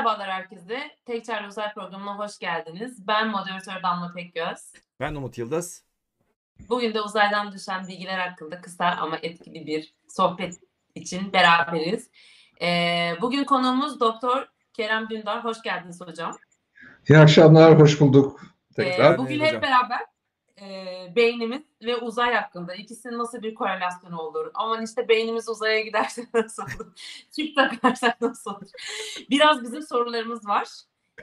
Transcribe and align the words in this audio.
Merhabalar 0.00 0.30
herkese. 0.30 0.90
Tek 1.06 1.24
Çare 1.24 1.46
Uzay 1.48 1.72
programına 1.74 2.18
hoş 2.18 2.38
geldiniz. 2.38 3.06
Ben 3.06 3.28
moderatör 3.28 3.82
Damla 3.82 4.12
Pekgöz. 4.12 4.72
Ben 5.00 5.14
Umut 5.14 5.38
Yıldız. 5.38 5.84
Bugün 6.68 6.94
de 6.94 7.00
uzaydan 7.00 7.52
düşen 7.52 7.88
bilgiler 7.88 8.18
hakkında 8.18 8.60
kısa 8.60 8.84
ama 8.86 9.16
etkili 9.22 9.66
bir 9.66 9.94
sohbet 10.08 10.54
için 10.94 11.32
beraberiz. 11.32 12.10
Ee, 12.62 13.12
bugün 13.20 13.44
konuğumuz 13.44 14.00
Doktor 14.00 14.46
Kerem 14.72 15.10
Dündar. 15.10 15.44
Hoş 15.44 15.62
geldiniz 15.62 16.00
hocam. 16.00 16.36
İyi 17.08 17.18
akşamlar, 17.18 17.80
hoş 17.80 18.00
bulduk. 18.00 18.40
Ee, 18.70 18.74
Tekrar. 18.74 19.18
bugün 19.18 19.40
Evet 19.40 19.42
hep 19.42 19.48
hocam. 19.48 19.62
beraber 19.62 20.00
e, 20.62 21.12
beynimiz 21.16 21.62
ve 21.82 21.96
uzay 21.96 22.34
hakkında 22.34 22.74
ikisinin 22.74 23.18
nasıl 23.18 23.42
bir 23.42 23.54
korelasyonu 23.54 24.20
olur? 24.20 24.50
Aman 24.54 24.84
işte 24.84 25.08
beynimiz 25.08 25.48
uzaya 25.48 25.80
giderse 25.80 26.26
nasıl 26.34 26.62
olur? 26.62 26.92
Çift 27.30 27.56
takarsak 27.56 28.20
nasıl 28.20 28.50
olur? 28.50 28.68
Biraz 29.30 29.62
bizim 29.62 29.82
sorularımız 29.82 30.46
var. 30.48 30.68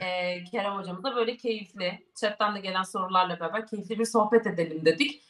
Ee, 0.00 0.44
Kerem 0.44 0.74
hocamıza 0.76 1.16
böyle 1.16 1.36
keyifli, 1.36 2.06
chatten 2.14 2.54
de 2.54 2.60
gelen 2.60 2.82
sorularla 2.82 3.40
beraber 3.40 3.66
keyifli 3.66 3.98
bir 3.98 4.04
sohbet 4.04 4.46
edelim 4.46 4.84
dedik. 4.84 5.22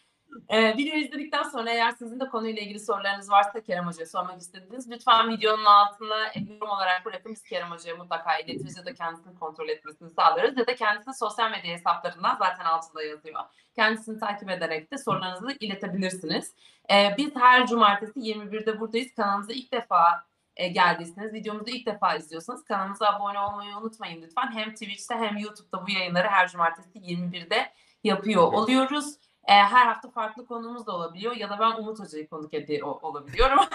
Ee, 0.48 0.76
videoyu 0.76 1.04
izledikten 1.04 1.42
sonra 1.42 1.70
eğer 1.70 1.90
sizin 1.90 2.20
de 2.20 2.28
konuyla 2.28 2.62
ilgili 2.62 2.80
sorularınız 2.80 3.30
varsa 3.30 3.60
Kerem 3.60 3.86
Hoca'ya 3.86 4.06
sormak 4.06 4.40
istediğiniz 4.40 4.90
lütfen 4.90 5.30
videonun 5.30 5.64
altına 5.64 6.26
yorum 6.34 6.68
olarak 6.68 7.04
bırakın. 7.04 7.32
Biz 7.32 7.42
Kerem 7.42 7.70
Hoca'ya 7.70 7.96
mutlaka 7.96 8.38
iletiriz 8.38 8.76
ya 8.76 8.86
da 8.86 8.94
kendisini 8.94 9.38
kontrol 9.38 9.68
etmesini 9.68 10.10
sağlarız. 10.10 10.58
Ya 10.58 10.66
da 10.66 10.74
kendisini 10.74 11.14
sosyal 11.14 11.50
medya 11.50 11.72
hesaplarından 11.72 12.36
zaten 12.38 12.64
altında 12.64 13.02
yazıyor. 13.02 13.40
Kendisini 13.74 14.20
takip 14.20 14.50
ederek 14.50 14.92
de 14.92 14.98
sorularınızı 14.98 15.56
iletebilirsiniz. 15.60 16.54
Ee, 16.90 17.14
biz 17.18 17.36
her 17.36 17.66
cumartesi 17.66 18.20
21'de 18.20 18.80
buradayız. 18.80 19.14
Kanalımıza 19.14 19.52
ilk 19.52 19.72
defa 19.72 20.28
e, 20.56 20.68
geldiyseniz, 20.68 21.32
videomuzu 21.32 21.70
ilk 21.70 21.86
defa 21.86 22.16
izliyorsanız 22.16 22.64
kanalımıza 22.64 23.06
abone 23.06 23.38
olmayı 23.38 23.76
unutmayın 23.76 24.22
lütfen. 24.22 24.52
Hem 24.52 24.72
Twitch'te 24.72 25.14
hem 25.14 25.36
YouTube'da 25.36 25.86
bu 25.86 25.90
yayınları 25.90 26.28
her 26.28 26.48
cumartesi 26.48 26.98
21'de 26.98 27.72
yapıyor 28.04 28.52
oluyoruz. 28.52 29.14
E, 29.48 29.52
her 29.52 29.86
hafta 29.86 30.10
farklı 30.10 30.46
konumuz 30.46 30.86
da 30.86 30.92
olabiliyor 30.92 31.36
ya 31.36 31.50
da 31.50 31.58
ben 31.58 31.82
Umut 31.82 32.00
Hoca'yı 32.00 32.28
konuk 32.28 32.54
ediyor 32.54 32.86
olabiliyorum. 33.02 33.58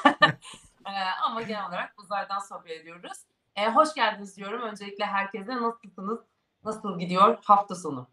E, 0.86 0.94
ama 1.26 1.42
genel 1.42 1.68
olarak 1.68 1.94
uzaydan 1.98 2.40
sohbet 2.40 2.82
ediyoruz. 2.82 3.18
E, 3.56 3.70
hoş 3.70 3.94
geldiniz 3.94 4.38
diyorum. 4.38 4.62
Öncelikle 4.62 5.06
herkese 5.06 5.62
nasılsınız? 5.62 6.20
Nasıl 6.64 7.00
gidiyor 7.00 7.38
hafta 7.44 7.76
sonu? 7.76 8.08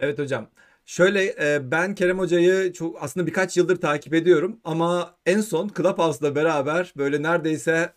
Evet 0.00 0.18
hocam. 0.18 0.46
Şöyle 0.84 1.24
e, 1.24 1.70
ben 1.70 1.94
Kerem 1.94 2.18
Hoca'yı 2.18 2.72
çok 2.72 3.02
aslında 3.02 3.26
birkaç 3.26 3.56
yıldır 3.56 3.80
takip 3.80 4.14
ediyorum 4.14 4.60
ama 4.64 5.14
en 5.26 5.40
son 5.40 5.68
Clubhouse'la 5.68 6.34
beraber 6.34 6.92
böyle 6.96 7.22
neredeyse 7.22 7.94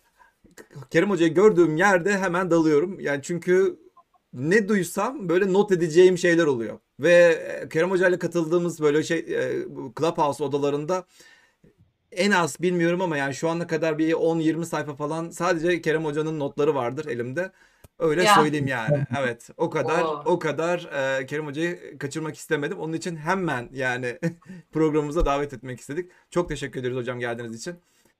Kerem 0.90 1.10
Hoca'yı 1.10 1.34
gördüğüm 1.34 1.76
yerde 1.76 2.18
hemen 2.18 2.50
dalıyorum. 2.50 3.00
Yani 3.00 3.22
çünkü 3.22 3.78
ne 4.32 4.68
duysam 4.68 5.28
böyle 5.28 5.52
not 5.52 5.72
edeceğim 5.72 6.18
şeyler 6.18 6.46
oluyor. 6.46 6.78
Ve 7.02 7.12
e, 7.62 7.68
Kerem 7.68 7.90
Hoca'yla 7.90 8.18
katıldığımız 8.18 8.80
böyle 8.80 9.02
şey 9.02 9.18
e, 9.18 9.66
Clubhouse 9.98 10.44
odalarında 10.44 11.04
en 12.12 12.30
az 12.30 12.60
bilmiyorum 12.60 13.00
ama 13.00 13.16
yani 13.16 13.34
şu 13.34 13.48
ana 13.48 13.66
kadar 13.66 13.98
bir 13.98 14.12
10-20 14.12 14.64
sayfa 14.64 14.94
falan 14.94 15.30
sadece 15.30 15.80
Kerem 15.80 16.04
Hoca'nın 16.04 16.38
notları 16.40 16.74
vardır 16.74 17.06
elimde. 17.06 17.52
Öyle 17.98 18.22
Ya. 18.24 18.34
söyleyeyim 18.34 18.66
yani. 18.66 19.06
Evet, 19.20 19.50
o 19.56 19.70
kadar 19.70 20.02
Oo. 20.02 20.22
o 20.26 20.38
kadar 20.38 20.90
e, 21.20 21.26
Kerem 21.26 21.46
Hoca'yı 21.46 21.98
kaçırmak 21.98 22.36
istemedim. 22.36 22.78
Onun 22.78 22.92
için 22.92 23.16
hemen 23.16 23.68
yani 23.72 24.18
programımıza 24.72 25.26
davet 25.26 25.52
etmek 25.52 25.80
istedik. 25.80 26.10
Çok 26.30 26.48
teşekkür 26.48 26.80
ederiz 26.80 26.96
hocam 26.96 27.18
geldiğiniz 27.18 27.56
için. 27.56 27.74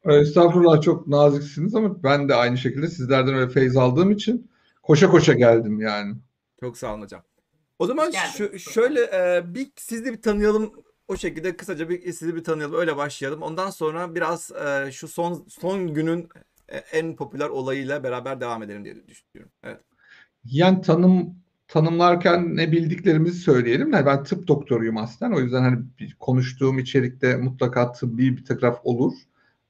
Estağfurullah 0.04 0.80
çok 0.80 1.06
naziksiniz 1.06 1.74
ama 1.74 2.02
ben 2.02 2.28
de 2.28 2.34
aynı 2.34 2.58
şekilde 2.58 2.88
sizlerden 2.88 3.34
öyle 3.34 3.48
feyz 3.50 3.76
aldığım 3.76 4.10
için 4.10 4.50
koşa 4.82 5.10
koşa 5.10 5.32
geldim 5.32 5.80
yani. 5.80 6.14
Çok 6.60 6.78
sağ 6.78 6.94
olun 6.94 7.02
hocam. 7.02 7.22
O 7.78 7.86
zaman 7.86 8.10
şu, 8.36 8.58
şöyle 8.58 9.00
e, 9.00 9.54
bir 9.54 9.72
sizi 9.76 10.12
bir 10.12 10.22
tanıyalım. 10.22 10.72
O 11.08 11.16
şekilde 11.16 11.56
kısaca 11.56 11.88
bir 11.88 12.12
sizi 12.12 12.36
bir 12.36 12.44
tanıyalım. 12.44 12.80
Öyle 12.80 12.96
başlayalım. 12.96 13.42
Ondan 13.42 13.70
sonra 13.70 14.14
biraz 14.14 14.50
e, 14.52 14.92
şu 14.92 15.08
son 15.08 15.46
son 15.48 15.94
günün 15.94 16.28
e, 16.68 16.76
en 16.76 17.16
popüler 17.16 17.48
olayıyla 17.48 18.04
beraber 18.04 18.40
devam 18.40 18.62
edelim 18.62 18.84
diye 18.84 19.08
düşünüyorum. 19.08 19.52
Evet. 19.64 19.80
Yani 20.44 20.80
tanım 20.80 21.42
tanımlarken 21.68 22.56
ne 22.56 22.72
bildiklerimizi 22.72 23.38
söyleyelim. 23.38 23.92
Yani 23.92 24.06
ben 24.06 24.24
tıp 24.24 24.48
doktoruyum 24.48 24.96
aslında. 24.96 25.36
O 25.36 25.40
yüzden 25.40 25.62
hani 25.62 25.78
bir 25.98 26.16
konuştuğum 26.20 26.78
içerikte 26.78 27.36
mutlaka 27.36 27.92
tıbbi 27.92 28.36
bir 28.36 28.44
taraf 28.44 28.80
olur. 28.84 29.12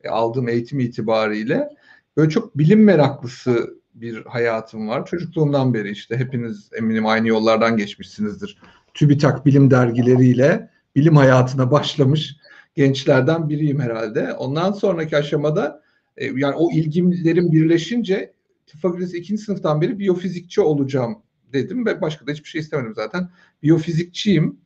E, 0.00 0.08
aldığım 0.08 0.48
eğitim 0.48 0.80
itibariyle. 0.80 1.68
Böyle 2.16 2.30
çok 2.30 2.58
bilim 2.58 2.84
meraklısı 2.84 3.81
bir 3.94 4.24
hayatım 4.24 4.88
var. 4.88 5.06
Çocukluğumdan 5.06 5.74
beri 5.74 5.90
işte 5.90 6.16
hepiniz 6.16 6.70
eminim 6.78 7.06
aynı 7.06 7.28
yollardan 7.28 7.76
geçmişsinizdir. 7.76 8.58
TÜBİTAK 8.94 9.46
bilim 9.46 9.70
dergileriyle 9.70 10.70
bilim 10.96 11.16
hayatına 11.16 11.70
başlamış 11.70 12.36
gençlerden 12.74 13.48
biriyim 13.48 13.80
herhalde. 13.80 14.32
Ondan 14.32 14.72
sonraki 14.72 15.16
aşamada 15.16 15.82
e, 16.16 16.24
yani 16.24 16.54
o 16.54 16.72
ilgimlerim 16.72 17.52
birleşince 17.52 18.32
tıp 18.66 18.80
fakültesi 18.80 19.16
ikinci 19.18 19.42
sınıftan 19.42 19.80
beri 19.80 19.98
biyofizikçi 19.98 20.60
olacağım 20.60 21.22
dedim 21.52 21.86
ve 21.86 22.00
başka 22.00 22.26
da 22.26 22.32
hiçbir 22.32 22.48
şey 22.48 22.60
istemedim 22.60 22.94
zaten. 22.94 23.28
Biyofizikçiyim. 23.62 24.62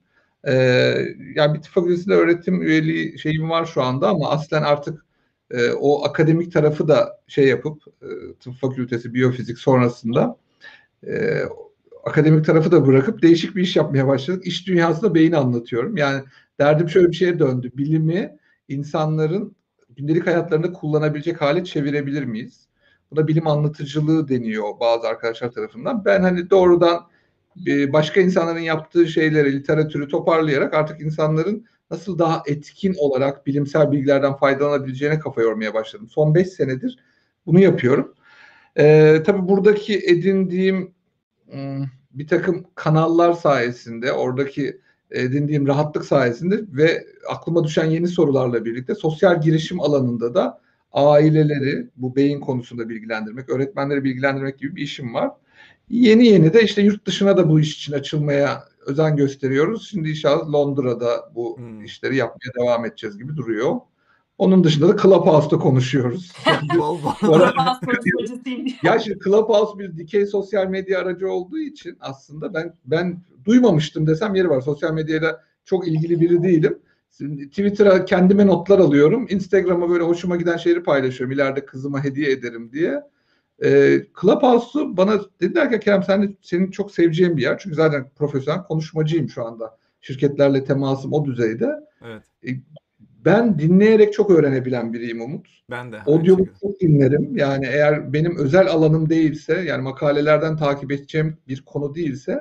Ee, 0.48 0.52
yani 1.34 1.54
bir 1.54 1.62
tıp 1.62 1.72
fakültesinde 1.72 2.14
öğretim 2.14 2.62
üyeliği 2.62 3.18
şeyim 3.18 3.50
var 3.50 3.66
şu 3.66 3.82
anda 3.82 4.08
ama 4.08 4.30
aslen 4.30 4.62
artık 4.62 5.05
e, 5.50 5.70
o 5.70 6.04
akademik 6.04 6.52
tarafı 6.52 6.88
da 6.88 7.20
şey 7.26 7.48
yapıp 7.48 7.82
e, 8.02 8.08
tıp 8.40 8.54
fakültesi 8.54 9.14
biyofizik 9.14 9.58
sonrasında 9.58 10.36
e, 11.06 11.42
akademik 12.04 12.44
tarafı 12.44 12.72
da 12.72 12.86
bırakıp 12.86 13.22
değişik 13.22 13.56
bir 13.56 13.62
iş 13.62 13.76
yapmaya 13.76 14.06
başladık. 14.06 14.46
İş 14.46 14.66
dünyasında 14.66 15.14
beyni 15.14 15.36
anlatıyorum. 15.36 15.96
Yani 15.96 16.22
derdim 16.60 16.88
şöyle 16.88 17.10
bir 17.10 17.16
şeye 17.16 17.38
döndü. 17.38 17.70
Bilimi 17.76 18.36
insanların 18.68 19.56
gündelik 19.96 20.26
hayatlarında 20.26 20.72
kullanabilecek 20.72 21.40
hale 21.40 21.64
çevirebilir 21.64 22.24
miyiz? 22.24 22.66
Buna 23.10 23.28
bilim 23.28 23.46
anlatıcılığı 23.46 24.28
deniyor 24.28 24.80
bazı 24.80 25.08
arkadaşlar 25.08 25.52
tarafından. 25.52 26.04
Ben 26.04 26.22
hani 26.22 26.50
doğrudan 26.50 27.00
e, 27.66 27.92
başka 27.92 28.20
insanların 28.20 28.58
yaptığı 28.58 29.06
şeyleri, 29.06 29.52
literatürü 29.52 30.08
toparlayarak 30.08 30.74
artık 30.74 31.00
insanların 31.00 31.66
nasıl 31.90 32.18
daha 32.18 32.42
etkin 32.46 32.94
olarak 32.98 33.46
bilimsel 33.46 33.92
bilgilerden 33.92 34.36
faydalanabileceğine 34.36 35.18
kafa 35.18 35.42
yormaya 35.42 35.74
başladım. 35.74 36.08
Son 36.10 36.34
5 36.34 36.48
senedir 36.48 36.98
bunu 37.46 37.60
yapıyorum. 37.60 38.14
Ee, 38.78 39.22
tabii 39.26 39.48
buradaki 39.48 39.98
edindiğim 39.98 40.94
ım, 41.54 41.90
bir 42.10 42.26
takım 42.26 42.66
kanallar 42.74 43.32
sayesinde, 43.32 44.12
oradaki 44.12 44.80
edindiğim 45.10 45.66
rahatlık 45.66 46.04
sayesinde 46.04 46.60
ve 46.68 47.06
aklıma 47.30 47.64
düşen 47.64 47.84
yeni 47.84 48.08
sorularla 48.08 48.64
birlikte 48.64 48.94
sosyal 48.94 49.40
girişim 49.40 49.80
alanında 49.80 50.34
da 50.34 50.60
aileleri 50.92 51.88
bu 51.96 52.16
beyin 52.16 52.40
konusunda 52.40 52.88
bilgilendirmek, 52.88 53.48
öğretmenleri 53.48 54.04
bilgilendirmek 54.04 54.58
gibi 54.58 54.76
bir 54.76 54.82
işim 54.82 55.14
var. 55.14 55.30
Yeni 55.88 56.26
yeni 56.26 56.52
de 56.52 56.62
işte 56.62 56.82
yurt 56.82 57.06
dışına 57.06 57.36
da 57.36 57.48
bu 57.48 57.60
iş 57.60 57.76
için 57.76 57.92
açılmaya 57.92 58.64
özen 58.86 59.16
gösteriyoruz. 59.16 59.88
Şimdi 59.90 60.10
inşallah 60.10 60.52
Londra'da 60.52 61.30
bu 61.34 61.56
Hmm. 61.58 61.84
işleri 61.84 62.16
yapmaya 62.16 62.50
devam 62.60 62.84
edeceğiz 62.84 63.18
gibi 63.18 63.36
duruyor. 63.36 63.76
Onun 64.38 64.64
dışında 64.64 64.88
da 64.88 65.02
Clubhouse'da 65.02 65.58
konuşuyoruz. 65.58 66.32
Ya 68.82 68.98
şimdi 68.98 69.18
Clubhouse 69.24 69.78
bir 69.78 69.96
dikey 69.96 70.26
sosyal 70.26 70.66
medya 70.66 71.00
aracı 71.00 71.30
olduğu 71.30 71.58
için 71.58 71.96
aslında 72.00 72.54
ben 72.54 72.74
ben 72.84 73.22
duymamıştım 73.44 74.06
desem 74.06 74.34
yeri 74.34 74.50
var. 74.50 74.60
Sosyal 74.60 74.92
medyayla 74.92 75.40
çok 75.64 75.88
ilgili 75.88 76.20
biri 76.20 76.42
değilim. 76.42 76.78
Şimdi 77.18 77.48
Twitter'a 77.48 78.04
kendime 78.04 78.46
notlar 78.46 78.78
alıyorum. 78.78 79.26
Instagram'a 79.30 79.88
böyle 79.90 80.04
hoşuma 80.04 80.36
giden 80.36 80.56
şeyleri 80.56 80.82
paylaşıyorum. 80.82 81.34
İleride 81.34 81.66
kızıma 81.66 82.04
hediye 82.04 82.30
ederim 82.30 82.72
diye. 82.72 83.00
Ee, 83.64 84.02
Clubhouse'u 84.20 84.96
bana 84.96 85.20
dediler 85.40 85.70
ki 85.70 85.80
Kerem 85.80 86.02
sen 86.02 86.36
senin 86.42 86.70
çok 86.70 86.90
seveceğin 86.90 87.36
bir 87.36 87.42
yer. 87.42 87.58
Çünkü 87.58 87.76
zaten 87.76 88.08
profesyonel 88.16 88.62
konuşmacıyım 88.62 89.28
şu 89.28 89.44
anda. 89.44 89.78
Şirketlerle 90.00 90.64
temasım 90.64 91.12
o 91.12 91.24
düzeyde. 91.24 91.70
Evet. 92.06 92.22
Ben 93.24 93.58
dinleyerek 93.58 94.12
çok 94.12 94.30
öğrenebilen 94.30 94.92
biriyim 94.92 95.20
Umut. 95.20 95.48
Ben 95.70 95.92
de. 95.92 96.00
Audiobook 96.06 96.48
çok 96.60 96.80
dinlerim. 96.80 97.36
Yani 97.36 97.66
eğer 97.66 98.12
benim 98.12 98.36
özel 98.38 98.68
alanım 98.68 99.10
değilse, 99.10 99.64
yani 99.66 99.82
makalelerden 99.82 100.56
takip 100.56 100.92
edeceğim 100.92 101.36
bir 101.48 101.62
konu 101.62 101.94
değilse, 101.94 102.32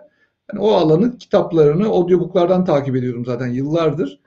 yani 0.52 0.62
o 0.62 0.72
alanın 0.72 1.12
kitaplarını 1.12 1.86
audiobooklardan 1.86 2.66
takip 2.66 2.96
ediyorum 2.96 3.26
zaten 3.26 3.48
yıllardır. 3.48 4.20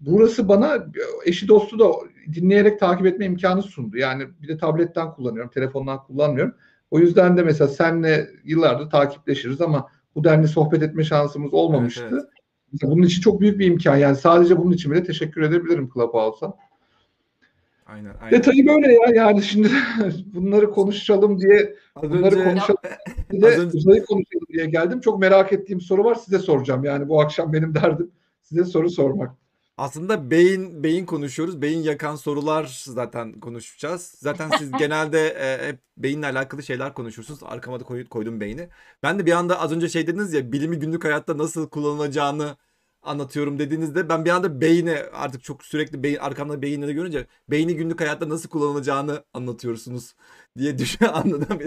Burası 0.00 0.48
bana 0.48 0.86
eşi 1.26 1.48
dostu 1.48 1.78
da 1.78 1.90
dinleyerek 2.34 2.80
takip 2.80 3.06
etme 3.06 3.24
imkanı 3.26 3.62
sundu. 3.62 3.96
Yani 3.96 4.24
bir 4.42 4.48
de 4.48 4.58
tabletten 4.58 5.12
kullanıyorum, 5.12 5.50
telefondan 5.50 6.02
kullanmıyorum. 6.02 6.54
O 6.90 6.98
yüzden 6.98 7.36
de 7.36 7.42
mesela 7.42 7.68
senle 7.68 8.28
yıllardır 8.44 8.90
takipleşiriz 8.90 9.60
ama 9.60 9.88
bu 10.14 10.24
denli 10.24 10.48
sohbet 10.48 10.82
etme 10.82 11.04
şansımız 11.04 11.54
olmamıştı. 11.54 12.08
Evet, 12.12 12.22
Mesela 12.72 12.92
bunun 12.92 13.02
için 13.02 13.20
çok 13.20 13.40
büyük 13.40 13.58
bir 13.58 13.66
imkan. 13.66 13.96
Yani 13.96 14.16
sadece 14.16 14.58
bunun 14.58 14.72
için 14.72 14.92
bile 14.92 15.02
teşekkür 15.04 15.42
edebilirim 15.42 15.90
Clubhouse'a. 15.94 16.54
Aynen, 17.86 18.12
aynen. 18.20 18.30
Detayı 18.38 18.66
böyle 18.66 18.92
ya 18.92 19.00
yani 19.14 19.42
şimdi 19.42 19.68
bunları 20.34 20.70
konuşalım 20.70 21.40
diye 21.40 21.74
Az 21.96 22.10
bunları 22.10 22.34
önce- 22.36 22.44
konuşalım 22.44 22.80
Az 23.32 23.40
diye 23.40 23.50
önce- 23.58 23.76
uzayı 23.78 24.04
konuşalım 24.04 24.46
diye 24.52 24.66
geldim. 24.66 25.00
Çok 25.00 25.20
merak 25.20 25.52
ettiğim 25.52 25.80
soru 25.80 26.04
var 26.04 26.14
size 26.14 26.38
soracağım. 26.38 26.84
Yani 26.84 27.08
bu 27.08 27.20
akşam 27.20 27.52
benim 27.52 27.74
derdim 27.82 28.10
size 28.42 28.64
soru 28.64 28.90
sormak. 28.90 29.30
Aslında 29.76 30.30
beyin 30.30 30.82
beyin 30.84 31.06
konuşuyoruz. 31.06 31.62
Beyin 31.62 31.82
yakan 31.82 32.16
sorular 32.16 32.82
zaten 32.86 33.40
konuşacağız. 33.40 34.02
Zaten 34.18 34.50
siz 34.58 34.70
genelde 34.78 35.28
e, 35.28 35.68
hep 35.68 35.80
beyinle 35.96 36.26
alakalı 36.26 36.62
şeyler 36.62 36.94
konuşursunuz. 36.94 37.40
Arkama 37.42 37.80
da 37.80 37.84
koy- 37.84 38.08
koydum 38.08 38.40
beyni. 38.40 38.68
Ben 39.02 39.18
de 39.18 39.26
bir 39.26 39.32
anda 39.32 39.60
az 39.60 39.72
önce 39.72 39.88
şey 39.88 40.06
dediniz 40.06 40.32
ya 40.32 40.52
bilimi 40.52 40.78
günlük 40.78 41.04
hayatta 41.04 41.38
nasıl 41.38 41.68
kullanılacağını 41.68 42.56
anlatıyorum 43.02 43.58
dediğinizde 43.58 44.08
ben 44.08 44.24
bir 44.24 44.30
anda 44.30 44.60
beyni 44.60 44.96
artık 45.12 45.44
çok 45.44 45.64
sürekli 45.64 46.02
beyin 46.02 46.16
arkamda 46.16 46.62
beyinleri 46.62 46.94
görünce 46.94 47.26
beyni 47.50 47.76
günlük 47.76 48.00
hayatta 48.00 48.28
nasıl 48.28 48.48
kullanılacağını 48.48 49.24
anlatıyorsunuz 49.34 50.14
diye 50.58 50.78
düşün 50.78 51.04
anladım. 51.06 51.58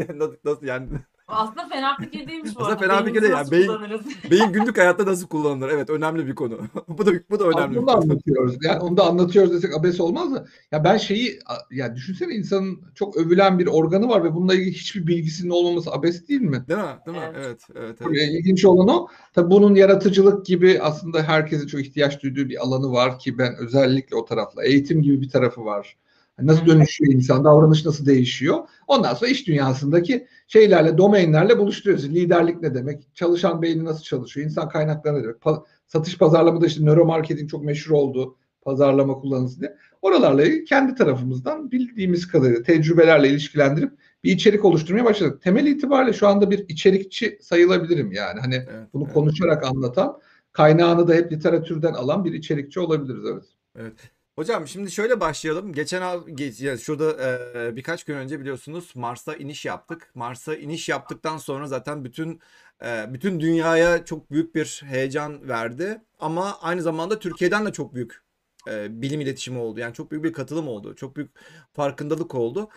Nasıl 0.46 0.66
yani 0.66 0.90
Aslında 1.28 1.68
fena 1.68 1.98
fikir 1.98 2.28
değilmiş 2.28 2.56
bu 2.56 2.60
Aslında 2.60 2.68
arada. 2.68 2.80
fena 2.80 3.06
fikir 3.06 3.22
Beynimizi 3.22 3.22
değil 3.22 3.34
ya. 3.34 3.40
nasıl 3.40 3.52
Beyin- 3.52 3.68
kullanırız? 3.68 4.02
beyin 4.32 4.54
günlük 4.54 4.78
hayatta 4.78 5.06
nasıl 5.06 5.28
kullanılır? 5.28 5.70
Evet 5.70 5.90
önemli 5.90 6.28
bir 6.28 6.36
konu. 6.36 6.58
bu 6.88 7.06
da 7.06 7.12
bu 7.30 7.40
da 7.40 7.44
önemli 7.48 7.72
bir 7.76 7.78
Onu 7.80 7.88
da 7.88 7.92
konu. 7.94 8.04
anlatıyoruz. 8.04 8.56
Yani 8.64 8.80
onu 8.80 8.98
da 8.98 9.04
anlatıyoruz 9.08 9.54
desek 9.54 9.78
abes 9.78 10.00
olmaz 10.00 10.30
mı? 10.30 10.46
Ya 10.72 10.84
ben 10.84 10.98
şeyi 10.98 11.40
ya 11.72 11.96
düşünsene 11.96 12.34
insanın 12.34 12.82
çok 12.96 13.18
övülen 13.18 13.60
bir 13.60 13.68
organı 13.68 14.10
var 14.10 14.24
ve 14.24 14.36
bununla 14.36 14.56
ilgili 14.56 14.72
hiçbir 14.72 15.08
bilgisinin 15.08 15.50
olmaması 15.50 15.92
abes 15.92 16.28
değil 16.28 16.42
mi? 16.42 16.64
Değil 16.68 16.80
mi? 16.80 16.86
Değil 17.06 17.18
mi? 17.18 17.24
Evet. 17.36 17.46
Evet, 17.46 17.62
evet, 17.76 17.98
evet. 18.00 18.02
Buraya 18.06 18.28
ilginç 18.28 18.66
olan 18.66 18.88
o. 18.88 19.08
Tabii 19.34 19.52
bunun 19.52 19.76
yaratıcılık 19.76 20.46
gibi 20.46 20.80
aslında 20.82 21.24
herkesin 21.24 21.68
çok 21.68 21.82
ihtiyaç 21.82 22.24
duyduğu 22.24 22.50
bir 22.50 22.64
alanı 22.64 22.92
var 22.92 23.20
ki 23.20 23.38
ben 23.38 23.56
özellikle 23.56 24.16
o 24.16 24.26
tarafla. 24.26 24.64
Eğitim 24.64 25.02
gibi 25.02 25.22
bir 25.22 25.30
tarafı 25.30 25.66
var. 25.66 25.98
Hani 26.38 26.48
Nasıl 26.48 26.66
dönüşüyor 26.66 27.14
insan, 27.14 27.44
davranış 27.44 27.86
nasıl 27.86 28.06
değişiyor? 28.06 28.58
Ondan 28.88 29.14
sonra 29.14 29.30
iş 29.32 29.48
dünyasındaki 29.48 30.28
şeylerle, 30.48 30.98
domainlerle 30.98 31.60
buluşturuyoruz. 31.60 32.10
Liderlik 32.10 32.62
ne 32.62 32.76
demek? 32.76 33.16
Çalışan 33.16 33.62
beyni 33.62 33.86
nasıl 33.86 34.04
çalışıyor? 34.04 34.46
İnsan 34.46 34.70
kaynakları 34.70 35.20
ne 35.20 35.24
demek? 35.24 35.36
Pa- 35.36 35.64
satış 35.88 36.18
pazarlamada 36.18 36.66
işte 36.66 36.86
nöromarketing 36.86 37.50
çok 37.50 37.64
meşhur 37.64 37.92
oldu. 37.96 38.36
Pazarlama 38.62 39.14
kullanısı 39.14 39.62
diye. 39.62 39.78
Oralarla 40.02 40.44
kendi 40.70 40.96
tarafımızdan 40.96 41.72
bildiğimiz 41.72 42.28
kadarıyla 42.28 42.64
tecrübelerle 42.64 43.30
ilişkilendirip 43.30 43.92
bir 44.24 44.32
içerik 44.32 44.66
oluşturmaya 44.66 45.06
başladık. 45.06 45.42
Temel 45.42 45.66
itibariyle 45.66 46.14
şu 46.14 46.28
anda 46.28 46.52
bir 46.52 46.66
içerikçi 46.70 47.38
sayılabilirim 47.42 48.12
yani. 48.12 48.40
Hani 48.40 48.56
Evet, 48.56 48.88
bunu 48.94 49.04
evet. 49.04 49.14
konuşarak 49.14 49.64
anlatan, 49.64 50.20
kaynağını 50.52 51.08
da 51.08 51.14
hep 51.14 51.32
literatürden 51.32 51.94
alan 51.94 52.26
bir 52.26 52.34
içerikçi 52.34 52.80
olabiliriz 52.80 53.26
evet. 53.26 53.96
Hocam 54.38 54.68
şimdi 54.68 54.92
şöyle 54.92 55.20
başlayalım. 55.20 55.74
Geçen 55.74 56.02
hafta 56.02 56.64
ya 56.66 56.78
şurada 56.78 57.24
e, 57.56 57.76
birkaç 57.76 58.04
gün 58.04 58.16
önce 58.16 58.40
biliyorsunuz 58.40 58.92
Mars'a 58.96 59.36
iniş 59.36 59.66
yaptık. 59.66 60.12
Mars'a 60.16 60.56
iniş 60.56 60.90
yaptıktan 60.90 61.38
sonra 61.38 61.68
zaten 61.68 62.06
bütün 62.06 62.40
e, 62.86 63.14
bütün 63.14 63.40
dünyaya 63.40 64.06
çok 64.06 64.32
büyük 64.32 64.56
bir 64.56 64.84
heyecan 64.86 65.50
verdi. 65.50 66.02
Ama 66.20 66.58
aynı 66.62 66.82
zamanda 66.82 67.20
Türkiye'den 67.20 67.66
de 67.66 67.72
çok 67.72 67.96
büyük 67.96 68.24
e, 68.70 69.02
bilim 69.02 69.22
iletişimi 69.22 69.60
oldu. 69.60 69.80
Yani 69.80 69.94
çok 69.94 70.12
büyük 70.12 70.24
bir 70.24 70.34
katılım 70.34 70.68
oldu. 70.68 70.96
Çok 70.96 71.16
büyük 71.16 71.32
farkındalık 71.74 72.36
oldu. 72.36 72.70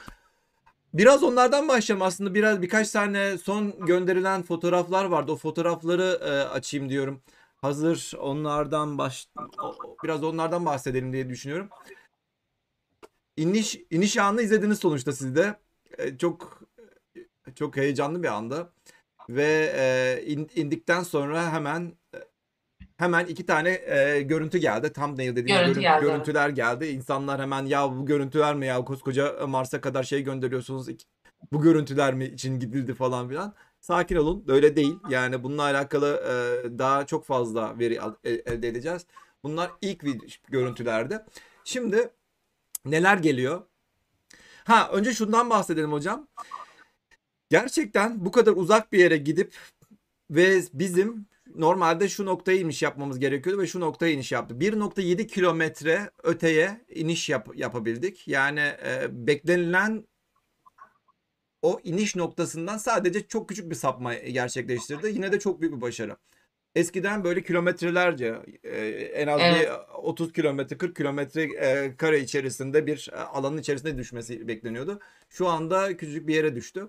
Biraz 0.94 1.22
onlardan 1.22 1.68
başlayalım 1.68 2.06
aslında 2.06 2.34
biraz 2.34 2.62
birkaç 2.62 2.90
tane 2.90 3.38
son 3.38 3.86
gönderilen 3.86 4.42
fotoğraflar 4.42 5.04
vardı. 5.04 5.32
O 5.32 5.36
fotoğrafları 5.36 6.20
e, 6.24 6.30
açayım 6.30 6.88
diyorum. 6.88 7.22
Hazır 7.70 8.12
onlardan 8.20 8.98
baş 8.98 9.28
biraz 10.04 10.24
onlardan 10.24 10.66
bahsedelim 10.66 11.12
diye 11.12 11.28
düşünüyorum. 11.28 11.68
İniş 13.36 13.78
iniş 13.90 14.16
anını 14.16 14.42
izlediniz 14.42 14.78
sonuçta 14.78 15.12
siz 15.12 15.36
de. 15.36 15.58
E, 15.98 16.18
çok 16.18 16.62
çok 17.54 17.76
heyecanlı 17.76 18.22
bir 18.22 18.28
anda 18.28 18.72
ve 19.28 19.72
e, 19.76 20.22
in- 20.26 20.50
indikten 20.54 21.02
sonra 21.02 21.52
hemen 21.52 21.92
hemen 22.96 23.26
iki 23.26 23.46
tane 23.46 23.70
e, 23.70 24.22
görüntü 24.22 24.58
geldi. 24.58 24.92
Tam 24.92 25.12
ne 25.18 25.36
dediğim 25.36 25.46
Görüntü 25.46 25.72
görün- 25.72 25.80
geldi, 25.80 26.00
görüntüler 26.04 26.48
geldi. 26.48 26.86
İnsanlar 26.86 27.40
hemen 27.40 27.66
ya 27.66 27.90
bu 27.96 28.06
görüntüler 28.06 28.54
mi 28.54 28.66
ya 28.66 28.84
koskoca 28.84 29.46
Mars'a 29.46 29.80
kadar 29.80 30.02
şey 30.02 30.22
gönderiyorsunuz. 30.22 30.88
Bu 31.52 31.62
görüntüler 31.62 32.14
mi 32.14 32.24
için 32.24 32.60
gidildi 32.60 32.94
falan 32.94 33.28
filan. 33.28 33.54
Sakin 33.80 34.16
olun. 34.16 34.44
Öyle 34.48 34.76
değil. 34.76 34.94
Yani 35.08 35.42
bununla 35.42 35.62
alakalı 35.62 36.22
e, 36.26 36.78
daha 36.78 37.06
çok 37.06 37.24
fazla 37.24 37.78
veri 37.78 38.00
e- 38.24 38.30
elde 38.30 38.68
edeceğiz. 38.68 39.06
Bunlar 39.42 39.70
ilk 39.80 40.04
görüntülerde. 40.48 41.26
Şimdi 41.64 42.10
neler 42.84 43.16
geliyor? 43.16 43.62
Ha 44.64 44.90
önce 44.92 45.12
şundan 45.14 45.50
bahsedelim 45.50 45.92
hocam. 45.92 46.28
Gerçekten 47.50 48.24
bu 48.24 48.30
kadar 48.32 48.52
uzak 48.52 48.92
bir 48.92 48.98
yere 48.98 49.16
gidip 49.16 49.54
ve 50.30 50.62
bizim 50.74 51.26
normalde 51.54 52.08
şu 52.08 52.26
noktaya 52.26 52.58
iniş 52.58 52.82
yapmamız 52.82 53.18
gerekiyordu 53.18 53.62
ve 53.62 53.66
şu 53.66 53.80
noktaya 53.80 54.12
iniş 54.12 54.32
yaptı. 54.32 54.54
1.7 54.54 55.26
kilometre 55.26 56.10
öteye 56.22 56.80
iniş 56.88 57.28
yap- 57.28 57.56
yapabildik. 57.56 58.28
Yani 58.28 58.60
e, 58.60 59.06
beklenilen 59.26 60.04
o 61.62 61.80
iniş 61.84 62.16
noktasından 62.16 62.78
sadece 62.78 63.26
çok 63.26 63.48
küçük 63.48 63.70
bir 63.70 63.74
sapma 63.74 64.14
gerçekleştirdi. 64.14 65.08
Yine 65.08 65.32
de 65.32 65.38
çok 65.38 65.60
büyük 65.60 65.74
bir 65.76 65.80
başarı. 65.80 66.16
Eskiden 66.74 67.24
böyle 67.24 67.42
kilometrelerce 67.42 68.42
e, 68.64 68.76
en 69.14 69.26
az 69.26 69.40
Evet. 69.44 69.60
bir 69.60 69.94
30 69.94 70.32
kilometre 70.32 70.78
40 70.78 70.96
kilometre 70.96 71.42
e, 71.42 71.96
kare 71.96 72.20
içerisinde 72.20 72.86
bir 72.86 73.08
e, 73.12 73.16
alanın 73.16 73.58
içerisinde 73.58 73.98
düşmesi 73.98 74.48
bekleniyordu. 74.48 75.00
Şu 75.28 75.48
anda 75.48 75.96
küçücük 75.96 76.28
bir 76.28 76.34
yere 76.34 76.54
düştü. 76.54 76.88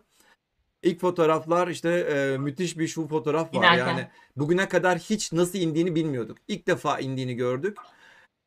İlk 0.83 1.00
fotoğraflar 1.00 1.67
işte 1.67 1.89
e, 1.89 2.38
müthiş 2.38 2.77
bir 2.79 2.88
şu 2.88 3.07
fotoğraf 3.07 3.53
var 3.53 3.57
İnerken. 3.57 3.88
yani. 3.88 4.07
Bugüne 4.35 4.69
kadar 4.69 4.97
hiç 5.00 5.31
nasıl 5.31 5.59
indiğini 5.59 5.95
bilmiyorduk. 5.95 6.38
İlk 6.47 6.67
defa 6.67 7.00
indiğini 7.00 7.35
gördük. 7.35 7.77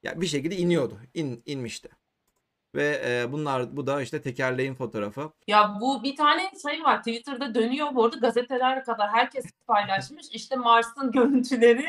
Ya 0.03 0.21
bir 0.21 0.27
şekilde 0.27 0.57
iniyordu. 0.57 1.01
İn, 1.15 1.43
inmişti. 1.47 1.89
Ve 2.75 3.03
e, 3.07 3.33
bunlar 3.33 3.77
bu 3.77 3.87
da 3.87 4.03
işte 4.03 4.23
tekerleğin 4.23 4.75
fotoğrafı. 4.75 5.31
Ya 5.47 5.79
bu 5.81 6.03
bir 6.03 6.17
tane 6.17 6.51
şey 6.63 6.85
var 6.85 6.99
Twitter'da 6.99 7.55
dönüyor 7.55 7.95
bu 7.95 8.05
arada 8.05 8.17
gazeteler 8.17 8.85
kadar 8.85 9.11
herkes 9.11 9.45
paylaşmış. 9.67 10.27
İşte 10.31 10.57
Mars'ın 10.57 11.13
görüntüleri 11.13 11.87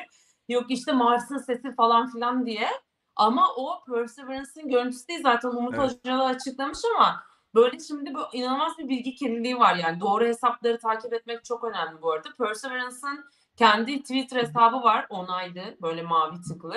yok 0.50 0.66
işte 0.70 0.92
Mars'ın 0.92 1.38
sesi 1.38 1.76
falan 1.76 2.12
filan 2.12 2.46
diye. 2.46 2.68
Ama 3.16 3.48
o 3.56 3.84
Perseverance'ın 3.84 4.70
görüntüsü 4.70 5.08
değil 5.08 5.20
zaten 5.24 5.50
Umut 5.50 5.76
Evet. 5.80 5.92
Hoca 6.04 6.18
da 6.18 6.26
açıklamış 6.26 6.80
ama 6.96 7.24
böyle 7.56 7.80
şimdi 7.80 8.14
bu 8.14 8.20
inanılmaz 8.34 8.78
bir 8.78 8.90
bilgi 8.90 9.16
kirliliği 9.16 9.60
var 9.60 9.76
yani 9.76 10.00
doğru 10.00 10.26
hesapları 10.26 10.80
takip 10.80 11.14
etmek 11.14 11.46
çok 11.46 11.64
önemli 11.64 12.02
bu 12.02 12.12
arada. 12.12 12.30
Perseverance'ın 12.38 13.26
kendi 13.58 14.02
Twitter 14.02 14.40
hesabı 14.42 14.84
var 14.84 15.06
onaylı 15.10 15.62
böyle 15.82 16.02
mavi 16.04 16.42
tıklı. 16.42 16.76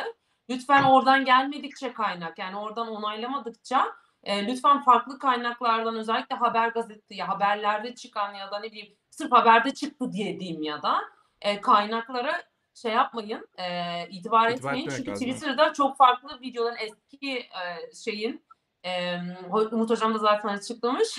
Lütfen 0.50 0.82
oradan 0.82 1.24
gelmedikçe 1.24 1.92
kaynak 1.92 2.38
yani 2.38 2.56
oradan 2.56 2.88
onaylamadıkça 2.88 3.92
e, 4.24 4.46
lütfen 4.46 4.84
farklı 4.84 5.18
kaynaklardan 5.18 5.96
özellikle 5.96 6.36
haber 6.36 6.68
gazeti 6.68 7.14
ya 7.14 7.28
haberlerde 7.28 7.94
çıkan 7.94 8.34
ya 8.34 8.50
da 8.50 8.58
ne 8.58 8.66
bileyim 8.72 8.94
sırf 9.10 9.32
haberde 9.32 9.74
çıktı 9.74 10.12
diye 10.12 10.40
diyeyim 10.40 10.62
ya 10.62 10.82
da 10.82 11.00
e, 11.40 11.60
kaynaklara 11.60 12.42
şey 12.74 12.92
yapmayın 12.92 13.48
e, 13.58 13.64
itibar 14.08 14.50
İtibar 14.50 14.70
etmeyin. 14.70 14.88
Çünkü 14.88 15.10
lazım. 15.10 15.26
Twitter'da 15.26 15.72
çok 15.72 15.96
farklı 15.96 16.40
videoların 16.40 16.76
eski 16.76 17.38
e, 17.38 17.94
şeyin 18.04 18.42
e, 18.84 19.16
Umut 19.72 19.90
Hocam 19.90 20.14
da 20.14 20.18
zaten 20.18 20.48
açıklamış. 20.48 21.18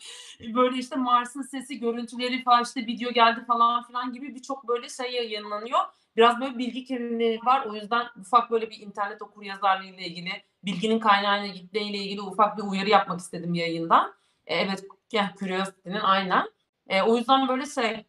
böyle 0.54 0.78
işte 0.78 0.96
Mars'ın 0.96 1.42
sesi, 1.42 1.80
görüntüleri 1.80 2.42
falan 2.42 2.62
işte 2.62 2.80
video 2.80 3.12
geldi 3.12 3.44
falan 3.46 3.82
filan 3.82 4.12
gibi 4.12 4.34
birçok 4.34 4.68
böyle 4.68 4.88
şey 4.88 5.12
yayınlanıyor. 5.12 5.78
Biraz 6.20 6.40
böyle 6.40 6.58
bilgi 6.58 6.84
kirliliği 6.84 7.40
var. 7.44 7.66
O 7.66 7.74
yüzden 7.74 8.06
ufak 8.20 8.50
böyle 8.50 8.70
bir 8.70 8.78
internet 8.78 9.22
okur 9.22 9.42
yazarlığı 9.42 9.84
ile 9.84 10.06
ilgili 10.06 10.30
bilginin 10.64 10.98
kaynağına 10.98 11.46
gittiğiyle 11.46 11.98
ilgili 11.98 12.20
ufak 12.20 12.58
bir 12.58 12.62
uyarı 12.62 12.88
yapmak 12.88 13.20
istedim 13.20 13.54
yayından. 13.54 14.14
E, 14.46 14.56
evet, 14.56 14.84
yani 15.12 15.30
Curiosity'nin 15.38 16.00
aynen. 16.00 16.46
E, 16.88 17.02
o 17.02 17.16
yüzden 17.16 17.48
böyle 17.48 17.66
şey 17.66 18.06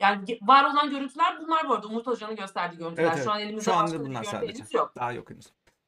yani 0.00 0.38
var 0.42 0.64
olan 0.64 0.90
görüntüler 0.90 1.40
bunlar 1.40 1.68
bu 1.68 1.74
arada. 1.74 1.86
Umut 1.86 2.06
Hoca'nın 2.06 2.36
gösterdiği 2.36 2.78
görüntüler. 2.78 3.02
Evet, 3.04 3.12
evet. 3.14 3.24
Şu 3.24 3.32
an 3.32 3.40
elimizde 3.40 3.64
Şu 3.70 3.74
anda 3.74 4.00
bunlar 4.00 4.24
sadece. 4.24 4.64
yok. 4.72 4.92
Daha 4.96 5.12
yok 5.12 5.30
henüz. 5.30 5.46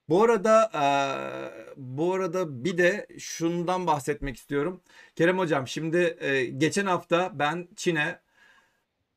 Bu 0.08 0.22
arada 0.22 0.70
eee, 0.74 1.74
bu 1.76 2.14
arada 2.14 2.64
bir 2.64 2.78
de 2.78 3.06
şundan 3.18 3.86
bahsetmek 3.86 4.36
istiyorum. 4.36 4.82
Kerem 5.16 5.38
hocam 5.38 5.68
şimdi 5.68 6.16
e, 6.20 6.44
geçen 6.44 6.86
hafta 6.86 7.30
ben 7.38 7.68
Çin'e 7.76 8.20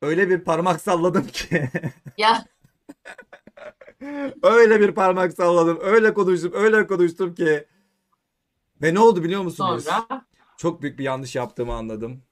öyle 0.02 0.30
bir 0.30 0.38
parmak 0.40 0.80
salladım 0.80 1.26
ki 1.26 1.70
Ya 2.18 2.44
öyle 4.42 4.80
bir 4.80 4.92
parmak 4.92 5.32
salladım, 5.32 5.78
öyle 5.82 6.14
konuştum, 6.14 6.52
öyle 6.54 6.86
konuştum 6.86 7.34
ki 7.34 7.66
ve 8.82 8.94
ne 8.94 9.00
oldu 9.00 9.24
biliyor 9.24 9.42
musunuz? 9.42 9.84
sonra 9.84 10.26
Çok 10.56 10.82
büyük 10.82 10.98
bir 10.98 11.04
yanlış 11.04 11.36
yaptığımı 11.36 11.74
anladım. 11.74 12.22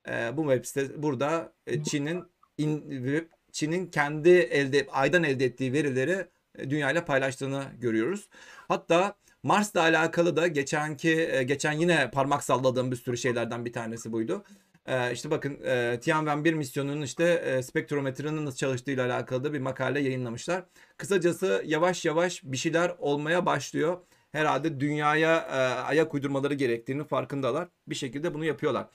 e, 0.09 0.37
bu 0.37 0.43
web 0.43 0.65
sitesi 0.65 1.03
burada 1.03 1.53
e, 1.67 1.85
Çin'in 1.85 2.25
in- 2.59 3.29
Çin'in 3.53 3.87
kendi 3.87 4.31
elde 4.31 4.87
aydan 4.93 5.25
elde 5.25 5.45
ettiği 5.45 5.73
verileri 5.73 6.27
e, 6.59 6.71
dünyayla 6.71 7.05
paylaştığını 7.05 7.65
görüyoruz. 7.81 8.29
Hatta 8.69 9.17
Mars'la 9.43 9.81
alakalı 9.81 10.37
da 10.37 10.47
geçenki 10.47 11.29
e, 11.33 11.43
geçen 11.43 11.73
yine 11.73 12.11
parmak 12.11 12.45
salladığım 12.45 12.91
bir 12.91 12.97
sürü 12.97 13.17
şeylerden 13.17 13.65
bir 13.65 13.73
tanesi 13.73 14.13
buydu. 14.13 14.45
E, 14.87 15.13
işte 15.13 15.31
bakın 15.31 15.59
e, 15.65 15.99
Tianwen-1 16.01 16.55
misyonunun 16.55 17.03
işte 17.03 17.25
e, 17.25 17.63
spektrometrenin 17.63 18.47
nasıl 18.47 18.57
çalıştığıyla 18.57 19.07
alakalı 19.07 19.45
da 19.45 19.53
bir 19.53 19.61
makale 19.61 20.01
yayınlamışlar. 20.01 20.65
Kısacası 20.97 21.63
yavaş 21.67 22.05
yavaş 22.05 22.45
bir 22.45 22.57
şeyler 22.57 22.95
olmaya 22.99 23.47
başlıyor. 23.47 23.99
Herhalde 24.33 24.81
dünyaya 24.81 25.37
e, 25.37 25.57
ayak 25.83 26.15
uydurmaları 26.15 26.55
gerektiğini 26.55 27.05
farkındalar. 27.05 27.69
Bir 27.89 27.95
şekilde 27.95 28.35
bunu 28.35 28.45
yapıyorlar. 28.45 28.87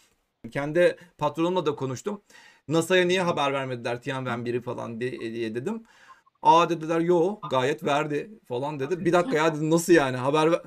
Kendi 0.51 0.98
patronumla 1.18 1.65
da 1.65 1.75
konuştum. 1.75 2.22
NASA'ya 2.68 3.06
niye 3.06 3.22
haber 3.22 3.54
vermediler 3.54 3.96
Tianwen-1'i 4.01 4.62
falan 4.62 5.01
diye, 5.01 5.20
diye 5.20 5.56
dedim. 5.56 5.84
Aa 6.42 6.70
dediler 6.70 7.00
yo 7.00 7.39
gayet 7.50 7.84
verdi 7.84 8.32
falan 8.48 8.80
dedi. 8.80 9.06
Bir 9.06 9.13
dakika 9.13 9.38
ya 9.38 9.56
dedim 9.56 9.72
nasıl 9.72 9.94
yani 9.94 10.18
haber 10.18 10.51
ver... 10.51 10.62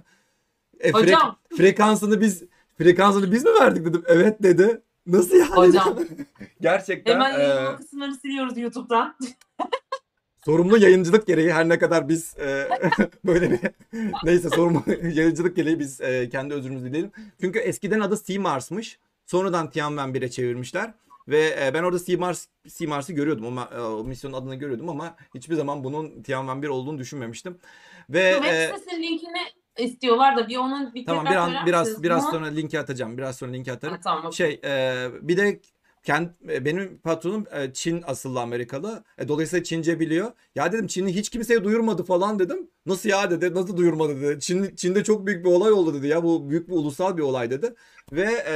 E, 0.81 0.91
frek- 0.91 1.03
Hocam. 1.03 1.39
frekansını 1.57 2.21
biz 2.21 2.45
frekansını 2.79 3.33
biz 3.33 3.45
mi 3.45 3.51
verdik 3.61 3.87
dedim. 3.87 4.03
Evet 4.07 4.43
dedi. 4.43 4.83
Nasıl 5.09 5.37
yani? 5.37 5.51
Hocam. 5.51 5.99
Gerçekten 6.61 7.15
Hemen 7.15 7.41
e, 7.41 7.43
yayın 7.43 7.77
kısımlarını 7.77 8.17
siliyoruz 8.17 8.59
YouTube'dan. 8.59 9.15
sorumlu 10.45 10.79
yayıncılık 10.79 11.27
gereği 11.27 11.53
her 11.53 11.69
ne 11.69 11.79
kadar 11.79 12.09
biz 12.09 12.39
e, 12.39 12.69
böyle 13.25 13.51
bir 13.51 13.61
neyse 14.25 14.51
sorumlu 14.51 14.83
yayıncılık 15.15 15.57
gereği 15.57 15.79
biz 15.79 16.01
e, 16.01 16.29
kendi 16.29 16.55
özrümüzü 16.55 16.87
dileyelim. 16.87 17.11
Çünkü 17.41 17.59
eskiden 17.59 18.01
adı 18.01 18.17
Sea 18.17 18.41
Mars'mış. 18.41 18.99
Sonradan 19.27 19.71
Tianwen 19.71 20.09
1'e 20.09 20.31
çevirmişler. 20.31 20.95
Ve 21.29 21.57
e, 21.63 21.75
ben 21.75 21.83
orada 21.83 21.99
Sea 21.99 22.19
Mars 22.19 22.47
Sea 22.69 22.89
Mars'ı 22.89 23.13
görüyordum 23.13 23.47
ama 23.47 23.71
e, 23.77 23.81
o 23.81 24.05
misyonun 24.05 24.37
adını 24.37 24.55
görüyordum 24.55 24.89
ama 24.89 25.17
hiçbir 25.35 25.55
zaman 25.55 25.85
bunun 25.85 26.23
Tianwen 26.23 26.63
1 26.63 26.69
olduğunu 26.69 26.99
düşünmemiştim. 26.99 27.59
Ve 28.11 28.33
Şu 28.33 28.43
web 28.43 28.77
sitesinin 28.77 29.03
linkini 29.03 29.39
istiyorlar 29.79 30.37
da 30.37 30.49
bir 30.49 30.57
onun 30.57 30.95
bir 30.95 31.07
tamam 31.07 31.27
biraz 31.27 31.47
söyler 31.47 31.67
biraz 31.67 32.03
biraz 32.03 32.31
sonra 32.31 32.47
linki 32.47 32.81
atacağım. 32.81 33.19
Biraz 33.19 33.37
sonra 33.37 33.53
linki 33.53 33.73
atarım. 33.73 33.95
Ha, 33.95 34.01
tamam. 34.05 34.33
Şey 34.33 34.61
e, 34.65 35.07
bir 35.23 35.37
de 35.37 35.61
kend, 36.03 36.29
e, 36.49 36.65
benim 36.65 36.99
patronum 36.99 37.45
e, 37.53 37.73
Çin 37.73 38.03
asıllı 38.07 38.41
Amerikalı. 38.41 39.05
E, 39.19 39.29
dolayısıyla 39.29 39.65
Çince 39.65 40.01
biliyor. 40.01 40.33
Ya 40.55 40.73
dedim 40.73 40.87
Çin'i 40.87 41.15
hiç 41.15 41.29
kimseye 41.29 41.65
duyurmadı 41.65 42.05
falan 42.05 42.39
dedim. 42.39 42.71
Nasıl 42.87 43.09
ya 43.09 43.31
dedi. 43.31 43.55
Nasıl 43.55 43.77
duyurmadı 43.77 44.23
dedi. 44.23 44.41
Çin, 44.41 44.77
Çin'de 44.77 45.05
çok 45.05 45.27
büyük 45.27 45.45
bir 45.45 45.51
olay 45.51 45.73
oldu 45.73 45.95
dedi 45.95 46.07
ya. 46.07 46.23
Bu 46.25 46.51
büyük 46.51 46.69
bir 46.69 46.73
ulusal 46.75 47.17
bir 47.17 47.23
olay 47.23 47.51
dedi. 47.51 47.75
Ve 48.13 48.45
e, 48.49 48.55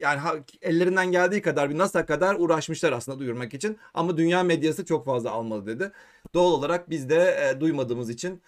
yani 0.00 0.18
ha- 0.18 0.34
ellerinden 0.62 1.12
geldiği 1.12 1.42
kadar 1.42 1.70
bir 1.70 1.78
NASA 1.78 2.06
kadar 2.06 2.36
uğraşmışlar 2.38 2.92
aslında 2.92 3.18
duyurmak 3.18 3.54
için. 3.54 3.78
Ama 3.94 4.16
dünya 4.16 4.42
medyası 4.42 4.84
çok 4.84 5.06
fazla 5.06 5.30
almadı 5.30 5.66
dedi. 5.66 5.92
Doğal 6.34 6.52
olarak 6.52 6.90
biz 6.90 7.10
de 7.10 7.50
e, 7.56 7.60
duymadığımız 7.60 8.10
için 8.10 8.42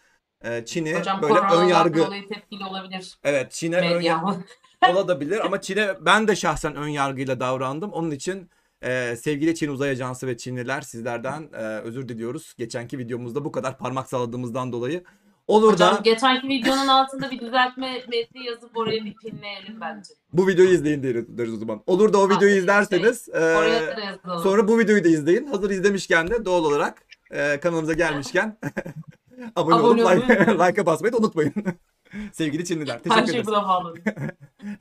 Çin'i 0.66 0.98
Hocam 0.98 1.22
böyle 1.22 1.34
ön 1.34 1.64
yargı 1.64 2.06
dolayı 2.06 2.28
tepkili 2.28 2.64
olabilir 2.64 3.18
Evet 3.24 3.52
Çin'e 3.52 3.76
ön 3.76 3.96
medya. 3.96 4.24
olabilir 4.94 5.46
ama 5.46 5.60
Çin'e 5.60 5.94
ben 6.00 6.28
de 6.28 6.36
şahsen 6.36 6.74
ön 6.76 6.88
yargıyla 6.88 7.40
davrandım. 7.40 7.92
Onun 7.92 8.10
için 8.10 8.50
e, 8.82 9.16
sevgili 9.16 9.54
Çin 9.54 9.68
Uzay 9.68 9.90
Ajansı 9.90 10.26
ve 10.26 10.36
Çinliler 10.36 10.80
sizlerden 10.80 11.48
e, 11.52 11.62
özür 11.62 12.08
diliyoruz. 12.08 12.54
Geçenki 12.58 12.98
videomuzda 12.98 13.44
bu 13.44 13.52
kadar 13.52 13.78
parmak 13.78 14.08
salladığımızdan 14.08 14.72
dolayı. 14.72 15.04
Olur 15.46 15.72
Hocam 15.72 15.94
da 15.96 16.00
geçenki 16.00 16.48
videonun 16.48 16.88
altında 16.88 17.30
bir 17.30 17.38
düzeltme 17.38 17.92
metni 18.08 18.46
yazıp 18.46 18.76
oraya 18.76 19.04
bir 19.04 19.14
pinleyelim 19.14 19.80
bence. 19.80 20.14
bu 20.32 20.48
videoyu 20.48 20.70
izleyin 20.70 21.02
deriz 21.02 21.54
o 21.54 21.56
zaman. 21.56 21.82
Olur 21.86 22.12
da 22.12 22.18
o 22.18 22.30
videoyu 22.30 22.54
şey, 22.54 22.58
izlerseniz 22.58 23.28
e, 23.28 23.32
da 23.32 24.00
yazalım. 24.00 24.42
sonra 24.42 24.68
bu 24.68 24.78
videoyu 24.78 25.04
da 25.04 25.08
izleyin. 25.08 25.46
Hazır 25.46 25.70
izlemişken 25.70 26.30
de 26.30 26.44
doğal 26.44 26.64
olarak 26.64 27.02
e, 27.30 27.60
kanalımıza 27.60 27.92
gelmişken 27.92 28.58
abone, 29.56 29.74
Abone 29.74 30.04
olup 30.04 30.28
like, 30.28 30.52
like'a 30.68 30.86
basmayı 30.86 31.12
da 31.12 31.16
unutmayın. 31.16 31.52
Sevgili 32.32 32.64
Çinliler. 32.64 32.94
Her 32.94 33.02
Teşekkür 33.02 33.26
şey 33.26 33.34
ederiz. 33.34 33.46
buna 33.46 33.68
bağlı. 33.68 33.94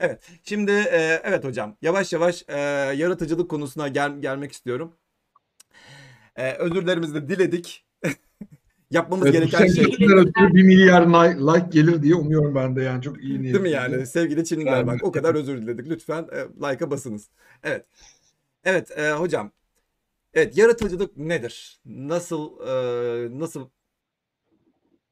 Evet. 0.00 0.28
Şimdi 0.42 0.70
e, 0.70 1.20
evet 1.24 1.44
hocam. 1.44 1.76
Yavaş 1.82 2.12
yavaş 2.12 2.44
e, 2.48 2.58
yaratıcılık 2.96 3.50
konusuna 3.50 3.88
gel- 3.88 4.20
gelmek 4.20 4.52
istiyorum. 4.52 4.92
E, 6.36 6.52
özürlerimizi 6.52 7.14
de 7.14 7.28
diledik. 7.28 7.84
Yapmamız 8.90 9.26
Evet, 9.26 9.38
gereken 9.38 9.66
şey. 9.66 9.84
1 9.84 10.62
milyar 10.62 11.06
like, 11.54 11.66
gelir 11.70 12.02
diye 12.02 12.14
umuyorum 12.14 12.54
ben 12.54 12.76
de 12.76 12.82
yani 12.82 13.02
çok 13.02 13.22
iyi 13.22 13.42
niyetli. 13.42 13.52
Değil 13.52 13.62
mi 13.62 13.70
yani? 13.70 14.06
Sevgili 14.06 14.44
Çinliler 14.44 14.86
bak 14.86 15.00
o 15.02 15.12
kadar 15.12 15.34
özür 15.34 15.62
diledik. 15.62 15.88
Lütfen 15.88 16.28
e, 16.32 16.68
like'a 16.68 16.90
basınız. 16.90 17.28
Evet. 17.62 17.86
Evet 18.64 18.98
e, 18.98 19.12
hocam. 19.12 19.50
Evet 20.34 20.58
yaratıcılık 20.58 21.16
nedir? 21.16 21.80
Nasıl 21.86 22.60
e, 22.66 23.38
nasıl 23.40 23.68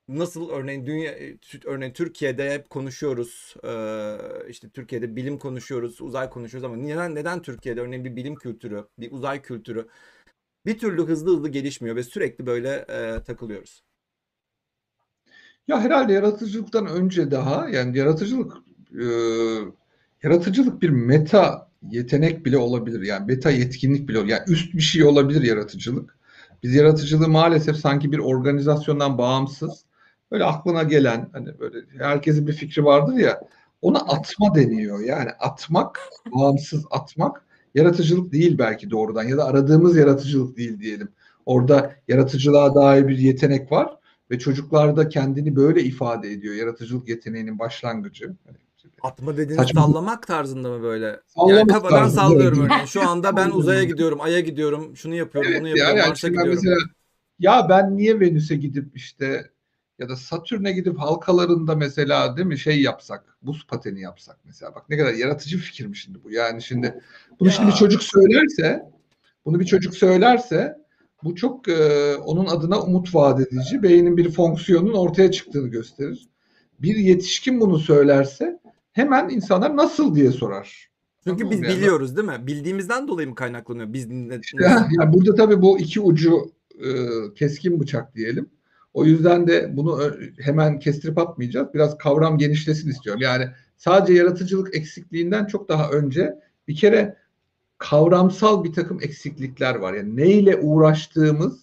nasıl 0.09 0.51
örneğin 0.51 0.87
dünya 0.87 1.13
e, 1.13 1.37
örneğin 1.65 1.93
Türkiye'de 1.93 2.51
hep 2.51 2.71
konuşuyoruz. 2.71 3.55
İşte 4.49 4.69
Türkiye'de 4.69 5.17
bilim 5.17 5.39
konuşuyoruz, 5.39 6.01
uzay 6.01 6.31
konuşuyoruz 6.31 6.65
ama 6.65 6.77
neden 6.77 7.15
neden 7.15 7.43
Türkiye'de 7.43 7.81
örneğin 7.81 8.05
bir 8.05 8.17
bilim 8.17 8.35
kültürü, 8.35 8.85
bir 8.99 9.13
uzay 9.13 9.43
kültürü 9.43 9.89
bir 10.67 10.79
türlü 10.79 11.07
hızlı 11.07 11.37
hızlı 11.37 11.49
gelişmiyor 11.49 11.97
ve 11.97 12.03
sürekli 12.03 12.47
böyle 12.47 12.87
e, 12.89 13.23
takılıyoruz. 13.23 13.83
Ya 15.69 15.81
herhalde 15.81 16.13
yaratıcılıktan 16.13 16.87
önce 16.87 17.31
daha 17.31 17.69
yani 17.69 17.99
yaratıcılık 17.99 18.53
e, 18.93 19.07
yaratıcılık 20.23 20.83
bir 20.83 20.91
meta 20.91 21.71
yetenek 21.91 22.47
bile 22.47 22.59
olabilir. 22.59 23.03
Yani 23.03 23.27
meta 23.27 23.51
yetkinlik 23.51 24.09
bile 24.09 24.19
yani 24.19 24.43
üst 24.49 24.75
bir 24.75 24.81
şey 24.81 25.05
olabilir 25.05 25.43
yaratıcılık. 25.43 26.19
Biz 26.63 26.75
yaratıcılığı 26.75 27.29
maalesef 27.29 27.77
sanki 27.77 28.13
bir 28.13 28.19
organizasyondan 28.19 29.19
bağımsız 29.19 29.85
böyle 30.33 30.45
aklına 30.45 30.83
gelen 30.83 31.29
hani 31.33 31.59
böyle 31.59 31.77
herkesin 31.99 32.47
bir 32.47 32.53
fikri 32.53 32.85
vardır 32.85 33.15
ya 33.15 33.41
ona 33.83 33.99
atma 33.99 34.55
deniyor. 34.55 35.01
Yani 35.01 35.31
atmak, 35.31 36.01
bağımsız 36.35 36.85
atmak 36.91 37.45
yaratıcılık 37.75 38.33
değil 38.33 38.59
belki 38.59 38.91
doğrudan 38.91 39.25
ya 39.25 39.37
da 39.37 39.45
aradığımız 39.45 39.97
yaratıcılık 39.97 40.57
değil 40.57 40.81
diyelim. 40.81 41.09
Orada 41.47 41.93
yaratıcılığa 42.09 42.75
dair 42.75 43.09
bir 43.09 43.19
yetenek 43.19 43.73
var 43.73 43.97
ve 44.31 44.39
çocuklarda 44.39 45.09
kendini 45.09 45.57
böyle 45.57 45.83
ifade 45.83 46.31
ediyor. 46.33 46.55
Yaratıcılık 46.55 47.09
yeteneğinin 47.09 47.59
başlangıcı. 47.59 48.37
Hani 48.47 48.57
Atma 49.03 49.33
dediğiniz 49.33 49.57
Saçma. 49.57 49.83
sallamak 49.83 50.27
tarzında 50.27 50.69
mı 50.69 50.83
böyle? 50.83 51.05
Yani 51.05 51.17
Sallamak 51.27 51.69
kafadan 51.69 51.99
tarzında, 51.99 52.21
sallıyorum 52.21 52.59
evet. 52.61 52.71
örneğin. 52.71 52.87
Şu 52.87 53.03
anda 53.09 53.37
ben 53.37 53.51
uzaya 53.51 53.85
gidiyorum, 53.85 54.21
aya 54.21 54.41
gidiyorum, 54.41 54.97
şunu 54.97 55.15
yapıyorum, 55.15 55.51
bunu 55.59 55.69
Evet, 55.69 55.79
yapıyorum, 55.79 55.99
yani 55.99 56.09
Mars'a 56.09 56.29
gidiyorum. 56.29 56.53
mesela 56.55 56.77
ya 57.39 57.67
ben 57.69 57.97
niye 57.97 58.21
Venüs'e 58.21 58.57
gidip 58.57 58.97
işte 58.97 59.51
ya 60.03 60.09
da 60.09 60.17
Satürn'e 60.17 60.73
gidip 60.73 60.99
halkalarında 60.99 61.75
mesela 61.75 62.37
değil 62.37 62.49
mi 62.49 62.59
şey 62.59 62.83
yapsak, 62.83 63.37
buz 63.43 63.67
pateni 63.67 64.01
yapsak 64.01 64.37
mesela. 64.45 64.75
Bak 64.75 64.91
ne 64.91 64.99
kadar 64.99 65.15
yaratıcı 65.15 65.57
bir 65.57 65.63
fikir 65.63 65.87
mi 65.87 65.97
şimdi 65.97 66.25
bu? 66.25 66.31
Yani 66.31 66.63
şimdi 66.63 67.01
bunu 67.41 67.51
şimdi 67.51 67.67
bir 67.67 67.73
Ya. 67.73 67.79
çocuk 67.79 68.03
söylerse, 68.03 68.91
bunu 69.45 69.61
bir 69.61 69.65
çocuk 69.65 69.95
söylerse 69.95 70.77
bu 71.25 71.35
çok 71.35 71.69
e, 71.69 72.17
onun 72.17 72.47
adına 72.47 72.83
umut 72.83 73.15
vaat 73.15 73.41
edici, 73.41 73.83
beynin 73.83 74.17
bir 74.17 74.31
fonksiyonun 74.31 74.95
ortaya 74.95 75.31
çıktığını 75.31 75.69
gösterir. 75.69 76.29
Bir 76.79 76.97
yetişkin 76.97 77.61
bunu 77.61 77.79
söylerse 77.79 78.59
hemen 78.93 79.29
insanlar 79.29 79.77
nasıl 79.77 80.15
diye 80.15 80.31
sorar. 80.31 80.91
Çünkü 81.25 81.51
biz? 81.51 81.61
Yani 81.61 81.77
biliyoruz 81.77 82.17
değil 82.17 82.29
mi? 82.29 82.47
Bildiğimizden 82.47 83.09
dolayı 83.09 83.29
mı 83.29 83.35
kaynaklanıyor? 83.35 83.93
Biz 83.93 84.09
ne, 84.09 84.41
Ya, 84.61 84.89
ya 85.01 85.13
burada 85.13 85.35
tabii 85.35 85.63
bu 85.63 85.79
iki 85.79 86.01
ucu 86.01 86.53
e, 86.85 86.89
keskin 87.35 87.81
bıçak 87.81 88.15
diyelim. 88.15 88.51
O 88.95 89.05
yüzden 89.05 89.47
de 89.47 89.77
bunu 89.77 90.13
hemen 90.41 90.79
kestirip 90.79 91.19
atmayacağız. 91.19 91.69
Biraz 91.75 91.99
kavram 91.99 92.39
genişlesin 92.39 92.91
istiyorum. 92.91 93.23
Yani 93.23 93.49
sadece 93.77 94.13
yaratıcılık 94.13 94.77
eksikliğinden 94.77 95.47
çok 95.47 95.69
daha 95.69 95.91
önce 95.91 96.35
bir 96.69 96.77
kere 96.77 97.17
kavramsal 97.79 98.65
bir 98.65 98.73
takım 98.73 98.99
eksiklikler 99.03 99.75
var. 99.75 99.95
Yani 99.95 100.17
neyle 100.17 100.57
uğraştığımız 100.57 101.61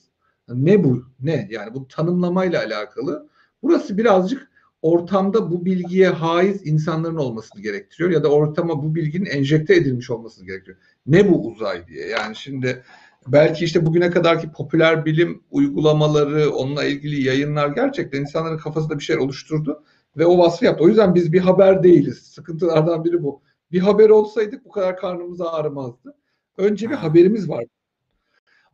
ne 0.47 0.83
bu 0.83 1.03
ne 1.19 1.47
yani 1.51 1.73
bu 1.73 1.87
tanımlamayla 1.87 2.63
alakalı. 2.63 3.29
Burası 3.63 3.97
birazcık 3.97 4.49
ortamda 4.81 5.51
bu 5.51 5.65
bilgiye 5.65 6.09
haiz 6.09 6.67
insanların 6.67 7.15
olmasını 7.15 7.61
gerektiriyor 7.61 8.09
ya 8.09 8.23
da 8.23 8.31
ortama 8.31 8.83
bu 8.83 8.95
bilginin 8.95 9.25
enjekte 9.25 9.75
edilmiş 9.75 10.09
olmasını 10.09 10.45
gerektiriyor. 10.45 10.77
Ne 11.05 11.29
bu 11.29 11.47
uzay 11.47 11.87
diye. 11.87 12.07
Yani 12.07 12.35
şimdi 12.35 12.83
belki 13.27 13.65
işte 13.65 13.85
bugüne 13.85 14.09
kadarki 14.09 14.51
popüler 14.51 15.05
bilim 15.05 15.43
uygulamaları, 15.51 16.49
onunla 16.49 16.83
ilgili 16.85 17.23
yayınlar 17.23 17.67
gerçekten 17.67 18.21
insanların 18.21 18.57
kafasında 18.57 18.99
bir 18.99 19.03
şey 19.03 19.17
oluşturdu 19.17 19.83
ve 20.17 20.25
o 20.25 20.37
vasfı 20.37 20.65
yaptı. 20.65 20.83
O 20.83 20.87
yüzden 20.87 21.15
biz 21.15 21.33
bir 21.33 21.39
haber 21.39 21.83
değiliz. 21.83 22.17
Sıkıntılardan 22.17 23.03
biri 23.05 23.23
bu. 23.23 23.41
Bir 23.71 23.79
haber 23.79 24.09
olsaydık 24.09 24.65
bu 24.65 24.69
kadar 24.69 24.97
karnımız 24.97 25.41
ağrımazdı. 25.41 26.15
Önce 26.57 26.89
bir 26.89 26.95
Ha. 26.95 27.03
haberimiz 27.03 27.49
var. 27.49 27.65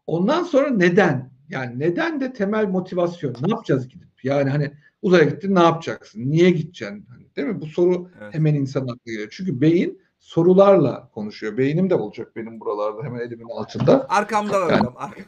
Ondan 0.07 0.43
sonra 0.43 0.69
neden? 0.69 1.31
Yani 1.49 1.79
neden 1.79 2.19
de 2.19 2.33
temel 2.33 2.67
motivasyon. 2.67 3.33
Ne 3.41 3.51
yapacağız 3.51 3.87
gidip? 3.87 4.07
Yani 4.23 4.49
hani 4.49 4.71
uzaya 5.01 5.23
gittin 5.23 5.55
ne 5.55 5.59
yapacaksın? 5.59 6.31
Niye 6.31 6.49
gideceksin? 6.49 7.05
Hani, 7.09 7.35
değil 7.35 7.47
mi? 7.47 7.61
Bu 7.61 7.65
soru 7.65 8.09
Evet. 8.21 8.33
hemen 8.33 8.55
insanın 8.55 8.83
aklına 8.87 8.99
geliyor. 9.05 9.27
Çünkü 9.31 9.61
beyin 9.61 10.01
sorularla 10.25 11.09
konuşuyor. 11.13 11.57
Beynim 11.57 11.89
de 11.89 11.95
olacak 11.95 12.35
benim 12.35 12.59
buralarda 12.59 13.03
hemen 13.03 13.19
elimin 13.19 13.49
altında. 13.49 14.05
Arkamda 14.09 14.61
var 14.61 14.69
Yani- 14.69 15.25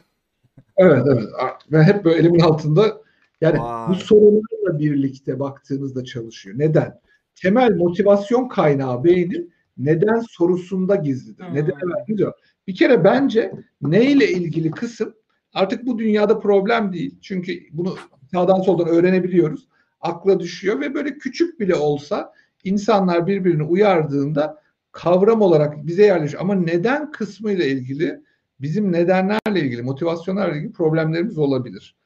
Evet 0.76 1.02
evet. 1.12 1.24
Ve 1.72 1.82
hep 1.82 2.04
böyle 2.04 2.18
elimin 2.18 2.40
altında 2.40 3.00
yani 3.40 3.58
Vay. 3.60 3.88
bu 3.88 3.94
sorularla 3.94 4.78
birlikte 4.78 5.40
baktığınızda 5.40 6.04
çalışıyor. 6.04 6.58
Neden? 6.58 7.00
Temel 7.34 7.70
motivasyon 7.70 8.48
kaynağı 8.48 9.04
beynin 9.04 9.52
neden 9.78 10.20
sorusunda 10.30 10.96
gizlidir. 10.96 11.44
Hmm. 11.44 11.54
Neden 11.54 12.16
diyor. 12.16 12.32
Bir 12.66 12.74
kere 12.74 13.04
bence 13.04 13.52
neyle 13.82 14.28
ilgili 14.28 14.70
kısım 14.70 15.14
artık 15.54 15.86
bu 15.86 15.98
dünyada 15.98 16.38
problem 16.38 16.92
değil. 16.92 17.18
Çünkü 17.22 17.52
bunu 17.72 17.96
sağdan 18.32 18.60
soldan 18.60 18.88
öğrenebiliyoruz. 18.88 19.68
Akla 20.00 20.40
düşüyor 20.40 20.80
ve 20.80 20.94
böyle 20.94 21.18
küçük 21.18 21.60
bile 21.60 21.74
olsa 21.74 22.32
insanlar 22.64 23.26
birbirini 23.26 23.62
uyardığında 23.62 24.67
kavram 24.98 25.42
olarak 25.42 25.86
bize 25.86 26.02
yerleşiyor. 26.02 26.42
Ama 26.42 26.54
neden 26.54 27.10
kısmıyla 27.12 27.64
ilgili 27.64 28.20
bizim 28.60 28.92
nedenlerle 28.92 29.60
ilgili, 29.60 29.82
motivasyonlarla 29.82 30.56
ilgili 30.56 30.72
problemlerimiz 30.72 31.38
olabilir. 31.38 31.96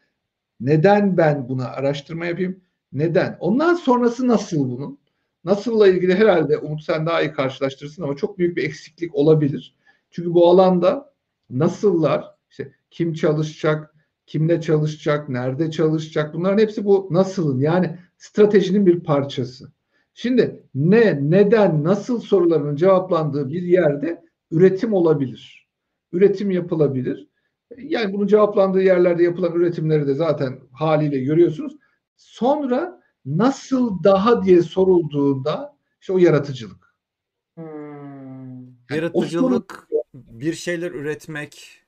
Neden 0.60 1.16
ben 1.16 1.48
buna 1.48 1.68
araştırma 1.68 2.26
yapayım? 2.26 2.60
Neden? 2.92 3.36
Ondan 3.40 3.74
sonrası 3.74 4.28
nasıl 4.28 4.70
bunun? 4.70 4.98
Nasılla 5.44 5.88
ilgili 5.88 6.14
herhalde 6.14 6.58
Umut 6.58 6.82
sen 6.82 7.06
daha 7.06 7.22
iyi 7.22 7.32
karşılaştırırsın 7.32 8.02
ama 8.02 8.16
çok 8.16 8.38
büyük 8.38 8.56
bir 8.56 8.64
eksiklik 8.64 9.14
olabilir. 9.14 9.74
Çünkü 10.10 10.34
bu 10.34 10.48
alanda 10.48 11.12
nasıllar, 11.50 12.24
işte 12.50 12.72
kim 12.90 13.14
çalışacak, 13.14 13.94
kimle 14.26 14.60
çalışacak, 14.60 15.28
nerede 15.28 15.70
çalışacak 15.70 16.34
bunların 16.34 16.58
hepsi 16.58 16.84
bu 16.84 17.08
nasılın 17.10 17.60
yani 17.60 17.98
stratejinin 18.18 18.86
bir 18.86 19.00
parçası. 19.00 19.72
Şimdi 20.14 20.66
ne, 20.74 21.30
neden, 21.30 21.84
nasıl 21.84 22.20
sorularının 22.20 22.76
cevaplandığı 22.76 23.48
bir 23.48 23.62
yerde 23.62 24.24
üretim 24.50 24.92
olabilir. 24.92 25.68
Üretim 26.12 26.50
yapılabilir. 26.50 27.28
Yani 27.78 28.12
bunun 28.12 28.26
cevaplandığı 28.26 28.82
yerlerde 28.82 29.22
yapılan 29.22 29.52
üretimleri 29.52 30.06
de 30.06 30.14
zaten 30.14 30.60
haliyle 30.72 31.20
görüyorsunuz. 31.20 31.76
Sonra 32.16 33.02
nasıl 33.24 34.04
daha 34.04 34.44
diye 34.44 34.62
sorulduğunda 34.62 35.76
işte 36.00 36.12
o 36.12 36.18
yaratıcılık. 36.18 36.96
Hmm. 37.54 37.64
Yani 38.90 38.96
Yaratıcılık, 38.96 39.88
bir 40.14 40.52
şeyler 40.52 40.90
üretmek, 40.90 41.82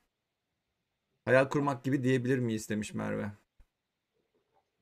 hayal 1.24 1.48
kurmak 1.48 1.84
gibi 1.84 2.02
diyebilir 2.02 2.38
miyiz 2.38 2.68
demiş 2.68 2.94
Merve. 2.94 3.32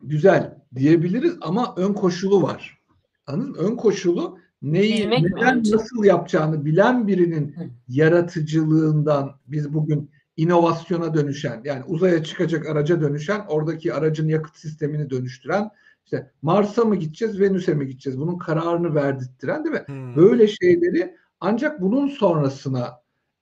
güzel 0.00 0.58
diyebiliriz 0.74 1.36
ama 1.40 1.74
ön 1.76 1.92
koşulu 1.92 2.42
var. 2.42 2.81
Anladın 3.26 3.50
mı? 3.50 3.56
Ön 3.58 3.76
koşulu 3.76 4.38
neyi, 4.62 5.02
Bilmek 5.02 5.22
mi 5.22 5.30
neden, 5.36 5.58
önce? 5.58 5.76
nasıl 5.76 6.04
yapacağını 6.04 6.64
bilen 6.64 7.06
birinin 7.06 7.52
Hı. 7.56 7.60
yaratıcılığından 7.88 9.32
biz 9.46 9.74
bugün 9.74 10.10
inovasyona 10.36 11.14
dönüşen 11.14 11.60
yani 11.64 11.84
uzaya 11.84 12.24
çıkacak 12.24 12.66
araca 12.66 13.00
dönüşen 13.00 13.40
oradaki 13.48 13.94
aracın 13.94 14.28
yakıt 14.28 14.56
sistemini 14.56 15.10
dönüştüren 15.10 15.70
işte 16.04 16.30
Mars'a 16.42 16.84
mı 16.84 16.96
gideceğiz 16.96 17.40
Venüs'e 17.40 17.74
mi 17.74 17.86
gideceğiz 17.86 18.20
bunun 18.20 18.38
kararını 18.38 18.94
verdirttiren 18.94 19.64
değil 19.64 19.74
mi? 19.74 19.82
Hmm. 19.86 20.16
Böyle 20.16 20.48
şeyleri 20.48 21.16
ancak 21.40 21.80
bunun 21.80 22.08
sonrasına 22.08 22.88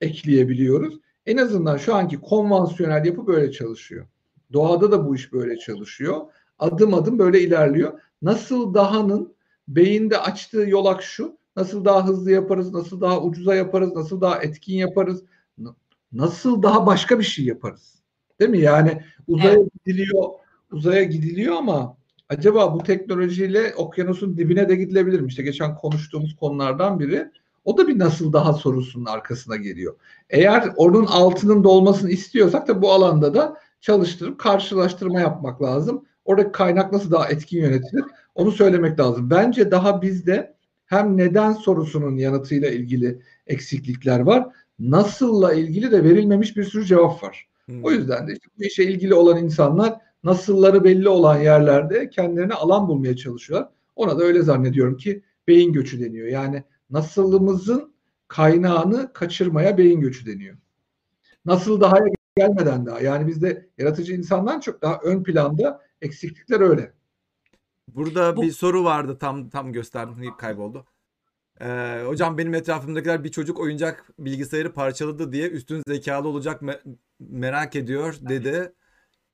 ekleyebiliyoruz. 0.01 1.01
En 1.27 1.37
azından 1.37 1.77
şu 1.77 1.95
anki 1.95 2.21
konvansiyonel 2.21 3.05
yapı 3.05 3.27
böyle 3.27 3.53
çalışıyor. 3.53 4.07
Doğada 4.53 4.93
da 4.93 5.07
bu 5.07 5.15
iş 5.15 5.33
böyle 5.33 5.57
çalışıyor. 5.57 6.21
Adım 6.59 6.95
adım 6.95 7.19
böyle 7.19 7.41
ilerliyor. 7.41 8.01
Nasıl 8.23 8.75
dahanın 8.75 9.35
beyinde 9.77 10.19
açtığı 10.19 10.65
yolak 10.69 11.03
şu. 11.03 11.39
Nasıl 11.57 11.85
daha 11.85 12.07
hızlı 12.07 12.31
yaparız, 12.31 12.73
nasıl 12.73 13.01
daha 13.01 13.23
ucuza 13.23 13.55
yaparız, 13.55 13.93
nasıl 13.95 14.21
daha 14.21 14.43
etkin 14.43 14.75
yaparız, 14.75 15.25
nasıl 16.13 16.63
daha 16.63 16.87
başka 16.87 17.19
bir 17.19 17.25
şey 17.25 17.45
yaparız. 17.45 17.95
Değil 18.41 18.51
mi? 18.51 18.61
Yani 18.61 19.03
uzaya 19.29 19.59
gidiliyor, 19.85 20.25
uzaya 20.73 21.03
gidiliyor 21.03 21.57
ama 21.57 21.97
acaba 22.29 22.75
bu 22.75 22.83
teknolojiyle 22.83 23.75
okyanusun 23.75 24.37
dibine 24.37 24.69
de 24.69 24.77
gidilebilir 24.77 25.21
mi? 25.21 25.29
İşte 25.29 25.43
geçen 25.43 25.75
konuştuğumuz 25.75 26.37
konulardan 26.37 27.01
biri. 27.01 27.31
O 27.65 27.79
da 27.79 27.89
bir 27.89 27.99
nasıl 27.99 28.33
daha 28.33 28.53
sorusunun 28.53 29.05
arkasına 29.05 29.57
geliyor. 29.57 29.97
Eğer 30.31 30.73
onun 30.77 31.07
altının 31.07 31.65
dolmasını 31.65 32.11
istiyorsak 32.11 32.69
da 32.69 32.83
bu 32.83 32.93
alanda 32.93 33.35
da 33.35 33.57
çalıştırıp 33.81 34.39
karşılaştırma 34.39 35.21
yapmak 35.21 35.63
lazım. 35.63 36.05
Oradaki 36.25 36.53
kaynak 36.53 36.93
nasıl 36.93 37.11
daha 37.11 37.29
etkin 37.29 37.59
yönetilir? 37.59 38.05
Onu 38.35 38.53
söylemek 38.53 39.01
lazım. 39.01 39.31
Bence 39.31 39.71
daha 39.71 40.03
bizde 40.03 40.55
hem 40.87 41.17
neden 41.17 41.53
sorusunun 41.53 42.17
yanıtıyla 42.17 42.69
ilgili 42.69 43.23
eksiklikler 43.47 44.21
var. 44.21 44.47
Nasılla 44.79 45.55
ilgili 45.55 45.93
de 45.93 46.05
verilmemiş 46.05 46.57
bir 46.57 46.65
sürü 46.65 46.85
cevap 46.85 47.23
var. 47.23 47.49
Hmm. 47.67 47.85
O 47.85 47.91
yüzden 47.91 48.29
de 48.29 48.33
işte 48.33 48.49
bu 48.59 48.65
işe 48.65 48.85
ilgili 48.85 49.15
olan 49.15 49.39
insanlar 49.45 49.95
nasılları 50.25 50.85
belli 50.85 51.09
olan 51.09 51.39
yerlerde 51.39 52.11
kendilerine 52.11 52.55
alan 52.55 52.89
bulmaya 52.89 53.17
çalışıyorlar. 53.17 53.69
Ona 53.97 54.19
da 54.19 54.25
öyle 54.25 54.43
zannediyorum 54.43 54.97
ki 54.97 55.23
beyin 55.49 55.73
göçü 55.73 56.01
deniyor. 56.01 56.29
Yani 56.29 56.65
nasılımızın 56.91 57.93
kaynağını 58.29 59.13
kaçırmaya 59.13 59.79
beyin 59.79 60.01
göçü 60.01 60.27
deniyor. 60.27 60.57
Nasıl 61.45 61.81
daha 61.81 61.97
gelmeden 62.37 62.87
daha. 62.87 63.01
Yani 63.01 63.27
bizde 63.27 63.67
yaratıcı 63.79 64.15
insandan 64.15 64.61
çok 64.61 64.83
daha 64.83 65.01
ön 65.05 65.23
planda 65.23 65.81
eksiklikler 66.03 66.61
öyle. 66.61 66.93
Burada 67.89 68.37
Bu- 68.37 68.43
bir 68.43 68.53
soru 68.53 68.85
vardı 68.85 69.19
tam 69.19 69.51
tam 69.51 69.73
gösterdim 69.73 70.37
kayboldu. 70.39 70.87
Ee, 71.61 72.03
hocam 72.07 72.39
benim 72.39 72.55
etrafımdakiler 72.55 73.25
bir 73.25 73.31
çocuk 73.31 73.61
oyuncak 73.61 74.05
bilgisayarı 74.19 74.73
parçaladı 74.73 75.33
diye 75.33 75.49
üstün 75.49 75.83
zekalı 75.89 76.29
olacak 76.29 76.63
me- 76.63 76.81
merak 77.21 77.77
ediyor 77.77 78.17
dedi. 78.21 78.73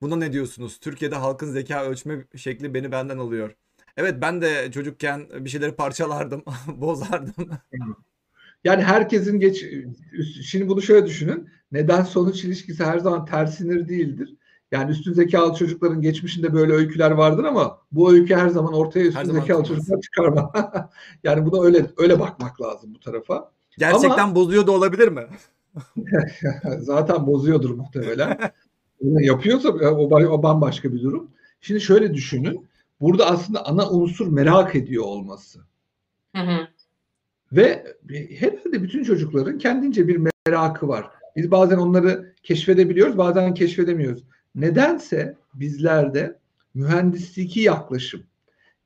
Buna 0.00 0.16
ne 0.16 0.32
diyorsunuz? 0.32 0.78
Türkiye'de 0.80 1.14
halkın 1.16 1.50
zeka 1.52 1.84
ölçme 1.84 2.24
şekli 2.36 2.74
beni 2.74 2.92
benden 2.92 3.18
alıyor. 3.18 3.56
Evet 3.96 4.14
ben 4.22 4.40
de 4.42 4.72
çocukken 4.72 5.28
bir 5.44 5.50
şeyleri 5.50 5.76
parçalardım, 5.76 6.44
bozardım. 6.68 7.34
Yani 8.64 8.82
herkesin 8.82 9.40
geç 9.40 9.64
şimdi 10.44 10.68
bunu 10.68 10.82
şöyle 10.82 11.06
düşünün. 11.06 11.48
Neden 11.72 12.02
sonuç 12.02 12.44
ilişkisi 12.44 12.84
her 12.84 12.98
zaman 12.98 13.24
tersinir 13.24 13.88
değildir. 13.88 14.36
Yani 14.72 14.90
üstün 14.90 15.12
zekalı 15.12 15.54
çocukların 15.54 16.00
geçmişinde 16.00 16.52
böyle 16.52 16.72
öyküler 16.72 17.10
vardır 17.10 17.44
ama 17.44 17.78
bu 17.92 18.12
öykü 18.12 18.34
her 18.34 18.48
zaman 18.48 18.72
ortaya 18.72 19.06
üstün 19.06 19.24
zaman 19.24 19.40
zekalı 19.40 19.64
çıkmaz. 19.64 19.78
çocuklar 19.78 20.00
çıkarma. 20.00 20.52
yani 21.24 21.46
buna 21.46 21.62
öyle 21.62 21.86
öyle 21.96 22.20
bakmak 22.20 22.60
lazım 22.60 22.94
bu 22.94 23.00
tarafa. 23.00 23.50
Gerçekten 23.78 24.34
bozuyor 24.34 24.66
da 24.66 24.72
olabilir 24.72 25.08
mi? 25.08 25.26
Zaten 26.78 27.26
bozuyordur 27.26 27.70
muhtemelen. 27.70 28.38
Bunu 29.00 29.22
yapıyorsa 29.22 29.68
o, 29.68 30.14
o 30.14 30.42
bambaşka 30.42 30.92
bir 30.92 31.02
durum. 31.02 31.30
Şimdi 31.60 31.80
şöyle 31.80 32.14
düşünün. 32.14 32.66
Burada 33.00 33.26
aslında 33.26 33.66
ana 33.66 33.90
unsur 33.90 34.26
merak 34.26 34.74
ediyor 34.74 35.04
olması. 35.04 35.60
Hı 36.36 36.42
hı. 36.42 36.68
Ve 37.52 37.96
herhalde 38.38 38.82
bütün 38.82 39.04
çocukların 39.04 39.58
kendince 39.58 40.08
bir 40.08 40.28
merakı 40.46 40.88
var. 40.88 41.10
Biz 41.36 41.50
bazen 41.50 41.76
onları 41.76 42.34
keşfedebiliyoruz, 42.42 43.18
bazen 43.18 43.54
keşfedemiyoruz. 43.54 44.24
Nedense 44.56 45.36
bizlerde 45.54 46.38
mühendisliği 46.74 47.66
yaklaşım, 47.66 48.22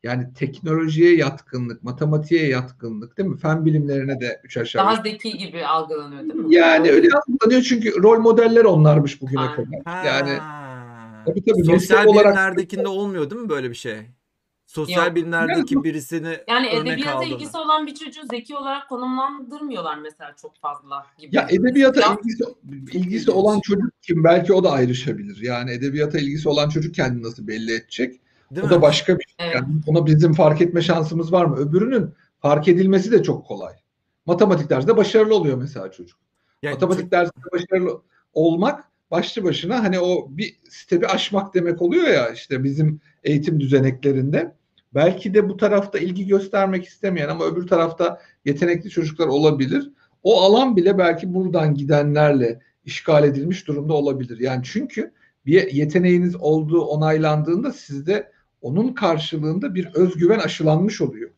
Yani 0.03 0.35
teknolojiye 0.35 1.17
yatkınlık, 1.17 1.83
matematiğe 1.83 2.49
yatkınlık 2.49 3.19
değil 3.19 3.29
mi? 3.29 3.37
Fen 3.37 3.65
bilimlerine 3.65 4.21
de 4.21 4.41
üç 4.45 4.57
aşağı 4.57 4.85
Daha 4.87 5.03
zeki 5.03 5.39
gibi 5.39 5.67
algılanıyor 5.67 6.23
değil 6.23 6.35
mi? 6.35 6.55
Yani 6.55 6.91
öyle 6.91 7.09
algılanıyor 7.09 7.63
çünkü 7.63 8.03
rol 8.03 8.21
modeller 8.21 8.65
onlarmış 8.65 9.23
bugüne 9.23 9.41
Aynen. 9.41 9.55
kadar. 9.55 9.81
Ha. 9.85 10.03
Yani 10.07 10.39
tabii 11.27 11.45
tabii 11.45 11.65
Sosyal 11.65 11.73
meslek 11.75 12.09
olarak 12.09 12.25
bilimlerdekinde 12.35 12.89
olmuyor 12.89 13.31
değil 13.31 13.43
mi 13.43 13.49
böyle 13.49 13.71
bir 13.71 13.75
şey? 13.75 13.97
Sosyal 14.71 15.07
Yok. 15.07 15.17
bilimlerdeki 15.17 15.85
birisini 15.85 16.37
Yani 16.49 16.69
örnek 16.69 16.93
edebiyata 16.93 17.19
aldığında. 17.19 17.35
ilgisi 17.35 17.57
olan 17.57 17.87
bir 17.87 17.95
çocuğu 17.95 18.21
zeki 18.31 18.57
olarak 18.57 18.89
konumlandırmıyorlar 18.89 19.99
mesela 19.99 20.35
çok 20.43 20.57
fazla 20.57 21.07
gibi. 21.19 21.37
ya 21.37 21.47
edebiyata 21.51 22.01
Ya- 22.01 22.17
ilgisi, 22.21 22.45
ilgisi 22.99 23.31
olan 23.31 23.61
çocuk 23.61 24.03
kim 24.03 24.25
belki 24.25 24.53
o 24.53 24.65
da 24.65 24.71
ayrışabilir. 24.71 25.39
Yani 25.43 25.71
edebiyata 25.71 26.19
ilgisi 26.19 26.49
olan 26.49 26.69
çocuk 26.69 26.95
kendini 26.95 27.23
nasıl 27.23 27.47
belli 27.47 27.73
edecek? 27.75 28.21
Değil 28.51 28.63
o 28.63 28.67
mi? 28.67 28.71
da 28.71 28.83
başka 28.83 29.19
bir 29.19 29.25
şey. 29.25 29.35
Evet. 29.47 29.55
Yani 29.55 29.67
ona 29.87 30.07
bizim 30.07 30.33
fark 30.33 30.61
etme 30.61 30.83
şansımız 30.83 31.33
var 31.33 31.45
mı? 31.45 31.57
Öbürünün 31.57 32.15
fark 32.43 32.69
edilmesi 32.69 33.13
de 33.13 33.23
çok 33.23 33.47
kolay. 33.47 33.75
Matematik 34.27 34.71
dersinde 34.71 34.97
başarılı 34.97 35.35
oluyor 35.35 35.57
mesela 35.59 35.91
çocuk. 35.93 36.19
Yani 36.63 36.73
Matematik 36.75 37.11
dersinde 37.11 37.45
başarılı 37.53 38.03
olmak 38.33 38.85
başlı 39.11 39.45
başına 39.45 39.83
hani 39.85 40.01
o 40.01 40.27
bir 40.31 40.57
stepi 40.69 41.07
aşmak 41.07 41.55
demek 41.55 41.83
oluyor 41.83 42.09
ya 42.09 42.29
işte 42.31 42.65
bizim 42.65 43.01
eğitim 43.25 43.61
düzeneklerinde. 43.61 44.60
Belki 44.95 45.35
de 45.35 45.49
bu 45.49 45.57
tarafta 45.57 45.99
ilgi 45.99 46.27
göstermek 46.27 46.85
istemeyen 46.85 47.29
ama 47.29 47.45
öbür 47.45 47.67
tarafta 47.67 48.21
yetenekli 48.45 48.91
çocuklar 48.91 49.27
olabilir. 49.27 49.91
O 50.23 50.41
alan 50.41 50.77
bile 50.77 50.99
belki 50.99 51.35
buradan 51.35 51.75
gidenlerle 51.75 52.61
işgal 52.85 53.25
edilmiş 53.25 53.67
durumda 53.67 53.93
olabilir. 53.93 54.41
Yani 54.41 54.63
çünkü 54.65 55.13
bir 55.47 55.73
yeteneğiniz 55.73 56.37
olduğu 56.37 56.81
onaylandığında 56.81 57.73
sizde 57.73 58.31
onun 58.63 58.93
karşılığında 58.93 59.75
bir 59.75 59.89
özgüven 59.95 60.39
aşılanmış 60.39 61.01
oluyor. 61.01 61.31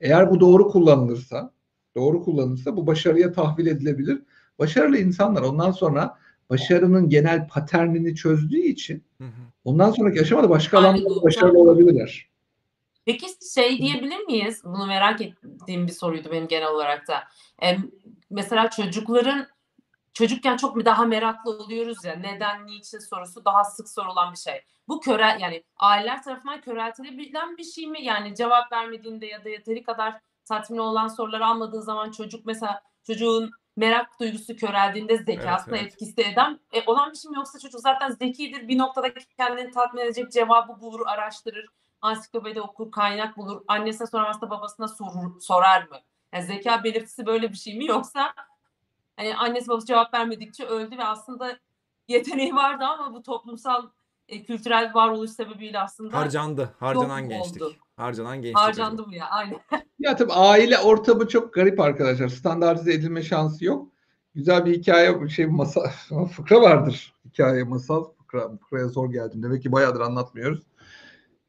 Eğer 0.00 0.30
bu 0.30 0.40
doğru 0.40 0.68
kullanılırsa, 0.68 1.52
doğru 1.96 2.22
kullanılırsa 2.22 2.76
bu 2.76 2.86
başarıya 2.86 3.32
tahvil 3.32 3.66
edilebilir. 3.66 4.22
Başarılı 4.58 4.98
insanlar 4.98 5.42
ondan 5.42 5.70
sonra 5.70 6.18
başarının 6.50 7.08
genel 7.08 7.48
paternini 7.48 8.14
çözdüğü 8.14 8.60
için 8.60 9.02
ondan 9.64 9.90
sonraki 9.90 10.20
aşamada 10.20 10.50
başka 10.50 10.80
grupta. 10.80 11.22
başarılı 11.22 11.58
olabilirler. 11.58 12.33
Peki 13.04 13.26
şey 13.54 13.78
diyebilir 13.78 14.18
miyiz? 14.18 14.62
Bunu 14.64 14.86
merak 14.86 15.20
ettiğim 15.20 15.86
bir 15.86 15.92
soruydu 15.92 16.30
benim 16.30 16.48
genel 16.48 16.68
olarak 16.68 17.08
da. 17.08 17.24
Em, 17.58 17.90
mesela 18.30 18.70
çocukların 18.70 19.46
çocukken 20.12 20.56
çok 20.56 20.84
daha 20.84 21.04
meraklı 21.04 21.50
oluyoruz 21.50 22.04
ya 22.04 22.14
neden 22.14 22.66
niçin 22.66 22.98
sorusu 22.98 23.44
daha 23.44 23.64
sık 23.64 23.88
sorulan 23.88 24.32
bir 24.32 24.38
şey. 24.38 24.60
Bu 24.88 25.00
köre 25.00 25.36
yani 25.40 25.64
aileler 25.76 26.22
tarafından 26.22 26.60
köreltilebilen 26.60 27.56
bir 27.56 27.64
şey 27.64 27.86
mi? 27.86 28.04
Yani 28.04 28.34
cevap 28.34 28.72
vermediğinde 28.72 29.26
ya 29.26 29.44
da 29.44 29.48
yeteri 29.48 29.82
kadar 29.82 30.20
tatmin 30.44 30.78
olan 30.78 31.08
soruları 31.08 31.46
almadığı 31.46 31.82
zaman 31.82 32.10
çocuk 32.10 32.46
mesela 32.46 32.82
çocuğun 33.06 33.50
merak 33.76 34.20
duygusu 34.20 34.56
köreldiğinde 34.56 35.16
zekasına 35.16 35.76
evet. 35.76 35.86
etkisi 35.92 36.22
eden 36.22 36.60
e, 36.72 36.82
olan 36.86 37.12
bir 37.12 37.18
şey 37.18 37.30
mi 37.30 37.36
yoksa 37.36 37.58
çocuk 37.58 37.80
zaten 37.80 38.10
zekidir 38.10 38.68
bir 38.68 38.78
noktada 38.78 39.14
kendini 39.36 39.70
tatmin 39.70 40.02
edecek 40.02 40.32
cevabı 40.32 40.80
bulur 40.80 41.06
araştırır 41.06 41.66
ansiklopedi 42.04 42.60
okur 42.60 42.90
kaynak 42.90 43.36
bulur 43.36 43.62
annesine 43.68 44.06
sormazsa 44.06 44.50
babasına 44.50 44.88
sorur, 44.88 45.40
sorar 45.40 45.82
mı? 45.88 45.96
Yani 46.32 46.44
zeka 46.44 46.84
belirtisi 46.84 47.26
böyle 47.26 47.52
bir 47.52 47.56
şey 47.56 47.78
mi 47.78 47.86
yoksa 47.86 48.34
hani 49.16 49.36
annesi 49.36 49.68
babası 49.68 49.86
cevap 49.86 50.14
vermedikçe 50.14 50.66
öldü 50.66 50.98
ve 50.98 51.04
aslında 51.04 51.58
yeteneği 52.08 52.54
vardı 52.54 52.84
ama 52.84 53.14
bu 53.14 53.22
toplumsal 53.22 53.88
e, 54.28 54.42
kültürel 54.42 54.94
varoluş 54.94 55.30
sebebiyle 55.30 55.80
aslında 55.80 56.18
Harcandı. 56.18 56.74
Harcanan 56.78 57.28
gençlik. 57.28 57.62
oldu. 57.62 57.74
Harcanan 57.96 58.42
gençlik. 58.42 58.58
harcandı 58.58 59.06
bu 59.06 59.12
ya 59.12 59.26
aynen. 59.30 59.60
Ya 59.98 60.16
tabii 60.16 60.32
aile 60.32 60.78
ortamı 60.78 61.28
çok 61.28 61.54
garip 61.54 61.80
arkadaşlar. 61.80 62.28
Standartize 62.28 62.92
edilme 62.92 63.22
şansı 63.22 63.64
yok. 63.64 63.88
Güzel 64.34 64.66
bir 64.66 64.74
hikaye 64.78 65.28
şey 65.28 65.46
masa 65.46 65.80
fıkra 66.36 66.62
vardır. 66.62 67.14
Hikaye 67.24 67.64
masal 67.64 68.04
fıkra 68.04 68.56
fıkraya 68.56 68.88
zor 68.88 69.12
geldim. 69.12 69.42
Demek 69.42 69.62
ki 69.62 69.72
bayağıdır 69.72 70.00
anlatmıyoruz. 70.00 70.62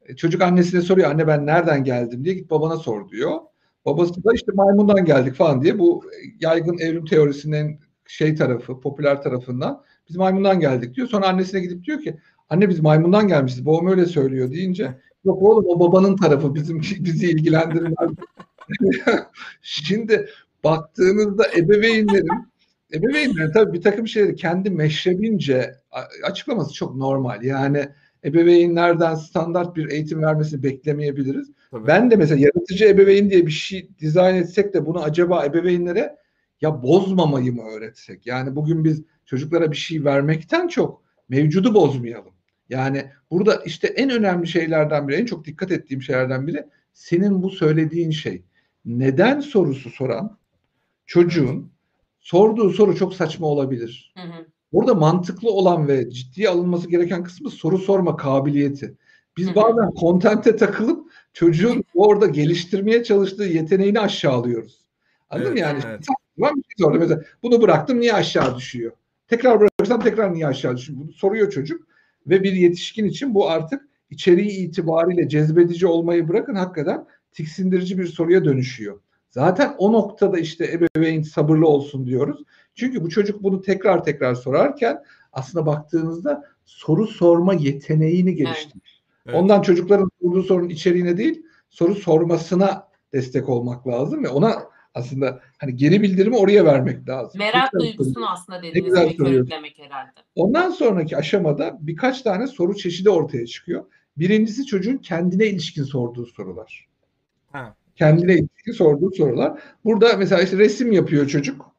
E, 0.05 0.15
Çocuk 0.15 0.41
annesine 0.41 0.81
soruyor 0.81 1.11
anne 1.11 1.27
ben 1.27 1.45
nereden 1.45 1.83
geldim 1.83 2.25
diye 2.25 2.35
git 2.35 2.49
babana 2.49 2.77
sor 2.77 3.09
diyor. 3.09 3.39
Babası 3.85 4.23
da 4.23 4.33
işte 4.33 4.51
maymundan 4.55 5.05
geldik 5.05 5.35
falan 5.35 5.61
diye 5.61 5.79
bu 5.79 6.03
yaygın 6.39 6.77
evrim 6.77 7.05
teorisinin 7.05 7.79
şey 8.07 8.35
tarafı, 8.35 8.79
popüler 8.79 9.21
tarafından 9.21 9.83
biz 10.09 10.15
maymundan 10.15 10.59
geldik 10.59 10.95
diyor. 10.95 11.07
Sonra 11.07 11.27
annesine 11.27 11.59
gidip 11.59 11.83
diyor 11.83 11.99
ki 11.99 12.17
anne 12.49 12.69
biz 12.69 12.79
maymundan 12.79 13.27
gelmişiz. 13.27 13.65
Babam 13.65 13.87
öyle 13.87 14.05
söylüyor 14.05 14.51
deyince 14.51 15.01
yok 15.25 15.41
oğlum 15.41 15.65
o 15.67 15.79
babanın 15.79 16.15
tarafı 16.17 16.55
bizim 16.55 16.79
bizi 16.79 17.31
ilgilendirmez. 17.31 18.09
Şimdi 19.61 20.29
baktığınızda 20.63 21.43
ebeveynlerin 21.57 22.27
ebeveynlerin 22.93 23.51
tabii 23.51 23.73
bir 23.73 23.81
takım 23.81 24.07
şeyleri 24.07 24.35
kendi 24.35 24.69
meşrebince 24.69 25.75
açıklaması 26.23 26.73
çok 26.73 26.95
normal. 26.95 27.43
Yani 27.43 27.89
ebeveynlerden 28.25 29.15
standart 29.15 29.75
bir 29.75 29.89
eğitim 29.89 30.21
vermesini 30.21 30.63
beklemeyebiliriz. 30.63 31.51
Tabii. 31.71 31.88
Ben 31.88 32.11
de 32.11 32.15
mesela 32.15 32.39
yaratıcı 32.39 32.85
ebeveyn 32.85 33.29
diye 33.29 33.45
bir 33.45 33.51
şey 33.51 33.89
dizayn 33.99 34.35
etsek 34.35 34.73
de 34.73 34.85
bunu 34.85 35.03
acaba 35.03 35.45
ebeveynlere 35.45 36.17
ya 36.61 36.83
bozmamayı 36.83 37.53
mı 37.53 37.61
öğretsek? 37.61 38.27
Yani 38.27 38.55
bugün 38.55 38.83
biz 38.83 39.03
çocuklara 39.25 39.71
bir 39.71 39.77
şey 39.77 40.05
vermekten 40.05 40.67
çok 40.67 41.03
mevcudu 41.29 41.73
bozmayalım. 41.73 42.33
Yani 42.69 43.05
burada 43.31 43.55
işte 43.55 43.88
en 43.88 44.09
önemli 44.09 44.47
şeylerden 44.47 45.07
biri, 45.07 45.15
en 45.15 45.25
çok 45.25 45.45
dikkat 45.45 45.71
ettiğim 45.71 46.01
şeylerden 46.01 46.47
biri 46.47 46.65
senin 46.93 47.43
bu 47.43 47.49
söylediğin 47.49 48.11
şey. 48.11 48.43
Neden 48.85 49.39
sorusu 49.39 49.89
soran 49.89 50.38
çocuğun 51.05 51.71
sorduğu 52.19 52.69
soru 52.69 52.95
çok 52.95 53.13
saçma 53.13 53.47
olabilir. 53.47 54.13
Hı 54.17 54.23
hı. 54.23 54.45
Burada 54.75 54.93
mantıklı 54.93 55.51
olan 55.51 55.88
ve 55.88 56.09
ciddiye 56.09 56.49
alınması 56.49 56.89
gereken 56.89 57.23
kısmı 57.23 57.49
soru 57.49 57.77
sorma 57.77 58.17
kabiliyeti. 58.17 58.97
Biz 59.38 59.55
bazen 59.55 59.91
kontente 59.91 60.55
takılıp 60.55 61.11
çocuğun 61.33 61.83
orada 61.93 62.27
geliştirmeye 62.27 63.03
çalıştığı 63.03 63.43
yeteneğini 63.43 63.99
aşağılıyoruz. 63.99 64.85
Anladın 65.29 65.53
mı 65.53 65.59
Evet, 65.59 65.67
yani? 65.67 65.81
evet. 65.88 66.05
Ben 66.38 66.55
bir 66.55 66.63
şey 66.83 66.99
mesela. 66.99 67.21
Bunu 67.43 67.61
bıraktım 67.61 67.99
niye 67.99 68.13
aşağı 68.13 68.57
düşüyor? 68.57 68.91
Tekrar 69.27 69.59
bırakırsam 69.59 70.01
tekrar 70.01 70.33
niye 70.33 70.47
aşağı 70.47 70.77
düşüyor? 70.77 70.99
Bunu 70.99 71.11
soruyor 71.11 71.51
çocuk. 71.51 71.88
Ve 72.27 72.43
bir 72.43 72.53
yetişkin 72.53 73.05
için 73.05 73.33
bu 73.33 73.49
artık 73.49 73.88
içeriği 74.09 74.67
itibariyle 74.67 75.29
cezbedici 75.29 75.88
olmayı 75.88 76.27
bırakın 76.27 76.55
hakikaten 76.55 77.05
tiksindirici 77.31 77.97
bir 77.97 78.07
soruya 78.07 78.45
dönüşüyor. 78.45 78.99
Zaten 79.29 79.75
o 79.77 79.93
noktada 79.93 80.39
işte 80.39 80.71
ebeveyn 80.71 81.21
sabırlı 81.21 81.67
olsun 81.67 82.05
diyoruz. 82.07 82.43
Çünkü 82.75 83.03
bu 83.03 83.09
çocuk 83.09 83.43
bunu 83.43 83.61
tekrar 83.61 84.03
tekrar 84.03 84.35
sorarken 84.35 85.03
aslında 85.33 85.65
baktığınızda 85.65 86.43
soru 86.65 87.07
sorma 87.07 87.53
yeteneğini 87.53 88.35
geliştirmiş. 88.35 89.01
Evet. 89.25 89.35
Ondan 89.38 89.61
çocukların 89.61 90.09
sorduğu 90.21 90.43
sorunun 90.43 90.69
içeriğine 90.69 91.17
değil, 91.17 91.45
soru 91.69 91.95
sormasına 91.95 92.88
destek 93.13 93.49
olmak 93.49 93.88
lazım 93.88 94.23
ve 94.23 94.29
ona 94.29 94.63
aslında 94.93 95.41
hani 95.57 95.75
geri 95.75 96.01
bildirimi 96.01 96.38
oraya 96.38 96.65
vermek 96.65 97.09
lazım. 97.09 97.39
Merak 97.39 97.73
duygusunu 97.73 98.29
aslında 98.29 98.63
dediğiniz 98.63 98.99
gibi 98.99 99.17
körüklemek 99.17 99.79
herhalde. 99.79 100.11
Ondan 100.35 100.69
sonraki 100.69 101.17
aşamada 101.17 101.77
birkaç 101.79 102.21
tane 102.21 102.47
soru 102.47 102.75
çeşidi 102.75 103.09
ortaya 103.09 103.45
çıkıyor. 103.45 103.85
Birincisi 104.17 104.65
çocuğun 104.65 104.97
kendine 104.97 105.45
ilişkin 105.45 105.83
sorduğu 105.83 106.25
sorular. 106.25 106.88
Ha. 107.51 107.75
Kendine 107.95 108.33
ilişkin 108.33 108.71
sorduğu 108.71 109.11
sorular. 109.11 109.59
Burada 109.85 110.17
mesela 110.17 110.41
işte 110.41 110.57
resim 110.57 110.91
yapıyor 110.91 111.27
çocuk. 111.27 111.74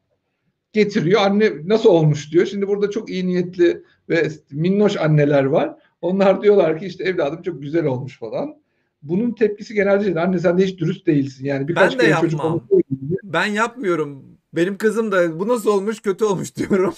Getiriyor. 0.77 1.21
Anne 1.21 1.51
nasıl 1.65 1.89
olmuş 1.89 2.31
diyor. 2.31 2.45
Şimdi 2.45 2.67
burada 2.67 2.89
çok 2.89 3.09
iyi 3.09 3.27
niyetli 3.27 3.83
ve 4.09 4.29
minnoş 4.51 4.97
anneler 4.97 5.43
var. 5.43 5.75
Onlar 6.01 6.41
diyorlar 6.41 6.79
ki 6.79 6.85
işte 6.85 7.03
evladım 7.03 7.41
çok 7.41 7.61
güzel 7.61 7.85
olmuş 7.85 8.19
falan. 8.19 8.55
Bunun 9.01 9.31
tepkisi 9.31 9.73
genelde 9.73 10.03
şey, 10.03 10.17
anne 10.21 10.39
sen 10.39 10.57
de 10.57 10.65
hiç 10.65 10.79
dürüst 10.79 11.07
değilsin. 11.07 11.45
Yani 11.45 11.67
birkaç 11.67 11.91
Ben 11.91 11.99
de 11.99 12.03
kere 12.03 12.21
çocuk 12.21 12.39
yapmam. 12.39 12.61
söyleyince, 12.69 13.15
Ben 13.23 13.45
yapmıyorum. 13.45 14.23
Benim 14.53 14.77
kızım 14.77 15.11
da 15.11 15.39
bu 15.39 15.47
nasıl 15.47 15.69
olmuş 15.69 15.99
kötü 15.99 16.25
olmuş 16.25 16.55
diyorum. 16.55 16.93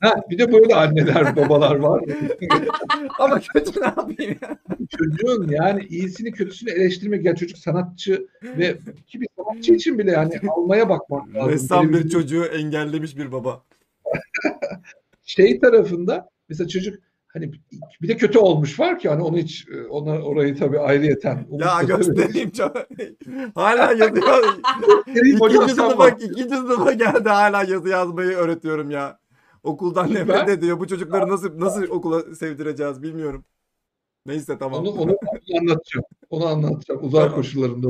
Ha, 0.00 0.20
bir 0.30 0.38
de 0.38 0.52
böyle 0.52 0.74
anneler 0.74 1.36
babalar 1.36 1.76
var. 1.76 2.04
Ama 3.18 3.40
kötü 3.40 3.80
ne 3.80 3.84
yapayım 3.84 4.38
ya? 4.42 4.58
çocuğun 4.98 5.48
yani 5.48 5.84
iyisini 5.84 6.32
kötüsünü 6.32 6.70
eleştirmek 6.70 7.24
ya 7.24 7.36
çocuk 7.36 7.58
sanatçı 7.58 8.26
ve 8.42 8.78
ki 9.06 9.20
bir 9.20 9.28
sanatçı 9.36 9.74
için 9.74 9.98
bile 9.98 10.10
yani 10.10 10.40
almaya 10.48 10.88
bakmak 10.88 11.34
lazım. 11.34 11.50
Ressam 11.50 11.92
bir 11.92 12.08
çocuğu 12.08 12.44
engellemiş 12.44 13.16
bir 13.16 13.32
baba. 13.32 13.62
Şey 15.24 15.60
tarafında 15.60 16.28
mesela 16.48 16.68
çocuk 16.68 16.94
hani 17.28 17.52
bir 18.02 18.08
de 18.08 18.16
kötü 18.16 18.38
olmuş 18.38 18.80
var 18.80 18.98
ki 18.98 19.08
hani 19.08 19.22
onu 19.22 19.38
hiç 19.38 19.66
ona 19.90 20.18
orayı 20.22 20.56
tabii 20.56 20.78
ayrıyeten 20.78 21.46
Ya 21.50 21.82
göstereyim 21.82 22.50
çok. 22.50 22.76
Hala 23.54 23.92
yazıyor. 23.92 24.44
İkinci 25.06 25.74
sınıfa, 25.74 25.98
bak. 25.98 26.22
ikinci 26.22 26.56
sınıfa 26.56 26.92
geldi 26.92 27.28
hala 27.28 27.62
yazı 27.64 27.88
yazmayı 27.88 28.30
öğretiyorum 28.30 28.90
ya. 28.90 29.18
Okuldan 29.62 30.14
nefret 30.14 30.48
ediyor. 30.48 30.80
Bu 30.80 30.86
çocukları 30.86 31.28
nasıl 31.28 31.60
nasıl 31.60 31.82
okula 31.88 32.34
sevdireceğiz 32.34 33.02
bilmiyorum. 33.02 33.44
Neyse 34.26 34.58
tamam. 34.58 34.80
Onu, 34.86 34.90
onu 34.90 35.16
anlatacağım. 35.60 36.04
Onu 36.30 36.46
anlatacağım. 36.46 37.04
Uzay 37.04 37.22
Tamam. 37.22 37.36
koşullarında. 37.36 37.88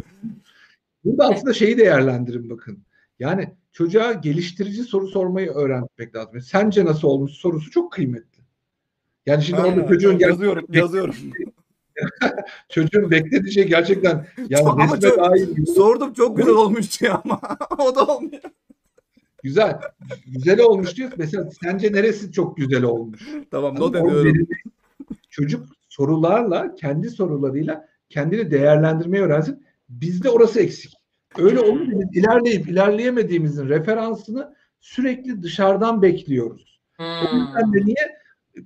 Burada 1.05 1.29
aslında 1.29 1.53
şeyi 1.55 1.79
değerlendirin 1.79 2.51
bakın. 2.51 2.79
Yani 3.19 3.55
çocuğa 3.73 4.13
geliştirici 4.13 4.83
soru 4.85 5.09
sormayı 5.09 5.51
öğrenmek 5.51 6.15
lazım. 6.17 6.41
Sence 6.41 6.85
nasıl 6.85 7.09
olmuş 7.09 7.33
sorusu 7.33 7.71
çok 7.71 7.93
kıymetli. 7.93 8.43
Yani 9.27 9.43
şimdi 9.45 9.61
orada 9.61 9.83
Ha, 9.83 9.89
çocuğun 9.89 10.19
yazıyorum, 10.19 10.65
gerçekten- 10.71 10.81
yazıyorum. 10.81 11.15
çocuğun 12.69 13.11
beklediği 13.11 13.53
şey 13.53 13.69
gerçekten 13.69 14.27
yani 14.49 14.83
resme 14.83 15.01
çok- 15.11 15.19
dair 15.19 15.67
Sordum 15.67 16.13
çok 16.13 16.37
güzel 16.37 16.55
olmuş 16.55 17.01
diyor 17.01 17.19
ama 17.25 17.41
o 17.79 17.95
da 17.95 18.07
olmuyor. 18.07 18.43
Güzel. 19.43 19.81
Güzel 20.27 20.61
olmuş 20.61 20.97
diyor. 20.97 21.11
Mesela 21.17 21.49
sence 21.63 21.93
neresi 21.93 22.33
çok 22.33 22.57
güzel 22.57 22.83
olmuş? 22.83 23.29
Tamam 23.51 23.71
Ama 23.71 23.79
not 23.79 23.97
o 23.97 23.99
ediyorum. 23.99 24.25
belirli- 24.25 24.47
Çocuk 25.31 25.67
sorularla, 25.89 26.75
kendi 26.75 27.11
sorularıyla 27.11 27.89
kendini 28.09 28.51
değerlendirmeyi 28.51 29.25
öğrensin. 29.25 29.63
Bizde 29.89 30.31
orası 30.31 30.61
eksik. 30.61 30.93
Öyle 31.39 31.61
olunca 31.61 32.01
biz 32.01 32.17
ilerleyip 32.23 32.69
ilerleyemediğimizin 32.69 33.69
referansını 33.69 34.55
sürekli 34.81 35.43
dışarıdan 35.43 36.03
bekliyoruz. 36.03 36.81
O 36.99 37.03
Hmm. 37.31 37.39
yüzden 37.39 37.73
de 37.73 37.85
niye 37.87 38.19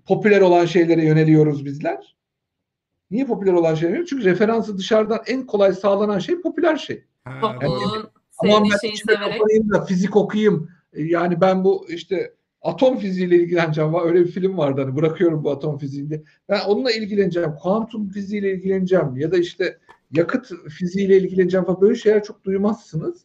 popüler 0.06 0.40
olan 0.40 0.64
şeylere 0.66 1.04
yöneliyoruz 1.04 1.64
bizler? 1.64 2.16
Niye 3.10 3.26
popüler 3.26 3.52
olan 3.52 3.74
şeylere 3.74 3.86
yöneliyoruz? 3.88 4.10
Çünkü 4.10 4.24
referansı 4.24 4.78
dışarıdan 4.78 5.20
en 5.26 5.46
kolay 5.46 5.72
sağlanan 5.72 6.18
şey 6.18 6.40
popüler 6.40 6.76
şey. 6.76 7.04
Ha, 7.24 7.56
doğru. 7.66 8.10
Topluluğun 8.42 8.56
Ama 8.56 8.64
sevdiği 8.64 8.72
ben 8.72 8.78
şeyi 8.88 8.92
içime 8.92 9.14
severek. 9.14 9.32
kapanayım 9.32 9.70
da 9.72 9.84
fizik 9.84 10.16
okuyayım. 10.16 10.68
Yani 10.96 11.40
ben 11.40 11.64
bu 11.64 11.86
işte 11.88 12.32
atom 12.62 12.98
fiziğiyle 12.98 13.36
ilgileneceğim. 13.36 13.92
Var- 13.92 14.06
Öyle 14.06 14.20
bir 14.20 14.30
film 14.30 14.58
vardı 14.58 14.82
hani 14.84 14.96
bırakıyorum 14.96 15.44
bu 15.44 15.50
atom 15.50 15.78
fiziğinde. 15.78 16.22
Ben 16.48 16.60
onunla 16.66 16.90
ilgileneceğim. 16.90 17.52
Kuantum 17.62 18.08
fiziğiyle 18.08 18.52
ilgileneceğim. 18.54 19.16
Ya 19.16 19.32
da 19.32 19.38
işte 19.38 19.78
yakıt 20.12 20.50
fiziğiyle 20.70 21.16
ilgileneceğim 21.18 21.64
falan. 21.66 21.80
Böyle 21.80 21.94
şeyler 21.94 22.22
çok 22.24 22.44
duymazsınız. 22.44 23.20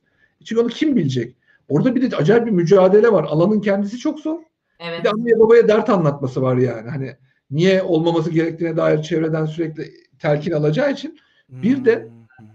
Çünkü 0.46 0.62
onu 0.62 0.68
kim 0.70 0.96
bilecek? 0.96 1.36
Orada 1.70 1.96
bir 1.96 2.12
de 2.12 2.16
acayip 2.16 2.46
bir 2.46 2.52
mücadele 2.52 3.12
var. 3.12 3.24
Alanın 3.24 3.62
kendisi 3.62 3.98
çok 3.98 4.20
zor. 4.20 4.40
Bir 4.40 4.86
Evet. 4.90 5.06
de 5.06 5.10
anneye 5.10 5.40
babaya 5.40 5.68
dert 5.68 5.90
anlatması 5.90 6.42
var 6.42 6.58
yani. 6.58 6.90
Hani 6.90 7.16
niye 7.52 7.84
olmaması 7.84 8.32
gerektiğine 8.32 8.78
dair 8.78 9.02
çevreden 9.02 9.46
sürekli 9.46 9.92
telkin 10.20 10.52
alacağı 10.52 10.92
için 10.92 11.18
Bir 11.50 11.86
de- 11.86 12.04
Hmm. 12.38 12.48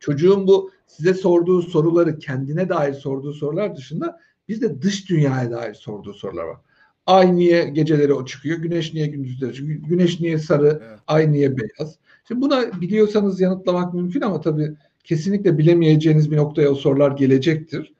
çocuğun 0.00 0.46
bu 0.46 0.70
size 0.96 1.14
sorduğu 1.14 1.62
soruları 1.62 2.18
kendine 2.18 2.68
dair 2.68 2.94
sorduğu 2.94 3.32
sorular 3.32 3.76
dışında 3.76 4.20
bir 4.48 4.60
de 4.60 4.82
dış 4.82 5.10
dünyaya 5.10 5.50
dair 5.50 5.74
sorduğu 5.74 6.14
sorular 6.14 6.44
var. 6.44 6.56
Ay 7.06 7.36
niye 7.36 7.64
geceleri 7.64 8.14
o 8.14 8.24
çıkıyor? 8.24 8.58
Güneş 8.58 8.94
niye 8.94 9.06
gündüzleri 9.06 9.54
çıkıyor? 9.54 9.80
Güneş 9.80 10.20
niye 10.20 10.38
sarı? 10.38 10.82
Evet. 10.88 10.98
Ay 11.06 11.32
niye 11.32 11.56
beyaz? 11.56 11.98
Şimdi 12.28 12.40
buna 12.40 12.80
biliyorsanız 12.80 13.40
yanıtlamak 13.40 13.94
mümkün 13.94 14.20
ama 14.20 14.40
tabii 14.40 14.74
kesinlikle 15.04 15.58
bilemeyeceğiniz 15.58 16.30
bir 16.30 16.36
noktaya 16.36 16.68
o 16.70 16.74
sorular 16.74 17.10
gelecektir. 17.10 17.92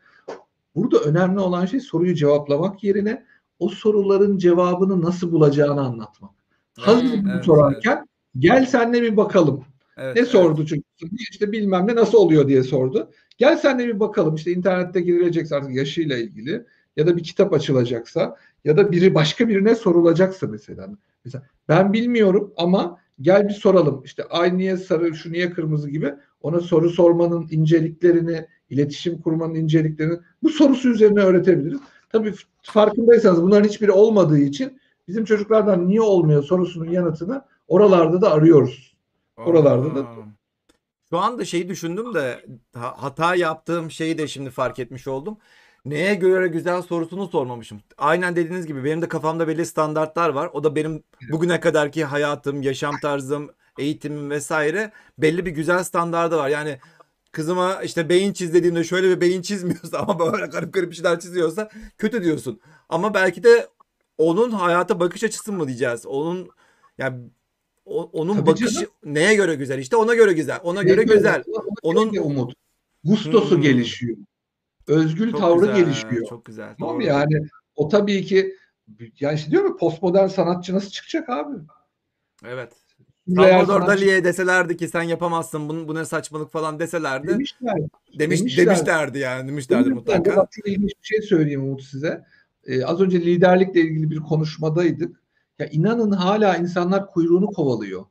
Burada 0.74 0.98
önemli 0.98 1.40
olan 1.40 1.66
şey 1.66 1.80
soruyu 1.80 2.14
cevaplamak 2.14 2.84
yerine 2.84 3.24
o 3.58 3.68
soruların 3.68 4.38
cevabını 4.38 5.02
nasıl 5.02 5.32
bulacağını 5.32 5.80
anlatmak. 5.80 6.30
Hazır 6.78 7.04
Evet, 7.04 7.18
bunu 7.22 7.32
evet, 7.32 7.44
sorarken 7.44 8.06
gel 8.38 8.66
senle 8.66 9.02
bir 9.02 9.16
bakalım. 9.16 9.64
Evet, 9.96 10.14
Ne 10.14 10.20
evet. 10.20 10.30
sordu 10.30 10.66
çünkü? 10.66 10.82
İşte 11.30 11.52
bilmem 11.52 11.86
ne 11.86 11.94
nasıl 11.94 12.18
oluyor 12.18 12.48
diye 12.48 12.62
sordu. 12.62 13.10
Gel 13.38 13.56
sen 13.56 13.78
de 13.78 13.86
bir 13.86 14.00
bakalım 14.00 14.34
işte 14.34 14.52
internette 14.52 15.00
girilecekse 15.00 15.56
artık 15.56 15.74
yaşıyla 15.74 16.16
ilgili 16.16 16.64
ya 16.96 17.06
da 17.06 17.16
bir 17.16 17.22
kitap 17.22 17.52
açılacaksa 17.52 18.36
ya 18.64 18.76
da 18.76 18.92
biri 18.92 19.14
başka 19.14 19.48
birine 19.48 19.74
sorulacaksa 19.74 20.46
mesela. 20.46 20.88
Mesela 21.24 21.44
ben 21.68 21.92
bilmiyorum 21.92 22.52
ama 22.56 22.98
gel 23.20 23.48
bir 23.48 23.54
soralım. 23.54 24.02
İşte 24.04 24.24
ay 24.24 24.58
niye 24.58 24.76
sarı, 24.76 25.14
şu 25.14 25.32
niye 25.32 25.50
kırmızı 25.50 25.90
gibi 25.90 26.14
ona 26.42 26.60
soru 26.60 26.90
sormanın 26.90 27.46
inceliklerini, 27.50 28.46
iletişim 28.70 29.20
kurmanın 29.20 29.54
inceliklerini 29.54 30.18
bu 30.42 30.48
sorusu 30.48 30.88
üzerine 30.88 31.20
öğretebiliriz. 31.20 31.80
Tabii 32.10 32.34
farkındaysanız 32.62 33.42
bunların 33.42 33.68
hiçbiri 33.68 33.90
olmadığı 33.92 34.38
için 34.38 34.80
bizim 35.08 35.24
çocuklardan 35.24 35.86
niye 35.88 36.00
olmuyor 36.00 36.42
sorusunun 36.42 36.90
yanıtını 36.90 37.42
oralarda 37.68 38.20
da 38.20 38.32
arıyoruz. 38.32 38.93
Oralarda 39.36 39.94
da-. 39.94 40.06
Şu 41.10 41.18
anda 41.18 41.44
şeyi 41.44 41.68
düşündüm 41.68 42.14
de 42.14 42.46
ha- 42.74 43.02
hata 43.02 43.34
yaptığım 43.34 43.90
şeyi 43.90 44.18
de 44.18 44.28
şimdi 44.28 44.50
fark 44.50 44.78
etmiş 44.78 45.08
oldum. 45.08 45.38
Neye 45.84 46.14
göre 46.14 46.48
güzel 46.48 46.82
sorusunu 46.82 47.28
sormamışım. 47.28 47.82
Aynen 47.98 48.36
dediğiniz 48.36 48.66
gibi 48.66 48.84
benim 48.84 49.02
de 49.02 49.08
kafamda 49.08 49.48
belli 49.48 49.66
standartlar 49.66 50.28
var. 50.28 50.50
O 50.52 50.64
da 50.64 50.76
benim 50.76 51.02
bugüne 51.30 51.60
kadarki 51.60 52.04
hayatım, 52.04 52.62
yaşam 52.62 52.94
tarzım, 53.02 53.50
eğitimim 53.78 54.30
vesaire 54.30 54.92
belli 55.18 55.46
bir 55.46 55.50
güzel 55.50 55.84
standardı 55.84 56.36
var. 56.36 56.48
Yani 56.48 56.78
kızıma 57.32 57.82
işte 57.82 58.08
beyin 58.08 58.32
çiz 58.32 58.54
dediğimde 58.54 58.84
şöyle 58.84 59.16
bir 59.16 59.20
beyin 59.20 59.42
çizmiyorsa 59.42 59.98
ama 60.08 60.32
böyle 60.32 60.46
garip 60.46 60.74
garip 60.74 60.94
şeyler 60.94 61.20
çiziyorsa 61.20 61.70
kötü 61.98 62.22
diyorsun. 62.24 62.60
Ama 62.88 63.14
belki 63.14 63.42
de 63.42 63.68
onun 64.18 64.50
hayata 64.50 65.00
bakış 65.00 65.24
açısı 65.24 65.52
mı 65.52 65.66
diyeceğiz? 65.68 66.06
Onun 66.06 66.48
yani 66.98 67.30
o- 67.84 68.10
onun 68.12 68.36
Tabii 68.36 68.46
bakışı 68.46 68.74
canım. 68.74 68.88
neye 69.04 69.34
göre 69.34 69.54
güzel? 69.54 69.78
İşte 69.78 69.96
ona 69.96 70.14
göre 70.14 70.32
güzel. 70.32 70.60
Ona 70.62 70.82
göre 70.82 71.00
Neyse, 71.00 71.14
güzel. 71.14 71.42
Onun 71.82 72.16
umut. 72.16 72.54
Gustosu 73.04 73.54
Hmm. 73.56 73.62
gelişiyor. 73.62 74.16
Özgül 74.86 75.30
Çok 75.30 75.40
tavrı 75.40 75.60
güzel, 75.60 75.76
gelişiyor. 75.76 76.26
Çok 76.28 76.44
güzel. 76.44 76.74
Tamam 76.78 76.94
doğru. 76.96 77.04
Yani 77.06 77.40
o 77.76 77.88
tabii 77.88 78.24
ki 78.24 78.54
yani 79.20 79.34
işte 79.34 79.50
diyor 79.50 79.64
mu 79.64 79.76
postmodern 79.76 80.26
sanatçı 80.26 80.74
nasıl 80.74 80.90
çıkacak 80.90 81.28
abi? 81.30 81.56
Evet. 82.46 82.72
Salvador 83.36 83.86
Dali'ye 83.86 84.24
deselerdi 84.24 84.76
ki 84.76 84.88
sen 84.88 85.02
yapamazsın 85.02 85.68
bunu, 85.68 85.88
bu 85.88 85.94
ne 85.94 86.04
saçmalık 86.04 86.52
falan 86.52 86.78
deselerdi. 86.78 87.28
demişler. 87.28 87.74
Demiş, 88.18 88.40
demişler. 88.40 88.66
demişlerdi 88.66 89.18
yani 89.18 89.48
demişlerdi 89.48 89.84
Demişler. 89.90 90.16
mutlaka. 90.18 90.36
Bak 90.36 90.52
çok 90.52 90.68
ilginç 90.68 90.90
bir 91.02 91.06
şey 91.06 91.22
söyleyeyim 91.22 91.64
Umut 91.64 91.82
size. 91.82 92.24
Ee, 92.66 92.84
az 92.84 93.00
önce 93.00 93.20
liderlikle 93.20 93.80
ilgili 93.80 94.10
bir 94.10 94.18
konuşmadaydık. 94.20 95.23
Ya 95.58 95.66
inanın 95.66 96.10
hala 96.10 96.56
insanlar 96.56 97.10
kuyruğunu 97.10 97.46
kovalıyor. 97.46 98.04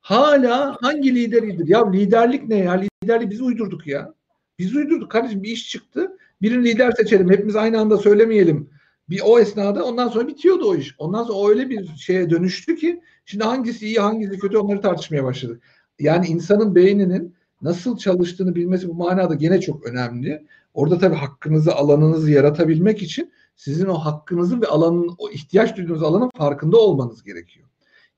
Hala 0.00 0.76
hangi 0.80 1.14
lider 1.14 1.42
iyidir? 1.42 1.68
Ya 1.68 1.90
liderlik 1.90 2.48
ne 2.48 2.56
ya? 2.56 2.82
Liderliği 3.04 3.30
biz 3.30 3.40
uydurduk 3.40 3.86
ya. 3.86 4.14
Biz 4.58 4.76
uydurduk 4.76 5.10
kardeşim 5.10 5.42
bir 5.42 5.50
iş 5.50 5.70
çıktı. 5.70 6.16
Birini 6.42 6.64
lider 6.64 6.92
seçelim. 6.92 7.30
Hepimiz 7.30 7.56
aynı 7.56 7.80
anda 7.80 7.98
söylemeyelim. 7.98 8.70
Bir 9.10 9.20
o 9.24 9.38
esnada 9.38 9.84
ondan 9.84 10.08
sonra 10.08 10.28
bitiyordu 10.28 10.70
o 10.70 10.76
iş. 10.76 10.94
Ondan 10.98 11.24
sonra 11.24 11.48
öyle 11.48 11.70
bir 11.70 11.86
şeye 11.96 12.30
dönüştü 12.30 12.76
ki 12.76 13.00
şimdi 13.24 13.44
hangisi 13.44 13.86
iyi 13.86 13.98
hangisi 13.98 14.38
kötü 14.38 14.58
onları 14.58 14.80
tartışmaya 14.80 15.24
başladık. 15.24 15.62
Yani 15.98 16.26
insanın 16.26 16.74
beyninin 16.74 17.34
nasıl 17.62 17.96
çalıştığını 17.96 18.54
bilmesi 18.54 18.88
bu 18.88 18.94
manada 18.94 19.34
gene 19.34 19.60
çok 19.60 19.86
önemli. 19.86 20.46
Orada 20.74 20.98
tabii 20.98 21.14
hakkınızı, 21.14 21.74
alanınızı 21.74 22.30
yaratabilmek 22.30 23.02
için 23.02 23.32
sizin 23.56 23.86
o 23.86 23.94
hakkınızın 23.94 24.62
ve 24.62 24.66
alanın, 24.66 25.14
o 25.18 25.30
ihtiyaç 25.30 25.76
duyduğunuz 25.76 26.02
alanın 26.02 26.30
farkında 26.36 26.76
olmanız 26.76 27.22
gerekiyor. 27.22 27.68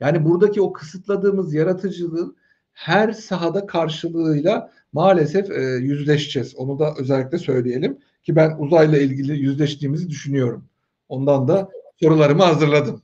Yani 0.01 0.25
buradaki 0.25 0.61
o 0.61 0.73
kısıtladığımız 0.73 1.55
yaratıcılığın 1.55 2.37
her 2.73 3.13
sahada 3.13 3.67
karşılığıyla 3.67 4.73
maalesef 4.93 5.51
e, 5.51 5.63
yüzleşeceğiz. 5.63 6.57
Onu 6.57 6.79
da 6.79 6.95
özellikle 6.99 7.39
söyleyelim 7.39 7.99
ki 8.23 8.37
ben 8.37 8.57
uzayla 8.59 8.99
ilgili 8.99 9.33
yüzleştiğimizi 9.39 10.11
düşünüyorum. 10.11 10.65
Ondan 11.09 11.49
da 11.49 11.71
sorularımı 12.01 12.43
hazırladım. 12.43 13.03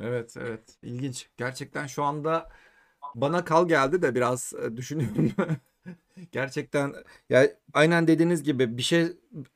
Evet 0.00 0.34
evet 0.40 0.78
ilginç. 0.82 1.28
Gerçekten 1.36 1.86
şu 1.86 2.02
anda 2.04 2.48
bana 3.14 3.44
kal 3.44 3.68
geldi 3.68 4.02
de 4.02 4.14
biraz 4.14 4.52
e, 4.64 4.76
düşünüyorum. 4.76 5.32
Gerçekten 6.32 6.94
ya 7.30 7.48
aynen 7.74 8.06
dediğiniz 8.06 8.42
gibi 8.42 8.76
bir 8.78 8.82
şey 8.82 9.06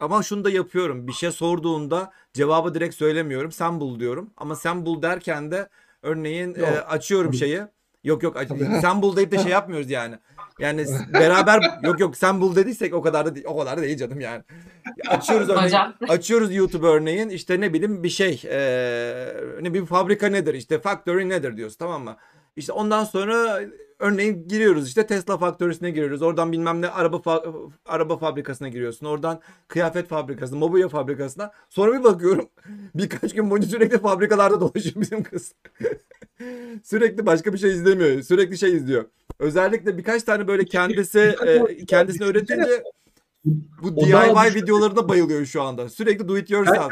ama 0.00 0.22
şunu 0.22 0.44
da 0.44 0.50
yapıyorum. 0.50 1.06
Bir 1.08 1.12
şey 1.12 1.30
sorduğunda 1.30 2.12
cevabı 2.32 2.74
direkt 2.74 2.94
söylemiyorum. 2.94 3.52
Sen 3.52 3.80
bul 3.80 4.00
diyorum. 4.00 4.30
Ama 4.36 4.56
sen 4.56 4.86
bul 4.86 5.02
derken 5.02 5.50
de 5.50 5.68
örneğin 6.02 6.54
e, 6.54 6.62
açıyorum 6.66 7.34
şeyi. 7.34 7.60
Yok 8.04 8.22
yok 8.22 8.36
sen 8.80 9.02
bul 9.02 9.16
deyip 9.16 9.30
de 9.32 9.38
şey 9.38 9.52
yapmıyoruz 9.52 9.90
yani. 9.90 10.16
Yani 10.58 10.86
beraber 11.12 11.78
yok 11.82 12.00
yok 12.00 12.16
sen 12.16 12.40
bul 12.40 12.56
dediysek 12.56 12.94
o 12.94 13.02
kadar 13.02 13.26
da 13.26 13.34
değil, 13.34 13.46
o 13.48 13.58
kadar 13.58 13.78
da 13.78 13.82
değil 13.82 13.96
canım 13.98 14.20
yani. 14.20 14.42
Açıyoruz 15.08 15.48
örneğin. 15.48 15.64
Hocam. 15.66 15.94
Açıyoruz 16.08 16.54
YouTube 16.54 16.86
örneğin 16.86 17.28
işte 17.28 17.60
ne 17.60 17.72
bileyim 17.72 18.02
bir 18.02 18.08
şey 18.08 18.42
eee, 18.44 19.34
ne 19.60 19.74
bir 19.74 19.86
fabrika 19.86 20.26
nedir 20.28 20.54
işte 20.54 20.78
factory 20.78 21.28
nedir 21.28 21.56
diyoruz 21.56 21.76
tamam 21.76 22.04
mı? 22.04 22.16
İşte 22.56 22.72
ondan 22.72 23.04
sonra 23.04 23.60
örneğin 23.98 24.48
giriyoruz 24.48 24.88
işte 24.88 25.06
Tesla 25.06 25.38
faktörüsüne 25.38 25.90
giriyoruz. 25.90 26.22
Oradan 26.22 26.52
bilmem 26.52 26.82
ne 26.82 26.88
araba 26.88 27.16
fa- 27.16 27.70
araba 27.84 28.16
fabrikasına 28.16 28.68
giriyorsun. 28.68 29.06
Oradan 29.06 29.40
kıyafet 29.68 30.08
fabrikasına, 30.08 30.58
mobilya 30.58 30.88
fabrikasına. 30.88 31.52
Sonra 31.68 31.98
bir 31.98 32.04
bakıyorum 32.04 32.48
birkaç 32.94 33.34
gün 33.34 33.50
boyunca 33.50 33.68
sürekli 33.68 33.98
fabrikalarda 33.98 34.60
dolaşıyor 34.60 34.94
bizim 34.96 35.22
kız. 35.22 35.54
sürekli 36.84 37.26
başka 37.26 37.52
bir 37.52 37.58
şey 37.58 37.70
izlemiyor. 37.70 38.22
Sürekli 38.22 38.58
şey 38.58 38.76
izliyor. 38.76 39.04
Özellikle 39.38 39.98
birkaç 39.98 40.22
tane 40.22 40.48
böyle 40.48 40.64
kendisi 40.64 41.34
e, 41.46 41.84
kendisini 41.86 42.26
öğretince 42.26 42.82
bu 43.82 43.96
DIY 43.96 44.54
videolarına 44.54 45.08
bayılıyor 45.08 45.44
şu 45.44 45.62
anda. 45.62 45.88
Sürekli 45.88 46.28
do 46.28 46.38
it 46.38 46.50
yourself. 46.50 46.90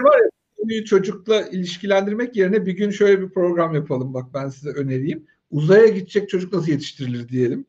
Konuyu 0.57 0.85
çocukla 0.85 1.42
ilişkilendirmek 1.42 2.37
yerine 2.37 2.66
bir 2.66 2.73
gün 2.73 2.90
şöyle 2.90 3.20
bir 3.23 3.31
program 3.31 3.75
yapalım. 3.75 4.14
Bak 4.14 4.25
ben 4.35 4.49
size 4.49 4.70
önereyim. 4.70 5.27
Uzaya 5.51 5.87
gidecek 5.87 6.29
çocuk 6.29 6.53
nasıl 6.53 6.73
yetiştirilir 6.73 7.29
diyelim. 7.29 7.67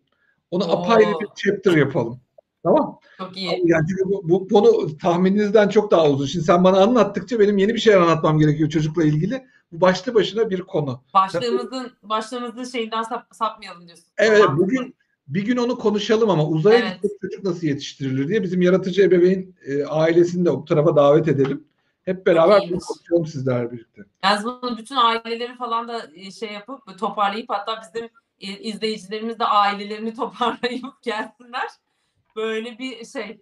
Onu 0.51 0.63
Oo. 0.63 0.71
apayrı 0.71 1.09
bir 1.21 1.27
chapter 1.35 1.77
yapalım. 1.77 2.19
Tamam. 2.63 2.99
Çok 3.17 3.37
iyi. 3.37 3.61
Yani 3.65 3.85
çünkü 3.89 4.03
bu, 4.05 4.29
bu 4.29 4.47
konu 4.47 4.97
tahmininizden 4.97 5.69
çok 5.69 5.91
daha 5.91 6.09
uzun. 6.09 6.25
Şimdi 6.25 6.45
sen 6.45 6.63
bana 6.63 6.77
anlattıkça 6.81 7.39
benim 7.39 7.57
yeni 7.57 7.73
bir 7.73 7.79
şeyler 7.79 8.01
anlatmam 8.01 8.39
gerekiyor 8.39 8.69
çocukla 8.69 9.03
ilgili. 9.03 9.45
Bu 9.71 9.81
başlı 9.81 10.13
başına 10.13 10.49
bir 10.49 10.61
konu. 10.61 11.01
Başlığımızın 11.13 11.91
başlığımızın 12.03 12.63
şeyinden 12.63 13.03
sap, 13.03 13.35
sapmayalım 13.35 13.87
diyorsun. 13.87 14.05
Evet 14.17 14.41
Tamam. 14.41 14.57
bugün 14.57 14.95
bir 15.27 15.45
gün 15.45 15.57
onu 15.57 15.77
konuşalım 15.77 16.29
ama 16.29 16.47
uzaya 16.47 16.79
Evet. 16.79 16.97
gidecek 17.01 17.21
çocuk 17.21 17.43
nasıl 17.43 17.67
yetiştirilir 17.67 18.27
diye 18.27 18.43
bizim 18.43 18.61
yaratıcı 18.61 19.01
ebeveyn 19.01 19.55
e, 19.65 19.85
ailesini 19.85 20.45
de 20.45 20.51
bu 20.53 20.65
tarafa 20.65 20.95
davet 20.95 21.27
edelim. 21.27 21.63
Hep 22.05 22.25
beraber 22.25 22.61
bunu 22.61 22.79
konuşalım 22.79 23.25
sizlerle 23.25 23.71
birlikte. 23.71 24.01
Yalnız 24.23 24.45
bunu 24.45 24.77
bütün 24.77 24.95
aileleri 24.95 25.55
falan 25.55 25.87
da 25.87 26.07
e, 26.15 26.31
şey 26.31 26.51
yapıp 26.51 26.99
toparlayıp 26.99 27.49
hatta 27.49 27.81
bizim 27.81 28.09
e, 28.39 28.47
izleyicilerimiz 28.47 29.39
de 29.39 29.45
ailelerini 29.45 30.13
toparlayıp 30.15 31.01
gelsinler. 31.01 31.69
Böyle 32.35 32.79
bir 32.79 33.05
şey 33.05 33.41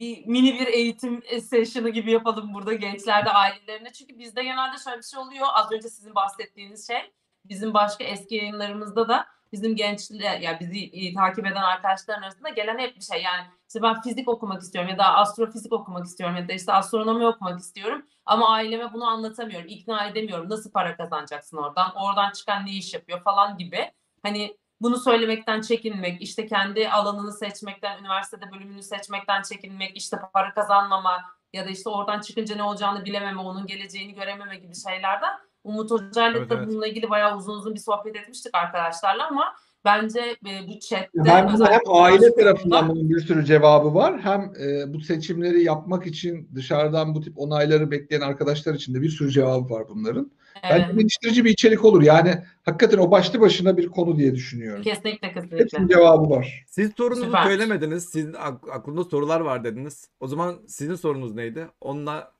bir 0.00 0.26
mini 0.26 0.60
bir 0.60 0.66
eğitim 0.66 1.22
e, 1.26 1.40
session'ı 1.40 1.88
gibi 1.88 2.10
yapalım 2.10 2.54
burada 2.54 2.74
gençlerde 2.74 3.30
ailelerine. 3.30 3.92
Çünkü 3.92 4.18
bizde 4.18 4.42
genelde 4.42 4.78
şöyle 4.78 4.98
bir 4.98 5.02
şey 5.02 5.20
oluyor. 5.20 5.46
Az 5.52 5.72
önce 5.72 5.88
sizin 5.88 6.14
bahsettiğiniz 6.14 6.86
şey 6.86 7.12
bizim 7.44 7.74
başka 7.74 8.04
eski 8.04 8.34
yayınlarımızda 8.34 9.08
da 9.08 9.26
bizim 9.52 9.76
gençler 9.76 10.40
ya 10.40 10.60
bizi 10.60 10.84
e, 10.84 11.14
takip 11.14 11.46
eden 11.46 11.62
arkadaşların 11.62 12.22
arasında 12.22 12.48
gelen 12.48 12.78
hep 12.78 12.96
bir 12.96 13.00
şey. 13.00 13.22
Yani 13.22 13.46
işte 13.68 13.82
ben 13.82 14.00
fizik 14.00 14.28
okumak 14.28 14.62
istiyorum 14.62 14.90
ya 14.90 14.98
da 14.98 15.14
astrofizik 15.14 15.72
okumak 15.72 16.06
istiyorum 16.06 16.36
ya 16.36 16.48
da 16.48 16.52
işte 16.52 16.72
astronomi 16.72 17.26
okumak 17.26 17.60
istiyorum. 17.60 18.06
Ama 18.26 18.48
aileme 18.48 18.92
bunu 18.92 19.04
anlatamıyorum, 19.04 19.68
ikna 19.68 20.06
edemiyorum. 20.06 20.50
Nasıl 20.50 20.72
para 20.72 20.96
kazanacaksın 20.96 21.56
oradan? 21.56 21.92
Oradan 21.96 22.30
çıkan 22.32 22.66
ne 22.66 22.70
iş 22.70 22.94
yapıyor 22.94 23.22
falan 23.22 23.56
gibi. 23.56 23.92
Hani 24.22 24.56
bunu 24.80 24.96
söylemekten 24.96 25.60
çekinmek, 25.60 26.22
işte 26.22 26.46
kendi 26.46 26.88
alanını 26.88 27.32
seçmekten, 27.32 27.98
üniversitede 27.98 28.52
bölümünü 28.52 28.82
seçmekten 28.82 29.42
çekinmek, 29.42 29.96
işte 29.96 30.16
para 30.34 30.54
kazanmama 30.54 31.24
ya 31.52 31.66
da 31.66 31.70
işte 31.70 31.90
oradan 31.90 32.20
çıkınca 32.20 32.56
ne 32.56 32.62
olacağını 32.62 33.04
bilememe, 33.04 33.40
onun 33.40 33.66
geleceğini 33.66 34.14
görememe 34.14 34.56
gibi 34.56 34.74
şeylerden 34.74 35.38
Umut 35.64 35.90
Hoca'yla 35.90 36.38
Evet, 36.38 36.50
da 36.50 36.54
evet. 36.54 36.68
bununla 36.68 36.86
ilgili 36.86 37.10
bayağı 37.10 37.36
uzun 37.38 37.54
uzun 37.54 37.74
bir 37.74 37.80
sohbet 37.80 38.16
etmiştik 38.16 38.54
arkadaşlarla 38.54 39.28
ama 39.28 39.44
bence 39.84 40.20
e, 40.20 40.68
bu 40.68 40.78
chatte 40.80 41.08
hem 41.24 41.48
özellikle 41.54 41.90
aile 41.90 42.34
tarafından 42.34 42.88
bunun 42.88 43.10
bir 43.10 43.20
sürü 43.20 43.44
cevabı 43.44 43.94
var. 43.94 44.20
Hem 44.20 44.40
e, 44.40 44.94
bu 44.94 45.00
seçimleri 45.00 45.62
yapmak 45.62 46.06
için 46.06 46.48
dışarıdan 46.54 47.14
bu 47.14 47.20
tip 47.20 47.38
onayları 47.38 47.90
bekleyen 47.90 48.20
arkadaşlar 48.20 48.74
için 48.74 48.94
de 48.94 49.02
bir 49.02 49.08
sürü 49.08 49.30
cevabı 49.30 49.70
var 49.74 49.84
bunların. 49.88 50.30
Evet, 50.62 50.82
Bence 50.88 50.92
geliştirici 51.00 51.44
bir 51.44 51.50
içerik 51.50 51.84
olur. 51.84 52.02
Yani 52.02 52.34
hakikaten 52.62 52.98
o 52.98 53.10
başlı 53.10 53.40
başına 53.40 53.76
bir 53.76 53.88
konu 53.88 54.16
diye 54.18 54.34
düşünüyorum. 54.34 54.82
kesinlikle 54.82 55.32
kesinlikle. 55.32 55.58
Hepsinin 55.58 55.88
cevabı 55.88 56.30
var. 56.30 56.64
Siz 56.68 56.90
sorunuzu 56.96 57.24
Süper. 57.24 57.44
söylemediniz. 57.44 58.04
Sizin 58.04 58.32
ak- 58.32 58.68
aklında 58.72 59.04
sorular 59.04 59.40
var 59.40 59.64
dediniz. 59.64 60.08
O 60.20 60.26
zaman 60.26 60.58
sizin 60.66 60.94
sorunuz 60.94 61.34
neydi? 61.34 61.68
Onunla 61.80 62.32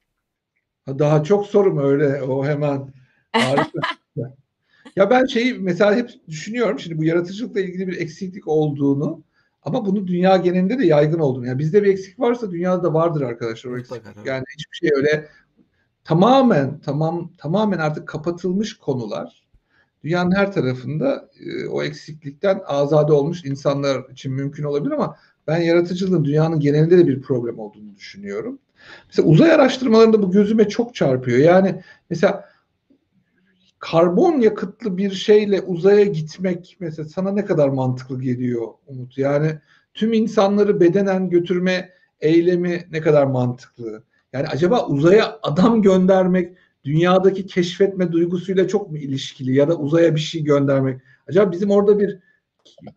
Daha 0.88 1.24
çok 1.24 1.46
soru 1.46 1.74
mu 1.74 1.82
öyle 1.82 2.22
o 2.22 2.44
hemen 2.44 2.92
harika. 3.32 3.80
ya 4.96 5.10
ben 5.10 5.26
şeyi 5.26 5.54
mesela 5.54 5.94
hep 5.94 6.10
düşünüyorum 6.28 6.78
şimdi 6.78 6.98
bu 6.98 7.04
yaratıcılıkla 7.04 7.60
ilgili 7.60 7.88
bir 7.88 8.00
eksiklik 8.00 8.48
olduğunu 8.48 9.22
ama 9.62 9.86
bunu 9.86 10.06
dünya 10.06 10.36
genelinde 10.36 10.78
de 10.78 10.86
yaygın 10.86 11.18
olduğunu. 11.18 11.46
Yani 11.46 11.58
bizde 11.58 11.82
bir 11.82 11.88
eksik 11.88 12.20
varsa 12.20 12.50
dünyada 12.50 12.82
da 12.82 12.94
vardır 12.94 13.20
arkadaşlar 13.20 13.70
o 13.70 13.78
eksiklik. 13.78 14.26
Yani 14.26 14.44
hiçbir 14.54 14.76
şey 14.76 14.90
öyle 14.96 15.28
tamamen 16.04 16.80
tamam 16.80 17.32
tamamen 17.38 17.78
artık 17.78 18.08
kapatılmış 18.08 18.78
konular. 18.78 19.46
Dünyanın 20.04 20.32
her 20.32 20.52
tarafında 20.52 21.28
e, 21.40 21.68
o 21.68 21.82
eksiklikten 21.82 22.60
azade 22.66 23.12
olmuş 23.12 23.44
insanlar 23.44 24.10
için 24.10 24.32
mümkün 24.32 24.64
olabilir 24.64 24.92
ama 24.92 25.16
ben 25.46 25.60
yaratıcılığın 25.60 26.24
dünyanın 26.24 26.60
genelinde 26.60 26.98
de 26.98 27.06
bir 27.06 27.22
problem 27.22 27.58
olduğunu 27.58 27.96
düşünüyorum. 27.96 28.58
Mesela 29.08 29.28
uzay 29.28 29.52
araştırmalarında 29.52 30.22
bu 30.22 30.30
gözüme 30.30 30.68
çok 30.68 30.94
çarpıyor. 30.94 31.38
Yani 31.38 31.82
mesela 32.10 32.49
karbon 33.80 34.40
yakıtlı 34.40 34.96
bir 34.96 35.10
şeyle 35.10 35.60
uzaya 35.60 36.04
gitmek 36.04 36.76
mesela 36.80 37.08
sana 37.08 37.32
ne 37.32 37.44
kadar 37.44 37.68
mantıklı 37.68 38.22
geliyor 38.22 38.68
Umut? 38.86 39.18
Yani 39.18 39.58
tüm 39.94 40.12
insanları 40.12 40.80
bedenen 40.80 41.30
götürme 41.30 41.90
eylemi 42.20 42.86
ne 42.90 43.00
kadar 43.00 43.26
mantıklı? 43.26 44.02
Yani 44.32 44.46
acaba 44.46 44.86
uzaya 44.86 45.38
adam 45.42 45.82
göndermek 45.82 46.56
dünyadaki 46.84 47.46
keşfetme 47.46 48.12
duygusuyla 48.12 48.68
çok 48.68 48.90
mu 48.90 48.98
ilişkili 48.98 49.54
ya 49.54 49.68
da 49.68 49.76
uzaya 49.76 50.14
bir 50.14 50.20
şey 50.20 50.44
göndermek? 50.44 51.00
Acaba 51.28 51.52
bizim 51.52 51.70
orada 51.70 51.98
bir 51.98 52.18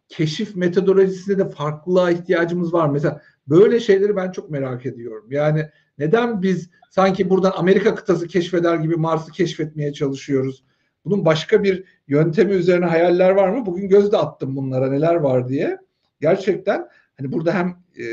keşif 0.10 0.56
metodolojisinde 0.56 1.38
de 1.38 1.50
farklılığa 1.50 2.12
ihtiyacımız 2.12 2.74
var. 2.74 2.90
Mesela 2.90 3.22
böyle 3.48 3.80
şeyleri 3.80 4.16
ben 4.16 4.32
çok 4.32 4.50
merak 4.50 4.86
ediyorum. 4.86 5.26
Yani 5.30 5.70
neden 5.98 6.42
biz 6.42 6.70
sanki 6.90 7.30
buradan 7.30 7.54
Amerika 7.56 7.96
kıtası 7.96 8.28
keşfeder 8.28 8.76
gibi 8.76 8.96
Mars'ı 8.96 9.32
keşfetmeye 9.32 9.94
çalışıyoruz? 9.94 10.64
Bunun 11.06 11.26
başka 11.26 11.64
bir 11.64 11.84
yöntemi 12.08 12.52
üzerine 12.52 12.86
hayaller 12.86 13.30
var 13.30 13.50
mı? 13.50 13.66
Bugün 13.66 13.90
gözde 13.90 14.18
attım 14.18 14.56
bunlara 14.56 14.90
neler 14.90 15.16
var 15.16 15.50
diye. 15.50 15.78
Gerçekten 16.22 16.88
hani 17.18 17.32
burada 17.32 17.54
hem 17.54 17.68
e, 18.00 18.06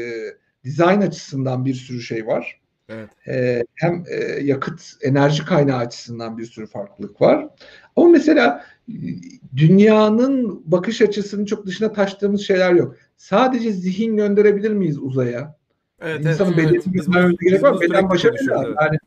dizayn 0.64 1.00
açısından 1.00 1.64
bir 1.64 1.74
sürü 1.74 2.00
şey 2.00 2.26
var. 2.26 2.60
evet. 2.88 3.08
E, 3.28 3.64
hem 3.74 4.04
e, 4.10 4.14
yakıt 4.42 4.82
enerji 5.02 5.44
kaynağı 5.44 5.78
açısından 5.78 6.38
bir 6.38 6.44
sürü 6.44 6.66
farklılık 6.66 7.20
var. 7.20 7.48
Ama 7.96 8.08
mesela 8.08 8.64
e, 8.88 8.94
dünyanın 9.56 10.62
bakış 10.66 11.02
açısının 11.02 11.44
çok 11.44 11.66
dışına 11.66 11.92
taştığımız 11.92 12.40
şeyler 12.40 12.72
yok. 12.72 12.96
Sadece 13.16 13.72
zihin 13.72 14.16
gönderebilir 14.16 14.70
miyiz 14.70 14.98
uzaya? 14.98 15.56
Evet, 16.00 16.24
İnsanın 16.26 16.52
evet. 16.52 16.58
bedenini 16.58 16.94
Biz 16.94 17.06
bunu- 17.06 17.14
göndermemize 17.14 17.44
gerek 17.44 17.58
biz 17.58 17.62
var. 17.62 17.80
Beden 17.80 18.10
başa 18.10 18.28
bela. 18.34 18.64
evet. 18.66 18.76
Yani 18.82 18.98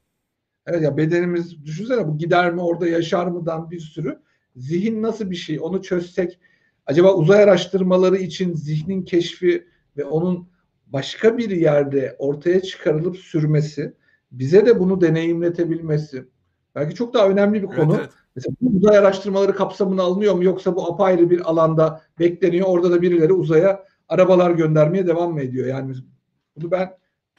evet 0.68 0.82
ya 0.82 0.98
bedenimiz 0.98 1.66
düşünsene 1.66 2.08
bu 2.08 2.18
gider 2.18 2.54
mi 2.54 2.62
orada 2.62 2.88
yaşar 2.88 3.28
mıdan 3.28 3.72
bir 3.72 3.80
sürü. 3.80 4.20
Zihin 4.56 5.02
nasıl 5.02 5.32
bir 5.32 5.36
şey 5.36 5.60
onu 5.62 5.82
çözsek 5.82 6.40
acaba 6.86 7.14
uzay 7.16 7.44
araştırmaları 7.44 8.18
için 8.18 8.54
zihnin 8.54 9.04
keşfi 9.04 9.68
ve 9.98 10.06
onun 10.06 10.48
başka 10.88 11.38
bir 11.38 11.50
yerde 11.50 12.16
ortaya 12.20 12.62
çıkarılıp 12.62 13.18
sürmesi 13.18 13.94
bize 14.32 14.66
de 14.66 14.80
bunu 14.80 15.02
deneyimletebilmesi 15.02 16.26
belki 16.76 16.96
çok 16.96 17.14
daha 17.14 17.28
önemli 17.28 17.64
bir 17.64 17.68
Evet, 17.68 17.78
konu. 17.78 17.96
evet. 18.00 18.10
Mesela 18.36 18.56
bu 18.62 18.78
uzay 18.78 18.98
araştırmaları 18.98 19.56
kapsamına 19.56 20.04
alınıyor 20.04 20.34
mu 20.36 20.44
yoksa 20.44 20.76
bu 20.76 20.92
apayrı 20.92 21.30
bir 21.30 21.50
alanda 21.50 22.02
bekleniyor. 22.20 22.68
Orada 22.68 22.92
da 22.92 23.02
birileri 23.02 23.34
uzaya 23.34 23.84
arabalar 24.10 24.52
göndermeye 24.52 25.08
devam 25.08 25.34
mı 25.34 25.42
ediyor? 25.42 25.68
Yani 25.68 25.94
bunu 26.56 26.72
ben 26.72 26.94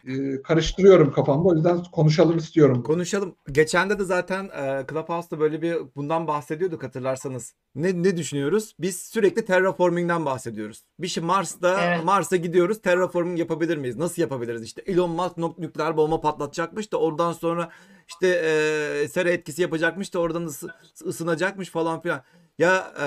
e, 0.06 0.42
karıştırıyorum 0.42 1.12
kafamda. 1.12 1.48
O 1.48 1.54
yüzden 1.54 1.82
konuşalım 1.92 2.36
istiyorum. 2.38 2.82
Konuşalım. 2.82 3.34
Geçende 3.52 3.98
de 3.98 4.04
zaten 4.04 4.44
e, 4.44 4.86
Clubhouse'da 4.90 5.40
böyle 5.40 5.62
bir 5.62 5.76
bundan 5.96 6.26
bahsediyorduk 6.26 6.82
hatırlarsanız. 6.82 7.54
Ne 7.74 8.02
ne 8.02 8.16
düşünüyoruz? 8.16 8.74
Biz 8.80 8.96
sürekli 9.00 9.44
terraforming'den 9.44 10.24
bahsediyoruz. 10.26 10.84
Bir 10.98 11.08
şey 11.08 11.24
Mars'ta 11.24 11.80
Evet. 11.84 12.04
Mars'a 12.04 12.36
gidiyoruz. 12.36 12.80
Terraforming 12.82 13.38
yapabilir 13.38 13.76
miyiz? 13.76 13.96
Nasıl 13.96 14.22
yapabiliriz? 14.22 14.62
İşte 14.62 14.82
Elon 14.86 15.10
Musk 15.10 15.36
nok- 15.36 15.58
nükleer 15.58 15.96
bomba 15.96 16.20
patlatacakmış 16.20 16.92
da 16.92 16.96
oradan 16.96 17.32
sonra 17.32 17.68
işte 18.08 18.28
e, 18.28 19.08
sera 19.08 19.30
etkisi 19.30 19.62
yapacakmış 19.62 20.14
da 20.14 20.18
oradan 20.18 20.44
ısı- 20.46 20.74
ısınacakmış 21.06 21.70
falan 21.70 22.00
filan. 22.00 22.22
Ya 22.58 22.92
e, 23.02 23.06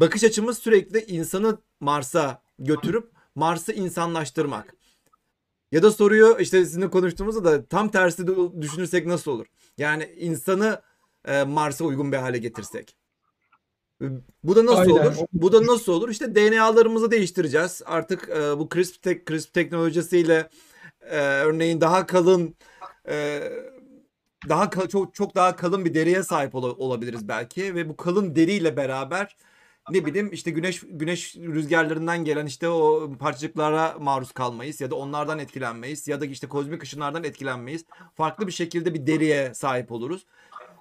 bakış 0.00 0.24
açımız 0.24 0.58
sürekli 0.58 1.00
insanı 1.04 1.58
Mars'a 1.80 2.42
götürüp 2.58 3.10
Mars'ı 3.34 3.72
insanlaştırmak. 3.72 4.74
Ya 5.72 5.82
da 5.82 5.90
soruyu 5.90 6.36
işte 6.40 6.64
sizinle 6.64 6.90
konuştuğumuzda 6.90 7.44
da 7.44 7.66
tam 7.66 7.90
tersi 7.90 8.26
düşünürsek 8.60 9.06
nasıl 9.06 9.30
olur? 9.30 9.46
Yani 9.78 10.14
insanı 10.18 10.82
e, 11.24 11.42
Mars'a 11.44 11.84
uygun 11.84 12.12
bir 12.12 12.16
hale 12.16 12.38
getirsek. 12.38 12.96
Bu 14.44 14.56
da 14.56 14.66
nasıl 14.66 14.90
Aynen. 14.90 15.06
olur? 15.06 15.16
Bu 15.32 15.52
da 15.52 15.66
nasıl 15.66 15.92
olur? 15.92 16.08
İşte 16.08 16.34
DNA'larımızı 16.34 17.10
değiştireceğiz. 17.10 17.82
Artık 17.86 18.28
e, 18.28 18.58
bu 18.58 18.68
CRISPR, 18.74 19.02
tek, 19.02 19.26
CRISPR 19.26 19.52
teknolojisiyle 19.52 20.48
e, 21.00 21.18
örneğin 21.20 21.80
daha 21.80 22.06
kalın 22.06 22.56
e, 23.08 23.42
daha 24.48 24.70
çok 24.70 25.14
çok 25.14 25.34
daha 25.34 25.56
kalın 25.56 25.84
bir 25.84 25.94
deriye 25.94 26.22
sahip 26.22 26.54
ola- 26.54 26.72
olabiliriz 26.72 27.28
belki 27.28 27.74
ve 27.74 27.88
bu 27.88 27.96
kalın 27.96 28.36
deriyle 28.36 28.76
beraber 28.76 29.36
ne 29.90 30.04
bileyim 30.06 30.32
işte 30.32 30.50
güneş 30.50 30.80
güneş 30.90 31.36
rüzgarlarından 31.36 32.24
gelen 32.24 32.46
işte 32.46 32.68
o 32.68 33.12
parçacıklara 33.18 33.94
maruz 34.00 34.32
kalmayız 34.32 34.80
ya 34.80 34.90
da 34.90 34.94
onlardan 34.94 35.38
etkilenmeyiz 35.38 36.08
ya 36.08 36.20
da 36.20 36.26
işte 36.26 36.46
kozmik 36.48 36.82
ışınlardan 36.82 37.24
etkilenmeyiz. 37.24 37.84
Farklı 38.14 38.46
bir 38.46 38.52
şekilde 38.52 38.94
bir 38.94 39.06
deriye 39.06 39.54
sahip 39.54 39.92
oluruz. 39.92 40.26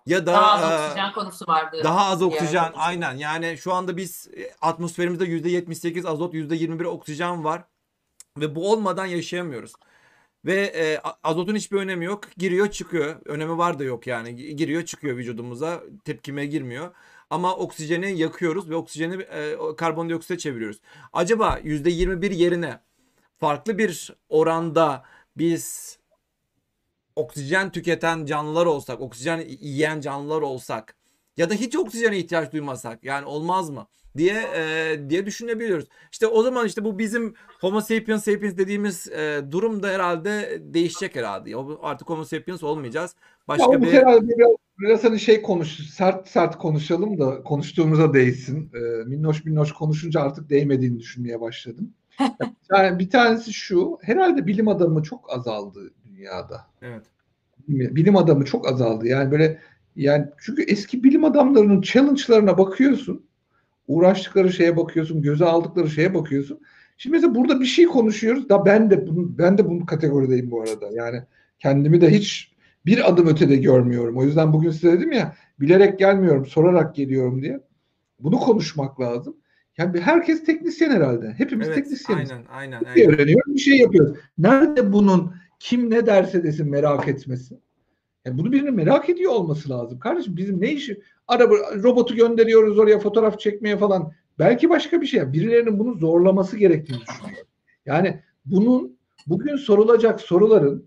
Ya 0.05 0.21
da 0.25 0.33
Daha 0.33 0.51
az 0.51 0.71
e, 0.71 0.85
oksijen 0.85 1.13
konusu 1.13 1.47
vardı. 1.47 1.81
daha 1.83 2.05
az 2.05 2.21
oksijen 2.21 2.63
konusu. 2.63 2.81
aynen 2.81 3.13
yani 3.13 3.57
şu 3.57 3.73
anda 3.73 3.97
biz 3.97 4.27
e, 4.37 4.51
atmosferimizde 4.61 5.25
%78 5.25 6.07
azot 6.07 6.33
%21 6.33 6.85
oksijen 6.85 7.43
var 7.43 7.63
ve 8.37 8.55
bu 8.55 8.71
olmadan 8.71 9.05
yaşayamıyoruz. 9.05 9.73
Ve 10.45 10.55
e, 10.61 11.01
azotun 11.23 11.55
hiçbir 11.55 11.77
önemi 11.77 12.05
yok. 12.05 12.21
Giriyor 12.37 12.71
çıkıyor. 12.71 13.15
Önemi 13.25 13.57
var 13.57 13.79
da 13.79 13.83
yok 13.83 14.07
yani. 14.07 14.29
Gi- 14.29 14.51
Giriyor 14.51 14.85
çıkıyor 14.85 15.17
vücudumuza. 15.17 15.83
Tepkime 16.05 16.45
girmiyor. 16.45 16.91
Ama 17.35 17.55
oksijeni 17.55 18.19
yakıyoruz 18.19 18.69
ve 18.69 18.75
oksijeni 18.75 19.21
e, 19.21 19.55
karbondioksite 19.77 20.37
çeviriyoruz. 20.37 20.81
Acaba 21.13 21.59
%21 21.63 22.33
yerine 22.33 22.79
farklı 23.37 23.77
bir 23.77 24.15
oranda 24.29 25.03
biz 25.37 25.97
oksijen 27.15 27.71
tüketen 27.71 28.25
canlılar 28.25 28.65
olsak, 28.65 29.01
oksijen 29.01 29.45
yiyen 29.47 30.01
canlılar 30.01 30.41
olsak 30.41 30.95
ya 31.37 31.49
da 31.49 31.53
hiç 31.53 31.75
oksijene 31.75 32.17
ihtiyaç 32.17 32.51
duymasak 32.51 33.03
yani 33.03 33.25
olmaz 33.25 33.69
mı 33.69 33.87
diye 34.17 34.41
e, 34.55 34.95
diye 35.09 35.25
düşünebiliyoruz. 35.25 35.85
İşte 36.11 36.27
o 36.27 36.43
zaman 36.43 36.67
işte 36.67 36.83
bu 36.83 36.99
bizim 36.99 37.33
Homo 37.61 37.81
sapiens 37.81 38.23
sapiens 38.25 38.57
dediğimiz 38.57 39.07
e, 39.07 39.41
durum 39.51 39.83
da 39.83 39.87
herhalde 39.87 40.61
değişecek 40.61 41.15
herhalde. 41.15 41.55
Artık 41.81 42.09
Homo 42.09 42.23
sapiens 42.23 42.63
olmayacağız. 42.63 43.15
Başka 43.47 43.71
Ya 43.71 43.81
bir 43.81 43.93
herhalde 43.93 44.27
biraz, 44.27 44.55
biraz 44.79 45.03
hani 45.03 45.19
şey 45.19 45.41
konuş, 45.41 45.89
sert 45.89 46.27
sert 46.27 46.57
konuşalım 46.57 47.19
da 47.19 47.43
konuştuğumuza 47.43 48.13
değsin. 48.13 48.71
Ee, 48.75 49.03
minnoş 49.05 49.45
minnoş 49.45 49.71
konuşunca 49.71 50.21
artık 50.21 50.49
değmediğini 50.49 50.99
düşünmeye 50.99 51.41
başladım. 51.41 51.93
Yani 52.71 52.99
bir 52.99 53.09
tanesi 53.09 53.53
şu, 53.53 53.97
herhalde 54.01 54.47
bilim 54.47 54.67
adamı 54.67 55.03
çok 55.03 55.33
azaldı 55.33 55.93
dünyada. 56.09 56.61
evet. 56.81 57.03
Bilim 57.67 58.17
adamı 58.17 58.45
çok 58.45 58.71
azaldı. 58.71 59.07
Yani 59.07 59.31
böyle 59.31 59.59
yani 59.95 60.27
çünkü 60.37 60.63
eski 60.63 61.03
bilim 61.03 61.23
adamlarının 61.23 61.81
challenge'larına 61.81 62.57
bakıyorsun. 62.57 63.25
Uğraştıkları 63.87 64.53
şeye 64.53 64.77
bakıyorsun, 64.77 65.21
göze 65.21 65.45
aldıkları 65.45 65.89
şeye 65.89 66.13
bakıyorsun. 66.13 66.59
Şimdi 66.97 67.15
mesela 67.15 67.35
burada 67.35 67.59
bir 67.59 67.65
şey 67.65 67.85
konuşuyoruz. 67.85 68.49
Da 68.49 68.65
ben 68.65 68.89
de 68.89 69.07
bunu, 69.07 69.37
ben 69.37 69.57
de 69.57 69.69
bunun 69.69 69.85
kategorideyim 69.85 70.51
bu 70.51 70.61
arada. 70.61 70.89
Yani 70.93 71.23
kendimi 71.59 72.01
de 72.01 72.09
hiç 72.11 72.55
bir 72.85 73.09
adım 73.09 73.27
ötede 73.27 73.55
görmüyorum. 73.55 74.17
O 74.17 74.23
yüzden 74.23 74.53
bugün 74.53 74.69
size 74.69 74.91
dedim 74.91 75.11
ya 75.11 75.35
bilerek 75.59 75.99
gelmiyorum, 75.99 76.45
sorarak 76.45 76.95
geliyorum 76.95 77.41
diye. 77.41 77.59
Bunu 78.19 78.39
konuşmak 78.39 79.01
lazım. 79.01 79.37
Yani 79.77 80.01
herkes 80.01 80.43
teknisyen 80.45 80.91
herhalde. 80.91 81.33
Hepimiz 81.37 81.67
Evet, 81.67 81.77
teknisyeniz. 81.77 82.31
aynen, 82.31 82.45
aynen, 82.49 82.81
Bir 82.81 82.85
şey 82.85 83.03
aynen. 83.03 83.15
öğreniyoruz, 83.15 83.53
bir 83.53 83.59
şey 83.59 83.77
yapıyoruz. 83.77 84.17
Nerede 84.37 84.93
bunun 84.93 85.33
kim 85.59 85.89
ne 85.89 86.05
derse 86.05 86.43
desin 86.43 86.69
merak 86.69 87.07
etmesi? 87.07 87.55
Yani 88.25 88.37
bunu 88.37 88.51
birinin 88.51 88.73
merak 88.73 89.09
ediyor 89.09 89.31
olması 89.31 89.69
lazım. 89.69 89.99
Kardeşim 89.99 90.37
bizim 90.37 90.61
ne 90.61 90.71
işi? 90.71 91.01
Araba 91.27 91.55
robotu 91.83 92.15
gönderiyoruz 92.15 92.79
oraya 92.79 92.99
fotoğraf 92.99 93.39
çekmeye 93.39 93.77
falan. 93.77 94.11
Belki 94.39 94.69
başka 94.69 95.01
bir 95.01 95.05
şey. 95.05 95.33
Birilerinin 95.33 95.79
bunu 95.79 95.93
zorlaması 95.93 96.57
gerektiğini 96.57 97.01
düşünüyorum. 97.01 97.47
Yani 97.85 98.19
bunun 98.45 98.97
bugün 99.27 99.55
sorulacak 99.55 100.21
soruların 100.21 100.85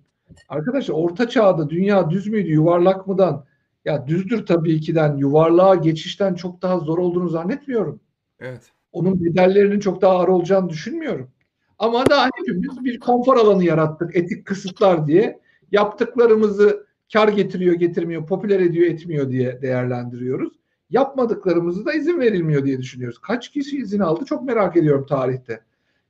arkadaşlar 0.48 0.94
orta 0.94 1.28
çağda 1.28 1.70
dünya 1.70 2.10
düz 2.10 2.26
müydü 2.26 2.50
yuvarlak 2.50 3.06
mıdan 3.06 3.44
ya 3.84 4.06
düzdür 4.06 4.46
tabii 4.46 4.80
ki'den 4.80 5.16
yuvarlığa 5.16 5.74
geçişten 5.74 6.34
çok 6.34 6.62
daha 6.62 6.78
zor 6.78 6.98
olduğunu 6.98 7.28
zannetmiyorum 7.28 8.00
Evet. 8.40 8.72
onun 8.92 9.24
bedellerinin 9.24 9.80
çok 9.80 10.02
daha 10.02 10.12
ağır 10.12 10.28
olacağını 10.28 10.68
düşünmüyorum. 10.68 11.30
Ama 11.78 12.10
daha 12.10 12.28
hepimiz 12.36 12.84
bir 12.84 13.00
konfor 13.00 13.36
alanı 13.36 13.64
yarattık 13.64 14.16
etik 14.16 14.44
kısıtlar 14.46 15.06
diye. 15.06 15.40
Yaptıklarımızı 15.72 16.87
kar 17.12 17.28
getiriyor 17.28 17.74
getirmiyor, 17.74 18.26
popüler 18.26 18.60
ediyor 18.60 18.86
etmiyor 18.86 19.30
diye 19.30 19.62
değerlendiriyoruz. 19.62 20.52
Yapmadıklarımızı 20.90 21.86
da 21.86 21.92
izin 21.92 22.20
verilmiyor 22.20 22.64
diye 22.64 22.78
düşünüyoruz. 22.78 23.18
Kaç 23.18 23.48
kişi 23.48 23.76
izin 23.76 24.00
aldı 24.00 24.24
çok 24.24 24.42
merak 24.42 24.76
ediyorum 24.76 25.06
tarihte. 25.06 25.60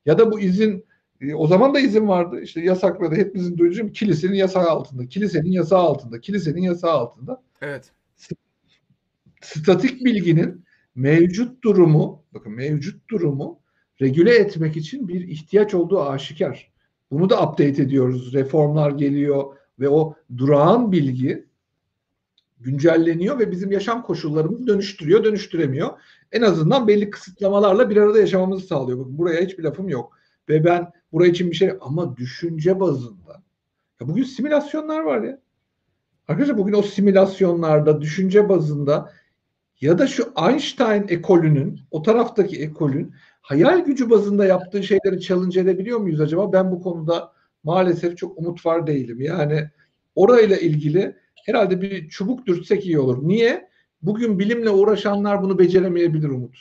Ya 0.07 0.19
da 0.19 0.33
bu 0.33 0.41
izin 0.41 0.85
e, 1.21 1.35
o 1.35 1.47
zaman 1.47 1.75
da 1.75 1.81
izin 1.81 2.09
vardı. 2.09 2.41
İşte 2.41 2.61
yasakladı. 2.61 3.15
Hepimizin 3.15 3.59
duyduğu 3.59 3.93
kilisenin 3.93 4.35
yasağı 4.35 4.69
altında, 4.69 5.07
kilisenin 5.07 5.51
yasağı 5.51 5.81
altında, 5.81 6.21
kilisenin 6.21 6.63
yasağı 6.63 6.93
altında 6.93 7.43
Evet. 7.61 7.93
statik 9.41 10.05
bilginin 10.05 10.65
mevcut 10.95 11.65
durumu, 11.65 12.23
bakın 12.35 12.53
mevcut 12.53 13.11
durumu 13.11 13.61
regüle 14.01 14.35
etmek 14.35 14.77
için 14.77 15.09
bir 15.09 15.29
ihtiyaç 15.29 15.75
olduğu 15.75 16.03
aşikar. 16.03 16.73
Bunu 17.11 17.31
da 17.31 17.43
update 17.43 17.83
ediyoruz. 17.83 18.35
Reformlar 18.35 18.91
geliyor 18.91 19.45
ve 19.81 19.89
o 19.89 20.15
durağan 20.37 20.93
bilgi 20.93 21.47
güncelleniyor 22.61 23.39
ve 23.39 23.51
bizim 23.51 23.73
yaşam 23.73 24.03
koşullarımızı 24.03 24.67
dönüştürüyor, 24.67 25.25
dönüştüremiyor. 25.25 25.89
En 26.33 26.43
azından 26.43 26.89
belli 26.89 27.11
kısıtlamalarla 27.11 27.91
bir 27.91 27.97
arada 27.97 28.19
yaşamamızı 28.19 28.67
sağlıyor. 28.67 28.99
Bakın 28.99 29.19
buraya 29.19 29.43
hiçbir 29.43 29.65
lafım 29.65 29.89
yok. 29.89 30.19
Ve 30.49 30.65
ben 30.65 30.93
buraya 31.13 31.29
için 31.29 31.51
bir 31.51 31.57
şey 31.57 31.73
ama 31.81 32.17
düşünce 32.17 32.81
bazında. 32.81 33.43
Ya 34.01 34.09
bugün 34.09 34.23
simülasyonlar 34.23 35.01
var 35.01 35.23
ya. 35.23 35.39
Arkadaşlar 36.29 36.59
bugün 36.59 36.73
o 36.73 36.83
simülasyonlarda 36.83 38.01
düşünce 38.01 38.49
bazında 38.49 39.13
ya 39.81 39.99
da 39.99 40.07
şu 40.07 40.33
Einstein 40.49 41.07
ekolünün, 41.09 41.81
o 41.91 42.03
taraftaki 42.03 42.63
ekolün 42.63 43.15
hayal 43.41 43.85
gücü 43.85 44.11
bazında 44.11 44.47
yaptığı 44.47 44.83
şeyleri 44.83 45.21
challenge 45.21 45.61
edebiliyor 45.61 45.99
muyuz 45.99 46.21
acaba? 46.21 46.53
Ben 46.53 46.71
bu 46.73 46.83
konuda 46.83 47.33
maalesef 47.65 48.19
çok 48.19 48.39
umut 48.39 48.67
var 48.67 48.87
değilim. 48.87 49.21
Yani 49.21 49.71
orayla 50.15 50.57
ilgili 50.57 51.17
herhalde 51.47 51.83
bir 51.83 52.09
çubuk 52.09 52.47
dürtsek 52.47 52.87
iyi 52.87 52.99
olur. 52.99 53.29
Niye? 53.29 53.69
Bugün 54.03 54.39
bilimle 54.39 54.71
uğraşanlar 54.71 55.43
bunu 55.43 55.59
beceremeyebilir 55.59 56.29
Umut. 56.29 56.57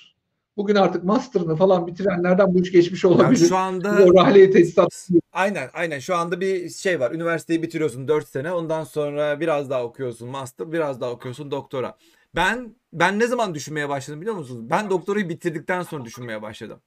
Bugün 0.58 0.76
artık 0.76 1.04
master'ını 1.04 1.56
falan 1.56 1.88
bitirenlerden 1.88 2.54
bu 2.54 2.60
iş 2.60 2.72
geçmiş 2.72 3.04
Yani 3.04 3.14
olabilir. 3.14 3.48
şu 3.48 3.58
anda 3.58 4.06
O 4.06 4.14
rahleyi 4.14 4.52
tesisat 4.52 5.10
Aynen 5.32 5.70
aynen 5.74 6.00
şu 6.00 6.16
anda 6.16 6.42
bir 6.42 6.70
şey 6.70 7.00
var. 7.00 7.12
Üniversiteyi 7.12 7.64
bitiriyorsun 7.64 8.08
4 8.08 8.28
sene. 8.28 8.52
Ondan 8.52 8.84
sonra 8.84 9.40
biraz 9.40 9.70
daha 9.70 9.84
okuyorsun 9.84 10.30
master, 10.30 10.72
biraz 10.72 11.02
daha 11.02 11.12
okuyorsun 11.12 11.52
doktora. 11.52 11.98
Ben 12.36 12.76
ben 12.94 13.20
ne 13.20 13.28
zaman 13.28 13.56
düşünmeye 13.56 13.90
başladım 13.90 14.22
biliyor 14.22 14.36
musunuz? 14.36 14.70
Ben 14.70 14.90
doktorayı 14.90 15.30
bitirdikten 15.30 15.82
sonra 15.82 16.06
düşünmeye 16.06 16.42
başladım. 16.42 16.80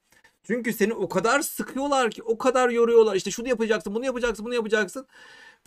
Çünkü 0.43 0.73
seni 0.73 0.93
o 0.93 1.09
kadar 1.09 1.41
sıkıyorlar 1.41 2.11
ki, 2.11 2.23
o 2.23 2.37
kadar 2.37 2.69
yoruyorlar. 2.69 3.15
İşte 3.15 3.31
şunu 3.31 3.47
yapacaksın, 3.47 3.95
bunu 3.95 4.05
yapacaksın, 4.05 4.45
bunu 4.45 4.53
yapacaksın. 4.53 5.07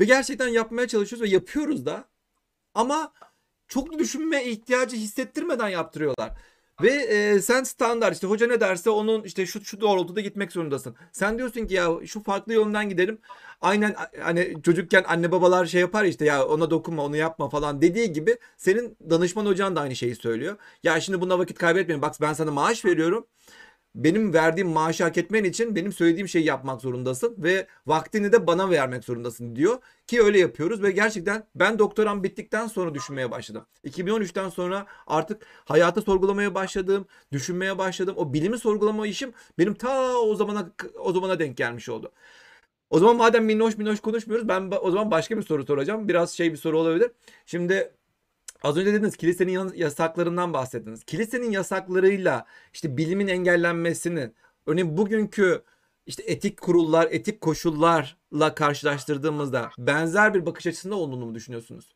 Ve 0.01 0.05
gerçekten 0.05 0.49
yapmaya 0.49 0.89
çalışıyoruz 0.89 1.31
ve 1.31 1.35
yapıyoruz 1.35 1.87
da. 1.87 2.05
Ama 2.75 3.13
çok 3.69 3.99
düşünme 3.99 4.45
ihtiyacı 4.45 4.97
hissettirmeden 4.97 5.69
yaptırıyorlar. 5.69 6.33
Ve 6.83 6.91
e, 6.91 7.41
sen 7.41 7.63
standart 7.65 8.15
işte 8.15 8.27
hoca 8.27 8.47
ne 8.47 8.61
derse 8.61 8.91
onun 8.91 9.23
işte 9.23 9.47
şu 9.47 9.65
şu 9.65 9.81
doğrultuda 9.81 10.21
gitmek 10.21 10.53
zorundasın. 10.53 10.97
Sen 11.13 11.39
diyorsun 11.39 11.67
ki 11.67 11.75
ya 11.75 11.91
şu 12.07 12.23
farklı 12.23 12.53
yönden 12.53 12.89
gidelim. 12.89 13.19
Aynen 13.61 13.95
hani 14.23 14.57
çocukken 14.63 15.05
anne 15.09 15.33
babalar 15.33 15.67
şey 15.67 15.81
yapar 15.81 16.05
ya 16.05 16.11
işte 16.11 16.25
ya 16.25 16.47
ona 16.47 16.71
dokunma 16.71 17.05
onu 17.05 17.17
yapma 17.17 17.49
falan 17.49 17.83
dediği 17.83 18.13
gibi 18.13 18.39
senin 18.57 18.97
danışman 19.11 19.47
hocan 19.47 19.77
da 19.77 19.81
aynı 19.81 19.97
şeyi 19.97 20.15
söylüyor. 20.17 20.57
Ya 20.83 21.01
şimdi 21.01 21.21
buna 21.21 21.39
vakit 21.39 21.59
kaybetmeyin 21.59 22.03
bak 22.03 22.15
ben 22.21 22.33
sana 22.33 22.51
maaş 22.51 22.85
veriyorum. 22.85 23.27
Benim 23.95 24.35
verdiğim 24.35 24.69
maaşı 24.69 25.05
hak 25.05 25.19
etmen 25.19 25.45
için 25.45 25.77
benim 25.77 25.93
söylediğim 25.93 26.29
şeyi 26.29 26.45
yapmak 26.45 26.81
zorundasın 26.81 27.35
ve 27.39 27.67
vaktini 27.87 28.33
de 28.33 28.47
bana 28.47 28.71
vermek 28.71 29.05
zorundasın 29.05 29.57
diyor 29.57 29.79
ki 30.07 30.23
öyle 30.23 30.39
yapıyoruz 30.39 30.83
ve 30.83 30.91
gerçekten 30.91 31.47
ben 31.55 31.79
doktoram 31.79 32.23
bittikten 32.23 32.67
sonra 32.67 32.95
düşünmeye 32.95 33.31
başladım. 33.31 33.67
2013'ten 33.85 34.49
sonra 34.49 34.87
artık 35.07 35.47
hayatı 35.65 36.03
sorgulamaya 36.03 36.55
başladım, 36.55 37.07
düşünmeye 37.33 37.79
başladım. 37.79 38.15
O 38.19 38.33
bilimi 38.33 38.59
sorgulama 38.59 39.07
işim 39.07 39.33
benim 39.59 39.75
ta 39.75 40.19
o 40.19 40.35
zamana 40.35 40.71
o 40.99 41.13
zamana 41.13 41.39
denk 41.39 41.57
gelmiş 41.57 41.89
oldu. 41.89 42.13
O 42.91 42.99
zaman 42.99 43.17
madem 43.17 43.45
minnoş 43.45 43.77
minnoş 43.79 44.01
konuşmuyoruz 44.01 44.49
ben 44.49 44.73
o 44.83 44.91
zaman 44.91 45.11
başka 45.11 45.37
bir 45.37 45.43
soru 45.43 45.67
soracağım. 45.67 46.09
Biraz 46.09 46.31
şey 46.33 46.53
bir 46.53 46.57
soru 46.57 46.79
olabilir. 46.79 47.11
Şimdi 47.47 47.93
az 48.65 48.77
önce 48.77 48.95
dediniz 48.95 49.17
kilisenin 49.17 49.73
yasaklarından 49.75 50.53
bahsettiniz. 50.53 51.05
Kilisenin 51.05 51.51
yasaklarıyla 51.51 52.47
işte 52.73 52.97
bilimin 52.97 53.29
engellenmesini 53.29 54.31
örneğin 54.67 54.97
bugünkü 54.97 55.63
işte 56.07 56.23
etik 56.23 56.61
kurullar, 56.61 57.09
etik 57.11 57.41
koşullarla 57.41 58.55
karşılaştırdığımızda 58.57 59.71
benzer 59.79 60.35
bir 60.35 60.47
bakış 60.47 60.67
açısında 60.67 60.95
olduğunu 60.95 61.27
mu 61.27 61.35
düşünüyorsunuz? 61.35 61.95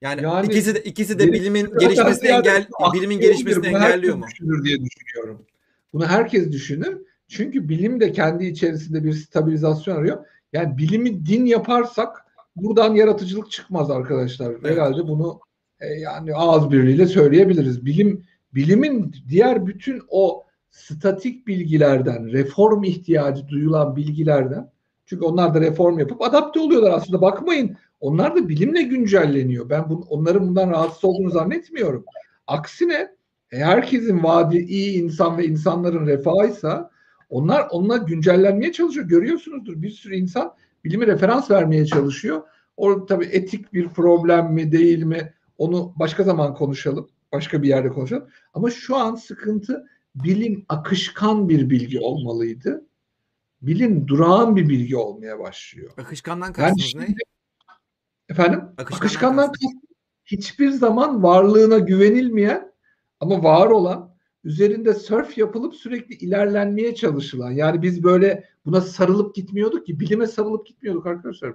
Yani, 0.00 0.22
Yani 0.22 0.46
ikisi 0.46 0.74
de 0.74 0.82
ikisi 0.82 1.18
de 1.18 1.32
bilimin 1.32 1.78
gelişmesini 1.78 2.28
engel 2.28 2.68
bilimin 2.94 3.20
gelişmesini 3.20 3.66
engelliyor 3.66 4.16
mu? 4.16 4.26
düşünür 4.30 4.64
diye 4.64 4.78
düşünüyorum. 4.84 5.46
Bunu 5.92 6.06
herkes 6.06 6.52
düşünür. 6.52 6.98
Çünkü 7.28 7.68
bilim 7.68 8.00
de 8.00 8.12
kendi 8.12 8.46
içerisinde 8.46 9.04
bir 9.04 9.12
stabilizasyon 9.12 9.96
arıyor. 9.96 10.26
Yani 10.52 10.78
bilimi 10.78 11.26
din 11.26 11.44
yaparsak 11.44 12.25
buradan 12.56 12.94
yaratıcılık 12.94 13.50
çıkmaz 13.50 13.90
arkadaşlar. 13.90 14.50
Evet. 14.50 14.64
Herhalde 14.64 15.08
bunu 15.08 15.40
e, 15.80 15.86
yani 15.86 16.34
ağız 16.34 16.70
birliğiyle 16.70 17.06
söyleyebiliriz. 17.06 17.86
Bilim 17.86 18.24
bilimin 18.54 19.14
diğer 19.28 19.66
bütün 19.66 20.02
o 20.08 20.44
statik 20.70 21.46
bilgilerden, 21.46 22.32
reform 22.32 22.84
ihtiyacı 22.84 23.48
duyulan 23.48 23.96
bilgilerden 23.96 24.70
çünkü 25.06 25.24
onlar 25.24 25.54
da 25.54 25.60
reform 25.60 25.98
yapıp 25.98 26.22
adapte 26.22 26.60
oluyorlar 26.60 26.90
aslında. 26.90 27.20
Bakmayın 27.20 27.76
onlar 28.00 28.36
da 28.36 28.48
bilimle 28.48 28.82
güncelleniyor. 28.82 29.70
Ben 29.70 29.90
bu, 29.90 30.06
onların 30.08 30.48
bundan 30.48 30.70
rahatsız 30.70 31.04
olduğunu 31.04 31.30
zannetmiyorum. 31.30 32.04
Aksine 32.46 33.16
e, 33.52 33.58
herkesin 33.58 34.22
vaadi 34.22 34.58
iyi 34.58 35.02
insan 35.02 35.38
ve 35.38 35.46
insanların 35.46 36.06
refahıysa 36.06 36.90
onlar 37.28 37.66
onunla 37.70 37.96
güncellenmeye 37.96 38.72
çalışıyor. 38.72 39.06
Görüyorsunuzdur 39.06 39.82
bir 39.82 39.90
sürü 39.90 40.16
insan 40.16 40.54
bilimi 40.86 41.06
referans 41.06 41.50
vermeye 41.50 41.86
çalışıyor. 41.86 42.42
O 42.76 43.06
tabii 43.06 43.24
etik 43.24 43.72
bir 43.72 43.88
problem 43.88 44.52
mi 44.52 44.72
değil 44.72 45.02
mi 45.02 45.34
onu 45.58 45.92
başka 45.96 46.22
zaman 46.22 46.54
konuşalım. 46.54 47.08
başka 47.32 47.62
bir 47.62 47.68
yerde 47.68 47.88
konuşalım. 47.88 48.28
Ama 48.54 48.70
şu 48.70 48.96
an 48.96 49.14
sıkıntı 49.14 49.86
bilim 50.14 50.64
akışkan 50.68 51.48
bir 51.48 51.70
bilgi 51.70 52.00
olmalıydı. 52.00 52.86
Bilim 53.62 54.08
durağan 54.08 54.56
bir 54.56 54.68
bilgi 54.68 54.96
olmaya 54.96 55.38
başlıyor. 55.38 55.92
Akışkandan 55.96 56.46
Yani 56.46 56.54
kastınız 56.54 56.94
ne? 56.94 57.06
şimdi, 57.06 57.22
efendim 58.28 58.60
Akışkandan 58.60 58.96
akışkandan 58.96 59.46
kastım 59.46 59.80
hiçbir 60.24 60.70
zaman 60.70 61.22
varlığına 61.22 61.78
güvenilmeyen 61.78 62.72
ama 63.20 63.42
var 63.42 63.66
olan 63.66 64.15
üzerinde 64.46 64.94
sörf 64.94 65.38
yapılıp 65.38 65.74
sürekli 65.74 66.14
ilerlenmeye 66.14 66.94
çalışılan 66.94 67.50
yani 67.50 67.82
biz 67.82 68.02
böyle 68.02 68.44
buna 68.66 68.80
sarılıp 68.80 69.34
gitmiyorduk 69.34 69.86
ki 69.86 70.00
bilime 70.00 70.26
sarılıp 70.26 70.66
gitmiyorduk 70.66 71.06
arkadaşlar. 71.06 71.54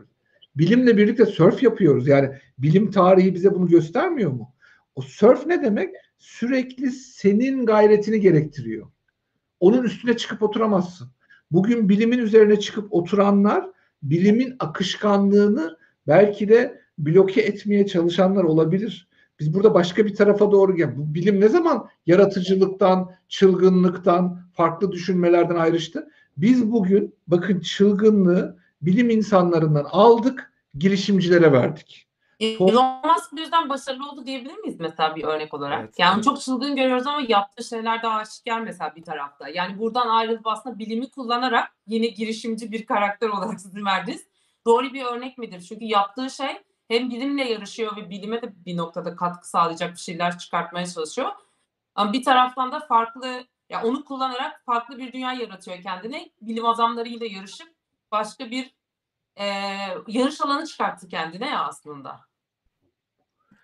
Bilimle 0.55 0.97
birlikte 0.97 1.25
sörf 1.25 1.63
yapıyoruz. 1.63 2.07
Yani 2.07 2.29
bilim 2.57 2.91
tarihi 2.91 3.33
bize 3.33 3.53
bunu 3.53 3.67
göstermiyor 3.67 4.31
mu? 4.31 4.53
O 4.95 5.01
sörf 5.01 5.45
ne 5.45 5.63
demek? 5.63 5.95
Sürekli 6.17 6.91
senin 6.91 7.65
gayretini 7.65 8.19
gerektiriyor. 8.19 8.87
Onun 9.59 9.83
üstüne 9.83 10.17
çıkıp 10.17 10.43
oturamazsın. 10.43 11.07
Bugün 11.51 11.89
bilimin 11.89 12.19
üzerine 12.19 12.59
çıkıp 12.59 12.93
oturanlar 12.93 13.65
bilimin 14.03 14.55
akışkanlığını 14.59 15.77
belki 16.07 16.49
de 16.49 16.81
bloke 16.97 17.41
etmeye 17.41 17.87
çalışanlar 17.87 18.43
olabilir. 18.43 19.07
Biz 19.41 19.53
burada 19.53 19.73
başka 19.73 20.05
bir 20.05 20.15
tarafa 20.15 20.51
doğru 20.51 20.75
gel. 20.75 20.97
Bu 20.97 21.13
bilim 21.13 21.41
ne 21.41 21.49
zaman 21.49 21.89
yaratıcılıktan, 22.05 23.11
çılgınlıktan, 23.27 24.41
farklı 24.53 24.91
düşünmelerden 24.91 25.55
ayrıştı? 25.55 26.09
Biz 26.37 26.71
bugün 26.71 27.15
bakın 27.27 27.59
çılgınlığı 27.59 28.57
bilim 28.81 29.09
insanlarından 29.09 29.85
aldık, 29.91 30.53
girişimcilere 30.77 31.51
verdik. 31.51 32.07
Elon 32.39 33.01
Musk 33.03 33.31
bu 33.31 33.39
yüzden 33.39 33.69
başarılı 33.69 34.09
oldu 34.09 34.25
diyebilir 34.25 34.57
miyiz 34.57 34.79
mesela 34.79 35.15
bir 35.15 35.23
örnek 35.23 35.53
olarak? 35.53 35.79
Evet, 35.79 35.99
yani 35.99 36.15
evet. 36.15 36.23
çok 36.23 36.41
çılgın 36.41 36.75
görüyoruz 36.75 37.07
ama 37.07 37.21
yaptığı 37.27 37.63
şeyler 37.63 38.03
de 38.03 38.07
aşikar 38.07 38.61
mesela 38.61 38.95
bir 38.95 39.03
tarafta. 39.03 39.49
Yani 39.49 39.79
buradan 39.79 40.07
ayrılıp 40.07 40.47
aslında 40.47 40.79
bilimi 40.79 41.09
kullanarak 41.09 41.71
yine 41.87 42.07
girişimci 42.07 42.71
bir 42.71 42.85
karakter 42.85 43.29
olarak 43.29 43.61
sizin 43.61 43.85
verdiniz. 43.85 44.27
Doğru 44.65 44.93
bir 44.93 45.05
örnek 45.05 45.37
midir? 45.37 45.61
Çünkü 45.61 45.85
yaptığı 45.85 46.29
şey 46.29 46.61
hem 46.91 47.09
bilimle 47.09 47.43
yarışıyor 47.51 47.97
ve 47.97 48.09
bilime 48.09 48.41
de 48.41 48.53
bir 48.65 48.77
noktada 48.77 49.15
katkı 49.15 49.49
sağlayacak 49.49 49.91
bir 49.93 49.99
şeyler 49.99 50.37
çıkartmaya 50.37 50.87
çalışıyor. 50.87 51.29
Ama 51.95 52.13
bir 52.13 52.23
taraftan 52.23 52.71
da 52.71 52.79
farklı, 52.79 53.43
ya 53.69 53.83
onu 53.83 54.05
kullanarak 54.05 54.61
farklı 54.65 54.97
bir 54.97 55.13
dünya 55.13 55.33
yaratıyor 55.33 55.81
kendine. 55.81 56.29
Bilim 56.41 56.65
adamlarıyla 56.65 57.25
yarışıp 57.25 57.67
başka 58.11 58.51
bir 58.51 58.75
e, 59.35 59.45
yarış 60.07 60.41
alanı 60.41 60.65
çıkarttı 60.65 61.07
kendine 61.07 61.49
ya 61.49 61.65
aslında. 61.65 62.19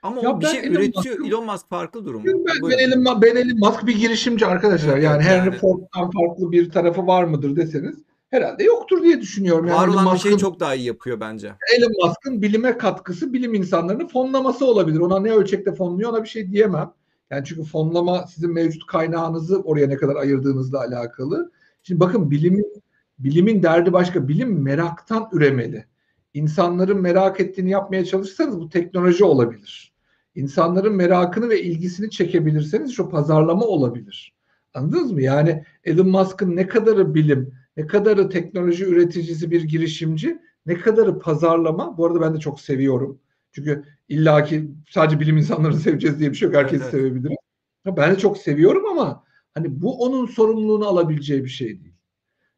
Ama 0.01 0.21
Ya 0.21 0.29
o 0.31 0.39
bir 0.39 0.45
ben 0.45 0.51
şey 0.51 0.59
Elon 0.59 0.71
üretiyor. 0.71 1.15
Musk'ın- 1.15 1.27
Elon 1.27 1.45
Musk 1.45 1.69
farklı 1.69 2.05
durum. 2.05 2.25
Ben, 2.25 2.45
ben. 2.45 2.77
Elon, 2.77 3.21
ben 3.21 3.35
Elon 3.35 3.59
Musk 3.59 3.87
bir 3.87 3.95
girişimci 3.95 4.45
arkadaşlar. 4.45 4.93
Evet, 4.93 5.03
yani 5.03 5.23
evet, 5.23 5.31
Henry 5.31 5.45
yani. 5.45 5.57
Ford'dan 5.57 6.11
farklı 6.11 6.51
bir 6.51 6.71
tarafı 6.71 7.07
var 7.07 7.23
mıdır 7.23 7.55
deseniz 7.55 8.03
herhalde 8.29 8.63
yoktur 8.63 9.03
diye 9.03 9.21
düşünüyorum. 9.21 9.67
Yani 9.67 9.77
Var 9.77 9.87
Elon 9.87 9.93
olan 9.93 10.13
bir 10.13 10.19
şeyi 10.19 10.37
çok 10.37 10.59
daha 10.59 10.75
iyi 10.75 10.85
yapıyor 10.85 11.19
bence. 11.19 11.53
Elon 11.77 11.91
Musk'ın 12.03 12.41
bilime 12.41 12.77
katkısı 12.77 13.33
bilim 13.33 13.53
insanlarının 13.53 14.07
fonlaması 14.07 14.65
olabilir. 14.65 14.99
Ona 14.99 15.19
ne 15.19 15.31
ölçekte 15.31 15.75
fonluyor 15.75 16.09
ona 16.09 16.23
bir 16.23 16.29
şey 16.29 16.51
diyemem. 16.51 16.93
Yani 17.29 17.45
çünkü 17.45 17.63
fonlama 17.63 18.27
sizin 18.27 18.53
mevcut 18.53 18.85
kaynağınızı 18.85 19.61
oraya 19.61 19.87
ne 19.87 19.95
kadar 19.95 20.15
ayırdığınızla 20.15 20.79
alakalı. 20.79 21.51
Şimdi 21.83 21.99
bakın 21.99 22.31
bilimin 22.31 22.83
bilimin 23.19 23.63
derdi 23.63 23.93
başka. 23.93 24.27
Bilim 24.27 24.61
meraktan 24.61 25.29
üremeli. 25.31 25.85
İnsanların 26.33 27.01
merak 27.01 27.39
ettiğini 27.39 27.69
yapmaya 27.69 28.05
çalışırsanız 28.05 28.59
bu 28.59 28.69
teknoloji 28.69 29.23
olabilir. 29.23 29.93
İnsanların 30.35 30.95
merakını 30.95 31.49
ve 31.49 31.61
ilgisini 31.61 32.09
çekebilirseniz 32.09 32.93
şu 32.93 33.09
pazarlama 33.09 33.65
olabilir. 33.65 34.33
Anladınız 34.73 35.11
mı? 35.11 35.21
Yani 35.21 35.63
Elon 35.83 36.09
Musk'ın 36.09 36.55
ne 36.55 36.67
kadarı 36.67 37.15
bilim, 37.15 37.53
ne 37.77 37.87
kadarı 37.87 38.29
teknoloji 38.29 38.85
üreticisi 38.85 39.51
bir 39.51 39.63
girişimci, 39.63 40.39
ne 40.65 40.73
kadarı 40.79 41.19
pazarlama. 41.19 41.97
Bu 41.97 42.05
arada 42.05 42.21
ben 42.21 42.35
de 42.35 42.39
çok 42.39 42.59
seviyorum. 42.59 43.19
Çünkü 43.51 43.83
illaki 44.09 44.71
sadece 44.89 45.19
bilim 45.19 45.37
insanlarını 45.37 45.79
seveceğiz 45.79 46.19
diye 46.19 46.31
bir 46.31 46.35
şey 46.35 46.45
yok. 46.45 46.55
Herkesi 46.55 46.83
Evet, 46.83 46.93
evet. 46.93 47.03
sevebilir. 47.03 47.37
Ben 47.85 48.11
de 48.11 48.17
çok 48.17 48.37
seviyorum 48.37 48.85
ama 48.85 49.23
hani 49.53 49.81
bu 49.81 50.03
onun 50.03 50.25
sorumluluğunu 50.25 50.87
alabileceği 50.87 51.43
bir 51.43 51.49
şey 51.49 51.67
değil. 51.67 51.95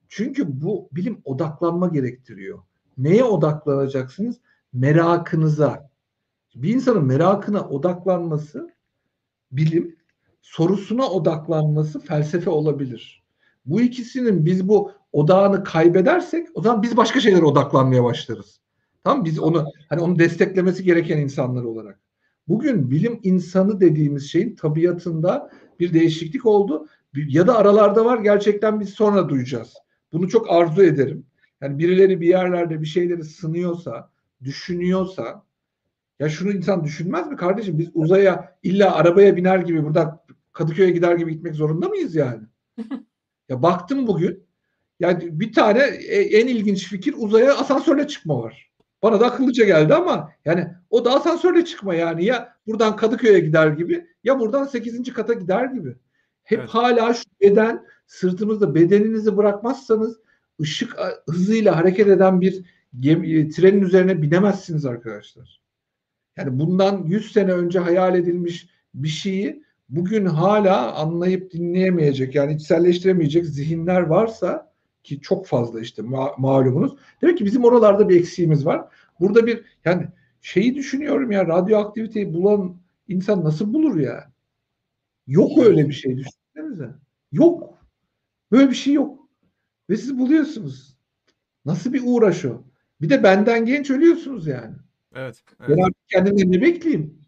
Çünkü 0.08 0.62
bu 0.62 0.90
bilim 0.92 1.22
odaklanma 1.26 1.88
gerektiriyor. 1.88 2.60
Neye 2.98 3.24
odaklanacaksınız? 3.24 4.42
Merakınıza. 4.74 5.90
Bir 6.56 6.74
insanın 6.74 7.06
merakına 7.06 7.70
odaklanması 7.70 8.70
bilim, 9.52 9.96
sorusuna 10.42 11.10
odaklanması 11.10 12.00
felsefe 12.00 12.50
olabilir. 12.50 13.24
Bu 13.66 13.82
ikisinin 13.82 14.46
biz 14.46 14.68
bu 14.68 14.92
odağını 15.14 15.64
kaybedersek 15.64 16.48
o 16.54 16.62
zaman 16.62 16.84
biz 16.84 16.98
başka 16.98 17.20
şeylere 17.20 17.46
odaklanmaya 17.46 18.04
başlarız. 18.04 18.60
Tamam? 19.04 19.26
Biz 19.26 19.40
onu 19.40 19.66
hani 19.90 20.02
onu 20.02 20.20
desteklemesi 20.20 20.84
gereken 20.84 21.18
insanlar 21.18 21.64
olarak. 21.64 22.00
Bugün 22.48 22.92
bilim 22.92 23.20
insanı 23.24 23.82
dediğimiz 23.82 24.32
şeyin 24.32 24.56
tabiatında 24.56 25.52
bir 25.80 25.94
değişiklik 25.94 26.46
oldu. 26.46 26.88
Ya 27.16 27.48
da 27.48 27.58
aralarda 27.58 28.06
var 28.06 28.18
gerçekten 28.20 28.80
biz 28.80 28.90
sonra 28.90 29.30
duyacağız. 29.30 29.74
Bunu 30.14 30.30
çok 30.30 30.52
arzu 30.52 30.84
ederim. 30.84 31.26
Yani 31.62 31.80
birileri 31.80 32.22
bir 32.22 32.28
yerlerde 32.28 32.82
bir 32.82 32.86
şeyleri 32.86 33.24
sınıyorsa, 33.24 34.12
düşünüyorsa 34.44 35.44
ya 36.20 36.30
şunu 36.30 36.52
insan 36.52 36.84
düşünmez 36.84 37.28
mi 37.28 37.36
kardeşim? 37.36 37.80
Biz 37.80 37.90
uzaya 37.94 38.56
illa 38.64 38.96
arabaya 38.96 39.36
biner 39.36 39.60
gibi 39.60 39.84
burada 39.84 40.26
Kadıköy'e 40.52 40.92
gider 40.92 41.16
gibi 41.16 41.34
gitmek 41.34 41.56
zorunda 41.56 41.90
mıyız 41.90 42.16
yani? 42.16 42.44
ya 43.50 43.64
baktım 43.64 44.08
bugün 44.08 44.44
yani 45.00 45.40
bir 45.40 45.54
tane 45.54 45.80
e- 45.80 46.40
en 46.40 46.48
ilginç 46.48 46.88
fikir 46.88 47.16
uzaya 47.18 47.58
asansörle 47.58 48.08
çıkma 48.08 48.44
var. 48.44 48.70
Bana 49.04 49.20
da 49.20 49.26
akıllıca 49.26 49.66
geldi 49.66 49.94
ama 49.94 50.32
yani 50.46 50.68
o 50.90 51.06
da 51.06 51.14
asansörle 51.14 51.66
çıkma 51.66 51.96
yani 51.96 52.26
ya 52.26 52.56
buradan 52.68 52.96
Kadıköy'e 52.96 53.40
gider 53.40 53.68
gibi 53.68 54.08
ya 54.24 54.40
buradan 54.40 54.66
8. 54.66 55.14
kata 55.14 55.34
gider 55.34 55.66
gibi. 55.66 55.96
Hep 56.44 56.60
Evet. 56.60 56.70
hala 56.70 57.14
şu 57.14 57.24
beden 57.42 57.86
sırtımızda 58.08 58.76
bedeninizi 58.76 59.38
bırakmazsanız 59.38 60.20
ışık 60.62 60.98
hızıyla 61.30 61.78
hareket 61.78 62.08
eden 62.08 62.42
bir 62.42 62.66
gemi, 63.00 63.40
e, 63.40 63.50
trenin 63.50 63.82
üzerine 63.82 64.22
binemezsiniz 64.22 64.86
arkadaşlar. 64.86 65.62
Yani 66.38 66.60
bundan 66.60 67.04
100 67.06 67.32
sene 67.32 67.54
önce 67.54 67.80
hayal 67.80 68.16
edilmiş 68.16 68.70
bir 68.94 69.08
şeyi 69.08 69.64
bugün 69.90 70.26
hala 70.26 70.94
anlayıp 70.96 71.52
dinleyemeyecek 71.52 72.36
yani 72.36 72.54
içselleştiremeyecek 72.54 73.46
zihinler 73.46 74.02
varsa 74.02 74.74
ki 75.04 75.22
çok 75.22 75.48
fazla 75.48 75.82
işte 75.82 76.02
ma- 76.02 76.42
malumunuz. 76.42 76.96
Demek 77.22 77.38
ki 77.38 77.46
bizim 77.46 77.64
oralarda 77.64 78.10
bir 78.10 78.20
eksiğimiz 78.20 78.66
var. 78.66 78.86
Burada 79.20 79.48
bir 79.48 79.66
yani 79.86 80.08
şeyi 80.42 80.76
düşünüyorum 80.76 81.32
ya 81.32 81.48
radyoaktiviteyi 81.48 82.34
bulan 82.34 82.78
insan 83.08 83.44
nasıl 83.44 83.74
bulur 83.74 84.00
ya? 84.00 84.32
Yok 85.28 85.58
öyle 85.58 85.88
bir 85.88 85.94
şey 85.94 86.18
düşünsenize. 86.18 86.96
Yok. 87.32 87.78
Böyle 88.52 88.70
bir 88.70 88.76
şey 88.76 88.94
yok. 88.94 89.30
Ve 89.90 89.98
siz 89.98 90.20
buluyorsunuz. 90.20 90.98
Nasıl 91.66 91.94
bir 91.94 92.02
uğraş 92.06 92.46
o? 92.46 92.64
Bir 93.02 93.10
de 93.10 93.24
benden 93.24 93.66
genç 93.66 93.90
ölüyorsunuz 93.90 94.48
yani. 94.48 94.76
Evet. 95.16 95.44
evet. 95.60 95.70
Ben 95.70 95.84
artık 95.84 96.10
kendimden 96.10 96.52
ne 96.52 96.62
bekleyeyim? 96.62 97.19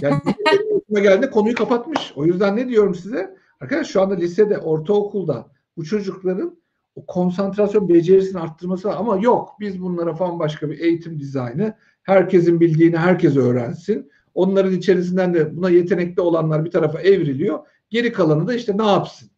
Yani 0.00 0.20
benim 0.26 0.80
başıma 0.80 1.00
geldi 1.00 1.30
konuyu 1.30 1.54
kapatmış. 1.54 2.12
O 2.16 2.24
yüzden 2.24 2.56
ne 2.56 2.68
diyorum 2.68 2.94
size? 2.94 3.36
Arkadaş 3.60 3.86
şu 3.86 4.02
anda 4.02 4.14
lisede, 4.14 4.58
ortaokulda 4.58 5.46
bu 5.76 5.84
çocukların 5.84 6.60
o 6.94 7.06
konsantrasyon 7.06 7.88
becerisini 7.88 8.40
arttırması. 8.40 8.92
Ama 8.92 9.16
yok 9.16 9.56
biz 9.60 9.82
bunlara 9.82 10.14
falan 10.14 10.38
başka 10.38 10.70
bir 10.70 10.78
eğitim 10.78 11.20
dizaynı 11.20 11.74
herkesin 12.02 12.60
bildiğini 12.60 12.96
herkes 12.96 13.36
öğrensin. 13.36 14.10
Onların 14.34 14.72
içerisinden 14.72 15.34
de 15.34 15.56
buna 15.56 15.70
yetenekli 15.70 16.22
olanlar 16.22 16.64
bir 16.64 16.70
tarafa 16.70 17.00
evriliyor. 17.00 17.58
Geri 17.90 18.12
kalanı 18.12 18.46
da 18.46 18.54
işte 18.54 18.78
ne 18.78 18.86
yapsın? 18.86 19.30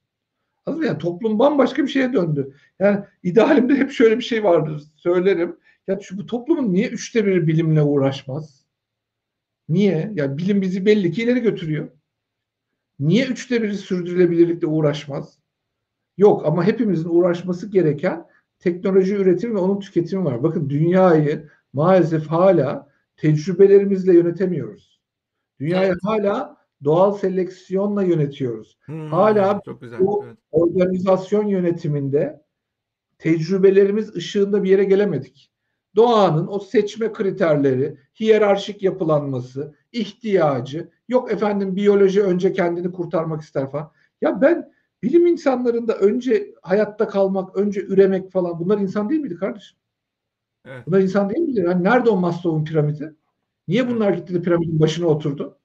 Anladın? 0.67 0.87
Yani 0.87 0.99
toplum 0.99 1.39
bambaşka 1.39 1.83
bir 1.83 1.89
şeye 1.89 2.13
döndü. 2.13 2.55
Yani 2.79 3.01
idealimde 3.23 3.75
hep 3.75 3.91
şöyle 3.91 4.19
bir 4.19 4.25
şey 4.25 4.45
vardır 4.45 4.83
söylerim. 4.97 5.57
Ya 5.87 5.99
şu 6.01 6.19
bu 6.19 6.27
toplumun 6.27 6.73
niye 6.73 6.89
üçte 6.89 7.27
biri 7.27 7.47
bilimle 7.47 7.83
uğraşmaz? 7.83 8.62
Niye? 9.69 10.11
Ya 10.15 10.39
bilim 10.39 10.63
bizi 10.63 10.87
belli 10.87 11.13
ki 11.13 11.23
ileri 11.23 11.41
götürüyor. 11.41 11.89
Niye 13.01 13.27
üçte 13.27 13.63
biri 13.63 13.75
sürdürülebilirlikle 13.75 14.67
uğraşmaz? 14.67 15.39
Yok 16.19 16.47
ama 16.47 16.65
hepimizin 16.65 17.09
uğraşması 17.09 17.71
gereken 17.71 18.27
teknoloji 18.59 19.15
üretimi 19.15 19.55
ve 19.55 19.59
onun 19.59 19.81
tüketimi 19.81 20.25
var. 20.25 20.43
Bakın 20.43 20.71
dünyayı 20.71 21.49
maalesef 21.73 22.27
hala 22.27 22.89
tecrübelerimizle 23.17 24.15
yönetemiyoruz. 24.15 25.01
Dünyayı 25.61 25.87
Evet. 25.89 25.99
hala 26.03 26.57
doğal 26.85 27.13
seleksiyonla 27.13 28.03
yönetiyoruz. 28.03 28.79
Hmm, 28.85 29.07
Hala 29.11 29.61
çok 29.65 29.81
güzel. 29.81 30.01
bu- 30.01 30.25
Evet. 30.27 30.39
Organizasyon 30.51 31.47
yönetiminde 31.47 32.43
tecrübelerimiz 33.19 34.17
ışığında 34.17 34.65
bir 34.65 34.71
yere 34.71 34.85
gelemedik. 34.85 35.52
Doğanın 35.97 36.47
o 36.47 36.59
seçme 36.59 37.13
kriterleri, 37.13 37.97
hiyerarşik 38.21 38.83
yapılanması, 38.83 39.75
ihtiyacı, 39.93 40.91
yok 41.09 41.33
efendim 41.33 41.77
biyoloji 41.77 42.23
önce 42.23 42.53
kendini 42.53 42.93
kurtarmak 42.93 43.43
ister 43.43 43.71
falan. 43.71 43.93
Ya 44.21 44.41
ben 44.41 44.73
bilim 45.03 45.27
insanlarında 45.27 45.99
önce 45.99 46.55
hayatta 46.63 47.09
kalmak, 47.09 47.57
önce 47.57 47.81
üremek 47.81 48.31
falan 48.31 48.61
bunlar 48.61 48.79
insan 48.79 49.09
değil 49.09 49.21
miydi 49.21 49.37
kardeşim? 49.37 49.79
Evet. 50.65 50.87
Bunlar 50.87 51.01
insan 51.01 51.31
değil 51.31 51.43
miydi? 51.43 51.61
Yani 51.61 51.85
nerede 51.85 52.11
o 52.11 52.17
Maslow'un 52.17 52.65
piramidi? 52.65 53.15
Niye 53.69 53.89
bunlar 53.89 54.13
gitti 54.13 54.35
de 54.35 54.43
piramidin 54.43 54.81
başına 54.81 55.07
oturdu? 55.07 55.59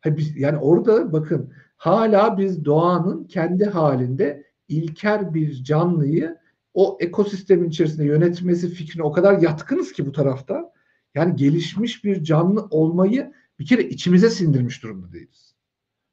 Hayır, 0.00 0.16
biz, 0.16 0.36
yani 0.36 0.58
orada 0.58 1.12
bakın 1.12 1.52
hala 1.76 2.38
biz 2.38 2.64
doğanın 2.64 3.24
kendi 3.24 3.64
halinde 3.64 4.44
ilker 4.68 5.34
bir 5.34 5.64
canlıyı 5.64 6.37
o 6.74 6.98
ekosistemin 7.00 7.68
içerisinde 7.68 8.04
yönetmesi 8.04 8.68
fikrine 8.68 9.02
o 9.02 9.12
kadar 9.12 9.38
yatkınız 9.38 9.92
ki 9.92 10.06
bu 10.06 10.12
tarafta. 10.12 10.72
Yani 11.14 11.36
gelişmiş 11.36 12.04
bir 12.04 12.24
canlı 12.24 12.66
olmayı 12.70 13.32
bir 13.58 13.66
kere 13.66 13.82
içimize 13.82 14.30
sindirmiş 14.30 14.82
durumda 14.82 15.12
değiliz. 15.12 15.54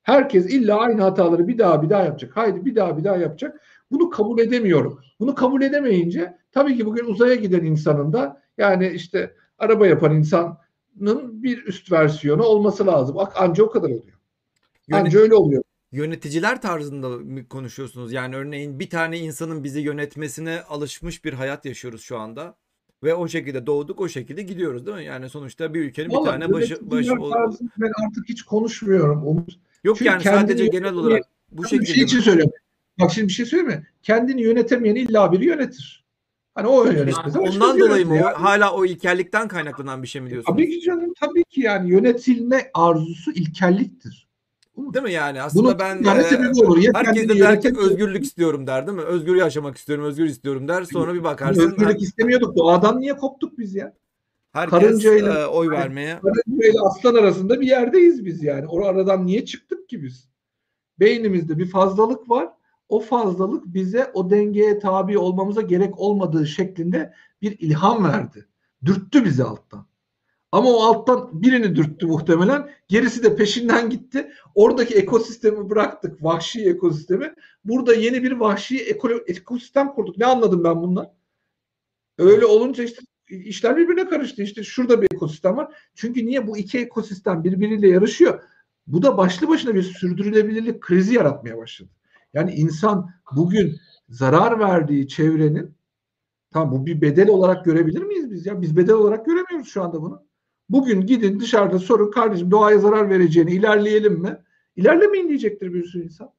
Herkes 0.03 0.45
illa 0.45 0.79
aynı 0.79 1.01
hataları 1.01 1.47
bir 1.47 1.57
daha 1.57 1.83
bir 1.83 1.89
daha 1.89 2.03
yapacak. 2.03 2.37
Haydi 2.37 2.65
bir 2.65 2.75
daha 2.75 2.97
bir 2.97 3.03
daha 3.03 3.17
yapacak. 3.17 3.61
Bunu 3.91 4.09
kabul 4.09 4.39
edemiyorum. 4.39 4.99
Bunu 5.19 5.35
kabul 5.35 5.61
edemeyince 5.61 6.37
tabii 6.51 6.77
ki 6.77 6.85
bugün 6.85 7.05
uzaya 7.05 7.35
giden 7.35 7.63
insanın 7.63 8.13
da 8.13 8.41
yani 8.57 8.87
işte 8.87 9.35
araba 9.57 9.87
yapan 9.87 10.15
insanın 10.15 11.43
bir 11.43 11.65
üst 11.65 11.91
versiyonu 11.91 12.43
olması 12.43 12.87
lazım. 12.87 13.17
Anca 13.35 13.63
o 13.63 13.69
kadar 13.69 13.87
oluyor. 13.87 14.19
Anca 14.91 15.19
öyle 15.19 15.35
oluyor. 15.35 15.63
Yöneticiler 15.95 16.61
tarzında 16.61 17.09
mı 17.09 17.47
konuşuyorsunuz? 17.47 18.13
Yani 18.13 18.35
örneğin 18.35 18.79
bir 18.79 18.89
tane 18.89 19.19
insanın 19.19 19.63
bizi 19.63 19.79
yönetmesine 19.79 20.61
alışmış 20.61 21.25
bir 21.25 21.33
hayat 21.33 21.65
yaşıyoruz 21.65 22.01
şu 22.01 22.17
anda. 22.17 22.55
Ve 23.03 23.13
o 23.13 23.27
şekilde 23.27 23.65
doğduk, 23.65 24.01
o 24.01 24.09
şekilde 24.09 24.41
gidiyoruz 24.41 24.85
değil 24.85 24.97
mi? 24.97 25.05
Yani 25.05 25.29
sonuçta 25.29 25.73
bir 25.73 25.79
ülkenin 25.79 26.09
bir 26.09 26.15
Vallahi 26.15 26.29
tane 26.31 26.53
başı, 26.53 26.91
başı 26.91 27.11
ben 27.77 27.91
artık 28.05 28.29
hiç 28.29 28.43
konuşmuyorum 28.43 29.27
Umut. 29.27 29.59
Yok 29.83 29.97
Çünkü 29.97 30.11
yani 30.11 30.23
sadece 30.23 30.67
genel 30.67 30.93
olarak 30.93 31.23
bu 31.51 31.63
bir 31.63 31.67
şekilde 31.67 31.93
şey 31.93 32.03
için 32.03 32.17
mi? 32.19 32.23
söylüyorum. 32.23 32.53
Bak 32.99 33.11
şimdi 33.11 33.27
bir 33.27 33.33
şey 33.33 33.45
söyleyeyim 33.45 33.79
mi? 33.79 33.87
Kendini 34.03 34.41
yönetemeyen 34.41 34.95
illa 34.95 35.31
biri 35.31 35.45
yönetir. 35.45 36.05
Hani 36.55 36.67
o 36.67 36.85
yönetmez. 36.85 37.35
ama 37.35 37.49
Ondan 37.49 37.79
dolayı 37.79 38.05
mı? 38.05 38.13
yönetiyor. 38.13 38.33
Hala 38.33 38.73
o 38.73 38.85
ilkellikten 38.85 39.47
kaynaklanan 39.47 40.03
bir 40.03 40.07
şey 40.07 40.21
mi 40.21 40.29
diyorsunuz? 40.29 40.57
Tabii 40.57 40.69
ki 40.69 40.81
canım 40.81 41.13
tabii 41.19 41.43
ki 41.43 41.61
yani 41.61 41.89
yönetilme 41.89 42.71
arzusu 42.73 43.31
ilkelliktir. 43.31 44.24
Değil 44.77 45.03
mi 45.03 45.11
yani? 45.11 45.41
Aslında 45.41 45.63
Bunun 45.63 45.79
ben 45.79 46.03
e, 46.03 46.65
olur. 46.65 46.77
Ya 46.77 46.91
herkes 46.95 47.29
de 47.29 47.39
der 47.39 47.61
ki 47.61 47.73
özgürlük 47.79 48.23
istiyorum 48.23 48.67
der 48.67 48.87
değil 48.87 48.97
mi? 48.97 49.03
Özgür 49.03 49.35
yaşamak 49.35 49.77
istiyorum, 49.77 50.05
özgür 50.05 50.25
istiyorum 50.25 50.67
der. 50.67 50.83
Sonra 50.83 51.13
bir 51.13 51.17
Hani 51.17 51.23
bakarsın 51.23 51.61
özgürlük 51.61 52.01
istemiyorduk. 52.01 52.55
Doğadan 52.55 53.01
niye 53.01 53.13
koptuk 53.17 53.57
biz 53.57 53.75
ya? 53.75 53.93
herkes 54.55 54.79
karıncayla- 54.79 55.43
e, 55.43 55.45
oy 55.47 55.69
vermeye. 55.69 56.19
Karınca 56.19 56.67
ile 56.67 56.79
aslan 56.81 57.15
arasında 57.15 57.61
bir 57.61 57.67
yerdeyiz 57.67 58.25
biz 58.25 58.43
yani. 58.43 58.67
O 58.67 58.85
aradan 58.85 59.25
niye 59.25 59.45
çıktık 59.45 59.89
ki 59.89 60.03
biz? 60.03 60.29
Beynimizde 60.99 61.57
bir 61.57 61.69
fazlalık 61.69 62.29
var. 62.29 62.49
O 62.89 62.99
fazlalık 62.99 63.65
bize 63.65 64.11
o 64.13 64.29
dengeye 64.29 64.79
tabi 64.79 65.17
olmamıza 65.17 65.61
gerek 65.61 65.99
olmadığı 65.99 66.47
şeklinde 66.47 67.13
bir 67.41 67.59
ilham 67.59 68.03
verdi. 68.03 68.45
Dürttü 68.85 69.25
bizi 69.25 69.43
alttan. 69.43 69.85
Ama 70.51 70.69
o 70.69 70.83
alttan 70.83 71.41
birini 71.41 71.75
dürttü 71.75 72.05
muhtemelen. 72.07 72.69
Gerisi 72.87 73.23
de 73.23 73.35
peşinden 73.35 73.89
gitti. 73.89 74.31
Oradaki 74.55 74.95
ekosistemi 74.95 75.69
bıraktık. 75.69 76.23
Vahşi 76.23 76.65
ekosistemi. 76.69 77.33
Burada 77.65 77.93
yeni 77.93 78.23
bir 78.23 78.31
vahşi 78.31 78.77
eko- 78.77 79.23
ekosistem 79.27 79.93
kurduk. 79.93 80.17
Ne 80.17 80.25
anladım 80.25 80.63
ben 80.63 80.81
bundan? 80.81 81.13
Öyle 82.17 82.45
olunca 82.45 82.83
işte 82.83 83.01
işler 83.29 83.77
birbirine 83.77 84.09
karıştı. 84.09 84.41
İşte 84.41 84.63
şurada 84.63 85.01
bir 85.01 85.07
ekosistem 85.13 85.57
var. 85.57 85.75
Çünkü 85.95 86.25
niye 86.25 86.47
bu 86.47 86.57
iki 86.57 86.79
ekosistem 86.79 87.43
birbiriyle 87.43 87.87
yarışıyor? 87.87 88.43
Bu 88.87 89.01
da 89.01 89.17
başlı 89.17 89.47
başına 89.47 89.75
bir 89.75 89.83
sürdürülebilirlik 89.83 90.81
krizi 90.81 91.13
yaratmaya 91.13 91.57
başladı. 91.57 91.89
Yani 92.33 92.51
insan 92.53 93.09
bugün 93.35 93.77
zarar 94.09 94.59
verdiği 94.59 95.07
çevrenin 95.07 95.75
tamam 96.51 96.71
bu 96.71 96.85
bir 96.85 97.01
bedel 97.01 97.29
olarak 97.29 97.65
görebilir 97.65 98.01
miyiz 98.01 98.31
biz 98.31 98.45
ya? 98.45 98.61
Biz 98.61 98.77
bedel 98.77 98.95
olarak 98.95 99.25
göremiyoruz 99.25 99.67
şu 99.67 99.83
anda 99.83 100.01
bunu. 100.01 100.25
Bugün 100.69 101.01
gidin 101.01 101.39
dışarıda 101.39 101.79
sorun 101.79 102.11
kardeşim 102.11 102.51
doğaya 102.51 102.79
zarar 102.79 103.09
vereceğini 103.09 103.51
ilerleyelim 103.51 104.13
mi? 104.13 104.37
İlerlemeyin 104.75 105.29
diyecektir 105.29 105.73
bir 105.73 105.83
sürü 105.85 106.03
insan. 106.03 106.33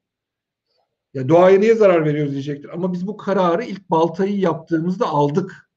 Ya 1.14 1.29
doğaya 1.29 1.59
niye 1.59 1.74
zarar 1.74 2.05
veriyoruz 2.05 2.33
diyecektir. 2.33 2.68
Ama 2.68 2.93
biz 2.93 3.07
bu 3.07 3.16
kararı 3.16 3.64
ilk 3.64 3.91
baltayı 3.91 4.39
yaptığımızda 4.39 5.07
aldık. 5.07 5.70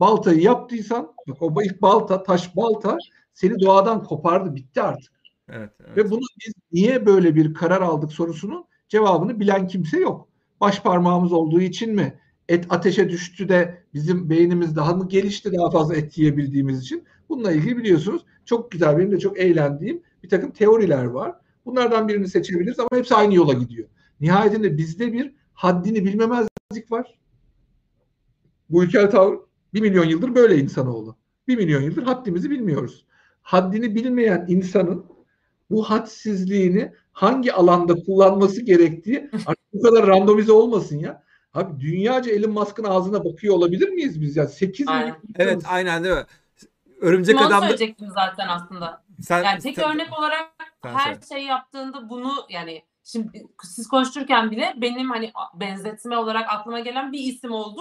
Baltayı 0.00 0.40
yaptıysan 0.40 1.12
bak 1.28 1.42
o 1.42 1.62
ilk 1.62 1.82
balta 1.82 2.22
taş 2.22 2.56
balta 2.56 2.96
seni 3.34 3.60
doğadan 3.60 4.04
kopardı 4.04 4.54
bitti 4.54 4.82
artık. 4.82 5.12
Evet, 5.48 5.70
evet. 5.86 5.96
Ve 5.96 6.10
bunu 6.10 6.20
biz 6.46 6.52
niye 6.72 7.06
böyle 7.06 7.34
bir 7.34 7.54
karar 7.54 7.80
aldık 7.80 8.12
sorusunun 8.12 8.64
cevabını 8.88 9.40
bilen 9.40 9.66
kimse 9.66 9.98
yok. 9.98 10.28
Baş 10.60 10.82
parmağımız 10.82 11.32
olduğu 11.32 11.60
için 11.60 11.94
mi? 11.94 12.20
Et 12.48 12.66
ateşe 12.70 13.08
düştü 13.08 13.48
de 13.48 13.84
bizim 13.94 14.30
beynimiz 14.30 14.76
daha 14.76 14.94
mı 14.94 15.08
gelişti 15.08 15.52
daha 15.52 15.70
fazla 15.70 15.96
et 15.96 16.18
yiyebildiğimiz 16.18 16.80
için? 16.80 17.04
Bununla 17.28 17.52
ilgili 17.52 17.76
biliyorsunuz 17.76 18.24
çok 18.44 18.70
güzel 18.70 18.98
benim 18.98 19.12
de 19.12 19.18
çok 19.18 19.38
eğlendiğim 19.38 20.02
bir 20.22 20.28
takım 20.28 20.50
teoriler 20.50 21.04
var. 21.04 21.34
Bunlardan 21.66 22.08
birini 22.08 22.28
seçebiliriz 22.28 22.80
ama 22.80 22.88
hepsi 22.92 23.14
aynı 23.14 23.34
yola 23.34 23.52
gidiyor. 23.52 23.88
Nihayetinde 24.20 24.78
bizde 24.78 25.12
bir 25.12 25.34
haddini 25.54 26.04
bilmemezlik 26.04 26.90
var. 26.92 27.18
Bu 28.70 28.84
ilkel 28.84 29.10
tavır 29.10 29.38
bir 29.74 29.80
milyon 29.80 30.04
yıldır 30.04 30.34
böyle 30.34 30.58
insanoğlu. 30.58 31.16
Bir 31.48 31.56
milyon 31.56 31.80
yıldır 31.80 32.02
haddimizi 32.02 32.50
bilmiyoruz. 32.50 33.06
Haddini 33.42 33.94
bilmeyen 33.94 34.44
insanın 34.48 35.06
bu 35.70 35.82
hadsizliğini 35.82 36.92
hangi 37.12 37.52
alanda 37.52 37.94
kullanması 37.94 38.62
gerektiği 38.62 39.30
artık 39.46 39.72
bu 39.72 39.82
kadar 39.82 40.06
randomize 40.06 40.52
olmasın 40.52 40.98
ya. 40.98 41.24
Abi 41.54 41.80
dünyaca 41.80 42.32
Elon 42.32 42.50
Musk'ın 42.50 42.84
ağzına 42.84 43.24
bakıyor 43.24 43.54
olabilir 43.54 43.88
miyiz 43.88 44.20
biz 44.20 44.36
ya? 44.36 44.48
8 44.48 44.88
Aynen. 44.88 45.16
Evet, 45.36 45.62
aynen 45.66 46.04
değil 46.04 46.14
mi? 46.14 46.24
Örümcek 47.04 47.36
Onu 47.36 47.46
adam 47.46 47.62
da- 47.62 47.68
söyleyecektim 47.68 48.08
zaten 48.10 48.48
aslında. 48.48 49.02
sen, 49.22 49.44
Yani 49.44 49.60
tek 49.60 49.74
sen- 49.76 49.90
örnek 49.94 50.18
olarak 50.18 50.50
sen 50.82 50.94
her 50.94 51.14
söyle. 51.14 51.26
şey 51.26 51.44
yaptığında 51.46 52.08
bunu 52.08 52.32
yani 52.48 52.82
şimdi 53.04 53.46
siz 53.62 53.88
konuşurken 53.88 54.50
bile 54.50 54.74
benim 54.76 55.10
hani 55.10 55.32
benzetme 55.54 56.16
olarak 56.16 56.52
aklıma 56.52 56.80
gelen 56.80 57.12
bir 57.12 57.18
isim 57.18 57.52
oldu. 57.52 57.80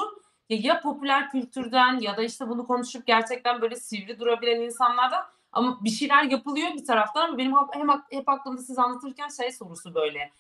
Ya, 0.50 0.58
ya 0.62 0.82
popüler 0.82 1.30
kültürden 1.32 2.00
ya 2.00 2.18
da 2.18 2.24
işte 2.24 2.50
bunu 2.50 2.68
konuşup 2.68 3.06
gerçekten 3.08 3.62
böyle 3.62 3.76
sivri 3.76 4.20
durabilen 4.20 4.62
insanlardan 4.62 5.24
ama 5.52 5.84
bir 5.84 5.90
şeyler 5.90 6.24
yapılıyor 6.24 6.74
bir 6.74 6.86
taraftan 6.86 7.28
ama 7.28 7.38
benim 7.38 7.52
hep, 7.58 8.00
hep, 8.10 8.30
aklımda 8.30 8.62
siz 8.62 8.80
anlatırken 8.80 9.28
şey 9.30 9.52
sorusu 9.52 9.96
böyle. 9.96 10.32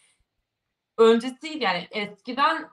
Öncesi 0.98 1.58
yani 1.60 1.88
eskiden 1.92 2.70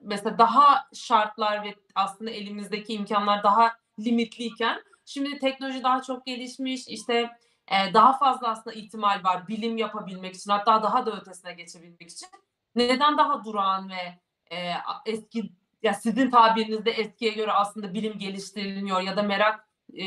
mesela 0.00 0.38
daha 0.38 0.88
şartlar 0.94 1.64
ve 1.64 1.74
aslında 1.94 2.30
elimizdeki 2.30 2.92
imkanlar 2.92 3.42
daha 3.42 3.72
limitliyken 3.98 4.82
şimdi 5.10 5.38
teknoloji 5.38 5.82
daha 5.82 6.02
çok 6.02 6.26
gelişmiş 6.26 6.88
işte 6.88 7.30
e, 7.68 7.94
daha 7.94 8.18
fazla 8.18 8.48
aslında 8.48 8.76
ihtimal 8.76 9.24
var 9.24 9.48
bilim 9.48 9.76
yapabilmek 9.76 10.34
için 10.34 10.50
hatta 10.50 10.82
daha 10.82 11.06
da 11.06 11.20
ötesine 11.20 11.52
geçebilmek 11.52 12.10
için. 12.10 12.28
Neden 12.74 13.18
daha 13.18 13.44
durağan 13.44 13.90
ve 13.90 14.18
e, 14.56 14.72
eski 15.06 15.52
ya 15.82 15.94
sizin 15.94 16.30
tabirinizde 16.30 16.90
eskiye 16.90 17.32
göre 17.32 17.52
aslında 17.52 17.94
bilim 17.94 18.18
geliştirilmiyor 18.18 19.00
ya 19.00 19.16
da 19.16 19.22
merak 19.22 19.68
e, 19.98 20.04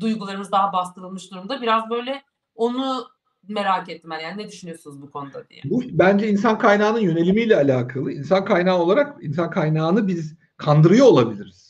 duygularımız 0.00 0.52
daha 0.52 0.72
bastırılmış 0.72 1.30
durumda. 1.30 1.62
Biraz 1.62 1.90
böyle 1.90 2.22
onu 2.54 3.08
merak 3.48 3.88
ettim 3.88 4.10
ben. 4.10 4.20
Yani 4.20 4.42
ne 4.42 4.48
düşünüyorsunuz 4.48 5.02
bu 5.02 5.10
konuda 5.10 5.48
diye. 5.48 5.60
Bu 5.64 5.82
bence 5.90 6.28
insan 6.28 6.58
kaynağının 6.58 7.00
yönelimiyle 7.00 7.56
alakalı. 7.56 8.12
İnsan 8.12 8.44
kaynağı 8.44 8.78
olarak 8.78 9.24
insan 9.24 9.50
kaynağını 9.50 10.08
biz 10.08 10.36
kandırıyor 10.56 11.06
olabiliriz. 11.06 11.67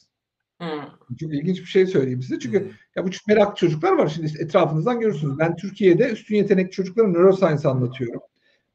Hmm. 0.59 1.17
Çok 1.21 1.35
ilginç 1.35 1.61
bir 1.61 1.67
şey 1.67 1.87
söyleyeyim 1.87 2.23
size. 2.23 2.39
Çünkü 2.39 2.61
Hı. 2.61 2.69
ya 2.97 3.07
bu 3.07 3.11
merak 3.29 3.57
çocuklar 3.57 3.93
var 3.93 4.09
şimdi 4.09 4.27
işte 4.27 4.43
etrafınızdan 4.43 5.01
görürsünüz. 5.01 5.39
Ben 5.39 5.57
Türkiye'de 5.57 6.11
üstün 6.11 6.37
yetenekli 6.37 6.71
çocuklara 6.71 7.09
neuroscience 7.09 7.69
anlatıyorum. 7.69 8.21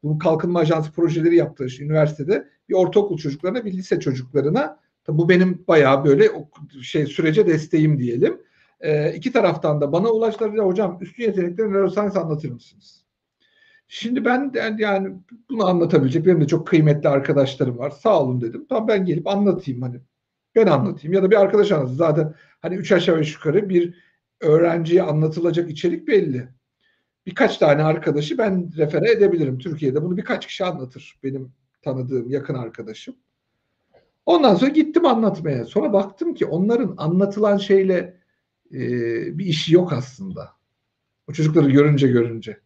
Bu 0.04 0.20
kalkınma 0.20 0.60
ajansı 0.60 0.92
projeleri 0.92 1.36
yaptığı 1.36 1.66
işte 1.66 1.84
üniversitede 1.84 2.48
bir 2.70 2.74
ortaokul 2.74 3.18
çocuklarına 3.18 3.66
bir 3.66 3.74
lise 3.74 4.00
çocuklarına 4.00 4.80
tabi 5.04 5.18
bu 5.18 5.30
benim 5.30 5.64
bayağı 5.68 6.06
böyle 6.06 6.32
şey 6.82 7.06
sürece 7.06 7.48
desteğim 7.48 8.00
diyelim. 8.00 8.42
Ee, 8.80 9.14
iki 9.14 9.32
taraftan 9.32 9.82
da 9.82 9.92
bana 9.92 10.10
ulaştılar 10.10 10.66
hocam 10.66 10.98
üstün 11.02 11.24
yetenekli 11.24 11.64
neuroscience 11.64 12.20
anlatır 12.20 12.52
mısınız? 12.52 13.04
Şimdi 13.88 14.26
ben 14.26 14.54
de 14.54 14.76
yani 14.78 15.14
bunu 15.50 15.66
anlatabilecek 15.66 16.26
benim 16.26 16.42
de 16.42 16.48
çok 16.48 16.68
kıymetli 16.68 17.10
arkadaşlarım 17.10 17.78
var. 17.78 17.90
Sağ 17.90 18.22
olun 18.22 18.42
dedim. 18.42 18.66
Tamam 18.70 18.88
ben 18.88 19.06
gelip 19.06 19.28
anlatayım 19.28 19.82
hani. 19.82 20.02
Ben 20.56 20.68
anlatayım 20.68 21.14
ya 21.14 21.24
da 21.24 21.32
bir 21.32 21.42
arkadaş 21.42 21.72
anlatsın. 21.72 21.96
Zaten 21.96 22.34
hani 22.62 22.76
üç 22.76 22.92
aşağı 22.92 23.20
beş 23.20 23.34
yukarı 23.34 23.70
bir 23.70 24.04
öğrenciye 24.42 25.02
anlatılacak 25.02 25.72
içerik 25.72 26.08
belli. 26.08 26.50
Birkaç 27.26 27.58
tane 27.58 27.84
arkadaşı 27.84 28.38
ben 28.38 28.72
refere 28.78 29.12
edebilirim. 29.12 29.58
Türkiye'de 29.58 30.04
bunu 30.04 30.18
birkaç 30.18 30.48
kişi 30.48 30.66
anlatır. 30.66 31.20
Benim 31.24 31.52
tanıdığım 31.82 32.30
yakın 32.30 32.56
arkadaşım. 32.56 33.16
Ondan 34.26 34.56
sonra 34.56 34.72
gittim 34.72 35.06
anlatmaya. 35.06 35.66
Sonra 35.66 35.94
baktım 35.94 36.34
ki 36.34 36.46
onların 36.46 36.94
anlatılan 36.98 37.58
şeyle 37.58 38.18
e, 38.74 38.80
bir 39.38 39.46
işi 39.46 39.74
yok 39.74 39.94
aslında. 39.94 40.50
O 41.30 41.34
çocukları 41.34 41.70
görünce 41.70 42.08
görünce. 42.08 42.60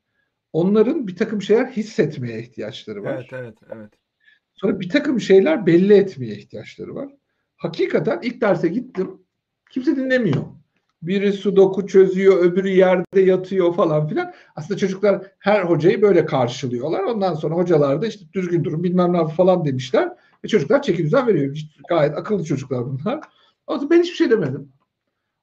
Onların 0.53 1.07
bir 1.07 1.15
takım 1.15 1.41
şeyler 1.41 1.65
hissetmeye 1.65 2.39
ihtiyaçları 2.41 3.03
var. 3.03 3.13
Evet, 3.13 3.33
evet, 3.33 3.57
evet. 3.75 3.93
Sonra 4.53 4.79
bir 4.79 4.89
takım 4.89 5.19
şeyler 5.21 5.65
belli 5.65 5.93
etmeye 5.93 6.35
ihtiyaçları 6.35 6.95
var. 6.95 7.09
Hakikaten 7.57 8.19
ilk 8.23 8.41
derse 8.41 8.67
gittim. 8.67 9.21
Kimse 9.69 9.95
dinlemiyor. 9.95 10.43
Biri 11.01 11.33
sudoku 11.33 11.87
çözüyor, 11.87 12.37
öbürü 12.37 12.69
yerde 12.69 13.21
yatıyor 13.21 13.73
falan 13.75 14.07
filan. 14.07 14.33
Aslında 14.55 14.77
çocuklar 14.79 15.31
her 15.39 15.63
hocayı 15.63 16.01
böyle 16.01 16.25
karşılıyorlar. 16.25 17.03
Ondan 17.03 17.33
sonra 17.33 17.55
hocalar 17.55 18.01
da 18.01 18.07
işte 18.07 18.25
düzgün 18.33 18.63
durun 18.63 18.83
bilmem 18.83 19.13
ne 19.13 19.27
falan 19.27 19.65
demişler. 19.65 20.09
Ve 20.43 20.47
çocuklar 20.47 20.81
çeki 20.81 21.03
düzen 21.03 21.27
veriyor. 21.27 21.57
Gayet 21.89 22.17
akıllı 22.17 22.43
çocuklar 22.43 22.85
bunlar. 22.85 23.19
O 23.67 23.73
zaman 23.73 23.89
ben 23.89 24.01
hiçbir 24.01 24.15
şey 24.15 24.29
demedim. 24.29 24.71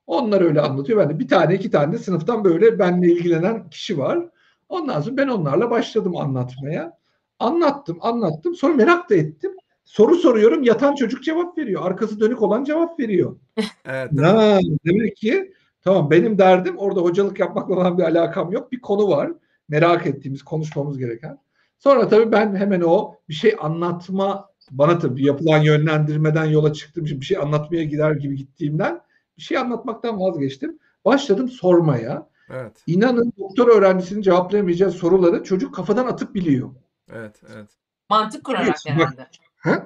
Onlar 0.06 0.40
öyle 0.40 0.60
anlatıyor. 0.60 0.98
Ben 0.98 1.10
de 1.10 1.18
bir 1.18 1.28
tane 1.28 1.54
iki 1.54 1.70
tane 1.70 1.92
de 1.92 1.98
sınıftan 1.98 2.44
böyle 2.44 2.78
benimle 2.78 3.12
ilgilenen 3.12 3.70
kişi 3.70 3.98
var. 3.98 4.28
Ondan 4.68 5.00
sonra 5.00 5.16
ben 5.16 5.28
onlarla 5.28 5.70
başladım 5.70 6.16
anlatmaya. 6.16 6.98
Anlattım, 7.38 7.98
anlattım. 8.00 8.54
Sonra 8.54 8.74
merak 8.74 9.10
da 9.10 9.14
ettim. 9.14 9.52
Soru 9.84 10.14
soruyorum, 10.14 10.62
yatan 10.62 10.94
çocuk 10.94 11.24
cevap 11.24 11.58
veriyor. 11.58 11.82
Arkası 11.86 12.20
dönük 12.20 12.42
olan 12.42 12.64
cevap 12.64 13.00
veriyor. 13.00 13.36
Evet? 13.84 14.10
Ha, 14.20 14.58
demek 14.86 15.16
ki 15.16 15.52
tamam 15.82 16.10
benim 16.10 16.38
derdim 16.38 16.78
orada 16.78 17.00
hocalık 17.00 17.40
yapmakla 17.40 17.74
olan 17.74 17.98
bir 17.98 18.02
alakam 18.02 18.52
yok. 18.52 18.72
Bir 18.72 18.80
konu 18.80 19.08
var. 19.08 19.32
Merak 19.68 20.06
ettiğimiz, 20.06 20.42
konuşmamız 20.42 20.98
gereken. 20.98 21.38
Sonra 21.78 22.08
tabii 22.08 22.32
ben 22.32 22.56
hemen 22.56 22.80
o 22.80 23.14
bir 23.28 23.34
şey 23.34 23.56
anlatma 23.60 24.48
bana 24.70 24.98
tabii 24.98 25.24
yapılan 25.26 25.58
yönlendirmeden 25.58 26.44
yola 26.44 26.72
çıktım. 26.72 27.06
Şimdi 27.06 27.20
bir 27.20 27.26
şey 27.26 27.38
anlatmaya 27.38 27.84
gider 27.84 28.12
gibi 28.12 28.36
gittiğimden 28.36 29.00
bir 29.36 29.42
şey 29.42 29.58
anlatmaktan 29.58 30.20
vazgeçtim. 30.20 30.78
Başladım 31.04 31.48
sormaya. 31.48 32.28
Evet, 32.50 32.82
İnanın 32.86 33.32
doktor 33.38 33.68
öğrencisinin 33.68 34.22
cevaplayamayacağı 34.22 34.90
soruları 34.90 35.42
çocuk 35.42 35.74
kafadan 35.74 36.06
atıp 36.06 36.34
biliyor. 36.34 36.70
evet, 37.12 37.40
evet. 37.54 37.68
Mantık 38.10 38.44
kurarak 38.44 38.66
Evet, 38.66 38.78
bak- 38.86 38.94
herhalde. 38.94 39.26
Ha? 39.64 39.84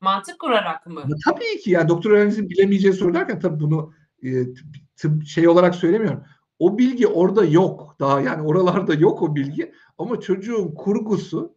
Mantık 0.00 0.38
kurarak 0.38 0.86
mı? 0.86 1.04
Tabii 1.24 1.60
ki 1.60 1.70
yani 1.70 1.88
doktor 1.88 2.10
öğrencisinin 2.10 2.50
bilemeyeceği 2.50 2.92
soru 2.92 3.14
derken 3.14 3.40
tabii 3.40 3.60
bunu 3.60 3.92
e, 4.22 4.30
tıp 4.96 5.26
şey 5.26 5.48
olarak 5.48 5.74
söylemiyorum. 5.74 6.22
O 6.58 6.78
bilgi 6.78 7.06
orada 7.06 7.44
yok. 7.44 7.96
Daha 8.00 8.20
yani 8.20 8.42
oralarda 8.42 8.94
yok 8.94 9.22
o 9.22 9.34
bilgi. 9.34 9.72
Ama 9.98 10.20
çocuğun 10.20 10.74
kurgusu 10.74 11.54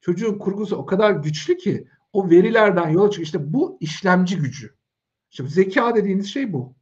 çocuğun 0.00 0.38
kurgusu 0.38 0.76
o 0.76 0.86
kadar 0.86 1.10
güçlü 1.10 1.56
ki 1.56 1.88
o 2.12 2.30
verilerden 2.30 2.88
yola 2.88 3.10
çıkıyor. 3.10 3.26
İşte 3.26 3.52
bu 3.52 3.78
işlemci 3.80 4.36
gücü. 4.36 4.74
Şimdi 5.30 5.50
zeka 5.50 5.96
dediğiniz 5.96 6.32
şey 6.32 6.52
bu. 6.52 6.74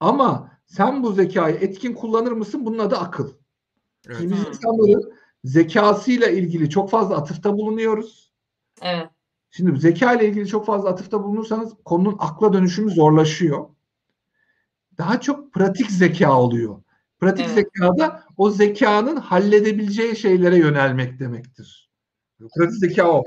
Ama 0.00 0.50
sen 0.66 1.02
bu 1.02 1.12
zekayı 1.12 1.56
etkin 1.56 1.94
kullanır 1.94 2.32
mısın? 2.32 2.66
Bunun 2.66 2.78
adı 2.78 2.96
akıl. 2.96 3.32
Evet. 4.06 4.16
Şimdi 4.20 4.34
insanların 4.34 5.12
zekasıyla 5.44 6.28
ilgili 6.28 6.70
çok 6.70 6.90
fazla 6.90 7.16
atıfta 7.16 7.52
bulunuyoruz. 7.52 8.32
Evet. 8.82 9.08
Şimdi 9.54 9.80
zeka 9.80 10.14
ile 10.14 10.28
ilgili 10.28 10.46
çok 10.46 10.66
fazla 10.66 10.88
atıfta 10.88 11.24
bulunursanız 11.24 11.72
konunun 11.84 12.16
akla 12.18 12.52
dönüşümü 12.52 12.90
zorlaşıyor. 12.90 13.68
Daha 14.98 15.20
çok 15.20 15.52
pratik 15.52 15.90
zeka 15.90 16.40
oluyor. 16.40 16.82
Pratik 17.20 17.46
Evet. 17.46 17.54
zekada 17.54 18.24
o 18.36 18.50
zekanın 18.50 19.16
halledebileceği 19.16 20.16
şeylere 20.16 20.56
yönelmek 20.56 21.18
demektir. 21.20 21.90
Pratik 22.56 22.76
zeka 22.76 23.12
o. 23.12 23.24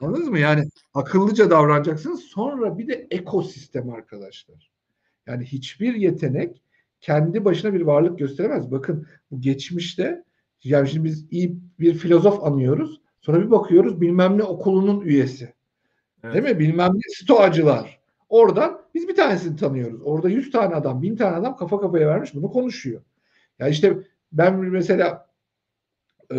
Anladınız 0.00 0.28
mı? 0.28 0.38
Yani 0.38 0.64
akıllıca 0.94 1.50
davranacaksınız. 1.50 2.20
Sonra 2.20 2.78
bir 2.78 2.88
de 2.88 3.06
ekosistem 3.10 3.90
arkadaşlar. 3.90 4.70
Yani 5.26 5.44
hiçbir 5.44 5.94
yetenek 5.94 6.62
kendi 7.00 7.44
başına 7.44 7.74
bir 7.74 7.80
varlık 7.80 8.18
gösteremez. 8.18 8.70
Bakın 8.70 9.06
bu 9.30 9.40
geçmişte 9.40 10.24
yani 10.64 10.88
şimdi 10.88 11.04
biz 11.04 11.26
iyi 11.30 11.58
bir 11.80 11.94
filozof 11.94 12.44
anıyoruz. 12.44 13.00
Sonra 13.20 13.40
bir 13.42 13.50
bakıyoruz 13.50 14.00
bilmem 14.00 14.38
ne 14.38 14.42
okulunun 14.42 15.00
üyesi. 15.00 15.53
Evet. 16.24 16.34
Değil 16.34 16.44
mi? 16.44 16.58
Bilmem 16.58 16.92
ne 16.94 17.14
stoacılar. 17.14 18.00
Oradan 18.28 18.80
biz 18.94 19.08
bir 19.08 19.16
tanesini 19.16 19.56
tanıyoruz. 19.56 20.00
Orada 20.04 20.28
100 20.28 20.50
tane 20.50 20.74
adam, 20.74 21.02
1000 21.02 21.16
tane 21.16 21.36
adam 21.36 21.56
kafa 21.56 21.80
kafaya 21.80 22.08
vermiş 22.08 22.34
bunu 22.34 22.50
konuşuyor. 22.50 23.02
Ya 23.58 23.68
işte 23.68 23.98
ben 24.32 24.56
mesela 24.56 25.28
e, 26.34 26.36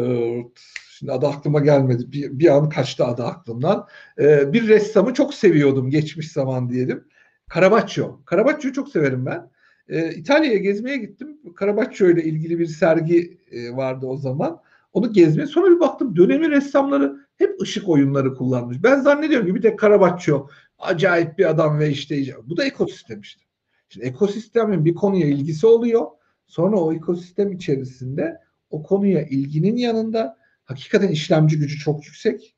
şimdi 0.90 1.12
adı 1.12 1.28
aklıma 1.28 1.60
gelmedi. 1.60 2.12
Bir, 2.12 2.40
bir 2.40 2.56
an 2.56 2.70
kaçtı 2.70 3.06
adı 3.06 3.24
aklımdan. 3.24 3.88
E, 4.20 4.54
bir 4.54 4.68
ressamı 4.68 5.14
çok 5.14 5.34
seviyordum 5.34 5.90
geçmiş 5.90 6.32
zaman 6.32 6.70
diyelim. 6.70 7.08
Caravaggio. 7.56 8.20
Caravaggio'yu 8.32 8.74
çok 8.74 8.90
severim 8.90 9.26
ben. 9.26 9.50
E, 9.90 10.16
İtalya'ya 10.16 10.58
gezmeye 10.58 10.98
gittim. 10.98 11.38
Caravaggio 11.60 12.08
ile 12.08 12.24
ilgili 12.24 12.60
bir 12.60 12.68
sergi 12.68 13.38
vardı 13.72 14.06
o 14.06 14.18
zaman. 14.18 14.62
Onu 14.96 15.14
gezmeye. 15.14 15.48
Sonra 15.48 15.76
bir 15.76 15.80
baktım 15.80 16.16
dönemin 16.16 16.52
ressamları 16.52 17.16
hep 17.38 17.62
ışık 17.62 17.90
oyunları 17.90 18.36
kullanmış. 18.36 18.84
Ben 18.84 19.00
zannediyorum 19.00 19.48
ki 19.48 19.56
bir 19.56 19.62
tek 19.62 19.80
Caravaggio 19.80 20.50
acayip 20.80 21.38
bir 21.38 21.50
adam 21.50 21.80
ve 21.80 21.90
işte 21.90 22.26
bu 22.44 22.58
da 22.58 22.66
ekosistem 22.66 23.22
işte. 23.22 23.42
Şimdi 23.90 24.06
ekosistemin 24.06 24.86
bir 24.86 24.96
konuya 24.96 25.28
ilgisi 25.28 25.68
oluyor. 25.68 26.06
Sonra 26.48 26.78
o 26.78 26.94
ekosistem 26.94 27.52
içerisinde 27.52 28.42
o 28.70 28.84
konuya 28.84 29.26
ilginin 29.26 29.78
yanında 29.78 30.38
hakikaten 30.64 31.08
işlemci 31.08 31.60
gücü 31.60 31.78
çok 31.78 32.06
yüksek. 32.06 32.56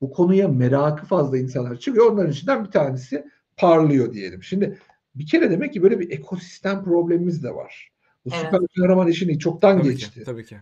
Bu 0.00 0.10
konuya 0.10 0.48
merakı 0.48 1.06
fazla 1.06 1.38
insanlar 1.38 1.76
çıkıyor. 1.76 2.12
Onların 2.12 2.32
içinden 2.32 2.64
bir 2.64 2.70
tanesi 2.70 3.24
parlıyor 3.56 4.12
diyelim. 4.12 4.42
Şimdi 4.42 4.78
bir 5.14 5.26
kere 5.26 5.50
demek 5.50 5.72
ki 5.72 5.82
böyle 5.82 6.00
bir 6.00 6.10
ekosistem 6.10 6.84
problemimiz 6.84 7.44
de 7.44 7.54
var. 7.54 7.93
Bu 8.24 8.30
Evet. 8.34 8.44
süper 8.44 8.60
kahraman 8.78 9.08
işini 9.08 9.38
çoktan 9.38 9.78
Tabii 9.78 9.88
geçti. 9.90 10.18
ki, 10.18 10.24
tabii 10.24 10.44
ki. 10.44 10.56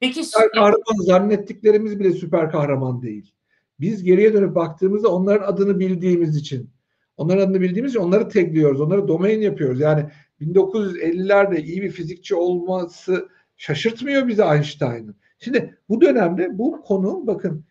Peki 0.00 0.24
Süper 0.24 0.50
kahraman 0.50 1.04
zannettiklerimiz 1.06 1.98
bile 2.00 2.12
süper 2.12 2.50
kahraman 2.50 3.02
değil. 3.02 3.32
Biz 3.80 4.02
geriye 4.04 4.32
dönüp 4.34 4.54
baktığımızda 4.54 5.08
onların 5.08 5.52
adını 5.52 5.78
bildiğimiz 5.78 6.36
için, 6.36 6.70
onların 7.16 7.46
adını 7.46 7.60
bildiğimiz 7.60 7.92
için 7.92 8.00
onları 8.00 8.28
tagliyoruz, 8.28 8.80
onları 8.80 9.08
domain 9.08 9.40
yapıyoruz. 9.40 9.80
Yani 9.80 10.06
1950'lerde 10.40 11.62
iyi 11.62 11.82
bir 11.82 11.90
fizikçi 11.90 12.34
olması 12.34 13.28
şaşırtmıyor 13.56 14.28
bizi 14.28 14.42
Einstein'ın. 14.42 15.16
Şimdi 15.38 15.78
bu 15.88 16.00
dönemde 16.00 16.58
bu 16.58 16.82
konu 16.82 17.26
bakın 17.26 17.64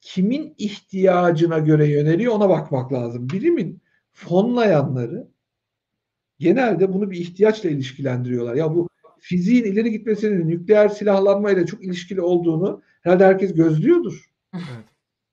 kimin 0.00 0.54
ihtiyacına 0.58 1.58
göre 1.58 1.86
yöneliyor 1.88 2.32
ona 2.34 2.48
bakmak 2.48 2.92
lazım. 2.92 3.30
Bilimin 3.30 3.80
fonlayanları 4.12 5.28
genelde 6.38 6.92
bunu 6.92 7.10
bir 7.10 7.16
ihtiyaçla 7.16 7.68
ilişkilendiriyorlar. 7.68 8.54
Ya 8.54 8.74
bu 8.74 8.88
fiziğin 9.18 9.64
ileri 9.64 9.90
gitmesinin 9.90 10.48
nükleer 10.48 10.88
silahlanmayla 10.88 11.66
çok 11.66 11.84
ilişkili 11.84 12.20
olduğunu 12.20 12.82
herhalde 13.02 13.24
herkes 13.24 13.54
gözlüyordur. 13.54 14.30
Evet. 14.54 14.64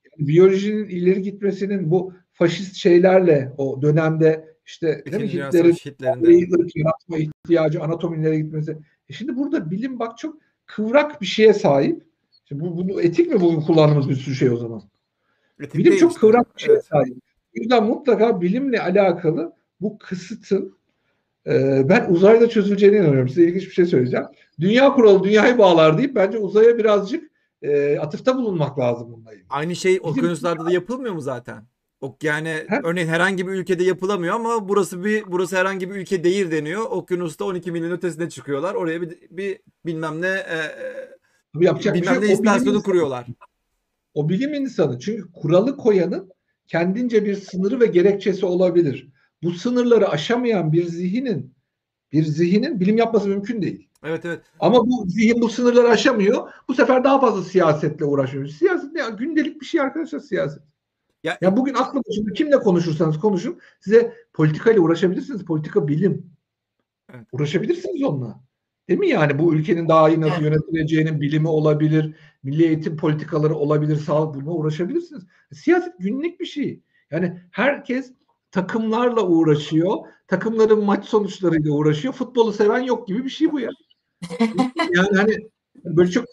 Yani 0.04 0.28
biyolojinin 0.28 0.88
ileri 0.88 1.22
gitmesinin 1.22 1.90
bu 1.90 2.12
faşist 2.32 2.74
şeylerle 2.74 3.52
o 3.58 3.82
dönemde 3.82 4.54
işte 4.66 5.02
değil 5.06 5.16
mi, 5.16 5.24
İkinci 5.24 5.44
Hitler'in 5.44 6.70
yaratma 6.74 7.18
ihtiyacı, 7.18 7.82
anatominin 7.82 8.22
ileri 8.22 8.42
gitmesi. 8.42 8.78
E 9.08 9.12
şimdi 9.12 9.36
burada 9.36 9.70
bilim 9.70 9.98
bak 9.98 10.18
çok 10.18 10.36
kıvrak 10.66 11.20
bir 11.20 11.26
şeye 11.26 11.54
sahip. 11.54 12.02
Şimdi 12.44 12.64
bu, 12.64 12.76
bunu 12.76 13.02
etik 13.02 13.32
mi 13.32 13.40
bugün 13.40 13.60
kullandığımız 13.60 14.08
bir 14.08 14.14
sürü 14.14 14.34
şey 14.34 14.50
o 14.50 14.56
zaman? 14.56 14.82
Etik 15.60 15.74
Bilim 15.74 15.96
çok 15.96 16.10
işte. 16.10 16.20
kıvrak 16.20 16.56
bir 16.56 16.62
şeye 16.62 16.72
Evet. 16.72 16.84
sahip. 16.84 17.16
O 17.56 17.60
yüzden 17.60 17.84
mutlaka 17.84 18.40
bilimle 18.40 18.80
alakalı 18.80 19.52
bu 19.80 19.98
kısıtın 19.98 20.76
e, 21.46 21.82
ben 21.88 22.06
uzayda 22.10 22.48
çözüleceğine 22.48 22.96
inanıyorum. 22.96 23.28
Size 23.28 23.42
ilginç 23.42 23.66
bir 23.66 23.72
şey 23.72 23.86
söyleyeceğim. 23.86 24.26
Dünya 24.60 24.92
kuralı 24.92 25.24
dünyayı 25.24 25.58
bağlar 25.58 25.98
deyip 25.98 26.14
bence 26.14 26.38
uzaya 26.38 26.78
birazcık 26.78 27.30
e, 27.62 27.98
atıfta 27.98 28.36
bulunmak 28.36 28.78
lazım 28.78 29.12
bununla 29.12 29.32
ilgili. 29.32 29.46
Aynı 29.50 29.76
şey 29.76 29.92
Bizim- 29.94 30.04
okyanuslarda 30.04 30.64
da 30.64 30.70
yapılmıyor 30.72 31.14
mu 31.14 31.20
zaten? 31.20 31.66
Yani 32.22 32.48
He? 32.48 32.80
örneğin 32.84 33.08
herhangi 33.08 33.46
bir 33.46 33.52
ülkede 33.52 33.84
yapılamıyor 33.84 34.34
ama 34.34 34.68
burası 34.68 35.04
bir 35.04 35.24
burası 35.26 35.56
herhangi 35.56 35.90
bir 35.90 35.94
ülke 35.94 36.24
değil 36.24 36.50
deniyor. 36.50 36.82
Okyanusta 36.90 37.44
12 37.44 37.72
milin 37.72 37.90
ötesine 37.90 38.28
çıkıyorlar. 38.28 38.74
Oraya 38.74 39.02
bir, 39.02 39.18
bir 39.30 39.58
bilmem 39.86 40.22
ne 40.22 40.28
e, 40.28 40.58
Tabii 41.54 41.64
yapacak 41.64 41.94
bir 41.94 42.02
bilmem 42.02 42.20
şey 42.20 42.28
ne 42.28 42.32
istasyonu 42.32 42.82
kuruyorlar. 42.82 43.26
O 44.14 44.28
bilim 44.28 44.54
insanı. 44.54 44.98
Çünkü 44.98 45.32
kuralı 45.32 45.76
koyanın 45.76 46.30
kendince 46.68 47.24
bir 47.24 47.34
sınırı 47.34 47.80
ve 47.80 47.86
gerekçesi 47.86 48.46
olabilir. 48.46 49.08
Bu 49.44 49.50
sınırları 49.50 50.08
aşamayan 50.08 50.72
bir 50.72 50.84
zihnin 50.84 51.54
bir 52.12 52.24
zihnin 52.24 52.80
bilim 52.80 52.96
yapması 52.96 53.28
mümkün 53.28 53.62
değil. 53.62 53.88
Evet 54.04 54.24
evet. 54.24 54.40
Ama 54.60 54.86
bu 54.86 55.06
zihin 55.08 55.40
bu 55.40 55.48
sınırları 55.48 55.88
aşamıyor. 55.88 56.50
Bu 56.68 56.74
sefer 56.74 57.04
daha 57.04 57.20
fazla 57.20 57.42
siyasetle 57.42 58.04
uğraşıyor. 58.04 58.46
Siyaset 58.46 58.92
ne? 58.92 59.00
ya? 59.00 59.08
Gündelik 59.08 59.60
bir 59.60 59.66
şey 59.66 59.80
arkadaşlar 59.80 60.18
siyaset. 60.18 60.62
Ya, 61.24 61.38
Ya 61.40 61.56
bugün 61.56 61.74
aklı 61.74 62.00
başında 62.08 62.32
kimle 62.32 62.58
konuşursanız 62.58 63.18
konuşun 63.18 63.58
size 63.80 64.14
politikayla 64.32 64.80
uğraşabilirsiniz. 64.80 65.44
Politika 65.44 65.88
bilim. 65.88 66.26
Evet. 67.14 67.26
Uğraşabilirsiniz 67.32 68.02
onunla. 68.02 68.40
Değil 68.88 69.00
mi 69.00 69.08
yani 69.08 69.38
bu 69.38 69.54
ülkenin 69.54 69.88
daha 69.88 70.08
iyi 70.08 70.20
nasıl 70.20 70.42
yönetileceğinin 70.42 71.20
bilimi 71.20 71.48
olabilir, 71.48 72.14
milli 72.42 72.64
eğitim 72.64 72.96
politikaları 72.96 73.54
olabilir, 73.54 73.96
sağlık 73.96 74.34
bulma 74.34 74.52
uğraşabilirsiniz. 74.52 75.26
Siyaset 75.52 75.98
günlük 75.98 76.40
bir 76.40 76.46
şey. 76.46 76.80
Yani 77.10 77.40
herkes 77.50 78.12
takımlarla 78.54 79.22
uğraşıyor. 79.26 79.96
Takımların 80.26 80.84
maç 80.84 81.04
sonuçlarıyla 81.04 81.72
uğraşıyor. 81.72 82.14
Futbolu 82.14 82.52
seven 82.52 82.80
yok 82.80 83.08
gibi 83.08 83.24
bir 83.24 83.30
şey 83.30 83.52
bu 83.52 83.60
ya. 83.60 83.70
yani 84.96 85.16
hani 85.16 85.36
böyle 85.84 86.10
çok 86.10 86.24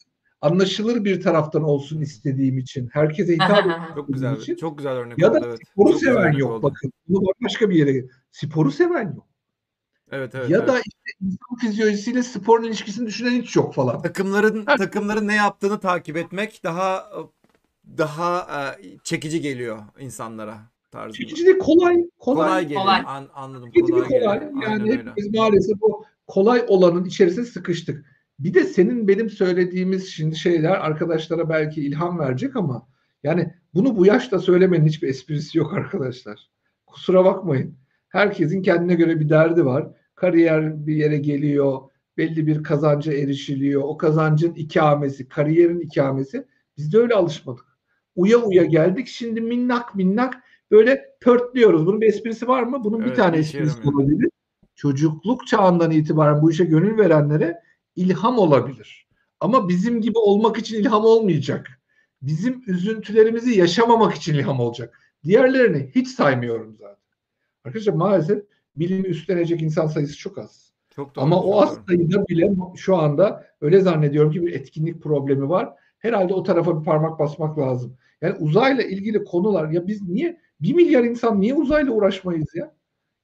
anlaşılır 0.42 1.04
bir 1.06 1.22
taraftan 1.22 1.64
olsun 1.64 2.02
istediğim 2.02 2.58
için. 2.58 2.90
Herkese 2.94 3.34
hitap 3.34 3.66
Çok 3.96 4.08
güzel. 4.14 4.38
için. 4.38 4.56
Çok 4.56 4.78
güzel 4.78 4.94
örnek 4.94 5.20
Ya 5.20 5.34
da 5.34 5.38
oldu 5.38 5.46
evet. 5.48 5.60
sporu 5.72 5.92
Çok 5.92 6.00
seven 6.00 6.32
yok. 6.32 6.52
oldu. 6.52 6.64
Bakın 6.64 6.94
bunu 7.08 7.28
başka 7.44 7.70
bir 7.70 7.76
yere 7.76 8.06
sporu 8.32 8.72
seven 8.72 9.14
yok. 9.16 9.28
Evet 10.12 10.36
evet. 10.36 10.50
ya 10.50 10.58
evet. 10.58 10.68
da 10.68 10.78
işte 10.80 11.12
insan 11.22 11.56
fizyolojisiyle 11.62 12.24
sporun 12.24 12.64
ilişkisini 12.64 13.08
düşünen 13.08 13.42
hiç 13.42 13.56
yok 13.56 13.74
falan. 13.74 14.02
takımların 14.02 14.64
Her- 14.68 14.78
takımların 14.78 15.28
ne 15.28 15.36
yaptığını 15.36 15.80
takip 15.80 16.18
etmek 16.18 16.64
daha 16.64 17.12
daha 17.98 18.48
e, 18.82 18.98
çekici 19.04 19.42
geliyor 19.42 19.80
insanlara 20.00 20.71
tarzında. 20.92 21.14
Çekici 21.18 21.46
değil 21.46 21.58
kolay. 21.60 21.96
Kolay. 22.20 22.48
Kolay 22.48 22.64
geliyor. 22.64 22.82
Kolay. 22.82 23.02
An- 23.06 23.30
anladım. 23.34 23.72
Çekici 23.72 23.92
Kolay, 23.92 24.08
kolay. 24.08 24.40
geliyor. 24.40 24.54
Yani 24.64 24.66
Aynen 24.66 24.82
öyle. 24.82 24.94
hepimiz 24.98 25.36
maalesef 25.36 25.78
o 25.82 26.04
kolay 26.28 26.66
olanın 26.68 27.06
içerisine 27.06 27.46
sıkıştık. 27.46 28.06
Bir 28.40 28.54
de 28.54 28.64
senin 28.64 29.08
benim 29.08 29.30
söylediğimiz 29.30 30.08
şimdi 30.10 30.36
şeyler 30.36 30.70
arkadaşlara 30.70 31.50
belki 31.50 31.82
ilham 31.82 32.20
verecek 32.20 32.56
ama 32.56 32.88
yani 33.24 33.54
bunu 33.74 33.98
bu 33.98 34.06
yaşta 34.06 34.40
söylemenin 34.40 34.86
hiçbir 34.86 35.08
esprisi 35.08 35.58
yok 35.58 35.74
arkadaşlar. 35.74 36.50
Kusura 36.88 37.26
bakmayın. 37.26 37.76
Herkesin 38.10 38.62
kendine 38.62 38.96
göre 38.96 39.20
bir 39.20 39.30
derdi 39.30 39.66
var. 39.66 39.88
Kariyer 40.16 40.88
bir 40.88 40.96
yere 40.96 41.18
geliyor. 41.18 41.82
Belli 42.18 42.48
bir 42.48 42.64
kazanca 42.64 43.14
erişiliyor. 43.14 43.82
O 43.86 43.98
kazancın 43.98 44.54
ikamesi, 44.54 45.30
kariyerin 45.30 45.80
ikamesi. 45.80 46.48
Biz 46.78 46.94
de 46.94 46.98
öyle 46.98 47.14
alışmadık. 47.14 47.66
Uya 48.16 48.38
uya 48.38 48.64
geldik. 48.64 49.08
Şimdi 49.08 49.42
minnak 49.42 49.96
minnak 49.96 50.44
böyle 50.72 51.16
pörtlüyoruz. 51.22 51.86
Bunun 51.86 52.02
bir 52.02 52.08
esprisi 52.08 52.48
var 52.48 52.64
mı? 52.64 52.84
Bunun 52.84 53.00
bir 53.00 53.06
Evet, 53.06 53.16
tane 53.18 53.34
bir 53.38 53.42
işe 53.42 53.58
esprisi 53.58 53.78
yaramıyor. 53.78 54.04
olabilir. 54.04 54.30
Çocukluk 54.76 55.48
çağından 55.48 55.92
itibaren 55.92 56.42
bu 56.42 56.52
işe 56.52 56.66
gönül 56.66 56.98
verenlere 56.98 57.62
ilham 57.96 58.38
olabilir. 58.40 59.08
Ama 59.40 59.70
bizim 59.70 60.02
gibi 60.02 60.18
olmak 60.18 60.58
için 60.58 60.76
ilham 60.80 61.06
olmayacak. 61.06 61.68
Bizim 62.22 62.64
üzüntülerimizi 62.68 63.60
yaşamamak 63.60 64.16
için 64.16 64.34
ilham 64.34 64.60
olacak. 64.60 65.00
Diğerlerini 65.24 65.92
hiç 65.96 66.08
saymıyorum 66.08 66.76
zaten. 66.80 67.02
Arkadaşlar 67.66 67.94
maalesef 67.94 68.44
bilimi 68.76 69.08
üstlenecek 69.08 69.62
insan 69.62 69.88
sayısı 69.88 70.18
çok 70.18 70.38
az. 70.38 70.72
Çok 70.96 71.16
doğru. 71.16 71.24
Ama 71.24 71.36
çok 71.36 71.46
o 71.46 71.62
az 71.62 71.78
doğru. 71.78 71.86
sayıda 71.88 72.28
bile 72.28 72.52
şu 72.76 72.96
anda 72.96 73.46
öyle 73.62 73.80
zannediyorum 73.80 74.32
ki 74.32 74.42
bir 74.46 74.54
etkinlik 74.54 75.04
problemi 75.04 75.50
var. 75.50 75.74
Herhalde 76.00 76.34
o 76.34 76.44
tarafa 76.44 76.80
bir 76.80 76.86
parmak 76.86 77.20
basmak 77.20 77.60
lazım. 77.60 77.98
Yani 78.22 78.36
uzayla 78.40 78.84
ilgili 78.84 79.24
konular 79.24 79.70
ya 79.70 79.88
biz 79.88 80.10
niye 80.10 80.42
bir 80.62 80.74
milyar 80.74 81.04
insan 81.04 81.42
niye 81.42 81.54
uzayla 81.54 81.92
uğraşmayız 81.92 82.56
ya? 82.56 82.76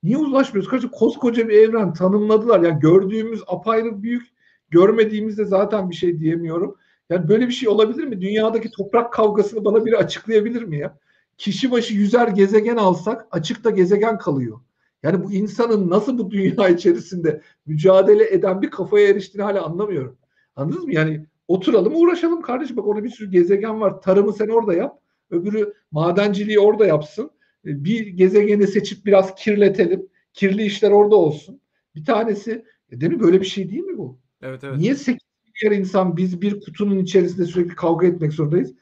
Niye 0.03 0.17
uğraşmıyoruz? 0.17 0.69
Kaç 0.69 0.83
koskoca 0.91 1.49
bir 1.49 1.53
evren 1.53 1.93
tanımladılar. 1.93 2.61
Yani 2.61 2.79
gördüğümüz 2.79 3.41
apayrı 3.47 4.03
büyük, 4.03 4.27
görmediğimizde 4.69 5.45
zaten 5.45 5.89
bir 5.89 5.95
şey 5.95 6.19
diyemiyorum. 6.19 6.75
Yani 7.09 7.27
böyle 7.27 7.47
bir 7.47 7.53
şey 7.53 7.69
olabilir 7.69 8.03
mi? 8.03 8.21
Dünyadaki 8.21 8.71
toprak 8.71 9.13
kavgasını 9.13 9.65
bana 9.65 9.85
biri 9.85 9.97
açıklayabilir 9.97 10.63
mi 10.63 10.77
ya? 10.77 10.97
Kişi 11.37 11.71
başı 11.71 11.93
yüzer 11.93 12.27
gezegen 12.27 12.77
alsak 12.77 13.27
açıkta 13.31 13.69
gezegen 13.69 14.17
kalıyor. 14.17 14.59
Yani 15.03 15.23
bu 15.23 15.31
insanın 15.31 15.89
nasıl 15.89 16.17
bu 16.17 16.31
dünya 16.31 16.69
içerisinde 16.69 17.41
mücadele 17.65 18.33
eden 18.33 18.61
bir 18.61 18.69
kafaya 18.69 19.07
eriştiğini 19.07 19.43
hala 19.43 19.65
anlamıyorum. 19.65 20.17
Anladınız 20.55 20.85
mı? 20.85 20.93
Yani 20.93 21.25
oturalım 21.47 21.95
uğraşalım 21.95 22.41
kardeşim. 22.41 22.77
Bak 22.77 22.87
orada 22.87 23.03
bir 23.03 23.09
sürü 23.09 23.31
gezegen 23.31 23.81
var. 23.81 24.01
Tarımı 24.01 24.33
sen 24.33 24.47
orada 24.47 24.73
yap. 24.73 24.99
Öbürü 25.31 25.73
madenciliği 25.91 26.59
orada 26.59 26.85
yapsın. 26.85 27.31
E, 27.65 27.83
Bir 27.83 28.07
gezegeni 28.07 28.67
seçip 28.67 29.05
biraz 29.05 29.35
kirletelim. 29.35 30.07
Kirli 30.33 30.63
işler 30.63 30.91
orada 30.91 31.15
olsun. 31.15 31.61
Bir 31.95 32.05
tanesi 32.05 32.65
e 32.91 33.01
değil 33.01 33.11
mi? 33.13 33.19
Böyle 33.19 33.41
bir 33.41 33.45
şey 33.45 33.69
değil 33.69 33.83
mi 33.83 33.97
bu? 33.97 34.19
Evet 34.41 34.63
evet. 34.63 34.77
Niye 34.77 34.95
8 34.95 35.21
milyar 35.63 35.77
insan 35.79 36.17
biz 36.17 36.41
bir 36.41 36.59
kutunun 36.59 36.97
içerisinde 36.99 37.45
sürekli 37.45 37.75
kavga 37.75 38.07
etmek 38.07 38.33
zorundayız? 38.33 38.73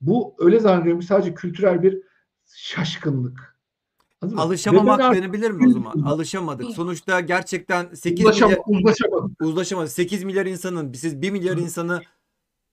Bu 0.00 0.34
öyle 0.38 0.60
zannediyorum 0.60 1.02
sadece 1.02 1.34
kültürel 1.34 1.82
bir 1.82 2.02
şaşkınlık. 2.54 3.56
Alışamamak 4.36 5.00
artık 5.00 5.22
denebilir 5.22 5.50
mi 5.50 5.68
o 5.68 5.72
zaman? 5.72 6.00
Alışamadık. 6.00 6.70
Sonuçta 6.70 7.20
gerçekten 7.20 7.94
8 7.94 8.24
uzlaşam- 8.26 8.48
milyar 8.50 8.62
uzlaşamadım. 8.66 9.36
uzlaşamadı. 9.40 9.88
8 9.88 10.24
milyar 10.24 10.46
insanın 10.46 10.92
siz 10.92 11.22
1 11.22 11.30
milyar 11.30 11.56
insanı 11.56 12.02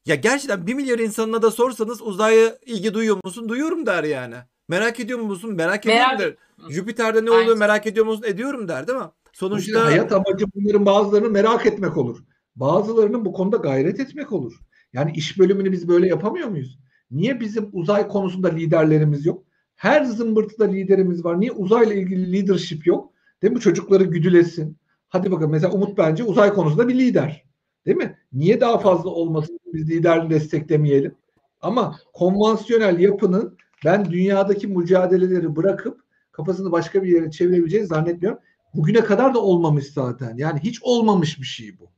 ya 0.06 0.16
gerçekten 0.16 0.68
1 0.68 0.74
milyar 0.74 1.00
insanına 1.00 1.42
da 1.42 1.52
sorsanız 1.52 2.02
uzaya 2.02 2.58
ilgi 2.66 2.94
duyuyor 2.94 3.18
musun? 3.24 3.50
Duyuyorum 3.50 3.86
der 3.86 4.04
yani. 4.04 4.36
Merak 4.68 5.00
ediyor 5.00 5.20
musun? 5.20 5.54
Merak 5.56 5.86
ediyorum 5.86 6.02
Merak- 6.04 6.20
der. 6.20 6.36
Jüpiter'de 6.70 7.26
ne 7.26 7.30
Aynen. 7.30 7.44
oluyor 7.44 7.58
merak 7.58 7.88
ediyor 7.88 8.06
musun? 8.06 8.24
Ediyorum 8.28 8.68
der 8.68 8.88
değil 8.88 9.00
mi? 9.00 9.06
Sonuçta 9.34 9.72
Sonuçta 9.72 9.86
hayat 9.86 10.12
amacı 10.12 10.46
bunların 10.56 10.86
bazılarını 10.86 11.30
merak 11.30 11.66
etmek 11.66 11.98
olur. 11.98 12.20
Bazılarının 12.56 13.26
bu 13.26 13.34
konuda 13.34 13.58
gayret 13.58 14.00
etmek 14.00 14.32
olur. 14.32 14.54
Yani 14.94 15.12
iş 15.16 15.40
bölümünü 15.40 15.72
biz 15.72 15.88
böyle 15.88 16.08
yapamıyor 16.08 16.48
muyuz? 16.48 16.80
Niye 17.12 17.40
bizim 17.40 17.70
uzay 17.74 18.08
konusunda 18.08 18.48
liderlerimiz 18.50 19.26
yok? 19.26 19.44
Her 19.76 20.04
zımbırtıda 20.04 20.66
liderimiz 20.66 21.26
var. 21.26 21.40
Niye 21.40 21.52
uzayla 21.52 21.94
ilgili 21.96 22.34
leadership 22.34 22.88
yok? 22.88 23.14
Değil 23.42 23.54
mi? 23.54 23.60
Çocukları 23.60 24.04
güdülesin. 24.04 24.78
Hadi 25.10 25.32
bakalım 25.32 25.52
mesela 25.52 25.74
Umut 25.74 25.98
bence 25.98 26.24
uzay 26.24 26.54
konusunda 26.54 26.88
bir 26.88 26.96
lider. 26.96 27.44
Değil 27.86 27.98
mi? 27.98 28.18
Niye 28.34 28.62
daha 28.62 28.78
fazla 28.78 29.10
olmasın? 29.10 29.60
Biz 29.74 29.90
liderini 29.90 30.30
desteklemeyelim. 30.30 31.16
Ama 31.62 31.96
konvansiyonel 32.14 33.00
yapının 33.00 33.58
ben 33.86 34.12
dünyadaki 34.12 34.68
mücadeleleri 34.68 35.56
bırakıp 35.56 36.02
kafasını 36.32 36.72
başka 36.72 37.04
bir 37.04 37.08
yere 37.08 37.32
çevirebileceğini 37.32 37.88
zannetmiyorum. 37.88 38.40
Bugüne 38.74 39.02
kadar 39.02 39.34
da 39.34 39.40
olmamış 39.42 39.86
zaten. 39.86 40.38
Yani 40.38 40.60
hiç 40.60 40.84
olmamış 40.84 41.40
bir 41.40 41.46
şey 41.46 41.80
bu. 41.80 41.90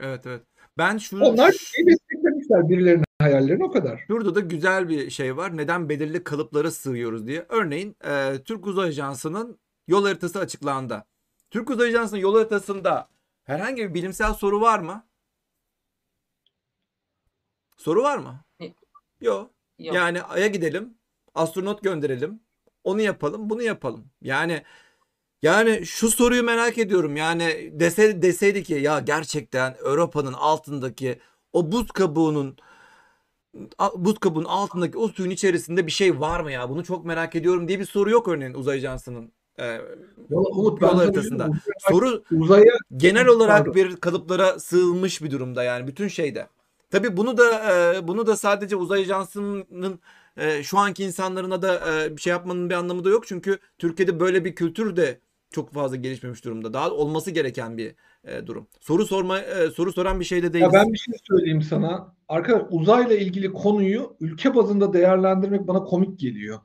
evet 0.00 0.26
evet. 0.26 0.42
Ben 0.78 0.98
şu 0.98 1.20
Onlar 1.20 1.52
şeyi 1.52 1.86
desteklemişler 1.86 2.68
birilerinin 2.68 3.04
hayallerini 3.18 3.64
o 3.64 3.70
kadar. 3.70 4.04
Şurada 4.06 4.34
da 4.34 4.40
güzel 4.40 4.88
bir 4.88 5.10
şey 5.10 5.36
var. 5.36 5.56
Neden 5.56 5.88
belirli 5.88 6.24
kalıplara 6.24 6.70
sığıyoruz 6.70 7.26
diye. 7.26 7.46
Örneğin 7.48 7.96
e, 8.04 8.42
Türk 8.44 8.66
Uzay 8.66 8.88
Ajansı'nın 8.88 9.58
yol 9.88 10.04
haritası 10.04 10.38
açıklandı. 10.38 11.04
Türk 11.50 11.70
Uzay 11.70 11.88
Ajansı'nın 11.88 12.20
yol 12.20 12.34
haritasında 12.34 13.08
herhangi 13.44 13.82
bir 13.88 13.94
bilimsel 13.94 14.34
soru 14.34 14.60
var 14.60 14.78
mı? 14.78 15.04
Soru 17.82 18.02
var 18.02 18.18
mı? 18.18 18.44
Yok. 18.60 18.72
Yok. 19.20 19.50
Yok. 19.78 19.94
Yani 19.94 20.22
Ay'a 20.22 20.46
gidelim, 20.46 20.94
astronot 21.34 21.82
gönderelim, 21.82 22.40
onu 22.84 23.00
yapalım, 23.00 23.50
bunu 23.50 23.62
yapalım. 23.62 24.04
Yani 24.22 24.62
yani 25.42 25.86
şu 25.86 26.10
soruyu 26.10 26.42
merak 26.42 26.78
ediyorum. 26.78 27.16
Yani 27.16 27.70
dese, 27.72 28.22
deseydi 28.22 28.62
ki 28.62 28.74
ya 28.74 29.00
gerçekten 29.00 29.76
Avrupa'nın 29.86 30.32
altındaki 30.32 31.18
o 31.52 31.72
buz 31.72 31.88
kabuğunun 31.88 32.56
buz 33.96 34.18
kabuğunun 34.18 34.44
altındaki 34.44 34.98
o 34.98 35.08
suyun 35.08 35.30
içerisinde 35.30 35.86
bir 35.86 35.92
şey 35.92 36.20
var 36.20 36.40
mı 36.40 36.52
ya? 36.52 36.70
Bunu 36.70 36.84
çok 36.84 37.04
merak 37.04 37.34
ediyorum 37.34 37.68
diye 37.68 37.78
bir 37.80 37.84
soru 37.84 38.10
yok 38.10 38.28
örneğin 38.28 38.54
uzay 38.54 38.76
ajansının 38.78 39.32
e, 39.58 39.80
Yol, 40.30 40.44
Umut 40.44 40.82
yol 40.82 40.96
haritasında. 40.96 41.48
Soru 41.78 42.24
uzaya 42.30 42.72
genel 42.96 43.26
olarak 43.26 43.58
Pardon. 43.58 43.74
bir 43.74 43.96
kalıplara 43.96 44.60
sığılmış 44.60 45.22
bir 45.22 45.30
durumda 45.30 45.62
yani 45.62 45.86
bütün 45.86 46.08
şeyde. 46.08 46.48
Tabii 46.92 47.16
bunu 47.16 47.36
da 47.36 47.44
e, 47.72 48.08
bunu 48.08 48.26
da 48.26 48.36
sadece 48.36 48.76
uzay 48.76 49.00
ajansının 49.00 50.00
e, 50.36 50.62
şu 50.62 50.78
anki 50.78 51.04
insanlarına 51.04 51.62
da 51.62 52.04
e, 52.04 52.16
bir 52.16 52.20
şey 52.20 52.30
yapmanın 52.30 52.70
bir 52.70 52.74
anlamı 52.74 53.04
da 53.04 53.10
yok. 53.10 53.26
Çünkü 53.26 53.58
Türkiye'de 53.78 54.20
böyle 54.20 54.44
bir 54.44 54.54
kültür 54.54 54.96
de 54.96 55.20
çok 55.50 55.72
fazla 55.72 55.96
gelişmemiş 55.96 56.44
durumda. 56.44 56.72
Daha 56.72 56.90
olması 56.90 57.30
gereken 57.30 57.78
bir 57.78 57.94
durum. 58.46 58.66
Soru 58.80 59.06
sorma 59.06 59.38
soru 59.74 59.92
soran 59.92 60.20
bir 60.20 60.24
şey 60.24 60.42
de 60.42 60.52
değiliz. 60.52 60.74
ya 60.74 60.80
ben 60.80 60.92
bir 60.92 60.98
şey 60.98 61.14
söyleyeyim 61.28 61.62
sana. 61.62 62.14
Arkadaş 62.28 62.62
uzayla 62.70 63.16
ilgili 63.16 63.52
konuyu 63.52 64.16
ülke 64.20 64.54
bazında 64.54 64.92
değerlendirmek 64.92 65.68
bana 65.68 65.84
komik 65.84 66.18
geliyor. 66.18 66.58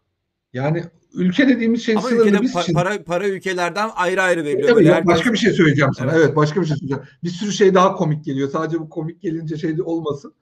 Yani 0.54 0.84
ülke 1.14 1.48
dediğimiz 1.48 1.84
şey 1.86 1.96
Ama 1.96 2.08
sınırlı 2.08 2.42
biz 2.42 2.54
pa- 2.56 2.62
için. 2.64 2.74
para 2.74 3.04
para 3.04 3.28
ülkelerden 3.28 3.90
ayrı 3.96 4.22
ayrı 4.22 4.44
veriliyor. 4.44 4.82
Ya, 4.82 4.94
herkes- 4.94 5.08
başka 5.08 5.34
bir 5.34 5.38
şey 5.38 5.52
söyleyeceğim 5.54 5.92
sana. 5.98 6.12
Evet. 6.12 6.22
Evet. 6.26 6.36
başka 6.36 6.62
bir 6.62 6.66
şey 6.66 6.78
söyleyeceğim. 6.78 7.04
Bir 7.24 7.30
sürü 7.30 7.52
şey 7.52 7.74
daha 7.74 7.96
komik 7.96 8.26
geliyor. 8.26 8.50
Sadece 8.50 8.80
bu 8.80 8.90
komik 8.90 9.22
gelince 9.22 9.58
şey 9.58 9.76
olmasın. 9.84 10.34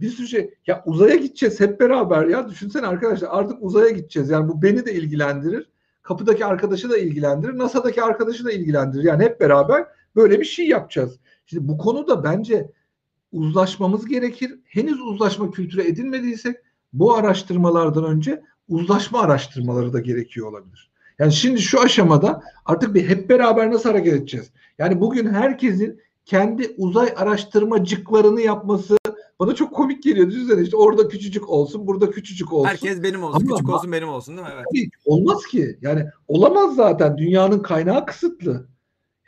Bir 0.00 0.08
sürü 0.10 0.26
şey. 0.28 0.54
Ya 0.66 0.82
uzaya 0.86 1.16
gideceğiz 1.16 1.60
hep 1.60 1.80
beraber 1.80 2.26
ya. 2.26 2.48
Düşünsene 2.48 2.86
arkadaşlar 2.86 3.28
artık 3.30 3.56
uzaya 3.60 3.90
gideceğiz. 3.90 4.30
Yani 4.30 4.48
bu 4.48 4.62
beni 4.62 4.86
de 4.86 4.94
ilgilendirir. 4.94 5.68
Kapıdaki 6.02 6.44
arkadaşı 6.44 6.90
da 6.90 6.98
ilgilendirir. 6.98 7.58
NASA'daki 7.58 8.02
arkadaşı 8.02 8.44
da 8.44 8.52
ilgilendirir. 8.52 9.04
Yani 9.04 9.24
hep 9.24 9.40
beraber 9.40 9.86
böyle 10.16 10.40
bir 10.40 10.44
şey 10.44 10.68
yapacağız. 10.68 11.18
Şimdi 11.46 11.68
bu 11.68 11.78
konuda 11.78 12.24
bence 12.24 12.70
uzlaşmamız 13.32 14.06
gerekir. 14.06 14.58
Henüz 14.64 15.00
uzlaşma 15.00 15.50
kültürü 15.50 15.82
edinmediysek 15.82 16.56
bu 16.92 17.14
araştırmalardan 17.14 18.04
önce 18.04 18.42
uzlaşma 18.68 19.20
araştırmaları 19.20 19.92
da 19.92 20.00
gerekiyor 20.00 20.46
olabilir. 20.52 20.90
Yani 21.18 21.32
şimdi 21.32 21.60
şu 21.60 21.80
aşamada 21.80 22.42
artık 22.64 22.94
bir 22.94 23.08
hep 23.08 23.28
beraber 23.28 23.70
nasıl 23.70 23.88
hareket 23.88 24.14
edeceğiz? 24.14 24.50
Yani 24.78 25.00
bugün 25.00 25.32
herkesin 25.32 26.00
kendi 26.24 26.74
uzay 26.78 27.14
araştırmacıklarını 27.16 28.40
yapması 28.40 28.96
bana 29.40 29.54
çok 29.54 29.74
komik 29.74 30.02
geliyor. 30.02 30.30
Düşünsene 30.30 30.62
işte 30.62 30.76
orada 30.76 31.08
küçücük 31.08 31.48
olsun, 31.48 31.86
burada 31.86 32.10
küçücük 32.10 32.52
olsun. 32.52 32.68
Herkes 32.68 33.02
benim 33.02 33.22
olsun, 33.22 33.46
Ama- 33.46 33.56
küçük 33.56 33.74
olsun 33.74 33.92
benim 33.92 34.08
olsun 34.08 34.36
değil 34.36 34.48
mi? 34.48 34.54
Evet. 34.54 34.88
Olmaz 35.04 35.46
ki. 35.46 35.78
Yani 35.80 36.06
olamaz 36.28 36.74
zaten. 36.74 37.18
Dünyanın 37.18 37.58
kaynağı 37.58 38.06
kısıtlı. 38.06 38.66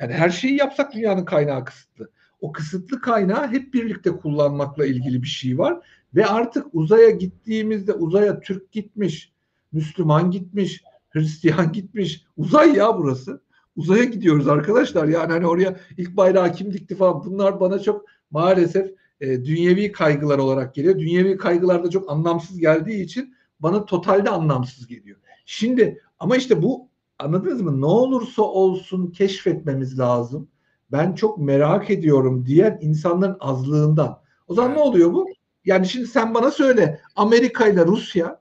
Yani 0.00 0.12
her 0.12 0.30
şeyi 0.30 0.56
yapsak 0.56 0.94
dünyanın 0.94 1.24
kaynağı 1.24 1.64
kısıtlı. 1.64 2.10
O 2.40 2.52
kısıtlı 2.52 3.00
kaynağı 3.00 3.48
hep 3.48 3.74
birlikte 3.74 4.10
kullanmakla 4.10 4.86
ilgili 4.86 5.22
bir 5.22 5.28
şey 5.28 5.58
var. 5.58 5.80
Ve 6.14 6.26
artık 6.26 6.66
uzaya 6.72 7.10
gittiğimizde 7.10 7.92
uzaya 7.92 8.40
Türk 8.40 8.72
gitmiş, 8.72 9.32
Müslüman 9.72 10.30
gitmiş, 10.30 10.82
Hristiyan 11.10 11.72
gitmiş. 11.72 12.24
Uzay 12.36 12.76
ya 12.76 12.98
burası. 12.98 13.40
Uzaya 13.76 14.04
gidiyoruz 14.04 14.48
arkadaşlar. 14.48 15.08
Yani 15.08 15.32
hani 15.32 15.46
oraya 15.46 15.76
ilk 15.96 16.16
bayrağı 16.16 16.52
kim 16.52 16.72
dikti 16.72 16.94
falan. 16.94 17.24
Bunlar 17.24 17.60
bana 17.60 17.78
çok 17.78 18.04
maalesef 18.30 18.90
e, 19.20 19.44
dünyevi 19.44 19.92
kaygılar 19.92 20.38
olarak 20.38 20.74
geliyor. 20.74 20.98
Dünyevi 20.98 21.36
kaygılar 21.36 21.84
da 21.84 21.90
çok 21.90 22.10
anlamsız 22.10 22.58
geldiği 22.58 23.02
için 23.02 23.34
bana 23.60 23.84
totalde 23.84 24.30
anlamsız 24.30 24.86
geliyor. 24.86 25.16
Şimdi 25.46 26.02
ama 26.18 26.36
işte 26.36 26.62
bu 26.62 26.88
anladınız 27.18 27.62
mı? 27.62 27.80
Ne 27.80 27.86
olursa 27.86 28.42
olsun 28.42 29.06
keşfetmemiz 29.06 29.98
lazım. 29.98 30.48
Ben 30.92 31.12
çok 31.14 31.38
merak 31.38 31.90
ediyorum 31.90 32.46
diyen 32.46 32.78
insanların 32.80 33.36
azlığından. 33.40 34.20
O 34.48 34.54
zaman 34.54 34.70
Evet. 34.70 34.78
ne 34.78 34.84
oluyor 34.84 35.12
bu? 35.12 35.26
Yani 35.66 35.88
şimdi 35.88 36.06
sen 36.06 36.34
bana 36.34 36.50
söyle 36.50 37.00
Amerika 37.16 37.68
ile 37.68 37.86
Rusya 37.86 38.40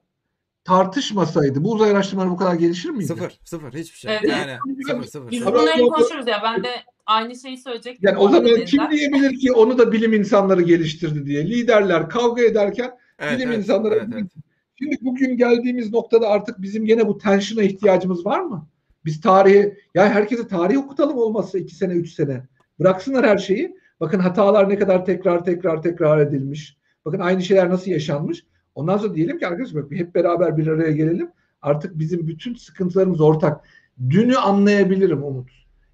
tartışmasaydı 0.64 1.64
bu 1.64 1.72
uzay 1.72 1.92
araştırmaları 1.92 2.32
bu 2.32 2.38
kadar 2.38 2.54
gelişir 2.56 2.90
miydi? 2.90 3.08
Sıfır, 3.08 3.40
sıfır 3.44 3.74
hiçbir 3.74 3.98
şey. 3.98 4.16
Evet. 4.16 4.30
Yani 4.30 4.58
sıfır, 4.88 5.04
sıfır. 5.04 5.32
Biz 5.32 5.40
sıfır. 5.40 5.54
Ama 5.54 5.62
bunları 5.62 5.82
konuşuyoruz 5.82 6.28
ya. 6.28 6.42
Ben 6.44 6.64
de 6.64 6.70
aynı 7.06 7.36
şeyi 7.36 7.58
söyleyecektim. 7.58 8.10
Yani 8.10 8.18
o 8.18 8.30
zaman 8.30 8.66
kim 8.66 8.92
diyebilir 8.92 9.40
ki 9.40 9.52
onu 9.52 9.78
da 9.78 9.92
bilim 9.92 10.14
insanları 10.14 10.62
geliştirdi 10.62 11.26
diye. 11.26 11.48
Liderler 11.48 12.10
kavga 12.10 12.44
ederken 12.44 12.92
Evet, 13.20 13.38
bilim 13.38 13.50
evet, 13.50 13.60
insanları 13.60 13.96
evet, 13.96 14.08
evet. 14.14 14.32
Şimdi 14.76 14.98
bugün 15.02 15.38
geldiğimiz 15.38 15.94
noktada 15.94 16.28
artık 16.28 16.62
bizim 16.62 16.86
gene 16.86 17.08
bu 17.08 17.18
tension'a 17.18 17.64
ihtiyacımız 17.64 18.26
var 18.26 18.40
mı? 18.40 18.68
Biz 19.06 19.22
tarihi, 19.22 19.78
ya 19.96 20.10
herkese 20.10 20.48
tarih 20.48 20.78
okutalım 20.78 21.18
olmazsa 21.18 21.58
iki 21.58 21.76
sene, 21.76 21.94
üç 21.94 22.14
sene. 22.14 22.48
Bıraksınlar 22.80 23.26
her 23.26 23.38
şeyi. 23.38 23.78
Bakın 24.00 24.20
hatalar 24.20 24.70
ne 24.70 24.80
kadar 24.80 25.06
tekrar 25.06 25.46
tekrar 25.46 25.82
tekrar 25.82 26.20
edilmiş. 26.20 26.78
Bakın 27.06 27.20
aynı 27.20 27.42
şeyler 27.42 27.70
nasıl 27.70 27.92
yaşanmış. 27.92 28.46
Ondan 28.76 28.98
sonra 28.98 29.16
diyelim 29.16 29.40
ki 29.40 29.48
arkadaşlar 29.48 29.84
bak 29.84 29.92
hep 29.92 30.16
beraber 30.16 30.58
bir 30.58 30.68
araya 30.68 30.92
gelelim. 30.92 31.32
Artık 31.62 32.00
bizim 32.00 32.28
bütün 32.28 32.56
sıkıntılarımız 32.56 33.22
ortak. 33.22 33.66
Dünü 34.10 34.38
anlayabilirim 34.38 35.24
Umut. 35.24 35.50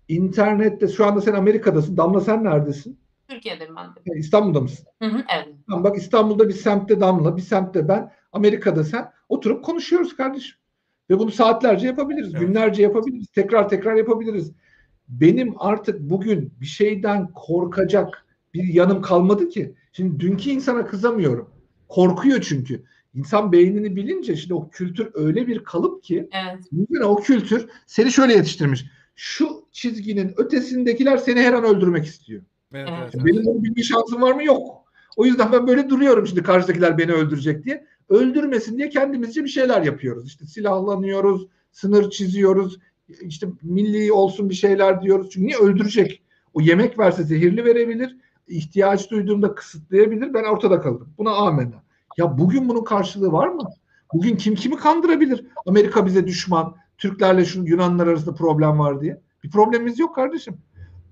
İnternette 0.07 0.87
şu 0.87 1.05
anda 1.05 1.21
sen 1.21 1.33
Amerika'dasın. 1.33 1.97
Damla 1.97 2.21
sen 2.21 2.43
neredesin? 2.43 2.99
Türkiye'deyim 3.27 3.75
ben 3.75 3.85
de. 3.85 4.19
İstanbul'da 4.19 4.61
mısın? 4.61 4.85
Hı 5.01 5.05
hı, 5.05 5.23
evet. 5.35 5.55
Tamam, 5.67 5.83
bak 5.83 5.97
İstanbul'da 5.97 6.47
bir 6.49 6.53
semtte 6.53 6.99
Damla, 6.99 7.37
bir 7.37 7.41
semtte 7.41 7.87
ben, 7.87 8.11
Amerika'da 8.31 8.83
sen. 8.83 9.11
Oturup 9.29 9.65
konuşuyoruz 9.65 10.15
kardeşim. 10.15 10.57
Ve 11.09 11.19
bunu 11.19 11.31
saatlerce 11.31 11.87
yapabiliriz, 11.87 12.35
Evet. 12.35 12.47
günlerce 12.47 12.83
yapabiliriz, 12.83 13.27
tekrar 13.27 13.69
tekrar 13.69 13.95
yapabiliriz. 13.95 14.51
Benim 15.07 15.53
artık 15.57 15.99
bugün 15.99 16.53
bir 16.61 16.65
şeyden 16.65 17.27
korkacak 17.33 18.25
bir 18.53 18.63
yanım 18.63 19.01
kalmadı 19.01 19.49
ki. 19.49 19.75
Şimdi 19.91 20.19
dünkü 20.19 20.49
insana 20.49 20.87
kızamıyorum. 20.87 21.49
Korkuyor 21.87 22.41
çünkü. 22.41 22.83
İnsan 23.13 23.51
beynini 23.51 23.95
bilince 23.95 24.35
şimdi 24.35 24.53
o 24.53 24.69
kültür 24.69 25.09
öyle 25.13 25.47
bir 25.47 25.63
kalıp 25.63 26.03
ki 26.03 26.29
Evet. 26.31 27.03
O 27.03 27.15
kültür 27.15 27.69
seni 27.85 28.11
şöyle 28.11 28.33
yetiştirmiş. 28.33 28.85
Şu 29.15 29.65
çizginin 29.71 30.33
ötesindekiler 30.37 31.17
seni 31.17 31.39
her 31.39 31.53
an 31.53 31.63
öldürmek 31.63 32.05
istiyor. 32.05 32.41
Evet, 32.73 32.87
Evet. 32.89 32.99
evet, 33.03 33.15
evet. 33.15 33.25
Benim 33.25 33.45
bunu 33.45 33.63
bilme 33.63 33.83
şansım 33.83 34.21
var 34.21 34.31
mı? 34.31 34.43
Yok. 34.43 34.81
O 35.17 35.25
yüzden 35.25 35.51
ben 35.51 35.67
böyle 35.67 35.89
duruyorum 35.89 36.27
şimdi 36.27 36.43
karşıdakiler 36.43 36.97
beni 36.97 37.11
öldürecek 37.11 37.65
diye. 37.65 37.85
Öldürmesin 38.09 38.77
diye 38.77 38.89
kendimizce 38.89 39.43
bir 39.43 39.49
şeyler 39.49 39.81
yapıyoruz. 39.81 40.27
İşte 40.27 40.45
silahlanıyoruz, 40.45 41.47
sınır 41.71 42.09
çiziyoruz, 42.09 42.79
işte 43.21 43.47
milli 43.61 44.11
olsun 44.11 44.49
bir 44.49 44.55
şeyler 44.55 45.01
diyoruz. 45.01 45.29
Çünkü 45.31 45.47
niye 45.47 45.57
öldürecek? 45.57 46.21
O 46.53 46.61
yemek 46.61 46.99
verse 46.99 47.23
zehirli 47.23 47.65
verebilir, 47.65 48.17
ihtiyaç 48.51 49.11
duyduğumda 49.11 49.55
kısıtlayabilir, 49.55 50.33
ben 50.33 50.43
ortada 50.43 50.81
kalırım. 50.81 51.13
Buna 51.17 51.31
amenna. 51.31 51.83
Ya 52.17 52.37
bugün 52.37 52.69
bunun 52.69 52.83
karşılığı 52.83 53.31
var 53.31 53.47
mı? 53.47 53.63
Bugün 54.13 54.35
kim 54.35 54.55
kimi 54.55 54.75
kandırabilir? 54.75 55.45
Amerika 55.65 56.05
bize 56.05 56.27
düşman, 56.27 56.75
Türklerle 56.97 57.45
şu 57.45 57.63
Yunanlar 57.63 58.07
arasında 58.07 58.35
problem 58.35 58.79
var 58.79 59.01
diye. 59.01 59.21
Bir 59.43 59.51
problemimiz 59.51 59.99
yok 59.99 60.15
kardeşim 60.15 60.57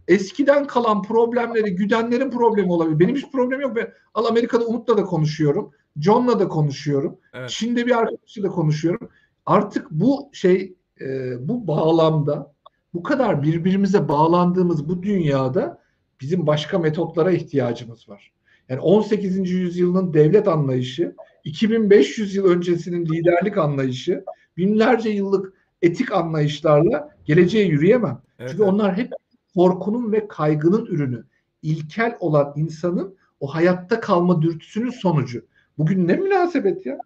eskiden 0.09 0.67
kalan 0.67 1.01
problemleri 1.01 1.75
güdenlerin 1.75 2.31
problemi 2.31 2.71
olabilir. 2.71 2.99
Benim 2.99 3.15
hiç 3.15 3.31
problemim 3.31 3.61
yok. 3.61 3.75
Ben, 3.75 3.93
al 4.13 4.25
Amerika'da 4.25 4.65
Umut'la 4.65 4.97
da 4.97 5.03
konuşuyorum. 5.03 5.71
John'la 5.99 6.39
da 6.39 6.47
konuşuyorum. 6.47 7.17
Evet. 7.33 7.49
Çin'de 7.49 7.85
bir 7.85 7.97
arkadaşıyla 7.97 8.49
konuşuyorum. 8.49 9.09
Artık 9.45 9.91
bu 9.91 10.29
şey 10.33 10.75
e, 11.01 11.07
bu 11.47 11.67
bağlamda 11.67 12.53
bu 12.93 13.03
kadar 13.03 13.43
birbirimize 13.43 14.07
bağlandığımız 14.07 14.89
bu 14.89 15.03
dünyada 15.03 15.81
bizim 16.21 16.47
başka 16.47 16.79
metotlara 16.79 17.31
ihtiyacımız 17.31 18.09
var. 18.09 18.31
Yani 18.69 18.81
18. 18.81 19.51
yüzyılın 19.51 20.13
devlet 20.13 20.47
anlayışı, 20.47 21.15
2500 21.43 22.35
yıl 22.35 22.45
öncesinin 22.45 23.05
liderlik 23.05 23.57
anlayışı, 23.57 24.23
binlerce 24.57 25.09
yıllık 25.09 25.53
etik 25.81 26.11
anlayışlarla 26.11 27.09
geleceğe 27.25 27.65
yürüyemem. 27.65 28.21
Evet, 28.39 28.49
Çünkü 28.51 28.63
onlar 28.63 28.97
hep 28.97 29.11
korkunun 29.55 30.11
ve 30.11 30.27
kaygının 30.27 30.85
ürünü. 30.85 31.23
İlkel 31.61 32.17
olan 32.19 32.53
insanın 32.55 33.15
o 33.39 33.47
hayatta 33.47 33.99
kalma 33.99 34.41
dürtüsünün 34.41 34.89
sonucu. 34.89 35.45
Bugün 35.77 36.07
ne 36.07 36.15
münasebet 36.15 36.85
ya? 36.85 36.97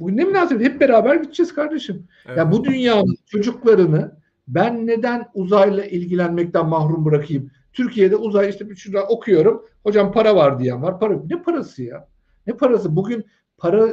Bugün 0.00 0.16
ne 0.16 0.24
münasebet? 0.24 0.66
Hep 0.66 0.80
beraber 0.80 1.14
gideceğiz 1.14 1.54
kardeşim. 1.54 2.06
Evet. 2.26 2.38
Ya 2.38 2.52
bu 2.52 2.64
dünyanın 2.64 3.16
çocuklarını 3.26 4.16
ben 4.48 4.86
neden 4.86 5.26
uzayla 5.34 5.84
ilgilenmekten 5.84 6.66
mahrum 6.66 7.04
bırakayım? 7.04 7.50
Türkiye'de 7.72 8.16
uzay 8.16 8.48
işte 8.48 8.70
bir 8.70 8.76
şurada 8.76 9.06
okuyorum. 9.06 9.66
Hocam 9.82 10.12
para 10.12 10.36
var 10.36 10.58
diyen 10.58 10.82
var. 10.82 11.00
Para 11.00 11.22
ne 11.30 11.42
parası 11.42 11.82
ya? 11.82 12.08
Ne 12.46 12.56
parası? 12.56 12.96
Bugün 12.96 13.24
para 13.58 13.88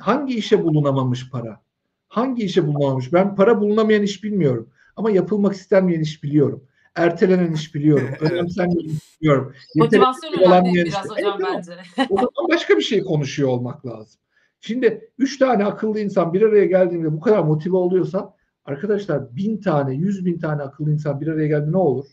hangi 0.00 0.34
işe 0.34 0.64
bulunamamış 0.64 1.30
para? 1.30 1.60
Hangi 2.08 2.44
işe 2.44 2.66
bulunamamış? 2.66 3.12
Ben 3.12 3.36
para 3.36 3.60
bulunamayan 3.60 4.02
iş 4.02 4.24
bilmiyorum. 4.24 4.70
Ama 4.96 5.10
yapılmak 5.10 5.54
istenmeyen 5.54 6.00
iş 6.00 6.22
biliyorum. 6.22 6.64
Ertelenen 6.94 7.52
iş 7.52 7.74
biliyorum. 7.74 8.08
Önemsenmeyen 8.20 8.88
iş 8.88 9.20
biliyorum. 9.20 9.54
Motivasyon 9.76 10.32
önemli 10.32 10.74
bir 10.74 10.84
biraz 10.84 10.94
işte. 10.94 11.08
hocam 11.08 11.38
Evet, 11.40 11.66
bence. 11.96 12.06
o 12.10 12.16
zaman 12.16 12.48
başka 12.52 12.76
bir 12.76 12.82
şey 12.82 13.02
konuşuyor 13.02 13.48
olmak 13.48 13.86
lazım. 13.86 14.20
Şimdi 14.60 15.10
üç 15.18 15.38
tane 15.38 15.64
akıllı 15.64 16.00
insan 16.00 16.32
bir 16.32 16.42
araya 16.42 16.66
geldiğinde 16.66 17.12
bu 17.12 17.20
kadar 17.20 17.38
motive 17.38 17.76
oluyorsa 17.76 18.34
arkadaşlar 18.64 19.36
bin 19.36 19.60
tane, 19.60 19.94
yüz 19.94 20.26
bin 20.26 20.38
tane 20.38 20.62
akıllı 20.62 20.92
insan 20.92 21.20
bir 21.20 21.26
araya 21.26 21.48
geldi 21.48 21.72
ne 21.72 21.76
olur? 21.76 22.06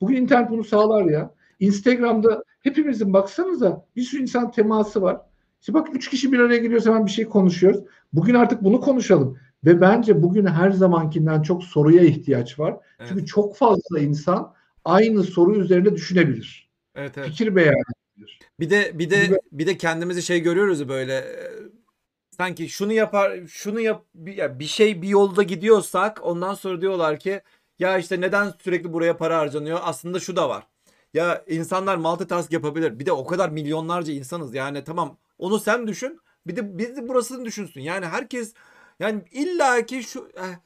Bugün 0.00 0.16
internet 0.16 0.50
bunu 0.50 0.64
sağlar 0.64 1.04
ya. 1.04 1.34
Instagram'da 1.60 2.44
hepimizin 2.60 3.12
baksanıza 3.12 3.86
bir 3.96 4.02
sürü 4.02 4.22
insan 4.22 4.50
teması 4.50 5.02
var. 5.02 5.20
İşte 5.60 5.74
bak 5.74 5.88
üç 5.94 6.10
kişi 6.10 6.32
bir 6.32 6.38
araya 6.38 6.56
geliyorsa 6.56 6.90
hemen 6.90 7.06
bir 7.06 7.10
şey 7.10 7.24
konuşuyoruz. 7.24 7.80
Bugün 8.12 8.34
artık 8.34 8.64
bunu 8.64 8.80
konuşalım. 8.80 9.38
Ve 9.64 9.80
bence 9.80 10.22
bugün 10.22 10.46
her 10.46 10.70
zamankinden 10.70 11.42
çok 11.42 11.64
soruya 11.64 12.02
ihtiyaç 12.02 12.58
var. 12.58 12.76
Evet. 12.98 13.08
Çünkü 13.08 13.26
çok 13.26 13.56
fazla 13.56 13.98
insan 14.00 14.54
aynı 14.84 15.22
soru 15.22 15.56
üzerinde 15.56 15.94
düşünebilir. 15.94 16.70
Evet, 16.94 17.18
evet. 17.18 17.28
Fikir 17.28 17.56
beyan 17.56 17.74
edebilir. 17.74 18.38
Bir 18.60 18.70
de 18.70 18.98
bir 18.98 19.10
de 19.10 19.40
bir 19.52 19.66
de 19.66 19.76
kendimizi 19.76 20.22
şey 20.22 20.40
görüyoruz 20.40 20.88
böyle 20.88 21.14
e, 21.14 21.36
sanki 22.36 22.68
şunu 22.68 22.92
yapar 22.92 23.46
şunu 23.46 23.80
yap 23.80 24.04
bir, 24.14 24.36
ya 24.36 24.58
bir 24.58 24.64
şey 24.64 25.02
bir 25.02 25.08
yolda 25.08 25.42
gidiyorsak 25.42 26.20
ondan 26.22 26.54
sonra 26.54 26.80
diyorlar 26.80 27.18
ki 27.18 27.40
ya 27.78 27.98
işte 27.98 28.20
neden 28.20 28.54
sürekli 28.64 28.92
buraya 28.92 29.16
para 29.16 29.38
harcanıyor? 29.38 29.80
Aslında 29.82 30.20
şu 30.20 30.36
da 30.36 30.48
var. 30.48 30.66
Ya 31.14 31.44
insanlar 31.48 31.96
multitask 31.96 32.52
yapabilir. 32.52 32.98
Bir 32.98 33.06
de 33.06 33.12
o 33.12 33.26
kadar 33.26 33.48
milyonlarca 33.48 34.12
insanız. 34.12 34.54
Yani 34.54 34.84
tamam 34.84 35.18
onu 35.38 35.58
sen 35.58 35.86
düşün. 35.86 36.20
Bir 36.46 36.56
de 36.56 36.78
biz 36.78 36.96
de 36.96 37.08
burasını 37.08 37.44
düşünsün. 37.44 37.80
Yani 37.80 38.06
herkes 38.06 38.54
yani 39.00 39.24
illaki 39.30 40.02
şu 40.02 40.30
eh, 40.36 40.58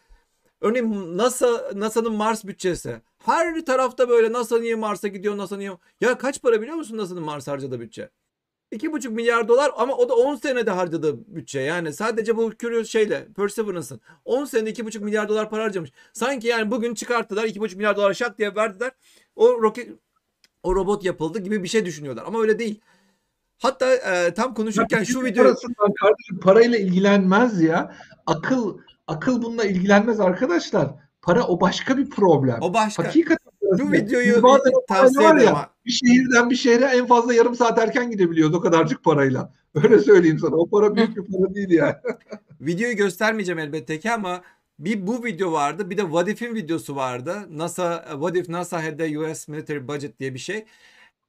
örneğin 0.60 1.18
NASA 1.18 1.70
NASA'nın 1.74 2.12
Mars 2.12 2.44
bütçesi. 2.44 3.02
Her 3.18 3.64
tarafta 3.64 4.08
böyle 4.08 4.32
NASA 4.32 4.58
niye 4.58 4.74
Mars'a 4.74 5.08
gidiyor 5.08 5.36
NASA 5.38 5.56
niye? 5.56 5.72
Ya 6.00 6.18
kaç 6.18 6.42
para 6.42 6.62
biliyor 6.62 6.76
musun 6.76 6.96
NASA'nın 6.96 7.22
Mars 7.22 7.48
harcadığı 7.48 7.80
bütçe? 7.80 8.10
2,5 8.72 9.08
milyar 9.08 9.48
dolar 9.48 9.70
ama 9.76 9.96
o 9.96 10.08
da 10.08 10.14
10 10.14 10.36
senede 10.36 10.70
harcadığı 10.70 11.34
bütçe. 11.36 11.60
Yani 11.60 11.92
sadece 11.92 12.36
bu 12.36 12.52
Curious 12.58 12.88
şeyle 12.88 13.28
Perseverance'ın 13.36 14.00
10 14.24 14.44
senede 14.44 14.70
2,5 14.70 15.00
milyar 15.00 15.28
dolar 15.28 15.50
para 15.50 15.64
harcamış. 15.64 15.92
Sanki 16.12 16.46
yani 16.46 16.70
bugün 16.70 16.94
çıkarttılar 16.94 17.44
2,5 17.44 17.76
milyar 17.76 17.96
dolar 17.96 18.14
şak 18.14 18.38
diye 18.38 18.54
verdiler. 18.54 18.92
O 19.36 19.62
roket 19.62 19.88
o 20.62 20.74
robot 20.74 21.04
yapıldı 21.04 21.38
gibi 21.38 21.62
bir 21.62 21.68
şey 21.68 21.84
düşünüyorlar 21.84 22.24
ama 22.26 22.40
öyle 22.40 22.58
değil. 22.58 22.80
Hatta 23.58 23.94
e, 23.94 24.34
tam 24.34 24.54
konuşurken 24.54 25.04
şu 25.04 25.24
videoyu 25.24 25.48
Parasından 25.48 25.92
kardeşim 26.00 26.40
parayla 26.40 26.78
ilgilenmez 26.78 27.62
ya. 27.62 27.94
Akıl 28.26 28.78
akıl 29.06 29.42
bununla 29.42 29.64
ilgilenmez 29.64 30.20
arkadaşlar. 30.20 30.88
Para 31.22 31.46
o 31.46 31.60
başka 31.60 31.96
bir 31.96 32.10
problem. 32.10 32.58
o 32.60 32.74
başka. 32.74 33.04
Hakikaten 33.04 33.47
Bu 33.78 33.92
videoyu 33.92 34.42
bazen 34.42 34.72
tavsiye 34.88 35.28
var 35.28 35.36
ya, 35.36 35.70
bir 35.86 35.90
şehirden 35.90 36.50
bir 36.50 36.56
şehre 36.56 36.84
en 36.84 37.06
fazla 37.06 37.34
yarım 37.34 37.54
saat 37.54 37.78
erken 37.78 38.10
gidebiliyoruz 38.10 38.54
o 38.54 38.60
kadarcık 38.60 39.04
parayla. 39.04 39.52
Öyle 39.74 39.98
söyleyeyim 39.98 40.38
sana. 40.38 40.56
O 40.56 40.70
para 40.70 40.94
büyük 40.96 41.16
bir 41.16 41.32
para 41.32 41.54
değil 41.54 41.70
yani. 41.70 41.94
Videoyu 42.60 42.96
göstermeyeceğim 42.96 43.58
elbette 43.58 44.00
ki 44.00 44.12
ama 44.12 44.42
bir 44.78 45.06
bu 45.06 45.24
video 45.24 45.52
vardı. 45.52 45.90
Bir 45.90 45.96
de 45.96 46.02
What 46.02 46.28
If'in 46.28 46.54
videosu 46.54 46.96
vardı. 46.96 47.36
NASA 47.50 48.04
What 48.10 48.36
If 48.36 48.48
NASA 48.48 48.84
had 48.84 48.98
the 48.98 49.18
US 49.18 49.48
military 49.48 49.88
budget 49.88 50.20
diye 50.20 50.34
bir 50.34 50.38
şey. 50.38 50.64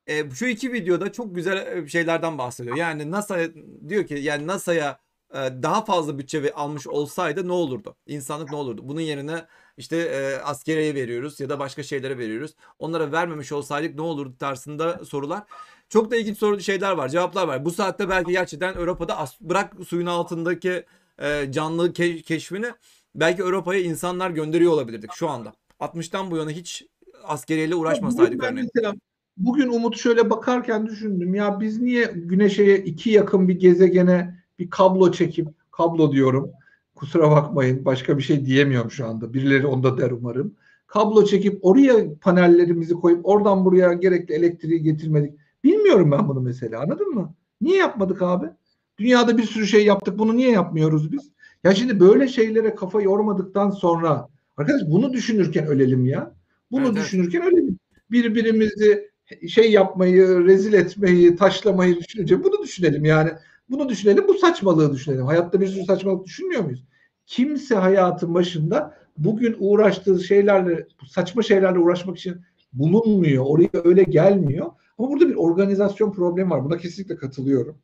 E, 0.07 0.29
şu 0.29 0.45
iki 0.45 0.73
videoda 0.73 1.11
çok 1.11 1.35
güzel 1.35 1.77
e, 1.77 1.87
şeylerden 1.87 2.37
bahsediyor. 2.37 2.77
Yani 2.77 3.11
NASA 3.11 3.39
diyor 3.87 4.05
ki 4.05 4.13
yani 4.13 4.47
NASA'ya 4.47 4.99
e, 5.33 5.37
daha 5.37 5.85
fazla 5.85 6.19
bütçe 6.19 6.51
almış 6.51 6.87
olsaydı 6.87 7.47
ne 7.47 7.51
olurdu? 7.51 7.95
İnsanlık 8.07 8.49
ne 8.49 8.55
olurdu? 8.55 8.81
Bunun 8.83 9.01
yerine 9.01 9.45
işte 9.79 9.97
e, 9.97 10.35
askeriye 10.43 10.95
veriyoruz 10.95 11.39
ya 11.39 11.49
da 11.49 11.59
başka 11.59 11.83
şeylere 11.83 12.17
veriyoruz. 12.17 12.55
Onlara 12.79 13.11
vermemiş 13.11 13.51
olsaydık 13.51 13.95
ne 13.95 14.01
olurdu 14.01 14.33
tarzında 14.39 15.05
sorular. 15.05 15.43
Çok 15.89 16.11
da 16.11 16.15
ilginç 16.15 16.37
soru 16.37 16.59
şeyler 16.59 16.91
var, 16.91 17.09
cevaplar 17.09 17.47
var. 17.47 17.65
Bu 17.65 17.71
saatte 17.71 18.09
belki 18.09 18.31
gerçekten 18.31 18.73
Avrupa'da 18.73 19.17
as- 19.17 19.41
bırak 19.41 19.73
suyun 19.87 20.05
altındaki 20.05 20.83
e, 21.21 21.51
canlı 21.51 21.89
ke- 21.89 22.21
keşfini 22.21 22.67
belki 23.15 23.43
Avrupa'ya 23.43 23.79
insanlar 23.81 24.29
gönderiyor 24.29 24.71
olabilirdik 24.71 25.11
şu 25.13 25.29
anda. 25.29 25.53
60'tan 25.79 26.31
bu 26.31 26.37
yana 26.37 26.49
hiç 26.49 26.85
askeriyeyle 27.23 27.75
uğraşmasaydık 27.75 28.33
Bugün 28.33 28.47
örneğin. 28.47 28.69
mesela 28.75 28.95
bugün 29.37 29.67
Umut 29.69 29.97
şöyle 29.97 30.29
bakarken 30.29 30.87
düşündüm 30.87 31.35
ya 31.35 31.59
biz 31.59 31.81
niye 31.81 32.11
Güneş'e 32.15 32.77
iki 32.77 33.09
yakın 33.09 33.47
bir 33.47 33.59
gezegene 33.59 34.39
bir 34.59 34.69
kablo 34.69 35.11
çekip 35.11 35.47
kablo 35.71 36.11
diyorum 36.11 36.51
kusura 36.99 37.31
bakmayın 37.31 37.85
başka 37.85 38.17
bir 38.17 38.23
şey 38.23 38.45
diyemiyorum 38.45 38.91
şu 38.91 39.07
anda. 39.07 39.33
Birileri 39.33 39.67
onda 39.67 39.97
der 39.97 40.11
umarım. 40.11 40.55
Kablo 40.87 41.25
çekip 41.25 41.59
oraya 41.61 42.13
panellerimizi 42.21 42.93
koyup 42.93 43.19
oradan 43.23 43.65
buraya 43.65 43.93
gerekli 43.93 44.33
elektriği 44.33 44.83
getirmedik. 44.83 45.33
Bilmiyorum 45.63 46.11
ben 46.11 46.27
bunu 46.27 46.41
mesela 46.41 46.81
anladın 46.81 47.09
mı? 47.09 47.33
Niye 47.61 47.77
yapmadık 47.77 48.21
abi? 48.21 48.45
Dünyada 48.97 49.37
bir 49.37 49.43
sürü 49.43 49.67
şey 49.67 49.85
yaptık 49.85 50.19
bunu 50.19 50.37
niye 50.37 50.51
yapmıyoruz 50.51 51.11
biz? 51.11 51.31
Ya 51.63 51.75
şimdi 51.75 51.99
böyle 51.99 52.27
şeylere 52.27 52.75
kafa 52.75 53.01
yormadıktan 53.01 53.69
sonra 53.69 54.27
arkadaş 54.57 54.81
bunu 54.87 55.13
düşünürken 55.13 55.67
ölelim 55.67 56.05
ya. 56.05 56.35
Bunu 56.71 56.85
Evet, 56.85 56.95
düşünürken 56.95 57.41
ölelim. 57.41 57.79
Birbirimizi 58.11 59.09
şey 59.47 59.71
yapmayı, 59.71 60.45
rezil 60.45 60.73
etmeyi, 60.73 61.35
taşlamayı 61.35 61.97
düşününce 61.97 62.43
bunu 62.43 62.63
düşünelim 62.63 63.05
yani. 63.05 63.31
Bunu 63.69 63.89
düşünelim, 63.89 64.27
bu 64.27 64.33
saçmalığı 64.33 64.93
düşünelim. 64.93 65.25
Hayatta 65.25 65.61
bir 65.61 65.67
sürü 65.67 65.85
saçmalık 65.85 66.25
düşünmüyor 66.25 66.63
muyuz? 66.63 66.83
Kimse 67.29 67.75
hayatın 67.75 68.33
başında 68.33 68.95
bugün 69.17 69.55
uğraştığı 69.59 70.23
şeylerle, 70.23 70.87
saçma 71.07 71.41
şeylerle 71.41 71.79
uğraşmak 71.79 72.17
için 72.17 72.35
bulunmuyor. 72.73 73.45
Oraya 73.47 73.69
öyle 73.83 74.03
gelmiyor. 74.03 74.65
Ama 74.97 75.09
burada 75.09 75.29
bir 75.29 75.35
organizasyon 75.35 76.11
problemi 76.11 76.49
var. 76.49 76.65
Buna 76.65 76.77
kesinlikle 76.77 77.15
katılıyorum. 77.15 77.77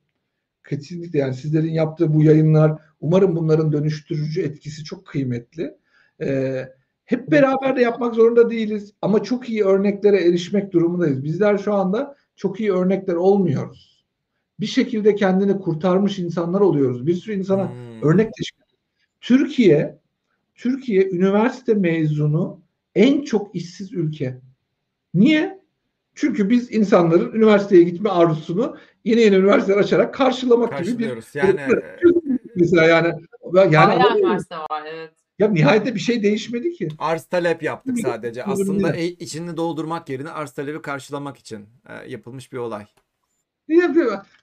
Kesinlikle 0.69 1.19
yani 1.19 1.33
sizlerin 1.33 1.73
yaptığı 1.73 2.13
bu 2.13 2.23
yayınlar, 2.23 2.81
umarım 3.01 3.35
bunların 3.35 3.71
dönüştürücü 3.71 4.41
etkisi 4.41 4.83
çok 4.83 5.05
kıymetli. 5.05 5.77
Ee, 6.21 6.65
hep 7.05 7.31
beraber 7.31 7.75
de 7.75 7.81
yapmak 7.81 8.15
zorunda 8.15 8.49
değiliz 8.49 8.93
ama 9.01 9.23
çok 9.23 9.49
iyi 9.49 9.63
örneklere 9.63 10.27
erişmek 10.27 10.71
durumundayız. 10.71 11.23
Bizler 11.23 11.57
şu 11.57 11.73
anda 11.73 12.15
çok 12.35 12.59
iyi 12.59 12.73
örnekler 12.73 13.15
olmuyoruz. 13.15 14.05
Bir 14.59 14.65
şekilde 14.65 15.15
kendini 15.15 15.59
kurtarmış 15.59 16.19
insanlar 16.19 16.61
oluyoruz. 16.61 17.07
Bir 17.07 17.13
sürü 17.13 17.35
insana 17.35 17.69
Hmm. 17.69 18.09
örnek 18.09 18.33
teşkil. 18.33 18.64
Türkiye 19.25 19.99
Türkiye 20.55 21.09
üniversite 21.09 21.73
mezunu 21.73 22.61
en 22.95 23.21
çok 23.21 23.55
işsiz 23.55 23.93
ülke. 23.93 24.37
Niye? 25.13 25.59
Çünkü 26.15 26.49
biz 26.49 26.71
insanların 26.71 27.33
üniversiteye 27.33 27.83
gitme 27.83 28.09
arzusunu 28.09 28.77
yeni 29.05 29.21
yeni 29.21 29.35
üniversiteler 29.35 29.77
açarak 29.77 30.13
karşılamak 30.13 30.83
gibi 30.83 30.99
bir. 30.99 31.23
Yani 31.33 31.59
mesela 32.55 32.83
yani 32.85 33.13
yani 33.53 33.75
Hala 33.75 34.07
ama- 34.07 34.19
üniversite 34.19 34.55
var 34.55 34.83
evet. 34.93 35.11
ya 35.39 35.47
nihayete 35.47 35.95
bir 35.95 35.99
şey 35.99 36.23
değişmedi 36.23 36.71
ki. 36.71 36.87
arz 36.97 37.25
talep 37.25 37.63
yaptık 37.63 37.99
sadece. 37.99 38.43
Aslında 38.43 38.95
e- 38.95 39.05
içini 39.05 39.57
doldurmak 39.57 40.09
yerine 40.09 40.29
arz 40.29 40.51
talebi 40.51 40.81
karşılamak 40.81 41.37
için 41.37 41.65
e, 41.89 42.11
yapılmış 42.11 42.53
bir 42.53 42.57
olay. 42.57 42.85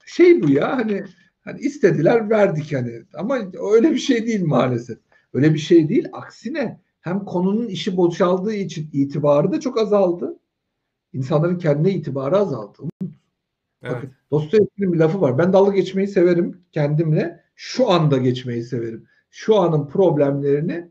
Şey 0.06 0.42
bu 0.42 0.50
ya 0.50 0.76
hani 0.76 1.04
hani 1.44 1.60
istediler 1.60 2.30
verdik 2.30 2.72
hani 2.72 3.02
ama 3.14 3.38
öyle 3.72 3.90
bir 3.90 3.98
şey 3.98 4.26
değil 4.26 4.44
maalesef. 4.44 4.98
Öyle 5.32 5.54
bir 5.54 5.58
şey 5.58 5.88
değil. 5.88 6.08
Aksine 6.12 6.80
hem 7.00 7.24
konunun 7.24 7.68
işi 7.68 7.96
boşaldığı 7.96 8.54
için 8.54 8.90
itibarı 8.92 9.52
da 9.52 9.60
çok 9.60 9.78
azaldı. 9.78 10.38
İnsanların 11.12 11.58
kendine 11.58 11.90
itibarı 11.90 12.36
azaldı. 12.36 12.78
Evet. 13.82 13.94
Bakın 13.94 14.10
Dostoyevski'nin 14.30 14.92
bir 14.92 14.98
lafı 14.98 15.20
var. 15.20 15.38
Ben 15.38 15.52
dalga 15.52 15.72
geçmeyi 15.72 16.08
severim 16.08 16.60
kendimle. 16.72 17.42
Şu 17.54 17.90
anda 17.90 18.16
geçmeyi 18.16 18.62
severim. 18.62 19.06
Şu 19.30 19.56
anın 19.56 19.86
problemlerini 19.86 20.88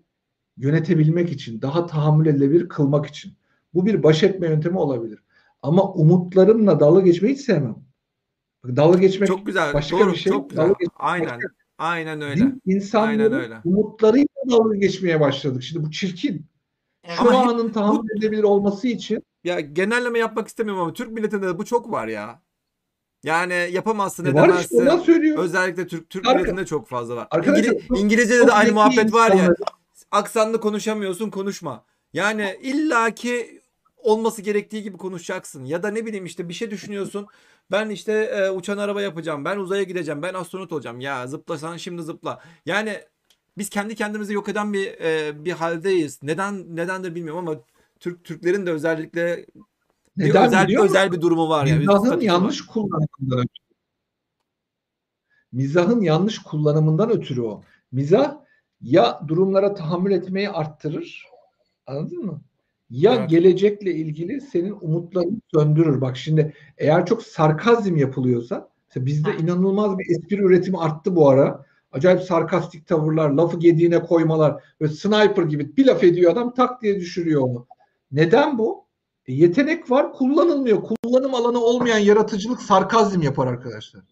yönetebilmek 0.57 1.31
için, 1.31 1.61
daha 1.61 1.85
tahammül 1.85 2.25
edilebilir 2.25 2.69
kılmak 2.69 3.05
için. 3.05 3.33
Bu 3.73 3.85
bir 3.85 4.03
baş 4.03 4.23
etme 4.23 4.47
yöntemi 4.47 4.77
olabilir. 4.77 5.23
Ama 5.61 5.93
umutlarımla 5.93 6.79
dalga 6.79 7.01
geçmeyi 7.01 7.35
hiç 7.35 7.41
sevmem. 7.41 7.75
Bak, 8.63 8.75
Dalga 8.75 8.97
geçmek 8.99 9.27
Çok 9.27 9.45
güzel. 9.45 9.73
başka 9.73 9.99
Doğru. 9.99 10.11
bir 10.11 10.17
şey. 10.17 10.33
Çok 10.33 10.49
güzel. 10.49 10.63
Dalga 10.63 10.73
geçmek 10.79 10.95
Aynen. 10.99 11.25
başka. 11.29 11.47
Aynen 11.77 12.21
öyle. 12.21 12.45
Biz 12.65 12.75
insanların 12.75 13.07
Aynen 13.19 13.33
öyle. 13.33 13.57
umutlarıyla 13.65 14.27
dalga 14.51 14.75
geçmeye 14.75 15.19
başladık. 15.19 15.63
Şimdi 15.63 15.85
bu 15.85 15.91
çirkin. 15.91 16.45
Evet. 17.03 17.17
Şu 17.21 17.29
Ama 17.29 17.51
anın 17.51 17.69
tahammül 17.69 18.09
edilebilir 18.17 18.43
olması 18.43 18.87
için 18.87 19.23
Ya 19.43 19.59
genelleme 19.59 20.19
yapmak 20.19 20.47
istemiyorum 20.47 20.81
ama 20.83 20.93
Türk 20.93 21.11
milletinde 21.11 21.47
de 21.47 21.57
bu 21.57 21.65
çok 21.65 21.91
var 21.91 22.07
ya. 22.07 22.41
Yani 23.23 23.69
yapamazsın 23.71 24.25
E 24.25 24.33
var 24.33 24.39
işte 24.41 24.51
edemezsin. 24.51 24.79
ondan 24.81 24.99
söylüyorum. 24.99 25.43
Özellikle 25.43 25.87
Türk 25.87 26.09
Türk 26.09 26.25
Arka- 26.27 26.35
milletinde 26.37 26.65
çok 26.65 26.87
fazla 26.87 27.15
var. 27.15 27.27
Arkadaşlar, 27.31 27.63
İngili- 27.73 27.87
çok- 27.87 27.99
İngilizce'de 27.99 28.47
de 28.47 28.51
aynı 28.51 28.73
muhabbet 28.73 29.13
var 29.13 29.31
ya. 29.31 29.49
Aksanlı 30.11 30.59
konuşamıyorsun 30.61 31.29
konuşma. 31.29 31.83
Yani 32.13 32.55
illaki 32.61 33.60
olması 34.01 34.41
gerektiği 34.41 34.83
gibi 34.83 34.97
konuşacaksın. 34.97 35.65
Ya 35.65 35.83
da 35.83 35.89
ne 35.89 36.05
bileyim 36.05 36.25
işte 36.25 36.49
bir 36.49 36.53
şey 36.53 36.71
düşünüyorsun. 36.71 37.27
Ben 37.71 37.89
işte 37.89 38.13
e, 38.13 38.49
uçan 38.49 38.77
araba 38.77 39.01
yapacağım. 39.01 39.45
Ben 39.45 39.57
uzaya 39.57 39.83
gideceğim. 39.83 40.21
Ben 40.21 40.33
astronot 40.33 40.71
olacağım. 40.71 40.99
Ya 40.99 41.27
zıplasan 41.27 41.77
şimdi 41.77 42.03
zıpla. 42.03 42.41
Yani 42.65 42.99
biz 43.57 43.69
kendi 43.69 43.95
kendimizi 43.95 44.33
yok 44.33 44.49
eden 44.49 44.73
bir 44.73 44.87
e, 45.01 45.45
bir 45.45 45.51
haldeyiz. 45.51 46.19
Neden 46.23 46.75
nedendir 46.75 47.15
bilmiyorum 47.15 47.47
ama 47.47 47.59
Türk 47.99 48.23
Türklerin 48.23 48.65
de 48.65 48.71
özellikle 48.71 49.45
bir 50.17 50.29
Neden 50.29 50.47
özel 50.47 50.63
biliyor 50.67 50.83
musun? 50.83 50.95
özel 50.95 51.11
bir 51.11 51.21
durumu 51.21 51.49
var 51.49 51.65
yani. 51.65 51.81
Bir 51.81 51.87
Mizahın 51.87 52.09
var. 52.09 52.21
yanlış 52.21 52.65
kullanımından 52.65 53.39
ötürü. 53.39 53.61
Mizahın 55.51 56.01
yanlış 56.01 56.39
kullanımından 56.39 57.09
ötürü 57.09 57.41
o. 57.41 57.63
Mizah 57.91 58.35
ya 58.81 59.21
durumlara 59.27 59.73
tahammül 59.73 60.11
etmeyi 60.11 60.49
arttırır. 60.49 61.25
Anladın 61.87 62.25
mı? 62.25 62.41
Ya 62.91 63.15
Evet. 63.15 63.29
gelecekle 63.29 63.93
ilgili 63.93 64.41
senin 64.41 64.75
umutlarını 64.81 65.37
söndürür. 65.53 66.01
Bak 66.01 66.17
şimdi 66.17 66.53
eğer 66.77 67.05
çok 67.05 67.23
sarkazm 67.23 67.95
yapılıyorsa 67.95 68.69
mesela 68.89 69.05
bizde 69.05 69.31
Ha. 69.31 69.37
inanılmaz 69.37 69.97
bir 69.97 70.05
espri 70.09 70.35
üretimi 70.35 70.77
arttı 70.77 71.15
bu 71.15 71.29
ara. 71.29 71.65
Acayip 71.91 72.21
sarkastik 72.21 72.87
tavırlar, 72.87 73.29
lafı 73.29 73.59
gediğine 73.59 73.99
koymalar 74.01 74.63
ve 74.81 74.87
sniper 74.87 75.43
gibi 75.43 75.77
bir 75.77 75.85
laf 75.85 76.03
ediyor 76.03 76.31
adam 76.31 76.53
tak 76.53 76.81
diye 76.81 76.95
düşürüyor 76.99 77.41
onu. 77.41 77.67
Neden 78.11 78.57
bu? 78.57 78.85
E, 79.27 79.33
yetenek 79.33 79.91
var 79.91 80.13
kullanılmıyor. 80.13 80.81
Kullanım 80.83 81.35
alanı 81.35 81.59
olmayan 81.59 81.97
yaratıcılık 81.97 82.61
sarkazm 82.61 83.21
yapar 83.21 83.47
arkadaşlar. 83.47 84.03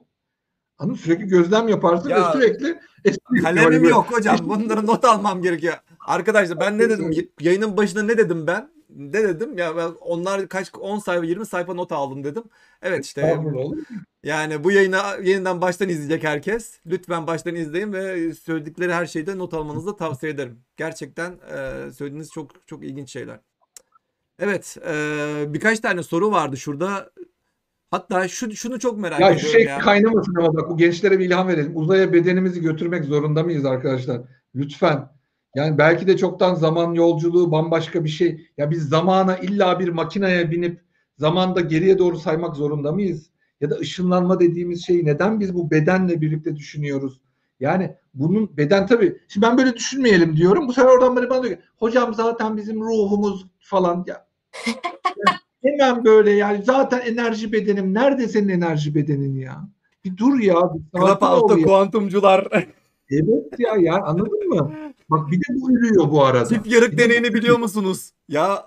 Anladın? 0.77 0.97
Sürekli 0.97 1.25
gözlem 1.27 1.67
yaparsın 1.67 2.09
Ya, 2.09 2.17
ve 2.29 2.31
sürekli 2.33 2.79
espri 3.05 3.41
Kalemim 3.41 3.83
yok 3.89 4.05
hocam. 4.11 4.37
Bunları 4.43 4.87
not 4.87 5.05
almam 5.05 5.41
gerekiyor. 5.41 5.73
Arkadaşlar 6.09 6.59
ben 6.59 6.77
ne 6.77 6.89
dedim? 6.89 7.29
Yayının 7.39 7.77
başında 7.77 8.03
ne 8.03 8.17
dedim 8.17 8.47
ben? 8.47 8.69
Ne 8.95 9.13
dedim? 9.13 9.57
Ya 9.57 9.77
ben 9.77 9.91
onlar 10.01 10.47
kaç 10.47 10.71
10 10.79 10.99
sayfa 10.99 11.25
20 11.25 11.45
sayfa 11.45 11.73
not 11.73 11.91
aldım 11.91 12.23
dedim. 12.23 12.43
Evet 12.81 13.05
işte 13.05 13.39
yani 14.23 14.63
bu 14.63 14.71
yayını 14.71 14.97
yeniden 15.23 15.61
baştan 15.61 15.89
izleyecek 15.89 16.23
herkes. 16.23 16.79
Lütfen 16.85 17.27
baştan 17.27 17.55
izleyin 17.55 17.93
ve 17.93 18.33
söyledikleri 18.33 18.93
her 18.93 19.05
şeyde 19.05 19.37
not 19.37 19.53
almanızı 19.53 19.87
da 19.87 19.95
tavsiye 19.95 20.31
ederim. 20.31 20.59
Gerçekten 20.77 21.31
e, 21.31 21.91
söylediğiniz 21.91 22.31
çok 22.31 22.67
çok 22.67 22.83
ilginç 22.83 23.11
şeyler. 23.11 23.39
Evet, 24.39 24.77
e, 24.87 25.45
birkaç 25.47 25.79
tane 25.79 26.03
soru 26.03 26.31
vardı 26.31 26.57
şurada. 26.57 27.11
Hatta 27.91 28.27
şu 28.27 28.55
şunu 28.55 28.79
çok 28.79 28.99
merak 28.99 29.19
Ya 29.19 29.27
şu 29.27 29.33
ediyorum 29.33 29.51
şey 29.51 29.63
ya. 29.63 29.79
kaynamasın 29.79 30.35
ama 30.35 30.55
bak 30.55 30.69
bu 30.69 30.77
gençlere 30.77 31.19
bir 31.19 31.25
ilham 31.25 31.47
verelim. 31.47 31.77
Uzaya 31.77 32.13
bedenimizi 32.13 32.61
götürmek 32.61 33.05
zorunda 33.05 33.43
mıyız 33.43 33.65
arkadaşlar? 33.65 34.21
Lütfen. 34.55 35.18
Yani 35.55 35.77
belki 35.77 36.07
de 36.07 36.17
çoktan 36.17 36.55
zaman 36.55 36.93
yolculuğu 36.93 37.51
bambaşka 37.51 38.03
bir 38.03 38.09
şey. 38.09 38.47
Ya 38.57 38.71
biz 38.71 38.89
zamana 38.89 39.37
illa 39.37 39.79
bir 39.79 39.89
makineye 39.89 40.51
binip 40.51 40.81
zamanda 41.17 41.61
geriye 41.61 41.97
doğru 41.97 42.17
saymak 42.17 42.55
zorunda 42.55 42.91
mıyız? 42.91 43.29
Ya 43.61 43.69
da 43.69 43.75
ışınlanma 43.75 44.39
dediğimiz 44.39 44.85
şeyi 44.85 45.05
neden 45.05 45.39
biz 45.39 45.55
bu 45.55 45.71
bedenle 45.71 46.21
birlikte 46.21 46.55
düşünüyoruz? 46.55 47.21
Yani 47.59 47.95
bunun 48.13 48.57
beden 48.57 48.87
tabii. 48.87 49.17
Şimdi 49.27 49.47
ben 49.47 49.57
böyle 49.57 49.75
düşünmeyelim 49.75 50.35
diyorum. 50.37 50.67
Bu 50.67 50.73
sefer 50.73 50.89
oradan 50.89 51.17
biri 51.17 51.29
bana 51.29 51.43
diyor 51.43 51.55
ki 51.55 51.61
hocam 51.77 52.13
zaten 52.13 52.57
bizim 52.57 52.81
ruhumuz 52.81 53.45
falan. 53.59 54.05
Ya 54.07 54.27
Hemen 55.63 56.05
böyle 56.05 56.31
yani 56.31 56.63
zaten 56.63 56.99
enerji 56.99 57.53
bedenim. 57.53 57.93
Nerede 57.93 58.27
senin 58.27 58.49
enerji 58.49 58.95
bedenin 58.95 59.35
ya? 59.35 59.67
Bir 60.05 60.17
dur 60.17 60.39
ya. 60.39 60.55
Bir 60.73 60.99
Clubhouse'da 60.99 61.61
kuantumcular 61.65 62.47
Evet 63.11 63.59
ya 63.59 63.75
ya 63.75 64.01
anladın 64.01 64.49
mı? 64.49 64.88
Bak 65.09 65.31
bir 65.31 65.37
de 65.37 65.43
bu 65.61 65.71
ürüyor 65.71 66.11
bu 66.11 66.23
arada. 66.25 66.49
çift 66.49 66.67
yarık 66.67 66.97
deneyini 66.97 67.33
biliyor 67.33 67.59
musunuz? 67.59 68.11
Ya 68.27 68.65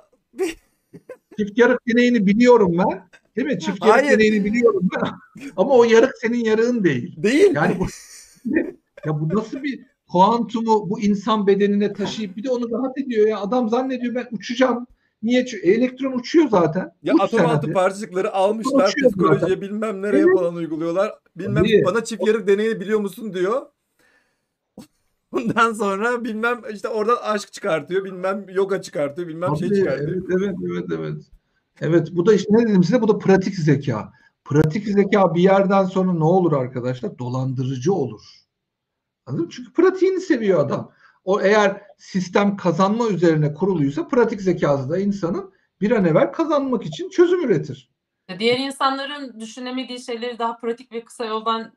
Çift 1.39 1.59
yarık 1.59 1.89
deneyini 1.89 2.27
biliyorum 2.27 2.73
ben. 2.79 3.09
Değil 3.37 3.47
mi? 3.49 3.59
Çift 3.61 3.85
yarık 3.87 3.95
Hayır. 4.05 4.11
deneyini 4.19 4.45
biliyorum 4.45 4.89
ben. 4.97 5.11
Ama 5.57 5.71
o 5.75 5.85
yarık 5.85 6.13
senin 6.21 6.45
yarığın 6.45 6.85
değil. 6.85 7.23
değil. 7.23 7.55
Yani 7.55 7.77
bu, 7.79 7.87
ya 9.07 9.21
bu 9.21 9.29
nasıl 9.39 9.63
bir 9.63 9.81
kuantumu 10.09 10.91
bu 10.91 11.01
insan 11.01 11.47
bedenine 11.47 11.93
taşıyıp 11.93 12.37
bir 12.37 12.45
de 12.45 12.51
onu 12.51 12.71
rahat 12.71 12.99
ediyor 12.99 13.27
ya. 13.29 13.41
Adam 13.41 13.69
zannediyor 13.69 14.15
ben 14.15 14.29
uçacağım. 14.33 14.87
Niye? 15.23 15.47
Elektron 15.63 16.13
uçuyor 16.19 16.49
zaten. 16.49 16.93
Ya 17.03 17.15
Uç 17.15 17.21
atom 17.21 17.41
altı 17.41 17.49
hadi. 17.53 17.73
parçacıkları 17.73 18.33
almışlar 18.33 18.95
psikolojiye 19.07 19.61
bilmem 19.61 20.03
nereye 20.03 20.23
Evet. 20.23 20.37
falan 20.39 20.55
uyguluyorlar. 20.55 21.15
Bilmem 21.37 21.65
Tabii. 21.65 21.83
bana 21.85 22.05
çift 22.05 22.27
yarık 22.27 22.47
deneyini 22.49 22.81
biliyor 22.81 23.01
musun 23.01 23.35
diyor. 23.35 23.63
Ondan 25.33 25.73
sonra 25.73 26.25
bilmem 26.25 26.63
işte 26.73 26.89
oradan 26.89 27.17
aşk 27.23 27.53
çıkartıyor, 27.53 28.05
bilmem 28.05 28.47
yoga 28.49 28.83
çıkartıyor, 28.83 29.29
bilmem 29.29 29.57
şey 29.57 29.69
Tabii, 29.69 29.79
çıkartıyor. 29.79 30.11
Evet, 30.11 30.25
evet, 30.31 30.57
evet, 30.71 30.85
evet. 30.99 31.23
Evet, 31.81 32.09
bu 32.13 32.27
da 32.27 32.35
işte 32.35 32.47
ne 32.51 32.69
dedim 32.69 32.85
size? 32.85 33.03
Bu 33.03 33.09
da 33.09 33.19
pratik 33.19 33.55
zeka. 33.55 34.13
Pratik 34.45 34.87
zeka 34.87 35.35
bir 35.35 35.43
yerden 35.43 35.85
sonra 35.85 36.13
ne 36.13 36.25
olur 36.25 36.53
arkadaşlar? 36.53 37.19
Dolandırıcı 37.19 37.93
olur. 37.95 38.23
Anladın 39.27 39.45
mı? 39.45 39.51
Çünkü 39.51 39.73
pratiğini 39.73 40.21
seviyor 40.21 40.61
adam. 40.61 40.93
O 41.25 41.41
eğer 41.41 41.83
sistem 41.99 42.57
kazanma 42.57 43.09
üzerine 43.09 43.55
kuruluysa 43.55 44.09
pratik 44.09 44.41
zekası 44.41 44.91
da 44.91 44.99
insanın 44.99 45.53
bir 45.81 45.91
an 45.91 46.05
evvel 46.05 46.33
kazanmak 46.33 46.87
için 46.87 47.11
çözüm 47.11 47.45
üretir. 47.45 47.91
Diğer 48.39 48.59
insanların 48.59 49.41
düşünemediği 49.41 50.01
şeyleri 50.01 50.39
daha 50.39 50.57
pratik 50.57 50.93
ve 50.93 51.05
kısa 51.05 51.25
yoldan 51.25 51.73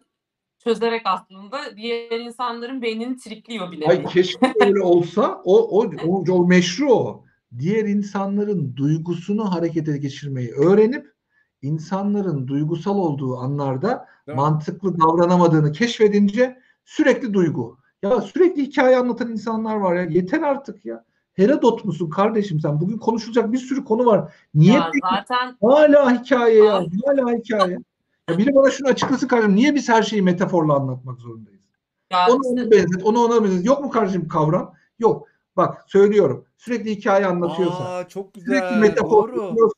çözerek 0.66 1.02
aslında 1.06 1.58
diğer 1.78 2.20
insanların 2.20 2.82
beynini 2.82 3.18
trikliyor 3.18 3.72
bile. 3.72 3.88
Ay 3.88 4.06
keşke 4.06 4.54
öyle 4.62 4.82
olsa 4.82 5.42
o, 5.44 5.82
o, 5.82 5.92
o, 6.08 6.24
o 6.32 6.48
meşru 6.48 6.94
o. 6.94 7.26
Diğer 7.60 7.86
insanların 7.86 8.76
duygusunu 8.76 9.54
harekete 9.54 9.98
geçirmeyi 9.98 10.52
öğrenip 10.52 11.14
insanların 11.62 12.48
duygusal 12.48 12.98
olduğu 12.98 13.38
anlarda 13.38 14.06
mantıklı 14.36 15.00
davranamadığını 15.00 15.72
keşfedince 15.72 16.58
sürekli 16.86 17.34
duygu. 17.34 17.78
Ya 18.04 18.22
sürekli 18.22 18.62
hikaye 18.62 18.98
anlatan 18.98 19.32
insanlar 19.32 19.76
var 19.76 19.96
ya. 19.96 20.04
Yeter 20.04 20.42
artık 20.42 20.86
ya. 20.86 21.06
Herodot 21.34 21.86
musun 21.86 22.10
kardeşim 22.10 22.60
sen? 22.60 22.82
Bugün 22.82 22.98
konuşulacak 22.98 23.52
bir 23.52 23.58
sürü 23.58 23.86
konu 23.86 24.06
var. 24.06 24.34
Niye 24.54 24.74
Ya 24.74 24.90
peki 24.94 25.08
zaten 25.16 25.58
hala 25.62 26.20
hikaye 26.20 26.64
ya? 26.64 26.74
Hala 26.74 27.38
hikaye. 27.38 27.78
Ya 28.30 28.38
biri 28.38 28.56
bana 28.56 28.72
şunu 28.72 28.88
açıklasın 28.88 29.28
kardeşim. 29.28 29.56
Niye 29.56 29.76
biz 29.76 29.90
her 29.90 30.04
şeyi 30.04 30.22
metaforla 30.22 30.74
anlatmak 30.76 31.20
zorundayız? 31.20 31.62
ya 32.12 32.28
Onu 32.30 32.40
ona 32.48 32.72
benzet, 32.72 33.04
onu 33.04 33.20
ona 33.20 33.44
benzet. 33.44 33.66
Yok 33.66 33.84
mu 33.84 33.90
kardeşim 33.90 34.28
kavram? 34.28 34.74
Yok. 35.00 35.28
Bak 35.58 35.84
söylüyorum. 35.88 36.46
Sürekli 36.58 36.92
hikaye 36.92 37.26
anlatıyorsa, 37.26 37.84
Aa 37.86 38.08
çok 38.08 38.32
sürekli 38.36 38.52
güzel. 38.52 38.80
metafor 38.80 39.36
Doğru. 39.36 39.70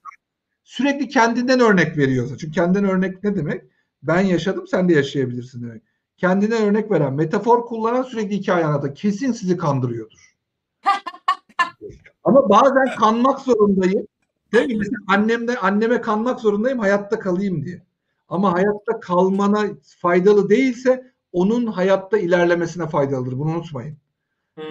sürekli 0.63 1.07
kendinden 1.07 1.59
örnek 1.59 1.97
veriyorsa. 1.97 2.37
Çünkü 2.37 2.53
kendinden 2.53 2.89
örnek 2.89 3.23
ne 3.23 3.35
demek? 3.35 3.63
Ben 4.03 4.21
yaşadım, 4.21 4.67
sen 4.67 4.89
de 4.89 4.93
yaşayabilirsin 4.93 5.63
demek. 5.63 5.83
Kendinden 6.17 6.63
örnek 6.63 6.91
veren, 6.91 7.13
metafor 7.13 7.65
kullanan 7.65 8.03
sürekli 8.03 8.35
hikaye 8.35 8.65
anlatan. 8.65 8.93
Kesin 8.93 9.31
sizi 9.31 9.57
kandırıyordur. 9.57 10.35
Ama 12.23 12.49
bazen 12.49 12.95
kanmak 12.99 13.39
zorundayım. 13.39 14.07
Değil 14.53 14.67
mi? 14.67 14.75
Mesela 14.77 14.97
annemde, 15.07 15.57
anneme 15.57 16.01
kanmak 16.01 16.39
zorundayım 16.39 16.79
hayatta 16.79 17.19
kalayım 17.19 17.65
diye. 17.65 17.86
Ama 18.29 18.53
hayatta 18.53 18.99
kalmana 18.99 19.65
faydalı 19.99 20.49
değilse 20.49 21.11
onun 21.31 21.65
hayatta 21.65 22.17
ilerlemesine 22.17 22.87
faydalıdır. 22.87 23.39
Bunu 23.39 23.49
unutmayın. 23.51 23.97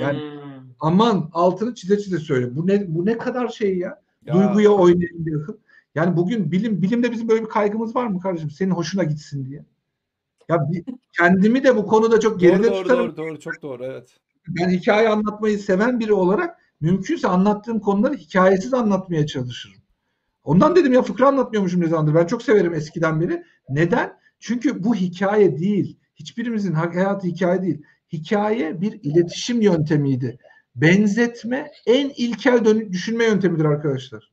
Yani- 0.01 0.19
Hmm. 0.21 0.47
Aman 0.81 1.31
altını 1.33 1.75
çize 1.75 1.99
çize 1.99 2.19
söyle. 2.19 2.57
Bu 2.57 2.67
ne 2.67 2.95
bu 2.95 3.07
ne 3.07 3.19
kadar 3.19 3.49
şey 3.49 3.79
ya? 3.79 4.03
Ya, 4.27 4.35
Duyguya 4.35 4.71
oynayın 4.71 5.25
diye. 5.25 5.37
Yani 5.95 6.17
bugün 6.17 6.53
bilim 6.53 6.83
bilimde 6.83 7.13
bizim 7.13 7.29
böyle 7.29 7.43
bir 7.43 7.49
kaygımız 7.49 7.97
var 7.97 8.07
mı 8.07 8.21
kardeşim? 8.21 8.51
Senin 8.51 8.71
hoşuna 8.71 9.05
gitsin 9.05 9.45
diye. 9.47 9.65
Ya 10.49 10.59
bir, 10.71 10.85
kendimi 11.19 11.65
de 11.65 11.77
bu 11.77 11.87
konuda 11.87 12.21
çok 12.21 12.33
Doğru 12.33 12.39
geride 12.41 12.67
doğru 12.69 12.83
tutarım. 12.83 13.01
doğru 13.07 13.17
doğru 13.17 13.41
çok 13.41 13.63
doğru 13.63 13.85
evet. 13.85 14.17
Ben 14.49 14.69
hikaye 14.71 15.09
anlatmayı 15.09 15.59
seven 15.59 16.01
biri 16.01 16.13
olarak 16.13 16.59
mümkünse 16.81 17.29
anlattığım 17.29 17.81
konuları 17.81 18.15
hikayesiz 18.15 18.75
anlatmaya 18.75 19.27
çalışırım. 19.27 19.77
Ondan 20.47 20.77
dedim 20.77 20.93
ya 20.93 21.03
fıkra 21.03 21.29
anlatmıyormuşum 21.29 21.81
ne 21.81 21.89
zamandır. 21.89 22.15
Ben 22.15 22.27
çok 22.27 22.43
severim 22.43 22.75
eskiden 22.75 23.21
beri. 23.21 23.45
Neden? 23.69 24.19
Çünkü 24.41 24.85
bu 24.85 24.95
hikaye 24.95 25.59
değil. 25.59 25.99
Hiçbirimizin 26.15 26.73
hayatı 26.73 27.27
hikaye 27.27 27.63
değil. 27.63 27.83
Hikaye 28.13 28.81
bir 28.81 29.01
iletişim 29.03 29.61
yöntemiydi. 29.61 30.39
Benzetme 30.75 31.71
en 31.87 32.09
ilkel 32.17 32.65
düşünme 32.93 33.25
yöntemidir 33.25 33.65
arkadaşlar. 33.65 34.33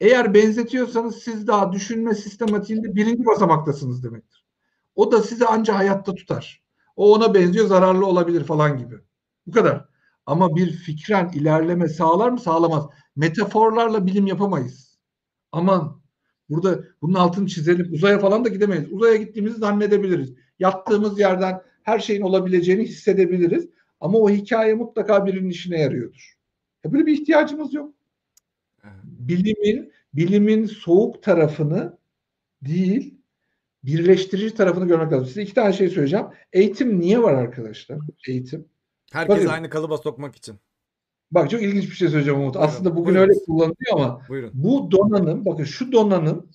Eğer 0.00 0.34
benzetiyorsanız 0.34 1.16
siz 1.16 1.46
daha 1.46 1.72
düşünme 1.72 2.14
sistematiğinde 2.14 2.94
birinci 2.94 3.26
basamaktasınız 3.26 4.04
demektir. 4.04 4.44
O 4.94 5.12
da 5.12 5.22
sizi 5.22 5.46
anca 5.46 5.74
hayatta 5.74 6.14
tutar. 6.14 6.62
O 6.96 7.14
ona 7.14 7.34
benziyor 7.34 7.66
zararlı 7.66 8.06
olabilir 8.06 8.44
falan 8.44 8.78
gibi. 8.78 8.94
Bu 9.46 9.52
kadar. 9.52 9.84
Ama 10.26 10.56
bir 10.56 10.72
fikren 10.72 11.30
ilerleme 11.34 11.88
sağlar 11.88 12.30
mı? 12.30 12.40
Sağlamaz. 12.40 12.86
Metaforlarla 13.16 14.06
bilim 14.06 14.26
yapamayız. 14.26 14.85
Aman 15.56 16.00
burada 16.48 16.84
bunun 17.02 17.14
altını 17.14 17.46
çizelim. 17.46 17.92
Uzaya 17.92 18.18
falan 18.18 18.44
da 18.44 18.48
gidemeyiz. 18.48 18.92
Uzaya 18.92 19.16
gittiğimizi 19.16 19.58
zannedebiliriz. 19.58 20.34
Yattığımız 20.58 21.20
yerden 21.20 21.62
her 21.82 21.98
şeyin 21.98 22.20
olabileceğini 22.20 22.82
hissedebiliriz. 22.82 23.68
Ama 24.00 24.18
o 24.18 24.30
hikaye 24.30 24.74
mutlaka 24.74 25.26
birinin 25.26 25.50
işine 25.50 25.80
yarıyordur. 25.80 26.34
Ya 26.84 26.92
böyle 26.92 27.06
bir 27.06 27.12
ihtiyacımız 27.12 27.74
yok. 27.74 27.94
Bilimin 29.04 29.92
bilimin 30.14 30.66
soğuk 30.66 31.22
tarafını 31.22 31.98
değil 32.62 33.14
birleştirici 33.84 34.54
tarafını 34.54 34.88
görmek 34.88 35.12
lazım. 35.12 35.26
Size 35.26 35.42
iki 35.42 35.54
tane 35.54 35.72
şey 35.72 35.88
söyleyeceğim. 35.88 36.26
Eğitim 36.52 37.00
niye 37.00 37.22
var 37.22 37.34
arkadaşlar? 37.34 37.98
Eğitim. 38.28 38.68
Herkes 39.12 39.36
Bakın. 39.36 39.48
aynı 39.48 39.70
kalıba 39.70 39.98
sokmak 39.98 40.36
için. 40.36 40.56
Bak 41.30 41.50
çok 41.50 41.62
ilginç 41.62 41.84
bir 41.90 41.94
şey 41.96 42.08
söyleyeceğim 42.08 42.40
Umut. 42.40 42.54
Buyurun, 42.54 42.68
Aslında 42.68 42.90
bugün 42.96 43.04
buyurun. 43.14 43.20
öyle 43.20 43.32
kullanılıyor 43.46 43.92
ama 43.92 44.20
Buyurun. 44.28 44.50
bu 44.54 44.90
donanım, 44.90 45.46
bakın 45.46 45.64
şu 45.64 45.92
donanım 45.92 46.46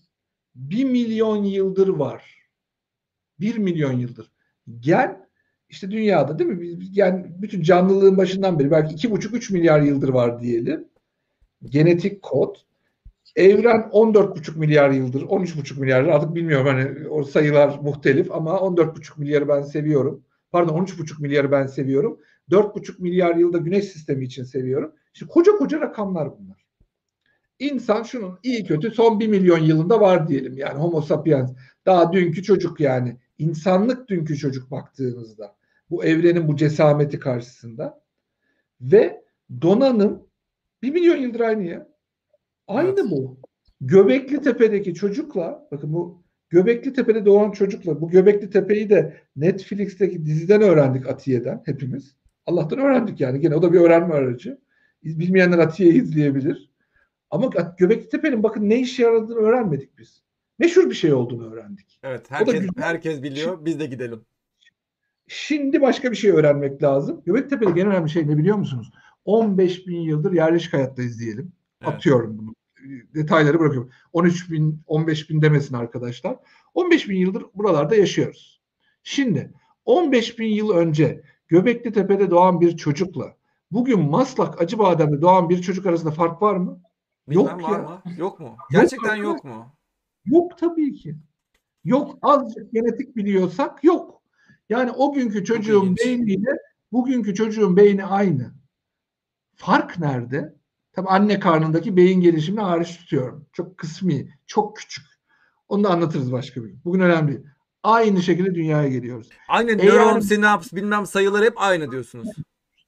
bir 0.56 0.84
milyon 0.84 1.44
yıldır 1.44 1.88
var. 1.88 2.48
Bir 3.40 3.58
milyon 3.58 3.94
yıldır. 3.94 4.32
Gel 4.80 5.18
işte 5.70 5.92
dünyada 5.92 6.40
değil 6.40 6.50
mi? 6.50 6.68
Yani 6.92 7.26
bütün 7.42 7.62
canlılığın 7.62 8.18
başından 8.18 8.60
beri 8.60 8.72
belki 8.72 8.94
iki 8.94 9.12
buçuk 9.12 9.34
üç 9.36 9.50
milyar 9.50 9.82
yıldır 9.82 10.10
var 10.10 10.42
diyelim. 10.42 10.88
Genetik 11.66 12.22
kod. 12.22 12.56
Evren 13.36 13.90
14,5 13.92 14.58
milyar 14.58 14.90
yıldır, 14.90 15.22
13,5 15.22 15.80
milyar 15.80 16.04
artık 16.04 16.36
bilmiyorum 16.36 16.68
hani 16.68 17.08
o 17.10 17.24
sayılar 17.24 17.80
muhtelif 17.82 18.32
ama 18.32 18.52
14,5 18.52 19.20
milyarı 19.20 19.48
ben 19.48 19.62
seviyorum. 19.62 20.24
Pardon 20.52 20.86
13,5 20.86 21.22
milyarı 21.22 21.52
ben 21.52 21.68
seviyorum. 21.68 22.20
4,5 22.52 23.02
milyar 23.02 23.36
yılda 23.36 23.58
güneş 23.58 23.86
sistemi 23.86 24.26
için 24.26 24.44
seviyorum. 24.44 24.96
İşte 25.14 25.26
koca 25.26 25.52
koca 25.52 25.80
rakamlar 25.82 26.40
bunlar. 26.40 26.66
İnsan 27.60 28.04
şunun 28.04 28.40
iyi 28.44 28.64
kötü 28.64 28.92
son 28.92 29.20
1 29.20 29.28
milyon 29.28 29.60
yılında 29.60 30.02
var 30.02 30.28
diyelim 30.28 30.58
yani 30.58 30.80
homo 30.80 31.02
sapiens. 31.02 31.54
Daha 31.86 32.14
dünkü 32.14 32.44
çocuk 32.44 32.80
yani. 32.80 33.18
insanlık 33.38 34.10
dünkü 34.10 34.38
çocuk 34.38 34.72
baktığınızda. 34.72 35.56
Bu 35.90 36.06
evrenin 36.06 36.48
bu 36.48 36.56
cesameti 36.56 37.20
karşısında. 37.20 38.02
Ve 38.82 39.24
donanım 39.62 40.28
1 40.82 40.92
milyon 40.92 41.18
yıldır 41.18 41.40
aynı 41.40 41.64
ya. 41.64 41.88
Aynı 42.68 43.00
Evet. 43.00 43.12
bu. 43.12 43.38
Göbekli 43.82 44.42
Tepe'deki 44.42 44.94
çocukla 44.94 45.68
bakın 45.72 45.94
bu 45.94 46.24
Göbekli 46.50 46.94
Tepe'de 46.94 47.26
doğan 47.26 47.52
çocukla 47.52 48.02
bu 48.02 48.10
Göbekli 48.10 48.50
Tepe'yi 48.50 48.90
de 48.90 49.18
Netflix'teki 49.36 50.26
diziden 50.26 50.62
öğrendik 50.62 51.08
Atiye'den 51.08 51.62
hepimiz. 51.66 52.16
Allah'tan 52.46 52.80
öğrendik 52.80 53.22
yani. 53.22 53.40
Gene 53.40 53.56
o 53.56 53.62
da 53.62 53.74
bir 53.74 53.80
öğrenme 53.80 54.14
aracı. 54.14 54.58
Bilmeyenler 55.04 55.58
Atiye'yi 55.58 56.02
izleyebilir. 56.02 56.72
Ama 57.30 57.50
Göbekli 57.78 58.10
Tepe'nin 58.10 58.44
bakın 58.44 58.70
ne 58.70 58.80
işe 58.80 59.04
yaradığını 59.04 59.38
öğrenmedik 59.38 59.98
biz. 59.98 60.24
Meşhur 60.60 60.90
bir 60.90 60.96
şey 60.96 61.14
olduğunu 61.14 61.54
öğrendik. 61.54 62.00
Evet 62.04 62.32
herkes 62.32 62.64
herkes 62.78 63.24
biliyor. 63.24 63.66
Biz 63.66 63.80
de 63.80 63.86
gidelim. 63.86 64.26
Şimdi 65.28 65.82
başka 65.82 66.12
bir 66.12 66.16
şey 66.16 66.32
öğrenmek 66.32 66.84
lazım. 66.84 67.22
Göbektepe'de 67.26 67.82
en 67.82 67.88
önemli 67.88 68.10
şey 68.10 68.28
ne 68.28 68.38
biliyor 68.38 68.58
musunuz? 68.58 68.92
15 69.26 69.88
bin 69.88 70.02
yıldır 70.02 70.32
yerleşik 70.32 70.74
hayattayız 70.74 71.20
diyelim. 71.20 71.52
Evet. 71.82 71.94
Atıyorum 71.94 72.38
bunu. 72.38 72.56
Detayları 73.16 73.60
bırakıyorum. 73.60 73.92
13 74.14 74.52
bin, 74.52 74.82
15 74.88 75.30
bin 75.30 75.42
demesin 75.42 75.76
arkadaşlar. 75.76 76.38
15 76.74 77.10
bin 77.10 77.18
yıldır 77.18 77.46
buralarda 77.56 77.96
yaşıyoruz. 77.96 78.62
Şimdi 79.04 79.54
15 79.86 80.40
bin 80.40 80.48
yıl 80.48 80.70
önce 80.70 81.24
Göbekli 81.52 81.92
Tepe'de 81.92 82.32
doğan 82.32 82.62
bir 82.62 82.78
çocukla 82.78 83.36
bugün 83.72 84.00
Maslak 84.00 84.62
Acıbadem'de 84.62 85.22
doğan 85.22 85.50
bir 85.50 85.62
çocuk 85.62 85.86
arasında 85.86 86.12
fark 86.12 86.42
var 86.42 86.56
mı? 86.56 86.82
Bilmem 87.30 87.60
Yok 87.60 87.70
var 87.70 87.80
ya. 87.80 87.84
mı? 87.84 88.02
Yok 88.18 88.40
mu? 88.40 88.58
Gerçekten 88.70 89.10
arkadaş. 89.10 89.24
yok 89.26 89.44
mu? 89.44 89.76
Yok 90.26 90.58
tabii 90.58 90.94
ki. 90.94 91.16
Yok 91.84 92.18
azıcık 92.22 92.74
genetik 92.74 93.16
biliyorsak 93.16 93.84
yok. 93.84 94.22
Yani 94.70 94.92
o 94.92 95.14
günkü 95.14 95.46
çocuğun 95.46 95.96
beyniyle 95.98 96.50
bugünkü 96.92 97.36
çocuğun 97.36 97.78
beyni 97.78 98.06
aynı. 98.06 98.54
Fark 99.56 100.00
nerede? 100.00 100.56
Tabii 100.94 101.08
anne 101.08 101.40
karnındaki 101.40 101.98
beyin 101.98 102.22
gelişimini 102.22 102.62
hariç 102.62 102.98
tutuyorum. 102.98 103.46
Çok 103.54 103.78
kısmi, 103.78 104.40
çok 104.46 104.78
küçük. 104.78 105.06
Onu 105.70 105.84
da 105.84 105.90
anlatırız 105.90 106.32
başka 106.32 106.64
bir 106.64 106.70
gün. 106.70 106.82
Bugün 106.86 107.00
önemli. 107.00 107.44
Aynı 107.84 108.22
şekilde 108.22 108.56
dünyaya 108.56 108.88
geliyoruz. 108.88 109.30
Aynen 109.48 109.80
Eğer- 109.80 109.88
nöron, 109.94 110.20
sinaps 110.20 110.74
bilmem 110.74 111.06
sayıları 111.06 111.46
hep 111.46 111.54
aynı 111.62 111.92
diyorsunuz. 111.92 112.28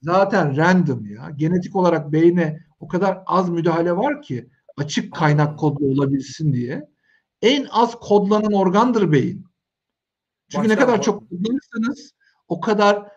Zaten 0.02 0.58
random 0.58 1.06
ya. 1.06 1.30
Genetik 1.30 1.76
olarak 1.76 2.12
beyne 2.12 2.60
o 2.80 2.88
kadar 2.88 3.24
az 3.26 3.50
müdahale 3.50 3.96
var 3.98 4.22
ki 4.22 4.50
açık 4.78 5.14
kaynak 5.14 5.60
kodlu 5.60 5.86
olabilsin 5.86 6.54
diye. 6.54 6.90
En 7.42 7.68
az 7.72 7.96
kodlanan 8.00 8.54
organdır 8.54 9.12
beyin. 9.12 9.46
Çünkü 10.50 10.68
ne 10.68 10.72
Baştan 10.72 10.86
kadar 10.88 11.02
çok 11.02 11.30
kullanırsanız 11.30 12.14
o 12.48 12.62
kadar 12.62 13.08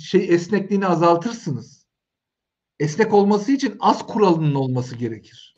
şey 0.00 0.34
esnekliğini 0.34 0.86
azaltırsınız. 0.86 1.86
Esnek 2.80 3.14
olması 3.14 3.52
için 3.52 3.76
az 3.80 4.06
kuralının 4.06 4.54
olması 4.54 4.96
gerekir. 4.96 5.56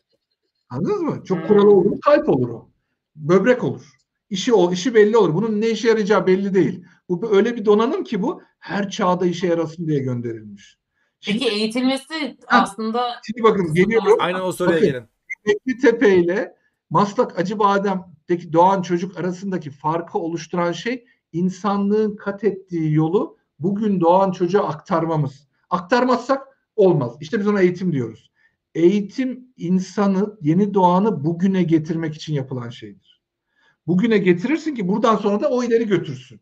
Anladınız 0.69 1.01
mı? 1.01 1.25
Çok 1.25 1.39
Hmm. 1.39 1.47
kuralı 1.49 1.71
olur 1.71 1.91
mu 1.91 1.99
kalp 2.05 2.29
olur 2.29 2.49
o. 2.49 2.71
Böbrek 3.17 3.65
olur. 3.65 3.98
İşi 4.31 4.53
o, 4.53 4.73
işi 4.73 4.95
belli 4.95 5.17
olur. 5.17 5.35
Bunun 5.35 5.61
ne 5.61 5.71
işe 5.71 5.89
yarayacağı 5.89 6.27
belli 6.27 6.55
değil. 6.55 6.85
Bu 7.09 7.37
öyle 7.37 7.57
bir 7.57 7.65
donanım 7.65 8.05
ki 8.05 8.23
bu 8.23 8.43
her 8.59 8.91
çağda 8.91 9.27
işe 9.27 9.47
yarasın 9.47 9.87
diye 9.87 9.99
gönderilmiş. 9.99 10.79
Şimdi, 11.21 11.39
Peki 11.39 11.51
eğitilmesi 11.51 12.37
Ha. 12.47 12.63
aslında 12.63 13.03
şimdi 13.27 13.43
bakın 13.43 13.75
geliyorum. 13.75 14.17
Aynen 14.19 14.41
o 14.41 14.53
soruya 14.53 14.77
Bakın. 14.77 14.89
gelin. 14.89 15.05
Göbekli 15.45 15.79
Tepe 15.79 16.17
ile 16.17 16.55
Maslak 16.91 17.39
Acıbadem'deki 17.39 18.53
doğan 18.53 18.83
çocuk 18.83 19.19
arasındaki 19.19 19.71
farkı 19.71 20.19
oluşturan 20.19 20.73
şey 20.73 21.05
insanlığın 21.33 22.17
kat 22.17 22.45
ettiği 22.45 22.95
yolu 22.95 23.37
bugün 23.59 24.01
doğan 24.01 24.31
çocuğa 24.33 24.69
aktarmamız. 24.69 25.49
Aktarmazsak 25.71 26.43
olmaz. 26.77 27.17
İşte 27.21 27.41
biz 27.41 27.47
ona 27.47 27.61
eğitim 27.61 27.93
diyoruz. 27.93 28.31
Eğitim 28.75 29.45
insanı, 29.57 30.39
yeni 30.41 30.75
doğanı 30.75 31.25
bugüne 31.25 31.63
getirmek 31.63 32.15
için 32.15 32.35
yapılan 32.35 32.69
şeydir. 32.71 33.08
Bugüne 33.89 34.19
getirirsin 34.19 34.75
ki 34.75 34.89
buradan 34.89 35.17
sonra 35.17 35.41
da 35.41 35.49
o 35.49 35.65
ileri 35.65 35.87
götürsün. 35.87 36.41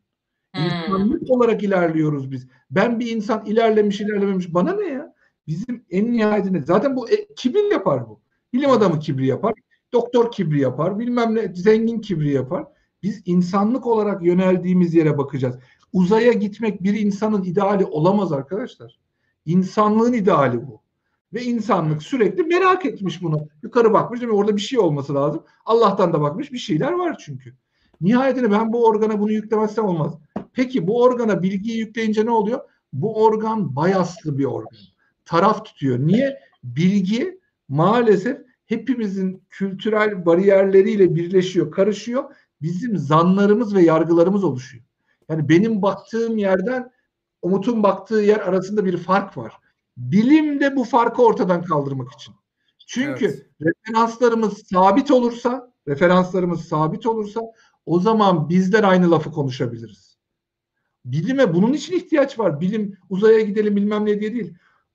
Hmm. 0.55 0.65
İnsanlık 0.65 1.31
olarak 1.31 1.63
ilerliyoruz 1.63 2.31
biz. 2.31 2.47
Ben 2.71 3.01
bir 3.01 3.17
insan 3.17 3.47
ilerlemiş 3.47 4.01
ilerlememiş 4.01 4.55
bana 4.55 4.73
ne 4.73 4.87
ya? 4.87 5.15
Bizim 5.47 5.85
en 5.91 6.13
nihayetinde 6.13 6.63
zaten 6.63 6.97
bu 6.97 7.11
e, 7.11 7.35
kibir 7.35 7.71
yapar 7.73 8.09
bu. 8.09 8.21
Bilim 8.53 8.71
adamı 8.71 8.99
kibri 8.99 9.27
yapar, 9.27 9.55
doktor 9.93 10.33
kibri 10.33 10.61
yapar, 10.61 10.99
bilmem 10.99 11.35
ne 11.35 11.55
zengin 11.55 12.01
kibri 12.01 12.33
yapar. 12.33 12.65
Biz 13.03 13.23
insanlık 13.27 13.87
olarak 13.87 14.23
yöneldiğimiz 14.23 14.95
yere 14.95 15.19
bakacağız. 15.19 15.57
Uzaya 15.93 16.33
gitmek 16.33 16.83
bir 16.83 16.95
insanın 16.95 17.43
ideali 17.43 17.85
olamaz 17.85 18.33
arkadaşlar. 18.33 18.99
İnsanlığın 19.45 20.13
ideali 20.13 20.67
bu. 20.67 20.86
Ve 21.37 21.43
insanlık 21.43 22.03
sürekli 22.03 22.43
merak 22.43 22.87
etmiş 22.87 23.23
bunu. 23.23 23.49
Yukarı 23.63 23.93
bakmış 23.93 24.21
değil? 24.21 24.33
Orada 24.33 24.57
bir 24.57 24.61
şey 24.61 24.79
olması 24.79 25.15
lazım. 25.15 25.43
Allah'tan 25.65 26.13
da 26.13 26.21
bakmış 26.21 26.53
bir 26.53 26.59
şeyler 26.59 26.93
var 26.93 27.17
çünkü. 27.27 27.55
Nihayetinde 28.01 28.51
ben 28.51 28.73
bu 28.73 28.87
organa 28.87 29.21
bunu 29.21 29.33
yüklemezsem 29.33 29.85
olmaz. 29.85 30.15
Peki 30.53 30.87
bu 30.87 31.03
organa 31.03 31.43
bilgiyi 31.43 31.79
yükleyince 31.79 32.27
ne 32.27 32.31
oluyor? 32.31 32.61
Bu 32.93 33.25
organ 33.25 33.77
bayaslı 33.77 34.39
bir 34.39 34.45
organ. 34.45 34.79
Taraf 35.25 35.65
tutuyor. 35.65 35.99
Niye? 35.99 36.39
Bilgi 36.65 37.41
maalesef 37.69 38.39
hepimizin 38.67 39.43
kültürel 39.51 40.27
bariyerleriyle 40.27 41.15
birleşiyor, 41.15 41.71
karışıyor. 41.71 42.25
Bizim 42.63 42.97
zanlarımız 42.97 43.75
ve 43.75 43.83
yargılarımız 43.83 44.45
oluşuyor. 44.45 44.85
Yani 45.29 45.49
benim 45.49 45.83
baktığım 45.83 46.39
yerden 46.39 46.91
Umut'un 47.43 47.83
baktığı 47.83 48.21
yer 48.21 48.39
arasında 48.39 48.85
bir 48.85 48.97
fark 48.97 49.37
var. 49.37 49.53
Bilim 49.97 50.61
de 50.61 50.77
bu 50.77 50.85
farkı 50.85 51.23
ortadan 51.23 51.63
kaldırmak 51.63 52.13
için. 52.13 52.35
Çünkü 52.87 53.25
Evet. 53.27 53.47
referanslarımız 53.61 54.63
sabit 54.73 55.11
olursa, 55.11 55.73
referanslarımız 55.89 56.61
sabit 56.61 57.07
olursa 57.07 57.41
o 57.87 58.01
zaman 58.01 58.49
bizler 58.49 58.85
aynı 58.85 59.11
lafı 59.11 59.31
konuşabiliriz. 59.31 60.19
Bilime 61.05 61.55
bunun 61.55 61.73
için 61.73 61.97
ihtiyaç 61.97 62.39
var. 62.39 62.61
Bilim 62.61 62.99
uzaya 63.11 63.41
gidelim 63.41 63.77
bilmem 63.77 64.07
ne 64.07 64.21
diye 64.21 64.33
değil. 64.33 64.55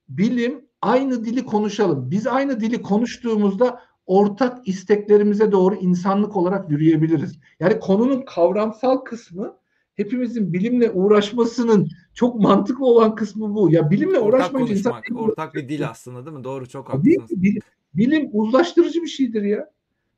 Bilim 0.09 0.65
aynı 0.81 1.25
dili 1.25 1.45
konuşalım. 1.45 2.11
Biz 2.11 2.27
aynı 2.27 2.59
dili 2.59 2.81
konuştuğumuzda 2.81 3.81
ortak 4.05 4.67
isteklerimize 4.67 5.51
doğru 5.51 5.75
insanlık 5.75 6.35
olarak 6.35 6.71
yürüyebiliriz. 6.71 7.39
Yani 7.59 7.79
konunun 7.79 8.21
kavramsal 8.21 8.97
kısmı 8.97 9.57
hepimizin 10.01 10.53
bilimle 10.53 10.91
uğraşmasının 10.91 11.89
çok 12.13 12.39
mantıklı 12.39 12.85
olan 12.85 13.15
kısmı 13.15 13.55
bu. 13.55 13.71
Ya 13.71 13.89
bilimle 13.89 14.19
Ortak 14.19 14.39
uğraşmayınca 14.39 14.73
insan 14.73 15.01
ortak 15.15 15.55
bir 15.55 15.69
dil 15.69 15.89
aslında 15.89 16.25
değil 16.25 16.37
mi? 16.37 16.43
Doğru 16.43 16.69
çok 16.69 16.89
haklısınız. 16.89 17.29
ki 17.29 17.41
bil- 17.41 17.59
bilim 17.93 18.29
uzlaştırıcı 18.33 19.01
bir 19.01 19.07
şeydir 19.07 19.41
ya. 19.41 19.71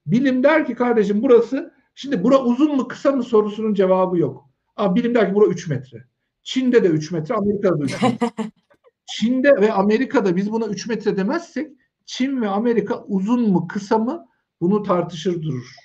Bilim 0.05 0.43
der 0.43 0.65
ki 0.65 0.75
kardeşim 0.75 1.21
burası 1.21 1.73
şimdi 1.95 2.23
bura 2.23 2.43
uzun 2.43 2.75
mu 2.75 2.87
kısa 2.87 3.11
mı 3.11 3.23
sorusunun 3.23 3.73
cevabı 3.73 4.17
yok. 4.17 4.49
Ama 4.75 4.95
bilim 4.95 5.15
der 5.15 5.29
ki 5.29 5.35
bura 5.35 5.45
3 5.45 5.67
metre. 5.67 6.05
Çin'de 6.43 6.83
de 6.83 6.87
3 6.87 7.11
metre, 7.11 7.35
Amerika'da 7.35 7.79
da 7.79 7.83
3 7.83 8.01
metre. 8.03 8.29
Çin'de 9.05 9.51
ve 9.61 9.73
Amerika'da 9.73 10.35
biz 10.35 10.51
buna 10.51 10.65
3 10.67 10.87
metre 10.87 11.17
demezsek 11.17 11.71
Çin 12.05 12.41
ve 12.41 12.47
Amerika 12.47 13.03
uzun 13.03 13.49
mu 13.49 13.67
kısa 13.67 13.97
mı 13.97 14.25
bunu 14.61 14.83
tartışır 14.83 15.41
durur. 15.41 15.75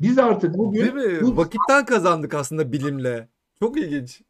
Biz 0.00 0.18
artık 0.18 0.58
bugün 0.58 0.80
Değil 0.80 0.94
mi? 0.94 1.22
bu- 1.22 1.36
Vakitten 1.36 1.84
kazandık 1.84 2.34
aslında 2.34 2.72
bilimle. 2.72 3.28
Çok 3.58 3.78
ilginç. 3.78 4.22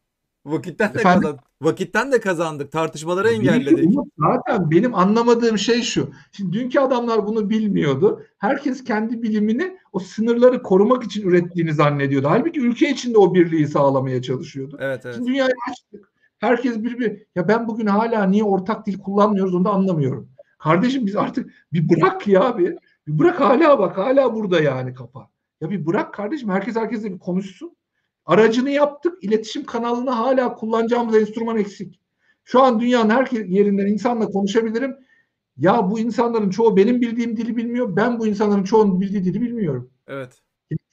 Vakitten 0.46 0.94
de 0.94 0.98
Efendim? 0.98 1.22
kazandık. 1.22 1.44
Vakitten 1.62 2.12
de 2.12 2.20
kazandık. 2.20 2.72
Tartışmaları 2.72 3.28
engelledik. 3.28 3.90
Zaten 4.18 4.70
benim 4.70 4.94
anlamadığım 4.94 5.58
şey 5.58 5.82
şu. 5.82 6.10
Şimdi 6.32 6.52
dünkü 6.52 6.80
adamlar 6.80 7.26
bunu 7.26 7.50
bilmiyordu. 7.50 8.22
Herkes 8.38 8.84
kendi 8.84 9.22
bilimini 9.22 9.78
o 9.92 9.98
sınırları 9.98 10.62
korumak 10.62 11.04
için 11.04 11.28
ürettiğini 11.28 11.72
zannediyordu. 11.74 12.28
Halbuki 12.30 12.60
ülke 12.60 12.90
içinde 12.90 13.18
o 13.18 13.34
birliği 13.34 13.66
sağlamaya 13.68 14.22
çalışıyordu. 14.22 14.78
Evet 14.80 15.06
evet. 15.06 15.14
Şimdi 15.16 15.28
dünyayı 15.28 15.54
açtık. 15.70 16.12
Herkes 16.38 16.82
birbiri 16.82 17.26
ya 17.34 17.48
ben 17.48 17.68
bugün 17.68 17.86
hala 17.86 18.24
niye 18.24 18.44
ortak 18.44 18.86
dil 18.86 18.98
kullanmıyoruz 18.98 19.54
onu 19.54 19.64
da 19.64 19.70
anlamıyorum. 19.70 20.28
Kardeşim 20.58 21.06
biz 21.06 21.16
artık 21.16 21.50
bir 21.72 21.88
bırak 21.88 22.28
ya 22.28 22.58
bir. 22.58 22.76
Bir 23.06 23.18
bırak 23.18 23.40
hala 23.40 23.78
bak 23.78 23.98
hala 23.98 24.34
burada 24.34 24.60
yani 24.60 24.94
kafa. 24.94 25.28
Ya 25.60 25.70
bir 25.70 25.86
bırak 25.86 26.14
kardeşim 26.14 26.50
herkes 26.50 26.76
herkesle 26.76 27.12
bir 27.12 27.18
konuşsun. 27.18 27.76
Aracını 28.24 28.70
yaptık. 28.70 29.24
iletişim 29.24 29.64
kanalını 29.64 30.10
hala 30.10 30.54
kullanacağımız 30.54 31.16
enstrüman 31.16 31.58
eksik. 31.58 32.00
Şu 32.44 32.62
an 32.62 32.80
dünyanın 32.80 33.10
her 33.10 33.30
yerinden 33.30 33.86
insanla 33.86 34.26
konuşabilirim. 34.26 34.96
Ya 35.56 35.90
bu 35.90 35.98
insanların 35.98 36.50
çoğu 36.50 36.76
benim 36.76 37.00
bildiğim 37.00 37.36
dili 37.36 37.56
bilmiyor. 37.56 37.96
Ben 37.96 38.18
bu 38.18 38.26
insanların 38.26 38.64
çoğunun 38.64 39.00
bildiği 39.00 39.24
dili 39.24 39.40
bilmiyorum. 39.40 39.90
Evet. 40.06 40.42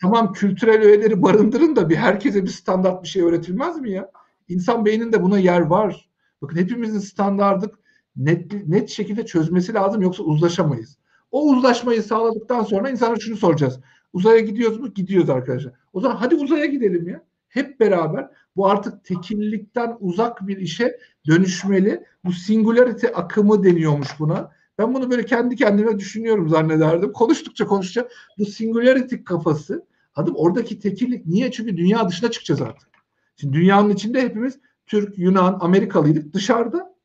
Tamam 0.02 0.34
kültürel 0.34 0.81
öğeleri 0.81 1.22
barındırın 1.22 1.76
da 1.76 1.90
bir 1.90 1.95
herkese 1.95 2.44
bir 2.44 2.49
standart 2.49 3.03
bir 3.03 3.07
şey 3.07 3.22
öğretilmez 3.22 3.81
mi 3.81 3.91
ya? 3.91 4.11
İnsan 4.48 4.85
beyninde 4.85 5.23
buna 5.23 5.40
yer 5.40 5.61
var. 5.61 6.10
Bakın 6.41 6.57
hepimizin 6.57 6.99
standardık 6.99 7.76
net, 8.15 8.68
net 8.68 8.90
şekilde 8.90 9.26
çözmesi 9.26 9.73
lazım 9.73 10.02
yoksa 10.02 10.23
uzlaşamayız. 10.23 10.98
O 11.31 11.49
uzlaşmayı 11.49 12.03
sağladıktan 12.03 12.64
sonra 12.64 12.90
insanlara 12.90 13.19
şunu 13.19 13.38
soracağız. 13.38 13.80
Uzaya 14.14 14.40
gidiyoruz 14.40 14.80
mu? 14.80 14.94
Gidiyoruz 14.94 15.30
arkadaşlar. 15.30 15.73
O 15.94 16.02
zaman 16.02 16.15
hadi 16.15 16.35
uzaya 16.35 16.65
gidelim 16.65 17.07
ya. 17.07 17.23
Hep 17.48 17.80
beraber 17.80 18.30
bu 18.56 18.68
artık 18.68 19.06
tekillikten 19.06 19.98
uzak 19.99 20.48
bir 20.48 20.57
işe 20.57 20.99
dönüşmeli. 21.27 22.06
Bu 22.26 22.31
singularity 22.31 23.07
akımı 23.14 23.64
deniyormuş 23.64 24.19
buna. 24.19 24.52
Ben 24.77 24.94
bunu 24.94 25.11
böyle 25.11 25.26
kendi 25.26 25.56
kendime 25.56 25.99
düşünüyorum 25.99 26.49
zannederdim. 26.49 27.14
Konuştukça 27.14 27.65
konuştukça 27.68 28.10
bu 28.40 28.45
singularity 28.45 29.15
kafası 29.15 29.85
adım 30.15 30.35
oradaki 30.35 30.80
tekillik 30.80 31.26
niye? 31.26 31.52
Çünkü 31.52 31.77
dünya 31.77 32.10
dışına 32.10 32.31
çıkacağız 32.31 32.61
artık. 32.61 32.90
Şimdi 33.35 33.57
dünyanın 33.57 33.90
içinde 33.90 34.22
hepimiz 34.22 34.60
Türk, 34.88 35.18
Yunan, 35.18 35.57
Amerikalıydık. 35.61 36.34
Dışarıda 36.34 36.95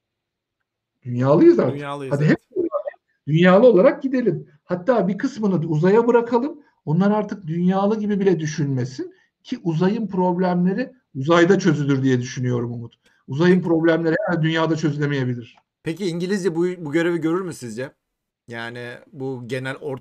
dünyalıyız 1.04 1.58
artık. 1.58 1.74
Dünyalıyız. 1.74 2.14
Hadi 2.14 2.24
hep 2.24 2.38
dünyalı 3.26 3.66
olarak 3.66 4.02
gidelim. 4.02 4.48
Hatta 4.64 5.08
bir 5.08 5.18
kısmını 5.18 5.68
uzaya 5.68 6.06
bırakalım. 6.06 6.60
Onlar 6.88 7.10
artık 7.10 7.46
dünyalı 7.46 7.98
gibi 7.98 8.20
bile 8.20 8.40
düşünmesin 8.40 9.14
ki 9.44 9.58
uzayın 9.64 10.06
problemleri 10.06 10.92
uzayda 11.14 11.58
çözülür 11.58 12.02
diye 12.02 12.20
düşünüyorum 12.20 12.72
Umut. 12.72 12.94
Uzayın 13.26 13.62
problemleri 13.62 14.16
her 14.26 14.42
dünyada 14.42 14.76
çözülemeyebilir. 14.76 15.56
Peki 15.82 16.06
İngilizce 16.06 16.54
bu, 16.54 16.66
bu 16.78 16.92
görevi 16.92 17.18
görür 17.18 17.40
mü 17.40 17.54
sizce? 17.54 17.92
Yani 18.48 18.88
bu 19.12 19.42
genel 19.46 19.76
or 19.80 19.98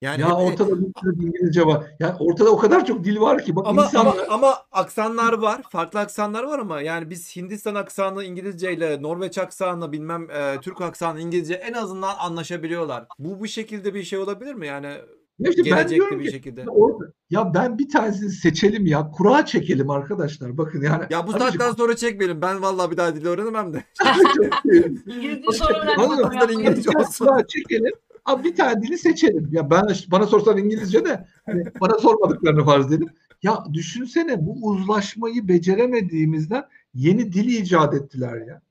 Yani 0.00 0.20
Ya 0.20 0.36
ortada 0.36 0.80
bir 0.80 0.92
sürü 1.00 1.26
İngilizce 1.26 1.66
var. 1.66 1.86
Yani 2.00 2.14
ortada 2.18 2.50
o 2.50 2.56
kadar 2.56 2.86
çok 2.86 3.04
dil 3.04 3.20
var 3.20 3.44
ki. 3.44 3.56
Bak 3.56 3.66
ama, 3.66 3.84
insanlar... 3.84 4.12
ama 4.12 4.34
ama 4.34 4.54
aksanlar 4.72 5.32
var. 5.32 5.62
Farklı 5.70 6.00
aksanlar 6.00 6.44
var 6.44 6.58
ama 6.58 6.80
yani 6.80 7.10
biz 7.10 7.36
Hindistan 7.36 7.74
aksanı 7.74 8.24
İngilizceyle, 8.24 9.02
Norveç 9.02 9.38
aksanı, 9.38 9.92
bilmem 9.92 10.30
e, 10.30 10.60
Türk 10.60 10.80
aksanı 10.80 11.20
İngilizce 11.20 11.54
en 11.54 11.72
azından 11.72 12.14
anlaşabiliyorlar. 12.18 13.06
Bu 13.18 13.40
bu 13.40 13.48
şekilde 13.48 13.94
bir 13.94 14.02
şey 14.02 14.18
olabilir 14.18 14.54
mi? 14.54 14.66
Yani 14.66 14.96
Ya 15.38 15.50
işte 15.50 15.70
ben 15.70 15.88
diyorum 15.88 16.18
bir 16.20 16.24
ki, 16.24 16.30
şekilde. 16.30 16.64
orada- 16.68 17.12
ya 17.30 17.54
ben 17.54 17.78
bir 17.78 17.88
tanesini 17.88 18.30
seçelim 18.30 18.86
ya. 18.86 19.10
Kura 19.10 19.46
çekelim 19.46 19.90
arkadaşlar. 19.90 20.58
Bakın 20.58 20.82
yani. 20.82 21.04
Ya 21.10 21.26
bu 21.26 21.32
saatten 21.32 21.72
sonra 21.72 21.96
çekmeyelim. 21.96 22.42
Ben 22.42 22.62
vallahi 22.62 22.90
bir 22.90 22.96
daha 22.96 23.14
dil 23.16 23.26
öğrenemem 23.26 23.72
de. 23.74 23.84
İngilizce 25.06 25.52
soru 25.52 25.72
yapmayı- 25.72 26.52
İngilizce 26.58 26.90
olsun. 26.98 27.26
Kura 27.26 27.46
çekelim. 27.46 27.92
Abi 28.24 28.44
bir 28.44 28.56
tane 28.56 28.82
dili 28.82 28.98
seçelim. 28.98 29.48
Ya 29.52 29.70
ben 29.70 29.82
bana 30.10 30.26
sorsan 30.26 30.58
İngilizce 30.58 31.04
de 31.04 31.26
hani 31.46 31.64
bana 31.80 31.98
sormadıklarını 31.98 32.64
farz 32.64 32.86
edelim. 32.92 33.08
Ya 33.42 33.64
düşünsene 33.72 34.46
bu 34.46 34.66
uzlaşmayı 34.66 35.48
beceremediğimizden 35.48 36.64
yeni 36.94 37.32
dil 37.32 37.48
icat 37.62 37.94
ettiler 37.94 38.46
ya. 38.46 38.62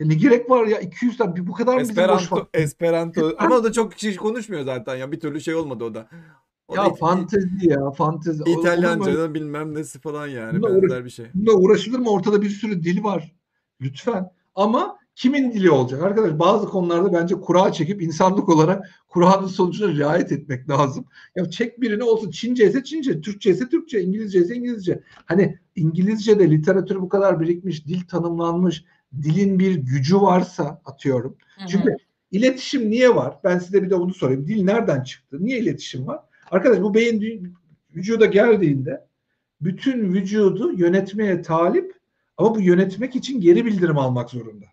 Ya 0.00 0.06
ne 0.06 0.14
gerek 0.14 0.50
var 0.50 0.66
ya 0.66 0.80
200 0.80 1.16
tane 1.16 1.46
bu 1.46 1.52
kadar 1.52 1.74
mı 1.74 1.80
bizim 1.80 1.96
boş 1.96 2.02
Esperanto, 2.02 2.36
vakit? 2.36 2.48
Esperanto. 2.54 3.32
Ama 3.38 3.54
o 3.54 3.64
da 3.64 3.72
çok 3.72 3.92
kişi 3.92 4.16
konuşmuyor 4.16 4.64
zaten 4.64 4.96
ya. 4.96 5.12
Bir 5.12 5.20
türlü 5.20 5.40
şey 5.40 5.54
olmadı 5.54 5.84
o 5.84 5.94
da. 5.94 6.08
O 6.68 6.76
da 6.76 6.82
Ya 6.82 6.94
fantezi 6.94 7.70
ya 7.70 7.90
fantezi. 7.90 8.42
Olur 8.42 8.96
mu 8.96 9.06
öyle? 9.06 9.34
Bilmem 9.34 9.74
nesi 9.74 10.00
falan 10.00 10.26
yani 10.26 10.62
Bununla 10.62 10.82
benzer 10.82 11.04
bir 11.04 11.10
şey. 11.10 11.26
Bununla 11.34 11.52
uğraşılır 11.52 11.98
mı? 11.98 12.10
Ortada 12.10 12.42
bir 12.42 12.50
sürü 12.50 12.82
dil 12.84 13.04
var. 13.04 13.34
Lütfen. 13.80 14.30
Ama 14.54 14.98
kimin 15.14 15.52
dili 15.52 15.70
olacak? 15.70 16.02
Arkadaş 16.02 16.38
bazı 16.38 16.68
konularda 16.68 17.12
bence 17.12 17.34
kura 17.34 17.72
çekip 17.72 18.02
insanlık 18.02 18.48
olarak 18.48 18.90
kuranın 19.08 19.46
sonucuna 19.46 19.92
riayet 19.92 20.32
etmek 20.32 20.68
lazım. 20.70 21.04
Ya 21.36 21.50
çek 21.50 21.80
birini 21.80 22.02
olsun. 22.02 22.30
Çince 22.30 22.66
ise 22.66 22.84
Çince, 22.84 23.20
Türkçe 23.20 23.50
ise 23.50 23.68
Türkçe, 23.68 24.00
İngilizce 24.00 24.38
ise 24.38 24.54
İngilizce. 24.54 25.02
Hani 25.24 25.58
İngilizce'de 25.76 26.50
literatür 26.50 26.96
bu 26.96 27.08
kadar 27.08 27.40
birikmiş, 27.40 27.86
dil 27.86 28.08
tanımlanmış, 28.08 28.84
dilin 29.22 29.58
bir 29.58 29.74
gücü 29.74 30.20
varsa 30.20 30.82
atıyorum. 30.84 31.36
Hı 31.58 31.64
hı. 31.64 31.68
Çünkü 31.68 31.96
iletişim 32.30 32.90
niye 32.90 33.14
var? 33.14 33.38
Ben 33.44 33.58
size 33.58 33.82
bir 33.82 33.90
de 33.90 33.98
bunu 33.98 34.14
sorayım. 34.14 34.46
Dil 34.46 34.64
nereden 34.64 35.02
çıktı? 35.02 35.36
Niye 35.40 35.58
iletişim 35.58 36.06
var? 36.06 36.20
Arkadaş 36.50 36.80
bu 36.80 36.94
beyin 36.94 37.54
vücuda 37.94 38.26
geldiğinde 38.26 39.06
bütün 39.60 40.12
vücudu 40.12 40.72
yönetmeye 40.72 41.42
talip 41.42 41.94
ama 42.36 42.54
bu 42.54 42.60
yönetmek 42.60 43.16
için 43.16 43.40
geri 43.40 43.64
bildirim 43.66 43.98
almak 43.98 44.30
zorunda. 44.30 44.66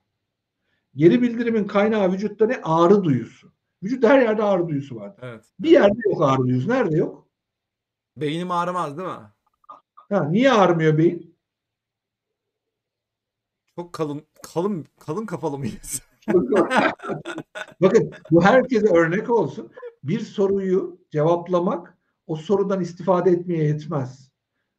Geri 0.95 1.21
bildirimin 1.21 1.67
kaynağı 1.67 2.11
vücutta 2.11 2.45
ne? 2.45 2.59
Ağrı 2.63 3.03
duyusu. 3.03 3.51
Vücutta 3.83 4.09
her 4.09 4.21
yerde 4.21 4.43
ağrı 4.43 4.67
duyusu 4.67 4.95
var. 4.95 5.15
Evet. 5.21 5.45
Bir 5.59 5.69
yerde 5.69 5.99
yok 6.05 6.21
ağrı 6.21 6.41
duyusu. 6.41 6.69
Nerede 6.69 6.97
yok? 6.97 7.27
Beynim 8.17 8.51
ağrımaz 8.51 8.97
değil 8.97 9.09
mi? 9.09 9.15
Ha, 10.09 10.27
niye 10.29 10.51
ağrımıyor 10.51 10.97
beyin? 10.97 11.32
Çok 13.75 13.93
kalın 13.93 14.21
kalın 14.43 14.85
kalın 14.99 15.25
kafalı 15.25 15.57
mıyız? 15.57 16.01
Bakın 17.81 18.11
bu 18.31 18.43
herkese 18.43 18.87
örnek 18.87 19.29
olsun. 19.29 19.71
Bir 20.03 20.19
soruyu 20.19 20.97
cevaplamak 21.11 21.97
o 22.27 22.35
sorudan 22.35 22.81
istifade 22.81 23.31
etmeye 23.31 23.63
yetmez. 23.63 24.31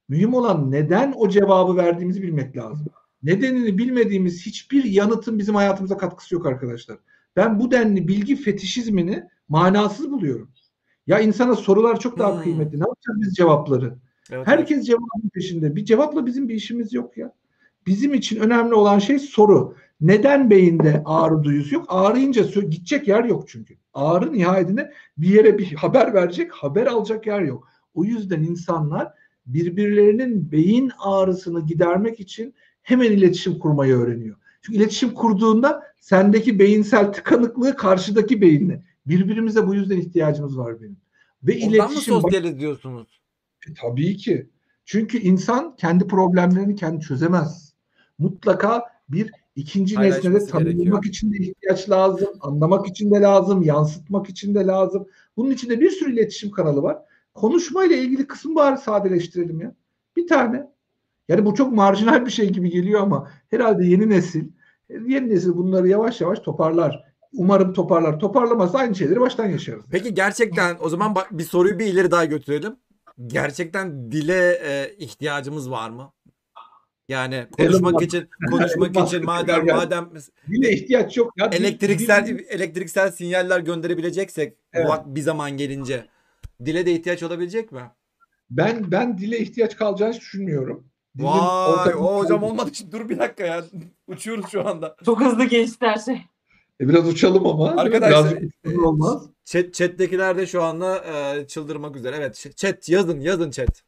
Mühim 0.09 0.35
olan 0.35 0.71
neden 0.71 1.15
o 1.17 1.29
cevabı 1.29 1.77
verdiğimizi 1.77 2.23
bilmek 2.23 2.57
lazım. 2.57 2.87
Nedenini 3.23 3.79
bilmediğimiz 3.79 4.47
hiçbir 4.47 4.85
yanıtın 4.85 5.39
bizim 5.39 5.55
hayatımıza 5.55 5.97
katkısı 5.97 6.35
yok 6.35 6.47
arkadaşlar. 6.47 6.99
Ben 7.37 7.61
bu 7.61 7.71
denli 7.71 8.09
bilgi 8.09 8.37
fetişizmini 8.37 9.25
manasız 9.49 10.11
buluyorum. 10.11 10.51
Ya 11.07 11.21
insana 11.21 11.57
sorular 11.57 12.01
çok 12.01 12.19
daha 12.19 12.35
Hmm. 12.35 12.43
kıymetli. 12.43 12.81
Ne 12.81 12.85
yapacağız 12.89 13.21
biz 13.21 13.35
cevapları? 13.35 13.87
Evet, 13.87 13.99
evet. 14.31 14.47
Herkes 14.47 14.87
cevabın 14.87 15.29
peşinde. 15.35 15.77
Bir 15.77 15.85
cevapla 15.85 16.27
bizim 16.27 16.49
bir 16.49 16.55
işimiz 16.55 16.93
yok 16.93 17.17
ya. 17.17 17.33
Bizim 17.87 18.15
için 18.15 18.41
önemli 18.41 18.75
olan 18.75 18.99
şey 18.99 19.19
soru. 19.19 19.77
Neden 20.01 20.51
beyinde 20.51 21.03
ağrı 21.05 21.43
duyusu 21.43 21.75
yok? 21.75 21.85
Ağrıyınca 21.89 22.43
gidecek 22.61 23.09
yer 23.09 23.25
yok 23.25 23.49
çünkü. 23.49 23.75
Ağrı 23.95 24.33
nihayetinde 24.33 24.93
bir 25.19 25.29
yere 25.29 25.59
bir 25.59 25.73
haber 25.75 26.15
verecek, 26.15 26.53
haber 26.53 26.87
alacak 26.87 27.27
yer 27.27 27.41
yok. 27.41 27.69
O 27.95 28.05
yüzden 28.05 28.43
insanlar 28.43 29.09
birbirlerinin 29.47 30.53
beyin 30.53 30.91
ağrısını 30.99 31.67
gidermek 31.67 32.21
için 32.21 32.55
hemen 32.83 33.13
iletişim 33.13 33.59
kurmayı 33.59 33.95
öğreniyor. 33.95 34.37
Çünkü 34.63 34.79
iletişim 34.79 35.15
kurduğunda 35.15 35.83
sendeki 36.01 36.59
beyinsel 36.59 37.13
tıkanıklığı 37.13 37.77
karşıdaki 37.77 38.41
beyinle. 38.41 38.83
Birbirimize 39.07 39.67
bu 39.67 39.75
yüzden 39.75 39.97
ihtiyacımız 39.97 40.59
var 40.59 40.83
benim. 40.83 40.97
Ve 41.43 41.53
Ondan 41.57 41.69
mı 41.71 41.77
iletişim 41.77 42.15
sosyaliz 42.15 42.59
diyorsunuz? 42.61 43.21
e, 43.71 43.75
Tabii 43.75 44.17
ki. 44.17 44.51
Çünkü 44.85 45.19
insan 45.19 45.77
kendi 45.77 46.07
problemlerini 46.07 46.75
kendi 46.77 47.01
çözemez. 47.05 47.74
Mutlaka 48.19 48.83
bir 49.09 49.31
ikinci 49.57 50.01
nesnede 50.01 50.47
tanımlamak 50.47 51.05
için 51.07 51.33
de 51.33 51.37
ihtiyaç 51.37 51.91
lazım, 51.91 52.29
anlamak 52.41 52.87
için 52.89 53.11
de 53.11 53.21
lazım, 53.21 53.63
yansıtmak 53.63 54.29
için 54.29 54.55
de 54.55 54.67
lazım. 54.67 55.07
Bunun 55.37 55.51
içinde 55.51 55.81
bir 55.81 55.91
sürü 55.91 56.13
iletişim 56.13 56.51
kanalı 56.51 56.83
var. 56.83 56.99
Konuşmayla 57.35 57.97
ilgili 57.97 58.27
kısmı 58.27 58.55
bari 58.55 58.79
sadeleştirelim 58.79 59.61
ya. 59.61 59.75
Bir 60.17 60.27
tane. 60.27 60.67
Yani 61.29 61.45
bu 61.47 61.55
çok 61.55 61.73
marjinal 61.73 62.27
bir 62.27 62.31
şey 62.31 62.51
gibi 62.51 62.71
geliyor 62.71 63.01
ama 63.01 63.31
herhalde 63.51 63.87
yeni 63.87 64.09
nesil, 64.09 64.45
yeni 64.91 65.29
nesil 65.29 65.55
bunları 65.57 65.89
yavaş 65.89 66.21
yavaş 66.21 66.39
toparlar. 66.39 67.05
Umarım 67.33 67.73
toparlar. 67.73 68.21
Toparlamazsa 68.21 68.79
aynı 68.79 68.95
şeyleri 68.95 69.21
baştan 69.21 69.47
yaşarız. 69.47 69.85
Peki 69.91 70.15
gerçekten 70.15 70.77
o 70.81 70.89
zaman 70.89 71.15
bak- 71.15 71.39
bir 71.39 71.45
soruyu 71.45 71.79
bir 71.79 71.87
ileri 71.87 72.11
daha 72.11 72.25
götürelim. 72.25 72.77
Gerçekten 73.27 74.13
dile 74.13 74.59
e, 74.65 74.95
ihtiyacımız 74.99 75.71
var 75.71 75.91
mı? 75.91 76.13
Yani 77.09 77.47
konuşmak 77.59 77.93
Musk. 77.93 78.07
için 78.07 78.29
konuşmak 78.51 78.97
Elon 78.97 79.07
için 79.07 79.25
madem 79.25 79.65
geldi. 79.65 79.77
madem 79.77 80.11
Dile 80.51 80.71
ihtiyaç 80.73 81.17
yok. 81.17 81.33
Ya, 81.37 81.47
elektriksel 81.47 82.27
dil- 82.27 82.45
elektriksel 82.49 83.11
sinyaller 83.13 83.61
gönderebileceksek 83.61 84.57
Evet. 84.73 84.89
bir 85.07 85.21
zaman 85.21 85.51
gelince 85.51 86.07
dile 86.65 86.87
de 86.87 86.93
ihtiyaç 86.93 87.23
olabilecek 87.23 87.73
mi? 87.73 87.91
Ben 88.51 88.91
ben 88.91 89.19
dile 89.19 89.39
ihtiyaç 89.39 89.77
kalacağını 89.77 90.15
düşünmüyorum. 90.15 90.85
Dilin 91.19 91.27
Vay 91.27 91.95
o 91.95 92.19
hocam 92.19 92.43
olmadı. 92.43 92.71
Dur 92.93 93.09
bir 93.09 93.19
dakika 93.19 93.47
ya. 93.47 93.65
Uçuyoruz 94.07 94.47
şu 94.51 94.69
anda. 94.69 94.97
Çok 95.05 95.21
hızlı 95.21 95.45
geçti 95.45 95.77
her 95.81 95.99
şey. 95.99 96.15
E, 96.81 96.89
biraz 96.89 97.09
uçalım 97.09 97.47
ama. 97.47 97.71
Arkadaşlar, 97.71 98.39
uçalım 98.65 98.85
olmaz. 98.85 99.27
Chat 99.45 99.75
chat'tekiler 99.75 100.37
de 100.37 100.47
şu 100.47 100.63
anda 100.63 101.05
e, 101.05 101.47
çıldırmak 101.47 101.97
üzere. 101.97 102.17
Evet 102.17 102.53
chat 102.57 102.89
yazın 102.89 103.21
yazın 103.21 103.51
chat. 103.51 103.83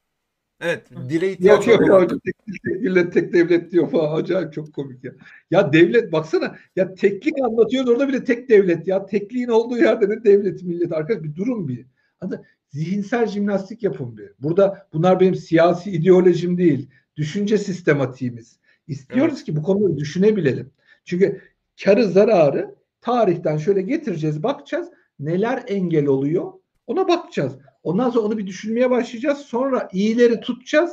Evet 0.60 0.90
dile 1.08 1.32
ihtiyaç 1.32 1.66
Yok 1.66 1.88
yok 1.88 2.10
tek, 2.10 2.34
tek 2.64 2.80
millet 2.80 3.12
tek 3.12 3.32
devlet 3.32 3.72
diyor 3.72 3.90
falan. 3.90 4.20
Acayip 4.20 4.52
çok 4.52 4.72
komik 4.72 5.04
ya. 5.04 5.12
Ya 5.50 5.72
devlet 5.72 6.12
baksana 6.12 6.56
ya 6.76 6.94
teklik 6.94 7.34
anlatıyor 7.42 7.86
orada 7.86 8.08
bile 8.08 8.24
tek 8.24 8.48
devlet 8.48 8.86
ya. 8.86 9.06
Tekliğin 9.06 9.48
olduğu 9.48 9.78
yerde 9.78 10.08
ne 10.08 10.24
devlet 10.24 10.62
millet. 10.62 10.92
Arkadaş 10.92 11.22
bir 11.22 11.34
durun 11.34 11.68
bir. 11.68 11.86
Hadi 12.20 12.40
zihinsel 12.70 13.26
jimnastik 13.26 13.82
yapın 13.82 14.16
bir. 14.16 14.32
Burada 14.38 14.88
bunlar 14.92 15.20
benim 15.20 15.34
siyasi 15.34 15.90
ideolojim 15.90 16.58
değil. 16.58 16.88
Düşünce 17.16 17.58
sistematiğimiz. 17.58 18.58
İstiyoruz 18.88 19.44
ki 19.44 19.56
bu 19.56 19.62
konuları 19.62 19.96
düşünebilelim. 19.96 20.70
Çünkü 21.04 21.40
karı 21.84 22.04
zararı 22.04 22.74
tarihten 23.00 23.56
şöyle 23.56 23.82
getireceğiz, 23.82 24.42
bakacağız. 24.42 24.88
Neler 25.18 25.64
engel 25.68 26.06
oluyor? 26.06 26.52
Ona 26.86 27.08
bakacağız. 27.08 27.52
Ondan 27.82 28.10
sonra 28.10 28.26
onu 28.26 28.38
bir 28.38 28.46
düşünmeye 28.46 28.90
başlayacağız. 28.90 29.38
Sonra 29.38 29.88
iyileri 29.92 30.40
tutacağız. 30.40 30.90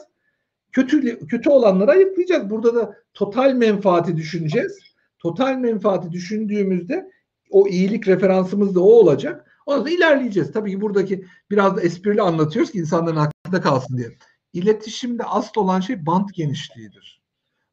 Kötü 0.72 1.28
kötü 1.28 1.50
olanları 1.50 1.92
ayıklayacağız. 1.92 2.50
Burada 2.50 2.76
da 2.76 2.96
total 3.14 3.54
menfaati 3.54 4.18
düşüneceğiz. 4.18 4.80
Total 5.20 5.56
menfaati 5.56 6.12
düşündüğümüzde 6.12 7.12
o 7.50 7.68
iyilik 7.68 8.08
referansımız 8.08 8.76
da 8.76 8.80
o 8.80 8.92
olacak. 8.92 9.62
Ondan 9.66 9.80
sonra 9.80 9.90
ilerleyeceğiz. 9.90 10.52
Tabii 10.52 10.72
ki 10.72 10.82
buradaki 10.82 11.26
biraz 11.52 11.78
da 11.78 11.82
esprili 11.82 12.22
anlatıyoruz 12.22 12.72
ki 12.72 12.78
insanların 12.78 13.16
aklında 13.18 13.62
kalsın 13.62 13.98
diye. 13.98 14.10
İletişimde 14.54 15.24
asıl 15.24 15.62
olan 15.62 15.80
şey 15.80 16.06
bant 16.06 16.34
genişliğidir. 16.34 17.22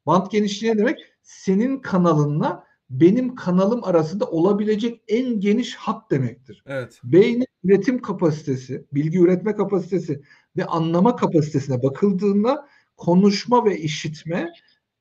Bant 0.07 0.31
genişliği 0.31 0.73
ne 0.73 0.79
demek? 0.79 0.99
Senin 1.23 1.79
kanalınla 1.79 2.65
benim 2.91 3.35
kanalım 3.35 3.85
arasında 3.85 4.27
olabilecek 4.27 5.03
en 5.09 5.41
geniş 5.41 5.75
hat 5.75 6.11
demektir. 6.11 6.63
Evet. 6.67 7.01
Beynin 7.05 7.47
üretim 7.65 8.03
kapasitesi, 8.03 8.85
bilgi 8.93 9.19
üretme 9.19 9.55
kapasitesi 9.55 10.23
ve 10.57 10.65
anlama 10.65 11.17
kapasitesine 11.17 11.83
bakıldığında 11.83 12.69
konuşma 12.97 13.65
ve 13.65 13.79
işitme 13.79 14.53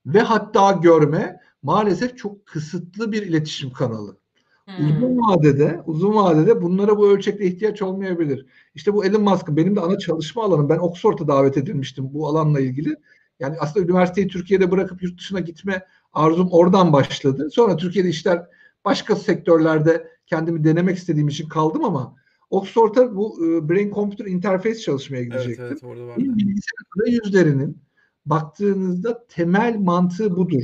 ve 0.06 0.20
hatta 0.20 0.72
görme 0.72 1.40
maalesef 1.64 2.18
çok 2.18 2.45
kısıtlı 2.45 3.11
bir 3.11 3.22
iletişim 3.22 3.72
kanalı. 3.72 4.18
Hmm. 4.66 4.88
Uzun 4.88 5.18
vadede, 5.18 5.82
uzun 5.86 6.16
vadede 6.16 6.61
bunlara 6.61 6.98
bu 6.98 7.10
ölçekte 7.10 7.45
ihtiyaç 7.45 7.82
olmayabilir. 7.82 8.45
İşte 8.76 8.94
bu 8.94 9.06
Elon 9.06 9.22
Musk'ın 9.22 9.57
benim 9.57 9.76
de 9.76 9.80
ana 9.80 9.98
çalışma 9.98 10.44
alanım. 10.44 10.70
Ben 10.70 10.78
Oxford'a 10.78 11.28
davet 11.28 11.57
edilmiştim 11.57 12.14
bu 12.14 12.28
alanla 12.28 12.60
ilgili. 12.60 12.95
Yani 13.40 13.56
aslında 13.60 13.86
üniversiteyi 13.86 14.28
Türkiye'de 14.28 14.72
bırakıp 14.72 15.03
yurt 15.03 15.20
dışına 15.20 15.40
gitme 15.40 15.82
arzum 16.14 16.48
oradan 16.52 16.94
başladı. 16.94 17.49
Sonra 17.52 17.77
Türkiye'de 17.77 18.10
işler 18.10 18.45
başka 18.86 19.15
sektörlerde 19.15 20.07
kendimi 20.26 20.64
denemek 20.64 20.98
istediğim 20.98 21.27
için 21.27 21.49
kaldım 21.49 21.84
ama 21.84 22.15
Oxford'a 22.49 23.15
bu 23.15 23.45
e, 23.45 23.69
Brain 23.69 23.94
Computer 23.94 24.26
Interface 24.26 24.80
çalışmaya 24.80 25.18
Evet 25.18 25.31
gidecektim. 25.31 25.65
evet 25.65 25.84
orada 25.84 26.07
vardı. 26.07 26.19
Beyin 26.19 26.38
bilgisayar 26.38 27.02
arayüzlerinin 27.02 27.81
baktığınızda 28.26 29.26
temel 29.27 29.77
mantığı 29.80 30.36
budur. 30.36 30.64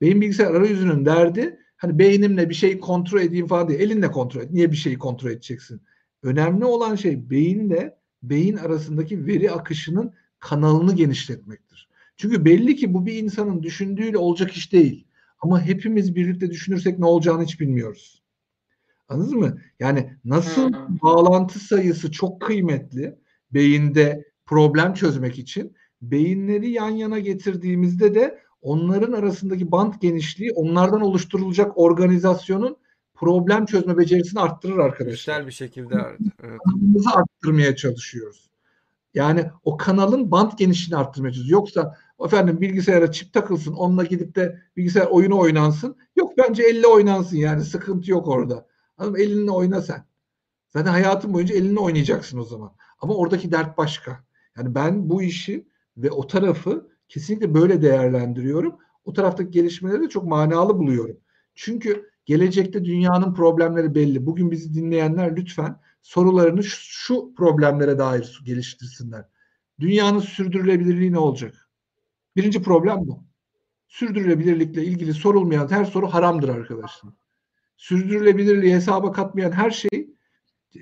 Beyin 0.00 0.20
bilgisayar 0.20 0.54
arayüzünün 0.54 1.06
derdi 1.06 1.58
hani 1.76 1.98
beynimle 1.98 2.48
bir 2.50 2.54
şeyi 2.54 2.80
kontrol 2.80 3.20
edeyim 3.20 3.46
falan 3.46 3.68
değil. 3.68 3.80
Elinle 3.80 4.10
kontrol 4.10 4.40
et. 4.40 4.50
Niye 4.50 4.72
bir 4.72 4.76
şeyi 4.76 4.98
kontrol 4.98 5.30
edeceksin? 5.30 5.80
Önemli 6.22 6.64
olan 6.64 6.94
şey 6.94 7.30
beyinle 7.30 7.96
beyin 8.22 8.56
arasındaki 8.56 9.26
veri 9.26 9.50
akışının 9.50 10.12
kanalını 10.38 10.94
genişletmektir. 10.94 11.69
Çünkü 12.20 12.44
belli 12.44 12.76
ki 12.76 12.94
bu 12.94 13.06
bir 13.06 13.14
insanın 13.22 13.62
düşündüğüyle 13.62 14.18
olacak 14.18 14.52
iş 14.52 14.72
değil. 14.72 15.06
Ama 15.40 15.62
hepimiz 15.62 16.14
birlikte 16.14 16.50
düşünürsek 16.50 16.98
ne 16.98 17.06
olacağını 17.06 17.42
hiç 17.42 17.60
bilmiyoruz. 17.60 18.22
Anladınız 19.08 19.32
mı? 19.32 19.58
Yani 19.78 20.16
nasıl 20.24 20.72
Hmm. 20.72 20.98
bağlantı 21.02 21.58
sayısı 21.58 22.12
çok 22.12 22.40
kıymetli 22.40 23.18
beyinde 23.50 24.24
problem 24.46 24.94
çözmek 24.94 25.38
için 25.38 25.76
beyinleri 26.02 26.70
yan 26.70 26.90
yana 26.90 27.18
getirdiğimizde 27.18 28.14
de 28.14 28.38
onların 28.62 29.12
arasındaki 29.12 29.72
bant 29.72 30.00
genişliği 30.00 30.52
onlardan 30.52 31.00
oluşturulacak 31.00 31.78
organizasyonun 31.78 32.76
problem 33.14 33.66
çözme 33.66 33.98
becerisini 33.98 34.40
arttırır 34.40 34.78
arkadaşlar. 34.78 35.12
Dijital 35.12 35.46
bir 35.46 35.52
şekilde 35.52 35.94
evet. 36.42 36.60
arttırmaya 37.14 37.76
çalışıyoruz. 37.76 38.50
Yani 39.14 39.46
o 39.64 39.76
kanalın 39.76 40.30
bant 40.30 40.58
genişliğini 40.58 41.00
arttırmaya 41.00 41.32
çalışıyoruz. 41.32 41.50
Yoksa 41.50 41.96
efendim 42.26 42.60
bilgisayara 42.60 43.12
çip 43.12 43.32
takılsın 43.32 43.72
onunla 43.72 44.04
gidip 44.04 44.34
de 44.34 44.60
bilgisayar 44.76 45.06
oyunu 45.06 45.38
oynansın. 45.38 45.96
Yok 46.16 46.38
bence 46.38 46.62
elle 46.62 46.86
oynansın 46.86 47.36
yani 47.36 47.64
sıkıntı 47.64 48.10
yok 48.10 48.28
orada. 48.28 48.66
Anladın 48.98 49.12
mı? 49.12 49.22
Elinle 49.22 49.50
oyna 49.50 49.82
sen. 49.82 50.04
Zaten 50.68 50.90
hayatın 50.90 51.34
boyunca 51.34 51.54
elinle 51.54 51.80
oynayacaksın 51.80 52.38
o 52.38 52.44
zaman. 52.44 52.72
Ama 53.00 53.14
oradaki 53.14 53.52
dert 53.52 53.78
başka. 53.78 54.24
Yani 54.56 54.74
ben 54.74 55.10
bu 55.10 55.22
işi 55.22 55.66
ve 55.96 56.10
o 56.10 56.26
tarafı 56.26 56.88
kesinlikle 57.08 57.54
böyle 57.54 57.82
değerlendiriyorum. 57.82 58.76
O 59.04 59.12
taraftaki 59.12 59.50
gelişmeleri 59.50 60.02
de 60.02 60.08
çok 60.08 60.24
manalı 60.24 60.78
buluyorum. 60.78 61.16
Çünkü 61.54 62.10
gelecekte 62.24 62.84
dünyanın 62.84 63.34
problemleri 63.34 63.94
belli. 63.94 64.26
Bugün 64.26 64.50
bizi 64.50 64.74
dinleyenler 64.74 65.36
lütfen 65.36 65.80
sorularını 66.02 66.64
şu, 66.64 66.78
şu 66.80 67.34
problemlere 67.34 67.98
dair 67.98 68.40
geliştirsinler. 68.44 69.24
Dünyanın 69.80 70.20
sürdürülebilirliği 70.20 71.12
ne 71.12 71.18
olacak? 71.18 71.59
Birinci 72.36 72.62
problem 72.62 72.98
bu. 73.06 73.18
Sürdürülebilirlikle 73.88 74.84
ilgili 74.84 75.14
sorulmayan 75.14 75.68
her 75.70 75.84
soru 75.84 76.06
haramdır 76.06 76.48
arkadaşlar. 76.48 77.12
Sürdürülebilirliği 77.76 78.74
hesaba 78.74 79.12
katmayan 79.12 79.52
her 79.52 79.70
şey 79.70 79.90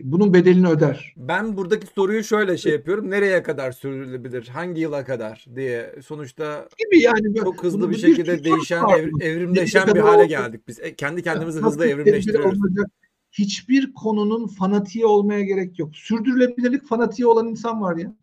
bunun 0.03 0.35
bedelini 0.35 0.69
öder. 0.69 1.15
Ben 1.17 1.57
buradaki 1.57 1.87
soruyu 1.87 2.25
şöyle 2.25 2.57
şey 2.57 2.73
yapıyorum. 2.73 3.11
Nereye 3.11 3.43
kadar 3.43 3.73
sürdürülebilir? 3.73 4.49
Hangi 4.49 4.81
yıla 4.81 5.05
kadar 5.05 5.47
diye. 5.57 5.95
Sonuçta 6.07 6.69
Gibi 6.79 7.03
yani 7.03 7.35
çok 7.35 7.63
hızlı 7.65 7.91
bir 7.91 7.95
bir 7.95 8.01
şekilde 8.01 8.37
soru 8.37 8.45
değişen, 8.45 8.85
ev- 8.89 9.11
evrimleşen 9.21 9.95
bir 9.95 10.01
hale 10.01 10.23
olacak? 10.23 10.29
geldik 10.45 10.69
biz. 10.69 10.81
E, 10.81 10.95
Kendi 10.95 11.23
kendimizi 11.23 11.61
hızlı 11.61 11.87
evrimleştiriyoruz. 11.87 12.61
olacak. 12.65 12.91
Hiçbir 13.33 13.93
konunun 13.95 14.47
fanatiği 14.47 15.07
olmaya 15.07 15.41
gerek 15.43 15.79
yok. 15.79 15.97
Sürdürülebilirlik 15.97 16.87
fanatiği 16.89 17.27
olan 17.27 17.49
insan 17.49 17.81
var 17.83 17.97
ya. 17.97 18.17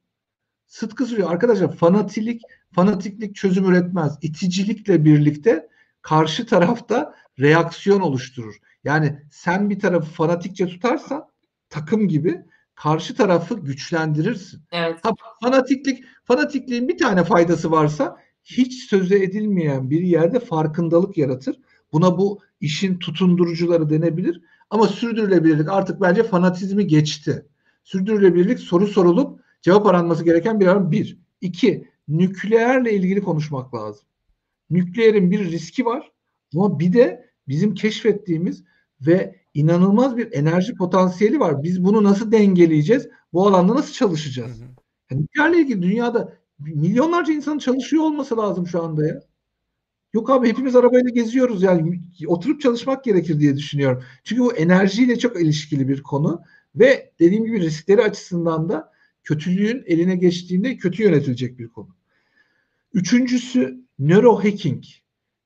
Sıtkı 0.68 1.06
sürüyor. 1.06 1.32
Arkadaşlar 1.32 1.76
fanatilik, 1.76 2.42
fanatiklik 2.72 3.36
çözüm 3.36 3.66
üretmez. 3.66 4.18
İticilikle 4.22 5.06
birlikte 5.06 5.68
karşı 6.02 6.46
tarafta 6.46 7.16
reaksiyon 7.40 8.02
oluşturur. 8.02 8.56
Yani 8.84 9.20
sen 9.32 9.70
bir 9.70 9.80
tarafı 9.80 10.12
fanatikçe 10.12 10.68
tutarsan 10.68 11.26
takım 11.70 12.08
gibi 12.08 12.46
karşı 12.76 13.16
tarafı 13.16 13.56
güçlendirirsin. 13.56 14.62
Evet. 14.72 15.00
Ha, 15.04 15.12
fanatiklik, 15.44 16.04
fanatikliğin 16.24 16.88
bir 16.88 16.98
tane 16.98 17.24
faydası 17.24 17.72
varsa 17.72 18.18
hiç 18.44 18.90
söze 18.90 19.24
edilmeyen 19.24 19.90
bir 19.90 20.02
yerde 20.02 20.40
farkındalık 20.40 21.18
yaratır. 21.18 21.60
Buna 21.94 22.18
bu 22.18 22.42
işin 22.62 23.00
tutundurucuları 23.00 23.90
denebilir. 23.90 24.42
Ama 24.70 24.88
sürdürülebilirlik 24.88 25.70
artık 25.70 26.02
bence 26.02 26.24
fanatizmi 26.24 26.88
geçti. 26.88 27.46
Sürdürülebilirlik 27.84 28.60
soru 28.60 28.88
sorulup 28.88 29.45
cevap 29.66 29.86
aranması 29.86 30.26
gereken 30.26 30.60
bir 30.60 30.68
alan 30.68 30.92
bir. 30.92 31.18
İki, 31.42 31.88
nükleerle 32.08 32.94
ilgili 32.94 33.22
konuşmak 33.22 33.76
lazım. 33.76 34.06
Nükleerin 34.70 35.32
bir 35.32 35.52
riski 35.52 35.86
var 35.86 36.12
ama 36.56 36.80
bir 36.80 36.94
de 36.94 37.30
bizim 37.48 37.74
keşfettiğimiz 37.74 38.64
ve 39.02 39.36
inanılmaz 39.54 40.18
bir 40.18 40.34
enerji 40.34 40.76
potansiyeli 40.76 41.40
var. 41.40 41.64
Biz 41.64 41.84
bunu 41.84 42.04
nasıl 42.04 42.32
dengeleyeceğiz? 42.32 43.10
Bu 43.34 43.48
alanda 43.48 43.76
nasıl 43.76 43.90
Hı 43.90 43.94
çalışacağız? 43.94 44.62
hı. 44.62 44.66
Yani 45.12 45.22
nükleerle 45.22 45.58
ilgili 45.58 45.82
dünyada 45.82 46.34
milyonlarca 46.60 47.34
insanın 47.34 47.60
çalışıyor 47.60 48.04
olması 48.04 48.38
lazım 48.38 48.68
şu 48.68 48.84
anda 48.84 49.08
ya. 49.08 49.22
Yok 50.14 50.30
abi 50.30 50.50
hepimiz 50.50 50.76
arabayla 50.76 51.10
geziyoruz 51.10 51.64
yani 51.64 52.02
oturup 52.28 52.62
çalışmak 52.62 53.04
gerekir 53.04 53.40
diye 53.40 53.56
düşünüyorum. 53.58 54.04
Çünkü 54.24 54.42
bu 54.42 54.54
enerjiyle 54.54 55.20
çok 55.20 55.42
ilişkili 55.42 55.88
bir 55.88 56.04
konu 56.04 56.42
ve 56.76 57.12
dediğim 57.20 57.46
gibi 57.46 57.62
riskleri 57.62 58.02
açısından 58.02 58.70
da 58.70 58.95
kötülüğün 59.26 59.84
eline 59.86 60.16
geçtiğinde 60.16 60.78
kötü 60.78 61.04
yönetilecek 61.04 61.60
bir 61.60 61.68
konu. 61.68 61.90
Üçüncüsü 62.94 63.80
neurohacking. 64.00 64.84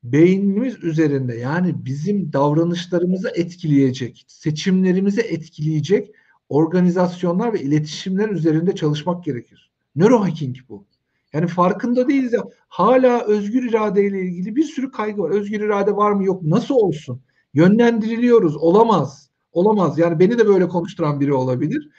Beynimiz 0.03 0.83
üzerinde 0.83 1.35
yani 1.35 1.85
bizim 1.85 2.33
davranışlarımızı 2.33 3.31
etkileyecek, 3.35 4.25
seçimlerimizi 4.27 5.21
etkileyecek 5.21 6.11
organizasyonlar 6.49 7.53
ve 7.53 7.61
iletişimler 7.61 8.29
üzerinde 8.29 8.75
çalışmak 8.75 9.23
gerekir. 9.23 9.71
Neurohacking 9.95 10.55
bu. 10.69 10.85
Yani 11.33 11.47
farkında 11.47 12.07
değiliz 12.07 12.33
ya. 12.33 12.43
Hala 12.67 13.25
özgür 13.25 13.69
iradeyle 13.69 14.21
ilgili 14.21 14.55
bir 14.55 14.63
sürü 14.63 14.91
kaygı 14.91 15.21
var. 15.21 15.29
Özgür 15.29 15.61
irade 15.61 15.95
var 15.95 16.11
mı 16.11 16.23
yok. 16.25 16.43
Nasıl 16.43 16.75
olsun? 16.75 17.21
Yönlendiriliyoruz. 17.53 18.57
Olamaz. 18.57 19.29
Olamaz. 19.51 19.99
Yani 19.99 20.19
beni 20.19 20.37
de 20.37 20.47
böyle 20.47 20.67
konuşturan 20.67 21.19
biri 21.19 21.33
olabilir. 21.33 21.89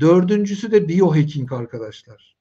Dördüncüsü 0.00 0.72
de 0.72 0.88
biohacking 0.88 1.52
arkadaşlar. 1.52 2.36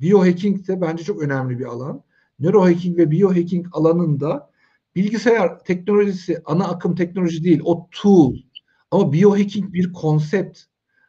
Biohacking 0.00 0.68
de 0.68 0.80
bence 0.80 1.04
çok 1.04 1.22
önemli 1.22 1.58
bir 1.58 1.64
alan. 1.64 2.02
Neurohacking 2.38 2.98
ve 2.98 3.10
biohacking 3.10 3.66
alanında 3.72 4.50
bilgisayar 4.96 5.64
teknolojisi 5.64 6.42
ana 6.44 6.68
akım 6.68 6.94
teknoloji 6.94 7.44
değil. 7.44 7.60
O 7.64 7.88
tool. 7.90 8.36
Ama 8.90 9.12
biohacking 9.12 9.72
bir 9.72 9.92
konsept. 9.92 10.60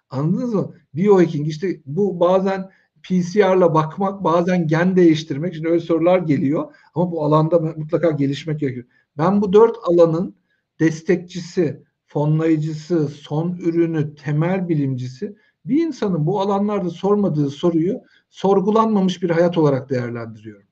Anladınız 0.10 0.54
mı? 0.54 0.76
Biohacking 0.96 1.48
işte 1.48 1.82
bu 1.86 2.20
bazen 2.20 2.70
PCR'la 3.04 3.74
bakmak, 3.74 4.24
bazen 4.24 4.68
gen 4.68 4.96
değiştirmek. 4.96 5.56
Şimdi 5.56 5.68
öyle 5.70 5.80
sorular 5.80 6.20
geliyor. 6.20 6.76
Ama 6.96 7.12
bu 7.12 7.26
alanda 7.26 7.60
mutlaka 7.60 8.12
gelişmek 8.12 8.60
gerekiyor. 8.60 8.86
Ben 9.18 9.42
bu 9.42 9.54
dört 9.54 9.76
alanın 9.84 10.36
destekçisi, 10.80 11.84
fonlayıcısı, 12.06 13.08
son 13.08 13.58
ürünü, 13.58 14.16
temel 14.16 14.70
bilimcisi 14.70 15.36
bir 15.66 15.86
insanın 15.86 16.26
bu 16.26 16.42
alanlarda 16.42 16.90
sormadığı 16.90 17.50
soruyu 17.50 18.02
sorgulanmamış 18.30 19.24
bir 19.24 19.30
hayat 19.30 19.58
olarak 19.58 19.90
değerlendiriyorum. 19.90 20.68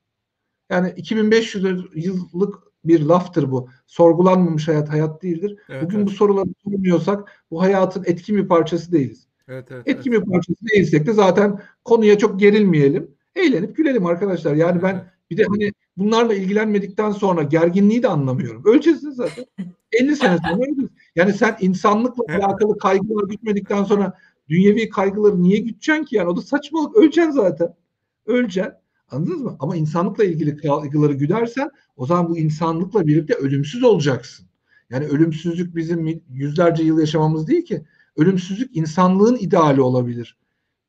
Yani 0.69 0.93
2500 0.97 1.65
yıllık 1.95 2.55
bir 2.85 3.01
laftır 3.01 3.51
bu. 3.51 3.69
Sorgulanmamış 3.87 4.67
hayat 4.67 4.89
hayat 4.89 5.23
değildir. 5.23 5.57
Evet, 5.69 5.83
Bugün 5.83 5.97
evet. 5.97 6.07
bu 6.07 6.11
soruları 6.11 6.49
sormuyorsak 6.63 7.43
bu 7.51 7.61
hayatın 7.61 8.03
etkin 8.05 8.37
bir 8.37 8.47
parçası 8.47 8.91
değiliz. 8.91 9.27
Evet, 9.47 9.67
evet, 9.71 9.87
Etkin 9.87 10.11
evet. 10.11 10.21
bir 10.21 10.31
parçası 10.31 10.67
değilsek 10.73 11.07
de 11.07 11.13
zaten 11.13 11.59
konuya 11.85 12.17
çok 12.17 12.39
gerilmeyelim. 12.39 13.11
Eğlenip 13.35 13.75
gülelim 13.75 14.05
arkadaşlar. 14.05 14.55
Yani 14.55 14.81
ben 14.81 14.93
Evet. 14.93 15.05
bir 15.31 15.37
de 15.37 15.43
hani 15.43 15.73
bunlarla 15.97 16.33
ilgilenmedikten 16.33 17.11
sonra 17.11 17.43
gerginliği 17.43 18.03
de 18.03 18.07
anlamıyorum. 18.07 18.63
De 18.65 19.11
zaten. 19.11 19.45
50 19.91 20.15
sene 20.15 20.37
sonra. 20.37 20.65
Yani 21.15 21.33
sen 21.33 21.57
insanlıkla 21.61 22.23
alakalı 22.35 22.77
kaygıları 22.77 23.27
gütmedikten 23.27 23.83
sonra 23.83 24.13
dünyevi 24.51 24.89
kaygıları 24.89 25.43
niye 25.43 25.59
güteceksin 25.59 26.03
ki 26.03 26.15
yani? 26.15 26.29
O 26.29 26.37
da 26.37 26.41
saçmalık. 26.41 26.95
Öleceksin 26.95 27.31
zaten. 27.31 27.75
Öleceksin. 28.25 28.73
Anladınız 29.11 29.41
mı? 29.41 29.55
Ama 29.59 29.75
insanlıkla 29.75 30.23
ilgili 30.23 30.57
kaygıları 30.57 31.13
güdersen 31.13 31.69
o 31.97 32.05
zaman 32.05 32.29
bu 32.29 32.37
insanlıkla 32.37 33.07
birlikte 33.07 33.33
ölümsüz 33.33 33.83
olacaksın. 33.83 34.47
Yani 34.89 35.05
ölümsüzlük 35.05 35.75
bizim 35.75 36.23
yüzlerce 36.29 36.83
yıl 36.83 36.99
yaşamamız 36.99 37.47
değil 37.47 37.65
ki. 37.65 37.83
Ölümsüzlük 38.17 38.77
insanlığın 38.77 39.35
ideali 39.35 39.81
olabilir. 39.81 40.37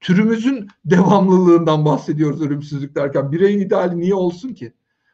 Türümüzün 0.01 0.69
devamlılığından 0.85 1.85
bahsediyoruz 1.85 2.43
ölümsüzlük 2.43 2.95
derken. 2.95 3.33
Bireyin 3.33 3.61
ideali 3.61 4.01
niye 4.01 4.15
olsun 4.15 4.55
ki? 4.55 4.73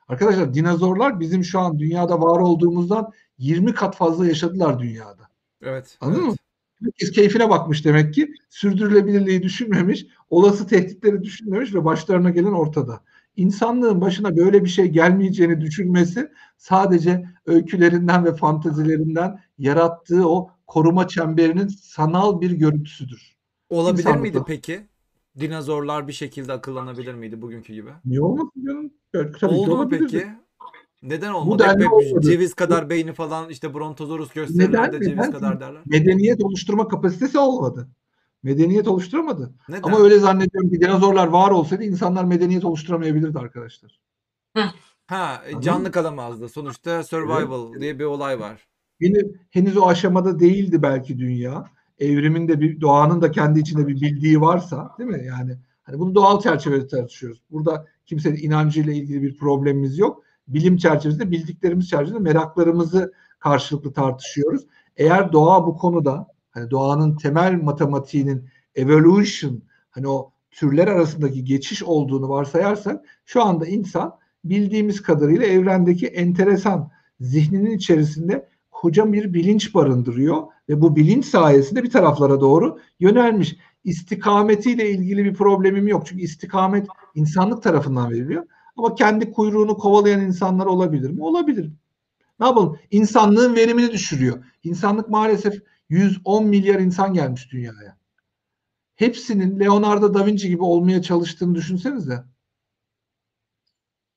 Arkadaşlar 0.08 0.54
dinozorlar 0.54 1.20
bizim 1.20 1.44
şu 1.44 1.60
an 1.60 1.78
dünyada 1.78 2.20
var 2.20 2.40
olduğumuzdan 2.40 3.12
20 3.38 3.74
kat 3.74 3.96
fazla 3.96 4.26
yaşadılar 4.26 4.78
dünyada. 4.78 5.28
Evet. 5.62 5.98
Anladın 6.00 6.20
evet. 6.20 6.30
mı? 6.30 6.36
Herkes 6.84 7.10
keyfine 7.10 7.50
bakmış 7.50 7.84
demek 7.84 8.14
ki. 8.14 8.34
Sürdürülebilirliği 8.48 9.42
düşünmemiş, 9.42 10.06
olası 10.30 10.66
tehditleri 10.66 11.22
düşünmemiş 11.22 11.74
ve 11.74 11.84
başlarına 11.84 12.30
gelen 12.30 12.52
ortada. 12.52 13.00
İnsanlığın 13.36 14.00
başına 14.00 14.36
böyle 14.36 14.64
bir 14.64 14.68
şey 14.68 14.86
gelmeyeceğini 14.86 15.60
düşünmesi 15.60 16.30
sadece 16.56 17.24
öykülerinden 17.46 18.24
ve 18.24 18.34
fantazilerinden 18.34 19.40
yarattığı 19.58 20.28
o 20.28 20.50
koruma 20.66 21.08
çemberinin 21.08 21.68
sanal 21.68 22.40
bir 22.40 22.50
görüntüsüdür. 22.50 23.36
Olabilir 23.70 23.98
İnsanlıkla. 23.98 24.22
miydi 24.22 24.38
peki? 24.46 24.86
Dinozorlar 25.40 26.08
bir 26.08 26.12
şekilde 26.12 26.52
akıllanabilir 26.52 27.14
miydi 27.14 27.42
bugünkü 27.42 27.72
gibi? 27.72 27.90
Niye 28.04 28.20
olmasın 28.20 28.64
canım? 28.66 28.90
Tabii 29.12 29.54
Oldu 29.54 29.76
mu 29.76 29.88
peki? 29.88 30.26
Neden 31.02 31.32
olmadı? 31.32 31.64
Hep 31.78 31.92
olmadı. 31.92 32.26
ceviz 32.30 32.54
kadar 32.54 32.90
beyni 32.90 33.12
falan 33.12 33.50
işte 33.50 33.74
Brontosaurus 33.74 34.32
gösterilerde 34.32 34.86
Neden? 34.96 35.00
ceviz 35.00 35.16
Neden? 35.18 35.32
kadar 35.32 35.60
derler. 35.60 35.82
Medeniyet 35.86 36.44
oluşturma 36.44 36.88
kapasitesi 36.88 37.38
olmadı. 37.38 37.88
Medeniyet 38.42 38.88
oluşturamadı. 38.88 39.52
Neden? 39.68 39.82
Ama 39.82 39.98
öyle 39.98 40.18
zannediyorum 40.18 40.70
ki 40.70 40.80
dinozorlar 40.80 41.26
var 41.26 41.50
olsaydı 41.50 41.84
insanlar 41.84 42.24
medeniyet 42.24 42.64
oluşturamayabilirdi 42.64 43.38
arkadaşlar. 43.38 44.00
Ha, 45.06 45.42
Anladın 45.46 45.60
canlı 45.60 45.90
kalamazdı. 45.90 46.48
Sonuçta 46.48 47.02
survival 47.04 47.80
diye 47.80 47.98
bir 47.98 48.04
olay 48.04 48.40
var. 48.40 48.68
Henüz, 49.00 49.24
henüz 49.50 49.76
o 49.76 49.86
aşamada 49.86 50.38
değildi 50.40 50.82
belki 50.82 51.18
dünya. 51.18 51.64
Evrimin 51.98 52.48
de 52.48 52.60
bir 52.60 52.80
doğanın 52.80 53.22
da 53.22 53.30
kendi 53.30 53.60
içinde 53.60 53.86
bir 53.86 54.00
bildiği 54.00 54.40
varsa, 54.40 54.94
değil 54.98 55.10
mi? 55.10 55.24
Yani 55.26 55.58
hani 55.82 55.98
bunu 55.98 56.14
doğal 56.14 56.40
çerçevede 56.40 56.86
tartışıyoruz. 56.86 57.42
Burada 57.50 57.86
kimsenin 58.06 58.36
inancıyla 58.36 58.92
ilgili 58.92 59.22
bir 59.22 59.36
problemimiz 59.36 59.98
yok. 59.98 60.22
Bilim 60.48 60.76
çerçevesinde 60.76 61.30
bildiklerimiz 61.30 61.88
çerçevesinde 61.88 62.18
meraklarımızı 62.18 63.12
karşılıklı 63.38 63.92
tartışıyoruz. 63.92 64.66
Eğer 64.96 65.32
doğa 65.32 65.66
bu 65.66 65.76
konuda 65.76 66.26
hani 66.50 66.70
doğanın 66.70 67.16
temel 67.16 67.62
matematiğinin 67.62 68.48
evolution 68.74 69.62
hani 69.90 70.08
o 70.08 70.32
türler 70.50 70.88
arasındaki 70.88 71.44
geçiş 71.44 71.82
olduğunu 71.82 72.28
varsayarsak 72.28 73.04
şu 73.24 73.42
anda 73.42 73.66
insan 73.66 74.16
bildiğimiz 74.44 75.02
kadarıyla 75.02 75.46
evrendeki 75.46 76.06
enteresan 76.06 76.90
zihninin 77.20 77.70
içerisinde 77.70 78.48
koca 78.70 79.12
bir 79.12 79.34
bilinç 79.34 79.74
barındırıyor 79.74 80.42
ve 80.68 80.80
bu 80.80 80.96
bilinç 80.96 81.24
sayesinde 81.24 81.82
bir 81.82 81.90
taraflara 81.90 82.40
doğru 82.40 82.78
yönelmiş. 83.00 83.56
İstikametiyle 83.84 84.90
ilgili 84.90 85.24
bir 85.24 85.34
problemim 85.34 85.88
yok. 85.88 86.06
Çünkü 86.06 86.22
istikamet 86.22 86.86
insanlık 87.14 87.62
tarafından 87.62 88.10
veriliyor. 88.10 88.46
Ama 88.78 88.94
kendi 88.94 89.32
kuyruğunu 89.32 89.76
kovalayan 89.76 90.20
insanlar 90.20 90.66
olabilir 90.66 91.10
mi? 91.10 91.24
Olabilir. 91.24 91.72
Ne 92.40 92.46
yapalım? 92.46 92.78
İnsanlığın 92.90 93.56
verimini 93.56 93.92
düşürüyor. 93.92 94.44
İnsanlık 94.64 95.08
maalesef 95.08 95.62
110 95.88 96.46
milyar 96.46 96.80
insan 96.80 97.14
gelmiş 97.14 97.52
dünyaya. 97.52 97.98
Hepsinin 98.96 99.60
Leonardo 99.60 100.14
da 100.14 100.26
Vinci 100.26 100.48
gibi 100.48 100.62
olmaya 100.62 101.02
çalıştığını 101.02 101.54
düşünsenize. 101.54 102.24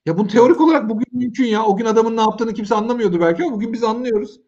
Ya 0.06 0.18
bunu 0.18 0.28
teorik 0.28 0.62
olarak 0.62 0.90
bugün 0.90 1.08
mümkün 1.12 1.46
ya. 1.46 1.66
O 1.66 1.78
gün 1.78 1.86
adamın 1.86 2.18
ne 2.18 2.22
yaptığını 2.22 2.54
kimse 2.54 2.76
anlamıyordu 2.76 3.20
belki 3.20 3.44
ama 3.44 3.56
bugün 3.56 3.74
biz 3.74 3.84
anlıyoruz. 3.84 4.40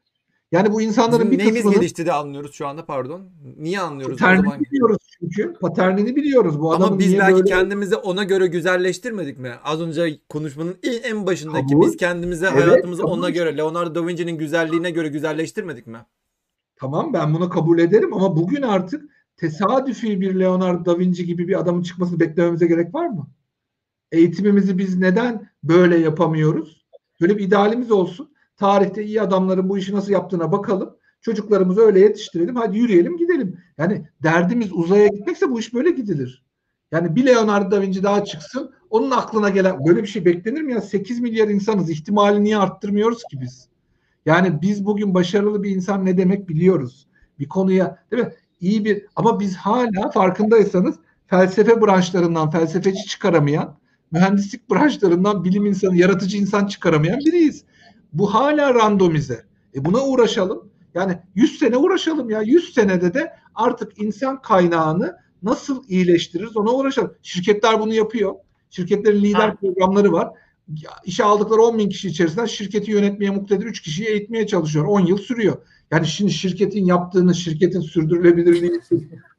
Yani 0.54 0.74
bu 0.74 0.82
insanların 0.82 1.20
Bizim 1.20 1.32
bir 1.32 1.38
neyimiz 1.38 1.56
kısmının 1.56 1.80
gelişti 1.80 2.06
de 2.06 2.14
anlıyoruz 2.14 2.54
şu 2.54 2.68
anda 2.68 2.86
pardon. 2.86 3.22
Niye 3.58 3.80
anlıyoruz 3.80 4.16
o 4.16 4.20
paternini 4.20 4.44
zaman? 4.44 4.60
biliyoruz 4.60 4.98
çünkü. 5.20 5.54
Paternini 5.54 6.16
biliyoruz. 6.16 6.60
Bu 6.60 6.74
Ama 6.74 7.00
biz 7.00 7.18
belki 7.18 7.34
böyle... 7.36 7.46
kendimizi 7.50 7.96
ona 7.96 8.24
göre 8.24 8.48
güzelleştirmedik 8.48 9.40
mi? 9.40 9.52
Az 9.64 9.82
önce 9.82 10.20
konuşmanın 10.30 10.76
en, 10.84 11.04
en 11.04 11.26
başındaki 11.26 11.68
Kabul. 11.74 11.86
biz 11.88 11.98
kendimizi 11.98 12.46
Evet, 12.54 12.68
hayatımızı 12.68 13.02
kabul. 13.02 13.12
ona 13.12 13.30
göre 13.30 13.58
Leonardo 13.58 13.96
da 13.96 14.08
Vinci'nin 14.08 14.38
güzelliğine 14.38 14.92
göre 14.92 15.08
güzelleştirmedik 15.08 15.88
mi? 15.88 15.98
Tamam 16.76 17.14
ben 17.14 17.34
bunu 17.34 17.50
kabul 17.50 17.80
ederim 17.80 18.14
ama 18.14 18.36
bugün 18.38 18.62
artık 18.62 19.04
tesadüfi 19.38 20.22
bir 20.22 20.36
Leonardo 20.36 20.86
da 20.86 21.00
Vinci 21.00 21.26
gibi 21.26 21.48
bir 21.48 21.60
adamın 21.60 21.82
çıkmasını 21.82 22.20
beklememize 22.20 22.68
gerek 22.68 22.94
var 22.96 23.08
mı? 23.08 23.28
Eğitimimizi 24.12 24.78
biz 24.78 24.98
neden 24.98 25.50
böyle 25.64 25.98
yapamıyoruz? 25.98 26.86
Böyle 27.22 27.38
bir 27.38 27.44
idealimiz 27.44 27.92
olsun. 27.92 28.33
Tarihte 28.64 29.03
iyi 29.03 29.22
adamların 29.22 29.69
bu 29.69 29.77
işi 29.77 29.95
nasıl 29.95 30.11
yaptığına 30.11 30.52
bakalım. 30.52 30.95
Çocuklarımızı 31.22 31.81
öyle 31.81 31.99
yetiştirelim. 31.99 32.56
Hadi 32.56 32.77
yürüyelim 32.77 33.18
gidelim. 33.18 33.57
Yani 33.77 34.07
derdimiz 34.23 34.73
uzaya 34.73 35.07
gitmekse 35.07 35.52
bu 35.52 35.60
iş 35.60 35.73
böyle 35.73 35.91
gidilir. 35.91 36.45
Yani 36.91 37.15
bir 37.15 37.26
Leonardo 37.26 37.72
da 37.72 37.81
Vinci 37.81 38.03
daha 38.03 38.26
çıksın. 38.26 38.73
Onun 38.90 39.11
aklına 39.11 39.49
gelen 39.49 39.85
böyle 39.88 40.02
bir 40.02 40.07
şey 40.07 40.26
beklenir 40.26 40.61
mi 40.61 40.73
ya? 40.73 40.81
8 40.81 41.19
milyar 41.19 41.48
insanız. 41.48 41.90
İhtimali 41.90 42.44
niye 42.44 42.57
arttırmıyoruz 42.57 43.23
ki 43.31 43.41
biz? 43.41 43.68
Yani 44.26 44.61
biz 44.61 44.85
bugün 44.85 45.14
başarılı 45.14 45.64
bir 45.64 45.69
insan 45.69 46.06
ne 46.06 46.18
demek 46.18 46.49
biliyoruz. 46.49 47.07
Bir 47.40 47.49
konuya 47.49 47.98
değil 48.11 48.23
mi? 48.23 48.34
İyi 48.60 48.85
bir 48.85 49.06
ama 49.15 49.40
biz 49.40 49.56
hala 49.56 50.11
farkındaysanız 50.14 50.95
felsefe 51.27 51.81
branşlarından 51.81 52.52
felsefeci 52.52 53.06
çıkaramayan, 53.06 53.77
mühendislik 54.11 54.72
branşlarından 54.72 55.44
bilim 55.44 55.65
insanı, 55.65 55.98
yaratıcı 55.98 56.38
insan 56.38 56.68
çıkaramayan 56.68 57.19
biriyiz. 57.19 57.65
Bu 58.14 58.34
hala 58.34 58.73
randomize. 58.73 59.44
E 59.76 59.85
buna 59.85 60.06
uğraşalım. 60.06 60.69
Yani 60.94 61.18
100 61.35 61.60
sene 61.60 61.77
uğraşalım 61.77 62.30
ya. 62.30 62.41
100 62.41 62.73
senede 62.73 63.14
de 63.14 63.34
artık 63.56 64.02
insan 64.02 64.41
kaynağını 64.41 65.18
nasıl 65.44 65.84
iyileştiririz 65.88 66.57
ona 66.57 66.72
uğraşalım. 66.72 67.14
Şirketler 67.22 67.80
bunu 67.80 67.94
yapıyor. 67.94 68.35
Şirketlerin 68.69 69.22
lider 69.22 69.49
Ha. 69.49 69.56
programları 69.61 70.11
var. 70.11 70.30
İşe 71.06 71.23
aldıkları 71.23 71.61
10 71.61 71.77
bin 71.77 71.90
kişi 71.90 72.07
içerisinden 72.07 72.45
şirketi 72.45 72.91
yönetmeye 72.91 73.31
muktedir 73.31 73.65
3 73.65 73.81
kişiyi 73.81 74.07
eğitmeye 74.07 74.48
çalışıyor. 74.48 74.85
10 74.85 74.99
yıl 74.99 75.18
sürüyor. 75.18 75.57
Yani 75.91 76.07
şimdi 76.07 76.31
şirketin 76.31 76.85
yaptığını, 76.85 77.35
şirketin 77.35 77.81
sürdürülebilirliği 77.81 78.80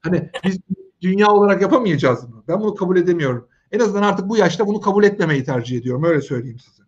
hani 0.01 0.31
biz 0.45 0.59
dünya 1.01 1.29
olarak 1.31 1.63
yapamayacağız 1.63 2.25
mı? 2.25 2.45
Ben 2.49 2.61
bunu 2.61 2.75
kabul 2.75 2.97
edemiyorum. 2.97 3.49
En 3.73 3.81
azından 3.81 4.03
artık 4.03 4.29
bu 4.29 4.37
yaşta 4.37 4.67
bunu 4.67 4.81
kabul 4.81 5.05
etmemeyi 5.05 5.45
tercih 5.45 5.79
ediyorum. 5.79 6.05
Öyle 6.05 6.21
söyleyeyim 6.21 6.59
size. 6.59 6.84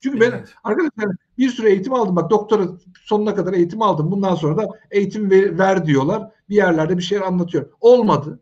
Çünkü 0.00 0.20
ben 0.20 0.30
Evet. 0.30 0.54
arkadaşlar 0.64 1.16
bir 1.38 1.48
sürü 1.48 1.68
eğitim 1.68 1.92
aldım. 1.92 2.16
Bak 2.16 2.30
doktora 2.30 2.68
sonuna 3.02 3.34
kadar 3.34 3.52
eğitim 3.52 3.82
aldım. 3.82 4.10
Bundan 4.10 4.34
sonra 4.34 4.56
da 4.56 4.68
eğitim 4.90 5.30
ver, 5.30 5.58
ver 5.58 5.86
diyorlar. 5.86 6.30
Bir 6.48 6.54
yerlerde 6.56 6.98
bir 6.98 7.02
şeyler 7.02 7.22
anlatıyor. 7.22 7.70
Olmadı. 7.80 8.40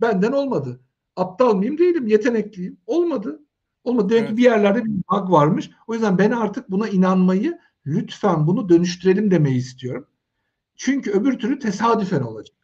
Benden 0.00 0.32
olmadı. 0.32 0.80
Aptal 1.16 1.54
mıyım? 1.54 1.78
Değilim. 1.78 2.06
Yetenekliyim. 2.06 2.78
Olmadı. 2.86 3.40
Olmadı. 3.84 4.08
Demek 4.08 4.20
Evet. 4.20 4.30
ki 4.30 4.36
bir 4.36 4.42
yerlerde 4.42 4.84
bir 4.84 4.90
bug 4.90 5.30
varmış. 5.30 5.70
O 5.86 5.94
yüzden 5.94 6.18
ben 6.18 6.30
artık 6.30 6.70
buna 6.70 6.88
inanmayı 6.88 7.58
lütfen 7.86 8.46
bunu 8.46 8.68
dönüştürelim 8.68 9.30
demeyi 9.30 9.56
istiyorum. 9.56 10.06
Çünkü 10.76 11.10
öbür 11.10 11.38
türlü 11.38 11.58
tesadüfen 11.58 12.20
olacak. 12.20 12.56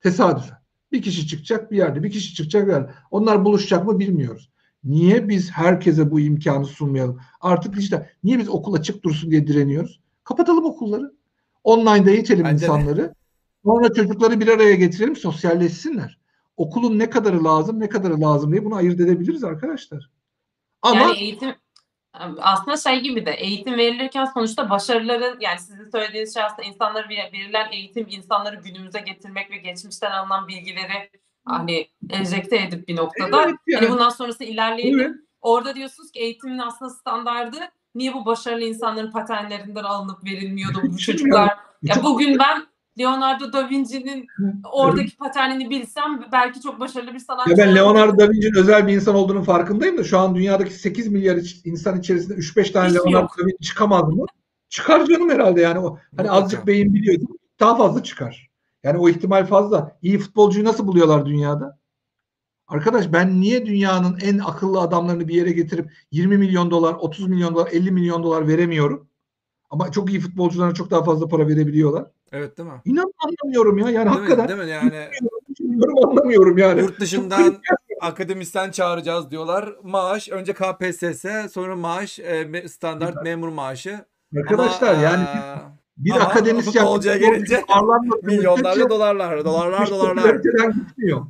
Tesadüfen. 0.00 0.58
Bir 0.92 1.02
kişi 1.02 1.26
çıkacak 1.26 1.70
bir 1.70 1.76
yerde, 1.76 2.02
bir 2.02 2.10
kişi 2.10 2.34
çıkacak 2.34 2.66
bir 2.66 2.72
yerde. 2.72 2.90
Onlar 3.10 3.44
buluşacak 3.44 3.86
mı 3.86 3.98
bilmiyoruz. 3.98 4.50
Niye 4.84 5.28
biz 5.28 5.50
herkese 5.50 6.10
bu 6.10 6.20
imkanı 6.20 6.66
sunmayalım? 6.66 7.20
Artık 7.40 7.78
işte 7.78 8.10
niye 8.24 8.38
biz 8.38 8.48
okul 8.48 8.74
açık 8.74 9.04
dursun 9.04 9.30
diye 9.30 9.46
direniyoruz? 9.46 10.00
Kapatalım 10.24 10.64
okulları. 10.64 11.12
Online'da 11.64 12.10
eğitelim 12.10 12.44
Bence 12.44 12.60
de. 12.60 12.64
insanları. 12.64 13.14
Sonra 13.64 13.94
çocukları 13.94 14.40
bir 14.40 14.48
araya 14.48 14.74
getirelim, 14.74 15.16
sosyalleşsinler. 15.16 16.18
Okulun 16.56 16.98
ne 16.98 17.10
kadarı 17.10 17.44
lazım, 17.44 17.80
ne 17.80 17.88
kadarı 17.88 18.20
lazım 18.20 18.52
diye 18.52 18.64
bunu 18.64 18.74
ayırt 18.74 19.00
edebiliriz 19.00 19.44
arkadaşlar. 19.44 20.10
Ama 20.82 21.00
Yani 21.00 21.18
eğitim 21.18 21.54
aslında 22.38 22.76
şey 22.76 23.00
gibi 23.00 23.26
de 23.26 23.30
eğitim 23.30 23.76
verilirken 23.76 24.24
sonuçta 24.24 24.70
başarıların 24.70 25.40
yani 25.40 25.60
sizin 25.60 25.90
söylediğiniz 25.90 26.34
şey 26.34 26.42
aslında 26.42 26.62
insanlara 26.62 27.08
ver- 27.08 27.32
verilen 27.32 27.72
eğitim 27.72 28.06
insanları 28.10 28.56
günümüze 28.56 29.00
getirmek 29.00 29.50
ve 29.50 29.56
geçmişten 29.56 30.10
alınan 30.10 30.48
bilgileri 30.48 31.10
hani 31.48 31.88
enjekte 32.10 32.56
edip 32.56 32.88
bir 32.88 32.96
noktada 32.96 33.42
Evet 33.44 33.54
yani. 33.66 33.80
hani 33.80 33.92
bundan 33.92 34.08
sonrası 34.08 34.44
ilerleyelim. 34.44 35.00
Evet. 35.00 35.10
Orada 35.40 35.74
diyorsunuz 35.74 36.12
ki 36.12 36.20
eğitimin 36.20 36.58
aslında 36.58 36.90
standardı 36.90 37.56
niye 37.94 38.14
bu 38.14 38.26
başarılı 38.26 38.64
insanların 38.64 39.10
paternlerinden 39.10 39.84
alınıp 39.84 40.24
verilmiyordu 40.24 40.78
bu 40.82 40.98
çocuklar? 40.98 41.50
Ya 41.82 41.94
bugün 42.04 42.38
ben 42.38 42.66
Leonardo 42.98 43.52
da 43.52 43.70
Vinci'nin 43.70 44.26
oradaki 44.72 45.16
paternini 45.16 45.70
bilsem 45.70 46.24
belki 46.32 46.60
çok 46.60 46.80
başarılı 46.80 47.14
bir 47.14 47.18
sanatçı 47.18 47.50
Ya 47.50 47.56
ben. 47.56 47.74
Leonardo 47.74 48.18
da 48.18 48.28
Vinci'nin 48.30 48.56
özel 48.60 48.86
bir 48.86 48.92
insan 48.92 49.14
olduğunu 49.14 49.42
farkındayım 49.42 49.98
da 49.98 50.04
şu 50.04 50.18
an 50.18 50.34
dünyadaki 50.34 50.74
8 50.74 51.08
milyar 51.08 51.38
insan 51.64 51.98
içerisinde 52.00 52.34
3-5 52.34 52.72
tane 52.72 52.88
Hiç 52.88 52.94
Leonardo 52.94 53.18
yok. 53.20 53.38
da 53.38 53.42
Vinci 53.46 53.68
çıkamaz 53.68 54.08
mı? 54.08 54.26
Çıkar 54.68 55.04
canım 55.06 55.30
herhalde 55.30 55.60
yani 55.60 55.78
o. 55.78 55.98
Hani 56.16 56.30
azıcık 56.30 56.66
beyin 56.66 56.94
biliyordu. 56.94 57.24
Daha 57.60 57.76
fazla 57.76 58.02
çıkar. 58.02 58.47
Yani 58.82 58.98
o 58.98 59.08
ihtimal 59.08 59.46
fazla. 59.46 59.98
İyi 60.02 60.18
futbolcuyu 60.18 60.64
nasıl 60.64 60.86
buluyorlar 60.86 61.26
dünyada? 61.26 61.78
Arkadaş 62.68 63.12
ben 63.12 63.40
niye 63.40 63.66
dünyanın 63.66 64.18
en 64.22 64.38
akıllı 64.38 64.80
adamlarını 64.80 65.28
bir 65.28 65.34
yere 65.34 65.52
getirip 65.52 65.92
20 66.10 66.38
milyon 66.38 66.70
dolar, 66.70 66.94
30 66.94 67.28
milyon 67.28 67.54
dolar, 67.54 67.68
50 67.72 67.90
milyon 67.90 68.22
dolar 68.22 68.48
veremiyorum? 68.48 69.08
Ama 69.70 69.92
çok 69.92 70.10
iyi 70.10 70.20
futbolculara 70.20 70.74
çok 70.74 70.90
daha 70.90 71.04
fazla 71.04 71.28
para 71.28 71.48
verebiliyorlar. 71.48 72.10
Evet 72.32 72.58
değil 72.58 72.68
mi? 72.68 72.80
İnan 72.84 73.12
anlamıyorum 73.18 73.78
ya. 73.78 73.90
Yani 73.90 73.94
Değil 73.94 74.04
mi? 74.04 74.10
hakikaten 74.20 74.48
Değil 74.48 74.58
mi? 74.58 74.70
Yani 74.70 75.08
düşünüyorum 75.48 76.08
anlamıyorum 76.08 76.58
yani. 76.58 76.80
yurt 76.80 77.00
dışından 77.00 77.58
akademisyen 78.00 78.70
çağıracağız 78.70 79.30
diyorlar. 79.30 79.74
Maaş 79.82 80.28
önce 80.28 80.52
KPSS 80.52 81.24
sonra 81.52 81.76
maaş 81.76 82.18
e, 82.18 82.68
standart 82.68 83.22
memur 83.22 83.48
maaşı. 83.48 84.04
Arkadaşlar 84.36 84.94
Ama, 84.94 85.02
yani 85.02 85.22
eee, 85.22 85.62
bir 85.98 86.10
ama 86.10 86.24
akademisyen 86.24 86.84
futbolcuya 86.84 87.16
gelince 87.16 87.64
müddetçe 88.22 88.88
dolarlar, 88.88 89.44
dolarlar, 89.44 89.82
hiç 89.82 89.90
dolarlar. 89.90 90.34
gitmiyor. 90.70 91.26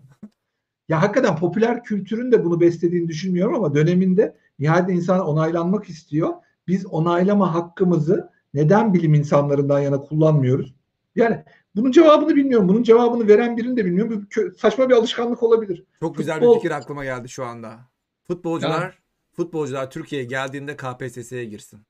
Ya 0.89 1.03
hakikaten 1.03 1.37
popüler 1.37 1.85
kültürün 1.85 2.33
de 2.33 2.45
bunu 2.45 2.61
beslediğini 2.61 3.09
düşünmüyorum 3.09 3.55
ama 3.55 3.75
döneminde 3.75 4.37
nihayet 4.59 4.91
insan 4.91 5.21
onaylanmak 5.21 5.89
istiyor. 5.89 6.35
Biz 6.67 6.87
onaylama 6.87 7.55
hakkımızı 7.55 8.31
neden 8.55 8.95
bilim 8.95 9.15
insanlarından 9.15 9.81
yana 9.81 10.01
kullanmıyoruz? 10.01 10.75
Yani 11.17 11.45
bunun 11.77 11.91
cevabını 11.91 12.37
bilmiyorum. 12.37 12.69
Bunun 12.69 12.83
cevabını 12.83 13.29
veren 13.29 13.57
birini 13.57 13.77
de 13.77 13.85
bilmiyorum. 13.85 14.29
Bu 14.37 14.59
saçma 14.59 14.89
bir 14.89 14.95
alışkanlık 14.95 15.43
olabilir. 15.43 15.85
Çok 16.01 16.19
güzel 16.19 16.39
Futbol- 16.39 16.55
bir 16.55 16.61
fikir 16.61 16.71
aklıma 16.71 17.05
geldi 17.05 17.29
şu 17.29 17.45
anda. 17.45 17.79
Futbolcular 18.27 18.99
futbolcular 19.33 19.91
Türkiye'ye 19.91 20.29
geldiğinde 20.29 20.77
KPSS'ye 20.77 21.45
girsin. 21.45 21.81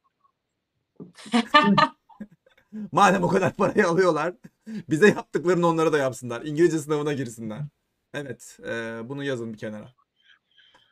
Madem 2.92 3.22
o 3.22 3.28
kadar 3.28 3.52
parayı 3.56 3.88
alıyorlar, 3.88 4.34
bize 4.66 5.06
yaptıklarını 5.08 5.66
onlara 5.66 5.92
da 5.92 5.98
yapsınlar. 5.98 6.42
İngilizce 6.42 6.78
sınavına 6.78 7.12
girsinler. 7.12 7.60
Evet, 8.14 8.58
e, 8.68 9.00
bunu 9.08 9.24
yazın 9.24 9.52
bir 9.52 9.58
kenara. 9.58 9.88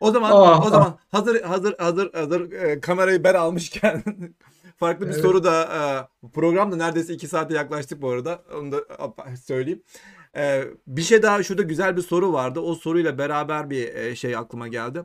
O 0.01 0.11
zaman 0.11 0.31
Ah, 0.35 0.67
o 0.67 0.71
zaman 0.71 0.99
hazır 1.09 1.43
hazır 1.43 1.79
hazır 1.79 2.13
hazır 2.13 2.53
e, 2.53 2.81
kamerayı 2.81 3.25
ben 3.25 3.35
almışken 3.35 4.03
farklı 4.77 5.07
bir 5.07 5.13
Evet. 5.13 5.23
soru 5.23 5.45
da 5.45 5.63
e, 6.25 6.29
program 6.29 6.73
da 6.73 6.77
neredeyse 6.77 7.15
iki 7.15 7.29
saate 7.29 7.55
yaklaştık 7.55 8.03
bu 8.03 8.11
arada. 8.11 8.43
Onu 8.55 8.73
da 8.73 8.85
söyleyeyim. 9.37 9.83
E, 10.37 10.65
bir 10.87 11.03
şey 11.03 11.23
daha 11.23 11.43
şurada 11.43 11.63
güzel 11.63 11.97
bir 11.97 12.03
soru 12.03 12.33
vardı. 12.33 12.61
O 12.61 12.75
soruyla 12.75 13.19
beraber 13.19 13.71
bir 13.71 13.95
e, 13.95 14.17
şey 14.17 14.37
aklıma 14.37 14.69
geldi. 14.69 15.03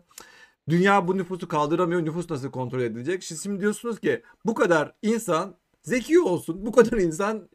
Dünya 0.69 1.07
bu 1.07 1.18
nüfusu 1.18 1.48
kaldıramıyor. 1.48 2.06
Nüfus 2.06 2.30
nasıl 2.30 2.52
kontrol 2.52 2.81
edilecek? 2.81 3.23
Siz 3.23 3.43
şimdi 3.43 3.60
diyorsunuz 3.61 3.99
ki 3.99 4.23
bu 4.45 4.53
kadar 4.56 4.95
insan 5.02 5.56
zeki 5.83 6.19
olsun. 6.19 6.65
Bu 6.65 6.71
kadar 6.71 6.97
insan 6.97 7.49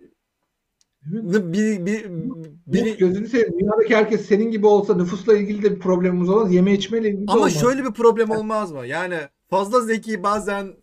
bir, 1.02 1.52
bir, 1.52 1.86
bir, 1.86 2.04
Bir, 2.66 2.98
gözünü 2.98 3.28
seveyim. 3.28 3.60
Dünyadaki 3.60 3.96
herkes 3.96 4.26
senin 4.26 4.50
gibi 4.50 4.66
olsa 4.66 4.94
nüfusla 4.94 5.36
ilgili 5.36 5.62
de 5.62 5.74
bir 5.74 5.80
problemimiz 5.80 6.28
olmaz. 6.28 6.52
Yeme 6.54 6.72
içmeyle 6.74 7.08
ilgili 7.08 7.24
Ama 7.28 7.38
olmaz. 7.38 7.60
şöyle 7.60 7.84
bir 7.84 7.92
problem 7.92 8.30
olmaz 8.30 8.72
mı? 8.72 8.86
Yani 8.86 9.18
fazla 9.50 9.80
zeki 9.80 10.22
bazen 10.22 10.74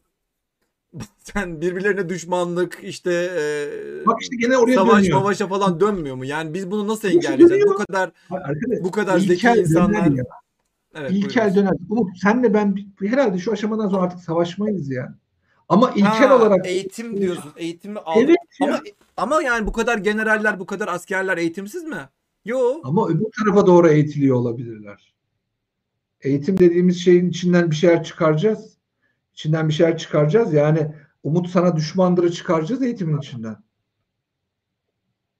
bazen 0.93 1.61
birbirlerine 1.61 2.09
düşmanlık 2.09 2.79
işte 2.83 3.11
e, 3.13 4.05
Bak 4.05 4.21
işte 4.21 4.35
gene 4.35 4.57
oraya 4.57 4.75
savaş 4.75 5.03
dönüyor. 5.03 5.19
mavaşa 5.19 5.47
falan 5.47 5.79
dönmüyor 5.79 6.15
mu? 6.15 6.25
Yani 6.25 6.53
biz 6.53 6.71
bunu 6.71 6.87
nasıl 6.87 7.07
engelleyeceğiz? 7.07 7.65
Bu 7.65 7.73
kadar 7.75 8.11
Arkadaş, 8.29 8.79
bu 8.83 8.91
kadar 8.91 9.19
zeki 9.19 9.47
insanlar. 9.47 10.05
ya. 10.11 10.23
Evet, 10.95 11.11
İlkel 11.11 11.55
döner. 11.55 11.73
Umut 11.89 12.17
senle 12.21 12.53
ben 12.53 12.75
herhalde 12.99 13.37
şu 13.37 13.51
aşamadan 13.51 13.89
sonra 13.89 14.01
artık 14.01 14.19
savaşmayız 14.19 14.91
ya. 14.91 15.15
Ama 15.69 15.91
ilkel 15.91 16.27
Ha, 16.27 16.35
olarak 16.35 16.67
eğitim 16.67 17.17
diyorsun. 17.21 17.51
Eğitimi 17.57 17.99
aldık. 17.99 18.23
Evet 18.29 18.37
ya. 18.59 18.67
Ama 18.67 18.79
ama 19.17 19.43
yani 19.43 19.67
bu 19.67 19.71
kadar 19.73 19.97
generaller, 19.97 20.59
bu 20.59 20.65
kadar 20.65 20.87
askerler 20.87 21.37
eğitimsiz 21.37 21.83
mi? 21.83 22.09
Yo. 22.45 22.81
Ama 22.83 23.07
öbür 23.07 23.25
tarafa 23.39 23.67
doğru 23.67 23.87
eğitiliyor 23.89 24.35
olabilirler. 24.35 25.13
Eğitim 26.21 26.57
dediğimiz 26.57 27.03
şeyin 27.03 27.29
içinden 27.29 27.71
bir 27.71 27.75
şeyler 27.75 28.03
çıkaracağız. 28.03 28.77
İçinden 29.33 29.69
bir 29.69 29.73
şeyler 29.73 29.97
çıkaracağız. 29.97 30.53
Yani 30.53 30.95
Umut 31.23 31.49
sana 31.49 31.75
düşmandırı 31.75 32.31
çıkaracağız 32.31 32.81
eğitimin 32.81 33.17
içinden. 33.17 33.55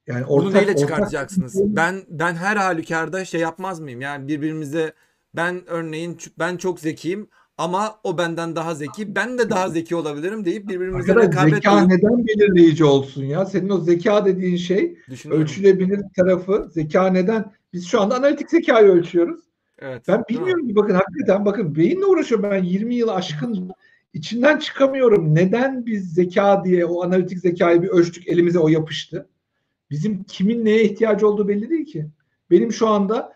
Yani 0.07 0.25
Bunu 0.27 0.33
ortak, 0.33 0.53
neyle 0.53 0.71
ortak- 0.71 0.79
çıkartacaksınız? 0.79 1.55
Ben 1.75 2.03
ben 2.09 2.35
her 2.35 2.57
halükarda 2.57 3.25
şey 3.25 3.41
yapmaz 3.41 3.79
mıyım? 3.79 4.01
Yani 4.01 4.27
birbirimize 4.27 4.93
ben 5.35 5.61
örneğin 5.67 6.17
ben 6.39 6.57
çok 6.57 6.79
zekiyim 6.79 7.27
ama 7.57 7.99
o 8.03 8.17
benden 8.17 8.55
daha 8.55 8.75
zeki. 8.75 9.15
Ben 9.15 9.37
de 9.37 9.49
daha 9.49 9.69
zeki 9.69 9.95
olabilirim 9.95 10.45
deyip 10.45 10.67
birbirimize 10.67 11.15
rekabet 11.15 11.53
zeka 11.53 11.77
duyup 11.77 11.87
neden 11.89 12.27
belirleyici 12.27 12.85
olsun 12.85 13.23
ya? 13.23 13.45
Senin 13.45 13.69
o 13.69 13.79
zeka 13.79 14.25
dediğin 14.25 14.57
şey 14.57 14.97
ölçülebilir 15.29 16.01
tarafı. 16.15 16.69
Zeka 16.71 17.07
neden? 17.07 17.51
Biz 17.73 17.87
şu 17.87 18.01
anda 18.01 18.15
analitik 18.15 18.49
zekayı 18.49 18.87
ölçüyoruz. 18.87 19.43
Evet. 19.79 20.03
Ben 20.07 20.23
bilmiyorum 20.29 20.67
ki 20.67 20.75
bakın 20.75 20.93
hakikaten 20.93 21.45
bakın 21.45 21.75
beyinle 21.75 22.05
uğraşıyorum 22.05 22.51
ben 22.51 22.63
20 22.63 22.95
yıl 22.95 23.07
aşkın 23.07 23.71
içinden 24.13 24.57
çıkamıyorum. 24.57 25.35
Neden 25.35 25.85
biz 25.85 26.13
zeka 26.13 26.63
diye 26.65 26.85
o 26.85 27.03
analitik 27.03 27.39
zekayı 27.39 27.81
bir 27.81 27.87
ölçtük 27.87 28.27
elimize 28.27 28.59
o 28.59 28.67
yapıştı. 28.67 29.29
Bizim 29.89 30.23
kimin 30.23 30.65
neye 30.65 30.83
ihtiyacı 30.83 31.27
olduğu 31.27 31.47
belli 31.47 31.69
değil 31.69 31.85
ki. 31.85 32.07
Benim 32.51 32.73
şu 32.73 32.87
anda 32.87 33.33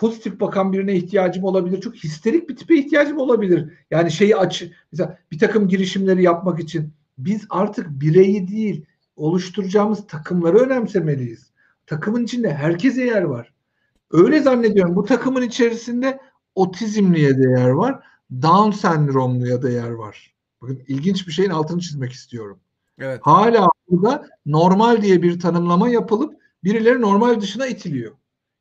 pozitif 0.00 0.40
bakan 0.40 0.72
birine 0.72 0.94
ihtiyacım 0.94 1.44
olabilir. 1.44 1.80
Çok 1.80 1.94
histerik 1.94 2.48
bir 2.48 2.56
tipe 2.56 2.76
ihtiyacım 2.76 3.18
olabilir. 3.18 3.72
Yani 3.90 4.10
şeyi 4.10 4.36
aç 4.36 4.64
mesela 4.92 5.18
bir 5.32 5.38
takım 5.38 5.68
girişimleri 5.68 6.22
yapmak 6.22 6.60
için 6.60 6.92
biz 7.18 7.46
artık 7.50 7.90
bireyi 7.90 8.48
değil 8.48 8.84
oluşturacağımız 9.16 10.06
takımları 10.06 10.58
önemsemeliyiz. 10.58 11.50
Takımın 11.86 12.24
içinde 12.24 12.54
herkese 12.54 13.04
yer 13.04 13.22
var. 13.22 13.52
Öyle 14.10 14.40
zannediyorum. 14.40 14.96
Bu 14.96 15.04
takımın 15.04 15.42
içerisinde 15.42 16.20
otizmliye 16.54 17.38
de 17.38 17.50
yer 17.58 17.68
var. 17.68 18.00
Down 18.42 18.70
sendromluya 18.70 19.62
da 19.62 19.70
yer 19.70 19.90
var. 19.90 20.34
Bakın 20.62 20.82
ilginç 20.88 21.26
bir 21.26 21.32
şeyin 21.32 21.50
altını 21.50 21.80
çizmek 21.80 22.12
istiyorum. 22.12 22.60
Evet. 22.98 23.20
Hala 23.22 23.68
burada 23.88 24.28
normal 24.46 25.02
diye 25.02 25.22
bir 25.22 25.40
tanımlama 25.40 25.88
yapılıp 25.88 26.34
birileri 26.64 27.00
normal 27.00 27.40
dışına 27.40 27.66
itiliyor. 27.66 28.12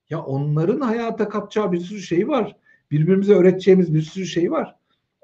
Ya 0.10 0.22
onların 0.22 0.81
hayata 0.81 1.30
kapacağı 1.30 1.72
bir 1.72 1.80
sürü 1.80 1.99
şey 2.02 2.27
var. 2.27 2.56
Birbirimize 2.91 3.34
öğreteceğimiz 3.34 3.94
bir 3.94 4.02
sürü 4.02 4.26
şey 4.26 4.52
var. 4.52 4.76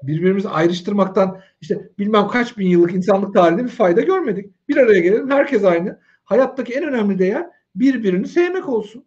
Birbirimizi 0.02 0.48
ayrıştırmaktan 0.48 1.40
işte 1.60 1.90
bilmem 1.98 2.28
kaç 2.28 2.58
bin 2.58 2.68
yıllık 2.68 2.94
insanlık 2.94 3.34
tarihinde 3.34 3.64
bir 3.64 3.68
fayda 3.68 4.00
görmedik. 4.00 4.68
Bir 4.68 4.76
araya 4.76 5.00
gelelim 5.00 5.30
herkes 5.30 5.64
aynı. 5.64 6.00
Hayattaki 6.24 6.72
en 6.72 6.84
önemli 6.84 7.18
değer 7.18 7.46
birbirini 7.74 8.28
sevmek 8.28 8.68
olsun. 8.68 9.04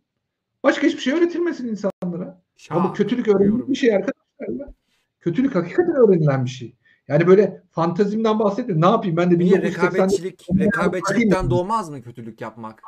Başka 0.64 0.88
hiçbir 0.88 1.02
şey 1.02 1.14
öğretilmesin 1.14 1.68
insanlara. 1.68 2.42
Ama 2.70 2.88
Şah. 2.88 2.94
kötülük 2.94 3.28
öğrenilen 3.28 3.68
bir 3.68 3.76
şey 3.76 3.96
arkadaşlar. 3.96 4.60
ya. 4.60 4.74
Kötülük 5.20 5.56
hakikaten 5.56 5.96
öğrenilen 5.96 6.46
bir 6.46 6.50
şey. 6.50 6.76
Yani 7.08 7.28
böyle 7.28 7.62
fantazimden 7.72 8.40
bahsetmiyorum. 8.40 8.82
Ne 8.82 8.90
yapayım 8.90 9.18
ben 9.18 9.32
de 9.32 9.36
1980'de 9.36 9.62
rekabetçilik 9.62 10.48
rekabetçilikten 10.60 11.50
doğmaz 11.50 11.90
mı 11.90 12.02
kötülük 12.02 12.42
yapmak? 12.42 12.84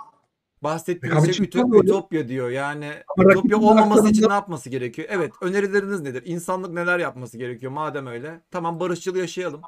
Bahsettiğiniz 0.63 1.35
şey 1.35 1.45
ütop- 1.45 1.83
ütopya 1.83 2.27
diyor. 2.27 2.49
Yani 2.49 2.91
Ama 3.17 3.31
ütopya 3.31 3.57
olmaması 3.57 4.09
için 4.09 4.29
ne 4.29 4.33
yapması 4.33 4.69
gerekiyor? 4.69 5.07
Evet, 5.11 5.31
önerileriniz 5.41 6.01
nedir? 6.01 6.23
İnsanlık 6.25 6.73
neler 6.73 6.99
yapması 6.99 7.37
gerekiyor 7.37 7.71
madem 7.71 8.07
öyle? 8.07 8.41
Tamam 8.51 8.79
barışçıl 8.79 9.15
yaşayalım. 9.15 9.61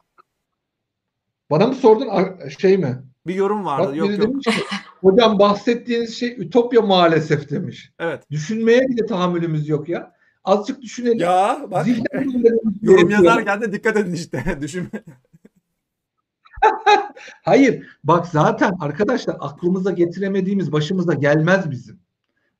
bana 1.52 1.68
mı 1.68 1.76
sordun 1.76 2.10
şey 2.60 2.78
mi? 2.78 3.04
Bir 3.28 3.36
yorum 3.36 3.66
vardı. 3.66 3.88
Bak 3.88 3.96
yok 3.96 4.10
yok. 4.12 4.22
demiş 4.22 4.46
ki, 4.46 4.64
hocam 5.02 5.40
bahsettiğiniz 5.40 6.16
şey 6.16 6.36
ütopya 6.40 6.82
maalesef 6.82 7.50
demiş. 7.50 7.92
Evet. 8.00 8.32
Düşünmeye 8.32 8.88
bile 8.88 9.06
tahammülümüz 9.06 9.70
yok 9.70 9.90
ya. 9.90 10.16
Azıcık 10.44 10.82
düşünelim. 10.82 11.20
Ya 11.20 11.66
bak 11.72 11.88
yorum 12.82 13.10
yazarken 13.10 13.62
de 13.62 13.74
dikkat 13.74 13.98
edin 13.98 14.14
işte. 14.14 14.58
Düşünme. 14.62 14.90
Hayır. 17.44 17.88
Bak 18.04 18.28
zaten 18.28 18.74
arkadaşlar 18.80 19.38
aklımıza 19.40 19.92
getiremediğimiz 19.92 20.72
başımıza 20.72 21.14
gelmez 21.14 21.72
bizim. 21.72 22.00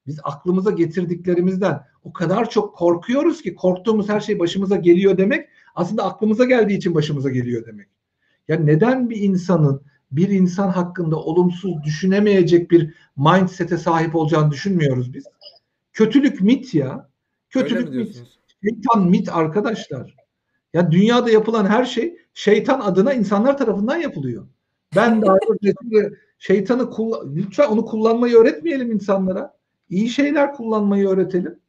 Biz 0.08 0.20
aklımıza 0.24 0.72
getirdiklerimizden 0.72 1.84
o 2.04 2.14
kadar 2.14 2.50
çok 2.50 2.76
korkuyoruz 2.76 3.42
ki 3.42 3.56
korktuğumuz 3.56 4.10
her 4.10 4.20
şey 4.20 4.40
başımıza 4.40 4.76
geliyor 4.76 5.18
demek 5.18 5.50
aslında 5.76 6.04
aklımıza 6.04 6.46
geldiği 6.46 6.78
için 6.78 6.96
başımıza 6.96 7.30
geliyor 7.30 7.66
demek. 7.66 7.88
Ya 8.48 8.60
neden 8.60 9.10
bir 9.10 9.18
insanın 9.18 9.82
bir 10.12 10.30
insan 10.30 10.70
hakkında 10.70 11.16
olumsuz 11.16 11.84
düşünemeyecek 11.84 12.72
bir 12.72 12.94
mindset'e 13.18 13.78
sahip 13.78 14.16
olacağını 14.16 14.52
düşünmüyoruz 14.52 15.14
biz. 15.14 15.26
Kötülük 15.94 16.42
mit 16.42 16.74
ya. 16.74 17.10
Kötülük 17.50 17.90
mit. 17.90 18.24
Şeytan 18.64 19.10
mit 19.10 19.36
arkadaşlar. 19.36 20.16
Ya 20.74 20.92
dünyada 20.92 21.30
yapılan 21.30 21.66
her 21.66 21.86
şey 21.86 22.18
şeytan 22.34 22.80
adına 22.80 23.14
insanlar 23.14 23.58
tarafından 23.58 23.98
yapılıyor. 23.98 24.48
Ben 24.96 25.22
de 25.22 25.26
ayrıca 25.32 26.10
şeytanı 26.40 26.90
kullan 26.90 27.36
lütfen 27.36 27.68
onu 27.68 27.86
kullanmayı 27.86 28.36
öğretmeyelim 28.36 28.92
insanlara. 28.92 29.54
İyi 29.90 30.10
şeyler 30.10 30.54
kullanmayı 30.54 31.08
öğretelim. 31.08 31.60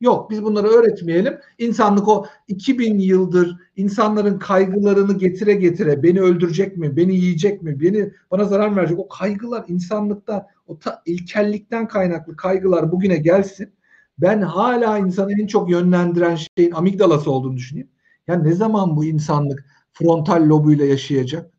Yok 0.00 0.30
biz 0.30 0.42
bunları 0.44 0.66
öğretmeyelim. 0.66 1.38
İnsanlık 1.58 2.08
o 2.08 2.26
2000 2.48 2.98
yıldır 2.98 3.56
insanların 3.76 4.38
kaygılarını 4.38 5.18
getire 5.18 5.54
getire 5.54 6.02
beni 6.02 6.20
öldürecek 6.20 6.76
mi, 6.76 6.96
beni 6.96 7.16
yiyecek 7.16 7.62
mi, 7.62 7.80
beni 7.80 8.12
bana 8.30 8.44
zarar 8.44 8.76
verecek 8.76 8.98
o 8.98 9.08
kaygılar 9.08 9.64
insanlıkta 9.68 10.46
o 10.66 10.78
ta, 10.78 11.02
ilkellikten 11.06 11.88
kaynaklı 11.88 12.36
kaygılar 12.36 12.92
bugüne 12.92 13.16
gelsin. 13.16 13.72
Ben 14.18 14.42
hala 14.42 14.98
insanı 14.98 15.32
en 15.42 15.46
çok 15.46 15.70
yönlendiren 15.70 16.38
şeyin 16.56 16.72
amigdalası 16.72 17.30
olduğunu 17.30 17.56
düşünüyorum. 17.56 17.92
Ya 18.28 18.36
ne 18.36 18.52
zaman 18.52 18.96
bu 18.96 19.04
insanlık 19.04 19.66
frontal 19.92 20.48
lobuyla 20.48 20.84
yaşayacak? 20.84 21.52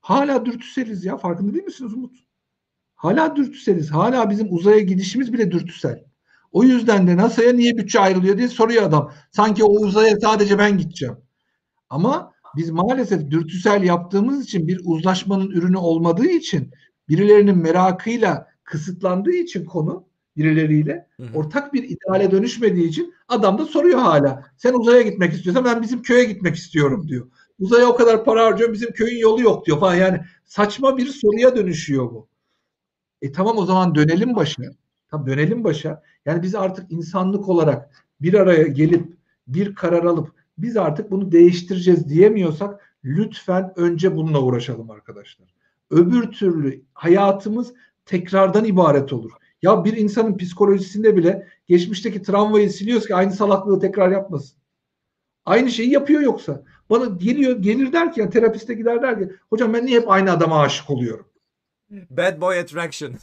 Hala 0.00 0.46
dürtüseliz 0.46 1.04
ya. 1.04 1.16
Farkında 1.16 1.52
değil 1.54 1.64
misiniz 1.64 1.94
Umut? 1.94 2.16
Hala 2.94 3.36
dürtüseliz. 3.36 3.90
Hala 3.90 4.30
bizim 4.30 4.52
uzaya 4.52 4.80
gidişimiz 4.80 5.32
bile 5.32 5.50
dürtüsel. 5.50 6.04
O 6.52 6.64
yüzden 6.64 7.06
de 7.06 7.16
NASA'ya 7.16 7.52
niye 7.52 7.76
bütçe 7.76 8.00
ayrılıyor 8.00 8.38
diye 8.38 8.48
soruyor 8.48 8.82
adam. 8.82 9.12
Sanki 9.30 9.64
o 9.64 9.72
uzaya 9.72 10.16
sadece 10.20 10.58
ben 10.58 10.78
gideceğim. 10.78 11.16
Ama 11.90 12.32
biz 12.56 12.70
maalesef 12.70 13.30
dürtüsel 13.30 13.82
yaptığımız 13.82 14.44
için 14.44 14.68
bir 14.68 14.80
uzlaşmanın 14.84 15.50
ürünü 15.50 15.76
olmadığı 15.76 16.26
için 16.26 16.70
birilerinin 17.08 17.58
merakıyla 17.58 18.48
kısıtlandığı 18.64 19.32
için 19.34 19.64
konu 19.64 20.08
birileriyle 20.36 21.06
Hı 21.16 21.22
hı. 21.22 21.38
ortak 21.38 21.74
bir 21.74 21.82
ideale 21.82 22.30
dönüşmediği 22.30 22.88
için 22.88 23.14
adam 23.28 23.58
da 23.58 23.66
soruyor 23.66 23.98
hala. 23.98 24.44
Sen 24.56 24.74
uzaya 24.74 25.02
gitmek 25.02 25.32
istiyorsan 25.32 25.64
ben 25.64 25.82
bizim 25.82 26.02
köye 26.02 26.24
gitmek 26.24 26.54
istiyorum 26.54 27.08
diyor. 27.08 27.26
Uzaya 27.58 27.86
o 27.86 27.96
kadar 27.96 28.24
para 28.24 28.44
harcıyorum 28.44 28.74
bizim 28.74 28.92
köyün 28.92 29.18
yolu 29.18 29.42
yok 29.42 29.66
diyor 29.66 29.80
falan. 29.80 29.94
Yani 29.94 30.20
saçma 30.44 30.96
bir 30.96 31.06
soruya 31.06 31.56
dönüşüyor 31.56 32.10
bu. 32.10 32.28
E 33.22 33.32
tamam 33.32 33.58
o 33.58 33.66
zaman 33.66 33.94
dönelim 33.94 34.36
başa. 34.36 34.62
Tamam 35.10 35.26
dönelim 35.26 35.64
başa. 35.64 36.02
Yani 36.26 36.42
biz 36.42 36.54
artık 36.54 36.92
insanlık 36.92 37.48
olarak 37.48 38.04
bir 38.20 38.34
araya 38.34 38.62
gelip 38.62 39.16
bir 39.46 39.74
karar 39.74 40.04
alıp 40.04 40.32
biz 40.58 40.76
artık 40.76 41.10
bunu 41.10 41.32
değiştireceğiz 41.32 42.08
diyemiyorsak 42.08 42.96
lütfen 43.04 43.72
önce 43.76 44.16
bununla 44.16 44.42
uğraşalım 44.42 44.90
arkadaşlar. 44.90 45.54
Öbür 45.90 46.30
türlü 46.30 46.82
hayatımız 46.94 47.74
tekrardan 48.04 48.64
ibaret 48.64 49.12
olur. 49.12 49.32
Ya 49.62 49.84
bir 49.84 49.96
insanın 49.96 50.36
psikolojisinde 50.36 51.16
bile 51.16 51.48
geçmişteki 51.66 52.22
travmayı 52.22 52.70
siliyoruz 52.70 53.06
ki 53.06 53.14
aynı 53.14 53.32
salaklığı 53.32 53.80
tekrar 53.80 54.10
yapmasın. 54.10 54.58
Aynı 55.44 55.70
şeyi 55.70 55.90
yapıyor 55.90 56.20
yoksa. 56.20 56.62
Bana 56.90 57.04
geliyor 57.04 57.58
gelir 57.58 57.92
der 57.92 58.12
ki 58.12 58.20
ya 58.20 58.30
terapiste 58.30 58.74
gider 58.74 59.02
der 59.02 59.18
ki 59.18 59.34
hocam 59.50 59.74
ben 59.74 59.86
niye 59.86 60.00
hep 60.00 60.10
aynı 60.10 60.32
adama 60.32 60.60
aşık 60.60 60.90
oluyorum? 60.90 61.26
Bad 62.10 62.40
boy 62.40 62.58
attraction. 62.58 63.14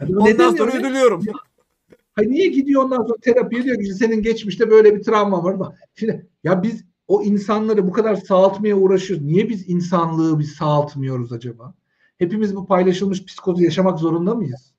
Yani 0.00 0.16
Ondan 0.16 0.56
sonra 0.56 0.72
öyle? 0.72 0.86
üzülüyorum. 0.86 1.22
Hayır 2.12 2.30
niye 2.30 2.48
gidiyor 2.48 2.84
ondan 2.84 3.02
sonra 3.02 3.18
terapiye 3.22 3.64
diyor 3.64 3.76
ki 3.76 3.94
senin 3.94 4.22
geçmişte 4.22 4.70
böyle 4.70 4.96
bir 4.96 5.02
travma 5.02 5.44
var. 5.44 5.60
Bak, 5.60 5.78
Şimdi 5.94 6.26
ya 6.44 6.62
biz 6.62 6.84
o 7.08 7.22
insanları 7.22 7.86
bu 7.86 7.92
kadar 7.92 8.14
sağaltmaya 8.16 8.76
uğraşıyoruz. 8.76 9.26
Niye 9.26 9.48
biz 9.48 9.68
insanlığı 9.68 10.38
biz 10.38 10.52
sağaltmıyoruz 10.52 11.32
acaba? 11.32 11.74
Hepimiz 12.18 12.56
bu 12.56 12.66
paylaşılmış 12.66 13.24
psikozu 13.24 13.62
yaşamak 13.62 13.98
zorunda 13.98 14.34
mıyız? 14.34 14.74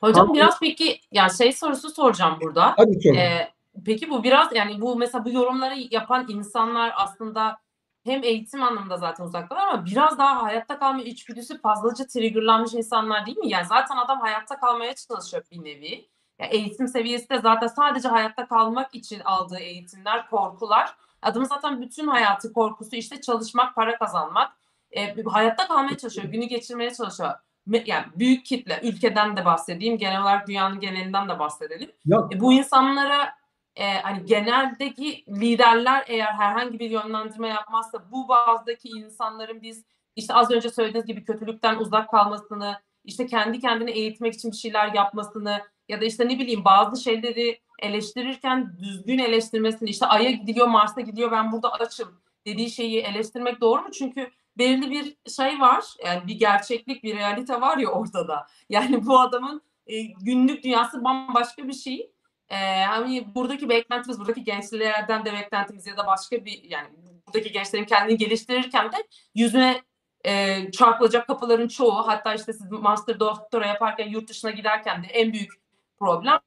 Hocam 0.00 0.14
Tamam. 0.14 0.34
biraz 0.34 0.60
peki 0.60 1.00
yani 1.12 1.36
şey 1.36 1.52
sorusu 1.52 1.90
soracağım 1.90 2.38
burada. 2.40 2.74
Hadi 2.76 3.00
sorun. 3.02 3.16
Ee, 3.16 3.52
peki 3.86 4.10
bu 4.10 4.24
biraz 4.24 4.54
yani 4.54 4.80
bu 4.80 4.96
mesela 4.96 5.24
bu 5.24 5.30
yorumları 5.30 5.74
yapan 5.90 6.26
insanlar 6.28 6.92
aslında 6.96 7.58
hem 8.04 8.24
eğitim 8.24 8.62
anlamında 8.62 8.96
zaten 8.96 9.24
uzaktalar 9.24 9.68
ama 9.68 9.86
biraz 9.86 10.18
daha 10.18 10.42
hayatta 10.42 10.78
kalma 10.78 11.02
içgüdüsü 11.02 11.60
fazlaca 11.60 12.06
triggerlanmış 12.06 12.74
insanlar 12.74 13.26
değil 13.26 13.38
mi? 13.38 13.48
Yani 13.48 13.66
zaten 13.66 13.96
adam 13.96 14.20
hayatta 14.20 14.60
kalmaya 14.60 14.94
çalışıyor 14.94 15.42
bir 15.50 15.64
nevi. 15.64 16.08
Ya 16.38 16.46
eğitim 16.46 16.88
seviyesi 16.88 17.30
de 17.30 17.40
zaten 17.40 17.66
sadece 17.66 18.08
hayatta 18.08 18.46
kalmak 18.46 18.94
için 18.94 19.20
aldığı 19.20 19.58
eğitimler, 19.58 20.30
korkular. 20.30 20.96
Adamın 21.22 21.46
zaten 21.46 21.80
bütün 21.80 22.08
hayatı 22.08 22.52
korkusu 22.52 22.96
işte 22.96 23.20
çalışmak, 23.20 23.74
para 23.74 23.98
kazanmak. 23.98 24.52
E, 24.90 25.22
hayatta 25.22 25.68
kalmaya 25.68 25.96
çalışıyor, 25.96 26.26
günü 26.26 26.44
geçirmeye 26.44 26.94
çalışıyor. 26.94 27.34
Yani 27.66 28.04
büyük 28.16 28.46
kitle, 28.46 28.80
ülkeden 28.82 29.36
de 29.36 29.44
bahsedeyim, 29.44 29.98
genel 29.98 30.22
olarak 30.22 30.48
dünyanın 30.48 30.80
genelinden 30.80 31.28
de 31.28 31.38
bahsedelim. 31.38 31.90
Ya 32.06 32.28
E, 32.32 32.40
bu 32.40 32.52
insanlara 32.52 33.34
e, 33.76 33.92
hani 33.94 34.24
geneldeki 34.26 35.24
liderler 35.28 36.04
eğer 36.06 36.32
herhangi 36.32 36.78
bir 36.78 36.90
yönlendirme 36.90 37.48
yapmazsa 37.48 38.10
bu 38.12 38.28
bazdaki 38.28 38.88
insanların 38.88 39.62
biz 39.62 39.84
işte 40.16 40.34
az 40.34 40.50
önce 40.50 40.70
söylediğiniz 40.70 41.06
gibi 41.06 41.24
kötülükten 41.24 41.76
uzak 41.76 42.10
kalmasını, 42.10 42.80
işte 43.04 43.26
kendi 43.26 43.60
kendini 43.60 43.90
eğitmek 43.90 44.34
için 44.34 44.50
bir 44.50 44.56
şeyler 44.56 44.94
yapmasını 44.94 45.62
ya 45.88 46.00
da 46.00 46.04
işte 46.04 46.28
ne 46.28 46.38
bileyim 46.38 46.64
bazı 46.64 47.02
şeyleri 47.02 47.60
eleştirirken 47.78 48.76
düzgün 48.78 49.18
eleştirmesini 49.18 49.90
işte 49.90 50.06
Ay'a 50.06 50.30
gidiyor, 50.30 50.66
Mars'a 50.66 51.00
gidiyor 51.00 51.32
ben 51.32 51.52
burada 51.52 51.72
açım 51.72 52.20
dediği 52.46 52.70
şeyi 52.70 53.00
eleştirmek 53.00 53.60
doğru 53.60 53.82
mu? 53.82 53.90
Çünkü 53.90 54.30
belirli 54.58 54.90
bir 54.90 55.30
şey 55.30 55.60
var 55.60 55.84
yani 56.04 56.26
bir 56.26 56.34
gerçeklik, 56.34 57.04
bir 57.04 57.16
realite 57.16 57.60
var 57.60 57.78
ya 57.78 57.88
ortada. 57.88 58.46
Yani 58.68 59.06
bu 59.06 59.20
adamın 59.20 59.62
e, 59.86 60.02
günlük 60.02 60.64
dünyası 60.64 61.04
bambaşka 61.04 61.68
bir 61.68 61.72
şey. 61.72 62.10
Ee, 62.48 62.84
hani 62.84 63.34
buradaki 63.34 63.68
beklentimiz, 63.68 64.20
buradaki 64.20 64.44
gençlerden 64.44 65.24
de 65.24 65.32
beklentimiz 65.32 65.86
ya 65.86 65.96
da 65.96 66.06
başka 66.06 66.44
bir 66.44 66.62
yani 66.62 66.88
buradaki 67.26 67.52
gençlerin 67.52 67.84
kendini 67.84 68.16
geliştirirken 68.18 68.92
de 68.92 68.96
yüzüne 69.34 69.82
e, 70.24 70.62
çarpılacak 70.70 71.26
kapıların 71.26 71.68
çoğu 71.68 72.08
hatta 72.08 72.34
işte 72.34 72.52
siz 72.52 72.70
master 72.70 73.20
doktora 73.20 73.66
yaparken 73.66 74.08
yurt 74.08 74.28
dışına 74.28 74.50
giderken 74.50 75.02
de 75.02 75.06
en 75.06 75.32
büyük 75.32 75.52
problem 75.98 76.38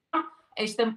e, 0.58 0.64
işte 0.64 0.88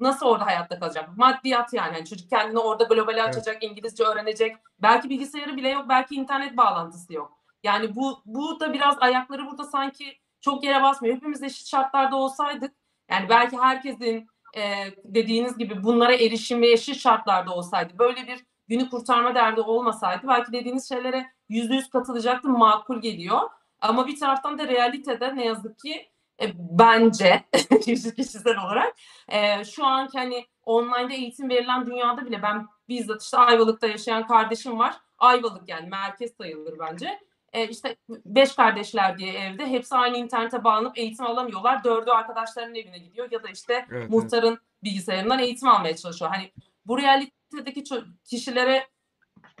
nasıl 0.00 0.26
orada 0.26 0.46
hayatta 0.46 0.78
kalacak? 0.78 1.16
Maddiyat 1.16 1.72
yani. 1.72 1.96
yani 1.96 2.06
çocuk 2.06 2.30
kendini 2.30 2.58
orada 2.58 2.84
globale 2.84 3.22
açacak, 3.22 3.62
İngilizce 3.62 4.04
öğrenecek. 4.04 4.56
Belki 4.82 5.10
bilgisayarı 5.10 5.56
bile 5.56 5.68
yok, 5.68 5.84
belki 5.88 6.14
internet 6.14 6.56
bağlantısı 6.56 7.12
yok. 7.12 7.32
Yani 7.62 7.96
bu 7.96 8.22
bu 8.24 8.60
da 8.60 8.72
biraz 8.72 8.96
ayakları 9.00 9.46
burada 9.46 9.64
sanki 9.64 10.18
çok 10.40 10.64
yere 10.64 10.82
basmıyor. 10.82 11.16
Hepimiz 11.16 11.42
eşit 11.42 11.66
şartlarda 11.66 12.16
olsaydık 12.16 12.74
yani 13.10 13.28
belki 13.28 13.58
herkesin 13.58 14.26
e, 14.56 14.62
dediğiniz 15.04 15.58
gibi 15.58 15.82
bunlara 15.82 16.14
erişim 16.14 16.62
ve 16.62 16.72
eşit 16.72 16.96
şartlarda 16.96 17.54
olsaydı 17.54 17.98
böyle 17.98 18.26
bir 18.26 18.44
günü 18.68 18.90
kurtarma 18.90 19.34
derdi 19.34 19.60
olmasaydı 19.60 20.28
belki 20.28 20.52
dediğiniz 20.52 20.88
şeylere 20.88 21.26
yüzde 21.48 21.74
yüz 21.74 21.90
katılacaktım 21.90 22.58
makul 22.58 23.00
geliyor. 23.00 23.40
Ama 23.80 24.06
bir 24.06 24.20
taraftan 24.20 24.58
da 24.58 24.68
realitede 24.68 25.36
ne 25.36 25.46
yazık 25.46 25.78
ki 25.78 26.10
e, 26.42 26.52
bence 26.56 27.44
kişisel 27.84 28.58
olarak 28.66 28.94
e, 29.28 29.64
şu 29.64 29.86
anki 29.86 30.18
hani 30.18 30.46
online'da 30.64 31.14
eğitim 31.14 31.48
verilen 31.48 31.86
dünyada 31.86 32.26
bile 32.26 32.42
ben 32.42 32.66
bizzat 32.88 33.22
işte 33.22 33.36
Ayvalık'ta 33.36 33.86
yaşayan 33.86 34.26
kardeşim 34.26 34.78
var. 34.78 34.96
Ayvalık 35.18 35.68
yani 35.68 35.88
merkez 35.88 36.36
sayılır 36.36 36.78
bence. 36.78 37.20
E, 37.52 37.68
işte 37.68 37.96
beş 38.08 38.54
kardeşler 38.54 39.18
diye 39.18 39.32
evde 39.32 39.66
hepsi 39.66 39.94
aynı 39.94 40.16
internete 40.16 40.64
bağlanıp 40.64 40.98
eğitim 40.98 41.26
alamıyorlar. 41.26 41.84
Dördü 41.84 42.10
arkadaşlarının 42.10 42.74
evine 42.74 42.98
gidiyor 42.98 43.28
ya 43.30 43.42
da 43.42 43.48
işte 43.48 43.86
Evet, 43.90 44.10
muhtarın 44.10 44.58
bilgisayarından 44.84 45.38
eğitim 45.38 45.68
almaya 45.68 45.96
çalışıyor. 45.96 46.30
Hani 46.30 46.52
bu 46.86 46.98
realitedeki 46.98 47.84
kişilere 48.24 48.88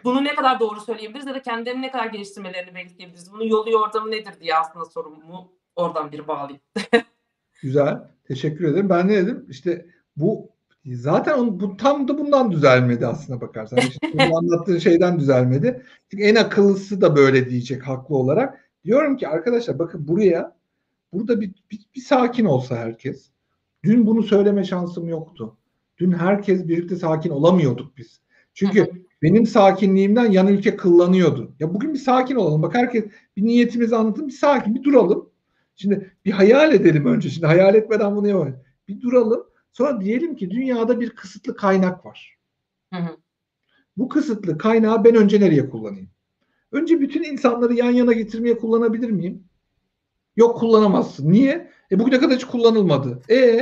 bunu 0.04 0.24
ne 0.24 0.34
kadar 0.34 0.60
doğru 0.60 0.80
söyleyebiliriz 0.80 1.26
ya 1.26 1.34
da 1.34 1.42
kendilerini 1.42 1.82
ne 1.82 1.90
kadar 1.90 2.06
geliştirmelerini 2.06 2.74
bekleyebiliriz? 2.74 3.32
Bunun 3.32 3.44
yolu 3.44 3.70
yordamı 3.70 4.10
nedir 4.10 4.40
diye 4.40 4.56
aslında 4.56 4.84
sorumu 4.84 5.52
oradan 5.80 6.12
bir 6.12 6.28
bağlayayım. 6.28 6.60
Güzel. 7.62 7.98
Teşekkür 8.24 8.64
ederim. 8.64 8.88
Ben 8.88 9.08
ne 9.08 9.16
dedim? 9.16 9.46
İşte 9.48 9.86
bu 10.16 10.50
zaten 10.86 11.38
on, 11.38 11.60
bu 11.60 11.76
tam 11.76 12.08
da 12.08 12.18
bundan 12.18 12.50
düzelmedi 12.50 13.06
aslına 13.06 13.40
bakarsan. 13.40 13.78
İşte 13.78 14.08
bu 14.14 14.36
anlattığın 14.38 14.78
şeyden 14.78 15.20
düzelmedi. 15.20 15.82
Çünkü 16.10 16.24
en 16.24 16.34
akıllısı 16.34 17.00
da 17.00 17.16
böyle 17.16 17.50
diyecek 17.50 17.82
haklı 17.82 18.16
olarak. 18.16 18.70
Diyorum 18.84 19.16
ki 19.16 19.28
arkadaşlar 19.28 19.78
bakın 19.78 20.08
buraya 20.08 20.56
burada 21.12 21.40
bir, 21.40 21.52
bir, 21.70 21.80
bir 21.94 22.00
sakin 22.00 22.44
olsa 22.44 22.76
herkes. 22.76 23.30
Dün 23.84 24.06
bunu 24.06 24.22
söyleme 24.22 24.64
şansım 24.64 25.08
yoktu. 25.08 25.56
Dün 25.98 26.12
herkes 26.12 26.68
birlikte 26.68 26.96
sakin 26.96 27.30
olamıyorduk 27.30 27.96
biz. 27.96 28.20
Çünkü 28.54 28.90
benim 29.22 29.46
sakinliğimden 29.46 30.30
yan 30.30 30.48
ülke 30.48 30.76
kıllanıyordu. 30.76 31.54
Ya 31.60 31.74
bugün 31.74 31.94
bir 31.94 31.98
sakin 31.98 32.36
olalım. 32.36 32.62
Bak 32.62 32.74
herkes 32.74 33.04
bir 33.36 33.42
niyetimizi 33.42 33.96
anlatın. 33.96 34.26
Bir 34.26 34.32
sakin, 34.32 34.74
bir 34.74 34.82
duralım. 34.82 35.29
Şimdi 35.80 36.10
bir 36.24 36.30
hayal 36.30 36.74
edelim 36.74 37.06
önce. 37.06 37.30
Şimdi 37.30 37.46
hayal 37.46 37.74
etmeden 37.74 38.16
bunu 38.16 38.28
yapamayız. 38.28 38.56
Bir 38.88 39.00
duralım. 39.00 39.46
Sonra 39.72 40.00
diyelim 40.00 40.36
ki 40.36 40.50
dünyada 40.50 41.00
bir 41.00 41.10
kısıtlı 41.10 41.56
kaynak 41.56 42.06
var. 42.06 42.38
Hı 42.92 43.00
hı. 43.00 43.16
Bu 43.96 44.08
kısıtlı 44.08 44.58
kaynağı 44.58 45.04
ben 45.04 45.14
önce 45.14 45.40
nereye 45.40 45.70
kullanayım? 45.70 46.10
Önce 46.72 47.00
bütün 47.00 47.22
insanları 47.22 47.74
yan 47.74 47.90
yana 47.90 48.12
getirmeye 48.12 48.58
kullanabilir 48.58 49.10
miyim? 49.10 49.44
Yok 50.36 50.58
kullanamazsın. 50.58 51.32
Niye? 51.32 51.70
E 51.92 51.98
bugüne 51.98 52.18
kadar 52.18 52.36
hiç 52.36 52.44
kullanılmadı. 52.44 53.22
E 53.30 53.58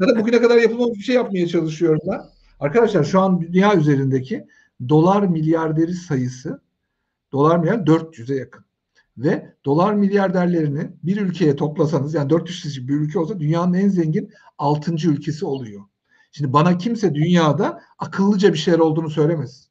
da 0.00 0.18
bugüne 0.18 0.40
kadar 0.40 0.56
yapılmamış 0.56 0.98
bir 0.98 1.04
şey 1.04 1.14
yapmaya 1.14 1.46
çalışıyorum 1.46 2.00
ben. 2.12 2.20
Arkadaşlar 2.60 3.04
şu 3.04 3.20
an 3.20 3.40
dünya 3.40 3.76
üzerindeki 3.76 4.46
dolar 4.88 5.22
milyarderi 5.22 5.92
sayısı 5.92 6.60
dolar 7.32 7.58
milyar 7.58 7.78
400'e 7.78 8.36
yakın. 8.36 8.63
Ve 9.16 9.54
dolar 9.64 9.94
milyarderlerini 9.94 10.90
bir 11.02 11.16
ülkeye 11.16 11.56
toplasanız 11.56 12.14
yani 12.14 12.30
400 12.30 12.62
kişi 12.62 12.88
bir 12.88 12.94
ülke 12.94 13.18
olsa 13.18 13.40
dünyanın 13.40 13.74
en 13.74 13.88
zengin 13.88 14.30
6. 14.58 14.92
ülkesi 14.92 15.46
oluyor. 15.46 15.82
Şimdi 16.32 16.52
bana 16.52 16.78
kimse 16.78 17.14
dünyada 17.14 17.82
akıllıca 17.98 18.52
bir 18.52 18.58
şeyler 18.58 18.78
olduğunu 18.78 19.10
söylemez. 19.10 19.70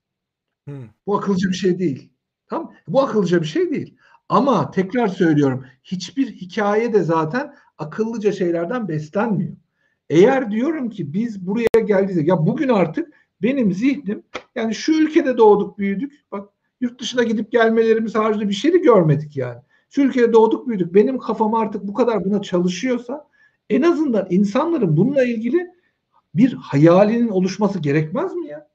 Hı. 0.69 0.75
Bu 1.07 1.17
akıllıca 1.17 1.49
bir 1.49 1.55
şey 1.55 1.79
değil. 1.79 2.09
Tamam? 2.47 2.73
Bu 2.87 3.01
akıllıca 3.01 3.41
bir 3.41 3.47
şey 3.47 3.71
değil. 3.71 3.97
Ama 4.29 4.71
tekrar 4.71 5.07
söylüyorum 5.07 5.65
hiçbir 5.83 6.31
hikaye 6.31 6.93
de 6.93 7.03
zaten 7.03 7.55
akıllıca 7.77 8.31
şeylerden 8.31 8.87
beslenmiyor. 8.87 9.55
Eğer 10.09 10.51
diyorum 10.51 10.89
ki 10.89 11.13
biz 11.13 11.47
buraya 11.47 11.79
geldiğimizde 11.85 12.29
ya 12.29 12.45
bugün 12.45 12.69
artık 12.69 13.13
benim 13.41 13.73
zihnim 13.73 14.23
yani 14.55 14.75
şu 14.75 14.91
ülkede 14.91 15.37
doğduk 15.37 15.77
büyüdük 15.77 16.25
bak 16.31 16.49
yurt 16.83 17.01
dışına 17.01 17.23
gidip 17.23 17.51
gelmelerimiz 17.51 18.15
haricinde 18.15 18.49
bir 18.49 18.53
şey 18.53 18.73
de 18.73 18.77
görmedik 18.77 19.37
yani. 19.37 19.59
Şu 19.89 20.01
ülkede 20.01 20.33
doğduk 20.33 20.67
büyüdük 20.67 20.93
benim 20.93 21.17
kafam 21.17 21.53
artık 21.53 21.83
bu 21.83 21.93
kadar 21.93 22.25
buna 22.25 22.41
çalışıyorsa 22.41 23.27
en 23.69 23.81
azından 23.81 24.27
insanların 24.29 24.97
bununla 24.97 25.23
ilgili 25.23 25.67
bir 26.35 26.53
hayalinin 26.53 27.27
oluşması 27.27 27.79
gerekmez 27.79 28.33
mi 28.33 28.47
ya? 28.47 28.67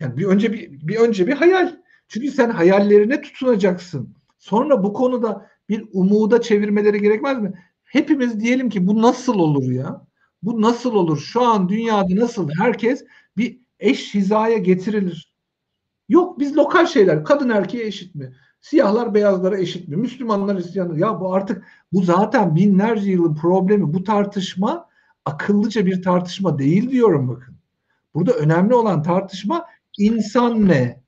Yani 0.00 0.16
bir 0.16 0.24
önce 0.24 0.52
bir, 0.52 0.88
bir 0.88 0.96
önce 0.96 1.26
bir 1.26 1.32
hayal. 1.32 1.76
Çünkü 2.08 2.30
sen 2.30 2.50
hayallerine 2.50 3.20
tutunacaksın. 3.20 4.14
Sonra 4.38 4.84
bu 4.84 4.92
konuda 4.92 5.50
bir 5.68 5.84
umuda 5.92 6.40
çevirmeleri 6.40 7.00
gerekmez 7.00 7.38
mi? 7.38 7.52
Hepimiz 7.84 8.40
diyelim 8.40 8.70
ki 8.70 8.86
bu 8.86 9.02
nasıl 9.02 9.38
olur 9.38 9.70
ya? 9.70 10.06
Bu 10.42 10.62
nasıl 10.62 10.94
olur? 10.94 11.18
Şu 11.18 11.42
an 11.42 11.68
dünyada 11.68 12.16
nasıl? 12.16 12.50
Herkes 12.58 13.04
bir 13.36 13.58
eş 13.80 14.14
hizaya 14.14 14.58
getirilir. 14.58 15.25
Yok 16.08 16.38
biz 16.38 16.56
lokal 16.56 16.86
şeyler. 16.86 17.24
Kadın 17.24 17.48
erkeğe 17.48 17.86
eşit 17.86 18.14
mi? 18.14 18.34
Siyahlar 18.60 19.14
beyazlara 19.14 19.58
eşit 19.58 19.88
mi? 19.88 19.96
Müslümanlar 19.96 20.56
Hristiyanlar. 20.56 20.96
Ya 20.96 21.20
bu 21.20 21.34
artık 21.34 21.64
bu 21.92 22.02
zaten 22.02 22.56
binlerce 22.56 23.10
yılın 23.10 23.34
problemi. 23.34 23.94
Bu 23.94 24.04
tartışma 24.04 24.88
akıllıca 25.24 25.86
bir 25.86 26.02
tartışma 26.02 26.58
değil 26.58 26.90
diyorum 26.90 27.28
bakın. 27.28 27.56
Burada 28.14 28.32
önemli 28.32 28.74
olan 28.74 29.02
tartışma 29.02 29.66
insan 29.98 30.68
ne? 30.68 31.02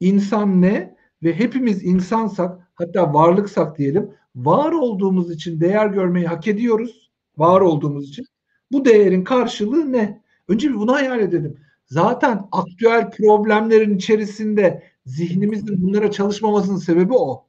İnsan 0.00 0.62
ne? 0.62 0.96
Ve 1.22 1.38
hepimiz 1.38 1.84
insansak 1.84 2.68
hatta 2.74 3.14
varlıksak 3.14 3.78
diyelim 3.78 4.10
var 4.36 4.72
olduğumuz 4.72 5.30
için 5.30 5.60
değer 5.60 5.86
görmeyi 5.86 6.26
hak 6.26 6.48
ediyoruz. 6.48 7.10
Var 7.38 7.60
olduğumuz 7.60 8.08
için. 8.08 8.26
Bu 8.72 8.84
değerin 8.84 9.24
karşılığı 9.24 9.92
ne? 9.92 10.22
Önce 10.48 10.68
bir 10.68 10.74
bunu 10.74 10.92
hayal 10.92 11.20
edelim. 11.20 11.56
Zaten 11.90 12.48
aktüel 12.52 13.10
problemlerin 13.10 13.96
içerisinde 13.96 14.82
zihnimizin 15.06 15.82
bunlara 15.82 16.10
çalışmamasının 16.10 16.78
sebebi 16.78 17.12
o. 17.14 17.46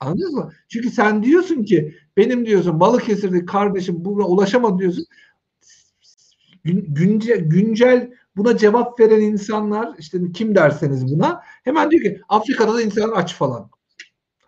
Anladınız 0.00 0.32
mı? 0.32 0.52
Çünkü 0.68 0.90
sen 0.90 1.22
diyorsun 1.22 1.62
ki 1.62 1.94
benim 2.16 2.46
diyorsun 2.46 2.80
Balıkesir'deki 2.80 3.46
kardeşim 3.46 4.04
buna 4.04 4.24
ulaşamadı 4.24 4.78
diyorsun. 4.78 5.04
Gün, 6.64 7.20
güncel, 7.48 8.10
buna 8.36 8.56
cevap 8.56 9.00
veren 9.00 9.20
insanlar 9.20 9.94
işte 9.98 10.18
kim 10.34 10.54
derseniz 10.54 11.14
buna 11.14 11.40
hemen 11.64 11.90
diyor 11.90 12.02
ki 12.02 12.20
Afrika'da 12.28 12.74
da 12.74 12.82
insanlar 12.82 13.16
aç 13.16 13.34
falan. 13.34 13.70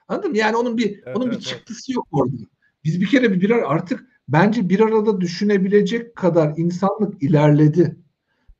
Anladın 0.08 0.30
mı? 0.30 0.38
Yani 0.38 0.56
onun 0.56 0.78
bir 0.78 1.00
Evet, 1.06 1.16
onun 1.16 1.26
bir 1.26 1.32
evet, 1.32 1.42
çıktısı 1.42 1.92
yok 1.92 2.08
orada. 2.12 2.36
Biz 2.84 3.00
bir 3.00 3.06
kere 3.06 3.32
bir 3.32 3.72
artık 3.72 4.06
bence 4.28 4.68
bir 4.68 4.80
arada 4.80 5.20
düşünebilecek 5.20 6.16
kadar 6.16 6.54
insanlık 6.56 7.22
ilerledi. 7.22 7.96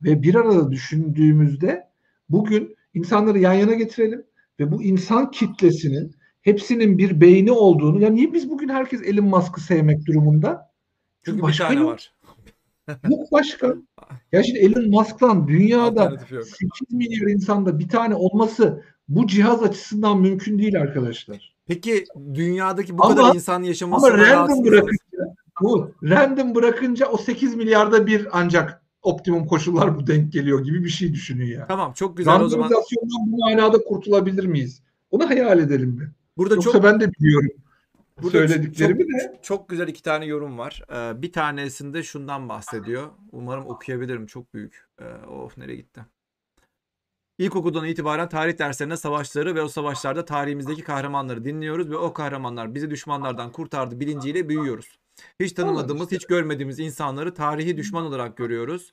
Ve 0.02 0.22
bir 0.22 0.34
arada 0.34 0.72
düşündüğümüzde 0.72 1.88
bugün 2.28 2.76
insanları 2.94 3.38
yan 3.38 3.52
yana 3.52 3.74
getirelim 3.74 4.24
ve 4.60 4.72
bu 4.72 4.82
insan 4.82 5.30
kitlesinin 5.30 6.14
hepsinin 6.42 6.98
bir 6.98 7.20
beyni 7.20 7.52
olduğunu 7.52 8.00
ya 8.02 8.10
niye 8.10 8.32
biz 8.32 8.50
bugün 8.50 8.68
herkes 8.68 9.02
Elon 9.02 9.24
Musk'ı 9.24 9.60
sevmek 9.60 10.06
durumunda? 10.06 10.70
Çünkü 11.24 11.38
bir 11.38 11.42
başka 11.42 11.68
tane 11.68 11.80
yok. 11.80 11.88
var. 11.88 12.14
Yok 13.10 13.32
başka. 13.32 13.74
Ya 14.32 14.42
şimdi 14.42 14.58
Elon 14.58 14.90
Musk'tan 14.90 15.48
dünyada 15.48 16.02
Alternatif 16.02 16.32
yok. 16.32 16.44
8 16.44 16.92
milyar 16.92 17.26
insanda 17.26 17.78
bir 17.78 17.88
tane 17.88 18.14
olması 18.14 18.82
bu 19.08 19.26
cihaz 19.26 19.62
açısından 19.62 20.20
mümkün 20.20 20.58
değil 20.58 20.80
arkadaşlar. 20.80 21.54
Peki 21.66 22.04
dünyadaki 22.34 22.98
bu 22.98 23.04
Ama- 23.04 23.14
kadar 23.16 23.34
insan 23.34 23.62
yaşaması 23.62 24.06
Ama 24.06 24.18
random 24.18 24.64
bırakınca 24.64 25.34
bu 25.60 25.92
random 26.02 26.54
bırakınca 26.54 27.06
o 27.06 27.16
8 27.18 27.54
milyarda 27.54 28.06
bir 28.06 28.28
ancak 28.32 28.79
optimum 29.02 29.46
koşullar 29.46 29.98
bu 29.98 30.06
denk 30.06 30.32
geliyor 30.32 30.64
gibi 30.64 30.84
bir 30.84 30.88
şey 30.88 31.12
düşünün 31.12 31.46
ya. 31.46 31.66
Tamam 31.66 31.92
çok 31.92 32.16
güzel 32.16 32.40
o 32.40 32.48
zaman. 32.48 32.70
Bu 33.26 33.38
manada 33.38 33.78
kurtulabilir 33.78 34.44
miyiz? 34.44 34.82
Onu 35.10 35.28
hayal 35.28 35.58
edelim 35.58 36.00
bir. 36.00 36.08
Burada 36.36 36.54
Yoksa 36.54 36.72
çok 36.72 36.84
ben 36.84 37.00
de 37.00 37.12
biliyorum 37.12 37.50
Burada 38.22 38.38
söylediklerimi 38.38 38.98
çok, 39.00 39.20
de. 39.20 39.38
çok 39.42 39.68
güzel 39.68 39.88
iki 39.88 40.02
tane 40.02 40.26
yorum 40.26 40.58
var. 40.58 40.82
Ee, 40.92 41.22
bir 41.22 41.32
tanesinde 41.32 42.02
şundan 42.02 42.48
bahsediyor. 42.48 43.08
Umarım 43.32 43.66
okuyabilirim. 43.66 44.26
Çok 44.26 44.54
büyük. 44.54 44.86
Ee, 45.00 45.26
of 45.26 45.58
nereye 45.58 45.76
gitti? 45.76 46.00
İlkokuldan 47.38 47.84
itibaren 47.84 48.28
tarih 48.28 48.58
derslerinde 48.58 48.96
savaşları 48.96 49.54
ve 49.54 49.62
o 49.62 49.68
savaşlarda 49.68 50.24
tarihimizdeki 50.24 50.82
kahramanları 50.82 51.44
dinliyoruz 51.44 51.90
ve 51.90 51.96
o 51.96 52.12
kahramanlar 52.12 52.74
bizi 52.74 52.90
düşmanlardan 52.90 53.52
kurtardı 53.52 54.00
bilinciyle 54.00 54.48
büyüyoruz. 54.48 54.98
Hiç 55.40 55.52
tanımadığımız, 55.52 56.12
hiç 56.12 56.26
görmediğimiz 56.26 56.78
insanları 56.78 57.34
tarihi 57.34 57.76
düşman 57.76 58.04
olarak 58.04 58.36
görüyoruz. 58.36 58.92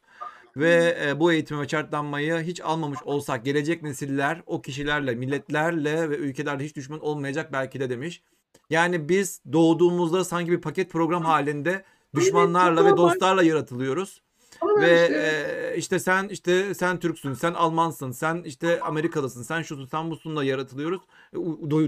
Ve 0.57 0.97
e, 1.05 1.19
bu 1.19 1.31
eğitimi 1.31 1.61
ve 1.61 1.67
şartlanmayı 1.67 2.35
hiç 2.37 2.61
almamış 2.61 2.99
olsak 3.03 3.45
gelecek 3.45 3.83
nesiller 3.83 4.41
o 4.45 4.61
kişilerle, 4.61 5.15
milletlerle 5.15 6.09
ve 6.09 6.17
ülkelerle 6.17 6.65
hiç 6.65 6.75
düşman 6.75 6.99
olmayacak 6.99 7.53
belki 7.53 7.79
de 7.79 7.89
demiş. 7.89 8.21
Yani 8.69 9.09
biz 9.09 9.41
doğduğumuzda 9.53 10.23
sanki 10.23 10.51
bir 10.51 10.61
paket 10.61 10.91
program 10.91 11.23
halinde 11.25 11.83
düşmanlarla 12.15 12.85
ve 12.85 12.97
dostlarla 12.97 13.43
yaratılıyoruz. 13.43 14.21
Ama 14.61 14.81
Ve 14.81 15.03
işte- 15.03 15.71
e, 15.73 15.77
işte 15.77 15.99
sen 15.99 16.27
işte 16.27 16.73
sen 16.73 16.99
Türksün, 16.99 17.33
sen 17.33 17.53
Almansın, 17.53 18.11
sen 18.11 18.43
işte 18.45 18.81
Amerikalısın, 18.81 19.43
sen 19.43 19.61
şusun, 19.61 19.85
sen 19.85 20.11
busunla 20.11 20.43
yaratılıyoruz. 20.43 21.01
E, 21.33 21.37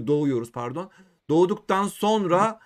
doğuyoruz 0.06 0.52
pardon. 0.52 0.90
Doğduktan 1.28 1.86
sonra 1.86 2.60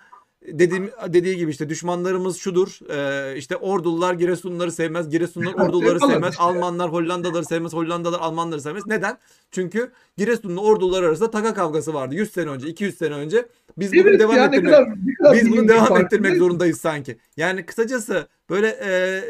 dediğim 0.47 0.89
dediği 1.07 1.37
gibi 1.37 1.51
işte 1.51 1.69
düşmanlarımız 1.69 2.37
şudur. 2.37 2.79
e, 2.89 3.37
işte 3.37 3.55
Ordulular 3.57 4.13
Giresunluları 4.13 4.71
sevmez, 4.71 5.09
Giresunlular 5.09 5.53
Orduları 5.67 5.99
Falan 5.99 6.13
sevmez. 6.13 6.35
Almanlar 6.37 6.91
Hollandalıları 6.91 7.45
sevmez, 7.45 7.73
Hollandalılar 7.73 8.19
Almanları 8.19 8.61
sevmez. 8.61 8.83
Neden? 8.87 9.17
Çünkü 9.51 9.91
Giresunlu 10.17 10.61
ordular 10.61 11.03
arasında 11.03 11.31
taka 11.31 11.53
kavgası 11.53 11.93
vardı 11.93 12.15
100 12.15 12.31
sene 12.31 12.49
önce, 12.49 12.67
200 12.67 12.97
sene 12.97 13.13
önce. 13.13 13.45
Biz 13.77 13.93
bunu 13.93 14.01
Evet 14.01 14.19
devam 14.19 14.35
ya 14.37 14.47
ne 14.47 14.55
ettirmek 14.55 14.73
kadar, 14.73 14.89
ne 15.05 15.13
kadar 15.13 15.33
biz 15.33 15.51
bunu 15.51 15.67
devam 15.67 15.97
ettirmek 15.97 16.37
zorundayız 16.37 16.81
sanki. 16.81 17.17
Yani 17.37 17.65
kısacası 17.65 18.27
böyle 18.49 18.67
e, 18.67 19.21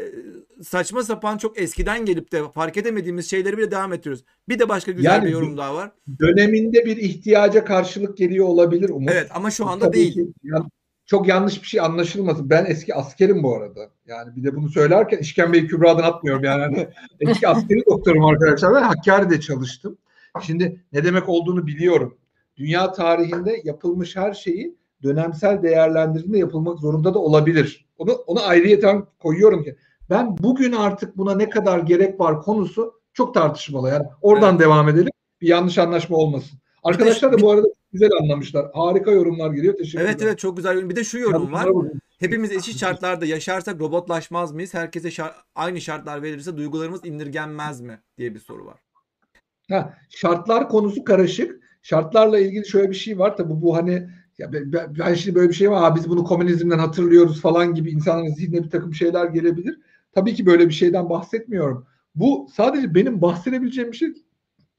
saçma 0.62 1.02
sapan 1.02 1.38
çok 1.38 1.58
eskiden 1.58 2.04
gelip 2.04 2.32
de 2.32 2.42
fark 2.54 2.76
edemediğimiz 2.76 3.30
şeyleri 3.30 3.58
bile 3.58 3.70
devam 3.70 3.92
ettiriyoruz. 3.92 4.24
Bir 4.48 4.58
de 4.58 4.68
başka 4.68 4.92
güzel 4.92 5.10
Yani 5.10 5.26
bir 5.26 5.30
yorum 5.30 5.56
daha 5.56 5.74
var. 5.74 5.90
Döneminde 6.20 6.86
bir 6.86 6.96
ihtiyaca 6.96 7.64
karşılık 7.64 8.16
geliyor 8.16 8.46
olabilir 8.46 8.88
Umut. 8.88 9.10
Evet 9.12 9.28
ama 9.34 9.50
şu 9.50 9.66
anda 9.66 9.84
tabii 9.84 9.96
değil. 9.96 10.14
ki 10.14 10.26
yan- 10.42 10.70
çok 11.06 11.28
yanlış 11.28 11.62
bir 11.62 11.66
şey 11.66 11.80
anlaşılmasın. 11.80 12.50
Ben 12.50 12.64
eski 12.64 12.94
askerim 12.94 13.42
bu 13.42 13.56
arada. 13.56 13.90
Yani 14.06 14.36
bir 14.36 14.44
de 14.44 14.56
bunu 14.56 14.68
söylerken 14.68 15.18
işkembeyi 15.18 15.66
kübradan 15.66 16.02
atmıyorum. 16.02 16.44
Yani 16.44 16.62
hani 16.62 16.88
eski 17.20 17.48
askeri 17.48 17.86
doktorum 17.86 18.24
arkadaşlar. 18.24 18.74
Ben 18.74 18.82
Hakkari'de 18.82 19.40
çalıştım. 19.40 19.98
Şimdi 20.42 20.80
ne 20.92 21.04
demek 21.04 21.28
olduğunu 21.28 21.66
biliyorum. 21.66 22.18
Dünya 22.56 22.92
tarihinde 22.92 23.60
yapılmış 23.64 24.16
her 24.16 24.34
şeyi 24.34 24.76
dönemsel 25.02 25.62
değerlendirdiğinde 25.62 26.38
yapılmak 26.38 26.78
zorunda 26.78 27.14
da 27.14 27.18
olabilir. 27.18 27.86
Onu 27.98 28.12
onu 28.12 28.42
ayrıyeten 28.42 29.06
koyuyorum 29.18 29.64
ki. 29.64 29.76
Ben 30.10 30.38
bugün 30.38 30.72
artık 30.72 31.16
buna 31.16 31.34
ne 31.34 31.50
kadar 31.50 31.78
gerek 31.78 32.20
var 32.20 32.42
konusu 32.42 33.00
çok 33.12 33.34
tartışmalı. 33.34 33.88
Yani 33.88 34.04
oradan 34.22 34.58
devam 34.58 34.88
edelim. 34.88 35.10
Bir 35.40 35.48
yanlış 35.48 35.78
anlaşma 35.78 36.16
olmasın. 36.16 36.58
Arkadaşlar 36.82 37.32
da 37.32 37.40
bu 37.40 37.50
arada 37.50 37.66
güzel 37.92 38.10
anlamışlar. 38.22 38.66
Harika 38.74 39.10
yorumlar 39.10 39.50
geliyor. 39.52 39.76
Teşekkür 39.76 40.04
Evet 40.04 40.16
ederim. 40.16 40.28
evet 40.28 40.38
çok 40.38 40.56
güzel. 40.56 40.74
yorum. 40.74 40.90
Bir 40.90 40.96
de 40.96 41.04
şu 41.04 41.18
yorum 41.18 41.52
var. 41.52 41.68
Hepimiz 42.18 42.52
eşit 42.52 42.78
şartlarda 42.78 43.26
yaşarsak 43.26 43.80
robotlaşmaz 43.80 44.52
mıyız? 44.52 44.74
Herkese 44.74 45.08
şar- 45.08 45.34
aynı 45.54 45.80
şartlar 45.80 46.22
verilirse 46.22 46.56
duygularımız 46.56 47.04
indirgenmez 47.04 47.80
mi 47.80 48.00
diye 48.18 48.34
bir 48.34 48.40
soru 48.40 48.66
var. 48.66 48.78
Ha, 49.70 49.94
şartlar 50.10 50.68
konusu 50.68 51.04
karışık. 51.04 51.66
Şartlarla 51.82 52.38
ilgili 52.38 52.68
şöyle 52.68 52.90
bir 52.90 52.94
şey 52.94 53.18
var. 53.18 53.36
Tabii 53.36 53.62
bu 53.62 53.76
hani 53.76 54.08
ya 54.38 54.52
ben, 54.52 55.14
şimdi 55.14 55.34
böyle 55.36 55.48
bir 55.48 55.54
şey 55.54 55.70
var. 55.70 55.90
"Aa, 55.90 55.96
biz 55.96 56.08
bunu 56.08 56.24
komünizmden 56.24 56.78
hatırlıyoruz 56.78 57.40
falan 57.40 57.74
gibi 57.74 57.90
insanların 57.90 58.34
zihnine 58.34 58.64
bir 58.64 58.70
takım 58.70 58.94
şeyler 58.94 59.26
gelebilir. 59.26 59.80
Tabii 60.12 60.34
ki 60.34 60.46
böyle 60.46 60.68
bir 60.68 60.74
şeyden 60.74 61.10
bahsetmiyorum. 61.10 61.86
Bu 62.14 62.48
sadece 62.56 62.94
benim 62.94 63.22
bahsedebileceğim 63.22 63.92
bir 63.92 63.96
şey. 63.96 64.08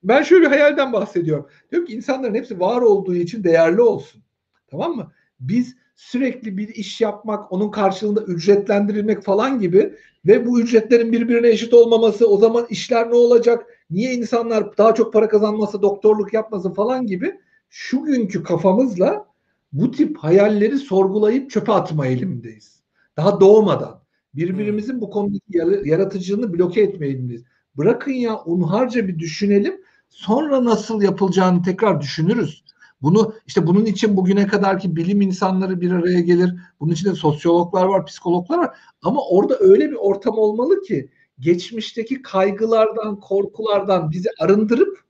Ben 0.08 0.24
şöyle 0.24 0.42
bir 0.46 0.50
hayalden 0.50 0.94
bahsediyorum. 0.94 1.48
Diyorum 1.72 1.88
ki 1.88 1.96
insanların 1.96 2.36
hepsi 2.36 2.60
var 2.60 2.82
olduğu 2.82 3.16
için 3.16 3.44
değerli 3.44 3.82
olsun. 3.82 4.22
Tamam 4.68 4.96
mı? 4.96 5.12
Biz 5.40 5.76
sürekli 5.96 6.58
bir 6.58 6.68
iş 6.68 7.02
yapmak, 7.02 7.52
onun 7.52 7.72
karşılığında 7.72 8.22
ücretlendirilmek 8.24 9.24
falan 9.24 9.60
gibi 9.60 9.94
ve 10.28 10.46
bu 10.46 10.62
ücretlerin 10.62 11.12
birbirine 11.12 11.50
eşit 11.50 11.74
olmaması, 11.74 12.28
o 12.28 12.38
zaman 12.38 12.66
işler 12.70 13.10
ne 13.10 13.16
olacak? 13.16 13.66
Niye 13.90 14.14
insanlar 14.14 14.78
daha 14.78 14.96
çok 14.96 15.14
para 15.14 15.28
kazanmasa 15.28 15.82
doktorluk 15.82 16.34
yapmasın 16.34 16.74
falan 16.74 17.08
gibi 17.08 17.36
şu 17.70 18.04
günkü 18.04 18.44
kafamızla 18.44 19.26
bu 19.74 19.92
tip 19.92 20.18
hayalleri 20.18 20.78
sorgulayıp 20.78 21.52
çöpe 21.52 21.72
atma 21.72 22.08
eğilimindeyiz. 22.08 22.84
Daha 23.18 23.40
doğmadan 23.40 24.02
birbirimizin 24.36 25.02
bu 25.02 25.10
konudaki 25.10 25.44
yara- 25.50 25.88
yaratıcılığını 25.88 26.54
bloke 26.54 26.82
etme 26.82 27.06
eğilimindeyiz. 27.08 27.44
Bırakın 27.78 28.12
ya 28.12 28.44
unharca 28.46 29.08
bir 29.08 29.20
düşünelim. 29.20 29.82
Sonra 30.10 30.66
nasıl 30.66 31.02
yapılacağını 31.02 31.64
tekrar 31.64 32.02
düşünürüz. 32.02 32.64
Bunu 33.02 33.34
işte 33.48 33.68
bunun 33.68 33.86
için 33.86 34.18
bugüne 34.18 34.48
kadarki 34.48 34.96
bilim 34.96 35.22
insanları 35.22 35.82
bir 35.82 35.92
araya 35.92 36.20
gelir. 36.20 36.56
Bunun 36.80 36.94
içinde 36.94 37.16
sosyologlar 37.16 37.86
var, 37.86 38.06
psikologlar 38.06 38.58
var. 38.58 38.78
Ama 39.02 39.22
orada 39.30 39.58
öyle 39.60 39.92
bir 39.92 39.96
ortam 39.96 40.38
olmalı 40.38 40.82
ki 40.82 41.10
geçmişteki 41.40 42.22
kaygılardan, 42.22 43.20
korkulardan 43.20 44.12
bizi 44.12 44.30
arındırıp 44.40 45.04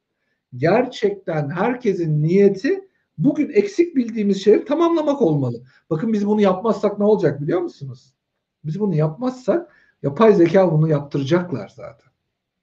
gerçekten 0.56 1.50
herkesin 1.50 2.24
niyeti 2.24 2.90
bugün 3.18 3.50
eksik 3.50 3.96
bildiğimiz 3.96 4.44
şeyleri 4.44 4.66
tamamlamak 4.66 5.22
olmalı. 5.22 5.64
Bakın 5.90 6.14
biz 6.14 6.28
bunu 6.28 6.42
yapmazsak 6.42 7.00
ne 7.00 7.06
olacak 7.06 7.42
biliyor 7.42 7.62
musunuz? 7.62 8.14
Biz 8.64 8.80
bunu 8.80 8.96
yapmazsak 8.96 9.72
yapay 10.04 10.34
zeka 10.34 10.72
bunu 10.72 10.90
yaptıracaklar 10.90 11.70
zaten. 11.76 12.07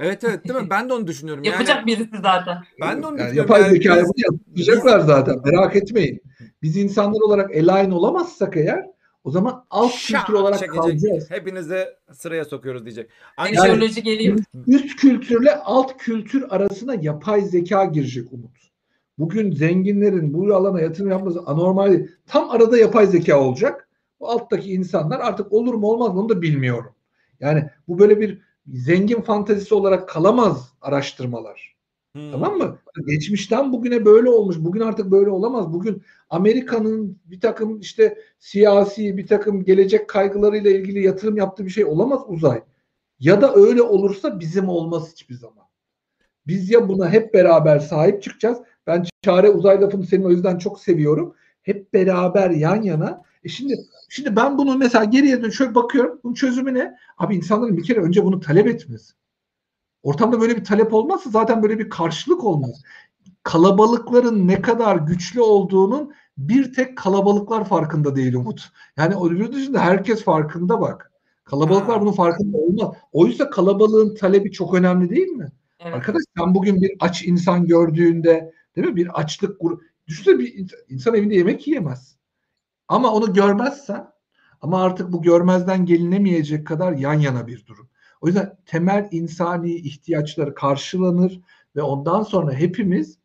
Evet 0.05 0.25
evet 0.25 0.45
değil 0.49 0.61
mi? 0.61 0.67
Ben 0.71 0.89
de 0.89 0.93
onu 0.93 1.07
düşünüyorum. 1.07 1.45
Yani 1.45 1.53
Yapacak 1.53 1.87
birisi 1.87 2.09
zaten. 2.23 2.59
ben 2.81 3.03
de 3.03 3.07
onu 3.07 3.19
Yani 3.19 3.27
düşünüyorum. 3.27 3.37
yapay 3.37 3.61
Yani 3.63 3.71
zekaya 3.73 4.03
biz- 4.03 4.09
bunu 4.09 4.25
yaptıracaklar 4.35 5.01
zaten. 5.01 5.37
Merak 5.45 5.77
etmeyin. 5.77 6.21
Biz 6.63 6.77
insanlar 6.77 7.21
olarak 7.21 7.51
align 7.51 7.91
olamazsak 7.91 8.57
eğer 8.57 8.87
o 9.25 9.31
zaman 9.31 9.65
alt 9.71 9.93
şak 9.93 10.27
kültür 10.27 10.39
olarak 10.39 10.59
çekecek. 10.59 10.83
kalacağız. 10.83 11.31
Hepinizi 11.31 11.85
sıraya 12.13 12.45
sokuyoruz 12.45 12.85
diyecek. 12.85 13.11
Aynı 13.37 13.55
şey 13.57 13.65
Teknoloji 13.65 14.03
geliyor. 14.03 14.39
Üst 14.67 14.97
kültürle 14.97 15.55
alt 15.57 15.97
kültür 15.97 16.45
arasına 16.51 16.95
yapay 16.95 17.41
zeka 17.41 17.85
girecek 17.85 18.33
Umut. 18.33 18.57
bugün 19.19 19.53
zenginlerin 19.53 20.35
bu 20.35 20.55
alana 20.55 20.81
yatırım 20.81 21.11
yapması 21.11 21.41
anormal 21.47 21.93
değil. 21.93 22.09
Tam 22.27 22.51
arada 22.51 22.79
yapay 22.79 23.07
zeka 23.07 23.41
olacak. 23.41 23.89
Bu 24.21 24.29
alttaki 24.29 24.73
insanlar 24.73 25.21
artık 25.21 25.53
olur 25.53 25.75
mu 25.75 25.87
olmaz 25.87 26.15
mı 26.15 26.21
onu 26.21 26.29
da 26.29 26.43
bilmiyorum. 26.43 26.93
Yani 27.41 27.71
bu 27.89 27.99
böyle 27.99 28.21
bir 28.21 28.39
zengin 28.67 29.21
fantezisi 29.21 29.75
olarak 29.75 30.09
kalamaz 30.09 30.73
araştırmalar. 30.81 31.75
Hmm. 32.15 32.31
Tamam 32.31 32.57
mı? 32.57 32.79
Geçmişten 33.07 33.73
bugüne 33.73 34.05
böyle 34.05 34.31
olmuş. 34.31 34.57
Bugün 34.59 34.81
artık 34.81 35.11
böyle 35.11 35.31
olamaz. 35.31 35.73
Bugün 35.73 36.03
Amerika'nın 36.31 37.19
bir 37.25 37.41
takım 37.41 37.81
işte 37.81 38.19
siyasi 38.39 39.17
bir 39.17 39.27
takım 39.27 39.65
gelecek 39.65 40.09
kaygılarıyla 40.09 40.71
ilgili 40.71 41.03
yatırım 41.03 41.37
yaptığı 41.37 41.65
bir 41.65 41.71
şey 41.71 41.85
olamaz 41.85 42.21
uzay. 42.27 42.63
Ya 43.21 43.41
da 43.41 43.55
öyle 43.55 43.83
olursa 43.83 44.41
bizim 44.41 44.69
olmaz 44.69 45.13
hiçbir 45.13 45.35
zaman. 45.35 45.65
Biz 46.47 46.71
ya 46.71 46.89
buna 46.89 47.11
hep 47.11 47.35
beraber 47.35 47.79
sahip 47.79 48.23
çıkacağız. 48.23 48.59
Ben 48.87 49.05
çare 49.23 49.51
uzay 49.51 49.81
lafını 49.81 50.07
senin 50.07 50.25
o 50.25 50.31
yüzden 50.31 50.59
çok 50.59 50.81
seviyorum. 50.81 51.35
Hep 51.63 51.93
beraber 51.95 52.51
yan 52.51 52.83
yana. 52.83 53.23
E 53.45 53.49
şimdi 53.49 53.75
şimdi 54.09 54.37
ben 54.37 54.59
bunu 54.59 54.77
mesela 54.79 55.05
geriye 55.05 55.43
dön 55.43 55.51
şöyle 55.51 55.75
bakıyorum. 55.75 56.21
Bunun 56.25 56.35
çözümü 56.35 56.75
ne? 56.75 56.97
Abi 57.19 57.37
insanların 57.37 57.77
bir 57.77 57.85
kere 57.85 58.01
önce 58.01 58.25
bunu 58.25 58.41
talep 58.41 58.67
etmesi. 58.67 59.15
Ortamda 60.03 60.41
böyle 60.41 60.57
bir 60.57 60.65
talep 60.65 60.95
olmazsa 60.95 61.31
zaten 61.31 61.63
böyle 61.63 61.79
bir 61.79 61.91
karşılık 61.91 62.45
olmaz. 62.45 62.83
Kalabalıkların 63.43 64.49
ne 64.49 64.63
kadar 64.63 64.97
güçlü 64.97 65.41
olduğunun 65.41 66.13
bir 66.39 66.73
tek 66.73 66.99
kalabalıklar 66.99 67.65
farkında 67.65 68.17
değil 68.17 68.35
Umut. 68.35 68.73
Yani 68.97 69.15
öbür 69.15 69.53
dışında 69.53 69.81
herkes 69.81 70.25
farkında 70.25 70.81
bak. 70.81 71.13
Kalabalıklar 71.45 72.01
bunun 72.01 72.13
farkında 72.13 72.57
olmaz. 72.59 72.97
Oysa 73.13 73.51
kalabalığın 73.51 74.15
talebi 74.15 74.53
çok 74.53 74.75
önemli 74.75 75.11
değil 75.11 75.29
mi? 75.29 75.53
Evet. 75.81 75.95
Arkadaş 75.95 76.23
sen 76.39 76.55
bugün 76.55 76.83
bir 76.83 76.93
aç 77.01 77.25
insan 77.27 77.67
gördüğünde 77.67 78.53
değil 78.77 78.89
mi 78.89 78.97
bir 78.97 79.21
açlık 79.21 79.61
grubu 79.61 79.83
düşünsene 80.07 80.39
bir 80.39 80.55
insan, 80.55 80.79
insan 80.89 81.15
evinde 81.15 81.35
yemek 81.35 81.67
yiyemez. 81.67 82.17
Ama 82.89 83.13
onu 83.13 83.33
görmezsen 83.33 84.07
ama 84.61 84.83
artık 84.83 85.13
bu 85.13 85.23
görmezden 85.23 85.87
gelinemeyecek 85.87 86.67
kadar 86.67 86.93
yan 86.93 87.15
yana 87.15 87.47
bir 87.47 87.67
durum. 87.67 87.89
O 88.21 88.27
yüzden 88.27 88.57
temel 88.67 89.09
insani 89.11 89.75
ihtiyaçları 89.75 90.55
karşılanır 90.55 91.41
ve 91.77 91.83
ondan 91.83 92.23
sonra 92.23 92.53
hepimiz 92.53 93.19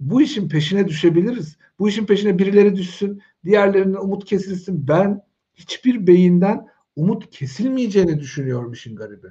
bu 0.00 0.22
işin 0.22 0.48
peşine 0.48 0.88
düşebiliriz. 0.88 1.56
Bu 1.78 1.88
işin 1.88 2.06
peşine 2.06 2.38
birileri 2.38 2.76
düşsün, 2.76 3.22
diğerlerinin 3.44 3.94
umut 3.94 4.24
kesilsin. 4.24 4.88
Ben 4.88 5.22
hiçbir 5.54 6.06
beyinden 6.06 6.68
umut 6.96 7.30
kesilmeyeceğini 7.30 8.20
düşünüyorum 8.20 8.72
işin 8.72 8.96
garibi. 8.96 9.28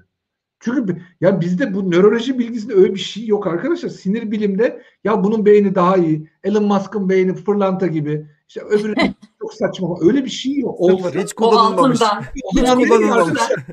Çünkü 0.59 1.01
ya 1.21 1.41
bizde 1.41 1.73
bu 1.73 1.91
nöroloji 1.91 2.39
bilgisinde 2.39 2.73
öyle 2.73 2.93
bir 2.93 2.99
şey 2.99 3.27
yok 3.27 3.47
arkadaşlar. 3.47 3.89
Sinir 3.89 4.31
bilimde 4.31 4.81
ya 5.03 5.23
bunun 5.23 5.45
beyni 5.45 5.75
daha 5.75 5.97
iyi. 5.97 6.29
Elon 6.43 6.63
Musk'ın 6.63 7.09
beyni 7.09 7.33
fırlanta 7.33 7.87
gibi. 7.87 8.27
İşte 8.51 8.61
öbürü 8.61 8.95
çok 9.41 9.53
saçma. 9.53 9.95
Öyle 10.01 10.25
bir 10.25 10.29
şey 10.29 10.59
yok. 10.59 10.79
Olsa 10.79 11.09
hiç 11.09 11.31
O 11.33 11.35
kullanılmamış. 11.35 12.01
ayrım 12.01 12.25
kullanılmamış. 12.51 13.41
yapalım. 13.41 13.63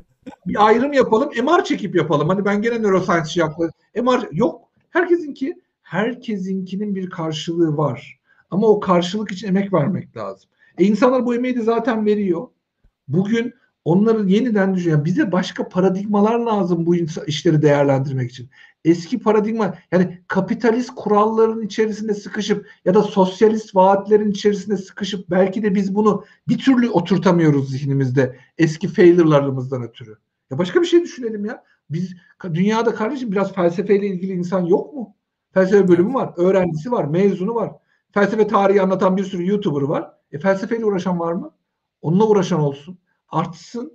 bir 0.47 0.67
ayrım 0.67 0.93
yapalım. 0.93 1.31
MR 1.45 1.65
çekip 1.65 1.95
yapalım. 1.95 2.29
Hani 2.29 2.45
ben 2.45 2.63
gene 2.63 2.83
neuroscience 2.83 3.41
yaklaşık. 3.41 3.75
MR 4.03 4.29
yok. 4.33 4.61
Herkesinki 4.91 5.55
herkesinkinin 5.83 6.95
bir 6.95 7.11
karşılığı 7.11 7.77
var. 7.77 8.19
Ama 8.51 8.67
o 8.67 8.81
karşılık 8.81 9.33
için 9.33 9.49
emek 9.49 9.73
vermek 9.73 10.17
lazım. 10.17 10.51
E 10.79 10.85
insanlar 10.85 11.27
bu 11.27 11.35
emeği 11.35 11.57
de 11.57 11.63
zaten 11.63 12.07
veriyor. 12.07 12.49
Bugün 13.09 13.55
onları 13.85 14.29
yeniden 14.29 14.75
düşünüyor. 14.75 15.05
Bize 15.05 15.33
başka 15.33 15.69
paradigmalar 15.69 16.39
lazım 16.39 16.87
bu 16.87 16.97
işleri 17.27 17.63
değerlendirmek 17.63 18.31
için. 18.31 18.51
Eski 18.85 19.19
paradigma 19.19 19.75
yani 19.93 20.19
kapitalist 20.29 20.91
kuralların 20.97 21.63
içerisinde 21.63 22.15
sıkışıp 22.15 22.67
ya 22.85 22.95
da 22.95 23.03
sosyalist 23.03 23.77
vaatlerin 23.77 24.31
içerisinde 24.31 24.77
sıkışıp 24.77 25.31
belki 25.31 25.63
de 25.63 25.75
biz 25.75 25.95
bunu 25.95 26.25
bir 26.49 26.59
türlü 26.59 26.91
oturtamıyoruz 26.91 27.71
zihnimizde 27.71 28.37
eski 28.59 28.89
failure'larımızdan 28.89 29.83
ötürü. 29.83 30.17
Ya 30.51 30.59
başka 30.59 30.81
bir 30.81 30.87
şey 30.87 31.03
düşünelim 31.03 31.45
ya. 31.45 31.65
Biz 31.91 32.15
dünyada 32.55 32.95
kardeşim 32.95 33.33
biraz 33.33 33.53
felsefeyle 33.53 34.07
ilgili 34.07 34.33
insan 34.33 34.61
yok 34.61 34.95
mu? 34.95 35.15
Felsefe 35.55 35.89
bölümü 35.89 36.15
var, 36.15 36.33
öğrencisi 36.37 36.91
var, 36.93 37.05
mezunu 37.05 37.55
var. 37.55 37.73
Felsefe 38.13 38.47
tarihi 38.47 38.83
anlatan 38.83 39.17
bir 39.17 39.25
sürü 39.25 39.47
YouTuber 39.47 39.83
var. 39.83 40.13
E 40.33 40.39
felsefeyle 40.39 40.85
uğraşan 40.85 41.21
var 41.21 41.33
mı? 41.33 41.51
Onunla 42.03 42.27
uğraşan 42.27 42.61
olsun. 42.61 42.99
Artsın. 43.29 43.93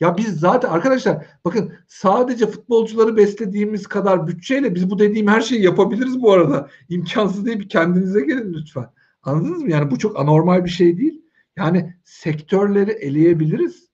Ya 0.00 0.16
biz 0.16 0.40
zaten 0.40 0.68
arkadaşlar 0.68 1.26
bakın 1.44 1.72
sadece 1.88 2.46
futbolcuları 2.46 3.16
beslediğimiz 3.16 3.86
kadar 3.86 4.26
bütçeyle 4.26 4.74
biz 4.74 4.90
bu 4.90 4.98
dediğim 4.98 5.26
her 5.26 5.40
şeyi 5.40 5.62
yapabiliriz 5.62 6.22
bu 6.22 6.32
arada. 6.32 6.68
İmkansız 6.88 7.46
değil 7.46 7.58
bir 7.58 7.68
kendinize 7.68 8.20
gelin 8.20 8.52
lütfen. 8.52 8.86
Anladınız 9.22 9.62
mı? 9.62 9.70
Yani 9.70 9.90
bu 9.90 9.98
çok 9.98 10.20
anormal 10.20 10.64
bir 10.64 10.70
şey 10.70 10.98
değil. 10.98 11.22
Yani 11.56 11.94
sektörleri 12.04 12.90
eleyebiliriz. 12.90 13.86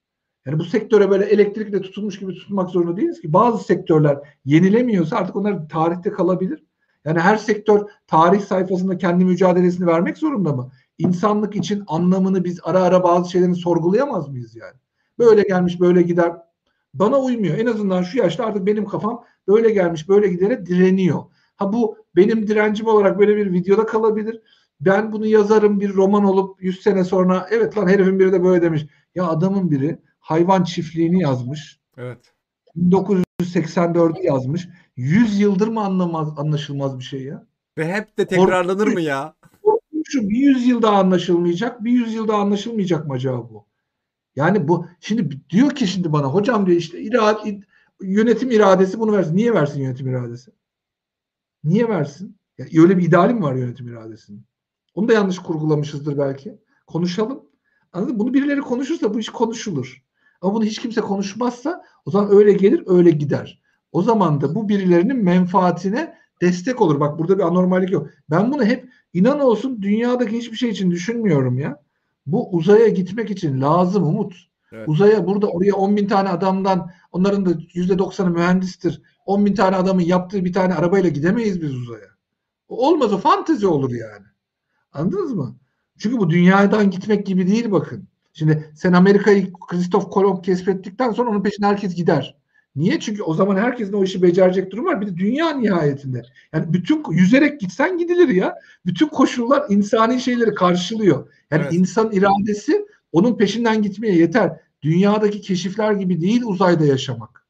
Yani 0.46 0.58
bu 0.58 0.64
sektöre 0.64 1.10
böyle 1.10 1.24
elektrikle 1.24 1.80
tutulmuş 1.80 2.18
gibi 2.18 2.34
tutulmak 2.34 2.70
zorunda 2.70 2.96
değiliz 2.96 3.20
ki. 3.20 3.32
Bazı 3.32 3.64
sektörler 3.64 4.18
yenilemiyorsa 4.44 5.16
artık 5.16 5.36
onlar 5.36 5.68
tarihte 5.68 6.10
kalabilir. 6.10 6.64
Yani 7.04 7.20
her 7.20 7.36
sektör 7.36 7.80
tarih 8.06 8.40
sayfasında 8.40 8.98
kendi 8.98 9.24
mücadelesini 9.24 9.86
vermek 9.86 10.18
zorunda 10.18 10.52
mı? 10.52 10.72
İnsanlık 11.02 11.56
için 11.56 11.84
anlamını 11.86 12.44
biz 12.44 12.60
ara 12.62 12.82
ara 12.82 13.02
bazı 13.04 13.30
şeylerin 13.30 13.52
sorgulayamaz 13.52 14.28
mıyız 14.28 14.56
yani? 14.56 14.74
Böyle 15.18 15.42
gelmiş 15.42 15.80
böyle 15.80 16.02
gider. 16.02 16.32
Bana 16.94 17.18
uymuyor. 17.18 17.58
En 17.58 17.66
azından 17.66 18.02
şu 18.02 18.18
yaşta 18.18 18.46
artık 18.46 18.66
benim 18.66 18.84
kafam 18.84 19.24
böyle 19.48 19.70
gelmiş 19.70 20.08
böyle 20.08 20.28
gidere 20.28 20.66
direniyor. 20.66 21.22
Ha 21.56 21.72
bu 21.72 21.96
benim 22.16 22.46
direncim 22.46 22.86
olarak 22.86 23.18
böyle 23.18 23.36
bir 23.36 23.52
videoda 23.52 23.86
kalabilir. 23.86 24.40
Ben 24.80 25.12
bunu 25.12 25.26
yazarım 25.26 25.80
bir 25.80 25.94
roman 25.94 26.24
olup 26.24 26.62
100 26.62 26.82
sene 26.82 27.04
sonra 27.04 27.46
evet 27.50 27.78
lan 27.78 27.88
herifin 27.88 28.18
biri 28.18 28.32
de 28.32 28.44
böyle 28.44 28.62
demiş. 28.62 28.86
Ya 29.14 29.26
adamın 29.26 29.70
biri 29.70 29.98
hayvan 30.20 30.64
çiftliğini 30.64 31.22
yazmış. 31.22 31.80
Evet. 31.96 32.34
1984'ü 32.76 34.22
yazmış. 34.22 34.68
100 34.96 35.40
yıldır 35.40 35.68
mı 35.68 35.80
anlamaz, 35.80 36.28
anlaşılmaz 36.36 36.98
bir 36.98 37.04
şey 37.04 37.22
ya? 37.22 37.46
Ve 37.78 37.92
hep 37.92 38.18
de 38.18 38.26
tekrarlanır 38.26 38.86
mı 38.86 39.00
ya? 39.00 39.34
Şu 40.12 40.28
bir 40.28 40.36
yüzyıl 40.36 40.82
daha 40.82 40.98
anlaşılmayacak, 40.98 41.84
bir 41.84 41.90
yüzyıl 41.92 42.28
daha 42.28 42.40
anlaşılmayacak 42.40 43.06
mı 43.06 43.14
acaba 43.14 43.50
bu? 43.50 43.66
Yani 44.36 44.68
bu 44.68 44.86
şimdi 45.00 45.40
diyor 45.50 45.70
ki 45.70 45.86
şimdi 45.86 46.12
bana 46.12 46.26
hocam 46.26 46.66
diyor 46.66 46.78
işte 46.78 47.00
irade, 47.00 47.60
yönetim 48.02 48.50
iradesi 48.50 49.00
bunu 49.00 49.12
versin. 49.12 49.36
Niye 49.36 49.54
versin 49.54 49.80
yönetim 49.80 50.08
iradesi? 50.08 50.50
Niye 51.64 51.88
versin? 51.88 52.36
Ya 52.58 52.66
öyle 52.82 52.98
bir 52.98 53.02
ideali 53.02 53.34
mi 53.34 53.42
var 53.42 53.54
yönetim 53.54 53.88
iradesinin? 53.88 54.46
Onu 54.94 55.08
da 55.08 55.12
yanlış 55.12 55.38
kurgulamışızdır 55.38 56.18
belki. 56.18 56.58
Konuşalım. 56.86 57.42
Anladın 57.92 58.14
mı? 58.14 58.18
Bunu 58.18 58.34
birileri 58.34 58.60
konuşursa 58.60 59.14
bu 59.14 59.20
iş 59.20 59.28
konuşulur. 59.28 60.02
Ama 60.40 60.54
bunu 60.54 60.64
hiç 60.64 60.78
kimse 60.78 61.00
konuşmazsa 61.00 61.84
o 62.04 62.10
zaman 62.10 62.30
öyle 62.30 62.52
gelir 62.52 62.82
öyle 62.86 63.10
gider. 63.10 63.62
O 63.92 64.02
zaman 64.02 64.40
da 64.40 64.54
bu 64.54 64.68
birilerinin 64.68 65.24
menfaatine 65.24 66.21
destek 66.42 66.80
olur. 66.80 67.00
Bak 67.00 67.18
burada 67.18 67.38
bir 67.38 67.42
anormallik 67.42 67.90
yok. 67.90 68.08
Ben 68.30 68.52
bunu 68.52 68.64
hep 68.64 68.88
inan 69.12 69.40
olsun 69.40 69.82
dünyadaki 69.82 70.38
hiçbir 70.38 70.56
şey 70.56 70.70
için 70.70 70.90
düşünmüyorum 70.90 71.58
ya. 71.58 71.82
Bu 72.26 72.50
uzaya 72.50 72.88
gitmek 72.88 73.30
için 73.30 73.60
lazım 73.60 74.04
Umut. 74.06 74.34
Evet. 74.72 74.88
Uzaya 74.88 75.26
burada 75.26 75.46
oraya 75.46 75.74
10 75.74 75.96
bin 75.96 76.08
tane 76.08 76.28
adamdan 76.28 76.90
onların 77.12 77.46
da 77.46 77.50
%90'ı 77.50 78.30
mühendistir. 78.30 79.02
10 79.26 79.46
bin 79.46 79.54
tane 79.54 79.76
adamın 79.76 80.02
yaptığı 80.02 80.44
bir 80.44 80.52
tane 80.52 80.74
arabayla 80.74 81.10
gidemeyiz 81.10 81.62
biz 81.62 81.74
uzaya. 81.74 82.08
Olmaz 82.68 83.12
o 83.12 83.18
fantezi 83.18 83.66
olur 83.66 83.90
yani. 83.90 84.26
Anladınız 84.92 85.32
mı? 85.32 85.56
Çünkü 85.98 86.18
bu 86.18 86.30
dünyadan 86.30 86.90
gitmek 86.90 87.26
gibi 87.26 87.46
değil 87.46 87.70
bakın. 87.70 88.08
Şimdi 88.32 88.72
sen 88.74 88.92
Amerika'yı 88.92 89.52
Christoph 89.52 90.10
Kolomb 90.10 90.44
keşfettikten 90.44 91.12
sonra 91.12 91.30
onun 91.30 91.42
peşine 91.42 91.66
herkes 91.66 91.94
gider. 91.94 92.36
Niye? 92.76 93.00
Çünkü 93.00 93.22
o 93.22 93.34
zaman 93.34 93.56
herkesin 93.56 93.92
o 93.92 94.04
işi 94.04 94.22
becerecek 94.22 94.72
durum 94.72 94.84
var. 94.84 95.00
Bir 95.00 95.06
de 95.06 95.16
dünya 95.16 95.50
nihayetinde. 95.50 96.22
Yani 96.52 96.72
bütün 96.72 97.04
yüzerek 97.10 97.60
gitsen 97.60 97.98
gidilir 97.98 98.28
ya. 98.28 98.54
Bütün 98.86 99.08
koşullar 99.08 99.64
insani 99.68 100.20
şeyleri 100.20 100.54
karşılıyor. 100.54 101.28
Yani 101.50 101.62
Evet. 101.62 101.72
insan 101.72 102.12
iradesi 102.12 102.86
onun 103.12 103.36
peşinden 103.36 103.82
gitmeye 103.82 104.14
yeter. 104.14 104.60
Dünyadaki 104.82 105.40
keşifler 105.40 105.92
gibi 105.92 106.20
değil 106.20 106.42
uzayda 106.44 106.84
yaşamak. 106.84 107.46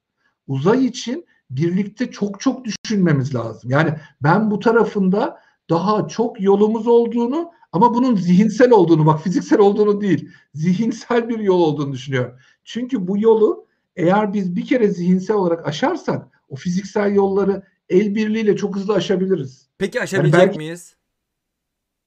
Uzay 0.47 0.87
için 0.87 1.27
birlikte 1.51 2.11
çok 2.11 2.41
çok 2.41 2.65
düşünmemiz 2.65 3.35
lazım. 3.35 3.71
Yani 3.71 3.95
ben 4.23 4.51
bu 4.51 4.59
tarafında 4.59 5.39
daha 5.71 6.09
çok 6.09 6.41
yolumuz 6.41 6.87
olduğunu 6.87 7.51
ama 7.73 7.95
bunun 7.95 8.17
zihinsel 8.17 8.71
olduğunu 8.71 9.07
bak 9.07 9.23
fiziksel 9.23 9.59
olduğunu 9.59 10.01
değil 10.01 10.29
zihinsel 10.55 11.29
bir 11.29 11.39
yol 11.39 11.61
olduğunu 11.61 11.93
düşünüyorum. 11.93 12.35
Çünkü 12.65 13.09
bu 13.09 13.19
yolu 13.19 13.67
eğer 13.97 14.33
biz 14.33 14.57
bir 14.57 14.67
kere 14.67 14.89
zihinsel 14.89 15.37
olarak 15.37 15.67
aşarsak 15.67 16.43
o 16.49 16.57
fiziksel 16.57 17.15
yolları 17.15 17.63
el 17.89 18.15
birliğiyle 18.15 18.57
çok 18.57 18.77
hızlı 18.77 18.95
aşabiliriz. 18.95 19.69
Peki 19.79 20.01
aşabilecek 20.01 20.41
belki- 20.41 20.59
miyiz? 20.59 20.97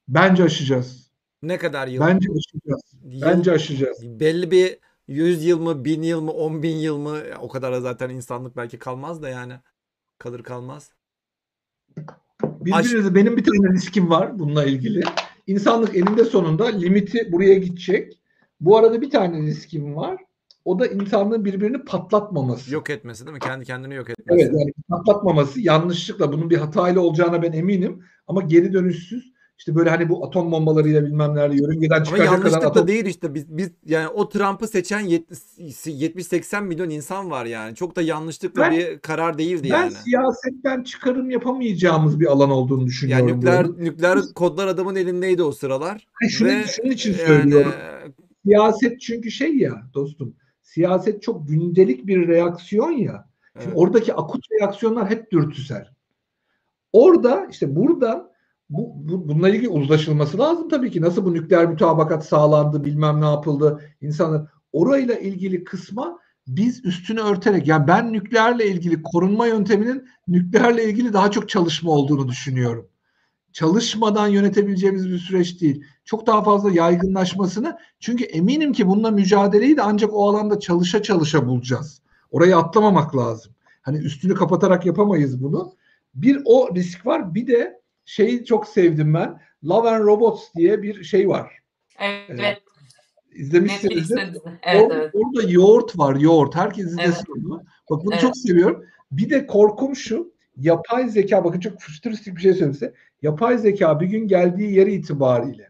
Bence 0.07 0.43
aşacağız. 0.43 1.11
Ne 1.41 1.57
kadar 1.57 1.87
yıl? 1.87 2.01
Bence 2.01 2.29
aşacağız. 2.29 2.81
Yıl- 3.03 3.21
Bence 3.21 3.51
aşacağız. 3.51 3.97
Belli 4.19 4.51
bir 4.51 4.77
100 5.07 5.45
yıl 5.45 5.59
mı, 5.59 5.85
1000 5.85 6.01
yıl 6.03 6.21
mı, 6.21 6.31
10 6.31 6.63
bin 6.63 6.75
yıl 6.77 6.97
mı? 6.97 7.17
O 7.39 7.47
kadar 7.49 7.73
da 7.73 7.81
zaten 7.81 8.09
insanlık 8.09 8.57
belki 8.57 8.79
kalmaz 8.79 9.21
da 9.21 9.29
yani. 9.29 9.53
Kalır 10.17 10.43
kalmaz. 10.43 10.91
Birbirinize 12.43 13.15
benim 13.15 13.37
bir 13.37 13.43
tane 13.43 13.73
riskim 13.73 14.09
var 14.09 14.39
bununla 14.39 14.65
ilgili. 14.65 15.03
İnsanlık 15.47 15.95
eninde 15.97 16.25
sonunda 16.25 16.65
limiti 16.65 17.31
buraya 17.31 17.53
gidecek. 17.53 18.19
Bu 18.59 18.77
arada 18.77 19.01
bir 19.01 19.09
tane 19.09 19.41
riskim 19.41 19.95
var. 19.95 20.24
O 20.65 20.79
da 20.79 20.87
insanlığın 20.87 21.45
birbirini 21.45 21.83
patlatmaması. 21.85 22.73
Yok 22.73 22.89
etmesi 22.89 23.25
değil 23.25 23.33
mi? 23.33 23.39
Kendi 23.39 23.65
kendini 23.65 23.95
yok 23.95 24.09
etmesi. 24.09 24.29
Evet 24.41 24.53
yani 24.59 24.73
patlatmaması 24.89 25.61
yanlışlıkla 25.61 26.31
bunun 26.33 26.49
bir 26.49 26.57
hatayla 26.57 27.01
olacağına 27.01 27.41
ben 27.43 27.51
eminim. 27.51 28.03
Ama 28.27 28.41
geri 28.41 28.73
dönüşsüz 28.73 29.35
işte 29.57 29.75
böyle 29.75 29.89
hani 29.89 30.09
bu 30.09 30.25
atom 30.25 30.51
bombalarıyla 30.51 31.05
bilmem 31.05 31.35
nerede 31.35 31.55
yörüngeden 31.55 31.95
Ama 31.95 32.05
çıkacak 32.05 32.27
kadar 32.27 32.37
yanlışlıkla 32.37 32.67
atom 32.67 32.87
değil 32.87 33.05
işte 33.05 33.33
biz 33.33 33.57
biz 33.57 33.69
yani 33.85 34.07
o 34.07 34.29
Trump'ı 34.29 34.67
seçen 34.67 35.01
70-80 35.09 36.61
milyon 36.63 36.89
insan 36.89 37.31
var 37.31 37.45
yani. 37.45 37.75
Çok 37.75 37.95
da 37.95 38.01
yanlışlıkla 38.01 38.61
Ben- 38.61 38.71
bir 38.71 38.99
karar 38.99 39.37
değildi 39.37 39.69
ben 39.71 39.81
yani. 39.81 39.91
siyasetten 39.91 40.83
çıkarım 40.83 41.29
yapamayacağımız 41.29 42.19
bir 42.19 42.25
alan 42.25 42.49
olduğunu 42.49 42.79
Yani 42.79 42.87
düşünüyorum. 42.87 43.27
nükleer 43.37 43.67
bunun. 43.67 43.85
nükleer 43.85 44.19
kodlar 44.35 44.67
adamın 44.67 44.95
elindeydi 44.95 45.43
o 45.43 45.51
sıralar. 45.51 46.07
Hayır, 46.13 46.31
şunu, 46.31 46.47
ve 46.47 46.63
şunun 46.67 46.91
için 46.91 47.09
Yani 47.11 47.27
söylüyorum. 47.27 47.73
Siyaset 48.45 49.01
çünkü 49.01 49.31
şey 49.31 49.57
ya 49.57 49.73
dostum. 49.93 50.35
Siyaset 50.75 51.21
çok 51.21 51.47
gündelik 51.47 52.07
bir 52.07 52.27
reaksiyon 52.27 52.91
ya. 52.91 53.29
Şimdi 53.53 53.65
evet. 53.65 53.77
oradaki 53.77 54.13
akut 54.13 54.45
reaksiyonlar 54.51 55.09
hep 55.09 55.31
dürtüsel. 55.31 55.87
Orada 56.93 57.47
işte 57.51 57.75
burada 57.75 58.31
bu, 58.69 58.93
bu 58.95 59.27
bununla 59.27 59.49
ilgili 59.49 59.69
uzlaşılması 59.69 60.37
lazım 60.37 60.69
tabii 60.69 60.91
ki. 60.91 61.01
Nasıl 61.01 61.25
bu 61.25 61.33
nükleer 61.33 61.65
mütabakat 61.65 62.25
sağlandı, 62.25 62.83
bilmem 62.83 63.21
ne 63.21 63.25
yapıldı. 63.25 63.81
İnsanlar 64.01 64.47
orayla 64.73 65.15
ilgili 65.15 65.63
kısma 65.63 66.19
biz 66.47 66.85
üstünü 66.85 67.21
örterek 67.21 67.67
yani 67.67 67.87
ben 67.87 68.13
nükleerle 68.13 68.67
ilgili 68.67 69.03
korunma 69.03 69.47
yönteminin 69.47 70.07
nükleerle 70.27 70.85
ilgili 70.85 71.13
daha 71.13 71.31
çok 71.31 71.49
çalışma 71.49 71.91
olduğunu 71.91 72.27
düşünüyorum. 72.27 72.89
Çalışmadan 73.55 74.27
yönetebileceğimiz 74.27 75.09
bir 75.09 75.17
süreç 75.17 75.61
değil. 75.61 75.85
Çok 76.05 76.27
daha 76.27 76.43
fazla 76.43 76.71
yaygınlaşmasını 76.71 77.77
çünkü 77.99 78.23
eminim 78.23 78.73
ki 78.73 78.87
bununla 78.87 79.11
mücadeleyi 79.11 79.77
de 79.77 79.81
ancak 79.81 80.13
o 80.13 80.29
alanda 80.29 80.59
çalışa 80.59 81.03
çalışa 81.03 81.47
bulacağız. 81.47 82.01
Orayı 82.31 82.57
atlamamak 82.57 83.17
lazım. 83.17 83.51
Hani 83.81 83.97
üstünü 83.97 84.33
kapatarak 84.33 84.85
yapamayız 84.85 85.43
bunu. 85.43 85.73
Bir 86.15 86.41
o 86.45 86.75
risk 86.75 87.05
var. 87.05 87.35
Bir 87.35 87.47
de 87.47 87.81
şeyi 88.05 88.45
çok 88.45 88.67
sevdim 88.67 89.13
ben. 89.13 89.41
Love 89.63 89.89
and 89.89 90.03
Robots 90.03 90.43
diye 90.55 90.81
bir 90.81 91.03
şey 91.03 91.29
var. 91.29 91.51
Evet. 91.99 92.61
Netflix'te 93.35 93.89
dizi. 93.89 94.15
Evet 94.63 94.83
orada, 94.83 95.01
evet. 95.01 95.11
orada 95.13 95.49
yoğurt 95.49 95.97
var, 95.97 96.15
yoğurt. 96.15 96.55
Herkes 96.55 96.85
izlesin 96.85 97.05
Evet. 97.07 97.45
onu. 97.45 97.63
Bak 97.89 98.05
bunu 98.05 98.13
Evet. 98.13 98.21
çok 98.21 98.37
seviyorum. 98.37 98.85
Bir 99.11 99.29
de 99.29 99.47
korkum 99.47 99.95
şu. 99.95 100.35
Yapay 100.57 101.09
zeka, 101.09 101.43
bakın 101.43 101.59
çok 101.59 101.81
fütüristik 101.81 102.35
bir 102.35 102.41
şey 102.41 102.51
söyleyeyim 102.51 102.73
size. 102.73 102.93
Yapay 103.25 103.57
zeka 103.57 103.99
bir 103.99 104.05
gün 104.05 104.27
geldiği 104.27 104.73
yeri 104.73 104.93
itibariyle 104.93 105.69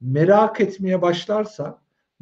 merak 0.00 0.60
etmeye 0.60 1.02
başlarsa 1.02 1.78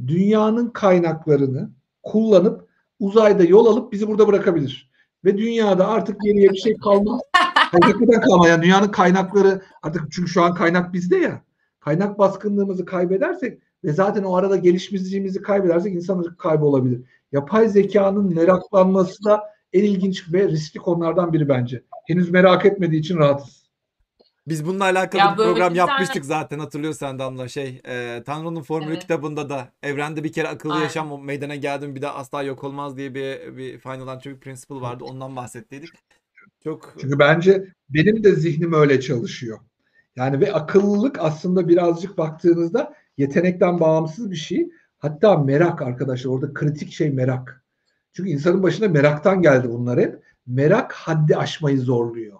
dünyanın 0.06 0.70
kaynaklarını 0.70 1.70
kullanıp 2.02 2.68
uzayda 3.00 3.44
yol 3.44 3.66
alıp 3.66 3.92
bizi 3.92 4.08
burada 4.08 4.28
bırakabilir. 4.28 4.90
Ve 5.24 5.38
dünyada 5.38 5.88
artık 5.88 6.20
geriye 6.20 6.50
bir 6.50 6.56
şey 6.56 6.76
kalmaz. 6.76 7.20
Hakikaten 7.54 8.20
kalmaz. 8.20 8.48
Yani 8.48 8.62
dünyanın 8.62 8.88
kaynakları 8.88 9.62
artık 9.82 10.12
çünkü 10.12 10.30
şu 10.30 10.42
an 10.42 10.54
kaynak 10.54 10.92
bizde 10.92 11.16
ya. 11.16 11.42
Kaynak 11.80 12.18
baskınlığımızı 12.18 12.84
kaybedersek 12.84 13.58
ve 13.84 13.92
zaten 13.92 14.22
o 14.22 14.36
arada 14.36 14.56
gelişmişliğimizi 14.56 15.42
kaybedersek 15.42 15.94
insanlık 15.94 16.38
kaybolabilir. 16.38 17.00
Yapay 17.32 17.68
zekanın 17.68 18.34
meraklanması 18.34 19.24
da 19.24 19.42
en 19.72 19.84
ilginç 19.84 20.32
ve 20.32 20.48
riskli 20.48 20.78
konulardan 20.78 21.32
biri 21.32 21.48
bence. 21.48 21.82
Henüz 22.06 22.30
merak 22.30 22.66
etmediği 22.66 23.00
için 23.00 23.16
rahatız. 23.16 23.61
Biz 24.48 24.66
bununla 24.66 24.84
alakalı 24.84 25.20
Ya 25.20 25.32
bir 25.32 25.36
program 25.36 25.54
bir 25.54 25.78
tane- 25.78 25.90
yapmıştık 25.90 26.24
zaten 26.24 26.58
hatırlıyorsan 26.58 27.18
Damla 27.18 27.48
şey 27.48 27.80
e, 27.86 28.22
Tanrı'nın 28.26 28.62
Formülü 28.62 28.90
Evet. 28.90 29.02
kitabında 29.02 29.50
da 29.50 29.68
evrende 29.82 30.24
bir 30.24 30.32
kere 30.32 30.48
akıllı 30.48 30.72
Aynen. 30.72 30.84
yaşam 30.84 31.24
meydana 31.24 31.54
geldi 31.54 31.86
mi 31.88 31.94
bir 31.94 32.02
daha 32.02 32.14
asla 32.14 32.42
yok 32.42 32.64
olmaz 32.64 32.96
diye 32.96 33.14
bir 33.14 33.56
bir 33.56 33.78
final 33.78 34.08
Anthropic 34.08 34.40
Principle 34.40 34.80
vardı 34.80 35.04
ondan 35.04 35.36
bahsettiydik. 35.36 35.90
Çok 36.64 36.94
Çünkü 37.00 37.18
bence 37.18 37.68
benim 37.88 38.24
de 38.24 38.34
zihnim 38.34 38.72
öyle 38.72 39.00
çalışıyor. 39.00 39.58
Yani 40.16 40.40
ve 40.40 40.52
akıllılık 40.52 41.18
aslında 41.18 41.68
birazcık 41.68 42.18
baktığınızda 42.18 42.94
yetenekten 43.18 43.80
bağımsız 43.80 44.30
bir 44.30 44.36
şey. 44.36 44.70
Hatta 44.98 45.36
merak 45.38 45.82
arkadaşlar 45.82 46.30
orada 46.30 46.54
kritik 46.54 46.92
şey 46.92 47.10
merak. 47.10 47.64
Çünkü 48.12 48.30
insanın 48.30 48.62
başına 48.62 48.88
meraktan 48.88 49.42
geldi 49.42 49.68
bunlar 49.70 50.00
hep. 50.00 50.22
Merak 50.46 50.92
haddi 50.92 51.36
aşmayı 51.36 51.80
zorluyor. 51.80 52.38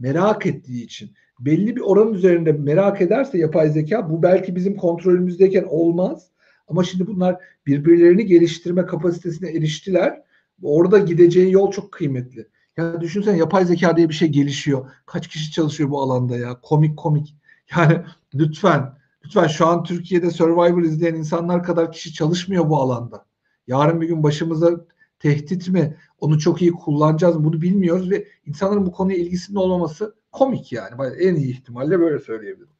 Merak 0.00 0.46
ettiği 0.46 0.84
için. 0.84 1.10
Belli 1.40 1.76
bir 1.76 1.80
oranın 1.80 2.14
üzerinde 2.14 2.52
merak 2.52 3.00
ederse 3.00 3.38
yapay 3.38 3.70
zeka 3.70 4.10
bu 4.10 4.22
belki 4.22 4.56
bizim 4.56 4.76
kontrolümüzdeyken 4.76 5.64
olmaz. 5.68 6.26
Ama 6.68 6.84
şimdi 6.84 7.06
bunlar 7.06 7.36
birbirlerini 7.66 8.26
geliştirme 8.26 8.86
kapasitesine 8.86 9.50
eriştiler. 9.50 10.22
Orada 10.62 10.98
gideceği 10.98 11.52
yol 11.52 11.70
çok 11.70 11.92
kıymetli. 11.92 12.48
Ya 12.76 13.00
düşünsene 13.00 13.38
yapay 13.38 13.64
zeka 13.64 13.96
diye 13.96 14.08
bir 14.08 14.14
şey 14.14 14.28
gelişiyor. 14.28 14.90
Kaç 15.06 15.28
kişi 15.28 15.52
çalışıyor 15.52 15.90
bu 15.90 16.02
alanda 16.02 16.36
ya? 16.36 16.60
Komik 16.62 16.96
komik. 16.98 17.34
Yani 17.76 17.98
lütfen, 18.34 18.94
lütfen 19.24 19.46
şu 19.46 19.66
an 19.66 19.84
Türkiye'de 19.84 20.30
Survivor 20.30 20.82
izleyen 20.82 21.14
insanlar 21.14 21.64
kadar 21.64 21.92
kişi 21.92 22.12
çalışmıyor 22.12 22.68
bu 22.68 22.76
alanda. 22.76 23.26
Yarın 23.66 24.00
bir 24.00 24.08
gün 24.08 24.22
başımıza 24.22 24.70
tehdit 25.18 25.68
mi? 25.68 25.96
Onu 26.20 26.38
çok 26.38 26.62
iyi 26.62 26.72
kullanacağız 26.72 27.36
mı? 27.36 27.44
Bunu 27.44 27.62
bilmiyoruz 27.62 28.10
ve 28.10 28.28
insanların 28.46 28.86
bu 28.86 28.92
konuya 28.92 29.16
ilgisinin 29.18 29.56
olmaması 29.56 30.14
komik 30.32 30.72
yani. 30.72 30.94
En 31.20 31.34
iyi 31.34 31.50
ihtimalle 31.50 32.00
böyle 32.00 32.18
söyleyebilirim. 32.18 32.72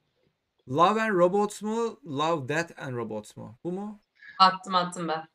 Love 0.69 1.03
and 1.03 1.15
Robots 1.15 1.63
mu? 1.63 1.99
Love, 2.07 2.49
Death 2.49 2.83
and 2.87 2.97
Robots 2.97 3.37
mu? 3.37 3.59
Bu 3.65 3.73
mu? 3.73 4.01
Attım 4.39 4.75
attım 4.75 5.09
ben. 5.09 5.29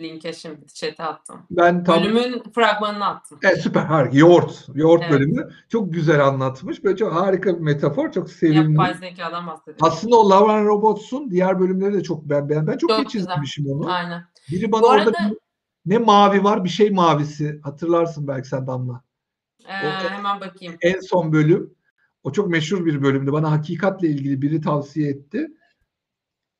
Linke 0.00 0.32
şimdi 0.32 0.66
chat'e 0.74 1.02
attım. 1.04 1.40
Ben 1.50 1.84
tam 1.84 2.00
Bölümün 2.02 2.42
fragmanını 2.54 3.06
attım. 3.06 3.38
Evet, 3.44 3.60
süper 3.62 3.80
harika. 3.84 4.16
Yoğurt. 4.18 4.66
Yoğurt 4.74 5.02
Evet. 5.02 5.12
bölümü 5.12 5.48
çok 5.68 5.92
güzel 5.94 6.26
anlatmış. 6.26 6.84
Böyle 6.84 6.96
çok 6.96 7.12
harika 7.12 7.54
bir 7.56 7.60
metafor. 7.60 8.12
Çok 8.12 8.30
sevimli. 8.30 8.72
Yapay 8.72 8.94
zekadan 8.94 9.46
bahsediyorum. 9.46 9.86
Aslında 9.86 10.16
o 10.16 10.30
Love 10.30 10.52
and 10.52 10.66
Robots'un 10.66 11.30
diğer 11.30 11.60
bölümleri 11.60 11.94
de 11.94 12.02
çok 12.02 12.24
ben 12.24 12.48
ben, 12.48 12.66
ben 12.66 12.76
çok, 12.78 12.90
Çok 12.90 13.04
güzel. 13.10 13.20
izlemişim 13.20 13.66
onu. 13.66 13.90
Aynen. 13.92 14.24
Biri 14.50 14.72
bana 14.72 14.82
Bu 14.82 14.86
orada 14.86 15.02
arada- 15.02 15.30
bir- 15.30 15.38
ne 15.86 15.98
mavi 15.98 16.44
var 16.44 16.64
bir 16.64 16.68
şey 16.68 16.90
mavisi. 16.90 17.60
Hatırlarsın 17.62 18.28
belki 18.28 18.48
sen 18.48 18.66
Damla. 18.66 19.02
Ee, 19.68 19.88
O- 19.88 20.08
hemen 20.08 20.40
bakayım. 20.40 20.74
En 20.80 21.00
son 21.00 21.32
bölüm. 21.32 21.74
O 22.24 22.32
çok 22.32 22.48
meşhur 22.48 22.86
bir 22.86 23.02
bölümdü. 23.02 23.32
Bana 23.32 23.50
hakikatle 23.50 24.08
ilgili 24.08 24.42
biri 24.42 24.60
tavsiye 24.60 25.10
etti. 25.10 25.48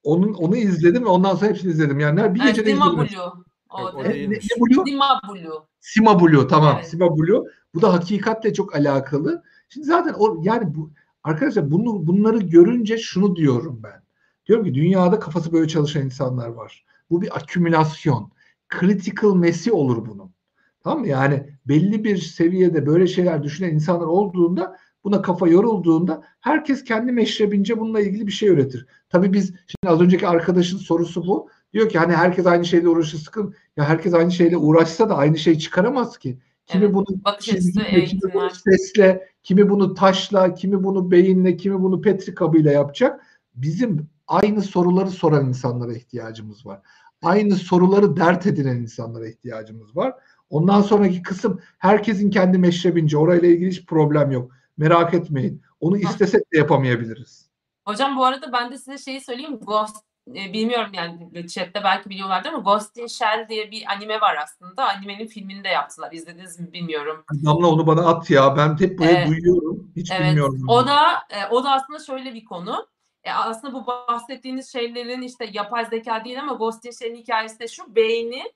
Onun 0.03 0.35
onu 0.35 0.57
izledim 0.57 1.05
ve 1.05 1.09
ondan 1.09 1.35
sonra 1.35 1.51
hepsini 1.51 1.71
izledim. 1.71 2.01
Yani 2.01 2.35
bir 2.35 2.45
Ee, 2.45 2.49
gecede 2.49 2.71
Dima 2.71 2.87
izledim. 2.87 3.09
Blue. 3.15 3.45
O 3.71 4.05
Ne, 4.05 4.09
ne? 4.09 4.41
Dima 4.87 5.21
Blue. 5.29 5.53
Sima 5.81 6.21
Blue 6.21 6.49
tamam. 6.49 6.75
Evet. 6.77 6.89
Sima 6.89 7.19
Blue. 7.19 7.43
Bu 7.75 7.83
da 7.83 7.93
hakikatle 7.93 8.55
çok 8.55 8.75
alakalı. 8.77 9.43
Şimdi 9.69 9.87
zaten 9.87 10.15
o 10.19 10.41
yani 10.43 10.75
bu 10.75 10.91
arkadaşlar 11.25 11.71
bunu 11.71 12.07
bunları 12.07 12.39
görünce 12.39 12.99
şunu 12.99 13.37
diyorum 13.37 13.81
ben. 13.83 14.03
Diyorum 14.47 14.65
ki 14.65 14.75
dünyada 14.75 15.19
kafası 15.19 15.53
böyle 15.53 15.69
çalışan 15.69 16.03
insanlar 16.03 16.49
var. 16.49 16.85
Bu 17.11 17.23
bir 17.23 17.37
akümülasyon. 17.37 18.33
Critical 18.81 19.35
mesi 19.35 19.73
olur 19.73 20.07
bunun. 20.07 20.35
Tamam 20.81 21.01
mı? 21.01 21.09
Yani 21.09 21.47
belli 21.69 22.05
bir 22.05 22.17
seviyede 22.17 22.87
böyle 22.87 23.07
şeyler 23.07 23.43
düşünen 23.43 23.71
insanlar 23.71 24.07
olduğunda 24.07 24.77
buna 25.05 25.23
kafa 25.23 25.49
yorulduğunda 25.49 26.23
herkes 26.41 26.85
kendi 26.85 27.13
meşrebince 27.13 27.81
bununla 27.81 28.01
ilgili 28.01 28.27
bir 28.27 28.33
şey 28.33 28.49
üretir. 28.49 28.87
Tabii 29.09 29.33
biz 29.33 29.47
şimdi 29.47 29.93
az 29.93 30.01
önceki 30.01 30.29
arkadaşın 30.29 30.79
sorusu 30.79 31.27
bu. 31.27 31.49
Diyor 31.73 31.89
ki 31.89 31.99
hani 31.99 32.13
herkes 32.13 32.47
aynı 32.47 32.65
şeyle 32.65 32.89
uğraşır 32.89 33.19
sıkın. 33.19 33.55
Ya 33.77 33.85
herkes 33.85 34.15
aynı 34.15 34.33
şeyle 34.33 34.57
uğraşsa 34.57 35.09
da 35.09 35.17
aynı 35.17 35.39
şey 35.39 35.59
çıkaramaz 35.59 36.19
ki. 36.19 36.39
Kimi 36.67 36.85
Evet. 36.85 36.95
bunu 36.95 37.07
çizgiyle, 37.41 38.05
kimi 38.05 38.21
bunu 38.35 38.51
sesle, 38.51 39.29
kimi 39.43 39.71
bunu 39.71 39.95
taşla, 39.95 40.55
kimi 40.55 40.85
bunu 40.85 41.11
beyinle, 41.11 41.57
kimi 41.57 41.83
bunu 41.83 42.01
petri 42.01 42.35
kabıyla 42.35 42.73
yapacak. 42.73 43.21
Bizim 43.55 44.09
aynı 44.27 44.63
soruları 44.63 45.11
soran 45.11 45.49
insanlara 45.49 45.93
ihtiyacımız 45.93 46.67
var. 46.67 46.81
Aynı 47.25 47.55
soruları 47.57 48.17
dert 48.17 48.47
edinen 48.47 48.77
insanlara 48.77 49.29
ihtiyacımız 49.29 49.97
var. 49.97 50.15
Ondan 50.51 50.83
sonraki 50.83 51.23
kısım 51.23 51.61
herkesin 51.79 52.31
kendi 52.31 52.59
meşrebince. 52.59 53.19
Orayla 53.19 53.49
ilgili 53.49 53.71
hiç 53.71 53.87
problem 53.87 54.31
yok. 54.31 54.53
Merak 54.77 55.15
etmeyin. 55.15 55.63
Onu 55.81 55.99
istesek 55.99 56.53
de 56.53 56.59
yapamayabiliriz. 56.59 57.51
Hocam 57.87 58.17
bu 58.17 58.25
arada 58.25 58.53
ben 58.53 58.73
de 58.73 58.79
size 58.79 58.99
şeyi 58.99 59.21
söyleyeyim. 59.21 59.59
Ghost 59.63 59.97
e, 60.29 60.53
bilmiyorum 60.53 60.91
yani 60.95 61.49
chatte 61.49 61.81
belki 61.85 62.11
biliyorlardır 62.11 62.49
ama 62.49 62.59
Ghost 62.59 62.97
in 62.97 63.07
Shell 63.07 63.47
diye 63.49 63.71
bir 63.71 63.85
anime 63.93 64.21
var 64.21 64.37
aslında. 64.45 64.89
Animenin 64.89 65.27
filmini 65.27 65.65
de 65.65 65.69
yaptılar. 65.69 66.13
İzlediniz 66.13 66.61
mi 66.61 66.73
bilmiyorum. 66.73 67.25
Damla 67.45 67.67
onu 67.67 67.87
bana 67.87 68.07
at 68.07 68.31
ya. 68.31 68.57
Ben 68.57 68.81
hep 68.81 68.99
böyle 68.99 69.11
Evet. 69.13 69.29
duyuyorum. 69.29 69.91
Hiç 69.97 70.11
Evet. 70.11 70.27
bilmiyorum. 70.27 70.65
O 70.69 70.87
da 70.87 71.03
e, 71.31 71.47
o 71.51 71.65
da 71.65 71.73
aslında 71.73 71.99
şöyle 71.99 72.35
bir 72.35 72.45
konu. 72.45 72.87
E, 73.25 73.33
aslında 73.33 73.75
bu 73.75 73.87
bahsettiğiniz 73.87 74.73
şeylerin 74.73 75.23
işte 75.23 75.49
yapay 75.53 75.85
zeka 75.87 76.25
değil 76.25 76.41
ama 76.41 76.53
Ghost 76.53 76.85
in 76.85 76.91
Shell'in 76.91 77.17
hikayesi 77.17 77.61
de 77.61 77.69
şu 77.69 77.97
beyni 77.97 78.53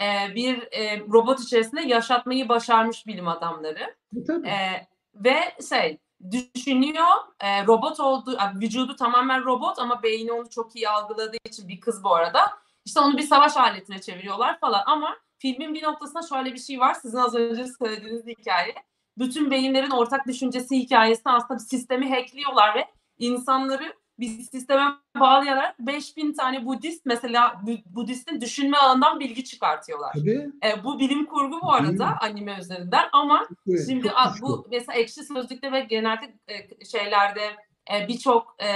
e, 0.00 0.34
bir 0.34 0.68
e, 0.72 1.00
robot 1.00 1.40
içerisinde 1.40 1.82
yaşatmayı 1.82 2.48
başarmış 2.48 3.06
bilim 3.06 3.28
adamları. 3.28 3.96
Tabii. 4.26 4.48
E, 4.48 4.88
ve 5.14 5.54
şey 5.68 5.98
düşünüyor. 6.30 7.14
E, 7.40 7.66
robot 7.66 8.00
olduğu, 8.00 8.38
vücudu 8.54 8.96
tamamen 8.96 9.44
robot 9.44 9.78
ama 9.78 10.02
beyni 10.02 10.32
onu 10.32 10.50
çok 10.50 10.76
iyi 10.76 10.88
algıladığı 10.88 11.36
için 11.44 11.68
bir 11.68 11.80
kız 11.80 12.04
bu 12.04 12.14
arada. 12.14 12.40
İşte 12.84 13.00
onu 13.00 13.16
bir 13.16 13.22
savaş 13.22 13.56
aletine 13.56 14.00
çeviriyorlar 14.00 14.60
falan 14.60 14.82
ama 14.86 15.16
filmin 15.38 15.74
bir 15.74 15.82
noktasında 15.82 16.22
şöyle 16.22 16.54
bir 16.54 16.58
şey 16.58 16.80
var. 16.80 16.94
Sizin 16.94 17.18
az 17.18 17.34
önce 17.34 17.64
söylediğiniz 17.78 18.26
hikaye. 18.26 18.74
Bütün 19.18 19.50
beyinlerin 19.50 19.90
ortak 19.90 20.26
düşüncesi 20.26 20.76
hikayesinde 20.76 21.30
aslında 21.30 21.54
bir 21.54 21.64
sistemi 21.64 22.10
hackliyorlar 22.10 22.74
ve 22.74 22.88
insanları 23.18 23.92
bir 24.18 24.28
sisteme 24.28 24.82
bağlayarak 25.20 25.78
5000 25.78 26.32
tane 26.32 26.66
Budist 26.66 27.06
mesela 27.06 27.62
Budist'in 27.86 28.40
düşünme 28.40 28.78
alanından 28.78 29.20
bilgi 29.20 29.44
çıkartıyorlar. 29.44 30.12
Tabii. 30.12 30.50
E, 30.64 30.84
bu 30.84 30.98
bilim 30.98 31.26
kurgu 31.26 31.60
bu 31.62 31.72
arada 31.72 31.96
Tabii. 31.96 32.30
anime 32.30 32.58
üzerinden 32.60 33.04
ama 33.12 33.48
Evet, 33.68 33.86
şimdi 33.88 34.08
çok 34.08 34.32
güçlü. 34.32 34.42
bu 34.42 34.66
mesela 34.70 34.98
ekşi 34.98 35.24
sözlükte 35.24 35.72
ve 35.72 35.80
genelde 35.80 36.34
e, 36.48 36.84
şeylerde 36.84 37.56
e, 37.94 38.08
birçok 38.08 38.56
e, 38.62 38.68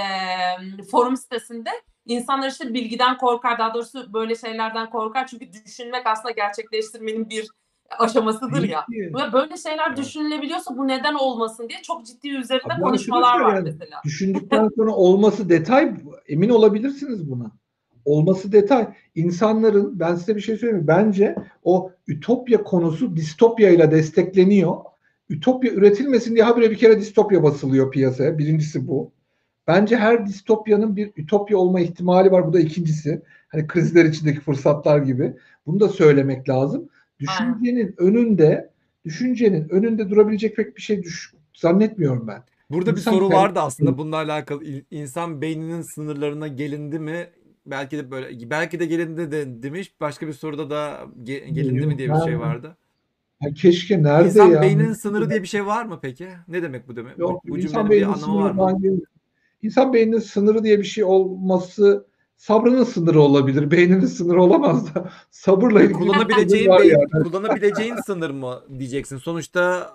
forum 0.91 1.17
sitesinde 1.17 1.69
insanlar 2.05 2.49
işte 2.49 2.73
bilgiden 2.73 3.17
korkar 3.17 3.59
daha 3.59 3.73
doğrusu 3.73 4.13
böyle 4.13 4.35
şeylerden 4.35 4.89
korkar 4.89 5.27
çünkü 5.27 5.53
düşünmek 5.53 6.07
aslında 6.07 6.31
gerçekleştirmenin 6.31 7.29
bir 7.29 7.47
aşamasıdır 7.99 8.63
ya. 8.63 8.85
Ve 8.89 9.33
böyle 9.33 9.57
şeyler 9.57 9.97
düşünülebiliyorsa 9.97 10.77
bu 10.77 10.87
neden 10.87 11.13
olmasın 11.13 11.69
diye 11.69 11.81
çok 11.81 12.05
ciddi 12.05 12.29
üzerinde 12.29 12.73
Abi 12.73 12.81
konuşmalar 12.81 13.39
var 13.39 13.55
yani 13.55 13.63
mesela. 13.63 14.01
Düşündükten 14.05 14.69
sonra 14.75 14.91
olması 14.91 15.49
detay 15.49 15.93
emin 16.27 16.49
olabilirsiniz 16.49 17.31
buna. 17.31 17.51
Olması 18.05 18.51
detay. 18.51 18.87
İnsanların 19.15 19.99
ben 19.99 20.15
size 20.15 20.35
bir 20.35 20.41
şey 20.41 20.57
söyleyeyim? 20.57 20.87
Bence 20.87 21.35
o 21.63 21.91
ütopya 22.07 22.63
konusu 22.63 23.15
distopya 23.15 23.69
ile 23.69 23.91
destekleniyor. 23.91 24.77
Ütopya 25.29 25.71
üretilmesin 25.71 26.35
diye 26.35 26.43
habire 26.43 26.71
bir 26.71 26.77
kere 26.77 26.99
distopya 26.99 27.43
basılıyor 27.43 27.91
piyasaya. 27.91 28.37
Birincisi 28.37 28.87
bu. 28.87 29.11
Bence 29.67 29.97
her 29.97 30.27
distopyanın 30.27 30.95
bir 30.95 31.11
ütopya 31.17 31.57
olma 31.57 31.79
ihtimali 31.79 32.31
var. 32.31 32.47
Bu 32.47 32.53
da 32.53 32.59
ikincisi. 32.59 33.21
Hani 33.47 33.67
krizler 33.67 34.05
içindeki 34.05 34.39
fırsatlar 34.39 34.99
gibi. 34.99 35.33
Bunu 35.65 35.79
da 35.79 35.89
söylemek 35.89 36.49
lazım. 36.49 36.89
Düşüncenin 37.21 37.95
önünde 37.97 38.69
düşüncenin 39.05 39.69
önünde 39.69 40.09
durabilecek 40.09 40.55
pek 40.55 40.77
bir 40.77 40.81
şey 40.81 41.03
düş 41.03 41.33
zannetmiyorum 41.53 42.27
ben. 42.27 42.43
Burada 42.69 42.91
bir 42.91 42.97
İnsan 42.97 43.11
soru 43.11 43.29
kendi- 43.29 43.35
vardı 43.41 43.59
aslında 43.59 43.97
bununla 43.97 44.15
alakalı. 44.15 44.63
İnsan 44.91 45.41
beyninin 45.41 45.81
sınırlarına 45.81 46.47
gelindi 46.47 46.99
mi? 46.99 47.27
Belki 47.65 47.97
de 47.97 48.11
böyle 48.11 48.49
belki 48.49 48.79
de 48.79 48.85
gelindi 48.85 49.31
de 49.31 49.63
demiş. 49.63 49.93
Başka 50.01 50.27
bir 50.27 50.33
soruda 50.33 50.69
da 50.69 50.99
ge- 51.23 51.49
gelindi 51.53 51.87
mi 51.87 51.97
diye 51.97 52.09
bir 52.09 52.19
şey 52.25 52.39
vardı. 52.39 52.77
Ya 53.41 53.53
keşke 53.53 54.03
nerede 54.03 54.27
İnsan 54.27 54.49
ya? 54.49 54.61
beyninin 54.61 54.93
sınırı 54.93 55.29
diye 55.29 55.41
bir 55.41 55.47
şey 55.47 55.65
var 55.65 55.85
mı 55.85 55.99
peki? 56.01 56.27
Ne 56.47 56.61
demek 56.63 56.87
bu 56.87 56.95
demek? 56.95 57.17
Bu, 57.17 57.21
Yok, 57.21 57.43
bu 57.47 57.57
insan 57.57 57.67
cümlenin 57.67 57.85
bir 57.85 57.91
beyninin 57.91 58.13
anlamı 58.13 58.23
sınırı 58.43 58.57
var 58.57 58.71
mı? 58.73 58.83
değil. 58.83 59.01
İnsan 59.61 59.93
beyninin 59.93 60.19
sınırı 60.19 60.63
diye 60.63 60.79
bir 60.79 60.83
şey 60.83 61.03
olması 61.03 62.05
sabrının 62.41 62.83
sınırı 62.83 63.21
olabilir. 63.21 63.71
Beyninin 63.71 64.05
sınırı 64.05 64.43
olamaz 64.43 64.95
da 64.95 65.09
sabırla 65.31 65.81
ilgili 65.81 65.97
Kullanabileceğin 65.97 66.71
beyin, 66.71 66.91
yani. 66.91 67.23
kullanabileceğin 67.23 67.95
sınır 68.05 68.29
mı 68.29 68.61
diyeceksin. 68.79 69.17
Sonuçta 69.17 69.93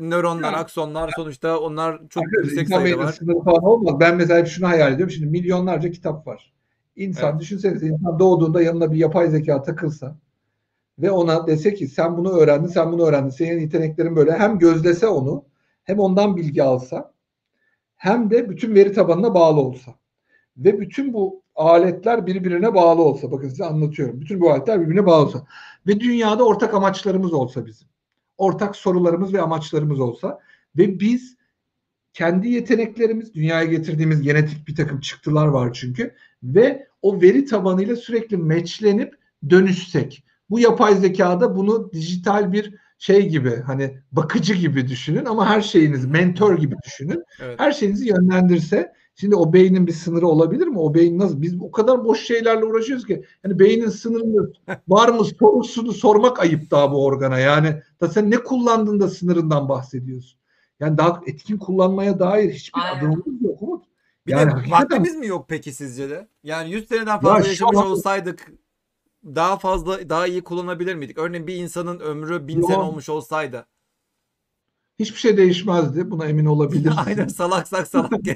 nöronlar, 0.00 0.54
aksonlar 0.54 1.10
sonuçta 1.16 1.60
onlar 1.60 2.00
çok 2.08 2.22
Arkadaşlar, 2.22 2.44
yüksek 2.50 2.68
sayıda 2.68 2.98
var. 2.98 3.12
sınırı 3.12 3.40
falan 3.40 3.64
olmaz. 3.64 4.00
Ben 4.00 4.16
mesela 4.16 4.38
hep 4.40 4.46
şunu 4.46 4.68
hayal 4.68 4.92
ediyorum. 4.92 5.10
Şimdi 5.14 5.26
milyonlarca 5.30 5.90
kitap 5.90 6.26
var. 6.26 6.52
İnsan 6.96 7.30
Evet. 7.30 7.40
düşünsenize 7.40 7.86
insan 7.86 8.18
doğduğunda 8.18 8.62
yanına 8.62 8.92
bir 8.92 8.98
yapay 8.98 9.28
zeka 9.30 9.62
takılsa 9.62 10.16
ve 10.98 11.10
ona 11.10 11.46
dese 11.46 11.74
ki 11.74 11.88
sen 11.88 12.16
bunu 12.16 12.30
öğrendin, 12.32 12.68
sen 12.68 12.92
bunu 12.92 13.06
öğrendin. 13.06 13.30
Senin 13.30 13.60
yeteneklerin 13.60 14.16
böyle 14.16 14.32
hem 14.32 14.58
gözlese 14.58 15.06
onu 15.06 15.44
hem 15.84 15.98
ondan 15.98 16.36
bilgi 16.36 16.62
alsa 16.62 17.12
hem 17.96 18.30
de 18.30 18.50
bütün 18.50 18.74
veri 18.74 18.92
tabanına 18.92 19.34
bağlı 19.34 19.60
olsa. 19.60 19.94
Ve 20.56 20.80
bütün 20.80 21.12
bu 21.12 21.42
aletler 21.60 22.26
birbirine 22.26 22.74
bağlı 22.74 23.02
olsa. 23.02 23.32
Bakın 23.32 23.48
size 23.48 23.64
anlatıyorum. 23.64 24.20
Bütün 24.20 24.40
bu 24.40 24.50
aletler 24.50 24.80
birbirine 24.80 25.06
bağlı 25.06 25.24
olsa. 25.24 25.46
Ve 25.86 26.00
dünyada 26.00 26.44
ortak 26.44 26.74
amaçlarımız 26.74 27.32
olsa 27.32 27.66
bizim. 27.66 27.88
Ortak 28.38 28.76
sorularımız 28.76 29.34
ve 29.34 29.42
amaçlarımız 29.42 30.00
olsa. 30.00 30.38
Ve 30.76 31.00
biz 31.00 31.36
kendi 32.12 32.48
yeteneklerimiz, 32.48 33.34
dünyaya 33.34 33.64
getirdiğimiz 33.64 34.22
genetik 34.22 34.68
bir 34.68 34.76
takım 34.76 35.00
çıktılar 35.00 35.46
var 35.46 35.72
çünkü. 35.72 36.14
Ve 36.42 36.86
o 37.02 37.20
veri 37.22 37.44
tabanıyla 37.44 37.96
sürekli 37.96 38.36
meçlenip 38.36 39.14
dönüşsek. 39.50 40.24
Bu 40.50 40.60
yapay 40.60 40.94
zekada 40.94 41.56
bunu 41.56 41.92
dijital 41.92 42.52
bir 42.52 42.74
şey 42.98 43.28
gibi 43.28 43.56
hani 43.66 43.98
bakıcı 44.12 44.54
gibi 44.54 44.88
düşünün 44.88 45.24
ama 45.24 45.48
her 45.48 45.60
şeyiniz 45.60 46.06
mentor 46.06 46.58
gibi 46.58 46.74
düşünün. 46.84 47.24
Evet. 47.42 47.60
Her 47.60 47.72
şeyinizi 47.72 48.08
yönlendirse 48.08 48.92
şimdi 49.20 49.36
o 49.36 49.52
beynin 49.52 49.86
bir 49.86 49.92
sınırı 49.92 50.26
olabilir 50.28 50.66
mi? 50.66 50.78
O 50.78 50.94
beyin 50.94 51.18
nasıl? 51.18 51.42
Biz 51.42 51.54
o 51.62 51.70
kadar 51.70 52.04
boş 52.04 52.20
şeylerle 52.26 52.64
uğraşıyoruz 52.64 53.06
ki. 53.06 53.24
Yani 53.44 53.58
beynin 53.58 53.88
sınırı 53.88 54.52
var 54.88 55.08
mı 55.08 55.24
sorusunu 55.24 55.92
sormak 55.92 56.40
ayıp 56.40 56.70
daha 56.70 56.92
bu 56.92 57.04
organa. 57.04 57.38
Yani 57.38 57.82
da 58.00 58.08
sen 58.08 58.30
ne 58.30 58.36
kullandın 58.38 59.00
da 59.00 59.08
sınırından 59.08 59.68
bahsediyorsun. 59.68 60.40
Yani 60.80 60.98
daha 60.98 61.20
etkin 61.26 61.56
kullanmaya 61.58 62.18
dair 62.18 62.52
hiçbir 62.52 62.80
Aynen. 62.80 62.98
adımımız 62.98 63.42
yok 63.42 63.62
Umut. 63.62 63.84
Bir 64.26 64.32
Yani 64.32 64.46
de 64.50 64.54
hakikaten- 64.54 64.82
vaktimiz 64.82 65.16
mi 65.16 65.26
yok 65.26 65.44
peki 65.48 65.72
sizce 65.72 66.10
de? 66.10 66.28
Yani 66.44 66.70
100 66.70 66.88
seneden 66.88 67.20
fazla 67.20 67.42
şu 67.42 67.48
yaşamış 67.48 67.76
an- 67.78 67.86
olsaydık 67.86 68.52
daha 69.24 69.56
fazla 69.58 70.08
daha 70.08 70.26
iyi 70.26 70.42
kullanabilir 70.44 70.94
miydik? 70.94 71.18
Örneğin 71.18 71.46
bir 71.46 71.54
insanın 71.54 72.00
ömrü 72.00 72.48
1000 72.48 72.60
Yok. 72.60 72.70
sene 72.70 72.78
olmuş 72.82 73.08
olsaydı. 73.08 73.66
Hiçbir 75.00 75.18
şey 75.18 75.36
değişmezdi. 75.36 76.10
Buna 76.10 76.26
emin 76.26 76.46
olabilirsin. 76.46 76.98
Aynen 77.06 77.28
salaksak 77.28 77.88
salak. 77.88 78.12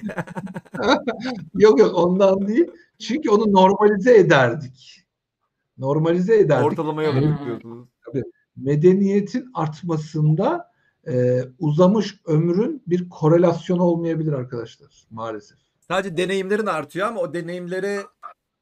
Yok 1.55 1.79
yok 1.79 1.95
ondan 1.95 2.49
değil. 2.49 2.67
Çünkü 2.99 3.31
onu 3.31 3.53
normalize 3.53 4.17
ederdik. 4.17 5.05
Normalize 5.79 6.39
ederdik. 6.39 6.67
Ortalamaya 6.67 7.15
vurduk 7.15 7.45
diyorsunuz. 7.45 7.89
Medeniyetin 8.57 9.51
artmasında 9.55 10.71
e, 11.07 11.41
uzamış 11.59 12.21
ömrün 12.27 12.83
bir 12.87 13.09
korelasyonu 13.09 13.83
olmayabilir 13.83 14.33
arkadaşlar 14.33 15.07
maalesef. 15.11 15.59
Sadece 15.89 16.17
deneyimlerin 16.17 16.67
artıyor 16.67 17.09
ama 17.09 17.21
o 17.21 17.35
deneyimleri 17.35 18.01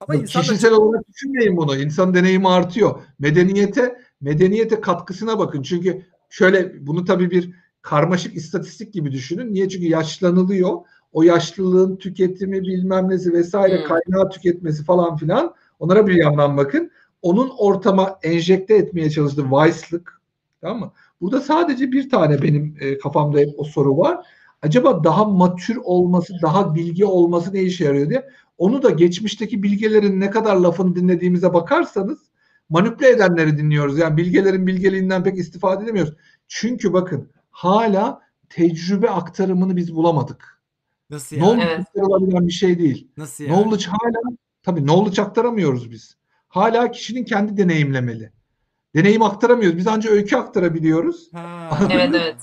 ama 0.01 0.15
Yok, 0.15 0.23
insan 0.23 0.43
da 0.43 0.47
Kişisel 0.47 0.73
olarak 0.73 1.09
düşünmeyin 1.09 1.57
bunu. 1.57 1.77
İnsan 1.77 2.15
deneyimi 2.15 2.49
artıyor. 2.49 3.03
Medeniyete 3.19 3.99
medeniyete 4.21 4.81
katkısına 4.81 5.39
bakın. 5.39 5.63
Çünkü 5.63 6.07
şöyle 6.31 6.87
bunu 6.87 7.05
tabii 7.05 7.31
bir 7.31 7.62
karmaşık 7.83 8.37
istatistik 8.37 8.93
gibi 8.93 9.13
düşünün. 9.13 9.55
Niye? 9.55 9.69
Çünkü 9.69 9.87
yaşlanılıyor. 9.87 10.77
O 11.13 11.23
yaşlılığın 11.23 11.97
tüketimi 11.97 12.63
bilmem 12.63 13.11
nesi 13.11 13.33
vesaire 13.33 13.79
Hmm. 13.79 13.85
kaynağı 13.85 14.31
tüketmesi 14.31 14.85
falan 14.85 15.17
filan 15.17 15.55
onlara 15.79 16.07
bir 16.07 16.15
yandan 16.15 16.57
bakın. 16.57 16.91
Onun 17.23 17.51
ortama 17.59 18.19
enjekte 18.23 18.75
etmeye 18.75 19.11
çalıştığı 19.11 19.45
vice'lık 19.45 20.21
tamam 20.61 20.81
mı? 20.81 20.93
Burada 21.21 21.41
sadece 21.41 21.93
bir 21.93 22.11
tane 22.11 22.43
benim 22.43 22.77
e, 22.81 22.99
kafamda 22.99 23.39
hep 23.39 23.49
o 23.57 23.65
soru 23.65 23.99
var. 23.99 24.27
Acaba 24.63 25.05
daha 25.05 25.25
matür 25.25 25.77
olması, 25.77 26.35
daha 26.43 26.75
bilgi 26.75 27.05
olması 27.05 27.55
ne 27.55 27.63
işe 27.63 27.85
yarıyor 27.85 28.11
diye. 28.11 28.29
Onu 28.59 28.83
da 28.83 28.91
geçmişteki 28.91 29.63
bilgelerin 29.63 30.21
ne 30.21 30.31
kadar 30.31 30.57
lafını 30.57 30.97
dinlediğimize 30.97 31.55
bakarsanız 31.55 32.19
manipüle 32.69 33.09
edenleri 33.09 33.59
dinliyoruz. 33.59 33.99
Yani 33.99 34.17
bilgelerin 34.17 34.67
bilgeliğinden 34.67 35.25
pek 35.25 35.39
istifade 35.39 35.85
edemiyoruz. 35.85 36.15
Çünkü 36.49 36.93
bakın 36.93 37.29
hala 37.53 38.21
tecrübe 38.49 39.11
aktarımını 39.11 39.77
biz 39.77 39.95
bulamadık. 39.95 40.63
nasıl 41.11 41.37
yani? 41.37 41.45
Knowledge 41.45 41.73
Evet. 41.75 41.81
aktarılabilen 41.81 42.47
bir 42.47 42.53
şey 42.53 42.79
değil. 42.79 43.09
Nasıl 43.17 43.45
yani? 43.45 43.55
Knowledge 43.55 43.87
hala 43.87 44.37
tabii 44.63 44.81
knowledge 44.81 45.23
aktaramıyoruz 45.23 45.91
biz. 45.91 46.17
Hala 46.49 46.91
kişinin 46.91 47.25
kendi 47.25 47.57
deneyimlemeli. 47.57 48.33
Deneyim 48.95 49.23
aktaramıyoruz. 49.23 49.79
Biz 49.79 49.87
ancak 49.87 50.13
öykü 50.13 50.37
aktarabiliyoruz. 50.37 51.33
Ha. 51.33 51.79
Evet 51.91 52.11
evet. 52.15 52.37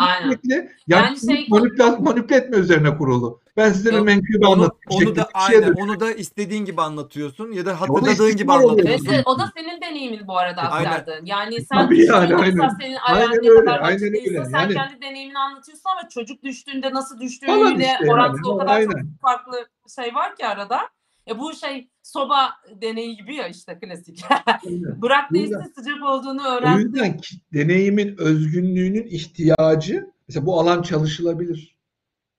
Aynen. 0.00 0.28
sürekli 0.30 0.50
yani 0.54 0.70
Yani 0.86 1.18
şey- 1.20 1.46
manipüle, 1.48 1.90
manipüle 1.90 2.36
etme 2.36 2.56
üzerine 2.56 2.96
kurulu. 2.96 3.40
Ben 3.56 3.72
size 3.72 3.90
bir 3.90 3.96
Yok, 3.96 4.06
menkıbe 4.06 4.46
Onu, 4.46 4.52
anlatayım. 4.52 5.08
onu 5.08 5.16
da 5.16 5.28
bir 5.34 5.40
şey 5.54 5.56
aynen, 5.58 5.72
onu 5.72 6.00
da 6.00 6.12
istediğin 6.12 6.64
gibi 6.64 6.82
anlatıyorsun 6.82 7.52
ya 7.52 7.66
da 7.66 7.80
hatırladığın 7.80 8.36
gibi 8.36 8.52
anlatıyorsun. 8.52 9.06
Evet, 9.12 9.22
o 9.26 9.38
da 9.38 9.50
senin 9.56 9.80
deneyimin 9.80 10.26
bu 10.26 10.38
arada 10.38 10.62
aktardığın. 10.62 11.24
Yani 11.26 11.62
sen 11.64 11.78
Tabii 11.78 12.04
yani, 12.06 12.36
aynen. 12.36 12.68
senin 12.80 12.96
Aynen 13.06 13.30
ne 13.30 13.36
öyle, 13.50 13.60
kadar 13.64 13.80
aynen 13.82 14.02
öyle. 14.02 14.44
sen 14.44 14.58
Yani- 14.60 14.74
kendi 14.74 15.00
deneyimini 15.02 15.38
anlatıyorsun 15.38 15.90
ama 15.90 16.08
çocuk 16.08 16.42
düştüğünde 16.42 16.92
nasıl 16.92 17.20
düştüğüyle 17.20 17.76
işte 17.76 18.12
orantılı 18.12 18.48
yani, 18.48 18.54
o 18.54 18.58
kadar 18.58 18.82
çok 18.82 18.94
aynen. 18.94 19.08
farklı 19.22 19.66
şey 19.96 20.14
var 20.14 20.36
ki 20.36 20.46
arada. 20.46 20.80
E 21.28 21.38
bu 21.38 21.52
şey 21.52 21.88
soba 22.02 22.50
deneyi 22.80 23.16
gibi 23.16 23.34
ya 23.34 23.48
işte 23.48 23.78
klasik. 23.78 24.24
Bırak 25.02 25.30
O 25.30 25.34
değilse 25.34 25.72
sıcak 25.74 26.02
olduğunu 26.02 26.42
O 26.42 26.50
öğrendi. 26.58 26.82
yüzden 26.82 27.20
deneyimin 27.52 28.16
özgünlüğünün 28.18 29.06
ihtiyacı 29.06 30.10
mesela 30.28 30.46
bu 30.46 30.60
alan 30.60 30.82
çalışılabilir. 30.82 31.76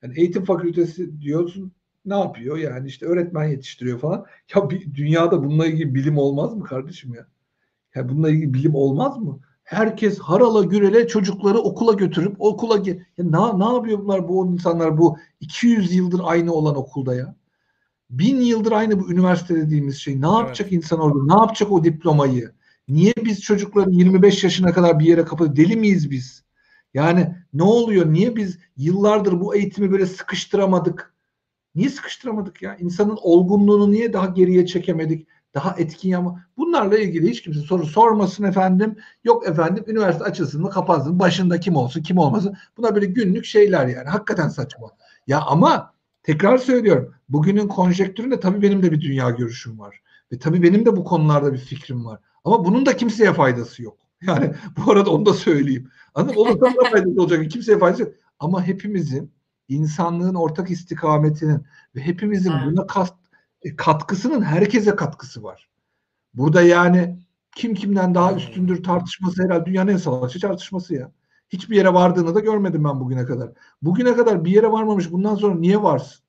Yani 0.03 0.20
eğitim 0.20 0.44
fakültesi 0.45 1.22
diyorsun 1.22 1.72
ne 2.06 2.20
yapıyor? 2.20 2.57
Yani 2.57 2.88
işte 2.88 3.06
öğretmen 3.06 3.44
yetiştiriyor 3.44 3.99
falan. 3.99 4.26
Ya 4.56 4.70
bir, 4.70 4.94
dünyada 4.95 5.44
bununla 5.44 5.68
ilgili 5.68 5.95
bilim 5.95 6.18
olmaz 6.18 6.53
mı 6.53 6.64
kardeşim 6.64 7.14
ya? 7.14 7.28
Ya 7.95 8.10
bununla 8.10 8.30
ilgili 8.30 8.53
bilim 8.53 8.76
olmaz 8.76 9.18
mı? 9.18 9.40
Herkes 9.64 10.20
harala 10.20 10.64
gürele 10.64 11.07
çocukları 11.07 11.60
okula 11.60 11.94
götürüp 11.94 12.36
okula 12.40 12.76
ge- 12.78 13.02
ya 13.18 13.26
ne, 13.26 13.60
ne 13.60 13.74
yapıyor 13.74 13.99
bunlar 13.99 14.28
bu 14.28 14.48
insanlar 14.48 14.98
bu 14.98 15.18
200 15.40 15.95
yıldır 15.95 16.22
aynı 16.24 16.53
olan 16.53 16.76
okulda 16.76 17.16
ya? 17.16 17.36
Bin 18.19 18.41
yıldır 18.41 18.71
aynı 18.71 18.99
bu 18.99 19.11
üniversite 19.11 19.55
dediğimiz 19.55 19.97
şey. 19.97 20.21
Ne 20.21 20.27
yapacak 20.27 20.71
insan 20.71 20.99
orada? 20.99 21.35
Ne 21.35 21.41
yapacak 21.41 21.71
o 21.71 21.83
diplomayı? 21.83 22.51
Niye 22.87 23.13
biz 23.25 23.41
çocukları 23.41 23.91
25 23.91 24.43
yaşına 24.43 24.73
kadar 24.73 24.99
bir 24.99 25.05
yere 25.05 25.25
kapatıyoruz? 25.25 25.55
Deli 25.57 25.75
miyiz 25.75 26.11
biz? 26.11 26.43
Yani 26.93 27.35
ne 27.53 27.63
oluyor? 27.63 28.13
Niye 28.13 28.35
biz 28.35 28.59
yıllardır 28.77 29.39
bu 29.39 29.55
eğitimi 29.55 29.91
böyle 29.91 30.05
sıkıştıramadık? 30.05 31.13
Niye 31.75 31.89
sıkıştıramadık 31.89 32.61
ya? 32.61 32.75
İnsanın 32.75 33.17
olgunluğunu 33.21 33.91
niye 33.91 34.13
daha 34.13 34.25
geriye 34.25 34.65
çekemedik? 34.65 35.27
Daha 35.53 35.75
etkin 35.77 36.11
ama 36.11 36.45
bunlarla 36.57 36.97
ilgili 36.97 37.29
hiç 37.29 37.41
kimse 37.41 37.59
soru 37.59 37.85
sormasın 37.85 38.43
efendim. 38.43 38.95
Yok 39.23 39.47
efendim 39.47 39.83
üniversite 39.87 40.23
açılsın 40.23 40.61
mı 40.61 40.69
kapansın 40.69 41.19
başında 41.19 41.59
kim 41.59 41.75
olsun 41.75 42.01
kim 42.01 42.17
olmasın. 42.17 42.55
Bunlar 42.77 42.95
böyle 42.95 43.05
günlük 43.05 43.45
şeyler 43.45 43.87
yani. 43.87 44.09
Hakikaten 44.09 44.49
saçma. 44.49 44.91
Ya 45.27 45.41
ama 45.41 45.93
tekrar 46.23 46.57
söylüyorum. 46.57 47.14
Bugünün 47.30 47.68
konjektüründe 47.68 48.39
tabii 48.39 48.61
benim 48.61 48.84
de 48.84 48.91
bir 48.91 49.02
dünya 49.02 49.30
görüşüm 49.30 49.80
var. 49.80 50.02
Ve 50.31 50.39
tabii 50.39 50.64
benim 50.64 50.85
de 50.85 50.97
bu 50.97 51.03
konularda 51.03 51.53
bir 51.53 51.57
fikrim 51.57 52.06
var. 52.06 52.19
Ama 52.43 52.65
bunun 52.65 52.85
da 52.85 52.97
kimseye 52.97 53.34
faydası 53.34 53.84
yok. 53.84 53.97
Yani 54.22 54.53
bu 54.77 54.91
arada 54.91 55.10
onu 55.10 55.26
da 55.26 55.34
söyleyeyim. 55.34 55.89
Anladın 56.14 56.35
mı? 56.35 56.41
Olursa 56.41 56.65
da 56.65 56.89
faydası 56.91 57.22
olacak. 57.22 57.52
Kimseye 57.52 57.77
faydası 57.80 58.02
yok. 58.03 58.14
Ama 58.39 58.64
hepimizin 58.64 59.31
insanlığın 59.68 60.35
ortak 60.35 60.72
istikametinin 60.72 61.65
ve 61.95 62.02
hepimizin 62.02 62.52
Evet. 62.52 62.61
buna 62.65 62.88
kat, 62.88 63.14
e, 63.61 63.76
katkısının 63.76 64.41
herkese 64.41 64.95
katkısı 64.95 65.43
var. 65.43 65.69
Burada 66.34 66.61
yani 66.61 67.19
kim 67.56 67.73
kimden 67.73 68.15
daha 68.15 68.34
üstündür 68.34 68.84
tartışması 68.84 69.43
herhalde 69.43 69.65
dünyanın 69.65 69.91
en 69.91 69.97
savaşçı 69.97 70.39
tartışması 70.39 70.93
ya. 70.93 71.11
Hiçbir 71.49 71.76
yere 71.76 71.93
vardığını 71.93 72.35
da 72.35 72.39
görmedim 72.39 72.84
ben 72.84 72.99
bugüne 72.99 73.26
kadar. 73.26 73.52
Bugüne 73.81 74.15
kadar 74.15 74.45
bir 74.45 74.52
yere 74.52 74.72
varmamış 74.72 75.11
bundan 75.11 75.35
sonra 75.35 75.56
niye 75.56 75.81
varsın? 75.84 76.24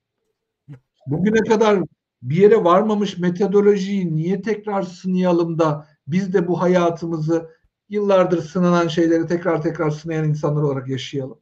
Bugüne 1.06 1.40
kadar 1.40 1.82
bir 2.22 2.36
yere 2.36 2.64
varmamış 2.64 3.18
metodolojiyi 3.18 4.16
niye 4.16 4.42
tekrar 4.42 4.82
sınayalım 4.82 5.58
da 5.58 5.86
biz 6.06 6.34
de 6.34 6.48
bu 6.48 6.60
hayatımızı 6.60 7.50
yıllardır 7.88 8.42
sınanan 8.42 8.88
şeyleri 8.88 9.26
tekrar 9.26 9.62
tekrar 9.62 9.90
sınayan 9.90 10.28
insanlar 10.28 10.62
olarak 10.62 10.88
yaşayalım. 10.88 11.38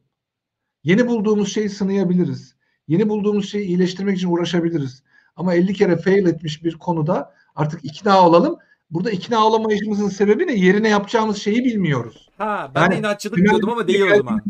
Yeni 0.83 1.07
bulduğumuz 1.07 1.53
şeyi 1.53 1.69
sınayabiliriz. 1.69 2.55
Yeni 2.87 3.09
bulduğumuz 3.09 3.49
şeyi 3.49 3.65
iyileştirmek 3.65 4.17
için 4.17 4.29
uğraşabiliriz. 4.29 5.03
Ama 5.35 5.53
50 5.53 5.73
kere 5.73 5.97
fail 5.97 6.25
etmiş 6.25 6.63
bir 6.63 6.77
konuda 6.77 7.33
artık 7.55 7.85
ikna 7.85 8.27
olalım. 8.27 8.57
Burada 8.89 9.11
ikna 9.11 9.45
olamayışımızın 9.45 10.09
sebebi 10.09 10.47
ne? 10.47 10.53
Yerine 10.53 10.89
yapacağımız 10.89 11.37
şeyi 11.37 11.63
bilmiyoruz. 11.65 12.29
Ha 12.37 12.71
ben 12.75 12.81
Yani 12.81 12.95
inatçılık 12.95 13.37
diyordum 13.37 13.69
ama 13.69 13.87
değil 13.87 14.01
o 14.01 14.15
zaman. 14.15 14.41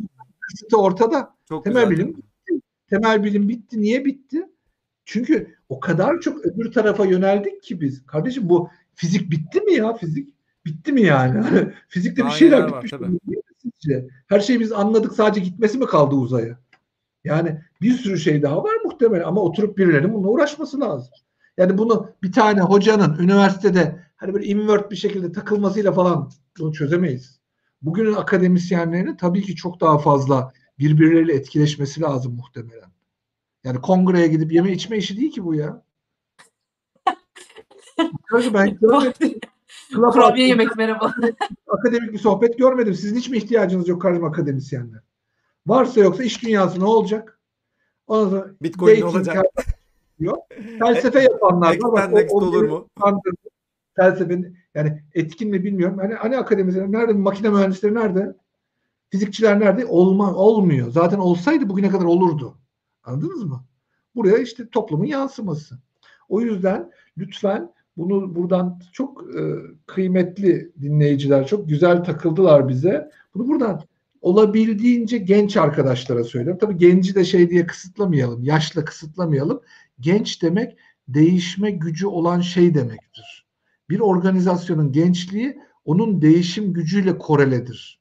Ortada. 0.74 1.36
Çok 1.50 1.64
temel 1.64 1.90
güzel. 1.90 2.06
bilim 2.06 2.24
Temel 2.90 3.24
bilim 3.24 3.50
bitti. 3.50 3.82
Niye 3.82 4.06
bitti? 4.06 4.46
Çünkü 5.06 5.56
o 5.70 5.80
kadar 5.80 6.20
çok 6.20 6.46
öbür 6.46 6.72
tarafa 6.72 7.06
yöneldik 7.06 7.64
ki 7.64 7.82
biz. 7.82 8.06
Kardeşim 8.06 8.50
bu 8.50 8.70
fizik 8.96 9.32
bitti 9.32 9.62
mi 9.62 9.74
ya 9.74 9.94
fizik? 9.94 10.30
Bitti 10.66 10.92
mi 10.92 11.02
yani? 11.02 11.46
Fizikte 11.88 12.26
bir 12.26 12.32
şeyler 12.32 12.60
var, 12.60 12.74
bitmiş. 12.74 12.92
tabii. 12.92 13.04
değil 13.04 13.38
mi 13.38 13.42
sizce? 13.58 14.08
Her 14.28 14.40
şeyi 14.40 14.60
biz 14.60 14.72
anladık 14.72 15.14
sadece 15.14 15.42
gitmesi 15.42 15.78
mi 15.78 15.86
kaldı 15.86 16.16
uzaya? 16.16 16.60
Yani 17.24 17.62
bir 17.82 17.92
sürü 17.92 18.18
şey 18.18 18.42
daha 18.42 18.64
var 18.64 18.76
muhtemelen 18.86 19.24
ama 19.24 19.42
oturup 19.42 19.78
birilerinin 19.78 20.14
bununla 20.14 20.28
uğraşması 20.28 20.80
lazım. 20.80 21.14
Yani 21.58 21.78
bunu 21.78 22.10
bir 22.24 22.32
tane 22.32 22.62
hocanın 22.62 23.20
üniversitede 23.20 24.00
hani 24.16 24.34
böyle 24.34 24.46
invert 24.46 24.92
bir 24.92 24.96
şekilde 24.96 25.32
takılmasıyla 25.32 25.92
falan 25.92 26.32
bunu 26.60 26.74
çözemeyiz. 26.74 27.40
Bugünün 27.82 28.14
akademisyenlerinin 28.14 29.16
tabii 29.16 29.42
ki 29.42 29.56
çok 29.56 29.82
daha 29.82 29.98
fazla 29.98 30.52
birbirleriyle 30.80 31.34
etkileşmesi 31.34 32.02
lazım 32.02 32.36
muhtemelen. 32.36 32.95
Yani 33.66 33.82
kongreye 33.82 34.28
gidip 34.28 34.52
yeme 34.52 34.72
içme 34.72 34.98
işi 34.98 35.18
değil 35.18 35.32
ki 35.32 35.46
bu 35.46 35.56
ya. 35.56 35.82
Ben 38.54 38.78
görmedim. 38.82 39.40
Kurabiye 39.94 40.48
yemek 40.48 40.78
merhaba. 40.78 41.14
akademik 41.68 42.14
bir 42.14 42.18
sohbet 42.18 42.58
görmedim. 42.58 42.94
Sizin 42.94 43.16
hiç 43.16 43.30
mi 43.30 43.38
ihtiyacınız 43.38 43.88
yok 43.88 44.02
kardeşim 44.02 44.26
akademisyenler? 44.26 45.02
Varsa 45.68 46.00
yoksa 46.00 46.24
iş 46.24 46.44
dünyası 46.44 46.80
ne 46.80 46.86
olacak? 46.86 47.40
Ondan 48.08 48.30
sonra 48.30 48.52
Bitcoin 48.62 49.02
ne 49.02 49.06
olacak? 49.06 49.46
Yok. 50.20 50.40
Felsefe 50.80 51.20
yapanlar 51.20 51.78
var. 51.82 51.92
Bak, 51.92 52.12
Next 52.14 52.34
o- 52.34 52.38
olur 52.38 52.64
mu? 52.64 52.88
Felsefenin 53.96 54.58
yani 54.76 55.04
etkin 55.14 55.50
mi 55.50 55.64
bilmiyorum. 55.64 55.98
Hani, 55.98 56.14
hani 56.14 56.38
akademisyenler 56.38 57.00
nerede? 57.00 57.14
Makine 57.14 57.50
mühendisleri 57.50 57.94
nerede? 57.94 58.36
Fizikçiler 59.10 59.60
nerede? 59.60 59.86
Olma, 59.86 60.34
olmuyor. 60.36 60.92
Zaten 60.92 61.18
olsaydı 61.18 61.70
bugüne 61.70 61.90
kadar 61.90 62.06
olurdu. 62.06 62.58
Anladınız 63.06 63.44
mı? 63.44 63.66
Buraya 64.16 64.38
işte 64.38 64.70
toplumun 64.70 65.06
yansıması. 65.06 65.80
O 66.30 66.42
yüzden 66.42 66.92
lütfen 67.18 67.72
bunu 67.98 68.36
buradan 68.36 68.82
çok 68.92 69.24
e, 69.36 69.42
kıymetli 69.86 70.72
dinleyiciler 70.82 71.48
çok 71.48 71.70
güzel 71.70 72.04
takıldılar 72.04 72.68
bize. 72.70 73.10
Bunu 73.36 73.48
buradan 73.48 73.82
olabildiğince 74.22 75.18
genç 75.18 75.58
arkadaşlara 75.58 76.24
söylüyorum. 76.24 76.60
Tabii 76.62 76.78
genci 76.78 77.16
de 77.16 77.26
şey 77.26 77.50
diye 77.50 77.66
kısıtlamayalım, 77.66 78.44
yaşla 78.44 78.86
kısıtlamayalım. 78.86 79.62
Genç 80.00 80.42
demek 80.42 80.78
değişme 81.08 81.72
gücü 81.72 82.08
olan 82.08 82.42
şey 82.42 82.76
demektir. 82.76 83.46
Bir 83.90 84.00
organizasyonun 84.00 84.92
gençliği 84.92 85.62
onun 85.86 86.22
değişim 86.22 86.74
gücüyle 86.74 87.18
koreledir. 87.18 88.00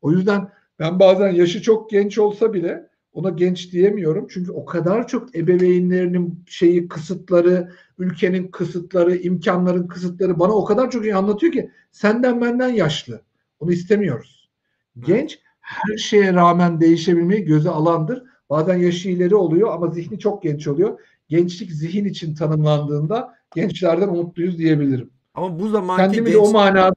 O 0.00 0.12
yüzden 0.12 0.50
ben 0.78 1.00
bazen 1.00 1.28
yaşı 1.28 1.62
çok 1.62 1.90
genç 1.90 2.18
olsa 2.18 2.52
bile 2.52 2.88
ona 3.18 3.30
genç 3.30 3.72
diyemiyorum. 3.72 4.26
Çünkü 4.30 4.52
o 4.52 4.64
kadar 4.64 5.08
çok 5.08 5.36
ebeveynlerinin 5.36 6.44
şeyi 6.46 6.88
kısıtları, 6.88 7.72
ülkenin 7.98 8.48
kısıtları, 8.48 9.16
imkanların 9.16 9.86
kısıtları 9.86 10.38
bana 10.38 10.52
o 10.52 10.64
kadar 10.64 10.90
çok 10.90 11.04
iyi 11.04 11.14
anlatıyor 11.14 11.52
ki 11.52 11.70
senden 11.92 12.40
benden 12.40 12.68
yaşlı. 12.68 13.22
Onu 13.60 13.72
istemiyoruz. 13.72 14.50
Genç 14.98 15.38
her 15.60 15.96
şeye 15.96 16.34
rağmen 16.34 16.80
değişebilmeyi 16.80 17.44
göze 17.44 17.70
alandır. 17.70 18.22
Bazen 18.50 18.76
yaşı 18.76 19.08
ileri 19.08 19.34
oluyor 19.34 19.72
ama 19.72 19.90
zihni 19.90 20.18
çok 20.18 20.42
genç 20.42 20.68
oluyor. 20.68 21.00
Gençlik 21.28 21.72
zihin 21.72 22.04
için 22.04 22.34
tanımlandığında 22.34 23.34
gençlerden 23.54 24.08
umutluyuz 24.08 24.58
diyebilirim. 24.58 25.10
Ama 25.34 25.58
bu 25.58 25.68
zamanki 25.68 26.02
Kendimi 26.02 26.24
genç... 26.24 26.34
de 26.34 26.38
o 26.38 26.52
manada 26.52 26.94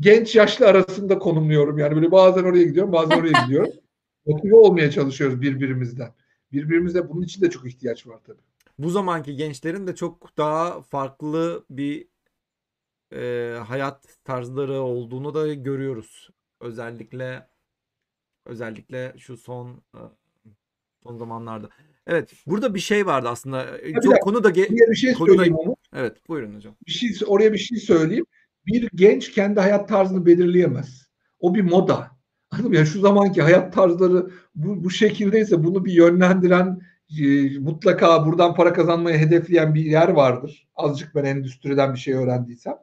genç 0.00 0.36
yaşlı 0.36 0.66
arasında 0.66 1.18
konumluyorum. 1.18 1.78
Yani 1.78 1.96
böyle 1.96 2.10
bazen 2.10 2.44
oraya 2.44 2.64
gidiyorum, 2.64 2.92
bazen 2.92 3.20
oraya 3.20 3.42
gidiyorum. 3.44 3.72
Motive 4.26 4.56
olmaya 4.56 4.90
çalışıyoruz 4.90 5.40
birbirimizden. 5.40 6.14
Birbirimizde 6.52 7.08
bunun 7.08 7.22
için 7.22 7.42
de 7.42 7.50
çok 7.50 7.66
ihtiyaç 7.66 8.06
var 8.06 8.20
tabii. 8.24 8.42
bu 8.78 8.90
zamanki 8.90 9.36
gençlerin 9.36 9.86
de 9.86 9.94
çok 9.94 10.36
daha 10.36 10.82
farklı 10.82 11.64
bir 11.70 12.08
e, 13.12 13.54
hayat 13.66 14.18
tarzları 14.24 14.80
olduğunu 14.80 15.34
da 15.34 15.54
görüyoruz. 15.54 16.30
Özellikle 16.60 17.48
özellikle 18.46 19.14
şu 19.18 19.36
son 19.36 19.82
e, 19.94 20.00
son 21.02 21.16
zamanlarda. 21.18 21.68
Evet, 22.06 22.32
burada 22.46 22.74
bir 22.74 22.80
şey 22.80 23.06
vardı 23.06 23.28
aslında. 23.28 23.78
E, 23.78 23.84
bir 23.84 24.00
Çok 24.00 24.20
konu 24.20 24.44
da 24.44 24.54
bir 24.54 24.94
şey 24.96 25.12
konu 25.12 25.38
da- 25.38 25.54
onu. 25.54 25.76
Evet, 25.94 26.28
buyurun 26.28 26.54
hocam. 26.54 26.74
Bir 26.86 26.90
şey, 26.92 27.10
oraya 27.26 27.52
bir 27.52 27.58
şey 27.58 27.78
söyleyeyim. 27.78 28.26
Bir 28.66 28.88
genç 28.94 29.32
kendi 29.32 29.60
hayat 29.60 29.88
tarzını 29.88 30.26
belirleyemez. 30.26 31.06
O 31.40 31.54
bir 31.54 31.62
moda. 31.62 32.19
Anladın 32.50 32.70
mı? 32.70 32.76
Yani 32.76 32.86
şu 32.86 33.00
zamanki 33.00 33.42
hayat 33.42 33.72
tarzları 33.74 34.30
bu, 34.54 34.84
bu 34.84 34.90
şekildeyse 34.90 35.64
bunu 35.64 35.84
bir 35.84 35.92
yönlendiren 35.92 36.80
e, 37.20 37.58
mutlaka 37.58 38.26
buradan 38.26 38.54
para 38.54 38.72
kazanmayı 38.72 39.18
hedefleyen 39.18 39.74
bir 39.74 39.84
yer 39.84 40.08
vardır. 40.08 40.68
Azıcık 40.76 41.14
ben 41.14 41.24
endüstriden 41.24 41.94
bir 41.94 41.98
şey 41.98 42.14
öğrendiysem. 42.14 42.74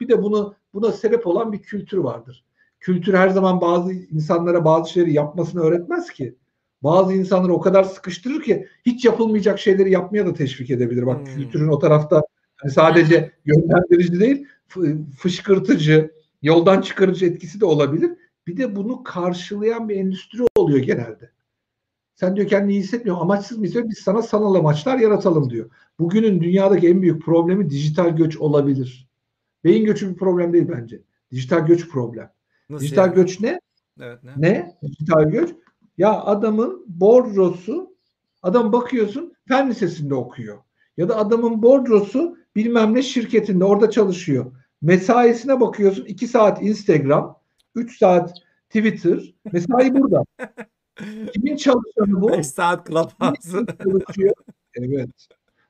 Bir 0.00 0.08
de 0.08 0.22
bunu 0.22 0.54
buna 0.74 0.92
sebep 0.92 1.26
olan 1.26 1.52
bir 1.52 1.58
kültür 1.62 1.98
vardır. 1.98 2.44
Kültür 2.80 3.14
her 3.14 3.28
zaman 3.28 3.60
bazı 3.60 3.92
insanlara 3.92 4.64
bazı 4.64 4.92
şeyleri 4.92 5.12
yapmasını 5.12 5.62
öğretmez 5.62 6.10
ki. 6.10 6.34
Bazı 6.82 7.14
insanları 7.14 7.52
o 7.52 7.60
kadar 7.60 7.84
sıkıştırır 7.84 8.42
ki 8.42 8.66
hiç 8.86 9.04
yapılmayacak 9.04 9.58
şeyleri 9.58 9.90
yapmaya 9.90 10.26
da 10.26 10.34
teşvik 10.34 10.70
edebilir. 10.70 11.06
Bak 11.06 11.18
Hmm. 11.18 11.24
kültürün 11.24 11.68
o 11.68 11.78
tarafta 11.78 12.22
hani 12.56 12.70
sadece 12.72 13.30
yönlendirici 13.44 14.20
değil, 14.20 14.46
fı- 14.68 15.10
fışkırtıcı, 15.10 16.10
yoldan 16.42 16.80
çıkarıcı 16.80 17.26
etkisi 17.26 17.60
de 17.60 17.64
olabilir. 17.64 18.10
Bir 18.48 18.56
de 18.56 18.76
bunu 18.76 19.02
karşılayan 19.02 19.88
bir 19.88 19.96
endüstri 19.96 20.42
oluyor 20.56 20.78
genelde. 20.78 21.30
Sen 22.14 22.36
diyor 22.36 22.48
kendini 22.48 22.72
iyi 22.72 22.80
hissetmiyor, 22.80 23.20
amaçsız 23.20 23.58
mı 23.58 23.64
hissediyor? 23.64 23.90
Biz 23.90 23.98
sana 23.98 24.22
sanal 24.22 24.54
amaçlar 24.54 24.98
yaratalım 24.98 25.50
diyor. 25.50 25.70
Bugünün 25.98 26.40
dünyadaki 26.40 26.88
en 26.88 27.02
büyük 27.02 27.22
problemi 27.22 27.70
dijital 27.70 28.16
göç 28.16 28.36
olabilir. 28.36 29.08
Beyin 29.64 29.84
göçü 29.84 30.10
bir 30.10 30.16
problem 30.16 30.52
değil 30.52 30.68
bence. 30.68 31.02
Dijital 31.30 31.66
göç 31.66 31.88
problem. 31.88 32.30
Nasıl 32.68 32.84
Dijital 32.84 33.06
yani? 33.06 33.14
göç 33.14 33.40
ne? 33.40 33.60
Evet, 34.00 34.24
ne? 34.24 34.32
Ne? 34.36 34.78
Dijital 34.82 35.30
göç. 35.30 35.50
Ya 35.98 36.22
adamın 36.22 36.84
bordrosu, 36.86 37.96
adam 38.42 38.72
bakıyorsun 38.72 39.34
fen 39.48 39.70
lisesinde 39.70 40.14
okuyor. 40.14 40.58
Ya 40.96 41.08
da 41.08 41.16
adamın 41.16 41.62
bordrosu 41.62 42.36
bilmem 42.56 42.94
ne 42.94 43.02
şirketinde 43.02 43.64
orada 43.64 43.90
çalışıyor. 43.90 44.52
Mesaisine 44.82 45.60
bakıyorsun 45.60 46.04
2 46.04 46.26
saat 46.26 46.62
Instagram, 46.62 47.37
3 47.78 47.98
saat 47.98 48.32
Twitter. 48.68 49.34
Mesai 49.52 49.94
burada. 49.94 50.24
Kimin 51.32 51.56
çalışanı 51.56 52.20
bu? 52.22 52.28
5 52.28 52.46
saat 52.46 52.86
Clubhouse. 52.86 53.66
çalışıyor. 53.84 54.34
Evet. 54.74 55.10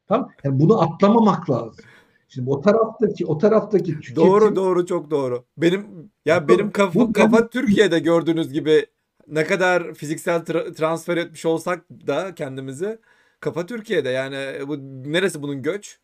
Tamam. 0.08 0.30
Yani 0.44 0.60
bunu 0.60 0.82
atlamamak 0.82 1.50
lazım. 1.50 1.84
Şimdi 2.28 2.50
o 2.50 2.60
taraftaki 2.60 3.26
o 3.26 3.38
taraftaki 3.38 3.92
tüketim 3.94 4.16
Doğru 4.16 4.56
doğru 4.56 4.86
çok 4.86 5.10
doğru. 5.10 5.44
Benim 5.56 6.10
ya 6.24 6.48
benim 6.48 6.70
kafa 6.70 7.00
Bu- 7.00 7.12
kafa 7.12 7.48
Türkiye'de 7.48 7.98
gördüğünüz 7.98 8.52
gibi 8.52 8.86
ne 9.28 9.44
kadar 9.44 9.94
fiziksel 9.94 10.40
tra- 10.40 10.74
transfer 10.74 11.16
etmiş 11.16 11.46
olsak 11.46 11.90
da 11.90 12.34
kendimizi 12.34 12.98
kafa 13.40 13.66
Türkiye'de 13.66 14.08
yani 14.08 14.68
bu 14.68 14.76
neresi 15.12 15.42
bunun 15.42 15.62
göç? 15.62 15.98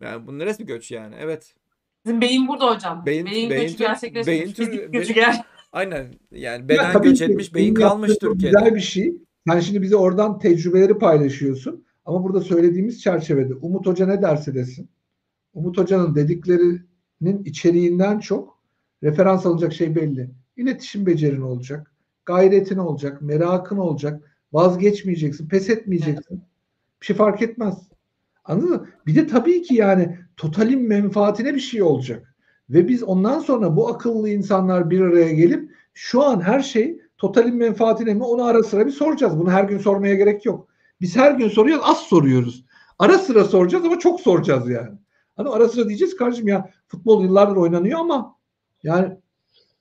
Yani 0.00 0.26
bu 0.26 0.38
neresi 0.38 0.58
bir 0.62 0.66
göç 0.66 0.90
yani? 0.90 1.14
Evet. 1.18 1.54
Bizim 2.04 2.20
beyin 2.20 2.48
burada 2.48 2.74
hocam. 2.74 3.02
Beyin- 3.06 3.26
Beyin, 3.26 3.50
beyin 3.50 3.62
göçü 3.62 3.76
tür- 3.76 3.84
gerçekleşmiş. 3.84 4.26
beyin 4.28 4.46
tür- 4.46 4.54
Fizik 4.66 4.72
beyin- 4.80 4.92
göçü 4.92 5.12
gel. 5.14 5.42
Aynen. 5.72 6.06
Yani 6.32 6.60
Ya 6.62 6.68
beden 6.68 6.92
tabii 6.92 7.08
göç 7.08 7.18
ki 7.18 7.24
etmiş, 7.24 7.54
beyin 7.54 7.74
kalmış 7.74 8.18
Türkiye'de. 8.18 8.58
Güzel 8.58 8.74
bir 8.74 8.80
şey. 8.80 9.14
Sen 9.48 9.60
şimdi 9.60 9.82
bize 9.82 9.96
oradan 9.96 10.38
tecrübeleri 10.38 10.98
paylaşıyorsun. 10.98 11.84
Ama 12.04 12.24
burada 12.24 12.40
söylediğimiz 12.40 13.02
çerçevede 13.02 13.54
Umut 13.54 13.86
Hoca 13.86 14.06
ne 14.06 14.22
derse 14.22 14.54
desin. 14.54 14.88
Umut 15.54 15.78
Hoca'nın 15.78 16.14
dediklerinin 16.14 17.44
içeriğinden 17.44 18.18
çok 18.18 18.58
referans 19.02 19.46
alınacak 19.46 19.72
şey 19.72 19.94
belli. 19.94 20.30
İletişim 20.56 21.06
becerin 21.06 21.40
olacak. 21.40 21.92
Gayretin 22.24 22.78
olacak. 22.78 23.22
Merakın 23.22 23.76
olacak. 23.76 24.38
Vazgeçmeyeceksin. 24.52 25.48
Pes 25.48 25.70
etmeyeceksin. 25.70 26.42
Bir 27.00 27.06
şey 27.06 27.16
fark 27.16 27.42
etmez. 27.42 27.78
Anladın 28.50 28.70
mı? 28.70 28.86
Bir 29.06 29.14
de 29.14 29.26
tabii 29.26 29.62
ki 29.62 29.74
yani 29.74 30.18
totalin 30.36 30.82
menfaatine 30.82 31.54
bir 31.54 31.60
şey 31.60 31.82
olacak. 31.82 32.34
Ve 32.70 32.88
biz 32.88 33.02
ondan 33.02 33.38
sonra 33.38 33.76
bu 33.76 33.88
akıllı 33.88 34.28
insanlar 34.28 34.90
bir 34.90 35.00
araya 35.00 35.32
gelip 35.32 35.70
şu 35.94 36.22
an 36.22 36.40
her 36.40 36.60
şey 36.60 37.00
totalin 37.18 37.56
menfaatine 37.56 38.14
mi 38.14 38.24
onu 38.24 38.44
ara 38.44 38.62
sıra 38.62 38.86
bir 38.86 38.90
soracağız. 38.90 39.38
Bunu 39.38 39.50
her 39.50 39.64
gün 39.64 39.78
sormaya 39.78 40.14
gerek 40.14 40.46
yok. 40.46 40.68
Biz 41.00 41.16
her 41.16 41.32
gün 41.32 41.48
soruyoruz 41.48 41.84
az 41.86 41.98
soruyoruz. 41.98 42.64
Ara 42.98 43.18
sıra 43.18 43.44
soracağız 43.44 43.84
ama 43.84 43.98
çok 43.98 44.20
soracağız 44.20 44.68
yani. 44.68 44.98
Hani 45.36 45.48
ara 45.48 45.68
sıra 45.68 45.88
diyeceğiz 45.88 46.16
kardeşim 46.16 46.48
ya 46.48 46.70
futbol 46.86 47.24
yıllardır 47.24 47.56
oynanıyor 47.56 48.00
ama 48.00 48.36
yani 48.82 49.16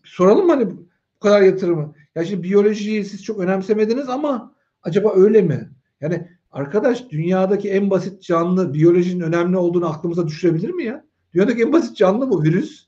soralım 0.03 0.49
hani 0.49 0.69
bu 0.71 1.19
kadar 1.19 1.41
yatırımı. 1.41 1.93
Ya 2.15 2.25
şimdi 2.25 2.43
biyolojiyi 2.43 3.05
siz 3.05 3.23
çok 3.23 3.39
önemsemediniz 3.39 4.09
ama 4.09 4.53
acaba 4.83 5.13
öyle 5.15 5.41
mi? 5.41 5.69
Yani 6.01 6.38
arkadaş 6.51 7.09
dünyadaki 7.09 7.69
en 7.69 7.89
basit 7.89 8.21
canlı 8.21 8.73
biyolojinin 8.73 9.23
önemli 9.23 9.57
olduğunu 9.57 9.89
aklımıza 9.89 10.27
düşürebilir 10.27 10.69
mi 10.69 10.83
ya? 10.83 11.05
Dünyadaki 11.33 11.61
en 11.61 11.73
basit 11.73 11.97
canlı 11.97 12.29
bu 12.29 12.43
virüs. 12.43 12.87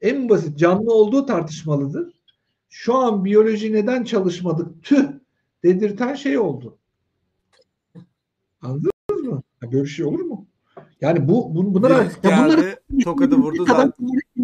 En 0.00 0.28
basit 0.28 0.58
canlı 0.58 0.92
olduğu 0.94 1.26
tartışmalıdır. 1.26 2.20
Şu 2.68 2.94
an 2.94 3.24
biyoloji 3.24 3.72
neden 3.72 4.04
çalışmadık 4.04 4.82
tüh 4.82 5.08
dedirten 5.64 6.14
şey 6.14 6.38
oldu. 6.38 6.78
Anladınız 8.62 9.24
mı? 9.24 9.42
Ya 9.62 9.72
böyle 9.72 9.84
bir 9.84 9.88
şey 9.88 10.04
olur 10.04 10.20
mu? 10.20 10.46
Yani 11.00 11.28
bu, 11.28 11.54
bu 11.54 11.74
bunlar 11.74 12.04
Virüs 12.04 12.16
ya 12.22 12.44
bunlar 12.44 12.78
tokadı 13.04 13.36
vurdu 13.36 13.64
zaten. 13.66 13.92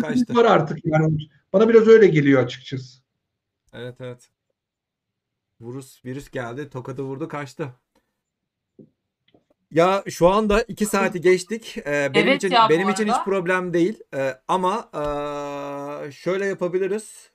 kaçtı. 0.01 0.35
var 0.35 0.45
artık 0.45 0.79
yani. 0.85 1.19
Bana 1.53 1.69
biraz 1.69 1.89
öyle 1.89 2.07
geliyor 2.07 2.43
açıkçası. 2.43 3.03
Evet 3.73 4.01
evet. 4.01 4.31
Virüs 5.61 6.05
virüs 6.05 6.31
geldi, 6.31 6.71
tokadı 6.71 7.03
vurdu, 7.03 7.29
kaçtı. 7.29 7.75
Ya 9.71 10.05
şu 10.09 10.29
anda 10.29 10.63
2 10.63 10.87
saati 10.87 11.21
geçtik. 11.21 11.79
Ee, 11.87 12.11
benim 12.15 12.29
Evet 12.29 12.45
için 12.45 12.55
ya 12.55 12.67
bu 12.67 12.71
benim 12.71 12.89
için 12.89 13.05
hiç 13.05 13.13
arada. 13.13 13.25
problem 13.25 13.73
değil. 13.73 14.01
Ee, 14.15 14.35
ama 14.49 14.89
ee, 14.95 16.11
şöyle 16.13 16.47
yapabiliriz. 16.47 17.31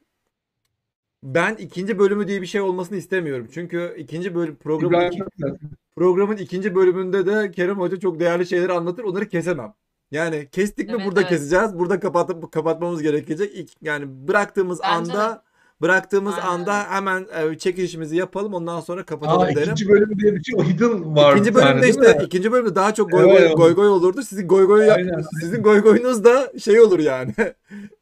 Ben 1.24 1.56
ikinci 1.56 2.00
bölümü 2.00 2.28
diye 2.28 2.42
bir 2.42 2.48
şey 2.48 2.62
olmasını 2.62 2.98
istemiyorum. 2.98 3.48
Çünkü 3.54 3.96
ikinci 3.98 4.36
bölüm 4.36 4.56
programın 4.56 4.96
İbrahim 4.96 5.12
iki- 5.38 5.58
programın 5.96 6.38
ikinci 6.38 6.76
bölümünde 6.76 7.26
de 7.26 7.52
Kerem 7.52 7.80
Hoca 7.80 8.00
çok 8.00 8.20
değerli 8.20 8.46
şeyler 8.46 8.70
anlatır. 8.70 9.04
Onları 9.04 9.30
kesemem. 9.30 9.74
Yani 10.12 10.48
kestik 10.52 10.90
mi 10.90 10.96
Evet, 10.96 11.06
burada 11.08 11.20
evet. 11.22 11.30
keseceğiz. 11.30 11.80
Burada 11.80 12.00
kapatıp 12.00 12.52
kapatmamız 12.52 13.02
gerekecek. 13.02 13.56
İlk, 13.56 13.72
yani 13.82 14.28
bıraktığımız 14.28 14.80
Bence 14.84 14.94
anda 15.14 15.44
bıraktığımız 15.82 16.34
Aynen. 16.34 16.48
anda 16.48 16.84
hemen 16.90 17.28
e, 17.52 17.58
çekilişimizi 17.58 18.16
yapalım. 18.16 18.54
Ondan 18.54 18.80
sonra 18.80 19.04
kapatalım 19.06 19.42
Aa, 19.42 19.48
derim. 19.48 19.62
ikinci 19.64 19.90
bölüm 19.90 20.20
diye 20.20 20.36
bir 20.36 20.44
şey 20.44 20.56
o 20.58 20.64
hidden 20.64 21.16
var. 21.16 21.34
İkinci 21.36 21.56
bölümde 21.56 21.90
işte 21.90 22.20
ikinci 22.26 22.52
bölümde 22.52 22.76
daha 22.76 22.94
çok 22.94 23.12
goy 23.12 23.24
goy, 23.24 23.54
goy 23.54 23.74
goy 23.74 23.88
olurdu. 23.88 24.22
Sizin 24.24 24.48
goy 24.48 24.66
goy 24.66 24.86
yap- 24.86 24.98
Aynen. 24.98 25.24
sizin 25.42 25.64
goy 25.64 25.82
goyunuz 25.82 26.24
da 26.24 26.52
şey 26.60 26.80
olur 26.82 27.00
yani. 27.00 27.34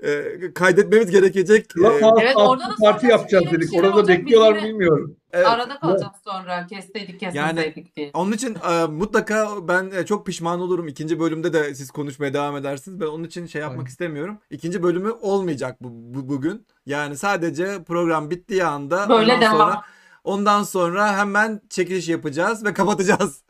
E, 0.04 0.24
kaydetmemiz 0.54 1.12
gerekecek. 1.12 1.66
E, 1.66 1.68
Clubhouse 1.74 2.24
Evet, 2.26 2.38
orada 2.38 2.64
da 2.64 2.76
parti 2.82 3.08
yapacağız 3.08 3.46
bir 3.46 3.52
dedik. 3.62 3.74
Orada 3.74 4.08
bekliyorlar 4.08 4.64
bilmiyorum. 4.64 5.16
Evet. 5.34 5.48
Arada 5.48 5.80
kalacağız 5.80 6.14
sonra. 6.24 6.68
Kesteydik 6.68 7.20
kesmeseydik 7.20 7.96
diye. 7.96 8.12
Onun 8.14 8.32
için 8.32 8.58
e, 8.72 8.86
mutlaka 8.86 9.68
ben 9.68 9.92
e, 9.92 10.06
çok 10.06 10.26
pişman 10.26 10.60
olurum. 10.60 10.88
İkinci 10.88 11.20
bölümde 11.20 11.54
de 11.54 11.76
siz 11.76 11.92
konuşmaya 11.92 12.34
devam 12.34 12.58
edersiniz. 12.58 13.00
Ben 13.02 13.06
onun 13.06 13.24
için 13.24 13.46
şey 13.46 13.62
yapmak 13.62 13.80
Aynen. 13.80 13.90
istemiyorum. 13.90 14.38
İkinci 14.50 14.84
bölümü 14.84 15.12
olmayacak 15.12 15.78
bu, 15.84 15.90
bu- 15.92 16.30
bugün. 16.30 16.68
Yani 16.86 17.18
sadece 17.18 17.84
program 17.84 18.30
bittiği 18.30 18.64
anda 18.64 19.10
Böyle 19.10 19.24
ondan 19.34 19.42
devam. 19.42 19.58
sonra 19.58 19.82
ondan 20.24 20.64
sonra 20.64 21.18
hemen 21.18 21.62
çekiliş 21.70 22.10
yapacağız 22.10 22.66
ve 22.66 22.74
kapatacağız. 22.74 23.44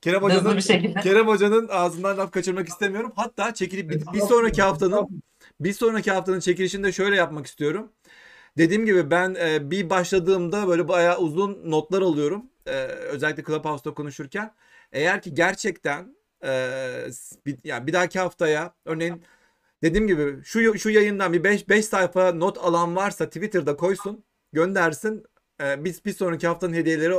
Kerem 0.00 0.22
Hoca'nın. 0.22 0.60
Kerem 1.02 1.26
Hoca'nın 1.28 1.68
ağzından 1.68 2.18
laf 2.18 2.30
kaçırmak 2.32 2.68
istemiyorum. 2.68 3.12
Hatta 3.16 3.54
çekilip 3.54 3.90
bir, 3.90 4.12
bir 4.12 4.20
sonraki 4.20 4.62
haftanın 4.62 5.22
bir 5.60 5.72
sonraki 5.72 6.10
haftanın 6.10 6.40
çekilişini 6.40 6.84
de 6.84 6.92
şöyle 6.92 7.16
yapmak 7.16 7.46
istiyorum. 7.46 7.92
Dediğim 8.58 8.86
gibi 8.86 9.10
ben 9.10 9.34
e, 9.34 9.70
bir 9.70 9.90
başladığımda 9.90 10.68
böyle 10.68 10.88
bayağı 10.88 11.18
uzun 11.18 11.70
notlar 11.70 12.02
alıyorum. 12.02 12.50
E, 12.66 12.72
özellikle 12.86 13.44
Clubhouse'da 13.44 13.94
konuşurken. 13.94 14.54
Eğer 14.92 15.22
ki 15.22 15.34
gerçekten 15.34 16.16
e, 16.44 16.70
bir, 17.46 17.58
yani 17.64 17.86
bir 17.86 17.92
dahaki 17.92 18.18
haftaya 18.18 18.74
örneğin 18.84 19.22
dediğim 19.82 20.06
gibi 20.06 20.44
şu 20.44 20.78
şu 20.78 20.90
yayından 20.90 21.32
bir 21.32 21.44
5 21.44 21.68
5 21.68 21.84
sayfa 21.84 22.32
not 22.32 22.58
alan 22.58 22.96
varsa 22.96 23.26
Twitter'da 23.26 23.76
koysun, 23.76 24.24
göndersin. 24.52 25.24
E, 25.62 25.84
biz 25.84 26.04
bir 26.04 26.12
sonraki 26.12 26.46
haftanın 26.46 26.74
hediyeleri 26.74 27.14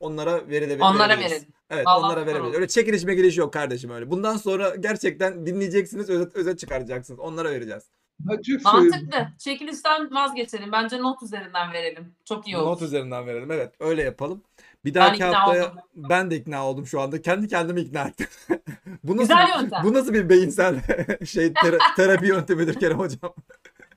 onlara 0.00 0.48
verilebilir. 0.48 0.84
Onlara 0.84 1.18
verelim. 1.18 1.48
Evet 1.70 1.86
Vallahi 1.86 2.20
onlara 2.20 2.42
olur. 2.42 2.54
Öyle 2.54 2.68
çekiliş 2.68 3.04
mekiliş 3.04 3.38
yok 3.38 3.52
kardeşim 3.52 3.90
öyle. 3.90 4.10
Bundan 4.10 4.36
sonra 4.36 4.74
gerçekten 4.74 5.46
dinleyeceksiniz, 5.46 6.10
özet, 6.10 6.36
özet 6.36 6.58
çıkaracaksınız. 6.58 7.20
Onlara 7.20 7.50
vereceğiz. 7.50 7.84
Söyleyeyim. 8.28 8.60
Mantıklı. 8.64 9.28
Çekilişten 9.38 10.14
vazgeçelim. 10.14 10.72
Bence 10.72 10.98
not 11.02 11.22
üzerinden 11.22 11.72
verelim. 11.72 12.14
Çok 12.24 12.46
iyi 12.46 12.56
olur. 12.56 12.66
Not 12.66 12.82
üzerinden 12.82 13.26
verelim. 13.26 13.50
Evet 13.50 13.74
öyle 13.80 14.02
yapalım. 14.02 14.42
Bir 14.84 14.94
Ben 14.94 15.00
dahaki 15.02 15.16
ikna 15.16 15.40
haftaya 15.42 15.64
oldum. 15.70 15.78
ben 15.96 16.30
de 16.30 16.36
ikna 16.36 16.66
oldum 16.66 16.86
şu 16.86 17.00
anda. 17.00 17.22
Kendi 17.22 17.48
kendimi 17.48 17.80
ikna 17.80 18.02
ettim. 18.02 18.26
bu 19.04 19.16
nasıl, 19.16 19.28
Güzel 19.34 19.60
yöntem. 19.60 19.80
Bu 19.84 19.94
nasıl 19.94 20.14
bir 20.14 20.28
beyinsel 20.28 20.80
şey 21.26 21.46
tera- 21.46 21.94
terapi 21.96 22.26
yöntemidir 22.26 22.74
Kerem 22.80 22.98
hocam? 22.98 23.34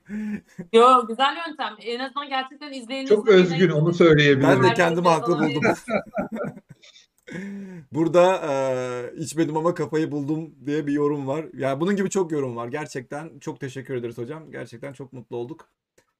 Yo 0.73 1.07
güzel 1.07 1.35
yöntem. 1.47 1.75
En 1.81 1.99
azından 1.99 2.29
gerçekten 2.29 2.71
izleyeniniz 2.73 3.09
Çok 3.09 3.27
özgün 3.27 3.69
onu 3.69 3.93
söyleyebilirim. 3.93 4.63
Ben 4.63 4.69
de 4.69 4.73
kendimi 4.73 5.07
haklı 5.07 5.39
buldum. 5.39 5.63
Burada 7.91 8.35
e, 8.35 9.17
içmedim 9.17 9.57
ama 9.57 9.73
kafayı 9.73 10.11
buldum 10.11 10.55
diye 10.65 10.87
bir 10.87 10.93
yorum 10.93 11.27
var. 11.27 11.45
Yani 11.53 11.79
bunun 11.79 11.95
gibi 11.95 12.09
çok 12.09 12.31
yorum 12.31 12.55
var. 12.55 12.67
Gerçekten 12.67 13.39
çok 13.39 13.59
teşekkür 13.59 13.95
ederiz 13.95 14.17
hocam. 14.17 14.51
Gerçekten 14.51 14.93
çok 14.93 15.13
mutlu 15.13 15.37
olduk. 15.37 15.69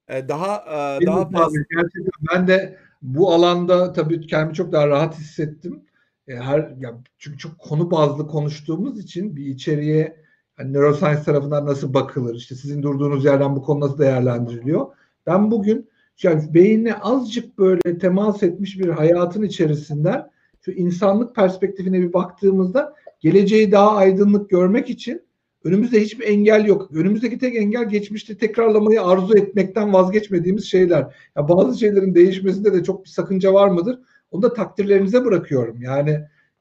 E, 0.08 0.28
daha 0.28 0.56
e, 0.58 1.02
Benim 1.02 1.14
daha 1.14 1.30
fazla 1.30 1.60
gerçekten 1.70 2.12
ben 2.34 2.48
de 2.48 2.78
bu 3.02 3.34
alanda 3.34 3.94
tabii 3.94 4.28
kendimi 4.28 4.54
çok 4.54 4.72
daha 4.72 4.88
rahat 4.88 5.18
hissettim. 5.18 5.82
E, 6.28 6.36
her 6.36 6.60
ya 6.60 7.02
çünkü 7.18 7.38
çok 7.38 7.60
konu 7.60 7.92
bazlı 7.92 8.28
konuştuğumuz 8.28 9.00
için 9.00 9.36
bir 9.36 9.46
içeriye 9.46 10.24
hani 10.56 10.74
neuroscience 10.74 11.24
tarafından 11.24 11.66
nasıl 11.66 11.94
bakılır? 11.94 12.36
işte 12.36 12.56
sizin 12.56 12.84
durduğunuz 12.84 13.26
yerden 13.26 13.56
bu 13.56 13.64
konu 13.64 13.80
nasıl 13.80 13.98
değerlendiriliyor? 13.98 14.88
Ben 15.26 15.52
bugün 15.52 15.90
yani 16.24 16.54
beyinle 16.54 16.96
azıcık 17.00 17.58
böyle 17.58 17.98
temas 17.98 18.44
etmiş 18.44 18.80
bir 18.80 18.90
hayatın 18.90 19.44
içerisinden 19.44 20.30
şu 20.68 20.72
insanlık 20.72 21.36
perspektifine 21.36 22.02
bir 22.02 22.14
baktığımızda 22.14 22.94
geleceği 23.20 23.72
daha 23.72 23.96
aydınlık 23.96 24.50
görmek 24.50 24.90
için 24.90 25.22
önümüzde 25.64 26.02
hiçbir 26.02 26.28
engel 26.28 26.66
yok. 26.66 26.92
Önümüzdeki 26.92 27.38
tek 27.38 27.56
engel 27.56 27.90
geçmişte 27.90 28.38
tekrarlamayı 28.38 29.04
arzu 29.04 29.38
etmekten 29.38 29.94
vazgeçmediğimiz 29.94 30.66
şeyler. 30.66 31.16
Ya 31.36 31.50
bazı 31.50 31.80
şeylerin 31.80 32.16
değişmesinde 32.16 32.74
de 32.74 32.84
çok 32.84 33.04
bir 33.04 33.10
sakınca 33.10 33.54
var 33.54 33.68
mıdır? 33.68 34.00
Onu 34.32 34.42
da 34.42 34.54
takdirlerinize 34.54 35.26
bırakıyorum. 35.26 35.82
Yani 35.82 36.12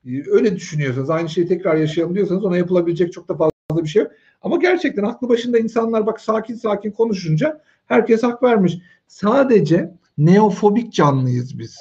e, 0.06 0.30
öyle 0.30 0.56
düşünüyorsanız, 0.56 1.10
aynı 1.10 1.28
şeyi 1.28 1.48
tekrar 1.48 1.76
yaşayalım 1.76 2.14
diyorsanız 2.14 2.44
ona 2.44 2.56
yapılabilecek 2.56 3.12
çok 3.12 3.28
da 3.28 3.36
fazla 3.36 3.84
bir 3.84 3.88
şey 3.88 4.02
yok. 4.02 4.12
Ama 4.42 4.56
gerçekten 4.56 5.02
aklı 5.02 5.28
başında 5.28 5.58
insanlar 5.58 6.06
bak 6.06 6.20
sakin 6.20 6.54
sakin 6.54 6.90
konuşunca 6.90 7.60
herkes 7.86 8.22
hak 8.22 8.42
vermiş. 8.42 8.78
Sadece 9.06 9.94
neofobik 10.18 10.92
canlıyız 10.92 11.58
biz. 11.58 11.76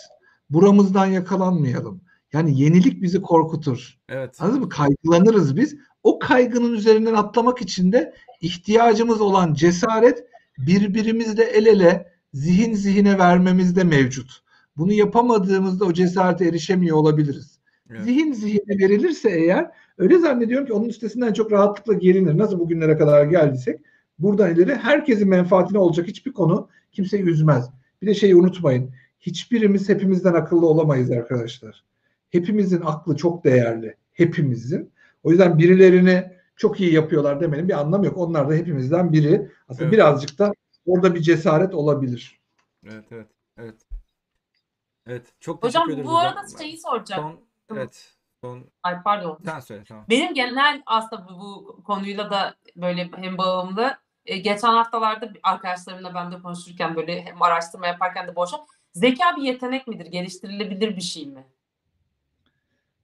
Buramızdan 0.49 1.06
yakalanmayalım. 1.06 2.05
Yani 2.35 2.61
yenilik 2.61 3.01
bizi 3.01 3.21
korkutur. 3.21 3.97
Evet. 4.09 4.35
Anladın 4.39 4.59
mı? 4.59 4.69
Kaygılanırız 4.69 5.57
biz. 5.57 5.75
O 6.03 6.19
kaygının 6.19 6.73
üzerinden 6.73 7.13
atlamak 7.13 7.61
için 7.61 7.91
de 7.91 8.13
ihtiyacımız 8.41 9.21
olan 9.21 9.53
cesaret 9.53 10.25
birbirimizle 10.57 11.43
el 11.43 11.65
ele 11.65 12.11
zihin 12.33 12.73
zihine 12.73 13.19
vermemizde 13.19 13.83
mevcut. 13.83 14.43
Bunu 14.77 14.93
yapamadığımızda 14.93 15.85
o 15.85 15.93
cesarete 15.93 16.45
erişemiyor 16.45 16.97
olabiliriz. 16.97 17.59
Evet. 17.89 18.01
Zihin 18.03 18.33
zihine 18.33 18.79
verilirse 18.79 19.29
eğer 19.29 19.71
öyle 19.97 20.19
zannediyorum 20.19 20.67
ki 20.67 20.73
onun 20.73 20.89
üstesinden 20.89 21.33
çok 21.33 21.51
rahatlıkla 21.51 21.93
gelinir. 21.93 22.37
Nasıl 22.37 22.59
bugünlere 22.59 22.97
kadar 22.97 23.25
geldiysek 23.25 23.79
buradan 24.19 24.55
ileri 24.55 24.75
herkesin 24.75 25.29
menfaatine 25.29 25.79
olacak 25.79 26.07
hiçbir 26.07 26.33
konu 26.33 26.69
kimseyi 26.91 27.23
üzmez. 27.23 27.69
Bir 28.01 28.07
de 28.07 28.13
şeyi 28.13 28.35
unutmayın. 28.35 28.89
Hiçbirimiz 29.19 29.89
hepimizden 29.89 30.33
akıllı 30.33 30.67
olamayız 30.67 31.11
arkadaşlar. 31.11 31.83
Hepimizin 32.30 32.81
aklı 32.81 33.15
çok 33.15 33.43
değerli. 33.43 33.97
Hepimizin. 34.14 34.93
O 35.23 35.30
yüzden 35.31 35.57
birilerini 35.57 36.31
çok 36.56 36.80
iyi 36.81 36.93
yapıyorlar 36.93 37.41
demenin 37.41 37.68
bir 37.68 37.80
anlamı 37.80 38.06
yok. 38.06 38.18
Onlar 38.18 38.49
da 38.49 38.53
hepimizden 38.53 39.14
biri. 39.14 39.52
Aslında 39.69 39.84
Evet. 39.84 39.93
birazcık 39.93 40.39
da 40.39 40.53
orada 40.85 41.15
bir 41.15 41.22
cesaret 41.22 41.73
olabilir. 41.73 42.39
Evet, 42.85 43.06
evet, 43.11 43.27
evet. 43.57 43.76
Evet, 45.07 45.34
çok 45.39 45.61
teşekkür 45.61 45.80
Hocam 45.80 45.89
ederiz 45.91 46.06
bu 46.07 46.18
hocam. 46.18 46.38
arada 46.38 46.57
şeyi 46.57 46.77
soracağım. 46.77 47.39
Son, 47.69 47.77
evet, 47.77 48.14
son, 48.43 48.64
Ay 48.84 49.03
pardon. 49.03 49.39
sen 49.45 49.60
söyle 49.60 49.84
tamam. 49.88 50.06
Benim 50.10 50.34
genel 50.34 50.84
aslında 50.85 51.27
bu, 51.30 51.39
bu 51.77 51.84
konuyla 51.84 52.30
da 52.31 52.56
böyle 52.76 53.10
hem 53.15 53.38
bağımlı. 53.38 53.97
E, 54.26 54.38
geçen 54.38 54.68
haftalarda 54.68 55.30
arkadaşlarımla 55.43 56.14
ben 56.15 56.31
de 56.31 56.41
konuşurken 56.41 56.95
böyle 56.95 57.22
hem 57.26 57.41
araştırma 57.41 57.88
yaparken 57.88 58.27
de 58.27 58.35
boşa. 58.35 58.57
Zeka 58.93 59.23
bir 59.38 59.41
yetenek 59.41 59.88
midir? 59.88 60.06
Geliştirilebilir 60.06 60.95
bir 60.95 61.02
şey 61.02 61.26
mi? 61.26 61.43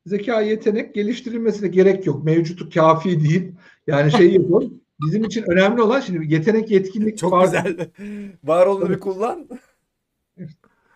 Zeka 0.06 0.41
yetenek 0.41 0.95
geliştirilmesine 0.95 1.68
gerek 1.68 2.06
yok. 2.07 2.23
Mevcutu 2.23 2.69
kafi 2.69 3.19
değil. 3.19 3.52
Yani 3.88 4.11
şey 4.11 4.34
yapalım. 4.34 4.82
Bizim 5.06 5.23
için 5.23 5.44
önemli 5.52 5.82
olan 5.82 5.99
şimdi 5.99 6.34
yetenek 6.34 6.72
yetkinlik 6.72 7.18
Çok 7.18 7.32
var. 7.32 7.44
güzel. 7.45 7.90
Var 8.44 8.65
olanı 8.68 8.90
bir 8.90 8.99
kullan. 8.99 9.49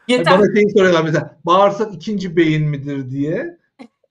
Yeter. 0.07 0.39
Bana 0.39 0.55
şeyi 0.55 0.69
soruyorlar 0.69 1.03
mesela 1.03 1.37
bağırsak 1.45 1.93
ikinci 1.95 2.35
beyin 2.37 2.69
midir 2.69 3.09
diye. 3.11 3.57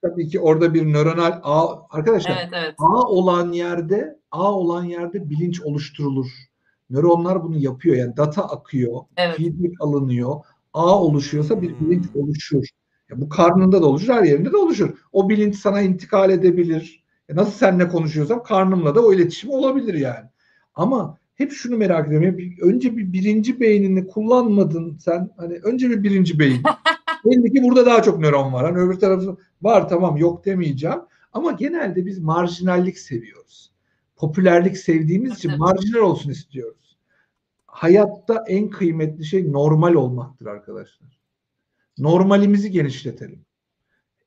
Tabii 0.02 0.28
ki 0.28 0.40
orada 0.40 0.74
bir 0.74 0.92
nöronal 0.92 1.40
ağ 1.42 1.68
arkadaşlar 1.90 2.38
Evet 2.40 2.48
evet. 2.52 2.74
ağ 2.78 3.02
olan 3.08 3.52
yerde 3.52 4.18
ağ 4.30 4.52
olan 4.52 4.84
yerde 4.84 5.30
bilinç 5.30 5.60
oluşturulur. 5.62 6.26
Nöronlar 6.90 7.42
bunu 7.42 7.56
yapıyor. 7.56 7.96
Yani 7.96 8.16
data 8.16 8.42
akıyor, 8.42 9.00
Evet. 9.16 9.36
feedback 9.36 9.74
alınıyor. 9.80 10.34
Ağ 10.74 11.02
oluşuyorsa 11.02 11.62
bir 11.62 11.70
Hmm. 11.70 11.90
bilinç 11.90 12.04
oluşur. 12.14 12.64
Bu 13.20 13.28
karnında 13.28 13.82
da 13.82 13.86
oluşur, 13.86 14.12
her 14.12 14.22
yerinde 14.22 14.52
de 14.52 14.56
oluşur. 14.56 14.90
O 15.12 15.28
bilinç 15.28 15.56
sana 15.56 15.80
intikal 15.80 16.30
edebilir. 16.30 17.04
E 17.28 17.36
nasıl 17.36 17.52
seninle 17.52 17.88
konuşuyorsam 17.88 18.42
karnımla 18.42 18.94
da 18.94 19.06
o 19.06 19.12
iletişim 19.14 19.50
olabilir 19.50 19.94
yani. 19.94 20.26
Ama 20.74 21.18
hep 21.34 21.52
şunu 21.52 21.76
merak 21.76 22.08
ediyorum. 22.08 22.38
bir- 22.38 22.58
önce 22.62 22.96
bir 22.96 23.12
birinci 23.12 23.60
beynini 23.60 24.06
kullanmadın 24.06 24.98
sen. 24.98 25.30
Hani 25.36 25.54
önce 25.54 25.90
bir 25.90 26.02
birinci 26.02 26.38
beyin. 26.38 26.62
Belli 27.24 27.52
ki 27.52 27.62
burada 27.62 27.86
daha 27.86 28.02
çok 28.02 28.18
nöron 28.18 28.52
var. 28.52 28.64
Hani 28.64 28.78
öbür 28.78 28.98
tarafı 28.98 29.36
var 29.62 29.88
tamam 29.88 30.16
yok 30.16 30.44
demeyeceğim. 30.44 30.98
Ama 31.32 31.52
genelde 31.52 32.06
biz 32.06 32.18
marjinallik 32.18 32.98
seviyoruz. 32.98 33.72
Popülerlik 34.16 34.78
sevdiğimiz 34.78 35.34
için 35.38 35.48
Evet. 35.48 35.58
marjinal 35.58 36.00
olsun 36.00 36.30
istiyoruz. 36.30 36.96
Hayatta 37.66 38.44
en 38.48 38.70
kıymetli 38.70 39.24
şey 39.24 39.52
normal 39.52 39.94
olmaktır 39.94 40.46
arkadaşlar. 40.46 41.08
Normalimizi 41.98 42.70
genişletelim. 42.70 43.44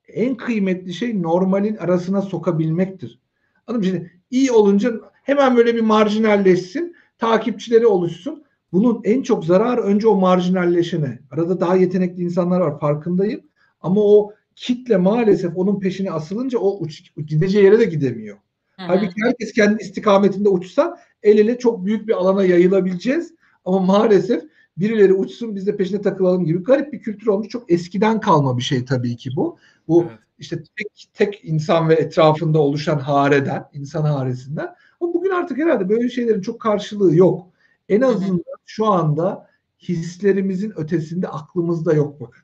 En 0.08 0.38
kıymetli 0.38 0.94
şey 0.94 1.22
normalin 1.22 1.76
arasına 1.76 2.22
sokabilmektir. 2.22 3.20
Anladın 3.68 3.86
mı? 3.86 3.96
Şimdi 3.96 4.12
iyi 4.32 4.52
olunca 4.52 4.94
hemen 5.24 5.58
böyle 5.58 5.76
bir 5.76 5.82
marjinalleşsin, 5.82 6.96
takipçileri 7.18 7.88
oluşsun. 7.88 8.44
Bunun 8.72 9.02
en 9.04 9.22
çok 9.22 9.46
zararı 9.46 9.82
önce 9.82 10.08
o 10.08 10.16
marjinalleşene. 10.16 11.20
Arada 11.32 11.60
daha 11.60 11.76
yetenekli 11.76 12.24
insanlar 12.24 12.60
var 12.60 12.80
farkındayım. 12.80 13.42
Ama 13.82 14.02
o 14.02 14.34
kitle 14.56 14.98
maalesef 14.98 15.58
onun 15.58 15.80
peşine 15.80 16.12
asılınca 16.12 16.60
o 16.60 16.80
uç, 16.80 17.04
gideceği 17.28 17.66
yere 17.66 17.80
de 17.80 17.86
gidemiyor. 17.86 18.38
Hı 18.76 18.82
hı. 18.82 18.88
Halbuki 18.88 19.16
herkes 19.24 19.54
kendi 19.54 19.84
istikametinde 19.84 20.50
uçsa 20.50 20.98
el 21.24 21.38
ele 21.38 21.60
çok 21.60 21.86
büyük 21.86 22.08
bir 22.08 22.14
alana 22.14 22.44
yayılabileceğiz. 22.44 23.34
Ama 23.66 23.80
maalesef 23.80 24.44
birileri 24.78 25.14
uçsun 25.14 25.56
biz 25.56 25.68
de 25.68 25.78
peşine 25.78 26.02
takılalım 26.02 26.46
gibi 26.46 26.64
garip 26.64 26.94
bir 26.94 27.00
kültür 27.00 27.28
olmuş. 27.28 27.48
Çok 27.48 27.72
eskiden 27.72 28.20
kalma 28.20 28.58
bir 28.58 28.64
şey 28.64 28.86
tabii 28.86 29.16
ki 29.18 29.30
bu. 29.36 29.58
Bu 29.88 30.04
Evet. 30.04 30.20
işte 30.40 30.64
tek, 30.78 31.10
tek 31.14 31.40
insan 31.44 31.90
ve 31.90 31.94
etrafında 31.94 32.60
oluşan 32.60 33.00
hareden, 33.00 33.70
insan 33.74 34.02
haresinden. 34.02 34.76
Ama 35.02 35.14
bugün 35.14 35.30
artık 35.30 35.58
herhalde 35.58 35.90
böyle 35.90 36.10
şeylerin 36.10 36.42
çok 36.42 36.62
karşılığı 36.62 37.16
yok. 37.16 37.48
En 37.90 38.02
azından 38.02 38.42
şu 38.66 38.86
anda 38.86 39.48
hislerimizin 39.82 40.74
ötesinde 40.78 41.28
aklımızda 41.28 41.94
yok 41.94 42.22
bakın. 42.22 42.44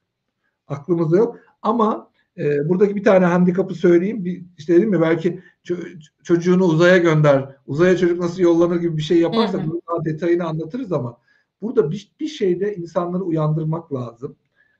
Aklımızda 0.67 1.17
yok. 1.17 1.39
Ama 1.61 2.09
e, 2.37 2.69
buradaki 2.69 2.95
bir 2.95 3.03
tane 3.03 3.25
handikapı 3.25 3.75
söyleyeyim. 3.75 4.25
Bir, 4.25 4.43
işte 4.57 4.75
dedim 4.75 4.93
ya 4.93 5.01
belki 5.01 5.39
ço- 5.65 5.99
çocuğunu 6.23 6.63
uzaya 6.63 6.97
gönder. 6.97 7.55
Uzaya 7.67 7.97
çocuk 7.97 8.19
nasıl 8.19 8.41
yollanır 8.41 8.75
gibi 8.81 8.97
bir 8.97 9.01
şey 9.01 9.19
yaparsak 9.19 9.61
Hı 9.61 9.65
hı. 9.65 9.79
daha 9.87 10.05
detayını 10.05 10.45
anlatırız 10.45 10.91
ama 10.91 11.17
burada 11.63 11.91
bir, 11.91 12.11
bir 12.19 12.27
şeyde 12.27 12.75
insanları 12.75 13.23
uyandırmak 13.23 13.93
lazım. 13.93 14.35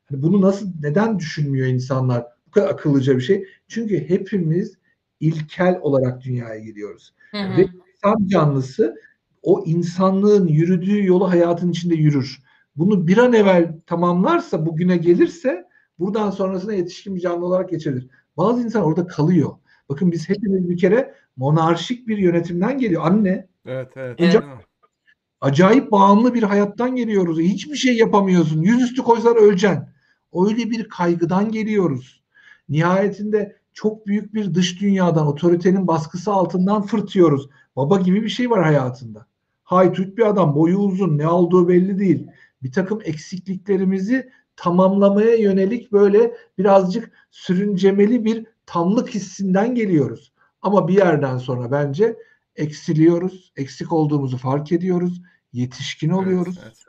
Hani 0.06 0.22
bunu 0.22 0.42
nasıl 0.42 0.68
neden 0.82 1.20
düşünmüyor 1.20 1.68
insanlar? 1.68 2.26
Bu 2.48 2.52
kadar 2.52 2.70
akıllıca 2.70 3.16
bir 3.16 3.22
şey. 3.22 3.48
Çünkü 3.68 4.10
hepimiz 4.10 4.78
ilkel 5.20 5.80
olarak 5.82 6.22
dünyaya 6.22 6.60
geliyoruz. 6.60 7.14
Hı 7.32 7.38
hı. 7.38 7.58
Ve 7.58 7.68
insan 7.94 8.28
canlısı 8.28 8.96
o 9.42 9.64
insanlığın 9.66 10.48
yürüdüğü 10.48 11.06
yolu 11.06 11.30
hayatın 11.30 11.72
içinde 11.72 11.96
yürür. 11.96 12.40
Bunu 12.76 13.08
bir 13.08 13.18
an 13.18 13.34
evvel 13.34 13.80
tamamlarsa, 13.86 14.66
bugüne 14.66 14.98
gelirse 14.98 15.68
buradan 16.00 16.32
sonrasına 16.32 16.74
yetişkin 16.74 17.16
bir 17.16 17.22
canlı 17.22 17.46
olarak 17.46 17.70
geçirilir. 17.70 18.08
Bazı 18.38 18.62
insan 18.62 18.84
orada 18.84 19.08
kalıyor. 19.08 19.52
Bakın 19.90 20.12
biz 20.12 20.30
hepimiz 20.30 20.70
bir 20.70 20.78
kere 20.78 21.14
monarşik 21.38 22.08
bir 22.08 22.18
yönetimden 22.18 22.78
geliyor. 22.78 23.02
Anne 23.06 23.48
Evet, 23.66 23.90
evet. 23.96 24.20
Evet. 24.20 24.44
Acayip 25.44 25.92
bağımlı 25.92 26.34
bir 26.34 26.44
hayattan 26.44 26.96
geliyoruz. 26.96 27.40
Hiçbir 27.40 27.76
şey 27.76 27.98
yapamıyorsun. 27.98 28.62
Yüzüstü 28.62 29.02
koysalar 29.02 29.36
öleceksin. 29.36 29.84
Öyle 30.34 30.70
bir 30.70 30.90
kaygıdan 30.90 31.52
geliyoruz. 31.52 32.24
Nihayetinde 32.70 33.56
çok 33.74 34.08
büyük 34.08 34.34
bir 34.34 34.54
dış 34.54 34.82
dünyadan, 34.82 35.28
otoritenin 35.28 35.88
baskısı 35.88 36.32
altından 36.32 36.82
fırtıyoruz. 36.82 37.50
Baba 37.76 38.00
gibi 38.00 38.24
bir 38.24 38.30
şey 38.30 38.50
var 38.50 38.64
hayatında. 38.64 39.26
Haytut 39.64 40.18
bir 40.18 40.28
adam, 40.28 40.56
boyu 40.56 40.78
uzun, 40.78 41.18
ne 41.18 41.28
olduğu 41.28 41.68
belli 41.68 42.00
değil. 42.00 42.28
Bir 42.64 42.72
takım 42.72 43.00
eksikliklerimizi 43.04 44.30
tamamlamaya 44.56 45.36
yönelik 45.36 45.92
böyle 45.92 46.34
birazcık 46.58 47.12
sürüncemeli 47.32 48.26
bir 48.26 48.46
tamlık 48.66 49.10
hissinden 49.10 49.76
geliyoruz. 49.76 50.34
Ama 50.62 50.88
bir 50.88 50.94
yerden 50.94 51.38
sonra 51.38 51.72
bence 51.72 52.16
eksiliyoruz, 52.56 53.54
eksik 53.56 53.94
olduğumuzu 53.94 54.38
fark 54.38 54.72
ediyoruz, 54.72 55.22
yetişkin 55.54 56.10
oluyoruz. 56.10 56.56
Evet, 56.58 56.68
evet. 56.68 56.84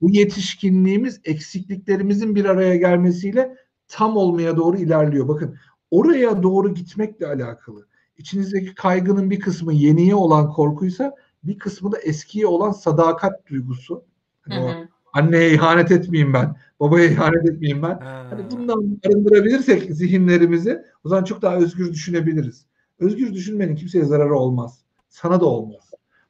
Bu 0.00 0.10
yetişkinliğimiz 0.10 1.20
eksikliklerimizin 1.24 2.34
bir 2.34 2.44
araya 2.44 2.76
gelmesiyle 2.76 3.56
tam 3.88 4.16
olmaya 4.16 4.56
doğru 4.56 4.76
ilerliyor. 4.76 5.28
Bakın 5.28 5.56
oraya 5.90 6.42
doğru 6.42 6.74
gitmekle 6.74 7.26
alakalı. 7.26 7.86
İçinizdeki 8.16 8.74
kaygının 8.74 9.30
bir 9.30 9.40
kısmı 9.40 9.72
yeniye 9.72 10.14
olan 10.14 10.52
korkuysa 10.52 11.14
bir 11.44 11.58
kısmı 11.58 11.92
da 11.92 11.98
eskiye 11.98 12.46
olan 12.46 12.72
sadakat 12.72 13.46
duygusu. 13.46 14.04
Hı 14.42 14.54
Hani 14.54 14.64
o 14.64 14.68
hı. 14.68 14.88
anneye 15.12 15.54
ihanet 15.54 15.90
etmeyeyim 15.90 16.34
ben, 16.34 16.56
babaya 16.80 17.06
ihanet 17.06 17.48
etmeyeyim 17.48 17.82
ben. 17.82 17.98
Ha. 17.98 18.26
Hani 18.30 18.50
bundan 18.50 18.98
arındırabilirsek 19.06 19.94
zihinlerimizi 19.94 20.82
o 21.04 21.08
zaman 21.08 21.24
çok 21.24 21.42
daha 21.42 21.56
özgür 21.56 21.92
düşünebiliriz. 21.92 22.66
Özgür 22.98 23.32
düşünmenin 23.32 23.76
kimseye 23.76 24.04
zararı 24.04 24.34
olmaz. 24.34 24.80
Sana 25.08 25.40
da 25.40 25.44
olmaz. 25.44 25.85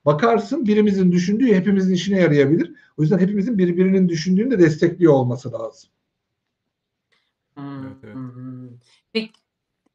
Bakarsın 0.07 0.67
birimizin 0.67 1.13
düşündüğü 1.13 1.55
hepimizin 1.55 1.95
işine 1.95 2.21
yarayabilir. 2.21 2.73
O 2.99 3.03
yüzden 3.03 3.19
hepimizin 3.19 3.59
birbirinin 3.59 4.09
düşündüğünü 4.09 4.51
de 4.51 4.59
destekliyor 4.59 5.13
olması 5.13 5.53
lazım. 5.53 5.91
Hmm, 7.55 7.85
Evet, 7.85 7.97
evet. 8.05 8.17
Peki, 9.13 9.33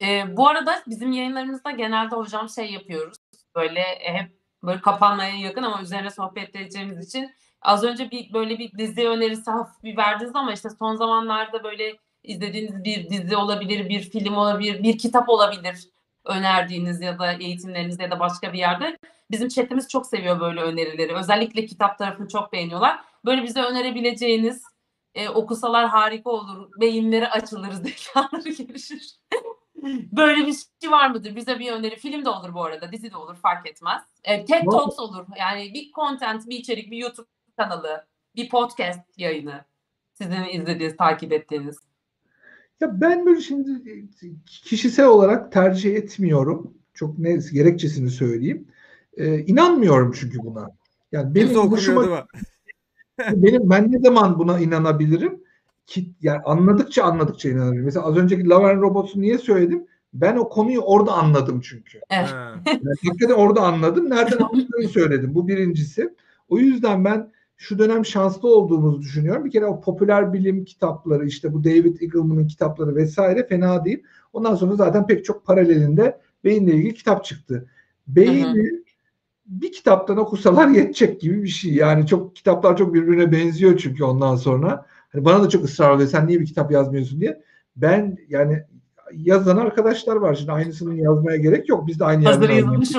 e, 0.01 0.38
bu 0.38 0.48
arada 0.48 0.83
bizim 0.88 1.11
yayınlarımızda 1.11 1.72
genelde 1.72 2.15
hocam 2.15 2.49
şey 2.49 2.72
yapıyoruz. 2.72 3.17
Böyle 3.56 3.80
e, 3.80 4.14
hep 4.14 4.31
böyle 4.64 4.81
kapanmaya 4.81 5.35
yakın 5.35 5.64
ama 5.64 5.81
üzerine 5.81 6.09
sohbet 6.09 6.56
edeceğimiz 6.56 7.07
için 7.07 7.31
az 7.61 7.83
önce 7.83 8.11
bir 8.11 8.33
böyle 8.33 8.59
bir 8.59 8.77
dizi 8.77 9.07
önerisi 9.07 9.51
hafif 9.51 9.83
bir 9.83 9.98
verdiniz 9.98 10.35
ama 10.35 10.53
işte 10.53 10.69
son 10.69 10.95
zamanlarda 10.95 11.64
böyle 11.64 11.98
izlediğiniz 12.23 12.83
bir 12.83 13.09
dizi 13.09 13.35
olabilir, 13.35 13.90
bir 13.90 14.01
film 14.01 14.33
olabilir, 14.33 14.83
bir 14.83 14.98
kitap 14.98 15.30
olabilir 15.30 15.88
önerdiğiniz 16.25 17.01
ya 17.01 17.19
da 17.19 17.33
eğitimlerinizde 17.33 18.03
ya 18.03 18.11
da 18.11 18.19
başka 18.19 18.53
bir 18.53 18.57
yerde. 18.57 18.98
Bizim 19.32 19.48
chatimiz 19.48 19.90
çok 19.90 20.08
seviyor 20.08 20.40
böyle 20.40 20.61
önerileri. 20.61 21.16
Özellikle 21.16 21.66
kitap 21.66 21.98
tarafını 21.98 22.27
çok 22.27 22.53
beğeniyorlar. 22.53 23.00
Böyle 23.26 23.43
bize 23.43 23.61
önerebileceğiniz 23.61 24.64
e, 25.16 25.30
okusalar 25.30 25.88
harika 25.88 26.30
olur. 26.30 26.69
Beyinleri 26.80 27.27
açılır, 27.27 27.72
zekaları 27.72 28.50
gelişir. 28.50 29.16
Böyle 30.11 30.48
bir 30.48 30.56
şey 30.82 30.92
var 30.92 31.10
mıdır? 31.10 31.35
Bize 31.35 31.60
bir 31.60 31.72
öneri. 31.72 31.95
Film 31.95 32.26
de 32.26 32.30
olur 32.30 32.53
bu 32.53 32.64
arada, 32.64 32.92
dizi 32.92 33.11
de 33.11 33.18
olur 33.18 33.35
fark 33.35 33.68
etmez. 33.68 34.01
E, 34.24 34.45
TED. 34.45 34.64
Talks 34.72 35.00
olur. 35.00 35.26
Yani 35.40 35.74
bir 35.74 35.92
content, 35.92 36.50
bir 36.50 36.60
içerik, 36.60 36.92
bir 36.92 36.98
YouTube 36.98 37.27
kanalı, 37.58 38.06
bir 38.35 38.50
podcast 38.50 39.00
yayını. 39.18 39.66
Sizin 40.14 40.43
izlediğiniz, 40.43 40.98
takip 40.98 41.34
ettiğiniz. 41.34 41.77
Ya 42.82 43.01
ben 43.01 43.26
böyle 43.26 43.42
şimdi 43.42 44.08
kişisel 44.45 45.06
olarak 45.06 45.51
tercih 45.51 45.95
etmiyorum. 45.95 46.74
Çok 46.93 47.19
ne 47.19 47.40
gerekçesini 47.53 48.10
söyleyeyim. 48.10 48.68
Ee, 49.17 49.40
inanmıyorum 49.40 50.11
çünkü 50.19 50.40
buna. 50.40 50.69
Yani 51.11 51.35
benim 51.35 51.56
hoşuma 51.56 52.27
benim 53.31 53.69
ben 53.69 53.91
ne 53.91 53.99
zaman 53.99 54.40
buna 54.40 54.59
inanabilirim? 54.59 55.43
Ki 55.85 56.11
yani 56.22 56.40
anladıkça 56.45 57.03
anladıkça 57.03 57.49
inanabilirim. 57.49 57.85
Mesela 57.85 58.06
az 58.06 58.17
önceki 58.17 58.49
Love 58.49 58.72
and 58.72 58.81
Robots'u 58.81 59.22
niye 59.22 59.38
söyledim? 59.38 59.85
Ben 60.14 60.35
o 60.35 60.49
konuyu 60.49 60.80
orada 60.80 61.11
anladım 61.11 61.61
çünkü. 61.61 61.99
Evet. 62.09 62.30
Yani 62.67 62.95
hakikaten 63.06 63.33
orada 63.33 63.61
anladım. 63.61 64.09
Nereden 64.09 64.38
anladığını 64.38 64.88
söyledim. 64.88 65.35
Bu 65.35 65.48
birincisi. 65.48 66.15
O 66.49 66.57
yüzden 66.57 67.06
ben 67.06 67.31
şu 67.57 67.80
dönem 67.80 68.06
şanslı 68.06 68.56
olduğumuzu 68.56 69.01
düşünüyorum. 69.01 69.45
Bir 69.45 69.51
kere 69.51 69.65
o 69.65 69.81
popüler 69.81 70.33
bilim 70.33 70.65
kitapları 70.65 71.25
işte 71.25 71.53
bu 71.53 71.64
David 71.64 72.01
Eagleman'ın 72.01 72.48
kitapları 72.48 72.95
vesaire 72.95 73.48
fena 73.48 73.85
değil. 73.85 74.03
Ondan 74.33 74.56
sonra 74.56 74.75
zaten 74.75 75.07
pek 75.07 75.25
çok 75.25 75.45
paralelinde 75.45 76.19
beyinle 76.43 76.73
ilgili 76.73 76.93
kitap 76.93 77.25
çıktı. 77.25 77.69
Beyni 78.07 78.81
bir 79.51 79.71
kitaptan 79.71 80.17
okusalar 80.17 80.67
yetecek 80.77 81.21
gibi 81.21 81.43
bir 81.43 81.47
şey. 81.47 81.73
Yani 81.73 82.07
çok 82.07 82.35
kitaplar 82.35 82.77
çok 82.77 82.93
birbirine 82.93 83.31
benziyor 83.31 83.77
çünkü 83.77 84.03
ondan 84.03 84.35
sonra. 84.35 84.85
Hani 85.09 85.25
bana 85.25 85.43
da 85.43 85.49
çok 85.49 85.63
ısrar 85.63 85.91
oluyor. 85.91 86.09
Sen 86.09 86.27
niye 86.27 86.39
bir 86.39 86.45
kitap 86.45 86.71
yazmıyorsun 86.71 87.21
diye. 87.21 87.41
Ben 87.75 88.17
yani 88.30 88.63
yazan 89.13 89.57
arkadaşlar 89.57 90.15
var. 90.15 90.35
Şimdi 90.35 90.51
aynısını 90.51 90.95
yazmaya 90.95 91.38
gerek 91.38 91.69
yok. 91.69 91.88
Biz 91.88 91.99
de 91.99 92.05
aynı 92.05 92.25
Hazır 92.25 92.49
yerden 92.49 92.55
yazılmış. 92.55 92.95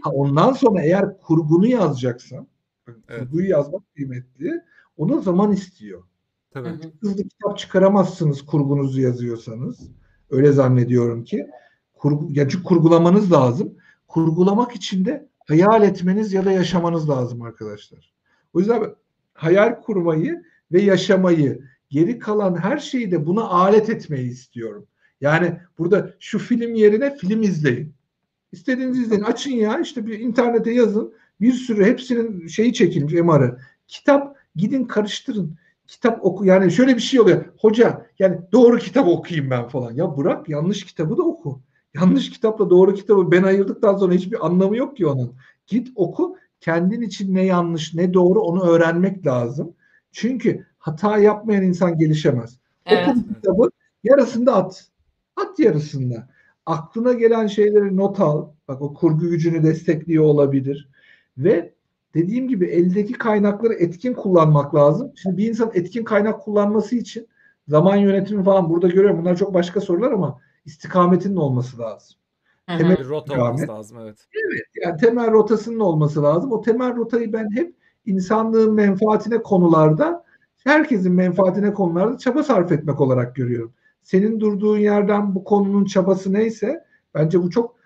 Ha, 0.00 0.10
ondan 0.10 0.52
sonra 0.52 0.82
eğer 0.82 1.18
kurgunu 1.20 1.66
yazacaksan, 1.66 2.46
Evet. 2.88 3.20
kurguyu 3.20 3.48
yazmak 3.48 3.94
kıymetli, 3.94 4.62
ona 4.96 5.18
zaman 5.18 5.52
istiyor. 5.52 6.02
Tabii. 6.50 6.68
Hı 6.68 6.72
hı. 6.72 6.92
Hızlı 7.00 7.22
kitap 7.22 7.58
çıkaramazsınız 7.58 8.42
kurgunuzu 8.46 9.00
yazıyorsanız. 9.00 9.90
Öyle 10.30 10.52
zannediyorum 10.52 11.24
ki. 11.24 11.46
Kurgu, 11.94 12.28
ya 12.30 12.48
çünkü 12.48 12.64
kurgulamanız 12.64 13.32
lazım. 13.32 13.74
Kurgulamak 14.08 14.72
için 14.72 15.04
de 15.04 15.28
hayal 15.52 15.82
etmeniz 15.82 16.32
ya 16.32 16.44
da 16.44 16.52
yaşamanız 16.52 17.10
lazım 17.10 17.42
arkadaşlar. 17.42 18.12
O 18.54 18.58
yüzden 18.58 18.94
hayal 19.34 19.80
kurmayı 19.80 20.42
ve 20.72 20.82
yaşamayı, 20.82 21.62
geri 21.90 22.18
kalan 22.18 22.56
her 22.56 22.78
şeyi 22.78 23.10
de 23.10 23.26
buna 23.26 23.42
alet 23.42 23.90
etmeyi 23.90 24.30
istiyorum. 24.30 24.86
Yani 25.20 25.58
burada 25.78 26.14
şu 26.18 26.38
film 26.38 26.74
yerine 26.74 27.16
film 27.16 27.42
izleyin. 27.42 27.94
İstediğinizi 28.52 29.02
izleyin. 29.02 29.22
Açın 29.22 29.50
ya 29.50 29.80
işte 29.80 30.06
bir 30.06 30.18
internete 30.18 30.72
yazın. 30.72 31.14
Bir 31.40 31.52
sürü 31.52 31.84
hepsinin 31.84 32.46
şeyi 32.46 32.72
çekilmiş 32.72 33.12
MR'ı. 33.12 33.58
Kitap 33.88 34.36
gidin 34.56 34.84
karıştırın. 34.84 35.56
Kitap 35.86 36.24
oku. 36.24 36.44
Yani 36.44 36.72
şöyle 36.72 36.96
bir 36.96 37.02
şey 37.02 37.20
oluyor. 37.20 37.44
Hoca 37.58 38.06
yani 38.18 38.38
doğru 38.52 38.78
kitap 38.78 39.08
okuyayım 39.08 39.50
ben 39.50 39.68
falan. 39.68 39.92
Ya 39.92 40.16
bırak 40.16 40.48
yanlış 40.48 40.84
kitabı 40.84 41.16
da 41.16 41.22
oku. 41.22 41.60
Yanlış 41.94 42.30
kitapla 42.30 42.70
doğru 42.70 42.94
kitabı 42.94 43.30
ben 43.30 43.42
ayırdıktan 43.42 43.96
sonra 43.96 44.14
hiçbir 44.14 44.46
anlamı 44.46 44.76
yok 44.76 44.96
ki 44.96 45.06
onun. 45.06 45.34
Git 45.66 45.88
oku. 45.94 46.36
Kendin 46.60 47.00
için 47.00 47.34
ne 47.34 47.44
yanlış 47.44 47.94
ne 47.94 48.14
doğru 48.14 48.40
onu 48.40 48.62
öğrenmek 48.62 49.26
lazım. 49.26 49.74
Çünkü 50.12 50.66
hata 50.78 51.18
yapmayan 51.18 51.62
insan 51.62 51.98
gelişemez. 51.98 52.58
Evet. 52.86 53.08
Oku 53.08 53.34
kitabı 53.34 53.70
yarısında 54.04 54.56
at. 54.56 54.86
At 55.36 55.58
yarısında. 55.58 56.28
Aklına 56.66 57.12
gelen 57.12 57.46
şeyleri 57.46 57.96
not 57.96 58.20
al. 58.20 58.48
Bak 58.68 58.82
o 58.82 58.94
kurgu 58.94 59.28
gücünü 59.28 59.62
destekliyor 59.62 60.24
olabilir. 60.24 60.88
Ve 61.38 61.74
dediğim 62.14 62.48
gibi 62.48 62.66
eldeki 62.66 63.12
kaynakları 63.12 63.74
etkin 63.74 64.14
kullanmak 64.14 64.74
lazım. 64.74 65.12
Şimdi 65.22 65.36
bir 65.36 65.48
insan 65.48 65.70
etkin 65.74 66.04
kaynak 66.04 66.40
kullanması 66.40 66.96
için 66.96 67.28
zaman 67.68 67.96
yönetimi 67.96 68.44
falan 68.44 68.70
burada 68.70 68.88
görüyorum. 68.88 69.18
Bunlar 69.18 69.36
çok 69.36 69.54
başka 69.54 69.80
sorular 69.80 70.12
ama 70.12 70.40
istikametinin 70.64 71.36
olması 71.36 71.78
lazım. 71.78 72.16
Hı 72.68 72.72
hı. 72.74 72.78
Temel- 72.78 72.98
Bir 72.98 73.08
rota 73.08 73.34
Devam 73.34 73.46
olması 73.46 73.68
lazım 73.68 73.98
evet. 74.00 74.28
Yani 74.82 75.00
temel 75.00 75.32
rotasının 75.32 75.80
olması 75.80 76.22
lazım. 76.22 76.52
O 76.52 76.60
temel 76.60 76.96
rotayı 76.96 77.32
ben 77.32 77.50
hep 77.50 77.74
insanlığın 78.06 78.74
menfaatine 78.74 79.42
konularda, 79.42 80.24
herkesin 80.64 81.12
menfaatine 81.12 81.74
konularda 81.74 82.18
çaba 82.18 82.42
sarf 82.42 82.72
etmek 82.72 83.00
olarak 83.00 83.36
görüyorum. 83.36 83.72
Senin 84.02 84.40
durduğun 84.40 84.78
yerden 84.78 85.34
bu 85.34 85.44
konunun 85.44 85.84
çabası 85.84 86.32
neyse 86.32 86.84
bence 87.14 87.42
bu 87.42 87.50
çok 87.50 87.76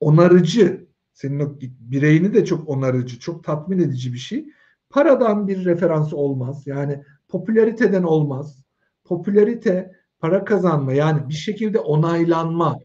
onarıcı. 0.00 0.86
Senin 1.12 1.40
o 1.40 1.52
bireyini 1.80 2.34
de 2.34 2.44
çok 2.44 2.68
onarıcı, 2.68 3.18
çok 3.20 3.44
tatmin 3.44 3.78
edici 3.78 4.12
bir 4.12 4.18
şey. 4.18 4.48
Paradan 4.90 5.48
bir 5.48 5.64
referans 5.64 6.12
olmaz. 6.12 6.66
Yani 6.66 7.02
popülariteden 7.28 8.02
olmaz. 8.02 8.64
Popülarite, 9.04 9.92
para 10.24 10.44
kazanma 10.44 10.92
yani 10.92 11.28
bir 11.28 11.34
şekilde 11.34 11.78
onaylanma, 11.78 12.78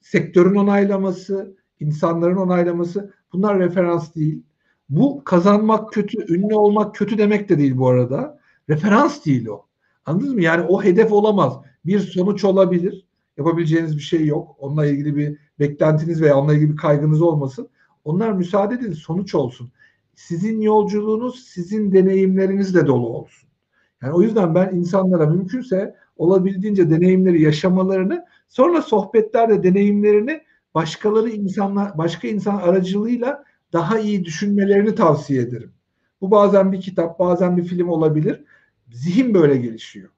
sektörün 0.00 0.54
onaylaması, 0.54 1.56
insanların 1.80 2.36
onaylaması 2.36 3.12
bunlar 3.32 3.58
referans 3.58 4.14
değil. 4.14 4.42
Bu 4.88 5.24
kazanmak 5.24 5.92
kötü, 5.92 6.34
ünlü 6.34 6.54
olmak 6.54 6.94
kötü 6.94 7.18
demek 7.18 7.48
de 7.48 7.58
değil 7.58 7.76
bu 7.76 7.88
arada. 7.88 8.38
Referans 8.68 9.26
değil 9.26 9.46
o. 9.46 9.66
Anladınız 10.06 10.34
mı? 10.34 10.42
Yani 10.42 10.66
o 10.68 10.82
hedef 10.82 11.12
olamaz. 11.12 11.54
Bir 11.86 11.98
sonuç 11.98 12.44
olabilir. 12.44 13.06
Yapabileceğiniz 13.36 13.96
bir 13.96 14.02
şey 14.02 14.26
yok. 14.26 14.56
Onunla 14.58 14.86
ilgili 14.86 15.16
bir 15.16 15.38
beklentiniz 15.58 16.22
veya 16.22 16.36
onunla 16.38 16.54
ilgili 16.54 16.72
bir 16.72 16.76
kaygınız 16.76 17.22
olmasın. 17.22 17.68
Onlar 18.04 18.32
müsaade 18.32 18.74
edin 18.74 18.92
sonuç 18.92 19.34
olsun. 19.34 19.72
Sizin 20.14 20.60
yolculuğunuz 20.60 21.44
sizin 21.44 21.92
deneyimlerinizle 21.92 22.86
dolu 22.86 23.08
olsun. 23.08 23.50
Yani 24.02 24.12
o 24.12 24.22
yüzden 24.22 24.54
ben 24.54 24.74
insanlara 24.74 25.26
mümkünse 25.26 26.00
olabildiğince 26.20 26.90
deneyimleri 26.90 27.42
yaşamalarını 27.42 28.24
sonra 28.48 28.82
sohbetlerde 28.82 29.62
deneyimlerini 29.62 30.40
başkaları 30.74 31.30
insanlar 31.30 31.98
başka 31.98 32.28
insan 32.28 32.56
aracılığıyla 32.56 33.44
daha 33.72 33.98
iyi 33.98 34.24
düşünmelerini 34.24 34.94
tavsiye 34.94 35.42
ederim. 35.42 35.72
Bu 36.20 36.30
bazen 36.30 36.72
bir 36.72 36.80
kitap, 36.80 37.18
bazen 37.18 37.56
bir 37.56 37.64
film 37.64 37.88
olabilir. 37.88 38.44
Zihin 38.92 39.34
böyle 39.34 39.56
gelişiyor. 39.56 40.08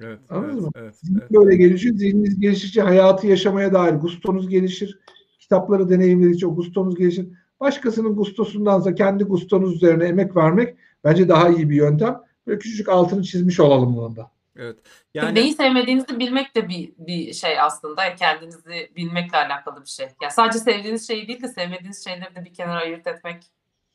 Evet. 0.00 0.18
Anladın 0.28 0.52
evet, 0.52 0.62
mı? 0.62 0.70
evet, 0.74 0.96
Zihin 0.96 1.18
evet. 1.20 1.30
böyle 1.30 1.56
gelişiyor. 1.56 1.96
Zihniniz 1.96 2.40
geliştikçe 2.40 2.82
hayatı 2.82 3.26
yaşamaya 3.26 3.72
dair 3.72 3.94
gustonuz 3.94 4.48
gelişir. 4.48 4.98
Kitapları 5.38 5.88
deneyimledikçe 5.88 6.46
o 6.46 6.54
gustonuz 6.54 6.96
gelişir. 6.96 7.28
Başkasının 7.60 8.16
gustosundansa 8.16 8.94
kendi 8.94 9.24
gustonuz 9.24 9.74
üzerine 9.74 10.04
emek 10.04 10.36
vermek 10.36 10.76
bence 11.04 11.28
daha 11.28 11.48
iyi 11.48 11.70
bir 11.70 11.76
yöntem. 11.76 12.20
Böyle 12.46 12.58
küçücük 12.58 12.88
altını 12.88 13.22
çizmiş 13.22 13.60
olalım 13.60 13.96
bunun 13.96 14.16
da. 14.16 14.30
Evet. 14.56 14.76
Yani 15.14 15.34
Neyi 15.34 15.54
sevmediğinizi 15.54 16.18
bilmek 16.18 16.56
de 16.56 16.68
bir, 16.68 16.92
bir 16.98 17.32
şey 17.32 17.60
aslında. 17.60 18.14
Kendinizi 18.14 18.90
bilmekle 18.96 19.38
alakalı 19.38 19.82
bir 19.82 19.90
şey. 19.90 20.06
Ya 20.22 20.30
sadece 20.30 20.58
sevdiğiniz 20.58 21.06
şeyi 21.06 21.28
değil 21.28 21.42
de 21.42 21.48
sevmediğiniz 21.48 22.04
şeyleri 22.04 22.34
de 22.36 22.44
bir 22.44 22.54
kenara 22.54 22.80
ayırt 22.80 23.06
etmek. 23.06 23.42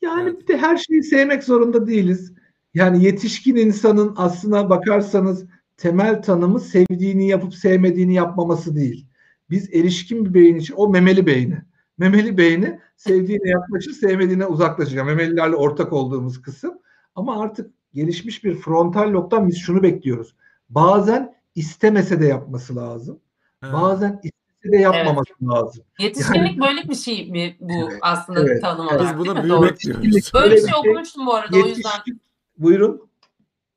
Yani 0.02 0.22
Evet. 0.22 0.40
bir 0.40 0.46
de 0.46 0.58
her 0.58 0.76
şeyi 0.76 1.02
sevmek 1.02 1.44
zorunda 1.44 1.86
değiliz. 1.86 2.32
Yani 2.74 3.04
yetişkin 3.04 3.56
insanın 3.56 4.14
aslına 4.16 4.70
bakarsanız 4.70 5.46
temel 5.76 6.22
tanımı 6.22 6.60
sevdiğini 6.60 7.28
yapıp 7.28 7.54
sevmediğini 7.54 8.14
yapmaması 8.14 8.76
değil. 8.76 9.06
Biz 9.50 9.74
erişkin 9.74 10.24
bir 10.24 10.34
beyin 10.34 10.56
için 10.56 10.74
o 10.76 10.88
memeli 10.88 11.26
beyni. 11.26 11.62
Memeli 11.98 12.38
beyni 12.38 12.80
sevdiğine 12.96 13.48
yaklaşır, 13.50 13.90
sevmediğine 13.90 14.46
uzaklaşır. 14.46 14.96
Yani 14.96 15.06
memelilerle 15.06 15.56
ortak 15.56 15.92
olduğumuz 15.92 16.42
kısım. 16.42 16.78
Ama 17.14 17.42
artık 17.42 17.70
gelişmiş 17.94 18.44
bir 18.44 18.54
frontal 18.54 19.12
lobdan 19.12 19.48
biz 19.48 19.58
şunu 19.58 19.82
bekliyoruz. 19.82 20.34
Bazen 20.68 21.34
istemese 21.54 22.20
de 22.20 22.26
yapması 22.26 22.76
lazım. 22.76 23.20
ha, 23.60 23.72
Bazen 23.72 24.20
istese 24.22 24.72
de 24.72 24.76
yapmaması 24.76 25.32
lazım. 25.42 25.84
Yetişkinlik 25.98 26.60
böyle 26.60 26.88
bir 26.88 26.94
şey 26.94 27.30
mi 27.30 27.56
bu 27.60 27.72
Evet, 27.90 27.98
aslında 28.02 28.40
evet. 28.40 28.62
tanım 28.62 28.86
Biz 28.86 28.92
olarak? 28.96 29.18
biz 29.18 29.26
buna 29.26 29.44
büyümek 29.44 29.80
diyoruz. 29.80 30.04
Yetişkinlik 30.04 30.34
Böyle 30.34 30.46
öyle 30.46 30.56
bir 30.56 30.70
şey 30.70 30.78
okumuştum 30.80 31.26
bu 31.26 31.34
arada 31.34 31.56
o 31.56 31.58
yüzden. 31.58 31.68
Yetişkin, 31.90 32.20
buyurun. 32.58 33.08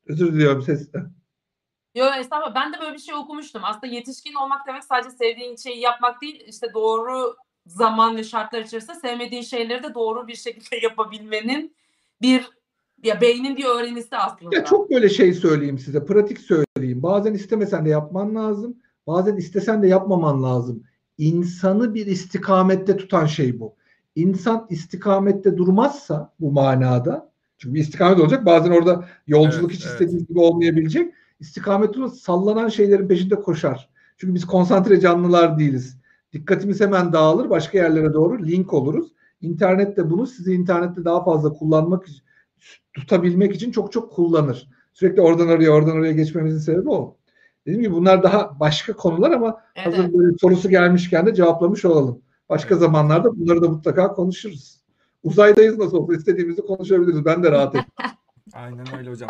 Özür 0.06 0.34
diliyorum 0.34 0.62
sesten. 0.62 1.12
Yok 1.96 2.14
estağfurullah 2.20 2.56
ben 2.56 2.74
de 2.74 2.78
böyle 2.82 2.94
bir 2.94 3.00
şey 3.00 3.16
okumuştum. 3.16 3.62
Aslında 3.66 3.88
yetişkin 3.88 4.34
olmak 4.34 4.68
demek 4.68 4.84
sadece 4.84 5.10
sevdiğin 5.10 5.56
şeyi 5.56 5.80
yapmak 5.80 6.22
değil, 6.22 6.44
işte 6.48 6.68
doğru 6.74 7.36
zaman 7.66 8.16
ve 8.16 8.24
şartlar 8.24 8.62
içerisinde 8.62 8.96
sevmediğin 8.96 9.42
şeyleri 9.42 9.84
de 9.84 9.94
doğru 9.94 10.28
bir 10.28 10.36
şekilde 10.36 10.76
yapabilmenin 10.84 11.76
bir 12.22 12.50
ya 13.04 13.22
beynin 13.22 13.58
bir 13.58 13.66
öğrenisi 13.66 14.18
aslında. 14.18 14.56
Ya 14.56 14.66
çok 14.66 14.90
böyle 14.90 15.10
şey 15.10 15.34
söyleyeyim 15.34 15.80
size, 15.80 16.06
pratik 16.06 16.40
söyleyeyim. 16.40 16.66
Bazen 17.04 17.34
istemesen 17.34 17.86
de 17.86 17.90
yapman 17.90 18.36
lazım. 18.36 18.76
Bazen 19.08 19.38
istesen 19.38 19.84
de 19.84 19.88
yapmaman 19.88 20.44
lazım. 20.44 20.84
İnsanı 21.18 21.94
bir 21.94 22.06
istikamette 22.06 22.98
tutan 22.98 23.26
şey 23.26 23.60
bu. 23.60 23.76
İnsan 24.16 24.68
istikamette 24.70 25.58
durmazsa 25.58 26.34
bu 26.40 26.52
manada 26.52 27.32
Çünkü 27.58 27.76
bir 27.76 27.80
istikamet 27.80 28.20
olacak. 28.20 28.46
Bazen 28.46 28.72
orada 28.72 29.06
yolculuk 29.28 29.72
Evet, 29.72 29.72
hiç 29.72 29.86
evet. 29.86 29.94
istediğiniz 29.94 30.28
gibi 30.28 30.40
olmayabilecek. 30.40 31.14
İstikamet 31.40 31.98
olursa 31.98 32.16
sallanan 32.16 32.68
şeylerin 32.68 33.08
peşinde 33.08 33.36
koşar. 33.36 33.90
Çünkü 34.18 34.34
biz 34.34 34.46
konsantre 34.46 35.00
canlılar 35.00 35.60
değiliz. 35.60 35.98
Dikkatimiz 36.34 36.82
hemen 36.82 37.14
dağılır. 37.14 37.50
Başka 37.50 37.78
yerlere 37.78 38.14
doğru 38.14 38.46
link 38.46 38.74
oluruz. 38.74 39.12
İnternette 39.42 40.10
bunu 40.10 40.28
sizi 40.28 40.54
internette 40.54 41.06
daha 41.06 41.24
fazla 41.24 41.54
kullanmak 41.54 42.06
tutabilmek 42.94 43.56
için 43.56 43.72
çok 43.72 43.92
çok 43.92 44.12
kullanır. 44.12 44.70
Sürekli 44.94 45.22
oradan 45.22 45.48
oraya 45.48 45.72
oradan 45.72 45.96
oraya 45.96 46.12
geçmemizin 46.12 46.60
sebebi 46.60 46.90
o. 46.90 47.18
Dediğim 47.66 47.82
gibi 47.82 47.94
bunlar 47.94 48.24
daha 48.24 48.60
başka 48.60 48.94
konular 48.94 49.32
ama 49.32 49.62
Evet, 49.76 49.88
hazır 49.88 50.14
böyle 50.14 50.38
sorusu 50.38 50.70
gelmişken 50.70 51.26
de 51.26 51.34
cevaplamış 51.34 51.86
olalım. 51.86 52.22
Başka 52.50 52.76
Evet. 52.76 52.82
zamanlarda 52.82 53.40
bunları 53.40 53.62
da 53.62 53.70
mutlaka 53.70 54.14
konuşuruz. 54.14 54.82
Uzaydayız 55.24 55.78
nasıl 55.78 55.98
olsa 55.98 56.14
istediğimizi 56.14 56.62
konuşabiliriz. 56.62 57.26
Ben 57.26 57.44
de 57.44 57.52
rahat 57.52 57.76
ettim. 57.76 57.92
Aynen 58.54 58.98
öyle 58.98 59.10
hocam. 59.10 59.30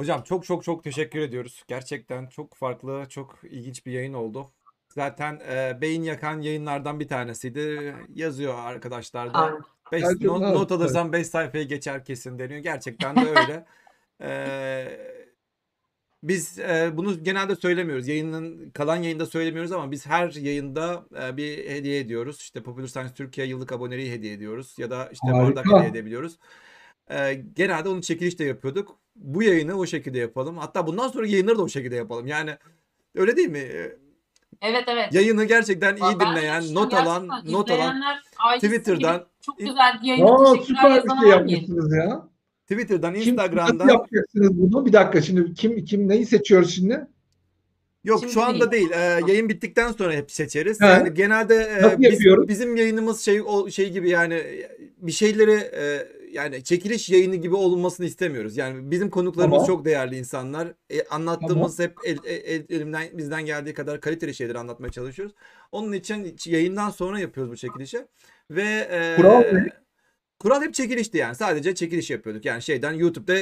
Hocam 0.00 0.22
çok 0.22 0.44
çok 0.44 0.64
çok 0.64 0.84
teşekkür 0.84 1.20
ediyoruz. 1.20 1.62
Gerçekten 1.68 2.26
çok 2.26 2.54
farklı, 2.54 3.02
çok 3.08 3.38
ilginç 3.50 3.86
bir 3.86 3.92
yayın 3.92 4.14
oldu. 4.14 4.50
Zaten 4.88 5.40
e, 5.50 5.80
beyin 5.80 6.02
yakan 6.02 6.40
yayınlardan 6.40 7.00
bir 7.00 7.08
tanesiydi. 7.08 7.94
Yazıyor 8.14 8.54
arkadaşlar 8.58 9.34
da. 9.34 9.58
Beş, 9.92 10.02
not, 10.20 10.40
not 10.40 10.72
alırsan 10.72 11.12
5 11.12 11.26
sayfayı 11.26 11.68
geçer 11.68 12.04
kesin 12.04 12.38
deniyor. 12.38 12.60
Gerçekten 12.60 13.16
de 13.16 13.28
öyle. 13.28 13.66
Ee, 14.22 14.98
biz 16.22 16.58
e, 16.58 16.90
bunu 16.94 17.24
genelde 17.24 17.56
söylemiyoruz. 17.56 18.08
Yayının 18.08 18.70
kalan 18.70 18.96
yayında 18.96 19.26
söylemiyoruz 19.26 19.72
ama 19.72 19.90
biz 19.90 20.06
her 20.06 20.32
yayında 20.32 21.04
e, 21.22 21.36
bir 21.36 21.70
hediye 21.70 22.00
ediyoruz. 22.00 22.40
İşte 22.40 22.62
Popular 22.62 22.86
Science 22.86 23.14
Türkiye 23.14 23.46
yıllık 23.46 23.72
aboneliği 23.72 24.12
hediye 24.12 24.32
ediyoruz 24.32 24.74
ya 24.78 24.90
da 24.90 25.08
işte 25.12 25.26
bardak 25.32 25.66
hediye 25.66 25.90
edebiliyoruz. 25.90 26.38
Ee, 27.10 27.34
genelde 27.56 27.88
onu 27.88 28.02
çekilişte 28.02 28.44
yapıyorduk. 28.44 28.98
Bu 29.16 29.42
yayını 29.42 29.78
o 29.78 29.86
şekilde 29.86 30.18
yapalım. 30.18 30.58
Hatta 30.58 30.86
bundan 30.86 31.08
sonra 31.08 31.26
yayınları 31.26 31.58
da 31.58 31.62
o 31.62 31.68
şekilde 31.68 31.96
yapalım. 31.96 32.26
Yani 32.26 32.56
öyle 33.14 33.36
değil 33.36 33.48
mi? 33.48 33.58
Evet 34.62 34.84
evet. 34.86 35.12
Yayını 35.12 35.44
gerçekten 35.44 35.96
iyi 35.96 36.02
Ben 36.02 36.20
de 36.20 36.24
dinleyen, 36.26 36.62
düşünüyorum, 36.62 36.90
not 36.90 36.94
alan, 36.94 37.28
not 37.44 37.70
alan 37.70 38.02
Twitter'dan- 38.60 39.26
çok 39.40 39.58
güzel 39.58 39.98
yayını 40.02 40.30
Aa, 40.30 40.52
teşekkürler 40.54 41.00
süper 41.00 41.04
bir 41.04 41.20
şey 41.20 41.30
yapmışsınız 41.30 41.96
ya. 41.96 42.28
Twitter'dan, 42.68 43.12
Kim, 43.14 43.20
nasıl 43.20 43.30
Instagram'dan 43.30 43.88
yapacaksınız 43.88 44.50
bunu? 44.58 44.86
Bir 44.86 44.92
dakika 44.92 45.22
şimdi 45.22 45.54
kim 45.54 45.84
kim 45.84 46.08
neyi 46.08 46.26
seçiyoruz 46.26 46.74
şimdi? 46.74 47.06
Yok 48.04 48.20
Şimdi 48.20 48.32
şu 48.32 48.42
anda 48.42 48.72
değil. 48.72 48.90
değil. 48.90 49.00
Ee, 49.00 49.20
yayın 49.32 49.48
bittikten 49.48 49.92
sonra 49.92 50.12
hep 50.12 50.30
seçeriz. 50.30 50.80
He. 50.80 50.86
Yani 50.86 51.14
genelde 51.14 51.54
e, 51.54 51.82
Nasıl 51.82 51.98
biz- 51.98 52.48
bizim 52.48 52.76
yayınımız 52.76 53.20
şey 53.20 53.40
o 53.46 53.70
şey 53.70 53.90
gibi 53.92 54.10
yani 54.10 54.34
e, 54.34 54.76
bir 54.98 55.12
şeyleri 55.12 55.52
e, 55.52 56.08
yani 56.32 56.64
çekiliş 56.64 57.10
yayını 57.10 57.36
gibi 57.36 57.54
olmasını 57.54 58.06
istemiyoruz. 58.06 58.56
Yani 58.56 58.90
bizim 58.90 59.10
konuklarımız 59.10 59.54
Tamam. 59.54 59.66
çok 59.66 59.84
değerli 59.84 60.16
insanlar. 60.16 60.68
E, 60.90 61.02
anlattığımız 61.10 61.78
hep 61.78 61.94
el, 62.04 62.18
el- 62.24 62.64
elimden 62.70 63.04
bizden 63.12 63.46
geldiği 63.46 63.74
kadar 63.74 64.00
kaliteli 64.00 64.34
şeyleri 64.34 64.58
anlatmaya 64.58 64.90
çalışıyoruz. 64.92 65.34
Onun 65.72 65.92
için 65.92 66.36
yayından 66.46 66.90
sonra 66.90 67.20
yapıyoruz 67.20 67.52
bu 67.52 67.56
çekilişi. 67.56 67.98
Ve 68.50 68.88
e, 68.90 69.16
Kural 69.16 69.40
ne? 69.52 69.66
Kural 70.46 70.62
hep 70.62 70.74
çekilişti 70.74 71.18
yani. 71.18 71.34
Sadece 71.34 71.74
çekiliş 71.74 72.10
yapıyorduk. 72.10 72.44
Yani 72.44 72.62
şeyden 72.62 72.92
YouTube'da 72.92 73.36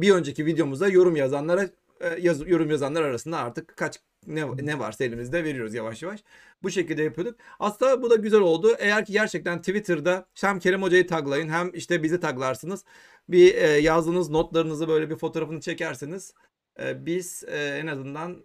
bir 0.00 0.10
önceki 0.10 0.46
videomuzda 0.46 0.88
yorum 0.88 1.16
yazanlara 1.16 1.68
e, 2.00 2.08
yaz, 2.20 2.48
yorum 2.48 2.70
yazanlar 2.70 3.02
arasında 3.02 3.38
artık 3.38 3.76
kaç 3.76 4.00
ne, 4.26 4.44
ne 4.56 4.78
varsa 4.78 5.04
elimizde 5.04 5.44
veriyoruz 5.44 5.74
yavaş 5.74 6.02
yavaş. 6.02 6.24
Bu 6.62 6.70
şekilde 6.70 7.02
yapıyorduk. 7.02 7.38
Aslında 7.58 8.02
bu 8.02 8.10
da 8.10 8.14
güzel 8.14 8.40
oldu. 8.40 8.76
Eğer 8.78 9.04
ki 9.04 9.12
gerçekten 9.12 9.58
Twitter'da 9.58 10.26
hem 10.40 10.58
Kerem 10.58 10.82
Hoca'yı 10.82 11.06
taglayın 11.06 11.48
hem 11.48 11.70
işte 11.74 12.02
bizi 12.02 12.20
taglarsınız. 12.20 12.84
Bir 13.28 13.54
e, 13.54 13.66
yazdığınız 13.66 14.30
notlarınızı 14.30 14.88
böyle 14.88 15.10
bir 15.10 15.16
fotoğrafını 15.16 15.60
çekersiniz. 15.60 16.34
E, 16.80 17.06
biz 17.06 17.44
e, 17.48 17.78
en 17.82 17.86
azından 17.86 18.44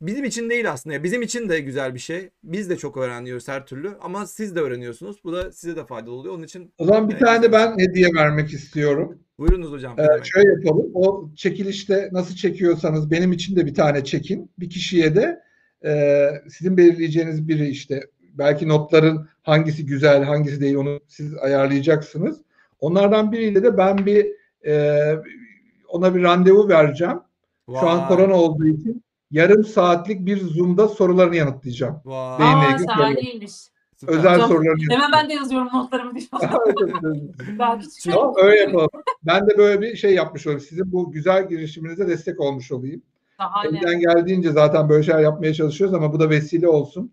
bizim 0.00 0.24
için 0.24 0.50
değil 0.50 0.72
aslında. 0.72 1.02
Bizim 1.04 1.22
için 1.22 1.48
de 1.48 1.60
güzel 1.60 1.94
bir 1.94 1.98
şey. 1.98 2.30
Biz 2.44 2.70
de 2.70 2.76
çok 2.76 2.96
öğreniyoruz 2.96 3.48
her 3.48 3.66
türlü 3.66 3.90
ama 4.00 4.26
siz 4.26 4.56
de 4.56 4.60
öğreniyorsunuz. 4.60 5.24
Bu 5.24 5.32
da 5.32 5.52
size 5.52 5.76
de 5.76 5.86
faydalı 5.86 6.12
oluyor. 6.14 6.34
Onun 6.34 6.42
için 6.42 6.72
O 6.78 6.84
zaman 6.84 7.08
bir 7.08 7.14
Evet, 7.14 7.24
tane 7.26 7.42
de 7.42 7.52
ben 7.52 7.78
hediye 7.78 8.08
vermek 8.14 8.52
istiyorum. 8.52 9.18
buyurunuz 9.38 9.72
hocam. 9.72 9.96
Ee, 10.00 10.24
şöyle 10.24 10.48
yapalım. 10.48 10.90
O 10.94 11.30
çekilişte 11.36 12.08
nasıl 12.12 12.34
çekiyorsanız 12.34 13.10
benim 13.10 13.32
için 13.32 13.56
de 13.56 13.66
bir 13.66 13.74
tane 13.74 14.04
çekin. 14.04 14.50
Bir 14.58 14.70
kişiye 14.70 15.14
de 15.14 15.42
e, 15.84 16.26
sizin 16.48 16.76
belirleyeceğiniz 16.76 17.48
biri 17.48 17.68
işte 17.68 18.00
belki 18.38 18.68
notların 18.68 19.28
hangisi 19.42 19.86
güzel 19.86 20.22
hangisi 20.24 20.60
değil 20.60 20.74
onu 20.74 21.00
siz 21.08 21.34
ayarlayacaksınız. 21.34 22.40
Onlardan 22.80 23.32
biriyle 23.32 23.62
de 23.62 23.78
ben 23.78 24.06
bir 24.06 24.26
e, 24.66 25.12
ona 25.88 26.14
bir 26.14 26.22
randevu 26.22 26.68
vereceğim. 26.68 27.20
Şu 27.70 27.88
an 27.88 27.98
Vay, 27.98 28.08
korona 28.08 28.34
olduğu 28.34 28.66
için 28.66 29.02
yarım 29.36 29.64
saatlik 29.64 30.26
bir 30.26 30.40
Zoom'da 30.40 30.88
sorularını 30.88 31.36
yanıtlayacağım. 31.36 32.00
Vay. 32.04 32.38
Beyinle 32.38 32.66
Aa. 32.66 32.78
Süper. 33.96 34.14
Özel 34.14 34.34
Hocam, 34.34 34.48
sorularını 34.48 34.94
Hemen 34.94 35.12
ben 35.12 35.28
de 35.28 35.34
yazıyorum 35.34 35.68
notlarımı 35.74 36.18
yanıtlayacağım. 36.18 37.34
Belki. 37.58 37.86
Tamam 38.04 38.34
öyle 38.36 38.60
yapalım. 38.60 38.88
Ben 39.22 39.46
de 39.46 39.58
böyle 39.58 39.80
bir 39.80 39.96
şey 39.96 40.14
yapmış 40.14 40.46
olayım. 40.46 40.60
Sizin 40.60 40.92
bu 40.92 41.12
güzel 41.12 41.48
girişiminize 41.48 42.08
destek 42.08 42.40
olmuş 42.40 42.72
olayım. 42.72 43.02
Elimden 43.64 44.00
geldiğince 44.00 44.52
zaten 44.52 44.88
böyle 44.88 45.02
şeyler 45.02 45.20
yapmaya 45.20 45.54
çalışıyoruz 45.54 45.94
ama 45.94 46.12
bu 46.12 46.20
da 46.20 46.30
vesile 46.30 46.68
olsun. 46.68 47.12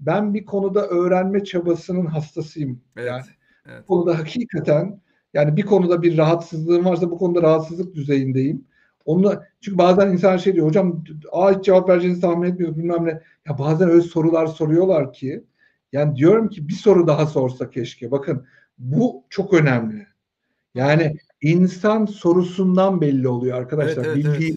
Ben 0.00 0.34
bir 0.34 0.44
konuda 0.44 0.86
öğrenme 0.86 1.44
çabasının 1.44 2.06
hastasıyım. 2.06 2.80
Evet. 2.96 3.08
Yani 3.08 3.22
evet. 3.66 3.82
bu 3.82 3.86
konuda 3.86 4.18
hakikaten 4.18 5.00
yani 5.34 5.56
bir 5.56 5.62
konuda 5.62 6.02
bir 6.02 6.18
rahatsızlığım 6.18 6.84
varsa 6.84 7.10
bu 7.10 7.18
konuda 7.18 7.42
rahatsızlık 7.42 7.94
düzeyindeyim. 7.94 8.64
Onu 9.04 9.42
çünkü 9.60 9.78
bazen 9.78 10.12
insan 10.12 10.36
şey 10.36 10.54
diyor 10.54 10.66
hocam 10.66 11.04
aa 11.32 11.52
hiç 11.56 11.64
cevap 11.64 11.88
vereceğinizi 11.88 12.20
tahmin 12.20 12.50
etmiyorum 12.50 12.78
bilmem 12.78 13.04
ne. 13.04 13.20
Ya 13.48 13.58
bazen 13.58 13.88
öyle 13.88 14.02
sorular 14.02 14.46
soruyorlar 14.46 15.12
ki 15.12 15.44
yani 15.92 16.16
diyorum 16.16 16.48
ki 16.48 16.68
bir 16.68 16.74
soru 16.74 17.06
daha 17.06 17.26
sorsa 17.26 17.70
keşke. 17.70 18.10
Bakın 18.10 18.46
bu 18.78 19.24
çok 19.30 19.54
önemli. 19.54 20.06
Yani 20.74 21.16
insan 21.40 22.06
sorusundan 22.06 23.00
belli 23.00 23.28
oluyor 23.28 23.58
arkadaşlar. 23.58 24.04
Evet, 24.04 24.16
evet, 24.16 24.34
Bildiği 24.34 24.56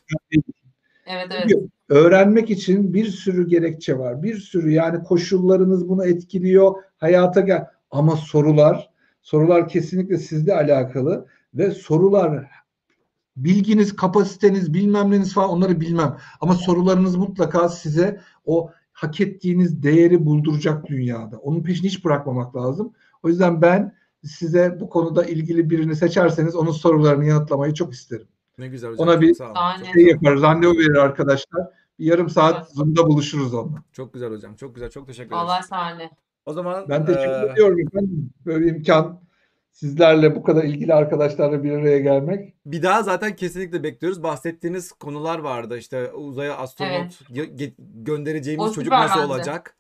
Evet 1.08 1.28
evet. 1.32 1.44
çünkü 1.50 1.68
öğrenmek 1.90 2.50
için 2.50 2.94
bir 2.94 3.06
sürü 3.06 3.48
gerekçe 3.48 3.98
var. 3.98 4.24
Bir 4.24 4.38
sürü 4.38 4.72
yani 4.72 5.04
koşullarınız 5.04 5.90
bunu 5.90 6.06
etkiliyor. 6.06 6.74
Hayata 6.98 7.42
gel 7.42 7.66
ama 7.92 8.16
sorular 8.16 8.90
sorular 9.22 9.68
kesinlikle 9.68 10.18
sizle 10.18 10.54
alakalı 10.54 11.26
ve 11.54 11.72
sorular 11.72 12.48
bilginiz, 13.38 13.96
kapasiteniz, 13.96 14.74
bilmem 14.74 15.12
neniz 15.12 15.34
falan 15.34 15.50
onları 15.50 15.82
bilmem. 15.82 16.18
Ama 16.42 16.54
sorularınız 16.54 17.16
mutlaka 17.16 17.70
size 17.70 18.22
o 18.46 18.72
hak 18.94 19.22
ettiğiniz 19.22 19.84
değeri 19.84 20.26
bulduracak 20.26 20.88
dünyada. 20.88 21.38
Onun 21.38 21.64
peşini 21.64 21.88
hiç 21.88 22.06
bırakmamak 22.06 22.56
lazım. 22.56 22.94
O 23.24 23.28
yüzden 23.30 23.62
ben 23.62 23.96
size 24.24 24.78
bu 24.80 24.90
konuda 24.90 25.26
ilgili 25.26 25.70
birini 25.70 25.96
seçerseniz 25.96 26.56
onun 26.56 26.72
sorularını 26.72 27.26
yanıtlamayı 27.26 27.74
çok 27.74 27.94
isterim. 27.94 28.28
Ne 28.58 28.68
güzel 28.68 28.92
hocam. 28.92 29.08
Ona 29.08 29.22
bir- 29.22 29.36
Şey 29.94 30.06
yaparız, 30.06 30.42
randevu 30.42 30.72
verir 30.78 30.96
arkadaşlar. 30.96 31.68
Bir 32.00 32.06
yarım 32.06 32.30
saat 32.30 32.56
Evet. 32.58 32.68
Zoom'da 32.74 33.08
buluşuruz 33.08 33.54
onunla. 33.54 33.84
çok 33.92 34.14
güzel 34.14 34.32
hocam. 34.32 34.56
Çok 34.56 34.76
güzel. 34.76 34.90
Çok 34.90 35.08
teşekkür 35.08 35.28
ederiz. 35.28 35.44
Vallahi 35.44 35.68
şahane. 35.70 36.10
O 36.46 36.54
zaman 36.54 36.86
Ben 36.90 37.06
teşekkür 37.06 37.44
eee, 37.44 37.50
ediyorum 37.54 37.80
efendim. 37.80 38.30
Böyle 38.46 38.68
imkan 38.70 39.20
sizlerle 39.80 40.36
bu 40.36 40.44
kadar 40.44 40.64
ilgili 40.64 40.94
arkadaşlarla 40.94 41.64
bir 41.64 41.72
araya 41.72 42.00
gelmek. 42.00 42.56
bir 42.66 42.84
daha 42.84 43.04
zaten 43.04 43.36
kesinlikle 43.36 43.84
bekliyoruz. 43.84 44.24
Bahsettiğiniz 44.24 44.92
konular 44.92 45.40
vardı. 45.40 45.78
İşte 45.78 46.12
uzaya 46.12 46.58
astronot 46.58 47.20
Evet. 47.36 47.74
göndereceğimiz 47.80 48.66
O 48.72 48.74
çocuk 48.74 48.92
nasıl 48.94 49.20
bence. 49.20 49.34
olacak? 49.34 49.78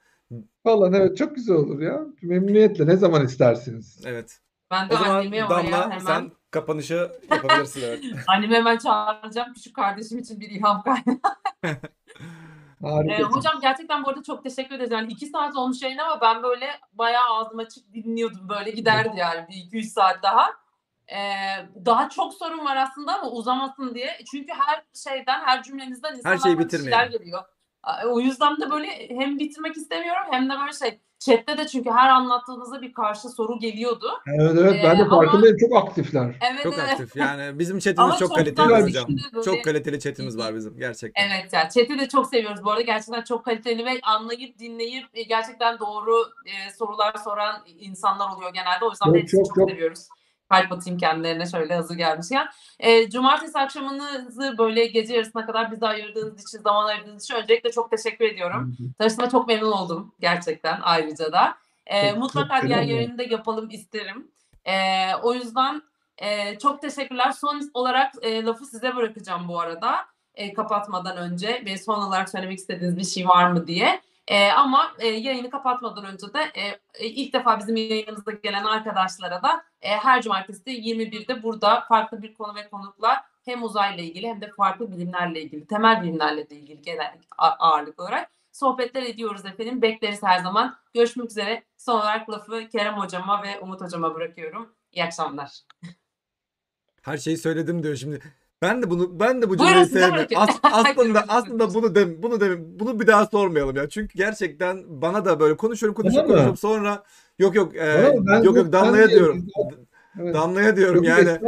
Vallahi 0.65 0.95
evet 0.95 1.17
çok 1.17 1.35
güzel 1.35 1.55
olur 1.55 1.81
ya. 1.81 2.01
Memnuniyetle 2.21 2.87
ne 2.87 2.95
zaman 2.95 3.25
istersiniz. 3.25 4.01
Evet. 4.05 4.39
Ben 4.71 4.89
de 4.89 4.93
O 4.93 4.97
zaman 4.97 5.31
Damla 5.31 5.83
hemen 5.83 5.99
sen 5.99 6.31
kapanışı 6.51 7.11
yapabilirsin 7.31 7.81
evet. 7.85 7.99
annemi 8.27 8.55
hemen 8.55 8.77
çağıracağım. 8.77 9.53
Küçük 9.53 9.75
kardeşim 9.75 10.19
için 10.19 10.39
bir 10.39 10.49
ilham 10.49 10.83
kaynağı. 10.83 11.19
Harika. 12.81 13.13
Ee, 13.13 13.23
hocam 13.23 13.53
gerçekten 13.61 14.03
bu 14.03 14.09
arada 14.09 14.23
çok 14.23 14.43
teşekkür 14.43 14.75
ederiz. 14.75 14.91
Yani 14.91 15.11
iki 15.11 15.25
saat 15.25 15.55
olmuş 15.55 15.81
yayın 15.81 15.97
ama 15.97 16.21
ben 16.21 16.43
böyle 16.43 16.79
bayağı 16.93 17.29
ağzım 17.29 17.59
açık 17.59 17.93
dinliyordum. 17.93 18.49
Böyle 18.49 18.71
giderdi 18.71 19.17
yani 19.17 19.47
bir 19.49 19.55
iki 19.55 19.77
üç 19.77 19.87
saat 19.87 20.23
daha. 20.23 20.49
Ee, 21.07 21.17
daha 21.85 22.09
çok 22.09 22.33
sorun 22.33 22.65
var 22.65 22.77
aslında 22.77 23.19
ama 23.19 23.31
uzamasın 23.31 23.95
diye. 23.95 24.19
Çünkü 24.31 24.53
her 24.53 24.83
şeyden, 24.93 25.39
her 25.45 25.63
cümlenizden 25.63 26.15
insanlardan 26.15 26.43
şeyi 26.43 26.59
bir 26.59 26.69
şeyler 26.69 26.81
bitirmeyelim. 26.81 27.11
geliyor. 27.11 27.43
Aa, 27.87 28.07
O 28.07 28.19
yüzden 28.19 28.57
de 28.61 28.71
böyle 28.71 28.87
hem 29.09 29.39
bitirmek 29.39 29.77
istemiyorum 29.77 30.23
hem 30.31 30.49
de 30.49 30.53
böyle 30.61 30.73
şey 30.73 30.99
chatte 31.19 31.57
de 31.57 31.67
çünkü 31.67 31.89
her 31.89 32.09
anlattığınızda 32.09 32.81
bir 32.81 32.93
karşı 32.93 33.29
soru 33.29 33.59
geliyordu. 33.59 34.07
Evet 34.39 34.51
evet 34.59 34.79
ben 34.83 34.97
de 34.97 35.01
Ee, 35.01 35.05
ama- 35.05 35.15
farkındayım. 35.15 35.57
Çok 35.57 35.75
aktifler. 35.75 36.35
Evet 36.51 36.63
Çok 36.63 36.73
evet. 36.73 36.89
aktif. 36.89 37.15
Yani 37.15 37.59
bizim 37.59 37.79
chatimiz 37.79 37.99
Ama 37.99 38.17
çok 38.17 38.19
çok 38.27 38.35
kaliteli 38.37 38.67
hocam. 38.83 39.05
Böyle- 39.33 39.45
Çok 39.45 39.63
kaliteli 39.63 39.99
chatimiz 39.99 40.37
var 40.37 40.55
bizim 40.55 40.77
gerçekten. 40.77 41.29
Evet 41.29 41.53
ya 41.53 41.69
chat'i 41.69 41.99
de 41.99 42.07
çok 42.07 42.27
seviyoruz 42.27 42.63
bu 42.63 42.71
arada. 42.71 42.81
Gerçekten 42.81 43.21
çok 43.23 43.45
kaliteli 43.45 43.85
ve 43.85 43.99
anlayıp 44.03 44.59
dinleyip 44.59 45.05
e, 45.13 45.23
gerçekten 45.23 45.79
doğru 45.79 46.15
e, 46.45 46.71
sorular 46.71 47.13
soran 47.23 47.61
insanlar 47.79 48.35
oluyor 48.35 48.53
genelde. 48.53 48.85
O 48.85 48.89
yüzden 48.89 49.05
Çok, 49.05 49.15
de 49.15 49.25
çok, 49.25 49.45
çok, 49.45 49.55
çok. 49.55 49.69
seviyoruz. 49.69 50.07
Kalp 50.49 50.71
atayım 50.71 50.99
kendilerine 50.99 51.45
şöyle 51.45 51.75
hazır 51.75 51.95
gelmişken. 51.95 52.47
E, 52.79 53.09
cumartesi 53.09 53.59
akşamınızı 53.59 54.55
böyle 54.57 54.85
gece 54.85 55.13
yarısına 55.13 55.45
kadar 55.45 55.71
bize 55.71 55.87
ayırdığınız 55.87 56.43
için, 56.47 56.59
zaman 56.59 56.85
ayırdığınız 56.87 57.23
için 57.23 57.35
öncelikle 57.35 57.71
çok 57.71 57.91
teşekkür 57.91 58.25
ediyorum. 58.25 58.77
Tanıştığıma 58.99 59.29
çok 59.29 59.47
memnun 59.47 59.71
oldum 59.71 60.15
gerçekten 60.19 60.79
ayrıca 60.83 61.31
da. 61.31 61.55
E, 61.85 62.09
Çok- 62.09 62.17
mutlaka 62.17 62.59
çok 62.59 62.67
diğer 62.67 62.81
yayını 62.81 63.17
da 63.17 63.23
yapalım 63.23 63.69
isterim. 63.69 64.31
E, 64.65 64.75
o 65.23 65.33
yüzden 65.33 65.81
e, 66.17 66.57
çok 66.59 66.81
teşekkürler. 66.81 67.31
Son 67.31 67.71
olarak 67.73 68.13
e, 68.21 68.43
lafı 68.43 68.65
size 68.65 68.95
bırakacağım 68.95 69.47
bu 69.47 69.59
arada. 69.59 69.95
E, 70.35 70.53
kapatmadan 70.53 71.17
önce. 71.17 71.63
Ve 71.65 71.77
son 71.77 72.03
olarak 72.03 72.29
söylemek 72.29 72.57
istediğiniz 72.57 72.97
bir 72.97 73.03
şey 73.05 73.27
var 73.27 73.51
mı 73.51 73.67
diye. 73.67 74.01
E, 74.27 74.51
ama 74.51 74.91
e, 74.99 75.07
yayını 75.07 75.49
kapatmadan 75.49 76.05
önce 76.05 76.33
de 76.33 76.39
e, 76.55 76.79
e, 76.93 77.07
ilk 77.07 77.33
defa 77.33 77.59
bizim 77.59 77.75
yayınımıza 77.75 78.31
gelen 78.31 78.63
arkadaşlara 78.63 79.43
da 79.43 79.63
e, 79.81 79.89
her 79.89 80.21
cumartesi 80.21 80.69
21'de 80.69 81.43
burada 81.43 81.81
farklı 81.81 82.21
bir 82.21 82.33
konu 82.33 82.55
ve 82.55 82.69
konukla 82.69 83.25
hem 83.45 83.63
uzayla 83.63 84.03
ilgili 84.03 84.27
hem 84.27 84.41
de 84.41 84.51
farklı 84.57 84.91
bilimlerle 84.91 85.41
ilgili, 85.41 85.67
temel 85.67 86.01
bilimlerle 86.01 86.49
de 86.49 86.55
ilgili 86.55 86.81
genel 86.81 87.17
ağırlık 87.37 87.99
olarak 87.99 88.31
sohbetler 88.57 89.03
ediyoruz 89.03 89.45
efendim. 89.45 89.81
Bekleriz 89.81 90.23
her 90.23 90.39
zaman. 90.39 90.77
Görüşmek 90.93 91.29
üzere. 91.29 91.63
Son 91.77 91.99
olarak 91.99 92.29
lafı 92.29 92.69
Kerem 92.69 92.93
hocama 92.93 93.43
ve 93.43 93.59
Umut 93.59 93.81
hocama 93.81 94.15
bırakıyorum. 94.15 94.73
İyi 94.91 95.03
akşamlar. 95.03 95.51
Her 97.01 97.17
şeyi 97.17 97.37
söyledim 97.37 97.83
diyor 97.83 97.95
şimdi. 97.95 98.21
Ben 98.61 98.81
de 98.81 98.89
bunu 98.89 99.19
ben 99.19 99.41
de 99.41 99.49
bu 99.49 99.49
Buyurun, 99.49 99.67
cümleyi 99.67 99.85
size 99.85 99.99
sevmiyorum. 99.99 100.27
As- 100.35 100.59
aslında 100.63 101.23
aslında 101.27 101.73
bunu 101.73 101.95
dem 101.95 102.23
bunu 102.23 102.41
dem 102.41 102.79
bunu 102.79 102.99
bir 102.99 103.07
daha 103.07 103.25
sormayalım 103.25 103.75
ya. 103.75 103.89
Çünkü 103.89 104.17
gerçekten 104.17 104.83
bana 105.01 105.25
da 105.25 105.39
böyle 105.39 105.57
konuşuyorum 105.57 105.95
konuşuyorum 105.95 106.27
konuşuyorum 106.27 106.57
sonra 106.57 107.03
yok 107.39 107.55
yok 107.55 107.75
e? 107.75 108.15
Ben- 108.27 108.43
yok 108.43 108.55
yok 108.55 108.65
ben 108.65 108.71
Damla'ya 108.71 109.09
diyorum. 109.09 109.47
Evet. 110.21 110.35
Damla'ya 110.35 110.75
diyorum 110.75 111.03
Yok, 111.03 111.05
yani. 111.05 111.39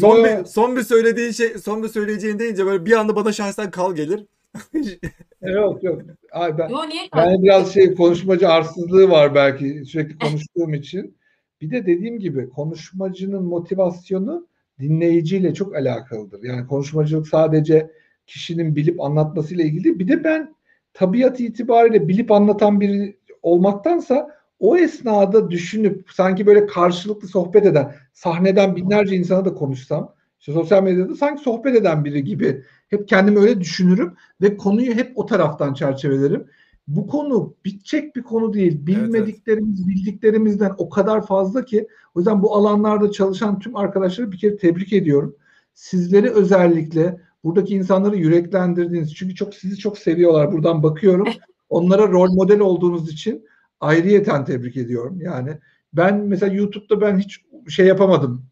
Son 0.00 0.24
bir 0.24 0.44
son 0.44 0.76
bir 0.76 0.82
söylediğin 0.82 1.30
şey 1.30 1.58
son 1.58 1.82
bir 1.82 1.88
söyleyeceğin 1.88 2.38
deyince 2.38 2.66
böyle 2.66 2.84
bir 2.86 2.92
anda 2.92 3.16
bana 3.16 3.32
şahsen 3.32 3.70
kal 3.70 3.94
gelir. 3.94 4.26
Yok 5.42 5.82
yok. 5.82 6.02
Ay 6.32 6.58
ben, 6.58 6.68
Yo 6.68 6.88
niye 6.88 7.08
yani 7.16 7.42
biraz 7.42 7.74
şey 7.74 7.94
konuşmacı 7.94 8.48
arsızlığı 8.48 9.10
var 9.10 9.34
belki 9.34 9.84
sürekli 9.84 10.18
konuştuğum 10.18 10.74
için. 10.74 11.16
Bir 11.60 11.70
de 11.70 11.86
dediğim 11.86 12.18
gibi 12.18 12.50
konuşmacının 12.50 13.42
motivasyonu 13.42 14.46
dinleyiciyle 14.80 15.54
çok 15.54 15.76
alakalıdır. 15.76 16.42
Yani 16.42 16.66
konuşmacılık 16.66 17.28
sadece 17.28 17.90
kişinin 18.26 18.76
bilip 18.76 19.00
anlatmasıyla 19.00 19.64
ilgili. 19.64 19.98
Bir 19.98 20.08
de 20.08 20.24
ben 20.24 20.54
tabiat 20.92 21.40
itibariyle 21.40 22.08
bilip 22.08 22.32
anlatan 22.32 22.80
biri 22.80 23.18
olmaktansa 23.42 24.30
o 24.58 24.76
esnada 24.76 25.50
düşünüp 25.50 26.10
sanki 26.10 26.46
böyle 26.46 26.66
karşılıklı 26.66 27.28
sohbet 27.28 27.66
eden 27.66 27.94
sahneden 28.12 28.76
binlerce 28.76 29.16
insana 29.16 29.44
da 29.44 29.54
konuşsam 29.54 30.14
işte 30.40 30.52
sosyal 30.52 30.82
medyada 30.82 31.14
sanki 31.14 31.42
sohbet 31.42 31.76
eden 31.76 32.04
biri 32.04 32.24
gibi 32.24 32.62
hep 32.88 33.08
kendimi 33.08 33.38
öyle 33.38 33.60
düşünürüm 33.60 34.14
ve 34.42 34.56
konuyu 34.56 34.94
hep 34.94 35.12
o 35.14 35.26
taraftan 35.26 35.74
çerçevelerim. 35.74 36.46
Bu 36.88 37.06
konu 37.06 37.54
bitecek 37.64 38.16
bir 38.16 38.22
konu 38.22 38.52
değil. 38.52 38.86
Bilmediklerimiz, 38.86 39.88
bildiklerimizden 39.88 40.72
o 40.78 40.88
kadar 40.88 41.26
fazla 41.26 41.64
ki 41.64 41.88
o 42.14 42.20
yüzden 42.20 42.42
bu 42.42 42.56
alanlarda 42.56 43.10
çalışan 43.10 43.58
tüm 43.58 43.76
arkadaşları 43.76 44.32
bir 44.32 44.38
kere 44.38 44.56
tebrik 44.56 44.92
ediyorum. 44.92 45.36
Sizleri 45.74 46.30
özellikle 46.30 47.20
buradaki 47.44 47.74
insanları 47.74 48.16
yüreklendirdiğiniz 48.16 49.14
çünkü 49.14 49.34
çok 49.34 49.54
sizi 49.54 49.76
çok 49.76 49.98
seviyorlar. 49.98 50.52
Buradan 50.52 50.82
bakıyorum. 50.82 51.28
Onlara 51.68 52.08
rol 52.08 52.32
model 52.32 52.60
olduğunuz 52.60 53.12
için 53.12 53.46
ayrıyeten 53.80 54.44
tebrik 54.44 54.76
ediyorum. 54.76 55.20
Yani 55.20 55.58
ben 55.92 56.18
mesela 56.18 56.54
YouTube'da 56.54 57.00
ben 57.00 57.18
hiç 57.18 57.44
şey 57.68 57.86
yapamadım. 57.86 58.46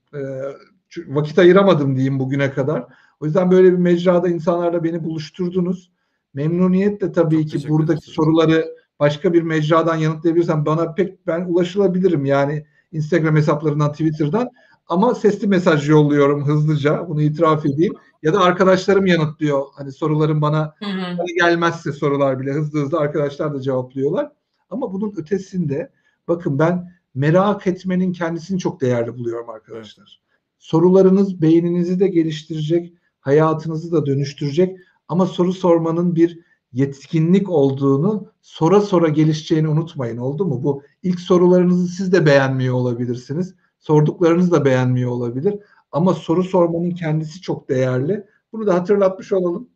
Çünkü 0.88 1.14
vakit 1.14 1.38
ayıramadım 1.38 1.96
diyeyim 1.96 2.18
bugüne 2.18 2.50
kadar. 2.50 2.86
O 3.20 3.26
yüzden 3.26 3.50
böyle 3.50 3.72
bir 3.72 3.78
mecrada 3.78 4.28
insanlarla 4.28 4.84
beni 4.84 5.04
buluşturdunuz. 5.04 5.91
Memnuniyetle 6.34 7.12
tabii 7.12 7.48
Çok 7.48 7.62
ki 7.62 7.68
buradaki 7.68 7.98
ederiz. 7.98 8.14
soruları 8.14 8.76
başka 9.00 9.32
bir 9.32 9.42
mecradan 9.42 9.96
yanıtlayabilirsem 9.96 10.66
bana 10.66 10.94
pek 10.94 11.26
ben 11.26 11.44
ulaşılabilirim 11.44 12.24
yani 12.24 12.66
Instagram 12.92 13.36
hesaplarından, 13.36 13.92
Twitter'dan 13.92 14.48
ama 14.88 15.14
sesli 15.14 15.46
mesaj 15.46 15.88
yolluyorum 15.88 16.46
hızlıca 16.46 17.08
bunu 17.08 17.22
itiraf 17.22 17.66
edeyim 17.66 17.94
ya 18.22 18.32
da 18.32 18.40
arkadaşlarım 18.40 19.06
yanıtlıyor. 19.06 19.64
Hani 19.74 19.92
sorularım 19.92 20.42
bana 20.42 20.74
Hı 20.78 20.84
hı. 20.84 21.18
Bana 21.18 21.26
gelmezse 21.36 21.92
sorular 21.92 22.40
bile 22.40 22.52
hızlı 22.52 22.80
hızlı 22.80 22.98
arkadaşlar 22.98 23.54
da 23.54 23.60
cevaplıyorlar. 23.60 24.32
Ama 24.70 24.92
bunun 24.92 25.14
ötesinde 25.16 25.92
bakın 26.28 26.58
ben 26.58 26.92
merak 27.14 27.66
etmenin 27.66 28.12
kendisini 28.12 28.58
çok 28.58 28.80
değerli 28.80 29.14
buluyorum 29.14 29.50
arkadaşlar. 29.50 30.22
Sorularınız 30.58 31.42
beyninizi 31.42 32.00
de 32.00 32.08
geliştirecek, 32.08 32.94
hayatınızı 33.20 33.92
da 33.92 34.06
dönüştürecek 34.06 34.78
ama 35.12 35.26
soru 35.26 35.52
sormanın 35.52 36.14
bir 36.16 36.38
yetkinlik 36.72 37.48
olduğunu 37.50 38.26
sora 38.42 38.80
sora 38.80 39.08
gelişeceğini 39.08 39.68
unutmayın 39.68 40.16
oldu 40.16 40.44
mu? 40.44 40.62
Bu 40.62 40.82
ilk 41.02 41.20
sorularınızı 41.20 41.88
siz 41.88 42.12
de 42.12 42.26
beğenmiyor 42.26 42.74
olabilirsiniz. 42.74 43.54
Sorduklarınız 43.78 44.52
da 44.52 44.64
beğenmiyor 44.64 45.10
olabilir. 45.10 45.54
Ama 45.92 46.14
soru 46.14 46.44
sormanın 46.44 46.90
kendisi 46.90 47.40
çok 47.40 47.68
değerli. 47.68 48.26
Bunu 48.52 48.66
da 48.66 48.74
hatırlatmış 48.74 49.32
olalım. 49.32 49.68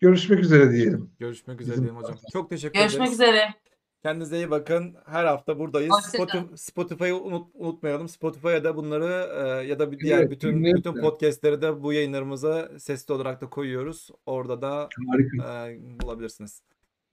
Görüşmek 0.00 0.40
üzere 0.40 0.72
diyelim. 0.72 1.10
Görüşmek 1.18 1.60
üzere 1.60 1.72
Bizim- 1.72 1.84
diyelim 1.84 2.02
hocam. 2.02 2.16
Çok 2.32 2.50
teşekkür 2.50 2.78
Görüşmek 2.78 3.00
ederiz. 3.08 3.12
üzere. 3.20 3.54
Kendinize 4.02 4.36
iyi 4.36 4.50
bakın. 4.50 4.96
Her 5.06 5.24
hafta 5.24 5.58
buradayız. 5.58 5.94
Spotify. 6.12 6.38
Spotify'ı 6.56 7.16
unut, 7.16 7.48
unutmayalım. 7.54 8.08
Spotify'a 8.08 8.64
da 8.64 8.76
bunları 8.76 9.28
e, 9.62 9.66
ya 9.66 9.78
da 9.78 9.92
bir 9.92 9.98
diğer 10.00 10.18
Evet, 10.18 10.30
bütün 10.30 10.48
dinleyelim. 10.58 10.78
bütün 10.78 11.00
podcast'leri 11.00 11.62
de 11.62 11.82
bu 11.82 11.92
yayınlarımıza 11.92 12.70
sesli 12.78 13.14
olarak 13.14 13.40
da 13.40 13.50
koyuyoruz. 13.50 14.08
Orada 14.26 14.62
da 14.62 14.88
Harika. 15.10 15.70
e, 15.70 15.78
bulabilirsiniz. 16.00 16.62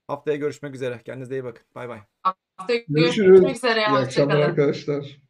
Haftaya 0.08 0.36
görüşmek 0.36 0.74
üzere. 0.74 1.00
Kendinize 1.04 1.34
iyi 1.34 1.44
bakın. 1.44 1.62
Bay 1.74 1.88
bay. 1.88 2.00
Haftaya 2.56 2.80
Görüşürüz. 2.88 3.28
görüşmek 3.28 3.56
üzere. 3.56 3.80
İyi 3.80 3.86
akşamlar 3.88 4.40
arkadaşlar. 4.40 5.23